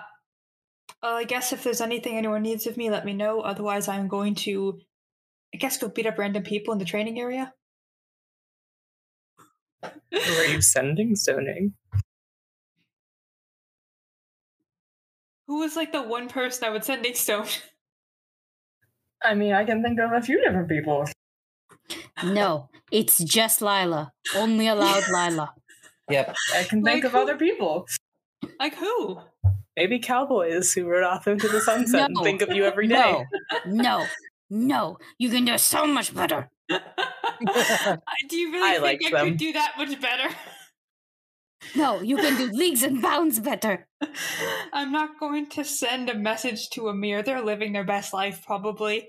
well, 1.02 1.16
I 1.16 1.24
guess 1.24 1.52
if 1.52 1.64
there's 1.64 1.80
anything 1.80 2.16
anyone 2.16 2.42
needs 2.42 2.66
of 2.66 2.76
me, 2.76 2.90
let 2.90 3.04
me 3.04 3.12
know. 3.12 3.40
Otherwise, 3.40 3.88
I'm 3.88 4.08
going 4.08 4.34
to, 4.36 4.80
I 5.54 5.58
guess, 5.58 5.78
go 5.78 5.88
beat 5.88 6.06
up 6.06 6.18
random 6.18 6.42
people 6.42 6.72
in 6.72 6.78
the 6.78 6.84
training 6.84 7.18
area. 7.18 7.54
Who 9.82 10.18
are 10.34 10.44
you 10.44 10.60
sending 10.60 11.16
stoning? 11.16 11.74
Who 15.46 15.60
was 15.60 15.74
like 15.74 15.92
the 15.92 16.02
one 16.02 16.28
person 16.28 16.64
I 16.64 16.70
would 16.70 16.84
send 16.84 17.04
a 17.06 17.12
stone? 17.14 17.46
I 19.22 19.34
mean, 19.34 19.52
I 19.52 19.64
can 19.64 19.82
think 19.82 19.98
of 20.00 20.12
a 20.12 20.20
few 20.22 20.40
different 20.42 20.68
people. 20.68 21.04
No, 22.24 22.68
it's 22.90 23.18
just 23.18 23.60
Lila. 23.62 24.12
Only 24.34 24.66
allowed 24.68 25.04
Lila. 25.08 25.54
Yep. 26.10 26.34
I 26.56 26.64
can 26.64 26.82
think 26.82 26.96
Like 26.96 27.04
of 27.04 27.12
who? 27.12 27.18
other 27.18 27.36
people. 27.36 27.86
like 28.58 28.74
who? 28.74 29.20
Maybe 29.76 30.00
cowboys 30.00 30.72
who 30.72 30.88
rode 30.88 31.04
off 31.04 31.28
into 31.28 31.46
the 31.46 31.60
sunset 31.60 32.08
and 32.08 32.18
think 32.24 32.42
of 32.42 32.50
you 32.50 32.64
every 32.64 32.88
day. 32.88 32.96
No, 32.96 33.24
no, 33.64 34.06
no. 34.50 34.98
You 35.18 35.30
can 35.30 35.44
do 35.44 35.56
so 35.56 35.86
much 35.86 36.12
better. 36.12 36.50
do 36.68 38.36
you 38.36 38.50
really 38.52 38.68
I 38.68 38.72
think 38.72 38.82
liked 38.82 39.04
I 39.06 39.10
them. 39.10 39.28
could 39.28 39.36
do 39.38 39.52
that 39.52 39.74
much 39.78 40.00
better? 40.00 40.34
No, 41.76 42.00
you 42.00 42.16
can 42.16 42.36
do 42.36 42.50
leagues 42.56 42.82
and 42.82 43.02
bounds 43.02 43.38
better. 43.40 43.86
I'm 44.72 44.90
not 44.92 45.18
going 45.20 45.46
to 45.50 45.64
send 45.64 46.08
a 46.08 46.14
message 46.14 46.70
to 46.70 46.88
Amir. 46.88 47.22
They're 47.22 47.42
living 47.42 47.72
their 47.72 47.84
best 47.84 48.12
life, 48.14 48.42
probably. 48.46 49.08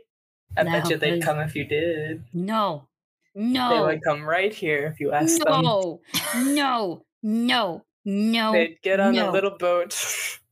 I 0.57 0.63
bet 0.63 0.89
you 0.89 0.97
they'd 0.97 1.15
please. 1.15 1.23
come 1.23 1.39
if 1.39 1.55
you 1.55 1.63
did. 1.65 2.25
No, 2.33 2.87
No. 3.33 3.69
They 3.87 3.93
would 3.93 4.03
come 4.03 4.23
right 4.23 4.53
here 4.53 4.87
if 4.87 4.99
you 4.99 5.13
asked 5.13 5.41
them. 5.43 5.61
no, 5.63 6.01
no, 6.35 7.05
no, 7.23 7.85
no, 8.03 8.51
They'd 8.51 8.81
get 8.81 8.99
on 8.99 9.13
no. 9.15 9.29
a 9.29 9.31
little 9.31 9.57
boat 9.57 9.95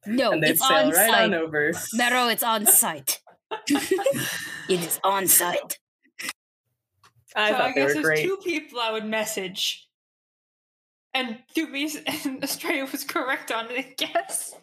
no. 0.05 0.31
and 0.31 0.41
they'd 0.41 0.51
It's 0.51 0.65
sail 0.65 0.77
on 0.77 0.89
right 0.91 1.09
site. 1.09 1.23
on 1.25 1.33
over. 1.33 1.73
Mero, 1.95 2.27
it's 2.29 2.43
on 2.43 2.65
site. 2.81 3.19
it 3.67 4.39
is 4.69 4.99
on 5.03 5.27
site. 5.27 5.79
I 7.35 7.49
so 7.49 7.55
I 7.55 7.57
thought 7.57 7.75
they 7.75 7.81
guess 7.81 7.87
were 7.87 7.93
there's 7.95 8.05
great. 8.05 8.23
two 8.23 8.37
people 8.37 8.79
I 8.79 8.91
would 8.93 9.05
message. 9.05 9.88
And 11.13 11.39
Doomies 11.55 12.01
and 12.25 12.43
Australia 12.43 12.87
was 12.91 13.03
correct 13.03 13.51
on 13.51 13.69
it, 13.71 13.77
I 13.77 13.93
guess. 13.97 14.55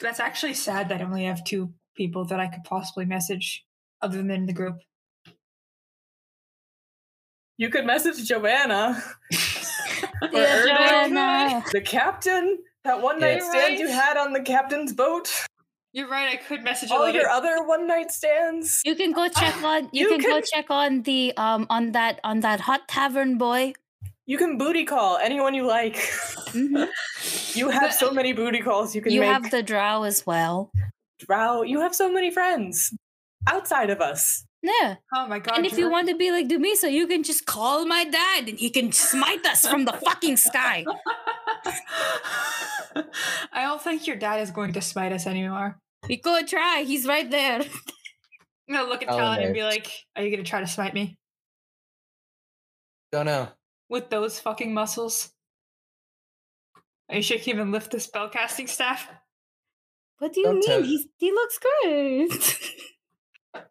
That's 0.00 0.20
actually 0.20 0.54
sad 0.54 0.88
that 0.90 1.00
I 1.00 1.04
only 1.04 1.24
have 1.24 1.42
two 1.44 1.72
people 1.96 2.24
that 2.26 2.38
I 2.38 2.46
could 2.46 2.64
possibly 2.64 3.04
message 3.04 3.64
other 4.02 4.18
than 4.18 4.30
in 4.30 4.46
the 4.46 4.52
group. 4.52 4.76
You 7.56 7.70
could 7.70 7.86
message 7.86 8.24
Joanna, 8.28 9.02
Or 10.22 10.28
Joanna. 10.30 11.64
the 11.72 11.80
captain, 11.80 12.58
that 12.84 13.02
one 13.02 13.18
night 13.18 13.38
Yeah. 13.38 13.50
stand 13.50 13.78
you 13.80 13.88
had 13.88 14.16
on 14.16 14.32
the 14.32 14.40
captain's 14.40 14.92
boat, 14.92 15.28
You're 15.92 16.06
right, 16.08 16.28
I 16.32 16.36
could 16.36 16.62
message 16.62 16.90
all 16.92 17.08
your 17.10 17.28
other 17.28 17.64
one 17.66 17.88
night 17.88 18.12
stands. 18.12 18.80
You 18.84 18.94
can 18.94 19.10
go 19.12 19.26
check 19.28 19.60
on. 19.64 19.88
You, 19.92 20.08
You 20.10 20.18
can, 20.18 20.30
go 20.30 20.40
check 20.40 20.70
on 20.70 21.02
the 21.02 21.36
um 21.36 21.66
on 21.68 21.92
that 21.92 22.20
on 22.22 22.40
that 22.40 22.60
hot 22.60 22.86
tavern 22.86 23.38
boy. 23.38 23.72
You 24.28 24.36
can 24.36 24.58
booty 24.58 24.84
call 24.84 25.16
anyone 25.16 25.54
you 25.54 25.66
like. 25.66 25.96
Mhm. 26.52 26.88
You 27.54 27.70
have 27.70 27.92
so 27.94 28.10
many 28.12 28.32
booty 28.32 28.60
calls 28.60 28.94
you 28.94 29.00
can 29.02 29.10
You 29.12 29.20
make. 29.20 29.30
have 29.32 29.50
the 29.50 29.62
drow 29.62 30.02
as 30.04 30.24
well. 30.26 30.70
Drow, 31.18 31.62
you 31.62 31.80
have 31.80 31.94
so 31.94 32.12
many 32.12 32.30
friends 32.30 32.94
outside 33.48 33.90
of 33.90 34.00
us. 34.00 34.44
Yeah, 34.62 34.96
Oh 35.14 35.26
my 35.26 35.38
god. 35.38 35.56
and 35.56 35.66
if 35.66 35.72
you 35.72 35.84
Drew. 35.84 35.90
want 35.92 36.08
to 36.08 36.14
be 36.16 36.30
like 36.30 36.46
Dumisa, 36.48 36.92
you 36.92 37.06
can 37.06 37.22
just 37.22 37.46
call 37.46 37.86
my 37.86 38.04
dad, 38.04 38.48
and 38.48 38.58
he 38.58 38.70
can 38.70 38.92
smite 38.92 39.44
us 39.46 39.66
from 39.66 39.84
the 39.86 39.92
fucking 39.92 40.36
sky. 40.36 40.84
I 43.52 43.62
don't 43.62 43.80
think 43.82 44.06
your 44.06 44.16
dad 44.16 44.40
is 44.40 44.50
going 44.50 44.72
to 44.74 44.80
smite 44.80 45.12
us 45.12 45.26
anymore. 45.26 45.78
We 46.08 46.18
could 46.18 46.46
try. 46.48 46.84
He's 46.86 47.06
right 47.06 47.28
there. 47.30 47.60
I'm 47.62 48.74
gonna 48.74 48.88
look 48.88 49.02
at 49.02 49.08
Talon 49.08 49.40
and 49.42 49.54
be 49.54 49.62
like, 49.64 49.90
Are 50.16 50.22
you 50.22 50.30
gonna 50.30 50.44
try 50.44 50.60
to 50.60 50.66
smite 50.66 50.92
me? 50.94 51.16
Don't 53.10 53.26
know. 53.26 53.48
With 53.88 54.10
those 54.10 54.38
fucking 54.40 54.72
muscles? 54.74 55.30
Are 57.08 57.16
you 57.16 57.22
sure 57.22 57.38
you 57.38 57.42
can 57.42 57.54
even 57.54 57.72
lift 57.72 57.90
the 57.92 57.98
spellcasting 57.98 58.68
staff? 58.68 59.08
What 60.18 60.32
do 60.34 60.40
you 60.40 60.46
Don't 60.46 60.54
mean? 60.58 60.66
tell- 60.66 60.82
He's, 60.82 61.06
he 61.16 61.30
looks 61.32 61.58
great. 61.58 62.58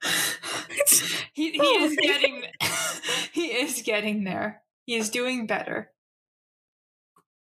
he 1.34 1.52
he 1.52 1.60
Oh 1.62 1.84
is 1.84 1.96
getting 1.96 2.44
he 3.32 3.46
is 3.48 3.82
getting 3.84 4.24
there. 4.24 4.62
He 4.86 4.96
is 4.96 5.10
doing 5.10 5.46
better. 5.48 5.92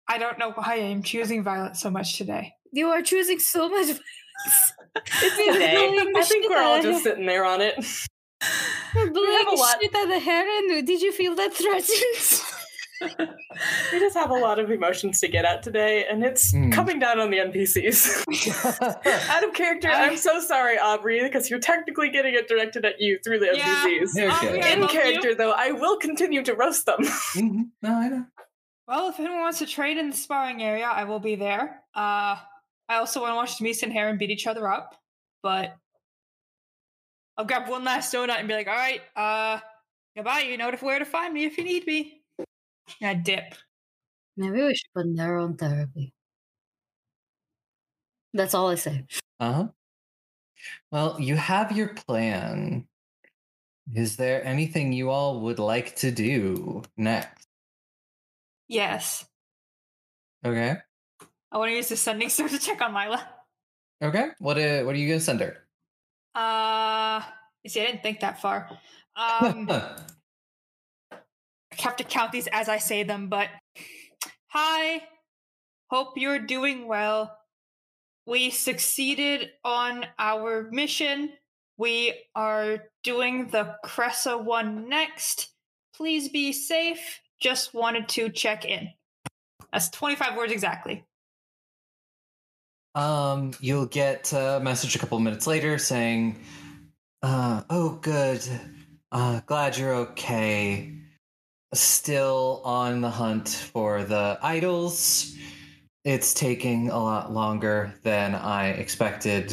I 0.09 0.19
don't 0.19 0.39
know 0.39 0.51
why 0.53 0.65
I 0.73 0.77
am 0.77 1.03
choosing 1.03 1.43
violence 1.45 1.81
so 1.81 1.91
much 1.91 2.17
today. 2.19 2.53
you 2.73 2.89
are 2.89 3.03
choosing 3.03 3.39
so 3.39 3.69
much. 3.69 3.87
violence. 3.87 4.01
It's 4.97 5.39
You're 5.39 5.55
okay. 5.57 5.75
bullying 5.75 6.13
the 6.13 6.19
I 6.19 6.23
think 6.23 6.49
we're 6.49 6.59
all 6.63 6.81
just 6.83 7.03
sitting 7.05 7.27
there 7.27 7.45
on 7.45 7.61
it. 7.61 7.75
You're 8.95 9.11
bullying 9.11 9.39
have 9.39 9.47
a 9.49 9.51
the 9.51 9.57
lot- 9.57 9.77
shit 9.81 9.95
out 9.95 10.13
of 10.13 10.23
Heron. 10.23 10.85
Did 10.85 11.03
you 11.03 11.11
feel 11.13 11.35
that 11.37 11.53
threatened? 11.55 12.43
We 13.01 13.99
just 13.99 14.17
have 14.17 14.31
a 14.31 14.35
lot 14.35 14.59
of 14.59 14.71
emotions 14.71 15.21
to 15.21 15.29
get 15.29 15.45
at 15.45 15.63
today, 15.63 16.07
and 16.11 16.25
it's 16.25 16.53
Hmm. 16.53 16.71
coming 16.71 16.99
down 16.99 17.19
on 17.21 17.31
the 17.31 17.39
NPCs. 17.39 18.25
Out 19.31 19.45
of 19.45 19.53
character, 19.55 19.89
I- 19.89 20.07
I'm 20.09 20.17
so 20.17 20.41
sorry, 20.41 20.79
Aubrey, 20.79 21.21
because 21.23 21.51
you're 21.51 21.59
technically 21.61 22.11
getting 22.11 22.35
it 22.35 22.49
directed 22.49 22.85
at 22.85 23.01
you 23.01 23.19
through 23.25 23.41
the 23.41 23.51
Yeah. 23.55 23.65
NPCs. 23.85 24.13
They're 24.15 24.31
Aubrey, 24.31 24.61
In 24.73 24.81
love 24.81 24.93
you. 24.93 25.01
character, 25.01 25.35
though, 25.35 25.53
I 25.53 25.73
will 25.73 25.97
continue 25.99 26.43
to 26.43 26.55
roast 26.55 26.87
them. 26.87 26.99
Mhm. 27.35 27.71
No, 27.83 27.95
I 27.95 28.09
know. 28.09 28.27
Well, 28.87 29.09
if 29.09 29.19
anyone 29.19 29.41
wants 29.41 29.59
to 29.61 29.67
trade 29.67 29.97
in 29.99 30.11
the 30.11 30.17
sparring 30.17 30.63
area, 30.63 30.85
I 30.87 31.05
will 31.05 31.19
be 31.21 31.37
there. 31.37 31.83
Uh, 31.95 32.37
I 32.89 32.97
also 32.97 33.21
want 33.23 33.33
to 33.33 33.37
watch 33.37 33.59
Dumisa 33.59 33.85
and 33.85 33.93
Heron 33.93 34.19
beat 34.19 34.31
each 34.31 34.47
other 34.47 34.69
up, 34.69 34.95
but 35.43 35.75
I'll 37.37 37.47
grab 37.47 37.69
one 37.69 37.83
last 37.83 38.13
donut 38.13 38.39
and 38.39 38.47
be 38.47 38.55
like, 38.55 38.69
all 38.69 38.75
right, 38.75 39.01
uh, 39.17 39.59
goodbye. 40.15 40.41
You 40.41 40.57
know 40.59 40.71
where 40.81 40.99
to 40.99 41.05
find 41.05 41.33
me 41.33 41.45
if 41.45 41.57
you 41.59 41.65
need 41.65 41.87
me. 41.87 42.21
I 43.03 43.15
dip. 43.15 43.55
Maybe 44.37 44.63
we 44.63 44.75
should 44.75 44.93
put 44.95 45.07
Nero 45.07 45.45
on 45.45 45.57
therapy. 45.57 46.13
That's 48.33 48.55
all 48.55 48.69
I 48.71 48.75
say. 48.75 49.07
Uh 49.39 49.53
huh. 49.53 49.69
Well, 50.91 51.21
you 51.21 51.37
have 51.37 51.73
your 51.73 51.95
plan. 51.95 52.87
Is 53.93 54.17
there 54.17 54.45
anything 54.45 54.93
you 54.93 55.11
all 55.11 55.41
would 55.43 55.59
like 55.59 55.97
to 55.97 56.11
do 56.11 56.83
next? 56.97 57.47
Yes. 58.67 59.27
Okay. 60.45 60.77
I 61.53 61.59
want 61.59 61.71
to 61.71 61.77
use 61.77 61.89
the 61.89 61.97
sending 61.97 62.29
stone 62.31 62.49
to 62.49 62.59
check 62.59 62.81
on 62.81 62.95
Lila. 62.95 63.29
Okay. 64.03 64.31
What 64.39 64.59
uh, 64.59 64.83
what 64.83 64.95
are 64.95 64.99
you 64.99 65.09
gonna 65.09 65.21
send 65.21 65.41
her? 65.41 65.65
Uh, 66.35 67.23
you 67.63 67.71
see, 67.71 67.81
I 67.81 67.87
didn't 67.87 68.03
think 68.03 68.21
that 68.21 68.41
far. 68.41 68.71
Um, 69.17 69.69
have 71.81 71.97
to 71.97 72.05
count 72.05 72.33
these 72.33 72.47
as 72.49 72.69
I 72.69 72.79
say 72.79 73.03
them, 73.03 73.29
but 73.29 73.49
hi. 74.49 75.03
Hope 75.91 76.15
you're 76.17 76.39
doing 76.39 76.87
well. 76.89 77.37
We 78.27 78.51
succeeded 78.51 79.51
on 79.65 80.07
our 80.19 80.69
mission. 80.71 81.31
We 81.77 82.15
are 82.35 82.85
doing 83.03 83.49
the 83.49 83.77
Cressa 83.85 84.43
one 84.43 84.89
next. 84.89 85.51
Please 85.95 86.29
be 86.29 86.53
safe. 86.53 87.21
Just 87.41 87.75
wanted 87.75 88.09
to 88.11 88.31
check 88.31 88.65
in. 88.65 88.91
That's 89.73 89.91
25 89.91 90.37
words 90.37 90.53
exactly. 90.53 91.05
Um, 92.95 93.53
you'll 93.61 93.87
get 93.87 94.33
a 94.33 94.61
message 94.63 94.95
a 94.95 94.99
couple 94.99 95.19
minutes 95.19 95.47
later 95.47 95.79
saying, 95.79 96.41
uh, 97.23 97.63
"Oh, 97.69 97.99
good. 98.01 98.41
Uh, 99.11 99.41
glad 99.47 99.77
you're 99.77 99.95
okay. 99.95 100.93
Still 101.75 102.63
on 102.65 103.01
the 103.01 103.11
hunt 103.11 103.49
for 103.49 104.05
the 104.05 104.39
idols. 104.41 105.37
It's 106.05 106.33
taking 106.33 106.89
a 106.91 106.99
lot 106.99 107.33
longer 107.33 107.99
than 108.05 108.35
I 108.35 108.69
expected. 108.69 109.53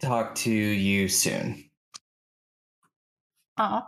Talk 0.00 0.34
to 0.36 0.50
you 0.50 1.08
soon." 1.08 1.70
Aw. 3.58 3.86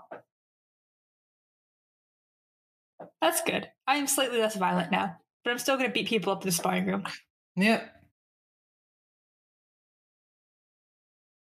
That's 3.22 3.42
good. 3.42 3.70
I 3.86 3.96
am 3.96 4.06
slightly 4.06 4.38
less 4.38 4.56
violent 4.56 4.90
now, 4.90 5.16
but 5.42 5.50
I'm 5.50 5.58
still 5.58 5.76
going 5.76 5.88
to 5.88 5.94
beat 5.94 6.06
people 6.06 6.32
up 6.32 6.42
in 6.42 6.48
the 6.48 6.52
sparring 6.52 6.84
room. 6.84 7.04
Yep. 7.56 7.90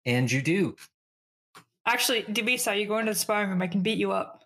And 0.04 0.32
you 0.32 0.42
do. 0.42 0.76
Actually, 1.90 2.22
Dumisa, 2.22 2.78
you 2.78 2.86
go 2.86 2.98
into 2.98 3.10
the 3.12 3.18
sparring 3.18 3.50
room. 3.50 3.60
I 3.60 3.66
can 3.66 3.80
beat 3.80 3.98
you 3.98 4.12
up. 4.12 4.44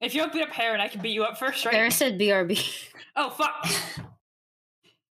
If 0.00 0.14
you 0.14 0.22
don't 0.22 0.32
beat 0.32 0.42
up 0.42 0.48
Heron, 0.48 0.80
I 0.80 0.88
can 0.88 1.02
beat 1.02 1.12
you 1.12 1.22
up 1.22 1.38
first, 1.38 1.66
right? 1.66 1.74
Sarah 1.74 1.90
said 1.90 2.18
BRB. 2.18 2.88
Oh, 3.14 3.30
fuck. 3.30 3.66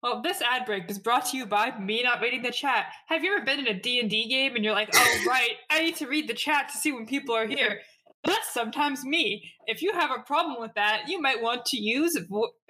Well, 0.03 0.23
this 0.23 0.41
ad 0.41 0.67
break 0.67 0.89
is 0.89 1.01
brought 1.01 1.27
to 1.31 1.37
you 1.37 1.47
by 1.47 1.77
me 1.81 2.05
not 2.05 2.21
reading 2.21 2.43
the 2.43 2.53
chat. 2.53 2.93
Have 3.07 3.25
you 3.25 3.35
ever 3.35 3.45
been 3.45 3.59
in 3.59 3.67
a 3.67 3.75
D&D 3.75 4.29
game 4.29 4.55
and 4.55 4.65
you're 4.65 4.75
like, 4.75 4.91
oh, 4.95 5.25
right, 5.27 5.55
I 5.69 5.81
need 5.81 5.97
to 5.97 6.07
read 6.07 6.29
the 6.29 6.35
chat 6.35 6.69
to 6.69 6.77
see 6.77 6.93
when 6.93 7.07
people 7.07 7.35
are 7.35 7.47
here? 7.47 7.81
That's 8.25 8.55
sometimes 8.55 9.05
me. 9.05 9.51
If 9.67 9.83
you 9.83 9.93
have 9.95 10.13
a 10.17 10.23
problem 10.23 10.61
with 10.61 10.75
that, 10.75 11.09
you 11.09 11.21
might 11.21 11.43
want 11.43 11.65
to 11.67 11.77
use 11.77 12.17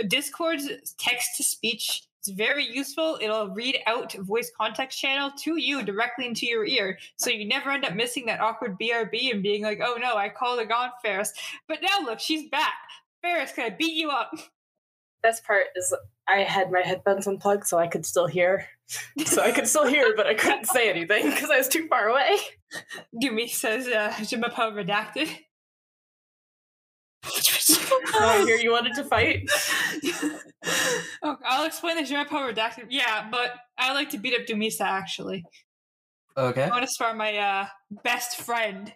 Discord's 0.09 0.94
text 0.99 1.36
to 1.36 1.43
speech. 1.43 2.05
It's 2.26 2.36
very 2.36 2.66
useful. 2.66 3.18
It'll 3.20 3.50
read 3.50 3.78
out 3.86 4.12
voice 4.14 4.50
context 4.58 4.98
channel 4.98 5.30
to 5.44 5.60
you 5.60 5.84
directly 5.84 6.26
into 6.26 6.44
your 6.44 6.66
ear, 6.66 6.98
so 7.14 7.30
you 7.30 7.46
never 7.46 7.70
end 7.70 7.84
up 7.84 7.94
missing 7.94 8.26
that 8.26 8.40
awkward 8.40 8.76
BRB 8.80 9.30
and 9.30 9.44
being 9.44 9.62
like, 9.62 9.78
"Oh 9.80 9.94
no, 9.94 10.16
I 10.16 10.28
called 10.28 10.58
a 10.58 10.66
gone 10.66 10.90
Ferris." 11.02 11.32
But 11.68 11.82
now 11.82 12.00
look, 12.05 12.18
she's 12.18 12.50
back. 12.50 12.74
Ferris, 13.22 13.52
can 13.52 13.66
I 13.66 13.70
beat 13.70 13.94
you 13.94 14.10
up? 14.10 14.32
Best 15.22 15.44
part 15.44 15.66
is 15.76 15.94
I 16.26 16.38
had 16.38 16.72
my 16.72 16.80
headphones 16.80 17.28
unplugged 17.28 17.68
so 17.68 17.78
I 17.78 17.86
could 17.86 18.05
still 18.05 18.26
hear. 18.26 18.66
So 19.24 19.42
I 19.42 19.50
could 19.50 19.66
still 19.66 19.86
hear, 19.86 20.14
but 20.16 20.28
I 20.28 20.34
couldn't 20.34 20.66
say 20.66 20.88
anything 20.88 21.28
because 21.28 21.50
I 21.50 21.58
was 21.58 21.66
too 21.66 21.88
far 21.88 22.08
away. 22.08 22.38
Yumi 23.20 23.48
says, 23.48 23.88
uh, 23.88 24.12
Jimapo 24.18 24.72
redacted. 24.72 25.28
Oh, 28.18 28.28
I 28.28 28.44
hear 28.46 28.56
you 28.56 28.72
wanted 28.72 28.94
to 28.94 29.05
fight. 29.05 29.46
oh, 31.22 31.36
I'll 31.44 31.66
explain 31.66 32.02
the 32.02 32.24
power 32.24 32.52
redacted. 32.52 32.86
Yeah, 32.88 33.28
but 33.30 33.55
I 33.76 33.92
like 33.92 34.10
to 34.10 34.18
beat 34.18 34.32
up 34.32 34.46
Dumisa 34.46 34.82
actually. 34.82 35.44
Okay. 36.36 36.62
I 36.62 36.68
want 36.68 36.82
to 36.82 36.90
spar 36.90 37.14
my 37.14 37.36
uh, 37.36 37.66
best 38.05 38.38
friend. 38.38 38.92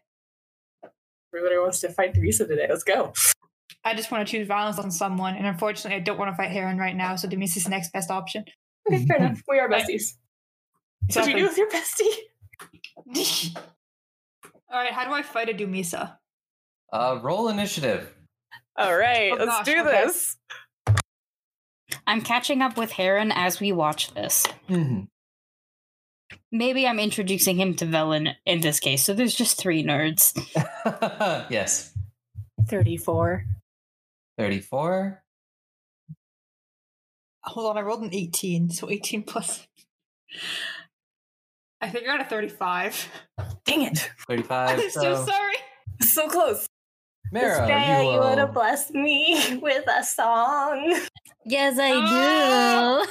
Everybody 1.34 1.59
wants 1.59 1.81
to 1.81 1.91
fight 1.91 2.15
Dumisa 2.15 2.47
today. 2.49 2.67
Let's 2.68 2.84
go. 2.84 3.12
I 3.84 3.94
just 3.94 4.10
want 4.10 4.26
to 4.26 4.31
choose 4.31 4.47
violence 4.47 4.78
on 4.78 4.91
someone, 4.91 5.36
and 5.36 5.47
unfortunately, 5.47 5.97
I 5.97 6.00
don't 6.00 6.18
want 6.18 6.31
to 6.31 6.36
fight 6.36 6.50
Heron 6.50 6.78
right 6.78 6.97
now, 6.97 7.17
so 7.17 7.28
Dumisa's 7.28 7.65
the 7.65 7.70
next 7.70 7.92
best 7.92 8.10
option. 8.10 8.44
Okay, 8.89 9.07
fair 9.07 9.17
enough. 9.18 9.42
We 9.49 9.59
are 9.59 9.68
besties. 9.68 10.15
What 11.15 11.25
do 11.25 11.31
you 11.31 11.36
do 11.39 11.42
with 11.44 11.57
your 11.57 11.70
bestie? 11.70 13.57
All 14.70 14.78
right, 14.78 14.92
how 14.92 15.05
do 15.05 15.12
I 15.12 15.23
fight 15.23 15.49
a 15.49 15.55
Dumisa? 15.55 16.17
Uh, 16.92 17.18
roll 17.23 17.49
initiative. 17.49 18.15
All 18.76 18.97
right, 18.97 19.32
Oh, 19.32 19.36
let's 19.36 19.47
gosh, 19.47 19.65
do 19.66 19.81
okay. 19.81 20.05
this. 20.05 20.36
I'm 22.07 22.23
catching 22.23 22.62
up 22.62 22.76
with 22.76 22.92
Heron 22.92 23.32
as 23.32 23.60
we 23.60 23.73
watch 23.73 24.12
this. 24.15 24.47
Mhm. 24.68 25.08
Maybe 26.52 26.86
I'm 26.86 26.99
introducing 26.99 27.58
him 27.60 27.74
to 27.76 27.84
Velen 27.86 28.34
in 28.47 28.60
this 28.60 28.81
case, 28.81 29.05
so 29.05 29.12
there's 29.15 29.34
just 29.34 29.58
three 29.58 29.82
nerds. 29.84 30.32
yes. 31.50 31.92
34. 32.68 33.44
34. 34.39 35.23
Hold 37.44 37.70
on, 37.70 37.78
I 37.78 37.82
rolled 37.82 38.02
an 38.02 38.15
18, 38.15 38.70
so 38.70 38.90
18 38.90 39.23
plus. 39.24 39.66
I 41.81 41.89
think 41.89 42.05
I 42.05 42.16
got 42.16 42.26
a 42.26 42.28
35. 42.28 43.08
Dang 43.65 43.82
it. 43.82 44.10
35. 44.28 44.68
I'm 44.78 44.90
so 44.90 45.00
so, 45.00 45.26
sorry. 45.26 45.55
So 46.00 46.28
close. 46.28 46.66
Mara, 47.32 47.60
Estrella, 47.60 48.05
you, 48.05 48.12
you 48.12 48.18
want 48.18 48.40
to 48.40 48.47
bless 48.47 48.90
me 48.90 49.58
with 49.62 49.84
a 49.89 50.02
song? 50.05 50.99
Yes, 51.44 51.78
I 51.78 53.05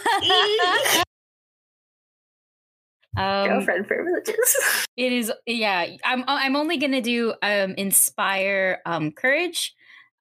do. 3.15 3.21
um, 3.21 3.47
Girlfriend 3.49 3.87
privileges. 3.87 4.85
it 4.97 5.13
is 5.13 5.31
yeah. 5.45 5.87
I'm 6.03 6.23
I'm 6.27 6.55
only 6.55 6.77
gonna 6.77 7.01
do 7.01 7.33
um 7.41 7.73
inspire 7.75 8.81
um 8.85 9.11
courage. 9.11 9.73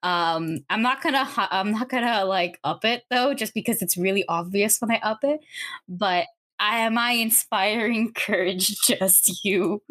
Um, 0.03 0.61
I'm 0.71 0.83
not 0.83 1.03
gonna 1.03 1.29
I'm 1.37 1.73
not 1.73 1.89
gonna 1.89 2.25
like 2.25 2.61
up 2.63 2.85
it 2.85 3.03
though, 3.11 3.35
just 3.35 3.53
because 3.53 3.83
it's 3.83 3.97
really 3.97 4.25
obvious 4.29 4.81
when 4.81 4.93
I 4.93 5.01
up 5.03 5.25
it. 5.25 5.41
But 5.89 6.27
I 6.61 6.79
am 6.79 6.99
I 6.99 7.13
inspiring 7.13 8.13
courage 8.15 8.77
just 8.87 9.45
you? 9.45 9.83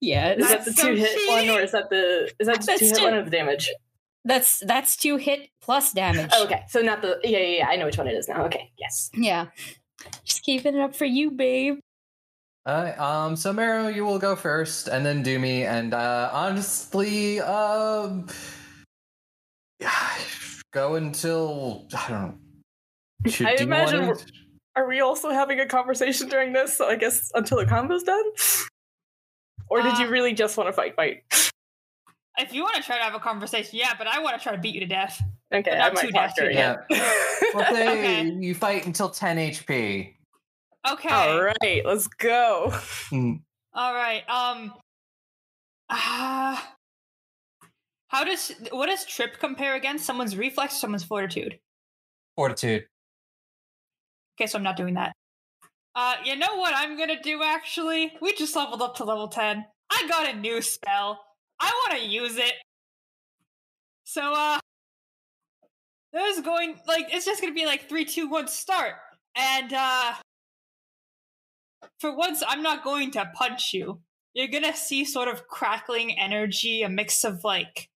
Yes. 0.00 0.38
Is 0.38 0.48
that 0.48 0.64
the 0.64 0.72
so 0.72 0.88
two 0.88 0.94
hit 0.96 1.28
one, 1.28 1.50
or 1.50 1.60
is 1.60 1.72
that 1.72 1.90
the 1.90 2.30
is 2.38 2.46
that 2.46 2.60
the 2.60 2.66
That's 2.66 2.78
two 2.80 2.86
hit 2.86 2.96
two. 2.96 3.04
one 3.04 3.14
of 3.14 3.24
the 3.24 3.30
damage? 3.30 3.70
That's 4.24 4.60
that's 4.60 4.96
two 4.96 5.16
hit 5.16 5.48
plus 5.62 5.92
damage. 5.92 6.30
Oh, 6.34 6.44
okay, 6.44 6.62
so 6.68 6.80
not 6.80 7.00
the 7.02 7.18
yeah 7.24 7.38
yeah 7.38 7.56
yeah. 7.58 7.68
I 7.68 7.76
know 7.76 7.86
which 7.86 7.96
one 7.98 8.06
it 8.06 8.14
is 8.14 8.28
now. 8.28 8.44
Okay, 8.46 8.70
yes. 8.78 9.10
Yeah. 9.14 9.46
Just 10.24 10.42
keeping 10.44 10.74
it 10.76 10.80
up 10.80 10.94
for 10.94 11.04
you, 11.04 11.30
babe. 11.30 11.78
Alright, 12.68 12.98
um, 12.98 13.36
so 13.36 13.52
Maro, 13.54 13.88
you 13.88 14.04
will 14.04 14.18
go 14.18 14.36
first, 14.36 14.88
and 14.88 15.04
then 15.04 15.24
Doomy, 15.24 15.64
and 15.64 15.94
uh, 15.94 16.28
honestly, 16.32 17.40
um, 17.40 18.26
go 20.72 20.94
until 20.96 21.86
I 21.96 22.08
don't 22.08 22.20
know. 22.22 23.30
Should, 23.30 23.46
I 23.46 23.56
do 23.56 23.64
imagine 23.64 24.06
we're- 24.06 24.20
Are 24.76 24.86
we 24.88 25.00
also 25.00 25.30
having 25.30 25.60
a 25.60 25.66
conversation 25.66 26.28
during 26.28 26.52
this? 26.52 26.76
So 26.76 26.86
I 26.88 26.96
guess 26.96 27.30
until 27.34 27.58
the 27.58 27.66
combo's 27.66 28.02
done. 28.02 28.24
Or 29.70 29.80
did 29.82 29.98
you 29.98 30.06
Uh, 30.06 30.10
really 30.10 30.34
just 30.34 30.56
want 30.56 30.68
to 30.68 30.72
fight 30.72 30.96
fight? 30.96 31.22
If 32.38 32.52
you 32.52 32.62
want 32.62 32.74
to 32.76 32.82
try 32.82 32.96
to 32.98 33.04
have 33.04 33.14
a 33.14 33.18
conversation, 33.20 33.78
yeah, 33.78 33.92
but 33.96 34.06
I 34.06 34.18
want 34.20 34.36
to 34.36 34.42
try 34.42 34.52
to 34.52 34.58
beat 34.60 34.74
you 34.74 34.80
to 34.80 34.86
death. 34.86 35.22
Okay, 35.52 35.70
not 35.76 35.92
I 35.92 35.94
might 35.94 36.00
too 36.02 36.10
talk 36.10 36.28
death, 36.28 36.34
during 36.36 36.56
yeah. 36.56 36.76
it. 36.90 37.50
We'll 37.54 37.64
say 37.66 37.88
Okay. 37.88 38.30
you 38.30 38.54
fight 38.54 38.86
until 38.86 39.08
10 39.10 39.36
HP. 39.36 40.14
Okay. 40.88 41.08
All 41.08 41.42
right, 41.42 41.82
let's 41.84 42.06
go. 42.06 42.68
Mm, 43.10 43.40
All 43.74 43.92
right. 43.94 44.22
Um. 44.28 44.72
Ah. 45.90 46.74
how 48.08 48.22
does 48.24 48.52
what 48.70 48.86
does 48.86 49.04
trip 49.04 49.38
compare 49.40 49.74
against 49.74 50.04
someone's 50.06 50.36
reflex, 50.36 50.74
or 50.74 50.78
someone's 50.78 51.04
fortitude? 51.04 51.58
Fortitude. 52.36 52.86
Okay, 54.38 54.46
so 54.46 54.56
I'm 54.58 54.62
not 54.64 54.76
doing 54.76 54.94
that. 54.94 55.12
Uh, 55.94 56.14
you 56.24 56.36
know 56.36 56.56
what 56.56 56.72
I'm 56.74 56.96
gonna 56.96 57.20
do 57.20 57.42
actually? 57.42 58.12
We 58.20 58.32
just 58.34 58.54
leveled 58.54 58.82
up 58.82 58.96
to 58.96 59.04
level 59.04 59.28
10. 59.28 59.64
I 59.90 60.06
got 60.08 60.32
a 60.32 60.36
new 60.36 60.62
spell. 60.62 61.20
I 61.60 61.72
wanna 61.88 62.04
use 62.04 62.36
it. 62.36 62.54
So, 64.04 64.32
uh, 64.34 64.58
there's 66.12 66.40
going, 66.40 66.76
like, 66.86 67.06
it's 67.12 67.24
just 67.24 67.40
gonna 67.40 67.54
be 67.54 67.66
like 67.66 67.88
3, 67.88 68.04
2, 68.04 68.28
1, 68.28 68.48
start. 68.48 68.94
And, 69.36 69.72
uh, 69.72 70.14
for 71.98 72.16
once, 72.16 72.42
I'm 72.46 72.62
not 72.62 72.84
going 72.84 73.10
to 73.12 73.30
punch 73.34 73.72
you. 73.72 74.00
You're 74.34 74.48
gonna 74.48 74.74
see 74.76 75.04
sort 75.04 75.28
of 75.28 75.48
crackling 75.48 76.18
energy, 76.18 76.82
a 76.82 76.88
mix 76.88 77.24
of 77.24 77.42
like, 77.44 77.90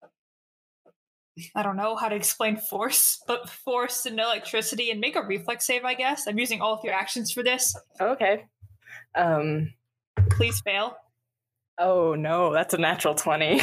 I 1.55 1.63
don't 1.63 1.77
know 1.77 1.97
how 1.97 2.09
to 2.09 2.15
explain 2.15 2.57
force, 2.57 3.21
but 3.27 3.49
force 3.49 4.07
and 4.07 4.19
electricity, 4.21 4.91
and 4.91 5.01
make 5.01 5.17
a 5.17 5.23
reflex 5.23 5.67
save, 5.67 5.85
I 5.85 5.95
guess. 5.95 6.27
I'm 6.27 6.39
using 6.39 6.61
all 6.61 6.75
of 6.75 6.85
your 6.85 6.95
actions 6.95 7.33
for 7.33 7.43
this. 7.43 7.77
Okay. 8.01 8.45
Um, 9.17 9.73
Please 10.31 10.61
fail. 10.61 10.97
Oh 11.79 12.15
no, 12.15 12.53
that's 12.53 12.75
a 12.75 12.79
natural 12.79 13.15
20. 13.15 13.61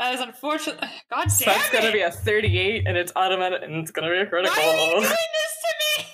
That 0.00 0.14
is 0.14 0.20
unfortunate. 0.20 0.80
God 1.10 1.24
damn 1.24 1.28
so 1.28 1.44
that's 1.44 1.68
it! 1.68 1.72
gonna 1.72 1.92
be 1.92 2.00
a 2.00 2.10
38 2.10 2.84
and 2.86 2.96
it's 2.96 3.12
automatic 3.16 3.60
and 3.62 3.76
it's 3.76 3.90
gonna 3.90 4.10
be 4.10 4.18
a 4.18 4.26
critical. 4.26 4.56
Why 4.56 4.68
are 4.68 4.86
you 4.86 4.92
doing 4.92 5.02
this 5.02 6.06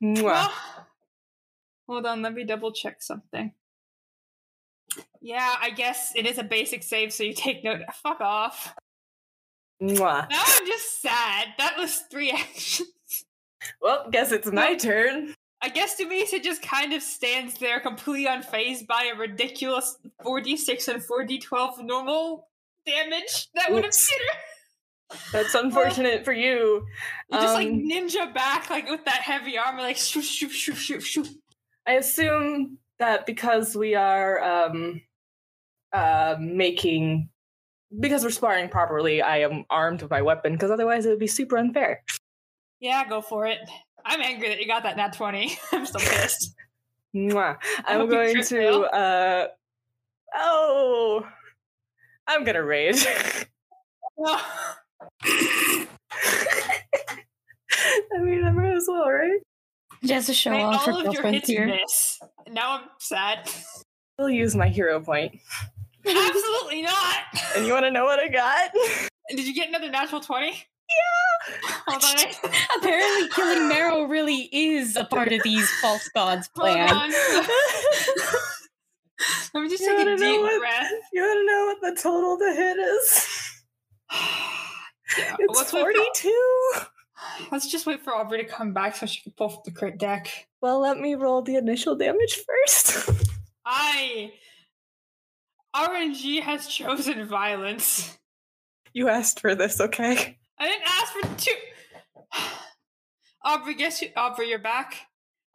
to 0.00 0.06
me? 0.06 0.16
Mwah. 0.16 0.24
Well, 0.24 0.52
hold 1.86 2.06
on, 2.06 2.22
let 2.22 2.34
me 2.34 2.44
double 2.44 2.72
check 2.72 3.02
something. 3.02 3.52
Yeah, 5.20 5.54
I 5.60 5.70
guess 5.70 6.12
it 6.16 6.26
is 6.26 6.38
a 6.38 6.44
basic 6.44 6.82
save, 6.82 7.12
so 7.12 7.24
you 7.24 7.34
take 7.34 7.62
note. 7.62 7.80
Fuck 8.02 8.20
off. 8.20 8.74
Mwah. 9.90 10.28
Now 10.30 10.42
I'm 10.46 10.66
just 10.66 11.02
sad. 11.02 11.48
That 11.58 11.76
was 11.78 12.02
three 12.10 12.30
actions. 12.36 12.88
Well, 13.80 14.08
guess 14.10 14.32
it's 14.32 14.50
my 14.50 14.74
turn. 14.74 15.34
I 15.62 15.68
guess 15.70 15.98
Dumisa 15.98 16.42
just 16.42 16.60
kind 16.62 16.92
of 16.92 17.02
stands 17.02 17.58
there 17.58 17.80
completely 17.80 18.26
unfazed 18.26 18.86
by 18.86 19.10
a 19.14 19.18
ridiculous 19.18 19.96
4d6 20.22 20.88
and 20.88 21.02
4d12 21.02 21.84
normal 21.84 22.48
damage 22.84 23.48
that 23.54 23.72
would 23.72 23.84
have 23.84 23.94
hit 23.94 24.20
her. 24.20 25.18
That's 25.32 25.54
unfortunate 25.64 26.24
for 26.24 26.34
you. 26.34 26.84
You 27.30 27.40
just 27.40 27.54
like 27.54 27.68
Um, 27.68 27.82
ninja 27.90 28.34
back, 28.34 28.68
like 28.68 28.90
with 28.90 29.06
that 29.06 29.22
heavy 29.22 29.56
armor, 29.56 29.80
like 29.80 29.96
shoo, 29.96 30.20
shoo, 30.20 30.50
shoo, 30.50 30.74
shoo, 30.74 31.00
shoo. 31.00 31.24
I 31.86 31.92
assume 31.94 32.78
that 32.98 33.24
because 33.24 33.74
we 33.74 33.94
are 33.94 34.42
um 34.42 35.00
uh 35.94 36.36
making 36.38 37.30
because 38.00 38.24
we're 38.24 38.30
sparring 38.30 38.68
properly, 38.68 39.22
I 39.22 39.38
am 39.38 39.64
armed 39.70 40.02
with 40.02 40.10
my 40.10 40.22
weapon, 40.22 40.52
because 40.52 40.70
otherwise 40.70 41.06
it 41.06 41.10
would 41.10 41.18
be 41.18 41.26
super 41.26 41.56
unfair. 41.56 42.02
Yeah, 42.80 43.08
go 43.08 43.20
for 43.20 43.46
it. 43.46 43.58
I'm 44.04 44.20
angry 44.20 44.48
that 44.48 44.60
you 44.60 44.66
got 44.66 44.82
that 44.82 44.96
nat 44.96 45.14
20. 45.14 45.58
I'm 45.72 45.86
still 45.86 46.00
pissed. 46.00 46.54
Mwah. 47.14 47.56
I 47.86 47.94
I'm 47.94 48.08
going 48.08 48.42
to 48.42 48.80
uh 48.80 49.46
oh 50.34 51.26
I'm 52.26 52.44
gonna 52.44 52.62
rage. 52.62 53.06
I 54.26 55.86
mean 58.20 58.44
I 58.44 58.50
might 58.50 58.74
as 58.74 58.86
well, 58.88 59.08
right? 59.08 59.40
Just 60.04 60.26
to 60.26 60.34
show 60.34 60.50
May 60.50 60.62
off 60.62 60.84
her 60.84 60.92
all 60.92 60.98
of 60.98 61.04
your 61.04 61.14
girlfriend 61.14 61.36
hits 61.36 61.48
here. 61.48 61.66
miss. 61.66 62.18
Now 62.50 62.78
I'm 62.78 62.88
sad. 62.98 63.48
I'll 64.18 64.28
use 64.28 64.54
my 64.54 64.68
hero 64.68 65.00
point. 65.00 65.40
Absolutely 66.06 66.82
not. 66.82 67.16
And 67.56 67.66
you 67.66 67.72
wanna 67.72 67.90
know 67.90 68.04
what 68.04 68.20
I 68.20 68.28
got? 68.28 68.70
Did 69.30 69.46
you 69.46 69.54
get 69.54 69.68
another 69.68 69.90
natural 69.90 70.20
20? 70.20 70.48
Yeah. 70.48 70.54
Hold 71.86 72.04
on. 72.04 72.52
Apparently, 72.78 73.28
killing 73.30 73.68
Marrow 73.68 74.04
really 74.04 74.48
is 74.52 74.96
a 74.96 75.04
part 75.04 75.32
of 75.32 75.42
these 75.42 75.68
false 75.80 76.08
gods 76.14 76.48
Hold 76.56 76.72
plan. 76.72 76.90
on. 76.92 77.10
Let 79.54 79.62
me 79.62 79.68
just 79.70 79.82
You 79.82 79.96
take 79.96 80.06
a 80.08 80.16
deep 80.16 80.40
what- 80.40 80.58
breath. 80.60 80.90
You 81.12 81.22
wanna 81.22 81.44
know 81.44 81.74
what 81.80 81.94
the 81.94 82.00
total 82.02 82.36
to 82.38 82.52
hit 82.54 82.76
is? 82.78 83.28
yeah, 85.18 85.36
It's 85.38 85.58
let's, 85.58 85.72
wait 85.72 85.82
for, 85.84 85.92
42. 85.92 86.72
let's 87.52 87.70
just 87.70 87.86
wait 87.86 88.02
for 88.02 88.14
Aubrey 88.14 88.38
to 88.38 88.44
come 88.44 88.72
back 88.72 88.96
so 88.96 89.06
she 89.06 89.22
can 89.22 89.32
pull 89.36 89.52
up 89.52 89.64
the 89.64 89.70
crit 89.70 89.98
deck. 89.98 90.48
Well, 90.60 90.80
let 90.80 90.98
me 90.98 91.14
roll 91.14 91.42
the 91.42 91.56
initial 91.56 91.94
damage 91.96 92.40
first. 92.66 93.10
I 93.64 94.32
RNG 95.74 96.40
has 96.42 96.66
chosen 96.66 97.26
violence. 97.26 98.16
you 98.92 99.08
asked 99.08 99.40
for 99.40 99.54
this, 99.54 99.80
okay? 99.80 100.38
I 100.58 100.68
didn't 100.68 100.86
ask 100.86 101.12
for 101.12 101.44
two. 101.44 101.52
Aubrey, 103.44 103.74
guess 103.74 104.00
you, 104.00 104.08
Aubrey, 104.16 104.48
you're 104.48 104.58
back. 104.58 104.94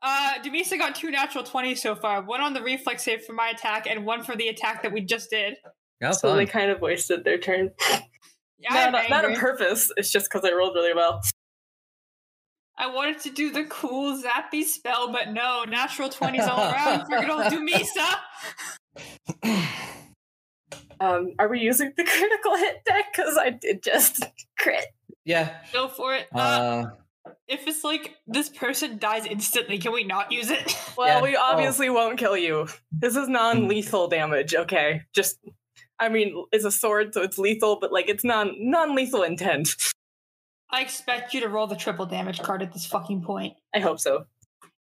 Uh, 0.01 0.33
Dumisa 0.43 0.77
got 0.77 0.95
two 0.95 1.09
natural 1.11 1.43
20s 1.43 1.79
so 1.79 1.95
far. 1.95 2.21
One 2.21 2.41
on 2.41 2.53
the 2.53 2.61
reflex 2.61 3.03
save 3.03 3.23
for 3.23 3.33
my 3.33 3.49
attack, 3.49 3.87
and 3.87 4.05
one 4.05 4.23
for 4.23 4.35
the 4.35 4.47
attack 4.49 4.83
that 4.83 4.91
we 4.91 5.01
just 5.01 5.29
did. 5.29 5.55
How 6.01 6.11
so 6.11 6.29
fun. 6.29 6.37
they 6.37 6.45
kind 6.45 6.71
of 6.71 6.79
wasted 6.81 7.23
their 7.23 7.37
turn. 7.37 7.71
Yeah, 8.59 8.69
No, 8.85 8.89
not, 8.91 9.09
not 9.09 9.25
on 9.25 9.35
purpose. 9.35 9.91
It's 9.97 10.11
just 10.11 10.29
because 10.31 10.47
I 10.49 10.53
rolled 10.53 10.75
really 10.75 10.93
well. 10.93 11.21
I 12.77 12.87
wanted 12.87 13.19
to 13.21 13.29
do 13.31 13.51
the 13.51 13.65
cool 13.65 14.21
zappy 14.21 14.63
spell, 14.63 15.11
but 15.11 15.33
no, 15.33 15.65
natural 15.67 16.09
20s 16.09 16.47
all 16.47 16.71
around 16.71 17.07
for 17.07 17.19
good 17.19 17.29
old 17.29 17.43
Dumisa. 17.43 18.15
Um, 20.99 21.33
are 21.39 21.47
we 21.47 21.59
using 21.59 21.93
the 21.95 22.03
critical 22.15 22.55
hit 22.57 22.83
deck? 22.85 23.05
Because 23.15 23.37
I 23.37 23.49
did 23.51 23.81
just 23.83 24.23
crit. 24.59 24.85
yeah. 25.25 25.57
Go 25.73 25.87
for 25.87 26.13
it. 26.15 26.27
Uh, 26.33 26.37
Uh, 26.39 26.89
if 27.47 27.67
it's 27.67 27.83
like 27.83 28.15
this 28.27 28.49
person 28.49 28.97
dies 28.97 29.25
instantly, 29.25 29.77
can 29.77 29.91
we 29.91 30.03
not 30.03 30.31
use 30.31 30.49
it? 30.49 30.75
Well, 30.97 31.07
Yeah. 31.07 31.21
we 31.21 31.35
obviously 31.35 31.89
won't 31.89 32.17
kill 32.19 32.35
you. 32.37 32.67
This 32.91 33.15
is 33.15 33.27
non-lethal 33.29 34.07
damage. 34.09 34.53
Okay, 34.55 35.01
just. 35.13 35.37
I 36.01 36.07
mean, 36.09 36.45
it's 36.53 36.63
a 36.63 36.71
sword, 36.71 37.13
so 37.13 37.21
it's 37.21 37.37
lethal, 37.37 37.77
but 37.79 37.91
like 37.91 38.07
it's 38.09 38.23
non 38.23 38.53
non-lethal 38.57 39.23
intent. 39.23 39.75
I 40.71 40.81
expect 40.81 41.33
you 41.33 41.41
to 41.41 41.49
roll 41.49 41.67
the 41.67 41.75
triple 41.75 42.05
damage 42.05 42.39
card 42.41 42.61
at 42.61 42.71
this 42.73 42.85
fucking 42.85 43.21
point. 43.23 43.53
I 43.75 43.79
hope 43.79 43.99
so. 43.99 44.25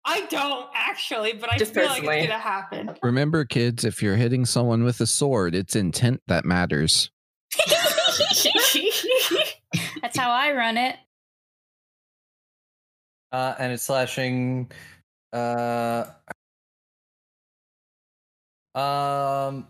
I 0.06 0.22
don't 0.28 0.70
actually, 0.74 1.34
but 1.34 1.52
I 1.52 1.58
Just 1.58 1.74
feel 1.74 1.86
like 1.88 2.04
it's 2.04 2.28
gonna 2.28 2.40
happen. 2.40 2.96
Remember, 3.04 3.44
kids, 3.44 3.84
if 3.84 4.04
you're 4.04 4.16
hitting 4.16 4.46
someone 4.46 4.84
with 4.84 5.02
a 5.02 5.08
sword, 5.08 5.56
it's 5.56 5.76
intent 5.76 6.22
that 6.28 6.46
matters. 6.46 7.10
That's 10.02 10.18
how 10.18 10.30
I 10.32 10.54
run 10.54 10.78
it. 10.78 10.96
uh, 13.32 13.56
and 13.60 13.74
it's 13.74 13.84
slashing. 13.84 14.72
Uh, 15.34 16.06
um, 18.74 19.68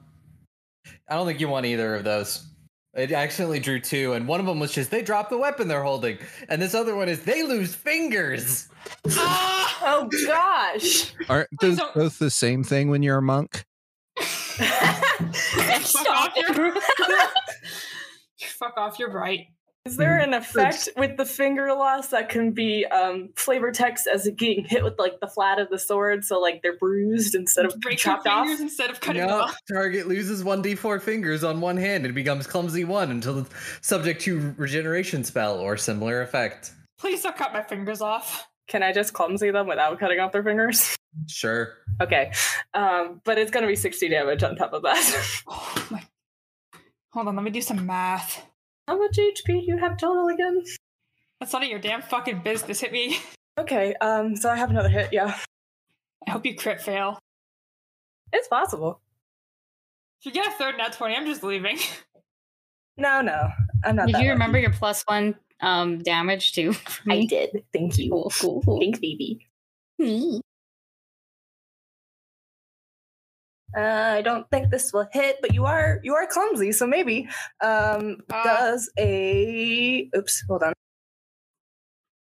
I 1.08 1.16
don't 1.16 1.26
think 1.26 1.40
you 1.40 1.48
want 1.48 1.66
either 1.66 1.96
of 1.96 2.04
those. 2.04 2.46
It 2.96 3.12
accidentally 3.12 3.60
drew 3.60 3.80
two, 3.82 4.14
and 4.14 4.26
one 4.26 4.40
of 4.40 4.46
them 4.46 4.58
was 4.60 4.72
just 4.72 4.90
they 4.90 5.02
drop 5.02 5.30
the 5.30 5.38
weapon 5.38 5.68
they're 5.68 5.84
holding, 5.84 6.18
and 6.48 6.62
this 6.62 6.74
other 6.74 6.96
one 6.96 7.10
is 7.10 7.24
they 7.24 7.44
lose 7.44 7.76
fingers. 7.76 8.70
Ah! 9.12 9.80
oh 9.84 10.10
gosh! 10.26 11.14
Aren't 11.28 11.50
those 11.60 11.80
both 11.94 12.18
the 12.20 12.30
same 12.30 12.64
thing 12.64 12.90
when 12.90 13.04
you're 13.04 13.18
a 13.18 13.22
monk? 13.22 13.66
Fuck 14.18 16.08
off, 16.10 16.34
you're- 16.38 16.72
Fuck 18.40 18.78
off, 18.78 18.98
you're 18.98 19.12
right. 19.12 19.48
Is 19.86 19.98
there 19.98 20.18
an 20.18 20.34
effect 20.34 20.90
with 20.98 21.16
the 21.16 21.26
finger 21.26 21.68
loss 21.74 22.08
that 22.08 22.28
can 22.30 22.52
be 22.54 22.86
um, 22.88 23.30
flavor 23.36 23.72
text 23.72 24.08
as 24.12 24.26
it 24.26 24.36
getting 24.36 24.66
hit 24.66 24.84
with 24.84 24.98
like 24.98 25.20
the 25.20 25.28
flat 25.28 25.60
of 25.60 25.70
the 25.70 25.78
sword, 25.78 26.26
so 26.26 26.40
like 26.40 26.64
they're 26.64 26.76
bruised 26.78 27.36
instead 27.36 27.66
of 27.66 27.80
Break 27.82 28.04
your 28.04 28.16
chopped 28.16 28.26
off? 28.28 28.46
fingers 28.48 28.62
instead 28.62 28.90
of 28.90 29.00
cutting 29.00 29.22
them 29.22 29.30
No, 29.30 29.42
off. 29.44 29.58
target 29.72 30.08
loses 30.08 30.44
one 30.44 30.64
d4 30.64 31.00
fingers 31.00 31.44
on 31.44 31.62
one 31.62 31.78
hand 31.78 32.04
and 32.04 32.16
becomes 32.16 32.48
clumsy 32.48 32.84
one 32.84 33.12
until 33.12 33.38
it's 33.38 33.50
subject 33.82 34.22
to 34.22 34.56
regeneration 34.58 35.24
spell 35.24 35.60
or 35.60 35.78
similar 35.78 36.24
effect. 36.24 36.72
Please 36.98 37.22
don't 37.22 37.36
cut 37.36 37.54
my 37.54 37.62
fingers 37.62 38.02
off. 38.02 38.48
Can 38.68 38.82
I 38.82 38.92
just 38.92 39.14
clumsy 39.14 39.52
them 39.52 39.68
without 39.68 40.00
cutting 40.00 40.20
off 40.20 40.32
their 40.32 40.44
fingers? 40.44 40.96
Sure. 41.28 41.74
Okay, 42.02 42.32
um, 42.74 43.22
but 43.24 43.38
it's 43.38 43.52
gonna 43.52 43.68
be 43.68 43.76
sixty 43.76 44.10
damage 44.10 44.42
on 44.42 44.56
top 44.56 44.74
of 44.74 44.82
that. 44.82 45.32
Oh 45.48 45.88
my. 45.92 46.04
Hold 47.14 47.28
on, 47.28 47.36
let 47.36 47.46
me 47.46 47.52
do 47.52 47.62
some 47.62 47.86
math. 47.86 48.44
How 48.88 48.98
much 48.98 49.18
HP 49.18 49.46
do 49.46 49.54
you 49.66 49.78
have 49.78 49.98
total 49.98 50.28
again? 50.28 50.64
That's 51.40 51.54
none 51.54 51.64
of 51.64 51.70
your 51.70 51.80
damn 51.80 52.02
fucking 52.02 52.42
business. 52.44 52.80
Hit 52.82 52.92
me. 52.92 53.18
Okay, 53.58 53.94
um, 54.02 54.36
so 54.36 54.50
I 54.50 54.58
have 54.58 54.70
another 54.70 54.90
hit. 54.90 55.14
Yeah, 55.14 55.34
I 56.28 56.32
hope 56.32 56.46
you 56.46 56.58
crit 56.58 56.82
fail. 56.82 57.18
it's 58.34 58.50
possible. 58.50 59.00
If 60.20 60.26
you 60.26 60.34
get 60.34 60.46
a 60.48 60.52
third 60.52 60.76
nat 60.78 60.92
20, 60.92 61.16
I'm 61.16 61.26
just 61.26 61.42
leaving. 61.42 61.78
No, 62.98 63.22
no, 63.22 63.48
I'm 63.86 63.96
not. 63.96 64.08
Did 64.08 64.16
that 64.16 64.22
you 64.24 64.28
lucky. 64.28 64.34
remember 64.34 64.60
your 64.60 64.72
plus 64.74 65.04
one 65.08 65.36
um 65.62 66.00
damage 66.00 66.52
too? 66.52 66.74
I 67.10 67.24
did. 67.26 67.64
Thank 67.74 67.98
you. 67.98 68.10
Cool, 68.10 68.32
cool, 68.42 68.62
cool. 68.66 68.80
Thanks, 68.82 69.00
baby. 69.00 69.48
Hmm. 70.02 70.40
Uh, 73.76 74.16
I 74.18 74.22
don't 74.22 74.50
think 74.50 74.70
this 74.72 74.94
will 74.94 75.08
hit, 75.12 75.38
but 75.42 75.54
you 75.54 75.66
are 75.66 76.00
you 76.04 76.14
are 76.16 76.26
clumsy, 76.28 76.72
so 76.72 76.88
maybe. 76.88 77.28
Um, 77.62 78.18
Uh, 78.32 78.44
does 78.44 78.90
a 78.98 80.10
oops? 80.16 80.44
Hold 80.48 80.64
on. 80.64 80.74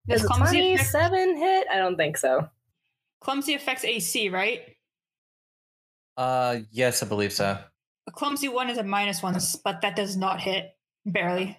Does 0.08 0.22
Does 0.22 0.30
a 0.30 0.34
clumsy 0.34 0.74
affect, 0.74 0.92
twenty-seven 0.92 1.38
hit? 1.38 1.68
I 1.72 1.78
don't 1.78 1.96
think 1.96 2.18
so. 2.18 2.50
clumsy 3.22 3.54
affects 3.56 3.84
AC, 3.86 4.30
right? 4.30 4.62
Uh, 6.18 6.60
yes, 6.72 7.02
I 7.04 7.06
believe 7.08 7.32
so. 7.32 7.58
A 8.08 8.12
clumsy 8.12 8.48
one 8.48 8.70
is 8.70 8.78
a 8.78 8.84
minus 8.84 9.22
one, 9.24 9.38
but 9.64 9.82
that 9.82 9.96
does 9.96 10.16
not 10.18 10.40
hit. 10.42 10.72
Barely. 11.06 11.58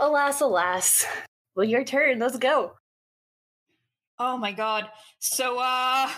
Alas, 0.00 0.40
alas. 0.40 1.06
Well, 1.54 1.64
your 1.64 1.84
turn. 1.84 2.18
Let's 2.18 2.36
go. 2.36 2.74
Oh 4.18 4.36
my 4.36 4.52
god. 4.52 4.90
So, 5.20 5.58
uh. 5.60 6.10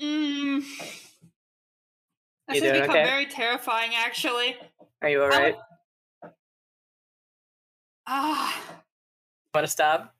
Mm, 0.00 0.60
this 2.48 2.60
You 2.60 2.62
has 2.62 2.72
become 2.72 2.90
okay? 2.90 3.04
very 3.04 3.26
terrifying, 3.26 3.92
actually. 3.94 4.56
Are 5.02 5.08
you 5.08 5.22
all 5.22 5.28
right? 5.28 5.38
I 5.38 5.42
right? 5.42 5.54
would- 6.22 6.32
Ah. 8.06 8.82
Want 9.54 9.66
to 9.66 9.70
stop? 9.70 10.14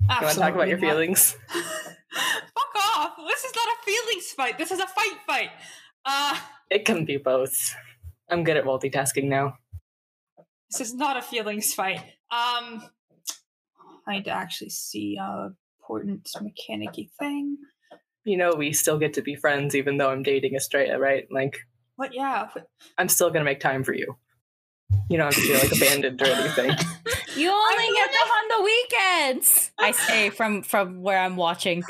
You 0.00 0.06
want 0.20 0.34
to 0.34 0.40
talk 0.40 0.54
about 0.54 0.68
your 0.68 0.78
not. 0.78 0.88
feelings? 0.90 1.36
Fuck 1.52 2.74
off. 2.76 3.16
This 3.28 3.44
is 3.44 3.52
not 3.54 3.66
a 3.68 3.82
feelings 3.84 4.32
fight. 4.32 4.58
This 4.58 4.70
is 4.70 4.80
a 4.80 4.86
fight 4.86 5.18
fight. 5.26 5.50
Uh, 6.04 6.38
It 6.70 6.84
can 6.84 7.04
be 7.04 7.16
both. 7.16 7.74
I'm 8.28 8.44
good 8.44 8.56
at 8.56 8.64
multitasking 8.64 9.24
now. 9.24 9.58
this 10.70 10.80
is 10.80 10.94
not 10.94 11.16
a 11.16 11.22
feelings 11.22 11.72
fight. 11.72 12.00
Um, 12.30 12.82
I 14.06 14.12
need 14.16 14.24
to 14.24 14.30
actually 14.30 14.70
see 14.70 15.16
a 15.20 15.50
important 15.80 16.28
mechanicy 16.42 17.10
thing. 17.18 17.56
You 18.24 18.36
know, 18.36 18.54
we 18.54 18.72
still 18.72 18.98
get 18.98 19.12
to 19.14 19.22
be 19.22 19.34
friends 19.36 19.74
even 19.74 19.98
though 19.98 20.10
I'm 20.10 20.22
dating 20.22 20.54
Estrella, 20.54 20.98
right? 20.98 21.26
Like, 21.30 21.58
What? 21.96 22.14
Yeah. 22.14 22.48
I'm 22.98 23.08
still 23.08 23.30
gonna 23.30 23.44
make 23.44 23.60
time 23.60 23.84
for 23.84 23.92
you. 23.94 24.16
You 25.10 25.18
don't 25.18 25.32
have 25.32 25.34
to 25.34 25.40
feel 25.40 25.58
like 25.58 25.72
abandoned 25.76 26.20
or 26.22 26.26
anything. 26.26 26.70
You 27.36 27.50
only 27.50 27.86
get 27.96 28.10
them 28.12 28.28
on 28.28 28.48
the 28.58 28.64
weekends. 28.64 29.72
I 29.76 29.90
say 29.90 30.30
from 30.30 30.62
from 30.62 31.02
where 31.02 31.18
I'm 31.18 31.34
watching. 31.34 31.82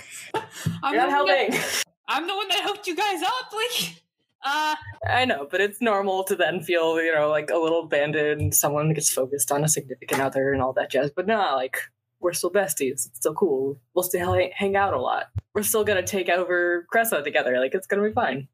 I'm 0.83 0.95
You're 0.95 1.05
the 1.05 1.11
not 1.11 1.19
one 1.25 1.27
that- 1.27 1.53
helping. 1.53 1.83
I'm 2.09 2.27
the 2.27 2.35
one 2.35 2.49
that 2.49 2.63
hooked 2.65 2.87
you 2.87 2.97
guys 2.97 3.21
up. 3.23 3.53
Like, 3.53 4.03
uh, 4.43 4.75
I 5.07 5.27
know, 5.27 5.47
but 5.51 5.61
it's 5.61 5.83
normal 5.83 6.25
to 6.25 6.35
then 6.35 6.63
feel, 6.63 6.99
you 6.99 7.15
know, 7.15 7.29
like 7.29 7.51
a 7.51 7.59
little 7.59 7.85
abandoned. 7.85 8.55
Someone 8.55 8.95
gets 8.95 9.11
focused 9.13 9.53
on 9.53 9.65
a 9.65 9.69
significant 9.69 10.23
other 10.23 10.51
and 10.55 10.63
all 10.63 10.73
that 10.75 10.91
jazz. 10.91 11.11
But 11.15 11.27
no, 11.27 11.37
like 11.57 11.77
we're 12.25 12.33
still 12.33 12.51
besties. 12.51 13.07
It's 13.07 13.17
still 13.17 13.35
cool. 13.35 13.79
We'll 13.95 14.03
still 14.03 14.33
hang- 14.33 14.51
hang 14.53 14.77
out 14.77 14.95
a 14.95 15.01
lot. 15.01 15.27
We're 15.55 15.63
still 15.63 15.85
gonna 15.85 16.03
take 16.03 16.31
over 16.31 16.87
Cressa 16.93 17.23
together. 17.23 17.61
Like 17.61 17.75
it's 17.75 17.87
gonna 17.87 18.03
be 18.03 18.13
fine. 18.13 18.49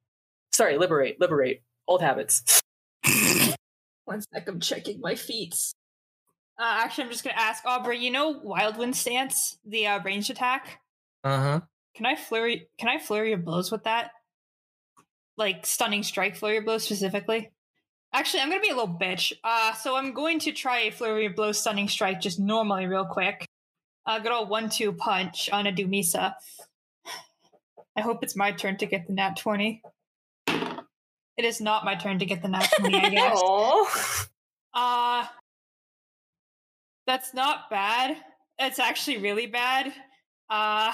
Sorry, 0.52 0.76
liberate, 0.76 1.20
liberate 1.20 1.62
old 1.86 2.02
habits. 2.02 2.60
one 4.04 4.20
sec. 4.20 4.48
I'm 4.48 4.58
checking 4.60 5.00
my 5.00 5.14
feet. 5.14 5.54
Uh, 6.58 6.80
actually, 6.82 7.04
I'm 7.04 7.10
just 7.10 7.22
gonna 7.24 7.36
ask 7.38 7.64
Aubrey. 7.64 7.98
You 7.98 8.10
know, 8.10 8.30
Wild 8.42 8.76
Wind 8.76 8.96
Stance, 8.96 9.58
the 9.64 9.86
uh, 9.86 10.00
ranged 10.02 10.30
attack. 10.30 10.80
Uh 11.22 11.38
huh. 11.38 11.60
Can 11.94 12.06
I 12.06 12.16
flurry? 12.16 12.68
Can 12.76 12.88
I 12.88 12.98
flurry 12.98 13.32
of 13.32 13.44
blows 13.44 13.70
with 13.70 13.84
that? 13.84 14.10
Like 15.38 15.64
stunning 15.64 16.02
strike 16.02 16.34
flurry 16.34 16.58
of 16.58 16.64
blows 16.64 16.84
specifically. 16.84 17.52
Actually, 18.12 18.40
I'm 18.40 18.48
gonna 18.50 18.60
be 18.60 18.70
a 18.70 18.74
little 18.74 18.98
bitch. 19.00 19.32
Uh, 19.44 19.72
so 19.74 19.94
I'm 19.94 20.12
going 20.12 20.40
to 20.40 20.52
try 20.52 20.80
a 20.80 20.90
flurry 20.90 21.26
of 21.26 21.36
blows, 21.36 21.60
stunning 21.60 21.86
strike, 21.88 22.20
just 22.20 22.40
normally, 22.40 22.86
real 22.88 23.04
quick. 23.06 23.46
Uh, 24.06 24.18
good 24.18 24.32
old 24.32 24.48
one-two 24.48 24.92
punch 24.92 25.50
on 25.50 25.66
a 25.66 25.72
Dumisa. 25.72 26.34
I 27.96 28.00
hope 28.00 28.22
it's 28.22 28.36
my 28.36 28.52
turn 28.52 28.76
to 28.78 28.86
get 28.86 29.06
the 29.06 29.12
nat 29.12 29.36
twenty. 29.36 29.82
It 30.46 31.44
is 31.44 31.60
not 31.60 31.84
my 31.84 31.94
turn 31.96 32.18
to 32.18 32.26
get 32.26 32.42
the 32.42 32.48
nat 32.48 32.68
twenty. 32.78 32.98
I 32.98 33.10
guess. 33.10 34.28
Uh 34.72 35.26
that's 37.06 37.34
not 37.34 37.68
bad. 37.70 38.16
It's 38.58 38.78
actually 38.78 39.18
really 39.18 39.46
bad. 39.46 39.88
Uh 40.48 40.92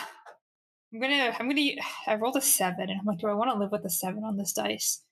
I'm 0.93 1.01
gonna 1.01 1.36
I'm 1.39 1.49
gonna 1.49 1.73
I 2.07 2.15
rolled 2.15 2.36
a 2.36 2.41
seven 2.41 2.89
and 2.91 2.99
I'm 2.99 3.07
like, 3.07 3.18
do 3.18 3.28
I 3.28 3.35
want 3.35 3.51
to 3.52 3.59
live 3.59 3.73
with 3.73 3.85
a 3.85 3.91
seven 3.91 4.25
on 4.25 4.36
this 4.36 4.52
dice? 4.52 5.02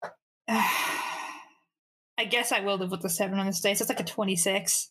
I 0.48 2.24
guess 2.28 2.50
I 2.50 2.60
will 2.60 2.78
live 2.78 2.90
with 2.90 3.02
the 3.02 3.10
seven 3.10 3.38
on 3.38 3.46
this 3.46 3.60
dice. 3.60 3.80
It's 3.80 3.90
like 3.90 4.00
a 4.00 4.04
26. 4.04 4.90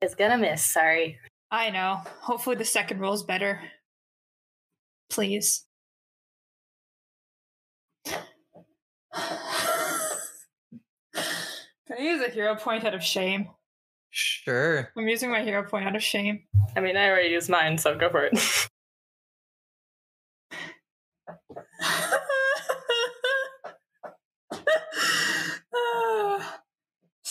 it's 0.00 0.14
gonna 0.14 0.38
miss. 0.38 0.64
Sorry. 0.64 1.18
I 1.50 1.70
know. 1.70 2.02
Hopefully 2.20 2.56
the 2.56 2.64
second 2.64 3.00
roll 3.00 3.12
is 3.12 3.22
better. 3.22 3.60
Please. 5.10 5.64
Can 8.04 8.18
I 11.98 12.02
use 12.02 12.22
a 12.22 12.30
hero 12.30 12.54
point 12.54 12.84
out 12.84 12.94
of 12.94 13.02
shame? 13.02 13.48
Sure. 14.10 14.92
I'm 14.96 15.08
using 15.08 15.30
my 15.30 15.42
hero 15.42 15.68
point 15.68 15.86
out 15.86 15.96
of 15.96 16.02
shame. 16.02 16.44
I 16.76 16.80
mean, 16.80 16.96
I 16.96 17.08
already 17.08 17.30
used 17.30 17.50
mine, 17.50 17.78
so 17.78 17.96
go 17.96 18.08
for 18.10 18.24
it. 18.24 18.68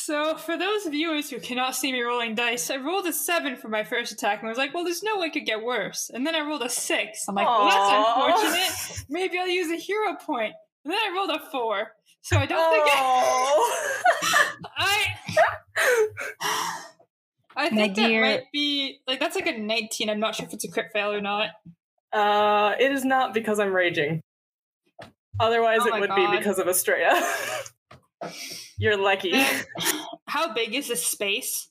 so, 0.09 0.35
for 0.38 0.57
those 0.57 0.85
viewers 0.88 1.29
who 1.29 1.39
cannot 1.39 1.75
see 1.75 1.91
me 1.91 2.01
rolling 2.01 2.33
dice, 2.33 2.71
I 2.71 2.77
rolled 2.77 3.05
a 3.05 3.13
seven 3.13 3.55
for 3.55 3.67
my 3.67 3.83
first 3.83 4.11
attack 4.11 4.39
and 4.39 4.47
I 4.47 4.49
was 4.49 4.57
like, 4.57 4.73
well, 4.73 4.83
there's 4.83 5.03
no 5.03 5.19
way 5.19 5.27
it 5.27 5.33
could 5.33 5.45
get 5.45 5.61
worse. 5.63 6.09
And 6.11 6.25
then 6.25 6.33
I 6.33 6.41
rolled 6.41 6.63
a 6.63 6.69
six. 6.69 7.25
I'm 7.29 7.35
like, 7.35 7.45
well, 7.45 7.69
that's 7.69 8.41
unfortunate. 8.49 9.05
Maybe 9.07 9.38
I'll 9.38 9.47
use 9.47 9.69
a 9.71 9.75
hero 9.75 10.15
point. 10.15 10.53
And 10.83 10.91
then 10.91 10.99
I 10.99 11.13
rolled 11.15 11.29
a 11.29 11.39
four. 11.51 11.91
So 12.23 12.38
I 12.38 12.47
don't 12.47 12.73
think 12.73 12.85
Oh. 12.91 13.91
I. 14.77 15.05
I 17.55 17.69
think 17.69 17.95
that 17.95 18.09
might 18.09 18.51
be 18.51 19.01
like 19.07 19.19
that's 19.19 19.35
like 19.35 19.45
a 19.45 19.59
19. 19.59 20.09
I'm 20.09 20.19
not 20.19 20.33
sure 20.33 20.47
if 20.47 20.53
it's 20.53 20.63
a 20.65 20.71
crit 20.71 20.88
fail 20.91 21.11
or 21.11 21.21
not. 21.21 21.49
Uh, 22.11 22.73
it 22.79 22.91
is 22.91 23.05
not 23.05 23.35
because 23.35 23.59
I'm 23.59 23.73
raging. 23.73 24.21
Otherwise, 25.39 25.81
Oh 25.83 25.95
it 25.95 25.99
would 25.99 26.09
God. 26.09 26.31
be 26.31 26.38
because 26.39 26.57
of 26.57 26.67
Estrella. 26.67 27.21
You're 28.77 28.98
lucky. 28.98 29.33
How 30.27 30.53
big 30.53 30.73
is 30.75 30.88
this 30.88 31.06
space? 31.06 31.69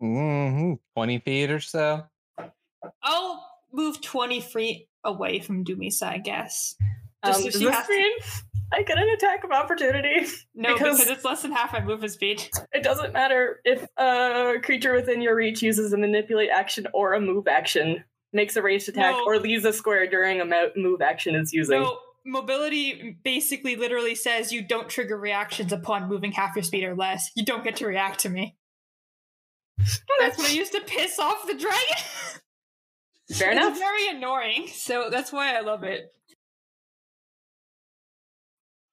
hmm 0.00 0.74
20 0.96 1.18
feet 1.20 1.50
or 1.50 1.60
so. 1.60 2.04
I'll 3.02 3.46
move 3.72 4.00
20 4.00 4.40
feet 4.40 4.88
away 5.04 5.40
from 5.40 5.64
Dumisa, 5.64 6.04
I 6.04 6.18
guess. 6.18 6.74
Um, 7.22 7.34
so 7.34 7.44
does 7.44 7.52
she 7.54 7.64
this 7.64 7.74
has 7.74 7.86
to- 7.86 7.92
mean 7.92 8.12
I 8.72 8.82
get 8.82 8.98
an 8.98 9.08
attack 9.10 9.44
of 9.44 9.50
opportunity? 9.50 10.26
No, 10.54 10.72
Because- 10.74 10.98
because, 10.98 11.10
it's 11.16 11.24
less 11.24 11.42
than 11.42 11.52
half 11.52 11.72
my 11.72 11.82
movement 11.82 12.12
speed. 12.12 12.48
It 12.72 12.82
doesn't 12.82 13.12
matter 13.12 13.60
if 13.64 13.84
a 13.96 14.54
creature 14.62 14.94
within 14.94 15.20
your 15.20 15.34
reach 15.34 15.60
uses 15.62 15.92
a 15.92 15.98
manipulate 15.98 16.50
action 16.50 16.86
or 16.94 17.14
a 17.14 17.20
move 17.20 17.48
action, 17.48 18.04
makes 18.32 18.56
a 18.56 18.62
ranged 18.62 18.88
attack, 18.88 19.12
No. 19.16 19.24
or 19.26 19.38
leaves 19.38 19.64
a 19.64 19.72
square 19.72 20.06
during 20.08 20.40
a 20.40 20.70
move 20.76 21.02
action 21.02 21.34
is 21.34 21.52
using. 21.52 21.82
So 21.82 21.98
mobility 22.24 23.18
basically 23.24 23.76
literally 23.76 24.14
says 24.14 24.52
you 24.52 24.62
don't 24.62 24.88
trigger 24.88 25.18
reactions 25.18 25.72
upon 25.72 26.08
moving 26.08 26.32
half 26.32 26.54
your 26.54 26.62
speed 26.62 26.84
or 26.84 26.94
less. 26.94 27.30
You 27.34 27.44
don't 27.44 27.64
get 27.64 27.76
to 27.76 27.86
react 27.86 28.20
to 28.20 28.28
me. 28.28 28.56
That's 30.20 30.36
what 30.36 30.50
I 30.50 30.52
used 30.52 30.72
to 30.72 30.80
piss 30.82 31.18
off 31.18 31.46
the 31.46 31.54
dragon. 31.54 31.96
Fair 33.32 33.50
it's 33.52 33.60
enough. 33.60 33.78
very 33.78 34.08
annoying, 34.08 34.66
so 34.66 35.08
that's 35.08 35.32
why 35.32 35.56
I 35.56 35.60
love 35.60 35.84
it. 35.84 36.12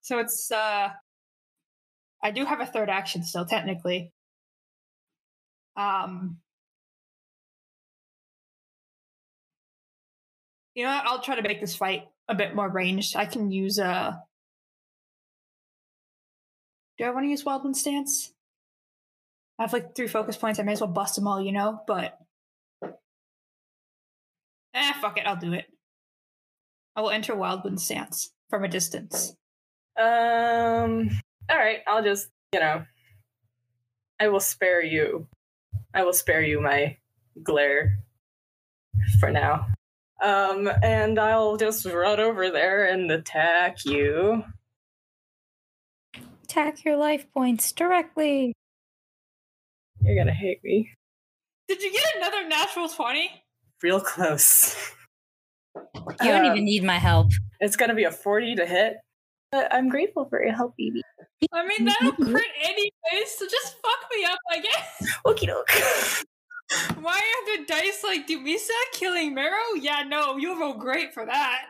So 0.02 0.20
it's 0.20 0.52
uh 0.52 0.90
I 2.24 2.32
do 2.32 2.46
have 2.46 2.62
a 2.62 2.68
third 2.68 2.88
action 2.88 3.24
still 3.24 3.46
technically. 3.46 4.14
Um 5.76 6.38
You 10.76 10.84
know 10.84 10.92
what? 10.92 11.06
I'll 11.08 11.22
try 11.24 11.36
to 11.36 11.42
make 11.42 11.60
this 11.60 11.76
fight 11.76 12.04
a 12.28 12.36
bit 12.36 12.56
more 12.56 12.70
ranged. 12.70 13.16
I 13.16 13.26
can 13.26 13.52
use 13.52 13.80
a. 13.80 14.22
Do 16.98 17.06
I 17.06 17.12
want 17.12 17.26
to 17.26 17.30
use 17.30 17.46
Wild 17.46 17.64
Wind 17.64 17.78
Stance? 17.78 18.34
I 19.60 19.64
have 19.64 19.74
like 19.74 19.96
three 19.96 20.08
focus 20.08 20.38
points. 20.38 20.60
I 20.60 20.64
may 20.64 20.74
as 20.74 20.82
well 20.82 20.90
bust 20.90 21.16
them 21.16 21.28
all, 21.28 21.42
you 21.42 21.52
know, 21.52 21.82
but 21.88 22.18
Eh, 24.78 24.94
fuck 25.02 25.18
it, 25.18 25.26
I'll 25.26 25.36
do 25.36 25.54
it. 25.54 25.66
I 26.96 27.02
will 27.02 27.10
enter 27.10 27.36
Wildwind 27.36 27.80
Stance 27.80 28.32
from 28.50 28.64
a 28.64 28.68
distance. 28.68 29.36
Um. 30.00 31.10
All 31.50 31.58
right. 31.58 31.80
I'll 31.88 32.04
just, 32.04 32.30
you 32.54 32.60
know, 32.60 32.84
I 34.20 34.28
will 34.28 34.40
spare 34.40 34.84
you. 34.84 35.28
I 35.94 36.04
will 36.04 36.14
spare 36.14 36.44
you 36.44 36.62
my 36.62 36.98
glare 37.42 37.98
for 39.20 39.32
now. 39.32 39.68
Um, 40.22 40.68
and 40.82 41.20
I'll 41.20 41.58
just 41.58 41.86
run 41.86 42.20
over 42.20 42.50
there 42.50 42.86
and 42.86 43.10
attack 43.12 43.86
you. 43.86 44.44
Attack 46.44 46.84
your 46.86 46.98
life 46.98 47.26
points 47.34 47.72
directly. 47.72 48.54
You're 50.02 50.16
gonna 50.16 50.34
hate 50.34 50.64
me. 50.64 50.92
Did 51.68 51.82
you 51.84 51.92
get 51.92 52.16
another 52.18 52.48
natural 52.48 52.88
20? 52.88 53.30
Real 53.84 54.00
close. 54.00 54.76
You 55.76 55.84
don't 56.32 56.46
Um, 56.46 56.52
even 56.54 56.66
need 56.66 56.84
my 56.84 56.98
help. 56.98 57.30
It's 57.60 57.76
gonna 57.76 57.94
be 57.96 58.06
a 58.06 58.12
40 58.12 58.56
to 58.56 58.66
hit. 58.66 58.98
But 59.52 59.74
I'm 59.74 59.88
grateful 59.90 60.26
for 60.30 60.44
your 60.44 60.54
help, 60.54 60.74
Evie. 60.78 61.02
I 61.54 61.66
mean, 61.66 61.86
that'll 61.86 62.12
crit 62.14 62.46
anyways, 62.64 63.32
so 63.38 63.46
just 63.48 63.76
fuck 63.82 64.10
me 64.14 64.26
up, 64.26 64.40
I 64.52 64.60
guess. 64.60 65.18
Okie 65.26 65.48
doke. 65.48 65.70
Why 67.00 67.18
are 67.20 67.58
the 67.58 67.66
dice 67.66 68.04
like 68.04 68.28
Dumisa 68.28 68.70
killing 68.94 69.34
Mero? 69.34 69.58
Yeah, 69.80 70.04
no, 70.08 70.38
you 70.38 70.60
roll 70.60 70.74
great 70.74 71.14
for 71.14 71.26
that. 71.26 71.62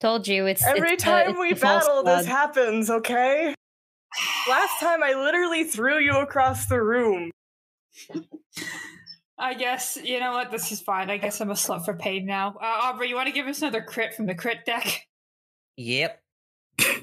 Told 0.00 0.26
you 0.26 0.46
it's 0.46 0.64
Every 0.66 0.92
it's 0.94 1.04
the- 1.04 1.10
time 1.10 1.30
it's 1.30 1.38
we 1.38 1.54
battle, 1.54 2.02
this 2.02 2.26
happens, 2.26 2.90
okay? 2.90 3.54
Last 4.48 4.80
time 4.80 5.02
I 5.02 5.14
literally 5.14 5.64
threw 5.64 5.98
you 5.98 6.16
across 6.18 6.66
the 6.66 6.82
room. 6.82 7.30
I 9.38 9.54
guess, 9.54 9.96
you 10.02 10.20
know 10.20 10.32
what, 10.32 10.50
this 10.50 10.70
is 10.72 10.80
fine. 10.80 11.10
I 11.10 11.16
guess 11.16 11.40
I'm 11.40 11.50
a 11.50 11.54
slut 11.54 11.84
for 11.84 11.94
pain 11.94 12.26
now. 12.26 12.54
Uh, 12.60 12.80
Aubrey, 12.84 13.08
you 13.08 13.14
want 13.14 13.26
to 13.28 13.32
give 13.34 13.46
us 13.46 13.62
another 13.62 13.82
crit 13.82 14.14
from 14.14 14.26
the 14.26 14.34
crit 14.34 14.64
deck? 14.64 15.06
Yep. 15.76 16.20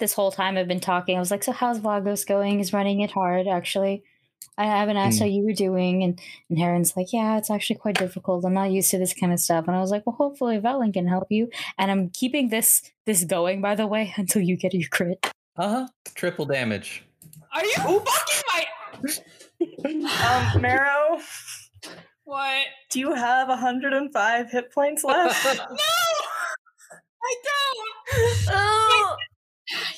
this 0.00 0.12
whole 0.12 0.32
time 0.32 0.56
I've 0.56 0.68
been 0.68 0.80
talking. 0.80 1.16
I 1.16 1.20
was 1.20 1.30
like, 1.30 1.44
so 1.44 1.52
how's 1.52 1.84
Lagos 1.84 2.24
going? 2.24 2.60
Is 2.60 2.72
running 2.72 3.00
it 3.00 3.12
hard, 3.12 3.46
actually. 3.46 4.02
I 4.58 4.64
haven't 4.66 4.96
asked 4.96 5.16
Mm. 5.18 5.20
how 5.20 5.26
you 5.26 5.44
were 5.44 5.52
doing. 5.52 6.02
And, 6.02 6.20
and 6.48 6.58
Heron's 6.58 6.96
like, 6.96 7.12
yeah, 7.12 7.38
it's 7.38 7.50
actually 7.50 7.76
quite 7.76 7.96
difficult. 7.98 8.44
I'm 8.44 8.54
not 8.54 8.70
used 8.70 8.90
to 8.92 8.98
this 8.98 9.14
kind 9.14 9.32
of 9.32 9.40
stuff. 9.40 9.66
And 9.66 9.76
I 9.76 9.80
was 9.80 9.90
like, 9.90 10.04
well, 10.06 10.16
hopefully 10.16 10.58
Velen 10.58 10.92
can 10.92 11.06
help 11.08 11.26
you. 11.30 11.50
And 11.78 11.90
I'm 11.90 12.10
keeping 12.10 12.48
this 12.50 12.82
this 13.06 13.24
going, 13.24 13.60
by 13.60 13.74
the 13.74 13.86
way, 13.86 14.12
until 14.16 14.42
you 14.42 14.56
get 14.56 14.74
your 14.74 14.88
crit. 14.90 15.26
Uh 15.56 15.68
huh. 15.68 15.88
Triple 16.14 16.44
damage. 16.46 17.04
Are 17.54 17.64
you 17.64 18.00
fucking 18.00 18.42
my 18.52 18.64
Um, 20.54 20.60
Marrow, 20.62 21.18
what? 22.24 22.64
do 22.90 23.00
you 23.00 23.12
have 23.14 23.48
105 23.48 24.50
hit 24.50 24.72
points 24.72 25.04
left? 25.04 25.44
No, 25.44 25.54
I 27.22 27.34
don't. 27.44 28.48
oh, 28.50 29.16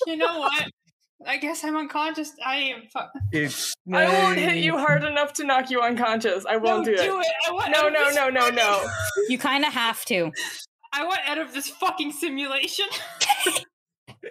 You 0.07 0.16
know 0.16 0.39
what? 0.41 0.70
I 1.25 1.39
guess 1.39 1.65
I'm 1.65 1.77
unconscious. 1.77 2.33
I 2.45 2.57
am. 2.57 2.83
Fu- 2.93 3.95
I 3.95 4.07
won't 4.23 4.39
hit 4.39 4.57
you 4.62 4.77
hard 4.77 5.03
enough 5.05 5.33
to 5.35 5.45
knock 5.45 5.70
you 5.70 5.81
unconscious. 5.81 6.45
I 6.45 6.57
won't 6.57 6.86
no, 6.86 6.95
do 6.97 7.01
it. 7.20 7.27
I 7.49 7.53
want 7.53 7.70
No, 7.73 7.86
out 7.86 7.93
no, 7.93 8.11
no, 8.11 8.28
no, 8.28 8.51
no. 8.51 8.86
You 9.28 9.39
kind 9.39 9.65
of 9.65 9.73
have 9.73 10.05
to. 10.07 10.31
I 10.93 11.05
want 11.05 11.20
out 11.27 11.39
of 11.39 11.53
this 11.55 11.69
fucking 11.69 12.12
simulation. 12.12 12.86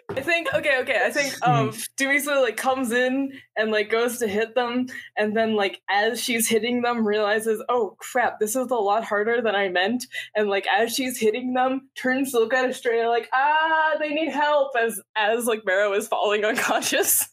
I 0.10 0.22
think 0.22 0.54
okay, 0.54 0.80
okay. 0.82 1.02
I 1.04 1.10
think 1.10 1.34
um 1.48 1.70
Dumisa 1.98 2.42
like 2.42 2.58
comes 2.58 2.92
in 2.92 3.32
and 3.58 3.72
like 3.72 3.90
goes 3.90 4.20
to 4.20 4.28
hit 4.28 4.56
them, 4.56 4.88
and 5.18 5.36
then 5.36 5.56
like 5.56 5.82
as 5.90 6.22
she's 6.22 6.48
hitting 6.48 6.82
them, 6.82 7.08
realizes, 7.08 7.64
oh 7.70 7.96
crap, 8.00 8.40
this 8.40 8.56
is 8.56 8.72
a 8.72 8.76
lot 8.76 9.04
harder 9.04 9.42
than 9.42 9.56
I 9.56 9.70
meant. 9.70 10.06
And 10.36 10.50
like 10.50 10.66
as 10.68 10.94
she's 10.94 11.20
hitting 11.20 11.54
them, 11.54 11.90
turns 11.96 12.32
to 12.32 12.40
look 12.40 12.54
at 12.54 12.70
Estrella 12.70 13.10
like, 13.10 13.30
ah, 13.34 13.96
they 14.00 14.10
need 14.10 14.30
help 14.32 14.72
as 14.80 15.00
as 15.16 15.46
like 15.46 15.62
Marrow 15.66 15.94
is 15.94 16.08
falling 16.08 16.44
unconscious. 16.46 17.28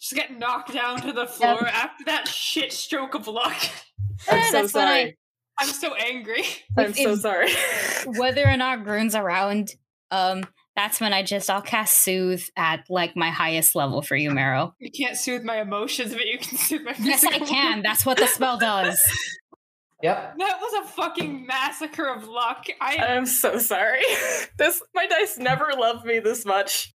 Just 0.00 0.14
get 0.14 0.38
knocked 0.38 0.72
down 0.74 1.00
to 1.00 1.12
the 1.12 1.26
floor 1.26 1.66
after 1.66 2.04
that 2.04 2.28
shit 2.28 2.72
stroke 2.72 3.14
of 3.14 3.26
luck. 3.28 3.56
I'm 4.30 4.38
Eh, 4.38 4.42
so 4.44 4.52
that's 4.52 4.74
when 4.74 4.84
I- 4.84 5.00
sorry. 5.02 5.18
I'm 5.58 5.68
so 5.68 5.94
angry. 5.94 6.42
I'm 6.76 6.90
If- 6.90 6.96
so 6.96 7.16
sorry. 7.16 7.50
Whether 8.18 8.46
or 8.46 8.58
not 8.58 8.84
Grun's 8.84 9.14
around, 9.14 9.70
um, 10.10 10.44
that's 10.76 11.00
when 11.00 11.12
I 11.12 11.22
just 11.22 11.48
I'll 11.50 11.62
cast 11.62 12.02
Soothe 12.04 12.44
at 12.56 12.84
like 12.88 13.16
my 13.16 13.30
highest 13.30 13.74
level 13.74 14.02
for 14.02 14.14
you, 14.14 14.30
Marrow. 14.30 14.74
You 14.78 14.90
can't 14.90 15.16
soothe 15.16 15.42
my 15.42 15.60
emotions, 15.60 16.12
but 16.12 16.26
you 16.26 16.38
can 16.38 16.58
soothe 16.58 16.82
my 16.82 16.94
Yes, 17.00 17.24
I 17.24 17.30
physical. 17.30 17.46
can. 17.48 17.82
That's 17.82 18.04
what 18.06 18.18
the 18.18 18.26
spell 18.26 18.58
does. 18.58 19.00
Yep. 20.02 20.34
That 20.38 20.58
was 20.60 20.84
a 20.84 20.88
fucking 20.92 21.46
massacre 21.46 22.06
of 22.06 22.28
luck. 22.28 22.66
I 22.80 22.98
I'm 22.98 23.26
so 23.26 23.58
sorry. 23.58 24.02
This 24.58 24.82
my 24.94 25.06
dice 25.06 25.38
never 25.38 25.72
loved 25.76 26.04
me 26.04 26.18
this 26.18 26.44
much. 26.44 26.92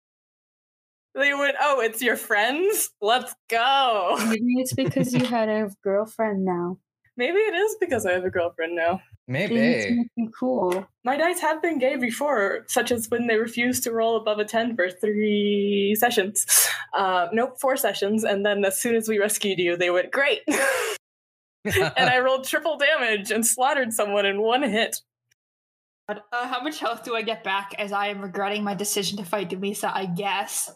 They 1.16 1.34
went, 1.34 1.56
oh, 1.60 1.82
it's 1.82 2.02
your 2.02 2.16
friends? 2.18 2.92
Let's 3.02 3.34
go. 3.50 4.16
Maybe 4.28 4.54
it's 4.60 4.74
because 4.74 5.14
you 5.14 5.26
had 5.26 5.50
a 5.50 5.70
girlfriend 5.84 6.46
now. 6.46 6.78
Maybe 7.18 7.38
it 7.40 7.56
is 7.56 7.76
because 7.80 8.06
I 8.06 8.12
have 8.14 8.24
a 8.24 8.30
girlfriend 8.30 8.76
now. 8.76 9.02
Maybe. 9.30 10.10
cool. 10.40 10.88
My 11.06 11.16
dice 11.16 11.40
have 11.40 11.62
been 11.62 11.78
gay 11.78 11.98
before, 11.98 12.66
such 12.68 12.92
as 12.92 13.08
when 13.12 13.28
they 13.28 13.38
refused 13.38 13.84
to 13.84 13.92
roll 13.92 14.18
above 14.18 14.40
a 14.40 14.44
10 14.44 14.76
for 14.76 14.90
three 14.90 15.96
sessions. 16.00 16.48
Uh, 16.98 17.28
nope, 17.32 17.60
four 17.62 17.78
sessions. 17.78 18.24
And 18.24 18.44
then 18.44 18.66
as 18.66 18.82
soon 18.82 18.96
as 18.96 19.08
we 19.08 19.20
rescued 19.20 19.60
you, 19.60 19.78
they 19.78 19.92
went, 19.92 20.12
great. 20.12 20.40
and 20.48 22.10
I 22.10 22.18
rolled 22.24 22.46
triple 22.46 22.78
damage 22.78 23.30
and 23.30 23.46
slaughtered 23.46 23.94
someone 23.94 24.26
in 24.26 24.42
one 24.42 24.64
hit. 24.64 24.98
uh, 26.10 26.16
how 26.32 26.64
much 26.64 26.80
health 26.80 27.04
do 27.04 27.16
I 27.16 27.22
get 27.22 27.44
back 27.44 27.76
as 27.78 27.92
I 27.92 28.08
am 28.08 28.22
regretting 28.22 28.64
my 28.64 28.74
decision 28.74 29.20
to 29.20 29.24
fight 29.24 29.52
Dumisa? 29.52 29.92
I 29.94 30.08
guess. 30.08 30.72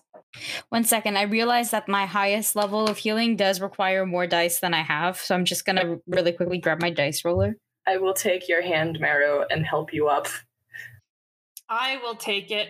One 0.69 0.83
second. 0.83 1.17
I 1.17 1.23
realize 1.23 1.72
that 1.72 1.88
my 1.88 2.06
highest 2.06 2.56
level 2.56 2.88
of 2.88 2.98
healing 2.98 3.35
does 3.35 3.61
require 3.61 4.06
more 4.06 4.27
dice 4.27 4.59
than 4.59 4.75
I 4.75 4.83
have, 4.83 5.17
so 5.17 5.33
I'm 5.33 5.45
just 5.45 5.65
gonna 5.65 5.98
really 6.06 6.33
quickly 6.33 6.59
grab 6.59 6.80
my 6.80 6.91
dice 6.91 7.25
roller. 7.25 7.56
I 7.88 7.98
will 7.98 8.14
take 8.14 8.48
your 8.48 8.62
hand, 8.62 9.00
Marrow, 9.00 9.45
and 9.50 9.66
help 9.66 9.94
you 9.94 10.08
up. 10.08 10.28
I 11.70 11.98
will 11.98 12.16
take 12.16 12.52
it. 12.52 12.70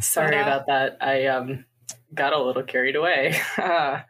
Sorry 0.00 0.30
But, 0.30 0.38
uh, 0.38 0.42
about 0.42 0.66
that. 0.68 0.96
I 1.00 1.26
um 1.26 1.64
got 2.14 2.32
a 2.32 2.42
little 2.42 2.62
carried 2.62 2.96
away. 2.96 3.34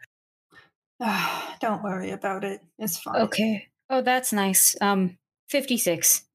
Don't 1.61 1.83
worry 1.83 2.11
about 2.11 2.43
it. 2.43 2.61
It's 2.77 2.99
fine. 2.99 3.21
Okay. 3.23 3.67
Oh, 3.89 4.01
that's 4.01 4.31
nice. 4.33 4.75
Um, 4.81 5.17
fifty-six. 5.49 6.25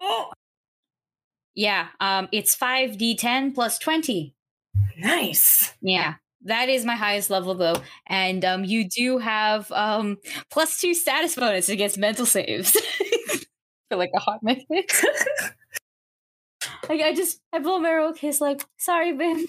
Oh, 0.00 0.30
Yeah. 1.54 1.88
Um, 2.00 2.28
it's 2.32 2.54
five 2.54 2.92
d10 2.92 3.54
plus 3.54 3.78
twenty. 3.78 4.34
nice. 4.98 5.74
Yeah. 5.80 6.14
That 6.42 6.68
is 6.68 6.84
my 6.84 6.94
highest 6.96 7.30
level 7.30 7.54
though. 7.54 7.76
And 8.06 8.44
um 8.44 8.64
you 8.64 8.88
do 8.88 9.18
have 9.18 9.70
um 9.72 10.18
plus 10.50 10.78
two 10.80 10.94
status 10.94 11.34
bonus 11.34 11.68
against 11.68 11.98
mental 11.98 12.26
saves. 12.26 12.76
For 13.90 13.96
like 13.96 14.10
a 14.14 14.20
hot 14.20 14.42
minute. 14.42 14.64
like 16.88 17.00
I 17.00 17.12
just 17.14 17.40
I 17.52 17.58
blow 17.60 17.78
my 17.78 17.92
roll 17.92 18.12
kiss 18.12 18.40
like, 18.40 18.64
sorry, 18.78 19.12
Bim. 19.12 19.46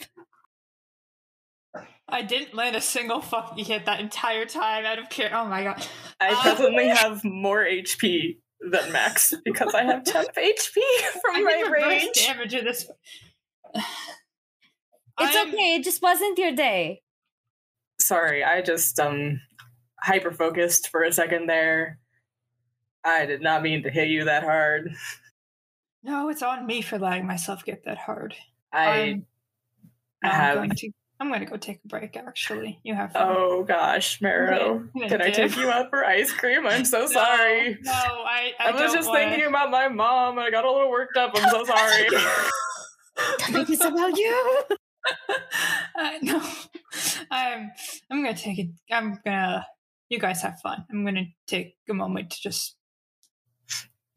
I 2.10 2.22
didn't 2.22 2.54
land 2.54 2.76
a 2.76 2.82
single 2.82 3.22
fucking 3.22 3.66
hit 3.66 3.86
that 3.86 4.00
entire 4.00 4.46
time 4.46 4.86
out 4.86 4.98
of 5.00 5.10
care. 5.10 5.30
Oh 5.34 5.46
my 5.46 5.64
god. 5.64 5.86
I 6.20 6.34
presently 6.42 6.88
have 6.90 7.24
more 7.26 7.66
HP 7.66 8.38
than 8.62 8.92
Max 8.92 9.34
because 9.46 9.74
I 9.74 9.84
have 9.84 10.04
10 10.04 10.26
HP 10.28 10.78
from 11.22 11.36
did 11.36 11.44
my 11.44 11.70
range. 11.72 12.14
damage 12.26 12.54
in 12.54 12.66
this. 12.66 12.90
It's 15.20 15.36
I'm- 15.36 15.50
okay, 15.52 15.74
it 15.76 15.84
just 15.84 16.00
wasn't 16.04 16.38
your 16.38 16.52
day. 16.52 17.02
Sorry, 18.00 18.44
I 18.44 18.62
just 18.62 19.00
um 19.00 19.42
hyper 20.00 20.32
focused 20.32 20.90
for 20.90 21.02
a 21.02 21.12
second 21.12 21.48
there. 21.48 21.98
I 23.08 23.26
did 23.26 23.42
not 23.42 23.62
mean 23.64 23.84
to 23.84 23.90
hit 23.90 24.10
you 24.10 24.26
that 24.26 24.44
hard. 24.44 24.94
No, 26.04 26.30
it's 26.30 26.44
on 26.44 26.66
me 26.66 26.82
for 26.82 27.00
letting 27.00 27.26
myself 27.26 27.64
get 27.66 27.86
that 27.86 27.98
hard. 27.98 28.36
I 28.72 28.86
I'm- 28.86 29.26
no, 30.24 30.30
I'm 30.30 30.36
have 30.36 30.56
going 30.58 30.70
to. 30.72 30.92
I'm 31.20 31.30
going 31.30 31.40
to 31.40 31.46
go 31.48 31.58
take 31.58 31.80
a 31.84 31.88
break. 31.88 32.16
Actually, 32.16 32.80
you 32.84 32.94
have 32.94 33.12
fun. 33.14 33.24
Oh 33.28 33.64
gosh, 33.64 34.22
Marrow. 34.22 34.84
I'm 34.96 35.10
Can 35.10 35.22
I 35.22 35.32
take 35.32 35.56
you 35.58 35.70
out 35.70 35.90
for 35.90 36.06
ice 36.06 36.32
cream? 36.32 36.68
I'm 36.68 36.86
so 36.86 37.00
No, 37.02 37.08
sorry. 37.08 37.78
No, 37.82 37.92
I. 37.92 38.52
I, 38.60 38.68
I, 38.68 38.72
was 38.72 38.82
don't 38.82 38.94
just 38.94 39.08
wanna- 39.08 39.20
thinking 39.30 39.48
about 39.48 39.72
my 39.72 39.88
mom. 39.88 40.38
I 40.38 40.52
got 40.52 40.66
a 40.66 40.72
little 40.72 40.92
worked 40.92 41.18
up. 41.18 41.32
I'm 41.36 41.50
so 41.50 41.64
sorry. 41.66 42.08
Don't 42.10 43.52
think 43.54 43.70
it's 43.72 43.84
about 43.86 44.16
you. 44.18 44.62
uh, 46.00 46.12
no, 46.22 46.42
I'm. 47.32 47.72
I'm 48.12 48.24
gonna 48.24 48.36
take 48.38 48.60
it. 48.60 48.70
I'm 48.92 49.20
gonna. 49.26 49.66
You 50.10 50.20
guys 50.20 50.42
have 50.44 50.60
fun. 50.62 50.86
I'm 50.92 51.04
gonna 51.04 51.26
take 51.48 51.76
a 51.90 51.94
moment 51.94 52.30
to 52.32 52.42
just. 52.42 52.77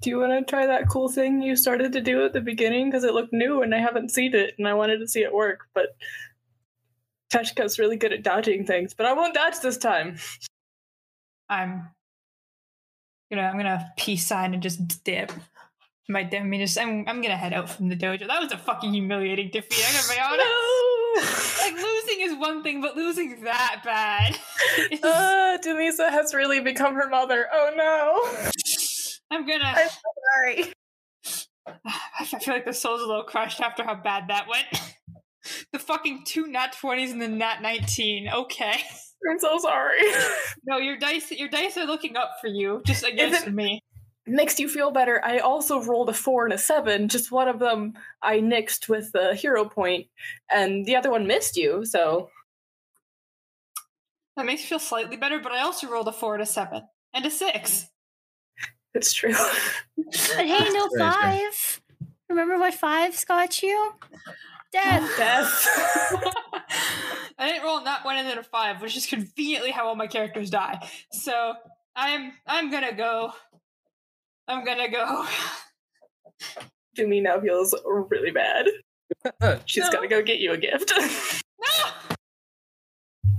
Do 0.01 0.11
you 0.11 0.19
want 0.19 0.33
to 0.33 0.51
try 0.51 0.67
that 0.67 0.89
cool 0.89 1.09
thing 1.09 1.43
you 1.43 1.57
started 1.57 1.93
to 1.93 2.01
do 2.01 2.25
at 2.25 2.33
the 2.33 2.41
beginning? 2.41 2.89
Because 2.89 3.05
it 3.05 3.13
looked 3.13 3.33
new 3.33 3.63
and 3.63 3.75
I 3.75 3.79
haven't 3.79 4.11
seen 4.11 4.35
it 4.35 4.55
and 4.59 4.67
I 4.67 4.75
wanted 4.75 4.99
to 4.99 5.09
see 5.09 5.21
it 5.21 5.33
work. 5.33 5.67
But 5.75 5.89
Teshka's 7.33 7.79
really 7.79 7.97
good 7.97 8.13
at 8.13 8.23
dodging 8.23 8.65
things, 8.65 8.95
but 8.95 9.07
I 9.07 9.13
won't 9.13 9.35
dodge 9.35 9.61
this 9.61 9.77
time. 9.77 10.17
I'm. 11.49 11.89
Gonna. 13.31 13.43
I'm 13.43 13.57
gonna 13.57 13.93
peace 13.97 14.27
sign 14.27 14.55
and 14.55 14.63
just 14.63 15.05
dip. 15.05 15.33
My 16.09 16.29
I 16.33 16.41
mean, 16.43 16.61
just 16.61 16.79
I'm. 16.79 17.07
I'm 17.07 17.21
gonna 17.23 17.37
head 17.37 17.53
out 17.53 17.69
from 17.71 17.89
the 17.89 17.97
dojo. 17.97 18.27
That 18.27 18.41
was 18.41 18.51
a 18.53 18.59
fucking 18.59 18.93
humiliating 18.93 19.51
defeat. 19.53 19.85
I'm 19.87 19.95
gonna 19.95 20.15
be 20.15 20.21
honest. 20.21 20.47
no! 20.47 21.65
Like 21.65 21.75
losing 21.75 22.21
is 22.23 22.39
one 22.39 22.63
thing, 22.63 22.81
but 22.81 22.97
losing 22.97 23.43
that 23.45 23.83
bad. 23.85 24.37
is- 24.91 25.03
uh, 25.05 25.59
Denisa 25.63 26.11
has 26.11 26.35
really 26.35 26.61
become 26.61 26.95
her 26.95 27.09
mother. 27.09 27.47
Oh 27.53 27.73
no. 27.77 28.51
I'm 29.31 29.47
gonna. 29.47 29.65
I'm 29.65 29.89
so 29.89 29.99
Sorry. 30.35 30.73
I 32.21 32.25
feel 32.25 32.55
like 32.55 32.65
the 32.65 32.73
soul's 32.73 33.03
a 33.03 33.07
little 33.07 33.23
crushed 33.25 33.61
after 33.61 33.85
how 33.85 33.95
bad 33.95 34.29
that 34.29 34.47
went. 34.49 34.67
the 35.73 35.79
fucking 35.79 36.25
two 36.27 36.47
nat 36.49 36.75
20s 36.81 37.13
and 37.13 37.21
the 37.23 37.29
nat 37.29 37.63
19. 37.63 38.29
Okay. 38.29 38.73
I'm 39.31 39.39
so 39.39 39.59
sorry. 39.59 40.01
No, 40.67 40.77
your 40.79 40.97
dice 40.99 41.31
your 41.31 41.49
dice 41.49 41.77
are 41.79 41.87
looking 41.87 42.17
up 42.17 42.33
for 42.41 42.47
you, 42.49 42.83
just 42.87 43.05
against 43.05 43.47
it- 43.47 43.55
me. 43.55 43.83
Makes 44.27 44.61
you 44.61 44.69
feel 44.69 44.91
better. 44.93 45.21
I 45.25 45.39
also 45.39 45.83
rolled 45.83 46.09
a 46.11 46.13
four 46.13 46.45
and 46.45 46.53
a 46.53 46.59
seven. 46.59 47.09
Just 47.09 47.33
one 47.33 47.49
of 47.49 47.59
them 47.59 47.95
I 48.23 48.39
nixed 48.39 48.89
with 48.89 49.11
the 49.13 49.35
hero 49.35 49.65
point, 49.65 50.07
and 50.53 50.85
the 50.87 50.95
other 50.97 51.11
one 51.11 51.27
missed 51.27 51.57
you. 51.57 51.85
So 51.85 52.29
That 54.37 54.47
makes 54.47 54.63
me 54.63 54.67
feel 54.69 54.79
slightly 54.79 55.17
better, 55.17 55.41
but 55.41 55.53
I 55.53 55.63
also 55.63 55.89
rolled 55.89 56.07
a 56.09 56.13
four 56.13 56.35
and 56.35 56.43
a 56.43 56.47
seven. 56.47 56.83
And 57.15 57.27
a 57.27 57.31
six. 57.31 57.89
It's 58.95 59.13
true. 59.13 59.35
But 59.97 60.15
hey, 60.47 60.69
no 60.71 60.89
five. 60.99 61.81
Remember 62.29 62.59
what 62.59 62.75
fives 62.75 63.25
got 63.25 63.63
you? 63.63 63.93
Death. 64.73 65.11
Death. 65.17 65.67
I 67.39 67.49
didn't 67.49 67.65
roll 67.65 67.83
not 67.83 68.05
one 68.05 68.17
and 68.17 68.29
then 68.29 68.39
a 68.39 68.43
five, 68.43 68.81
which 68.83 68.97
is 68.97 69.07
conveniently 69.07 69.71
how 69.71 69.87
all 69.87 69.97
my 69.97 70.07
characters 70.07 70.51
die. 70.51 70.79
So 71.13 71.55
I'm 71.97 72.33
I'm 72.47 72.71
gonna 72.71 72.93
go. 72.93 73.33
I'm 74.47 74.65
gonna 74.65 74.91
go. 74.91 75.27
Jimmy 76.97 77.21
now 77.21 77.41
feels 77.41 77.75
really 77.85 78.31
bad. 78.31 78.67
She's 79.67 79.85
No. 79.85 79.91
gotta 79.91 80.09
go 80.09 80.23
get 80.23 80.39
you 80.39 80.53
a 80.53 80.57
gift. 80.59 80.93
No! 80.97 82.17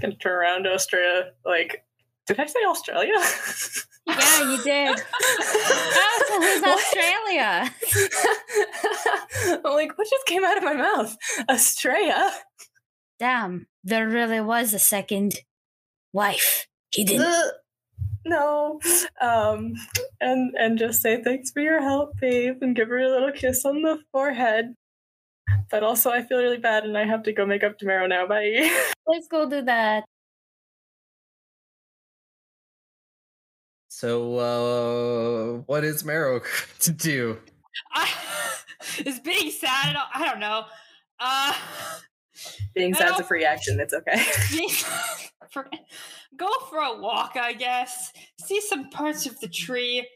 Gonna 0.01 0.15
turn 0.15 0.33
around 0.33 0.63
to 0.63 0.73
Austria, 0.73 1.31
like, 1.45 1.83
Did 2.31 2.39
I 2.39 2.45
say 2.45 2.59
Australia? 2.65 3.13
Yeah, 4.07 4.51
you 4.51 4.63
did. 4.63 5.01
Oh, 6.03 6.23
so 6.29 6.41
who's 6.41 6.63
Australia? 6.63 7.69
I'm 9.65 9.73
like, 9.75 9.97
what 9.97 10.07
just 10.09 10.25
came 10.25 10.45
out 10.45 10.55
of 10.57 10.63
my 10.63 10.73
mouth? 10.73 11.17
Australia? 11.49 12.31
Damn, 13.19 13.67
there 13.83 14.07
really 14.07 14.39
was 14.39 14.73
a 14.73 14.79
second 14.79 15.41
wife. 16.13 16.67
He 16.91 17.03
didn't. 17.03 17.27
Ugh. 17.27 17.51
no. 18.25 18.79
Um, 19.19 19.73
and 20.21 20.53
and 20.57 20.77
just 20.79 21.01
say 21.01 21.21
thanks 21.21 21.51
for 21.51 21.59
your 21.61 21.81
help, 21.81 22.11
babe, 22.21 22.59
and 22.61 22.75
give 22.75 22.87
her 22.87 22.97
a 22.99 23.09
little 23.09 23.31
kiss 23.33 23.65
on 23.65 23.81
the 23.81 23.99
forehead. 24.13 24.73
But 25.69 25.83
also, 25.83 26.11
I 26.11 26.23
feel 26.23 26.37
really 26.37 26.57
bad, 26.59 26.85
and 26.85 26.97
I 26.97 27.05
have 27.05 27.23
to 27.23 27.33
go 27.33 27.45
make 27.45 27.63
up 27.63 27.77
tomorrow 27.77 28.07
now. 28.07 28.25
Bye. 28.25 28.71
Let's 29.07 29.27
go 29.27 29.49
do 29.49 29.61
that. 29.63 30.05
So, 34.01 34.37
uh, 34.39 35.61
what 35.67 35.83
is 35.83 36.03
Marrow 36.03 36.41
to 36.79 36.91
do? 36.91 37.37
I, 37.93 38.09
it's 38.97 39.19
being 39.19 39.51
sad. 39.51 39.89
I 39.89 39.93
don't, 39.93 40.09
I 40.15 40.25
don't 40.27 40.39
know. 40.39 40.63
Uh, 41.19 41.53
Being 42.73 42.95
sad's 42.95 43.19
a 43.19 43.23
free 43.23 43.45
action. 43.45 43.79
It's 43.79 43.93
okay. 43.93 44.17
for, 45.51 45.69
go 46.35 46.49
for 46.67 46.79
a 46.79 46.99
walk, 46.99 47.33
I 47.39 47.53
guess. 47.53 48.11
See 48.43 48.59
some 48.59 48.89
parts 48.89 49.27
of 49.27 49.39
the 49.39 49.47
tree. 49.47 50.09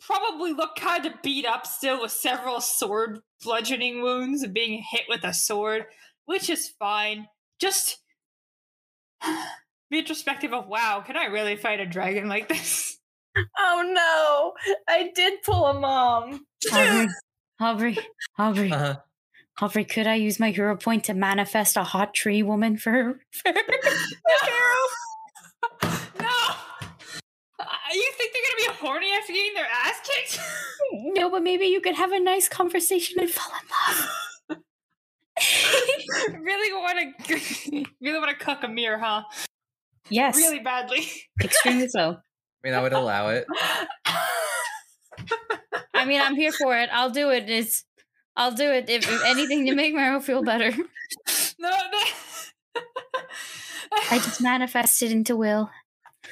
Probably 0.00 0.52
look 0.52 0.74
kind 0.74 1.06
of 1.06 1.22
beat 1.22 1.46
up 1.46 1.68
still 1.68 2.00
with 2.00 2.10
several 2.10 2.60
sword 2.60 3.20
bludgeoning 3.44 4.02
wounds 4.02 4.42
and 4.42 4.52
being 4.52 4.82
hit 4.90 5.02
with 5.08 5.22
a 5.22 5.32
sword, 5.32 5.86
which 6.24 6.50
is 6.50 6.68
fine. 6.80 7.28
Just 7.60 7.98
be 9.88 10.00
introspective 10.00 10.52
of 10.52 10.66
wow, 10.66 11.04
can 11.06 11.16
I 11.16 11.26
really 11.26 11.54
fight 11.54 11.78
a 11.78 11.86
dragon 11.86 12.28
like 12.28 12.48
this? 12.48 12.96
Oh 13.58 13.82
no! 13.94 14.72
I 14.88 15.10
did 15.14 15.42
pull 15.42 15.66
a 15.66 15.74
mom. 15.78 16.44
Aubrey, 16.72 17.08
Aubrey, 17.60 17.98
Aubrey, 18.38 18.72
Uh-huh. 18.72 18.96
Aubrey, 19.62 19.84
could 19.84 20.06
I 20.06 20.14
use 20.14 20.40
my 20.40 20.50
hero 20.50 20.76
point 20.76 21.04
to 21.04 21.14
manifest 21.14 21.76
a 21.76 21.84
hot 21.84 22.14
tree 22.14 22.42
woman 22.42 22.76
for 22.76 22.90
her? 22.90 23.20
for 23.44 23.52
her? 23.52 23.62
no! 25.82 25.88
no! 26.20 26.36
Uh, 27.58 27.64
you 27.92 28.12
think 28.16 28.32
they're 28.32 28.42
gonna 28.42 28.72
be 28.72 28.78
horny 28.80 29.08
after 29.20 29.32
getting 29.32 29.54
their 29.54 29.66
ass 29.66 30.00
kicked? 30.02 30.40
no, 30.92 31.30
but 31.30 31.42
maybe 31.42 31.66
you 31.66 31.80
could 31.80 31.94
have 31.94 32.12
a 32.12 32.20
nice 32.20 32.48
conversation 32.48 33.20
and 33.20 33.28
fall 33.30 33.52
in 33.52 33.68
love. 34.56 34.60
really 36.42 36.72
want 36.72 36.98
to, 37.26 37.84
really 38.00 38.18
want 38.18 38.30
to 38.30 38.44
cuck 38.44 38.62
a 38.64 38.68
mirror, 38.68 38.98
huh? 38.98 39.22
yes, 40.08 40.36
Really 40.36 40.58
badly. 40.60 41.06
extremely 41.42 41.88
so. 41.88 42.16
I 42.62 42.68
mean, 42.68 42.74
I 42.74 42.82
would 42.82 42.92
allow 42.92 43.28
it. 43.30 43.46
I 45.94 46.04
mean, 46.04 46.20
I'm 46.20 46.34
here 46.34 46.52
for 46.52 46.76
it. 46.76 46.90
I'll 46.92 47.10
do 47.10 47.30
it. 47.30 47.48
It's, 47.48 47.84
I'll 48.36 48.52
do 48.52 48.70
it 48.70 48.90
if, 48.90 49.08
if 49.08 49.24
anything 49.24 49.66
to 49.66 49.74
make 49.74 49.94
Meryl 49.94 50.22
feel 50.22 50.42
better. 50.42 50.70
no, 51.58 51.70
no. 51.70 52.82
I 54.10 54.18
just 54.18 54.42
manifested 54.42 55.10
into 55.10 55.36
Will. 55.36 55.70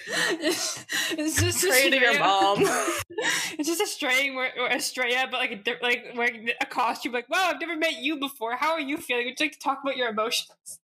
it's 0.07 1.41
just 1.41 1.65
a 1.65 1.69
Pray 1.69 1.91
to 1.91 1.99
your 1.99 2.19
mom. 2.19 2.59
it's 2.61 3.69
just 3.69 3.81
a 3.81 3.87
string 3.87 4.35
where, 4.35 4.51
where 4.57 4.73
Estrella, 4.73 5.29
but 5.31 5.41
like 5.41 5.67
a 5.67 5.85
like 5.85 6.13
wearing 6.15 6.51
a 6.61 6.67
costume. 6.67 7.13
Like, 7.13 7.29
wow, 7.29 7.51
I've 7.51 7.61
never 7.61 7.77
met 7.77 7.99
you 8.01 8.19
before. 8.19 8.57
How 8.57 8.73
are 8.73 8.81
you 8.81 8.97
feeling? 8.99 9.27
Would 9.27 9.41
you 9.41 9.47
like 9.47 9.53
to 9.53 9.59
talk 9.59 9.81
about 9.83 9.97
your 9.97 10.09
emotions? 10.11 10.81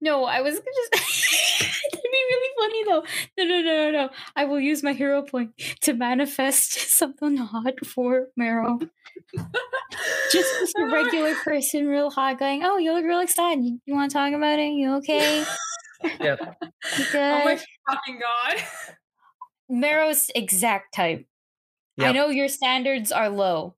No, 0.00 0.24
I 0.24 0.40
was 0.40 0.54
just. 0.54 0.92
That'd 1.60 2.02
be 2.12 2.24
really 2.30 2.50
funny 2.58 2.84
though. 2.84 3.04
No, 3.38 3.44
no, 3.44 3.62
no, 3.62 3.76
no, 3.76 3.90
no. 3.90 4.10
I 4.36 4.44
will 4.44 4.60
use 4.60 4.82
my 4.82 4.92
hero 4.92 5.22
point 5.22 5.50
to 5.82 5.94
manifest 5.94 6.72
something 6.96 7.36
hot 7.36 7.84
for 7.84 8.28
Meryl. 8.38 8.88
Just 10.32 10.60
just 10.60 10.74
a 10.78 10.86
regular 10.86 11.34
person, 11.36 11.86
real 11.86 12.10
hot, 12.10 12.38
going, 12.38 12.62
"Oh, 12.64 12.78
you 12.78 12.92
look 12.92 13.04
real 13.04 13.20
excited. 13.20 13.64
You, 13.64 13.80
you 13.86 13.94
want 13.94 14.10
to 14.10 14.16
talk 14.16 14.32
about 14.32 14.58
it? 14.58 14.72
You 14.72 14.96
okay? 14.96 15.44
Yeah. 16.20 16.36
You 16.98 17.04
Oh 17.14 17.44
my 17.44 17.60
fucking 17.88 18.20
god! 18.20 18.62
Meryl's 19.70 20.30
exact 20.34 20.94
type. 20.94 21.26
I 21.98 22.12
know 22.12 22.28
your 22.28 22.48
standards 22.48 23.12
are 23.12 23.28
low, 23.28 23.76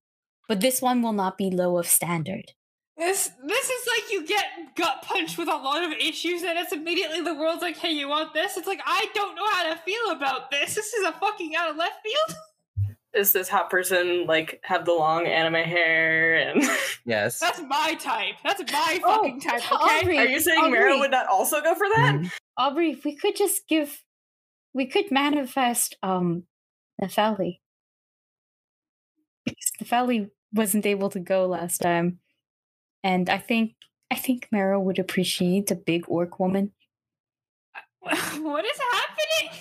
but 0.49 0.61
this 0.61 0.81
one 0.81 1.03
will 1.03 1.13
not 1.13 1.37
be 1.37 1.51
low 1.51 1.77
of 1.77 1.89
standard. 1.89 2.53
This 2.97 3.31
this 3.47 3.71
is 3.71 3.87
like 3.87 4.13
you 4.13 4.27
get 4.27 4.45
gut 4.77 5.03
punched 5.03 5.39
with 5.39 5.49
a 5.49 5.57
lot 5.57 5.83
of 5.83 5.93
issues, 5.93 6.43
and 6.43 6.59
it's 6.59 6.73
immediately 6.73 7.23
the 7.23 7.35
world's 7.35 7.63
like, 7.63 7.77
"Hey, 7.79 7.93
you 7.93 8.09
want 8.09 8.35
this?" 8.35 8.57
It's 8.57 8.67
like 8.67 8.81
I 8.85 9.07
don't 9.15 9.35
know 9.35 9.47
how 9.51 9.73
to 9.73 9.79
feel 9.81 10.11
about 10.11 10.51
this. 10.51 10.75
This 10.75 10.93
is 10.93 11.05
a 11.07 11.13
fucking 11.13 11.55
out 11.57 11.71
of 11.71 11.77
left 11.77 11.97
field. 12.03 12.39
Is 13.15 13.33
this 13.35 13.47
hot 13.49 13.69
person 13.69 14.25
like 14.27 14.59
have 14.65 14.87
the 14.87 14.93
long 14.93 15.27
anime 15.27 15.65
hair 15.69 16.35
and 16.37 16.63
Yes. 17.05 17.39
That's 17.41 17.61
my 17.69 17.95
type. 18.01 18.37
That's 18.43 18.63
my 18.73 19.01
Oh, 19.05 19.17
fucking 19.19 19.41
type. 19.41 19.71
Okay. 19.71 19.99
Aubrey. 20.01 20.19
are 20.19 20.25
you 20.25 20.41
saying 20.41 20.65
Aubrey. 20.65 20.79
Meryl 20.79 20.99
would 21.01 21.11
not 21.11 21.27
also 21.29 21.61
go 21.61 21.75
for 21.75 21.87
that? 21.95 22.15
Mhm. 22.21 22.31
Aubrey, 22.57 22.99
we 23.05 23.15
could 23.15 23.37
just 23.37 23.69
give, 23.69 24.03
we 24.73 24.87
could 24.87 25.11
manifest 25.11 25.95
um 26.03 26.45
Nepheli. 27.03 27.59
Because 29.45 29.73
Nepheli 29.83 30.31
wasn't 30.55 30.87
able 30.87 31.11
to 31.11 31.21
go 31.21 31.47
last 31.47 31.79
time, 31.79 32.19
and 33.03 33.29
I 33.29 33.39
think 33.39 33.75
I 34.11 34.15
think 34.17 34.49
Meryl 34.53 34.83
would 34.83 34.99
appreciate 34.99 35.71
a 35.71 35.75
big 35.75 36.05
orc 36.09 36.39
woman. 36.39 36.73
what 38.01 38.65
is 38.65 38.79
happening? 38.93 39.59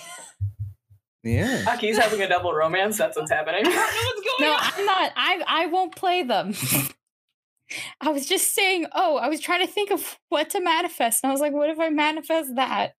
Yeah. 1.24 1.64
Aki's 1.68 1.96
having 1.98 2.20
a 2.22 2.28
double 2.28 2.52
romance. 2.52 2.98
That's 2.98 3.16
what's 3.16 3.30
happening. 3.30 3.60
I 3.64 3.70
don't 3.70 3.74
know 3.74 3.80
what's 3.80 4.20
going 4.38 4.50
No, 4.50 4.52
on. 4.54 4.60
I'm 4.74 4.86
not. 4.86 5.12
I 5.16 5.42
I 5.46 5.66
won't 5.66 5.94
play 5.94 6.22
them. 6.24 6.54
I 8.00 8.10
was 8.10 8.26
just 8.26 8.54
saying. 8.54 8.86
Oh, 8.92 9.16
I 9.16 9.28
was 9.28 9.40
trying 9.40 9.64
to 9.66 9.72
think 9.72 9.90
of 9.90 10.18
what 10.28 10.50
to 10.50 10.60
manifest, 10.60 11.22
and 11.22 11.30
I 11.30 11.32
was 11.32 11.40
like, 11.40 11.52
what 11.52 11.70
if 11.70 11.78
I 11.78 11.88
manifest 11.90 12.54
that? 12.56 12.92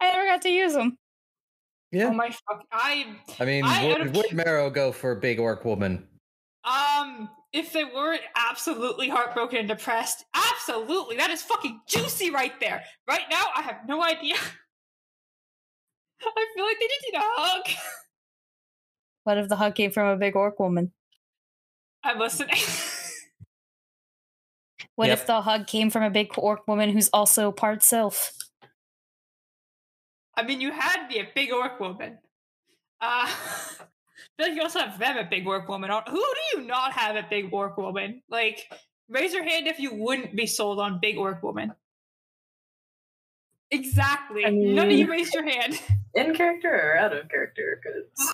I 0.00 0.10
never 0.10 0.24
got 0.26 0.42
to 0.42 0.48
use 0.50 0.72
them. 0.72 0.96
Yeah. 1.92 2.06
Oh 2.06 2.12
my 2.14 2.30
fuck! 2.30 2.64
I 2.72 3.14
I 3.38 3.44
mean, 3.44 3.64
I 3.64 3.86
would, 3.86 3.98
don't- 3.98 4.16
would 4.16 4.32
Marrow 4.32 4.70
go 4.70 4.90
for 4.90 5.12
a 5.12 5.16
big 5.16 5.38
orc 5.38 5.64
woman? 5.64 6.06
um, 6.64 7.28
if 7.52 7.72
they 7.72 7.84
weren't 7.84 8.22
absolutely 8.36 9.08
heartbroken 9.08 9.58
and 9.58 9.68
depressed, 9.68 10.24
absolutely, 10.34 11.16
that 11.16 11.30
is 11.30 11.42
fucking 11.42 11.80
juicy 11.86 12.30
right 12.30 12.58
there. 12.60 12.82
Right 13.08 13.24
now, 13.30 13.46
I 13.56 13.62
have 13.62 13.86
no 13.88 14.02
idea. 14.02 14.34
I 16.22 16.46
feel 16.54 16.64
like 16.64 16.78
they 16.78 16.86
just 16.86 17.04
need 17.12 17.18
a 17.18 17.22
hug. 17.22 17.62
What 19.24 19.36
if 19.36 19.48
the 19.48 19.56
hug 19.56 19.74
came 19.74 19.90
from 19.90 20.08
a 20.08 20.16
big 20.16 20.34
orc 20.34 20.58
woman? 20.58 20.92
I'm 22.02 22.18
listening. 22.18 22.56
What 24.96 25.08
Yep. 25.08 25.18
if 25.18 25.26
the 25.26 25.40
hug 25.42 25.66
came 25.66 25.88
from 25.90 26.02
a 26.02 26.10
big 26.10 26.28
orc 26.36 26.66
woman 26.68 26.90
who's 26.90 27.08
also 27.12 27.52
part 27.52 27.82
sylph? 27.82 28.32
I 30.34 30.42
mean, 30.42 30.60
you 30.60 30.72
had 30.72 31.06
me 31.08 31.20
a 31.20 31.28
big 31.34 31.52
orc 31.52 31.78
woman. 31.80 32.18
Uh, 33.00 33.28
I 33.28 33.84
feel 34.40 34.48
like 34.48 34.56
you 34.56 34.62
also 34.62 34.78
have 34.80 34.98
them 34.98 35.18
a 35.18 35.24
big 35.24 35.46
Work 35.46 35.68
woman. 35.68 35.90
Who 36.08 36.14
do 36.16 36.58
you 36.60 36.66
not 36.66 36.92
have 36.92 37.16
a 37.16 37.26
big 37.28 37.52
Work 37.52 37.76
woman? 37.76 38.22
Like, 38.30 38.72
raise 39.08 39.32
your 39.34 39.44
hand 39.44 39.66
if 39.66 39.78
you 39.78 39.94
wouldn't 39.94 40.34
be 40.34 40.46
sold 40.46 40.80
on 40.80 40.98
big 41.00 41.18
Work 41.18 41.42
woman. 41.42 41.72
Exactly. 43.70 44.44
I 44.46 44.50
None 44.50 44.86
of 44.86 44.92
you 44.92 45.08
raised 45.10 45.34
your 45.34 45.44
hand. 45.44 45.78
In 46.14 46.34
character 46.34 46.68
or 46.74 46.96
out 46.98 47.12
of 47.12 47.28
character? 47.28 47.80
'Cause- 47.84 48.32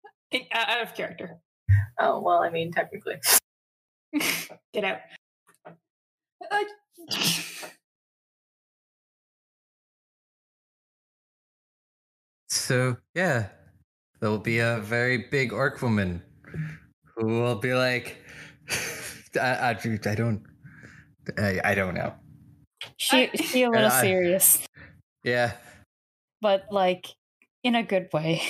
In- 0.30 0.46
uh, 0.54 0.64
out 0.68 0.82
of 0.82 0.94
character. 0.94 1.38
oh 1.98 2.20
well, 2.20 2.38
I 2.42 2.50
mean 2.50 2.70
technically. 2.72 3.16
Get 4.72 4.84
out. 4.84 5.00
Uh, 6.50 6.64
So 12.48 12.96
yeah, 13.14 13.48
there'll 14.20 14.38
be 14.38 14.58
a 14.60 14.78
very 14.80 15.18
big 15.30 15.52
orc 15.52 15.80
woman 15.82 16.22
who 17.16 17.26
will 17.26 17.56
be 17.56 17.74
like, 17.74 18.16
I, 19.40 19.74
I, 19.74 19.98
I 20.06 20.14
don't, 20.14 20.42
I, 21.38 21.60
I 21.64 21.74
don't 21.74 21.94
know. 21.94 22.14
She 22.96 23.28
she 23.36 23.62
a 23.64 23.70
little 23.70 23.90
I- 23.90 24.00
serious, 24.00 24.58
Yeah. 25.24 25.52
but 26.40 26.66
like 26.70 27.06
in 27.62 27.74
a 27.74 27.82
good 27.82 28.08
way. 28.12 28.42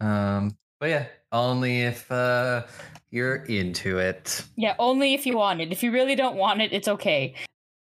Um. 0.00 0.56
But 0.80 0.88
yeah, 0.90 1.06
only 1.32 1.82
if 1.82 2.10
uh 2.12 2.64
you're 3.10 3.36
into 3.44 3.98
it. 3.98 4.44
Yeah, 4.56 4.74
only 4.78 5.14
if 5.14 5.24
you 5.24 5.36
want 5.38 5.60
it. 5.62 5.72
If 5.72 5.82
you 5.82 5.92
really 5.92 6.14
don't 6.14 6.36
want 6.36 6.60
it, 6.60 6.72
it's 6.74 6.88
okay. 6.88 7.34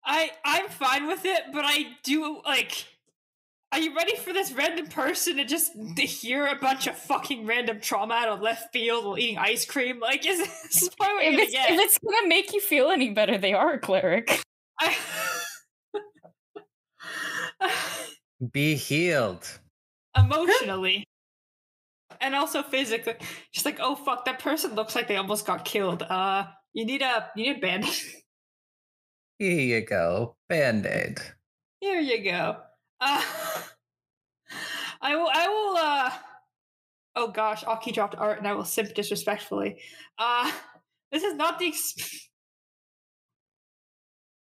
I 0.06 0.30
I'm 0.45 0.69
fine 0.69 1.08
with 1.08 1.26
it, 1.26 1.42
but 1.52 1.66
I 1.66 1.88
do 2.03 2.40
like. 2.45 2.86
Are 3.74 3.80
you 3.80 3.94
ready 3.96 4.16
for 4.16 4.32
this 4.32 4.54
random 4.54 4.88
person 4.88 5.36
to 5.38 5.44
just 5.46 5.74
to 5.98 6.02
hear 6.04 6.48
a 6.48 6.56
bunch 6.56 6.88
of 6.88 6.98
fucking 6.98 7.46
random 7.46 7.82
trauma 7.82 8.14
out 8.14 8.30
of 8.30 8.42
left 8.42 8.72
field 8.72 9.04
while 9.06 9.18
eating 9.18 9.38
ice 9.38 9.66
cream? 9.66 10.00
Like, 10.00 10.26
is 10.26 10.40
this 10.40 10.84
is 10.84 10.90
probably 11.00 11.26
what 11.26 11.26
If 11.26 11.34
you're 11.34 11.42
it's, 11.44 11.54
gonna 11.54 11.66
if 11.66 11.70
get? 11.78 11.80
it's 11.86 11.98
gonna 12.00 12.28
make 12.28 12.54
you 12.54 12.62
feel 12.62 12.90
any 12.90 13.10
better, 13.10 13.38
they 13.38 13.54
are 13.54 13.74
a 13.74 13.80
cleric. 13.80 14.42
I... 14.80 14.96
Be 18.54 18.76
healed. 18.76 19.48
emotionally 20.18 21.04
and 22.22 22.36
also 22.36 22.64
physically. 22.64 23.16
She's 23.52 23.66
like, 23.66 23.80
"Oh 23.82 23.96
fuck, 23.96 24.26
that 24.26 24.40
person 24.40 24.76
looks 24.76 24.96
like 24.96 25.08
they 25.08 25.18
almost 25.18 25.46
got 25.46 25.66
killed. 25.66 26.04
Uh, 26.04 26.46
you 26.74 26.86
need 26.86 27.02
a 27.02 27.30
you 27.36 27.46
need 27.46 27.58
a 27.58 27.60
band. 27.60 27.86
Here 29.40 29.60
you 29.60 29.82
go. 29.86 30.36
Band 30.50 30.86
aid. 30.86 31.20
Here 31.82 32.00
you 32.00 32.24
go. 32.32 32.58
Uh, 33.00 33.22
I 35.01 35.16
will. 35.16 35.30
I 35.32 35.48
will. 35.48 35.77
Uh, 35.77 36.11
oh 37.16 37.32
gosh, 37.32 37.64
Aki 37.64 37.92
dropped 37.92 38.16
art, 38.16 38.40
and 38.40 38.48
I 38.48 38.53
will 38.53 38.66
simp 38.66 38.93
disrespectfully. 38.93 39.77
Uh, 40.17 40.51
this 41.11 41.24
is 41.24 41.35
not 41.35 41.59
the. 41.59 41.67
Ex- 41.67 42.30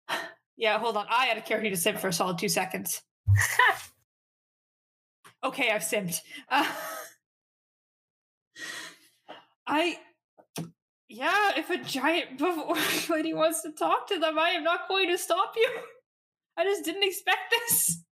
yeah, 0.57 0.77
hold 0.77 0.97
on. 0.97 1.05
I 1.09 1.25
had 1.25 1.37
a 1.37 1.41
character 1.41 1.69
to 1.69 1.77
simp 1.77 1.99
for 1.99 2.09
a 2.09 2.13
solid 2.13 2.37
two 2.37 2.49
seconds. 2.49 3.01
okay, 5.43 5.71
I've 5.71 5.81
simped. 5.81 6.19
Uh, 6.49 6.71
I. 9.67 9.97
Yeah, 11.09 11.51
if 11.57 11.69
a 11.69 11.77
giant 11.77 12.41
lady 13.09 13.35
wants 13.35 13.61
to 13.61 13.71
talk 13.71 14.07
to 14.07 14.17
them, 14.17 14.39
I 14.39 14.49
am 14.49 14.63
not 14.63 14.87
going 14.87 15.09
to 15.09 15.17
stop 15.17 15.53
you. 15.55 15.69
I 16.57 16.63
just 16.63 16.83
didn't 16.83 17.03
expect 17.03 17.51
this. 17.51 18.03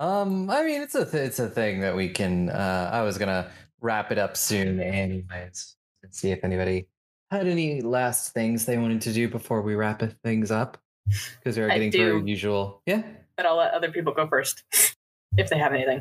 Um, 0.00 0.48
I 0.48 0.62
mean, 0.62 0.80
it's 0.80 0.94
a 0.94 1.04
th- 1.04 1.26
it's 1.26 1.38
a 1.38 1.48
thing 1.48 1.80
that 1.80 1.96
we 1.96 2.08
can. 2.08 2.50
Uh, 2.50 2.90
I 2.92 3.02
was 3.02 3.18
gonna 3.18 3.50
wrap 3.80 4.12
it 4.12 4.18
up 4.18 4.36
soon, 4.36 4.80
anyways. 4.80 5.76
Let's 6.02 6.18
see 6.18 6.30
if 6.30 6.44
anybody 6.44 6.86
had 7.30 7.46
any 7.46 7.82
last 7.82 8.32
things 8.32 8.64
they 8.64 8.78
wanted 8.78 9.00
to 9.02 9.12
do 9.12 9.28
before 9.28 9.60
we 9.60 9.74
wrap 9.74 10.02
things 10.22 10.50
up, 10.50 10.78
because 11.06 11.56
we're 11.56 11.70
I 11.70 11.74
getting 11.74 11.90
to 11.92 12.12
our 12.12 12.20
do. 12.20 12.26
usual. 12.26 12.82
Yeah. 12.86 13.02
But 13.36 13.46
I'll 13.46 13.56
let 13.56 13.72
other 13.72 13.90
people 13.90 14.14
go 14.14 14.26
first 14.28 14.62
if 15.36 15.50
they 15.50 15.58
have 15.58 15.72
anything. 15.72 16.00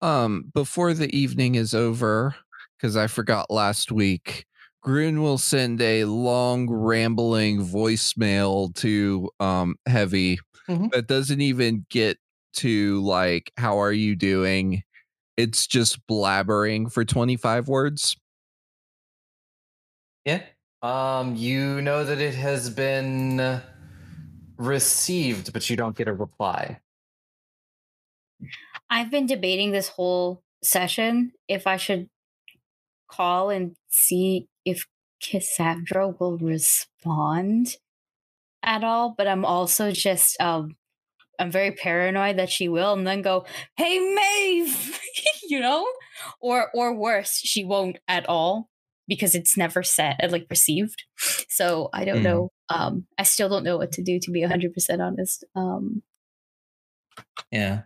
Um, 0.00 0.50
before 0.52 0.94
the 0.94 1.14
evening 1.16 1.54
is 1.54 1.74
over, 1.74 2.34
because 2.76 2.96
I 2.96 3.06
forgot 3.06 3.50
last 3.50 3.92
week, 3.92 4.46
Grun 4.82 5.22
will 5.22 5.38
send 5.38 5.80
a 5.80 6.04
long 6.04 6.68
rambling 6.68 7.60
voicemail 7.64 8.74
to 8.76 9.30
um 9.40 9.76
Heavy 9.86 10.38
Mhm. 10.68 10.90
that 10.92 11.06
doesn't 11.06 11.40
even 11.40 11.86
get 11.88 12.18
to 12.54 13.00
like 13.02 13.52
how 13.56 13.78
are 13.78 13.92
you 13.92 14.16
doing? 14.16 14.82
It's 15.36 15.66
just 15.66 16.06
blabbering 16.08 16.92
for 16.92 17.04
25 17.04 17.68
words. 17.68 18.16
Yeah. 20.24 20.44
Um, 20.82 21.36
you 21.36 21.80
know 21.80 22.04
that 22.04 22.20
it 22.20 22.34
has 22.34 22.68
been 22.70 23.38
uh, 23.40 23.62
received, 24.56 25.52
but 25.52 25.68
you 25.70 25.76
don't 25.76 25.96
get 25.96 26.08
a 26.08 26.12
reply. 26.12 26.80
I've 28.90 29.10
been 29.10 29.26
debating 29.26 29.70
this 29.70 29.88
whole 29.88 30.42
session 30.62 31.32
if 31.48 31.66
I 31.66 31.76
should 31.76 32.08
call 33.08 33.50
and 33.50 33.76
see 33.88 34.48
if 34.64 34.86
Cassandra 35.22 36.08
will 36.08 36.38
respond 36.38 37.76
at 38.62 38.84
all, 38.84 39.14
but 39.16 39.26
I'm 39.28 39.44
also 39.44 39.90
just 39.92 40.40
um 40.40 40.76
I'm 41.38 41.50
very 41.50 41.72
paranoid 41.72 42.38
that 42.38 42.50
she 42.50 42.68
will 42.68 42.92
and 42.94 43.06
then 43.06 43.22
go, 43.22 43.46
"Hey 43.76 43.98
Maeve," 43.98 45.00
you 45.44 45.60
know? 45.60 45.86
Or 46.40 46.70
or 46.74 46.94
worse, 46.94 47.38
she 47.38 47.64
won't 47.64 47.98
at 48.08 48.28
all 48.28 48.70
because 49.08 49.34
it's 49.34 49.56
never 49.56 49.82
set 49.82 50.20
like 50.30 50.46
received. 50.50 51.04
So 51.48 51.90
I 51.92 52.04
don't 52.04 52.18
Hmm. 52.18 52.24
know. 52.24 52.52
Um 52.68 53.06
I 53.18 53.24
still 53.24 53.48
don't 53.48 53.64
know 53.64 53.78
what 53.78 53.92
to 53.92 54.02
do 54.02 54.18
to 54.20 54.30
be 54.30 54.42
100% 54.42 55.00
honest. 55.02 55.44
Um 55.56 56.02
Yeah. 57.50 57.82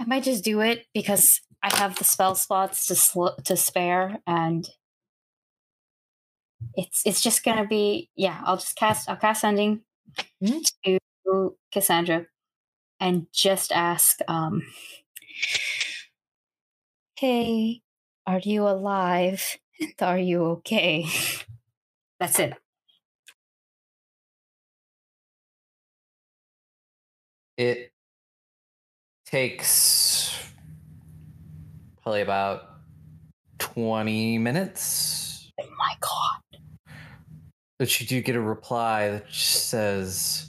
I 0.00 0.04
might 0.04 0.24
just 0.24 0.44
do 0.44 0.60
it 0.60 0.86
because 0.92 1.40
I 1.62 1.74
have 1.76 1.96
the 1.98 2.04
spell 2.04 2.34
spots 2.34 2.86
to 2.86 2.94
sl- 2.94 3.36
to 3.44 3.56
spare, 3.56 4.18
and 4.26 4.68
it's 6.76 7.02
it's 7.06 7.20
just 7.22 7.44
gonna 7.44 7.66
be 7.66 8.10
yeah. 8.16 8.40
I'll 8.44 8.56
just 8.56 8.76
cast 8.76 9.08
I'll 9.08 9.16
cast 9.16 9.40
sending 9.42 9.82
Mhm. 10.42 10.62
to 10.84 11.56
Cassandra, 11.72 12.26
and 13.00 13.26
just 13.32 13.72
ask, 13.72 14.18
um, 14.28 14.62
"Hey, 17.16 17.82
are 18.26 18.38
you 18.40 18.68
alive? 18.68 19.56
And 19.80 19.94
are 20.02 20.18
you 20.18 20.44
okay?" 20.62 21.06
That's 22.20 22.38
it. 22.38 22.54
It 27.56 27.92
takes 29.26 30.36
probably 32.02 32.20
about 32.22 32.62
20 33.58 34.38
minutes. 34.38 35.50
Oh 35.60 35.66
my 35.78 35.94
god! 36.00 36.43
But 37.84 38.00
you 38.00 38.06
do 38.06 38.22
get 38.22 38.34
a 38.34 38.40
reply 38.40 39.10
that 39.10 39.30
says, 39.30 40.46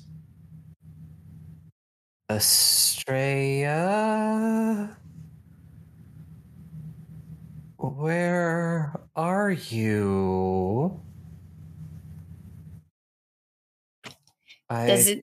Estrella, 2.32 3.68
where 7.76 9.02
are 9.18 9.52
you? 9.52 10.98
I, 14.70 14.88
Does 14.88 15.08
it? 15.08 15.22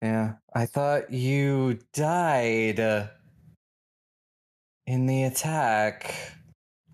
yeah, 0.00 0.36
I 0.54 0.64
thought 0.64 1.12
you 1.12 1.80
died 1.92 2.80
uh, 2.80 3.08
in 4.86 5.04
the 5.04 5.24
attack. 5.24 6.14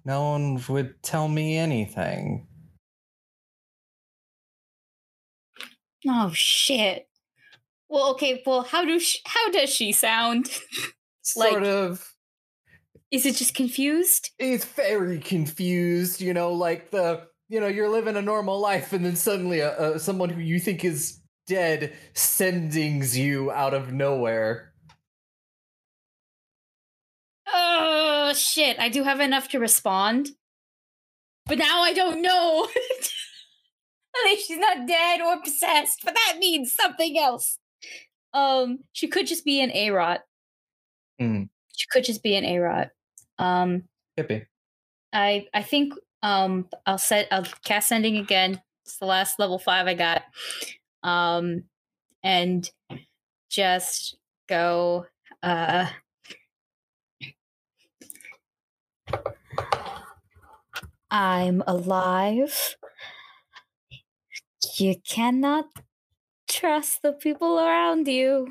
No 0.04 0.32
one 0.32 0.60
would 0.68 1.00
tell 1.04 1.28
me 1.28 1.56
anything. 1.56 2.48
Oh 6.08 6.30
shit! 6.32 7.08
Well, 7.88 8.10
okay. 8.12 8.42
Well, 8.46 8.62
how 8.62 8.84
do 8.84 8.98
sh- 9.00 9.18
how 9.26 9.50
does 9.50 9.70
she 9.70 9.92
sound? 9.92 10.50
Like- 11.34 11.50
Sort 11.50 11.64
of. 11.64 12.12
Is 13.10 13.26
it 13.26 13.34
just 13.34 13.54
confused? 13.56 14.30
He's 14.38 14.64
very 14.64 15.18
confused, 15.18 16.20
you 16.20 16.32
know, 16.34 16.52
like 16.52 16.90
the, 16.92 17.26
you 17.48 17.58
know, 17.60 17.66
you're 17.66 17.88
living 17.88 18.14
a 18.16 18.22
normal 18.22 18.60
life 18.60 18.92
and 18.92 19.04
then 19.04 19.16
suddenly 19.16 19.58
a, 19.60 19.94
a, 19.94 19.98
someone 19.98 20.28
who 20.28 20.40
you 20.40 20.60
think 20.60 20.84
is 20.84 21.20
dead 21.48 21.92
sendings 22.14 23.16
you 23.16 23.50
out 23.50 23.74
of 23.74 23.92
nowhere. 23.92 24.72
Oh 27.52 28.32
shit! 28.34 28.78
I 28.78 28.88
do 28.88 29.02
have 29.04 29.20
enough 29.20 29.48
to 29.48 29.58
respond, 29.58 30.30
but 31.46 31.58
now 31.58 31.82
I 31.82 31.92
don't 31.92 32.22
know. 32.22 32.68
At 34.24 34.30
least 34.30 34.48
she's 34.48 34.58
not 34.58 34.86
dead 34.86 35.20
or 35.20 35.40
possessed, 35.42 36.00
but 36.04 36.14
that 36.14 36.38
means 36.38 36.72
something 36.72 37.18
else. 37.18 37.58
Um, 38.32 38.80
she 38.92 39.08
could 39.08 39.26
just 39.26 39.44
be 39.44 39.60
an 39.60 39.70
Arot. 39.70 40.18
Hmm. 41.18 41.44
She 41.74 41.86
could 41.90 42.04
just 42.04 42.22
be 42.22 42.36
an 42.36 42.44
Arot. 42.44 42.90
Um, 43.38 43.84
Hippie. 44.18 44.46
I 45.12 45.46
I 45.54 45.62
think 45.62 45.94
um 46.22 46.68
I'll 46.84 46.98
set 46.98 47.28
I'll 47.30 47.46
cast 47.64 47.88
sending 47.88 48.16
again. 48.16 48.60
It's 48.84 48.98
the 48.98 49.06
last 49.06 49.38
level 49.38 49.58
five 49.58 49.86
I 49.86 49.94
got. 49.94 50.22
Um, 51.02 51.64
and 52.22 52.68
just 53.50 54.16
go. 54.48 55.06
Uh, 55.42 55.86
I'm 61.10 61.62
alive. 61.66 62.76
You 64.78 64.96
cannot 65.08 65.66
trust 66.48 67.00
the 67.02 67.12
people 67.12 67.58
around 67.58 68.06
you. 68.08 68.48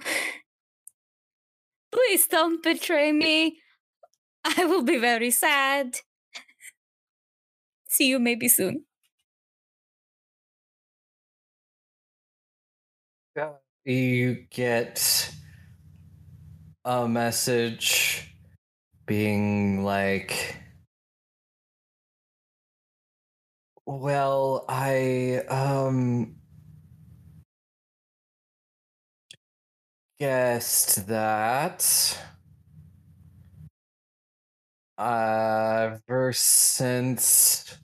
Please 1.91 2.27
don't 2.27 2.63
betray 2.63 3.11
me. 3.11 3.59
I 4.43 4.65
will 4.65 4.81
be 4.81 4.97
very 4.97 5.29
sad. 5.29 5.97
See 7.87 8.07
you 8.07 8.19
maybe 8.19 8.47
soon. 8.47 8.85
You 13.85 14.45
get 14.49 15.31
a 16.83 17.07
message 17.07 18.35
being 19.05 19.83
like, 19.83 20.57
well, 23.85 24.65
I, 24.69 25.41
um, 25.49 26.35
guessed 30.19 31.07
that. 31.07 32.17
Uh, 34.97 35.97
ever 36.07 36.31
since 36.33 37.77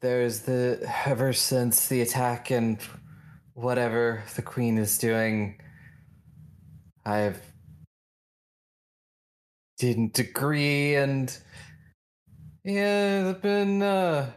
there's 0.00 0.40
the 0.40 0.90
ever 1.06 1.32
since 1.32 1.88
the 1.88 2.00
attack 2.00 2.50
and 2.50 2.78
whatever 3.54 4.22
the 4.36 4.42
queen 4.42 4.78
is 4.78 4.98
doing, 4.98 5.58
I've 7.04 7.40
didn't 9.78 10.18
agree 10.18 10.94
and 10.94 11.36
yeah, 12.64 13.26
I've 13.30 13.42
been 13.42 13.82
uh, 13.82 14.32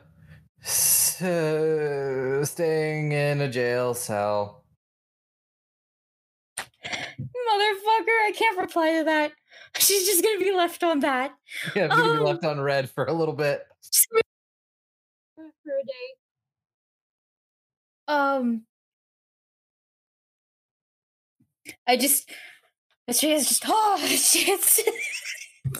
s- 0.64 1.22
uh 1.22 2.44
staying 2.46 3.12
in 3.12 3.42
a 3.42 3.50
jail 3.50 3.94
cell. 3.94 4.64
Motherfucker, 6.58 8.20
I 8.28 8.32
can't 8.36 8.58
reply 8.58 8.98
to 9.00 9.04
that. 9.06 9.32
She's 9.78 10.06
just 10.06 10.24
gonna 10.24 10.40
be 10.40 10.52
left 10.54 10.84
on 10.84 11.00
that. 11.02 11.34
Yeah, 11.76 11.84
I'm 11.84 11.90
gonna 11.90 12.04
be 12.14 12.18
Um, 12.20 12.24
left 12.24 12.44
on 12.46 12.60
red 12.62 12.90
for 12.90 13.06
a 13.06 13.14
little 13.14 13.34
bit. 13.34 13.64
For 15.36 15.42
a 15.68 15.84
day. 15.86 16.14
Um 18.08 18.66
I 21.88 21.98
just 21.98 22.30
she 23.12 23.32
is 23.32 23.48
just 23.48 23.64
oh 23.68 23.98
shit. 24.08 24.80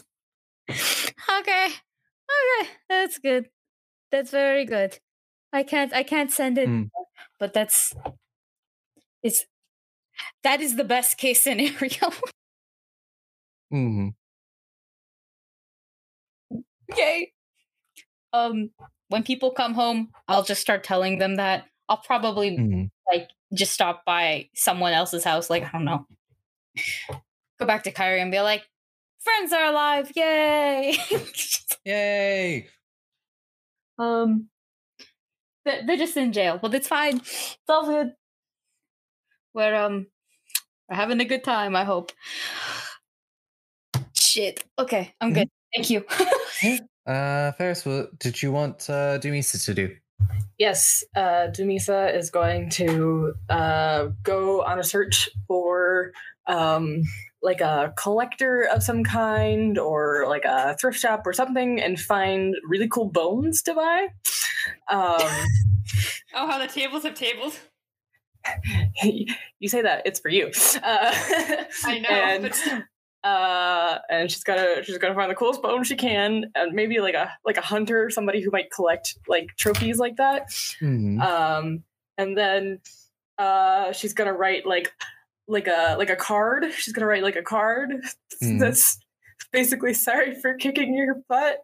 okay. 0.70 1.66
Okay. 1.66 2.70
That's 2.90 3.18
good. 3.20 3.50
That's 4.14 4.30
very 4.30 4.64
good. 4.64 5.00
I 5.52 5.64
can't 5.64 5.92
I 5.92 6.04
can't 6.04 6.32
send 6.32 6.60
it 6.60 6.70
Mm. 6.70 6.90
but 7.40 7.52
that's 7.52 7.96
it's 9.24 9.46
that 10.44 10.62
is 10.62 10.76
the 10.76 10.84
best 10.84 11.18
case 11.18 11.42
scenario. 11.44 12.12
hmm 13.72 14.10
Yay. 16.96 17.34
Um, 18.34 18.70
when 19.08 19.24
people 19.24 19.50
come 19.50 19.74
home, 19.74 20.12
I'll 20.28 20.44
just 20.44 20.62
start 20.62 20.84
telling 20.84 21.18
them 21.18 21.38
that. 21.38 21.66
I'll 21.90 21.98
probably 21.98 22.58
hmm 22.58 22.84
like 23.12 23.30
just 23.52 23.74
stop 23.74 24.06
by 24.06 24.48
someone 24.54 24.94
else's 24.94 25.24
house, 25.24 25.50
like 25.50 25.64
I 25.64 25.72
don't 25.72 25.86
know. 25.86 26.06
Go 27.60 27.66
back 27.66 27.84
to 27.86 27.92
Kyria 27.92 28.22
and 28.22 28.32
be 28.32 28.42
like, 28.42 28.62
friends 29.20 29.52
are 29.54 29.66
alive, 29.66 30.12
yay! 30.16 30.96
Yay! 31.86 32.68
Um 34.00 34.50
they're, 35.66 35.86
they're 35.86 35.98
just 35.98 36.18
in 36.18 36.34
jail, 36.34 36.60
but 36.62 36.74
it's 36.74 36.88
fine. 36.88 37.18
It's 37.18 37.70
all 37.70 37.86
good. 37.86 38.14
We're 39.54 39.76
um 39.76 40.08
we're 40.90 40.96
having 40.96 41.22
a 41.22 41.26
good 41.26 41.44
time, 41.44 41.76
I 41.76 41.84
hope. 41.84 42.12
Shit. 44.14 44.64
Okay, 44.78 45.14
I'm 45.22 45.34
good. 45.34 45.50
Thank 45.74 45.90
you. 45.90 46.06
Uh, 47.06 47.52
Ferris, 47.52 47.86
what 47.86 48.18
did 48.18 48.42
you 48.42 48.50
want 48.54 48.90
uh, 48.90 49.20
Dumisa 49.20 49.62
to 49.66 49.74
do? 49.74 49.94
Yes, 50.58 51.04
uh, 51.16 51.48
Dumisa 51.50 52.16
is 52.16 52.30
going 52.30 52.70
to 52.72 53.34
uh, 53.50 54.08
go 54.24 54.64
on 54.64 54.80
a 54.80 54.84
search 54.84 55.30
for 55.48 56.12
um, 56.48 57.02
like 57.42 57.60
a 57.62 57.94
collector 57.98 58.68
of 58.74 58.84
some 58.84 59.04
kind 59.04 59.78
or 59.78 60.26
like 60.28 60.46
a 60.46 60.78
thrift 60.80 61.00
shop 61.00 61.26
or 61.26 61.34
something 61.34 61.82
and 61.82 62.00
find 62.00 62.56
really 62.68 62.88
cool 62.88 63.10
bones 63.10 63.62
to 63.64 63.74
buy. 63.74 64.08
Um, 64.90 65.18
Oh, 66.36 66.48
how 66.48 66.58
the 66.58 66.68
tables 66.68 67.04
have 67.04 67.14
tables. 67.14 67.60
you 69.04 69.70
say 69.70 69.82
that 69.82 70.02
it's 70.06 70.20
for 70.20 70.30
you. 70.30 70.48
Uh, 70.82 71.14
I 71.86 72.00
know, 72.02 72.10
And, 72.10 72.44
but. 72.44 72.84
Uh, 73.24 74.00
and 74.10 74.30
she's 74.32 74.44
gonna 74.44 74.84
she's 74.84 74.98
gonna 74.98 75.16
find 75.16 75.32
the 75.32 75.36
coolest 75.36 75.62
bone 75.62 75.84
she 75.84 75.96
can, 75.96 76.52
and 76.56 76.74
maybe 76.74 77.00
like 77.00 77.16
a 77.16 77.32
like 77.46 77.58
a 77.58 77.62
hunter, 77.62 78.10
somebody 78.10 78.42
who 78.42 78.52
might 78.52 78.72
collect 78.72 79.18
like 79.28 79.48
trophies 79.58 79.98
like 80.00 80.18
that. 80.18 80.48
Mm-hmm. 80.82 81.22
um 81.22 81.84
and 82.18 82.38
then 82.38 82.80
uh 83.40 83.92
she's 83.92 84.14
gonna 84.14 84.34
write 84.34 84.66
like 84.66 84.92
like 85.48 85.68
a 85.68 85.96
like 85.98 86.10
a 86.12 86.16
card 86.16 86.66
she's 86.78 86.94
gonna 86.94 87.08
write 87.08 87.24
like 87.24 87.36
a 87.36 87.42
card 87.42 87.90
Mhm. 88.42 88.60
that's 88.62 89.00
basically 89.52 89.94
sorry 89.96 90.40
for 90.40 90.54
kicking 90.54 90.96
your 90.96 91.16
butt 91.28 91.58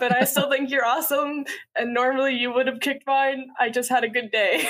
but 0.00 0.14
i 0.14 0.24
still 0.24 0.50
think 0.50 0.70
you're 0.70 0.84
awesome 0.84 1.44
and 1.76 1.94
normally 1.94 2.34
you 2.34 2.52
would 2.52 2.66
have 2.66 2.80
kicked 2.80 3.06
mine 3.06 3.46
i 3.60 3.68
just 3.70 3.88
had 3.88 4.02
a 4.04 4.08
good 4.08 4.30
day 4.32 4.68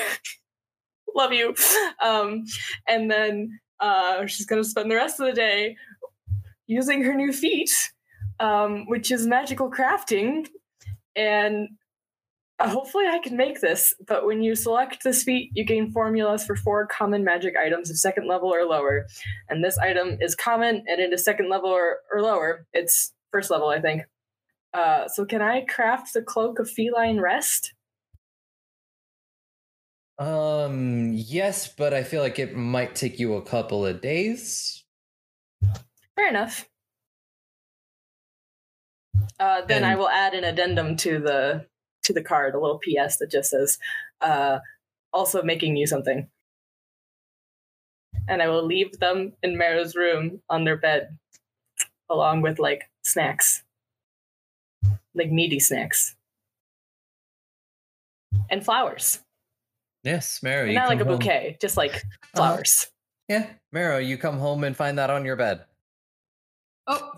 love 1.15 1.33
you 1.33 1.55
um 2.03 2.43
and 2.87 3.09
then 3.09 3.59
uh 3.79 4.25
she's 4.27 4.45
gonna 4.45 4.63
spend 4.63 4.89
the 4.91 4.95
rest 4.95 5.19
of 5.19 5.25
the 5.25 5.33
day 5.33 5.75
using 6.67 7.03
her 7.03 7.13
new 7.13 7.33
feat 7.33 7.71
um 8.39 8.85
which 8.87 9.11
is 9.11 9.25
magical 9.25 9.71
crafting 9.71 10.45
and 11.15 11.69
uh, 12.59 12.69
hopefully 12.69 13.05
I 13.05 13.19
can 13.19 13.37
make 13.37 13.61
this, 13.61 13.93
but 14.07 14.25
when 14.25 14.41
you 14.41 14.55
select 14.55 15.03
this 15.03 15.21
feat, 15.21 15.51
you 15.53 15.63
gain 15.63 15.91
formulas 15.91 16.43
for 16.43 16.55
four 16.55 16.87
common 16.87 17.23
magic 17.23 17.55
items 17.55 17.91
of 17.91 17.99
second 17.99 18.27
level 18.27 18.51
or 18.51 18.65
lower. 18.65 19.05
And 19.47 19.63
this 19.63 19.77
item 19.77 20.17
is 20.21 20.33
common 20.33 20.83
and 20.87 20.99
it 20.99 21.13
is 21.13 21.23
second 21.23 21.49
level 21.49 21.69
or, 21.69 21.97
or 22.11 22.21
lower. 22.21 22.65
It's 22.73 23.13
first 23.31 23.51
level, 23.51 23.69
I 23.69 23.79
think. 23.79 24.03
Uh, 24.73 25.07
so 25.07 25.25
can 25.25 25.41
I 25.41 25.61
craft 25.61 26.13
the 26.13 26.21
cloak 26.21 26.57
of 26.57 26.69
feline 26.69 27.19
rest? 27.19 27.73
Um, 30.17 31.13
yes, 31.13 31.67
but 31.67 31.93
I 31.93 32.03
feel 32.03 32.23
like 32.23 32.39
it 32.39 32.55
might 32.55 32.95
take 32.95 33.19
you 33.19 33.35
a 33.35 33.41
couple 33.43 33.85
of 33.85 34.01
days. 34.01 34.76
Fair 36.17 36.29
enough. 36.29 36.67
Uh, 39.39 39.61
then 39.65 39.83
I 39.83 39.95
will 39.95 40.09
add 40.09 40.33
an 40.33 40.43
addendum 40.43 40.97
to 40.97 41.19
the 41.19 41.67
to 42.03 42.13
the 42.13 42.23
card, 42.23 42.55
a 42.55 42.59
little 42.59 42.79
PS 42.79 43.17
that 43.17 43.29
just 43.29 43.51
says, 43.51 43.77
uh, 44.21 44.59
"Also 45.13 45.43
making 45.43 45.77
you 45.77 45.85
something." 45.85 46.27
And 48.27 48.41
I 48.41 48.47
will 48.47 48.65
leave 48.65 48.97
them 48.99 49.33
in 49.43 49.57
Mero's 49.57 49.95
room 49.95 50.41
on 50.49 50.63
their 50.63 50.75
bed, 50.75 51.17
along 52.09 52.41
with 52.41 52.57
like 52.57 52.89
snacks, 53.03 53.63
like 55.13 55.29
meaty 55.31 55.59
snacks, 55.59 56.15
and 58.49 58.65
flowers. 58.65 59.19
Yes. 60.03 60.39
And 60.41 60.69
you 60.69 60.73
not 60.73 60.89
like 60.89 60.99
a 60.99 61.05
home- 61.05 61.19
bouquet, 61.19 61.57
just 61.61 61.77
like 61.77 62.01
flowers. 62.35 62.87
Yeah, 63.29 63.47
Maro, 63.71 63.97
you 63.97 64.17
come 64.17 64.39
home 64.39 64.63
and 64.63 64.75
find 64.75 64.97
that 64.97 65.09
on 65.11 65.25
your 65.25 65.35
bed. 65.35 65.66
Oh, 66.87 67.11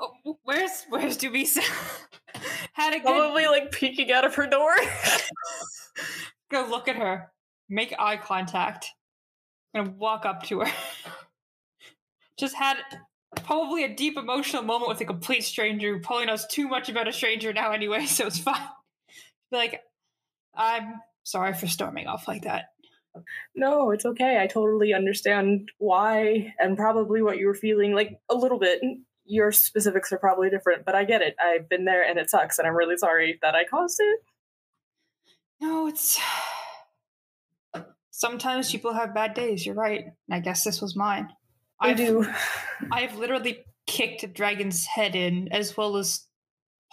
oh, 0.00 0.38
where's 0.42 0.84
where's 0.88 1.16
Dumisa? 1.16 1.62
Had 2.72 2.94
a 2.94 2.96
good 2.98 3.04
Probably 3.04 3.46
like 3.46 3.70
peeking 3.70 4.10
out 4.10 4.24
of 4.24 4.34
her 4.34 4.46
door. 4.46 4.74
go 6.50 6.66
look 6.68 6.88
at 6.88 6.96
her, 6.96 7.30
make 7.68 7.94
eye 7.98 8.16
contact, 8.16 8.86
and 9.72 9.96
walk 9.96 10.26
up 10.26 10.42
to 10.44 10.60
her. 10.60 10.72
Just 12.38 12.56
had 12.56 12.78
probably 13.44 13.84
a 13.84 13.94
deep 13.94 14.16
emotional 14.16 14.62
moment 14.62 14.88
with 14.88 15.00
a 15.00 15.04
complete 15.04 15.44
stranger 15.44 15.94
who 15.94 16.00
probably 16.00 16.26
knows 16.26 16.46
too 16.46 16.66
much 16.66 16.88
about 16.88 17.06
a 17.06 17.12
stranger 17.12 17.52
now 17.52 17.70
anyway, 17.70 18.06
so 18.06 18.26
it's 18.26 18.38
fine. 18.38 18.68
Like, 19.52 19.82
I'm 20.52 20.94
sorry 21.22 21.54
for 21.54 21.68
storming 21.68 22.08
off 22.08 22.26
like 22.26 22.42
that. 22.42 22.73
No, 23.54 23.90
it's 23.90 24.04
okay. 24.04 24.38
I 24.40 24.46
totally 24.46 24.92
understand 24.92 25.70
why 25.78 26.52
and 26.58 26.76
probably 26.76 27.22
what 27.22 27.38
you 27.38 27.46
were 27.46 27.54
feeling. 27.54 27.92
Like 27.94 28.18
a 28.28 28.34
little 28.34 28.58
bit. 28.58 28.80
Your 29.26 29.52
specifics 29.52 30.12
are 30.12 30.18
probably 30.18 30.50
different, 30.50 30.84
but 30.84 30.94
I 30.94 31.04
get 31.04 31.22
it. 31.22 31.34
I've 31.40 31.68
been 31.68 31.86
there 31.86 32.02
and 32.06 32.18
it 32.18 32.28
sucks, 32.28 32.58
and 32.58 32.68
I'm 32.68 32.76
really 32.76 32.96
sorry 32.98 33.38
that 33.40 33.54
I 33.54 33.64
caused 33.64 33.98
it. 34.00 34.20
No, 35.60 35.86
it's 35.86 36.20
sometimes 38.10 38.70
people 38.70 38.92
have 38.92 39.14
bad 39.14 39.34
days. 39.34 39.64
You're 39.64 39.74
right. 39.74 40.04
And 40.04 40.34
I 40.34 40.40
guess 40.40 40.64
this 40.64 40.80
was 40.82 40.94
mine. 40.96 41.28
I 41.80 41.94
do. 41.94 42.26
I've 42.92 43.16
literally 43.16 43.64
kicked 43.86 44.22
a 44.22 44.26
dragon's 44.26 44.84
head 44.86 45.14
in, 45.16 45.48
as 45.52 45.76
well 45.76 45.96
as 45.96 46.26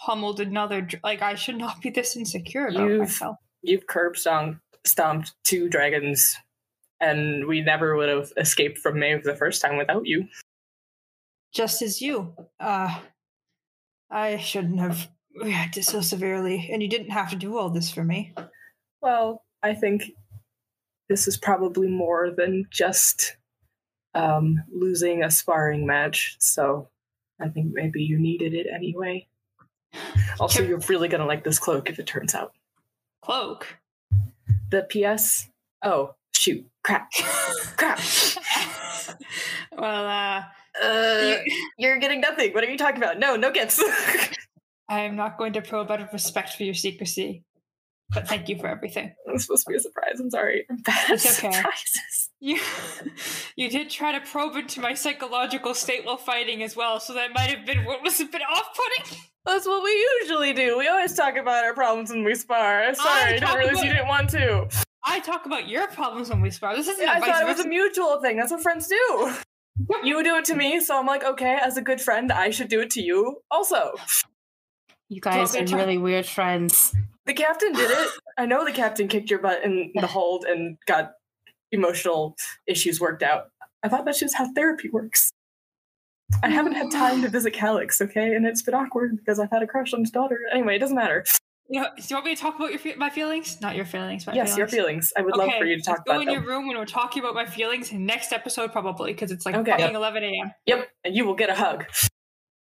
pummeled 0.00 0.40
another. 0.40 0.80
dr- 0.82 1.02
Like 1.04 1.22
I 1.22 1.34
should 1.34 1.56
not 1.58 1.80
be 1.82 1.90
this 1.90 2.16
insecure 2.16 2.68
about 2.68 2.88
You've- 2.88 2.98
myself. 3.00 3.36
You've 3.64 3.86
curb 3.86 4.16
stomped, 4.16 4.58
stomped 4.84 5.32
two 5.44 5.68
dragons, 5.68 6.36
and 7.00 7.46
we 7.46 7.60
never 7.60 7.96
would 7.96 8.08
have 8.08 8.32
escaped 8.36 8.78
from 8.78 8.98
Maeve 8.98 9.24
the 9.24 9.36
first 9.36 9.60
time 9.62 9.76
without 9.76 10.06
you. 10.06 10.28
Just 11.52 11.82
as 11.82 12.00
you. 12.00 12.34
Uh, 12.58 12.98
I 14.10 14.38
shouldn't 14.38 14.80
have 14.80 15.08
reacted 15.34 15.84
so 15.84 16.00
severely, 16.00 16.68
and 16.72 16.82
you 16.82 16.88
didn't 16.88 17.10
have 17.10 17.30
to 17.30 17.36
do 17.36 17.58
all 17.58 17.70
this 17.70 17.90
for 17.90 18.04
me. 18.04 18.34
Well, 19.00 19.44
I 19.62 19.74
think 19.74 20.12
this 21.08 21.26
is 21.26 21.36
probably 21.36 21.88
more 21.88 22.30
than 22.30 22.66
just 22.70 23.36
um, 24.14 24.62
losing 24.72 25.22
a 25.22 25.30
sparring 25.30 25.86
match, 25.86 26.36
so 26.38 26.88
I 27.40 27.48
think 27.48 27.72
maybe 27.72 28.02
you 28.02 28.18
needed 28.18 28.54
it 28.54 28.66
anyway. 28.72 29.26
Also, 30.40 30.62
you're 30.62 30.78
really 30.88 31.08
gonna 31.08 31.26
like 31.26 31.44
this 31.44 31.58
cloak 31.58 31.90
if 31.90 31.98
it 31.98 32.06
turns 32.06 32.34
out. 32.34 32.52
Cloak. 33.22 33.66
The 34.72 34.82
PS. 34.90 35.48
Oh 35.84 36.14
shoot! 36.34 36.66
Crap! 36.82 37.08
Crap! 37.76 38.00
well, 39.78 40.06
uh, 40.06 40.42
Uh, 40.82 41.42
you- 41.44 41.68
you're 41.78 41.98
getting 41.98 42.20
nothing. 42.22 42.52
What 42.54 42.64
are 42.64 42.70
you 42.70 42.78
talking 42.78 42.96
about? 42.96 43.18
No, 43.18 43.36
no 43.36 43.50
gifts. 43.52 43.78
I 44.88 45.00
am 45.00 45.14
not 45.16 45.36
going 45.38 45.52
to 45.52 45.60
probe 45.62 45.90
out 45.90 46.00
of 46.00 46.12
respect 46.12 46.54
for 46.56 46.64
your 46.64 46.72
secrecy. 46.74 47.42
But 48.14 48.28
thank 48.28 48.48
you 48.48 48.58
for 48.58 48.66
everything. 48.66 49.06
It 49.26 49.32
was 49.32 49.44
supposed 49.44 49.64
to 49.66 49.70
be 49.70 49.76
a 49.76 49.80
surprise. 49.80 50.20
I'm 50.20 50.30
sorry. 50.30 50.66
I'm 50.68 50.76
bad 50.78 51.10
It's 51.10 51.38
okay. 51.38 51.50
surprises. 51.52 52.30
You, 52.40 52.58
you 53.56 53.70
did 53.70 53.88
try 53.90 54.12
to 54.12 54.20
probe 54.20 54.56
into 54.56 54.80
my 54.80 54.94
psychological 54.94 55.74
state 55.74 56.04
while 56.04 56.16
fighting 56.16 56.62
as 56.62 56.76
well, 56.76 57.00
so 57.00 57.14
that 57.14 57.32
might 57.34 57.50
have 57.50 57.64
been 57.64 57.84
what 57.84 58.02
was 58.02 58.20
a 58.20 58.24
bit 58.26 58.42
off-putting. 58.42 59.18
That's 59.46 59.66
what 59.66 59.82
we 59.82 60.08
usually 60.20 60.52
do. 60.52 60.76
We 60.78 60.88
always 60.88 61.14
talk 61.14 61.36
about 61.36 61.64
our 61.64 61.74
problems 61.74 62.10
when 62.10 62.22
we 62.24 62.34
spar. 62.34 62.94
Sorry, 62.94 63.22
I 63.22 63.32
didn't 63.38 63.48
realize 63.56 63.72
about- 63.74 63.84
you 63.84 63.92
didn't 63.92 64.08
want 64.08 64.30
to. 64.30 64.68
I 65.04 65.18
talk 65.20 65.46
about 65.46 65.68
your 65.68 65.88
problems 65.88 66.30
when 66.30 66.40
we 66.40 66.50
spar. 66.50 66.76
This 66.76 66.86
isn't 66.88 67.08
I 67.08 67.16
a 67.16 67.20
vice 67.20 67.28
thought 67.30 67.42
it 67.42 67.46
was 67.46 67.60
a 67.60 67.68
mutual 67.68 68.20
thing. 68.20 68.36
That's 68.36 68.52
what 68.52 68.62
friends 68.62 68.88
do. 68.88 69.32
You 70.04 70.22
do 70.22 70.36
it 70.36 70.44
to 70.44 70.54
me, 70.54 70.80
so 70.80 70.98
I'm 70.98 71.06
like, 71.06 71.24
okay, 71.24 71.58
as 71.60 71.78
a 71.78 71.82
good 71.82 71.98
friend, 72.00 72.30
I 72.30 72.50
should 72.50 72.68
do 72.68 72.80
it 72.82 72.90
to 72.90 73.00
you 73.00 73.38
also. 73.50 73.94
You 75.08 75.20
guys 75.20 75.56
are 75.56 75.64
talk- 75.64 75.78
really 75.78 75.96
weird 75.96 76.26
friends. 76.26 76.94
The 77.26 77.34
captain 77.34 77.72
did 77.72 77.90
it. 77.90 78.08
I 78.38 78.46
know 78.46 78.64
the 78.64 78.72
captain 78.72 79.08
kicked 79.08 79.30
your 79.30 79.38
butt 79.40 79.62
in 79.64 79.92
the 79.94 80.06
hold 80.18 80.44
and 80.44 80.76
got 80.86 81.12
emotional 81.70 82.36
issues 82.66 83.00
worked 83.00 83.22
out. 83.22 83.44
I 83.82 83.88
thought 83.88 84.04
that's 84.04 84.20
just 84.20 84.36
how 84.36 84.52
therapy 84.54 84.88
works. 84.90 85.30
I 86.42 86.48
haven't 86.48 86.72
had 86.74 86.90
time 86.90 87.20
to 87.22 87.28
visit 87.38 87.52
Calix, 87.52 88.00
okay? 88.00 88.34
And 88.34 88.46
it's 88.46 88.62
been 88.62 88.74
awkward 88.74 89.16
because 89.16 89.38
I've 89.38 89.50
had 89.50 89.62
a 89.62 89.66
crush 89.66 89.92
on 89.92 90.00
his 90.00 90.10
daughter. 90.10 90.38
Anyway, 90.52 90.76
it 90.76 90.78
doesn't 90.78 90.96
matter. 90.96 91.24
You 91.68 91.80
know, 91.80 91.88
do 91.96 92.02
you 92.06 92.16
want 92.16 92.26
me 92.26 92.34
to 92.34 92.40
talk 92.40 92.56
about 92.56 92.70
your 92.70 92.78
fe- 92.78 92.96
my 92.96 93.08
feelings? 93.08 93.60
Not 93.60 93.76
your 93.76 93.86
feelings, 93.86 94.26
my 94.26 94.34
yes, 94.34 94.54
feelings. 94.54 94.58
your 94.58 94.68
feelings. 94.68 95.12
I 95.16 95.22
would 95.22 95.36
love 95.36 95.50
for 95.58 95.64
you 95.64 95.76
to 95.76 95.82
talk 95.82 96.00
let's 96.06 96.16
go 96.16 96.20
in 96.20 96.26
them. 96.26 96.34
your 96.34 96.42
room 96.44 96.66
when 96.68 96.76
we're 96.76 96.84
talking 96.84 97.22
about 97.22 97.34
my 97.34 97.46
feelings. 97.46 97.92
Next 97.92 98.32
episode, 98.32 98.72
probably, 98.72 99.12
because 99.12 99.30
it's 99.30 99.46
like 99.46 99.54
Okay. 99.54 99.70
fucking 99.70 99.86
Yep. 99.86 99.94
11 99.94 100.24
a.m. 100.24 100.52
Yep, 100.66 100.88
and 101.04 101.16
you 101.16 101.24
will 101.24 101.34
get 101.34 101.48
a 101.50 101.54
hug. 101.54 101.86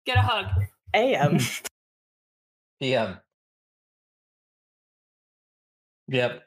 Get 0.05 0.17
a 0.19 0.21
hug. 0.23 0.47
AM. 0.95 1.39
Yeah. 2.81 3.17
Yep. 6.09 6.43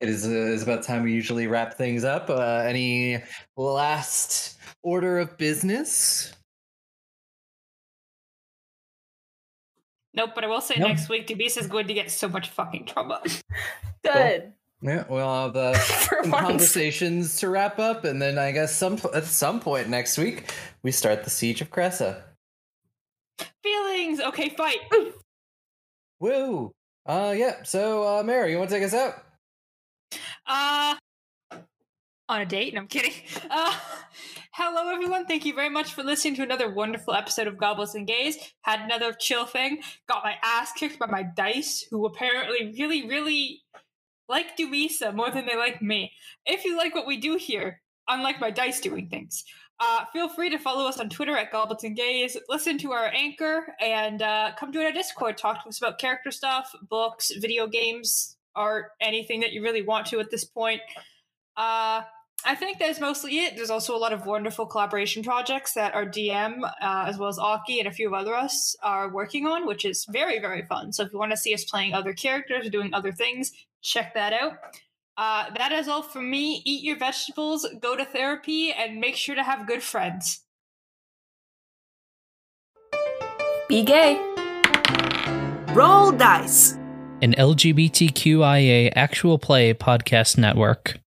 It 0.00 0.08
is, 0.08 0.26
uh, 0.26 0.30
is 0.30 0.62
about 0.62 0.82
time 0.82 1.04
we 1.04 1.12
usually 1.12 1.46
wrap 1.46 1.74
things 1.74 2.02
up. 2.04 2.28
Uh, 2.28 2.62
any 2.66 3.22
last 3.56 4.58
order 4.82 5.18
of 5.18 5.36
business? 5.38 6.32
Nope, 10.14 10.30
but 10.34 10.44
I 10.44 10.46
will 10.46 10.60
say 10.60 10.74
Nope. 10.78 10.88
next 10.88 11.08
week, 11.08 11.26
Dumisa 11.26 11.58
is 11.58 11.66
going 11.66 11.86
to 11.86 11.94
get 11.94 12.10
so 12.10 12.28
much 12.28 12.50
fucking 12.50 12.86
trouble. 12.86 13.18
Good. 14.04 14.52
Yeah, 14.82 15.04
we'll 15.08 15.26
have 15.46 15.56
uh, 15.56 15.78
some 15.78 16.30
once. 16.30 16.44
conversations 16.44 17.38
to 17.40 17.48
wrap 17.48 17.78
up, 17.78 18.04
and 18.04 18.20
then 18.20 18.36
I 18.38 18.50
guess 18.52 18.74
some 18.76 18.98
at 19.14 19.24
some 19.24 19.60
point 19.60 19.88
next 19.88 20.18
week 20.18 20.52
we 20.82 20.90
start 20.90 21.24
the 21.24 21.30
siege 21.30 21.60
of 21.62 21.70
Cressa. 21.70 22.22
feelings. 23.62 24.20
Okay, 24.20 24.50
fight. 24.50 24.80
Woo! 26.20 26.72
Uh, 27.06 27.34
yeah. 27.36 27.62
So, 27.64 28.18
uh, 28.18 28.22
Mary, 28.22 28.52
you 28.52 28.58
want 28.58 28.70
to 28.70 28.76
take 28.76 28.84
us 28.84 28.94
out? 28.94 29.14
Uh, 30.46 30.94
on 32.28 32.40
a 32.40 32.46
date? 32.46 32.74
No, 32.74 32.82
I'm 32.82 32.86
kidding. 32.88 33.12
Uh, 33.50 33.74
hello, 34.52 34.90
everyone. 34.90 35.26
Thank 35.26 35.44
you 35.44 35.54
very 35.54 35.68
much 35.68 35.92
for 35.92 36.02
listening 36.02 36.36
to 36.36 36.42
another 36.42 36.72
wonderful 36.72 37.12
episode 37.12 37.46
of 37.46 37.58
Goblins 37.58 37.94
and 37.94 38.06
Gays. 38.06 38.38
Had 38.62 38.80
another 38.80 39.12
chill 39.12 39.44
thing. 39.44 39.82
Got 40.08 40.24
my 40.24 40.36
ass 40.42 40.72
kicked 40.72 40.98
by 40.98 41.06
my 41.06 41.22
dice, 41.36 41.84
who 41.90 42.06
apparently 42.06 42.74
really, 42.78 43.06
really 43.08 43.60
like 44.28 44.56
Dumisa 44.56 45.14
more 45.14 45.30
than 45.30 45.44
they 45.44 45.56
like 45.56 45.82
me. 45.82 46.12
If 46.46 46.64
you 46.64 46.78
like 46.78 46.94
what 46.94 47.06
we 47.06 47.18
do 47.18 47.36
here, 47.36 47.82
unlike 48.08 48.40
my 48.40 48.50
dice 48.50 48.80
doing 48.80 49.08
things, 49.08 49.44
uh, 49.80 50.04
feel 50.12 50.28
free 50.28 50.50
to 50.50 50.58
follow 50.58 50.88
us 50.88 50.98
on 50.98 51.08
Twitter 51.08 51.36
at 51.36 51.50
Goblins 51.50 51.84
and 51.84 51.96
Gays. 51.96 52.36
Listen 52.48 52.78
to 52.78 52.92
our 52.92 53.06
anchor 53.06 53.74
and 53.80 54.22
uh, 54.22 54.52
come 54.58 54.72
join 54.72 54.84
our 54.84 54.92
Discord. 54.92 55.36
Talk 55.36 55.62
to 55.62 55.68
us 55.68 55.78
about 55.78 55.98
character 55.98 56.30
stuff, 56.30 56.72
books, 56.88 57.32
video 57.40 57.66
games, 57.66 58.36
art, 58.54 58.90
anything 59.00 59.40
that 59.40 59.52
you 59.52 59.62
really 59.62 59.82
want 59.82 60.06
to 60.08 60.20
at 60.20 60.30
this 60.30 60.44
point. 60.44 60.80
Uh, 61.56 62.02
I 62.44 62.54
think 62.56 62.78
that's 62.78 63.00
mostly 63.00 63.38
it. 63.38 63.56
There's 63.56 63.70
also 63.70 63.94
a 63.94 63.98
lot 63.98 64.12
of 64.12 64.26
wonderful 64.26 64.66
collaboration 64.66 65.22
projects 65.22 65.74
that 65.74 65.94
our 65.94 66.04
DM, 66.04 66.62
uh, 66.64 67.04
as 67.06 67.16
well 67.16 67.28
as 67.28 67.38
Aki 67.38 67.78
and 67.78 67.88
a 67.88 67.92
few 67.92 68.08
of 68.08 68.14
other 68.14 68.34
us, 68.34 68.74
are 68.82 69.08
working 69.08 69.46
on, 69.46 69.66
which 69.66 69.84
is 69.84 70.06
very, 70.10 70.40
very 70.40 70.62
fun. 70.62 70.92
So 70.92 71.04
if 71.04 71.12
you 71.12 71.18
want 71.18 71.30
to 71.30 71.36
see 71.36 71.54
us 71.54 71.64
playing 71.64 71.94
other 71.94 72.12
characters 72.12 72.66
or 72.66 72.70
doing 72.70 72.94
other 72.94 73.12
things, 73.12 73.52
check 73.80 74.14
that 74.14 74.32
out. 74.32 74.54
Uh, 75.16 75.50
that 75.56 75.72
is 75.72 75.88
all 75.88 76.02
from 76.02 76.30
me. 76.30 76.62
Eat 76.64 76.82
your 76.82 76.96
vegetables, 76.96 77.66
go 77.80 77.96
to 77.96 78.04
therapy, 78.04 78.72
and 78.72 78.98
make 78.98 79.16
sure 79.16 79.34
to 79.34 79.42
have 79.42 79.66
good 79.66 79.82
friends. 79.82 80.44
Be 83.68 83.82
gay. 83.82 84.20
Roll 85.74 86.12
dice. 86.12 86.78
an 87.22 87.34
LGBTQIA 87.38 88.92
actual 88.96 89.38
play 89.38 89.72
podcast 89.72 90.36
network. 90.36 90.98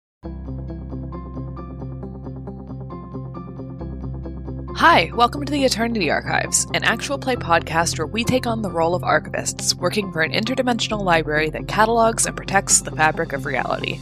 Hi, 4.76 5.10
welcome 5.16 5.46
to 5.46 5.54
the 5.54 5.64
Eternity 5.64 6.12
Archives, 6.12 6.68
an 6.74 6.84
actual 6.84 7.18
play 7.18 7.38
podcast 7.38 7.98
where 7.98 8.06
we 8.06 8.26
take 8.26 8.46
on 8.46 8.62
the 8.62 8.70
role 8.70 8.94
of 8.94 9.04
archivists, 9.04 9.74
working 9.74 10.12
for 10.12 10.22
an 10.22 10.34
interdimensional 10.34 11.02
library 11.02 11.50
that 11.52 11.70
catalogs 11.70 12.26
and 12.26 12.36
protects 12.36 12.82
the 12.82 12.92
fabric 12.92 13.32
of 13.32 13.46
reality. 13.46 14.02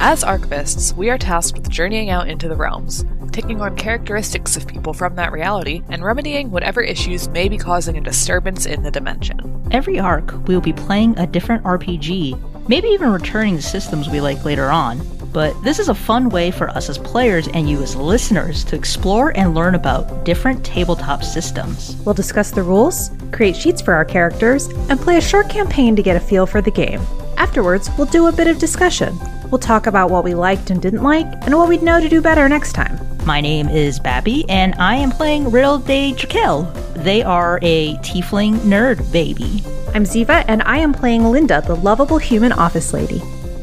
As 0.00 0.24
archivists, 0.24 0.96
we 0.96 1.10
are 1.10 1.18
tasked 1.18 1.58
with 1.58 1.68
journeying 1.68 2.08
out 2.08 2.30
into 2.30 2.48
the 2.48 2.56
realms, 2.56 3.04
taking 3.30 3.60
on 3.60 3.76
characteristics 3.76 4.56
of 4.56 4.66
people 4.66 4.94
from 4.94 5.16
that 5.16 5.32
reality, 5.32 5.82
and 5.90 6.02
remedying 6.02 6.50
whatever 6.50 6.80
issues 6.80 7.28
may 7.28 7.46
be 7.46 7.58
causing 7.58 7.98
a 7.98 8.00
disturbance 8.00 8.64
in 8.64 8.84
the 8.84 8.90
dimension. 8.90 9.68
Every 9.70 10.00
arc, 10.00 10.32
we 10.48 10.54
will 10.54 10.62
be 10.62 10.72
playing 10.72 11.18
a 11.18 11.26
different 11.26 11.62
RPG, 11.64 12.68
maybe 12.70 12.88
even 12.88 13.12
returning 13.12 13.56
to 13.56 13.62
systems 13.62 14.08
we 14.08 14.22
like 14.22 14.46
later 14.46 14.70
on. 14.70 14.98
But 15.36 15.62
this 15.62 15.78
is 15.78 15.90
a 15.90 15.94
fun 15.94 16.30
way 16.30 16.50
for 16.50 16.70
us 16.70 16.88
as 16.88 16.96
players 16.96 17.46
and 17.48 17.68
you 17.68 17.82
as 17.82 17.94
listeners 17.94 18.64
to 18.64 18.74
explore 18.74 19.36
and 19.36 19.54
learn 19.54 19.74
about 19.74 20.24
different 20.24 20.64
tabletop 20.64 21.22
systems. 21.22 21.94
We'll 22.06 22.14
discuss 22.14 22.52
the 22.52 22.62
rules, 22.62 23.10
create 23.32 23.54
sheets 23.54 23.82
for 23.82 23.92
our 23.92 24.06
characters, 24.06 24.68
and 24.88 24.98
play 24.98 25.18
a 25.18 25.20
short 25.20 25.50
campaign 25.50 25.94
to 25.94 26.02
get 26.02 26.16
a 26.16 26.20
feel 26.20 26.46
for 26.46 26.62
the 26.62 26.70
game. 26.70 27.02
Afterwards, 27.36 27.90
we'll 27.98 28.06
do 28.06 28.28
a 28.28 28.32
bit 28.32 28.46
of 28.46 28.58
discussion. 28.58 29.14
We'll 29.50 29.58
talk 29.58 29.86
about 29.86 30.10
what 30.10 30.24
we 30.24 30.34
liked 30.34 30.70
and 30.70 30.80
didn't 30.80 31.02
like, 31.02 31.26
and 31.44 31.54
what 31.54 31.68
we'd 31.68 31.82
know 31.82 32.00
to 32.00 32.08
do 32.08 32.22
better 32.22 32.48
next 32.48 32.72
time. 32.72 32.98
My 33.26 33.42
name 33.42 33.68
is 33.68 34.00
Babby, 34.00 34.48
and 34.48 34.74
I 34.76 34.94
am 34.96 35.10
playing 35.10 35.50
Riddle 35.50 35.80
de 35.80 36.14
Jaquel. 36.14 36.72
They 36.94 37.22
are 37.22 37.58
a 37.60 37.96
tiefling 37.96 38.54
nerd 38.60 39.12
baby. 39.12 39.62
I'm 39.92 40.04
Ziva, 40.04 40.46
and 40.48 40.62
I 40.62 40.78
am 40.78 40.94
playing 40.94 41.24
Linda, 41.24 41.60
the 41.60 41.76
lovable 41.76 42.16
human 42.16 42.52
office 42.52 42.94
lady. 42.94 43.20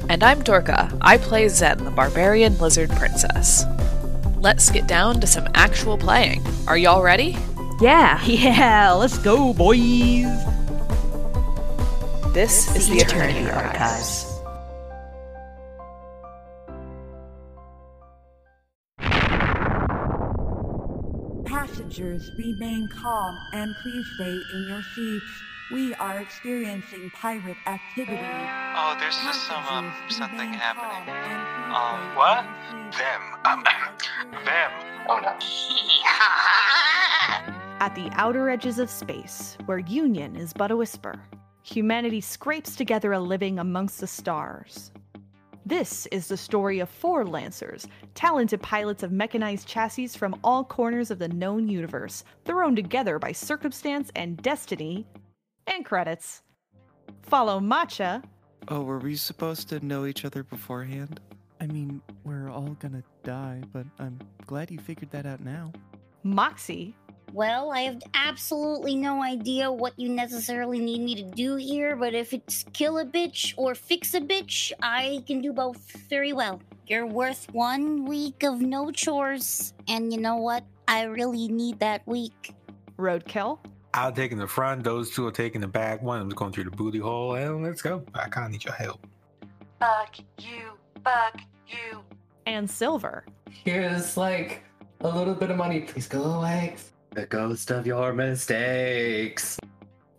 And 0.09 0.23
I'm 0.23 0.43
Dorka. 0.43 0.95
I 1.01 1.17
play 1.17 1.48
Zen, 1.48 1.83
the 1.85 1.91
barbarian 1.91 2.57
lizard 2.59 2.90
princess. 2.91 3.65
Let's 4.38 4.69
get 4.69 4.88
down 4.88 5.22
to 5.22 5.27
some 5.27 5.48
actual 5.56 5.98
playing. 5.98 6.43
Are 6.67 6.77
y'all 6.77 7.01
ready? 7.01 7.38
Yeah. 7.80 8.22
Yeah, 8.25 8.91
let's 8.91 9.17
go, 9.17 9.53
boys! 9.53 10.25
This 12.33 12.75
is 12.75 12.90
the 12.90 12.98
Eternity 12.98 13.49
Archives. 13.49 14.25
Archives. 14.25 14.30
Passengers, 21.45 22.32
remain 22.38 22.90
calm 22.90 23.38
and 23.53 23.73
please 23.82 24.06
stay 24.15 24.40
in 24.53 24.65
your 24.67 24.82
seats. 24.95 25.52
We 25.74 25.95
are 25.95 26.19
experiencing 26.19 27.10
pirate 27.16 27.58
activity. 27.66 28.19
Oh, 28.22 28.95
there's 29.00 29.18
just 29.18 29.48
some 29.48 29.66
um 29.66 29.92
something 30.08 30.53
happening. 30.53 31.11
calm 31.66 31.98
Um, 32.00 32.16
what? 32.16 32.45
in 32.45 32.45
your 32.76 32.92
seats. 32.92 33.00
Them. 33.00 33.22
Um, 33.43 33.64
them. 34.45 34.72
Oh 35.10 35.19
no. 35.19 35.34
At 37.80 37.95
the 37.95 38.08
outer 38.11 38.52
edges 38.52 38.77
of 38.77 38.88
space, 38.88 39.58
where 39.66 39.80
union 39.80 40.35
is 40.35 40.53
but 40.53 40.69
a 40.69 40.77
whisper, 40.77 41.19
humanity 41.64 42.22
scrapes 42.22 42.76
together 42.76 43.14
a 43.14 43.19
living 43.19 43.58
amongst 43.58 44.00
the 44.00 44.06
stars. 44.06 44.92
This 45.66 46.06
is 46.11 46.27
the 46.27 46.38
story 46.38 46.82
of 46.82 46.90
four 46.90 47.26
Lancers, 47.26 47.88
talented 48.14 48.61
pilots 48.61 49.02
of 49.02 49.11
mechanized 49.11 49.68
chassis 49.68 50.10
from 50.10 50.40
all 50.43 50.64
corners 50.64 51.10
of 51.10 51.18
the 51.18 51.30
known 51.30 51.68
universe, 51.68 52.24
thrown 52.45 52.76
together 52.76 53.18
by 53.18 53.32
circumstance 53.32 54.11
and 54.16 54.38
destiny, 54.38 55.08
and 55.67 55.85
credits. 55.85 56.42
Follow 57.22 57.59
Matcha, 57.59 58.24
Oh, 58.69 58.82
were 58.82 59.00
we 59.00 59.16
supposed 59.17 59.67
to 59.69 59.85
know 59.85 60.06
each 60.06 60.24
other 60.24 60.42
beforehand? 60.43 61.19
I 61.59 61.67
mean, 61.67 62.01
we're 62.24 62.50
all 62.50 62.75
gonna 62.80 63.03
die, 63.24 63.61
but 63.74 63.85
I'm 64.00 64.17
glad 64.45 64.72
you 64.72 64.80
figured 64.80 65.11
that 65.11 65.25
out 65.25 65.42
now. 65.42 65.72
Moxie, 66.24 66.95
Well, 67.33 67.72
I 67.72 67.82
have 67.82 68.01
absolutely 68.14 68.95
no 68.95 69.22
idea 69.24 69.69
what 69.72 69.98
you 70.00 70.08
necessarily 70.08 70.80
need 70.80 71.01
me 71.01 71.16
to 71.16 71.24
do 71.24 71.56
here, 71.56 71.95
but 71.98 72.14
if 72.14 72.32
it's 72.33 72.64
kill 72.74 73.00
a 73.00 73.06
bitch 73.06 73.53
or 73.58 73.75
fix 73.75 74.14
a 74.14 74.22
bitch, 74.22 74.72
I 74.82 75.24
can 75.27 75.42
do 75.42 75.51
both 75.51 75.92
very 76.09 76.32
well. 76.32 76.61
You're 76.88 77.08
worth 77.08 77.48
one 77.51 78.06
week 78.06 78.43
of 78.43 78.61
no 78.61 78.92
chores, 78.92 79.74
and 79.88 80.14
you 80.14 80.19
know 80.22 80.38
what? 80.38 80.64
I 80.88 81.03
really 81.03 81.48
need 81.48 81.80
that 81.80 82.06
week. 82.08 82.53
Roadkill, 82.98 83.59
I'll 83.96 84.12
take 84.12 84.32
in 84.32 84.40
the 84.40 84.48
front. 84.48 84.84
Those 84.84 85.12
two 85.12 85.28
are 85.28 85.32
taking 85.32 85.62
the 85.62 85.68
back. 85.68 86.02
One 86.02 86.18
of 86.18 86.24
them's 86.24 86.34
going 86.34 86.52
through 86.52 86.64
the 86.66 86.72
booty 86.72 87.00
hole. 87.00 87.36
And 87.36 87.64
let's 87.64 87.82
go. 87.82 88.04
I 88.16 88.28
kind 88.28 88.48
of 88.48 88.52
need 88.52 88.64
your 88.64 88.74
help. 88.74 89.06
Fuck 89.80 90.18
you. 90.40 90.72
Fuck 91.04 91.42
you. 91.68 92.02
And 92.46 92.70
Silver. 92.70 93.26
Here's 93.50 94.18
like 94.18 94.64
a 95.02 95.08
little 95.08 95.36
bit 95.36 95.52
of 95.52 95.58
money. 95.58 95.82
Please 95.82 96.08
go 96.08 96.24
away. 96.24 96.76
The 97.12 97.28
ghost 97.28 97.70
of 97.70 97.86
your 97.86 98.14
mistakes. 98.14 99.60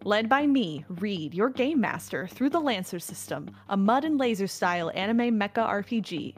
Led 0.04 0.28
by 0.28 0.46
me, 0.46 0.84
Reed, 0.88 1.34
your 1.34 1.48
game 1.48 1.80
master, 1.80 2.28
through 2.28 2.50
the 2.50 2.60
Lancer 2.60 2.98
system, 2.98 3.50
a 3.70 3.76
mud 3.76 4.04
and 4.04 4.18
laser 4.18 4.46
style 4.46 4.92
anime 4.94 5.40
mecha 5.40 5.66
RPG. 5.66 6.36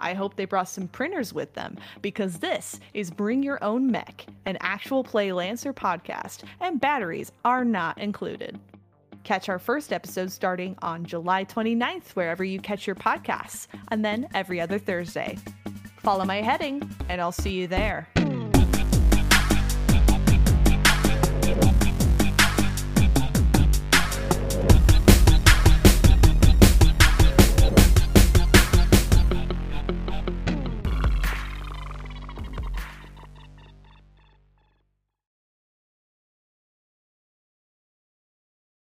I 0.00 0.14
hope 0.14 0.36
they 0.36 0.44
brought 0.44 0.68
some 0.68 0.88
printers 0.88 1.32
with 1.32 1.54
them 1.54 1.76
because 2.02 2.38
this 2.38 2.80
is 2.92 3.10
Bring 3.10 3.42
Your 3.42 3.62
Own 3.62 3.90
Mech, 3.90 4.26
an 4.46 4.58
actual 4.60 5.04
play 5.04 5.32
Lancer 5.32 5.72
podcast, 5.72 6.44
and 6.60 6.80
batteries 6.80 7.32
are 7.44 7.64
not 7.64 7.98
included. 7.98 8.58
Catch 9.22 9.48
our 9.48 9.58
first 9.58 9.92
episode 9.92 10.30
starting 10.30 10.76
on 10.82 11.04
July 11.04 11.44
29th, 11.44 12.10
wherever 12.10 12.44
you 12.44 12.60
catch 12.60 12.86
your 12.86 12.96
podcasts, 12.96 13.68
and 13.88 14.04
then 14.04 14.28
every 14.34 14.60
other 14.60 14.78
Thursday. 14.78 15.38
Follow 15.98 16.24
my 16.24 16.42
heading, 16.42 16.88
and 17.08 17.20
I'll 17.20 17.32
see 17.32 17.52
you 17.52 17.66
there. 17.66 18.08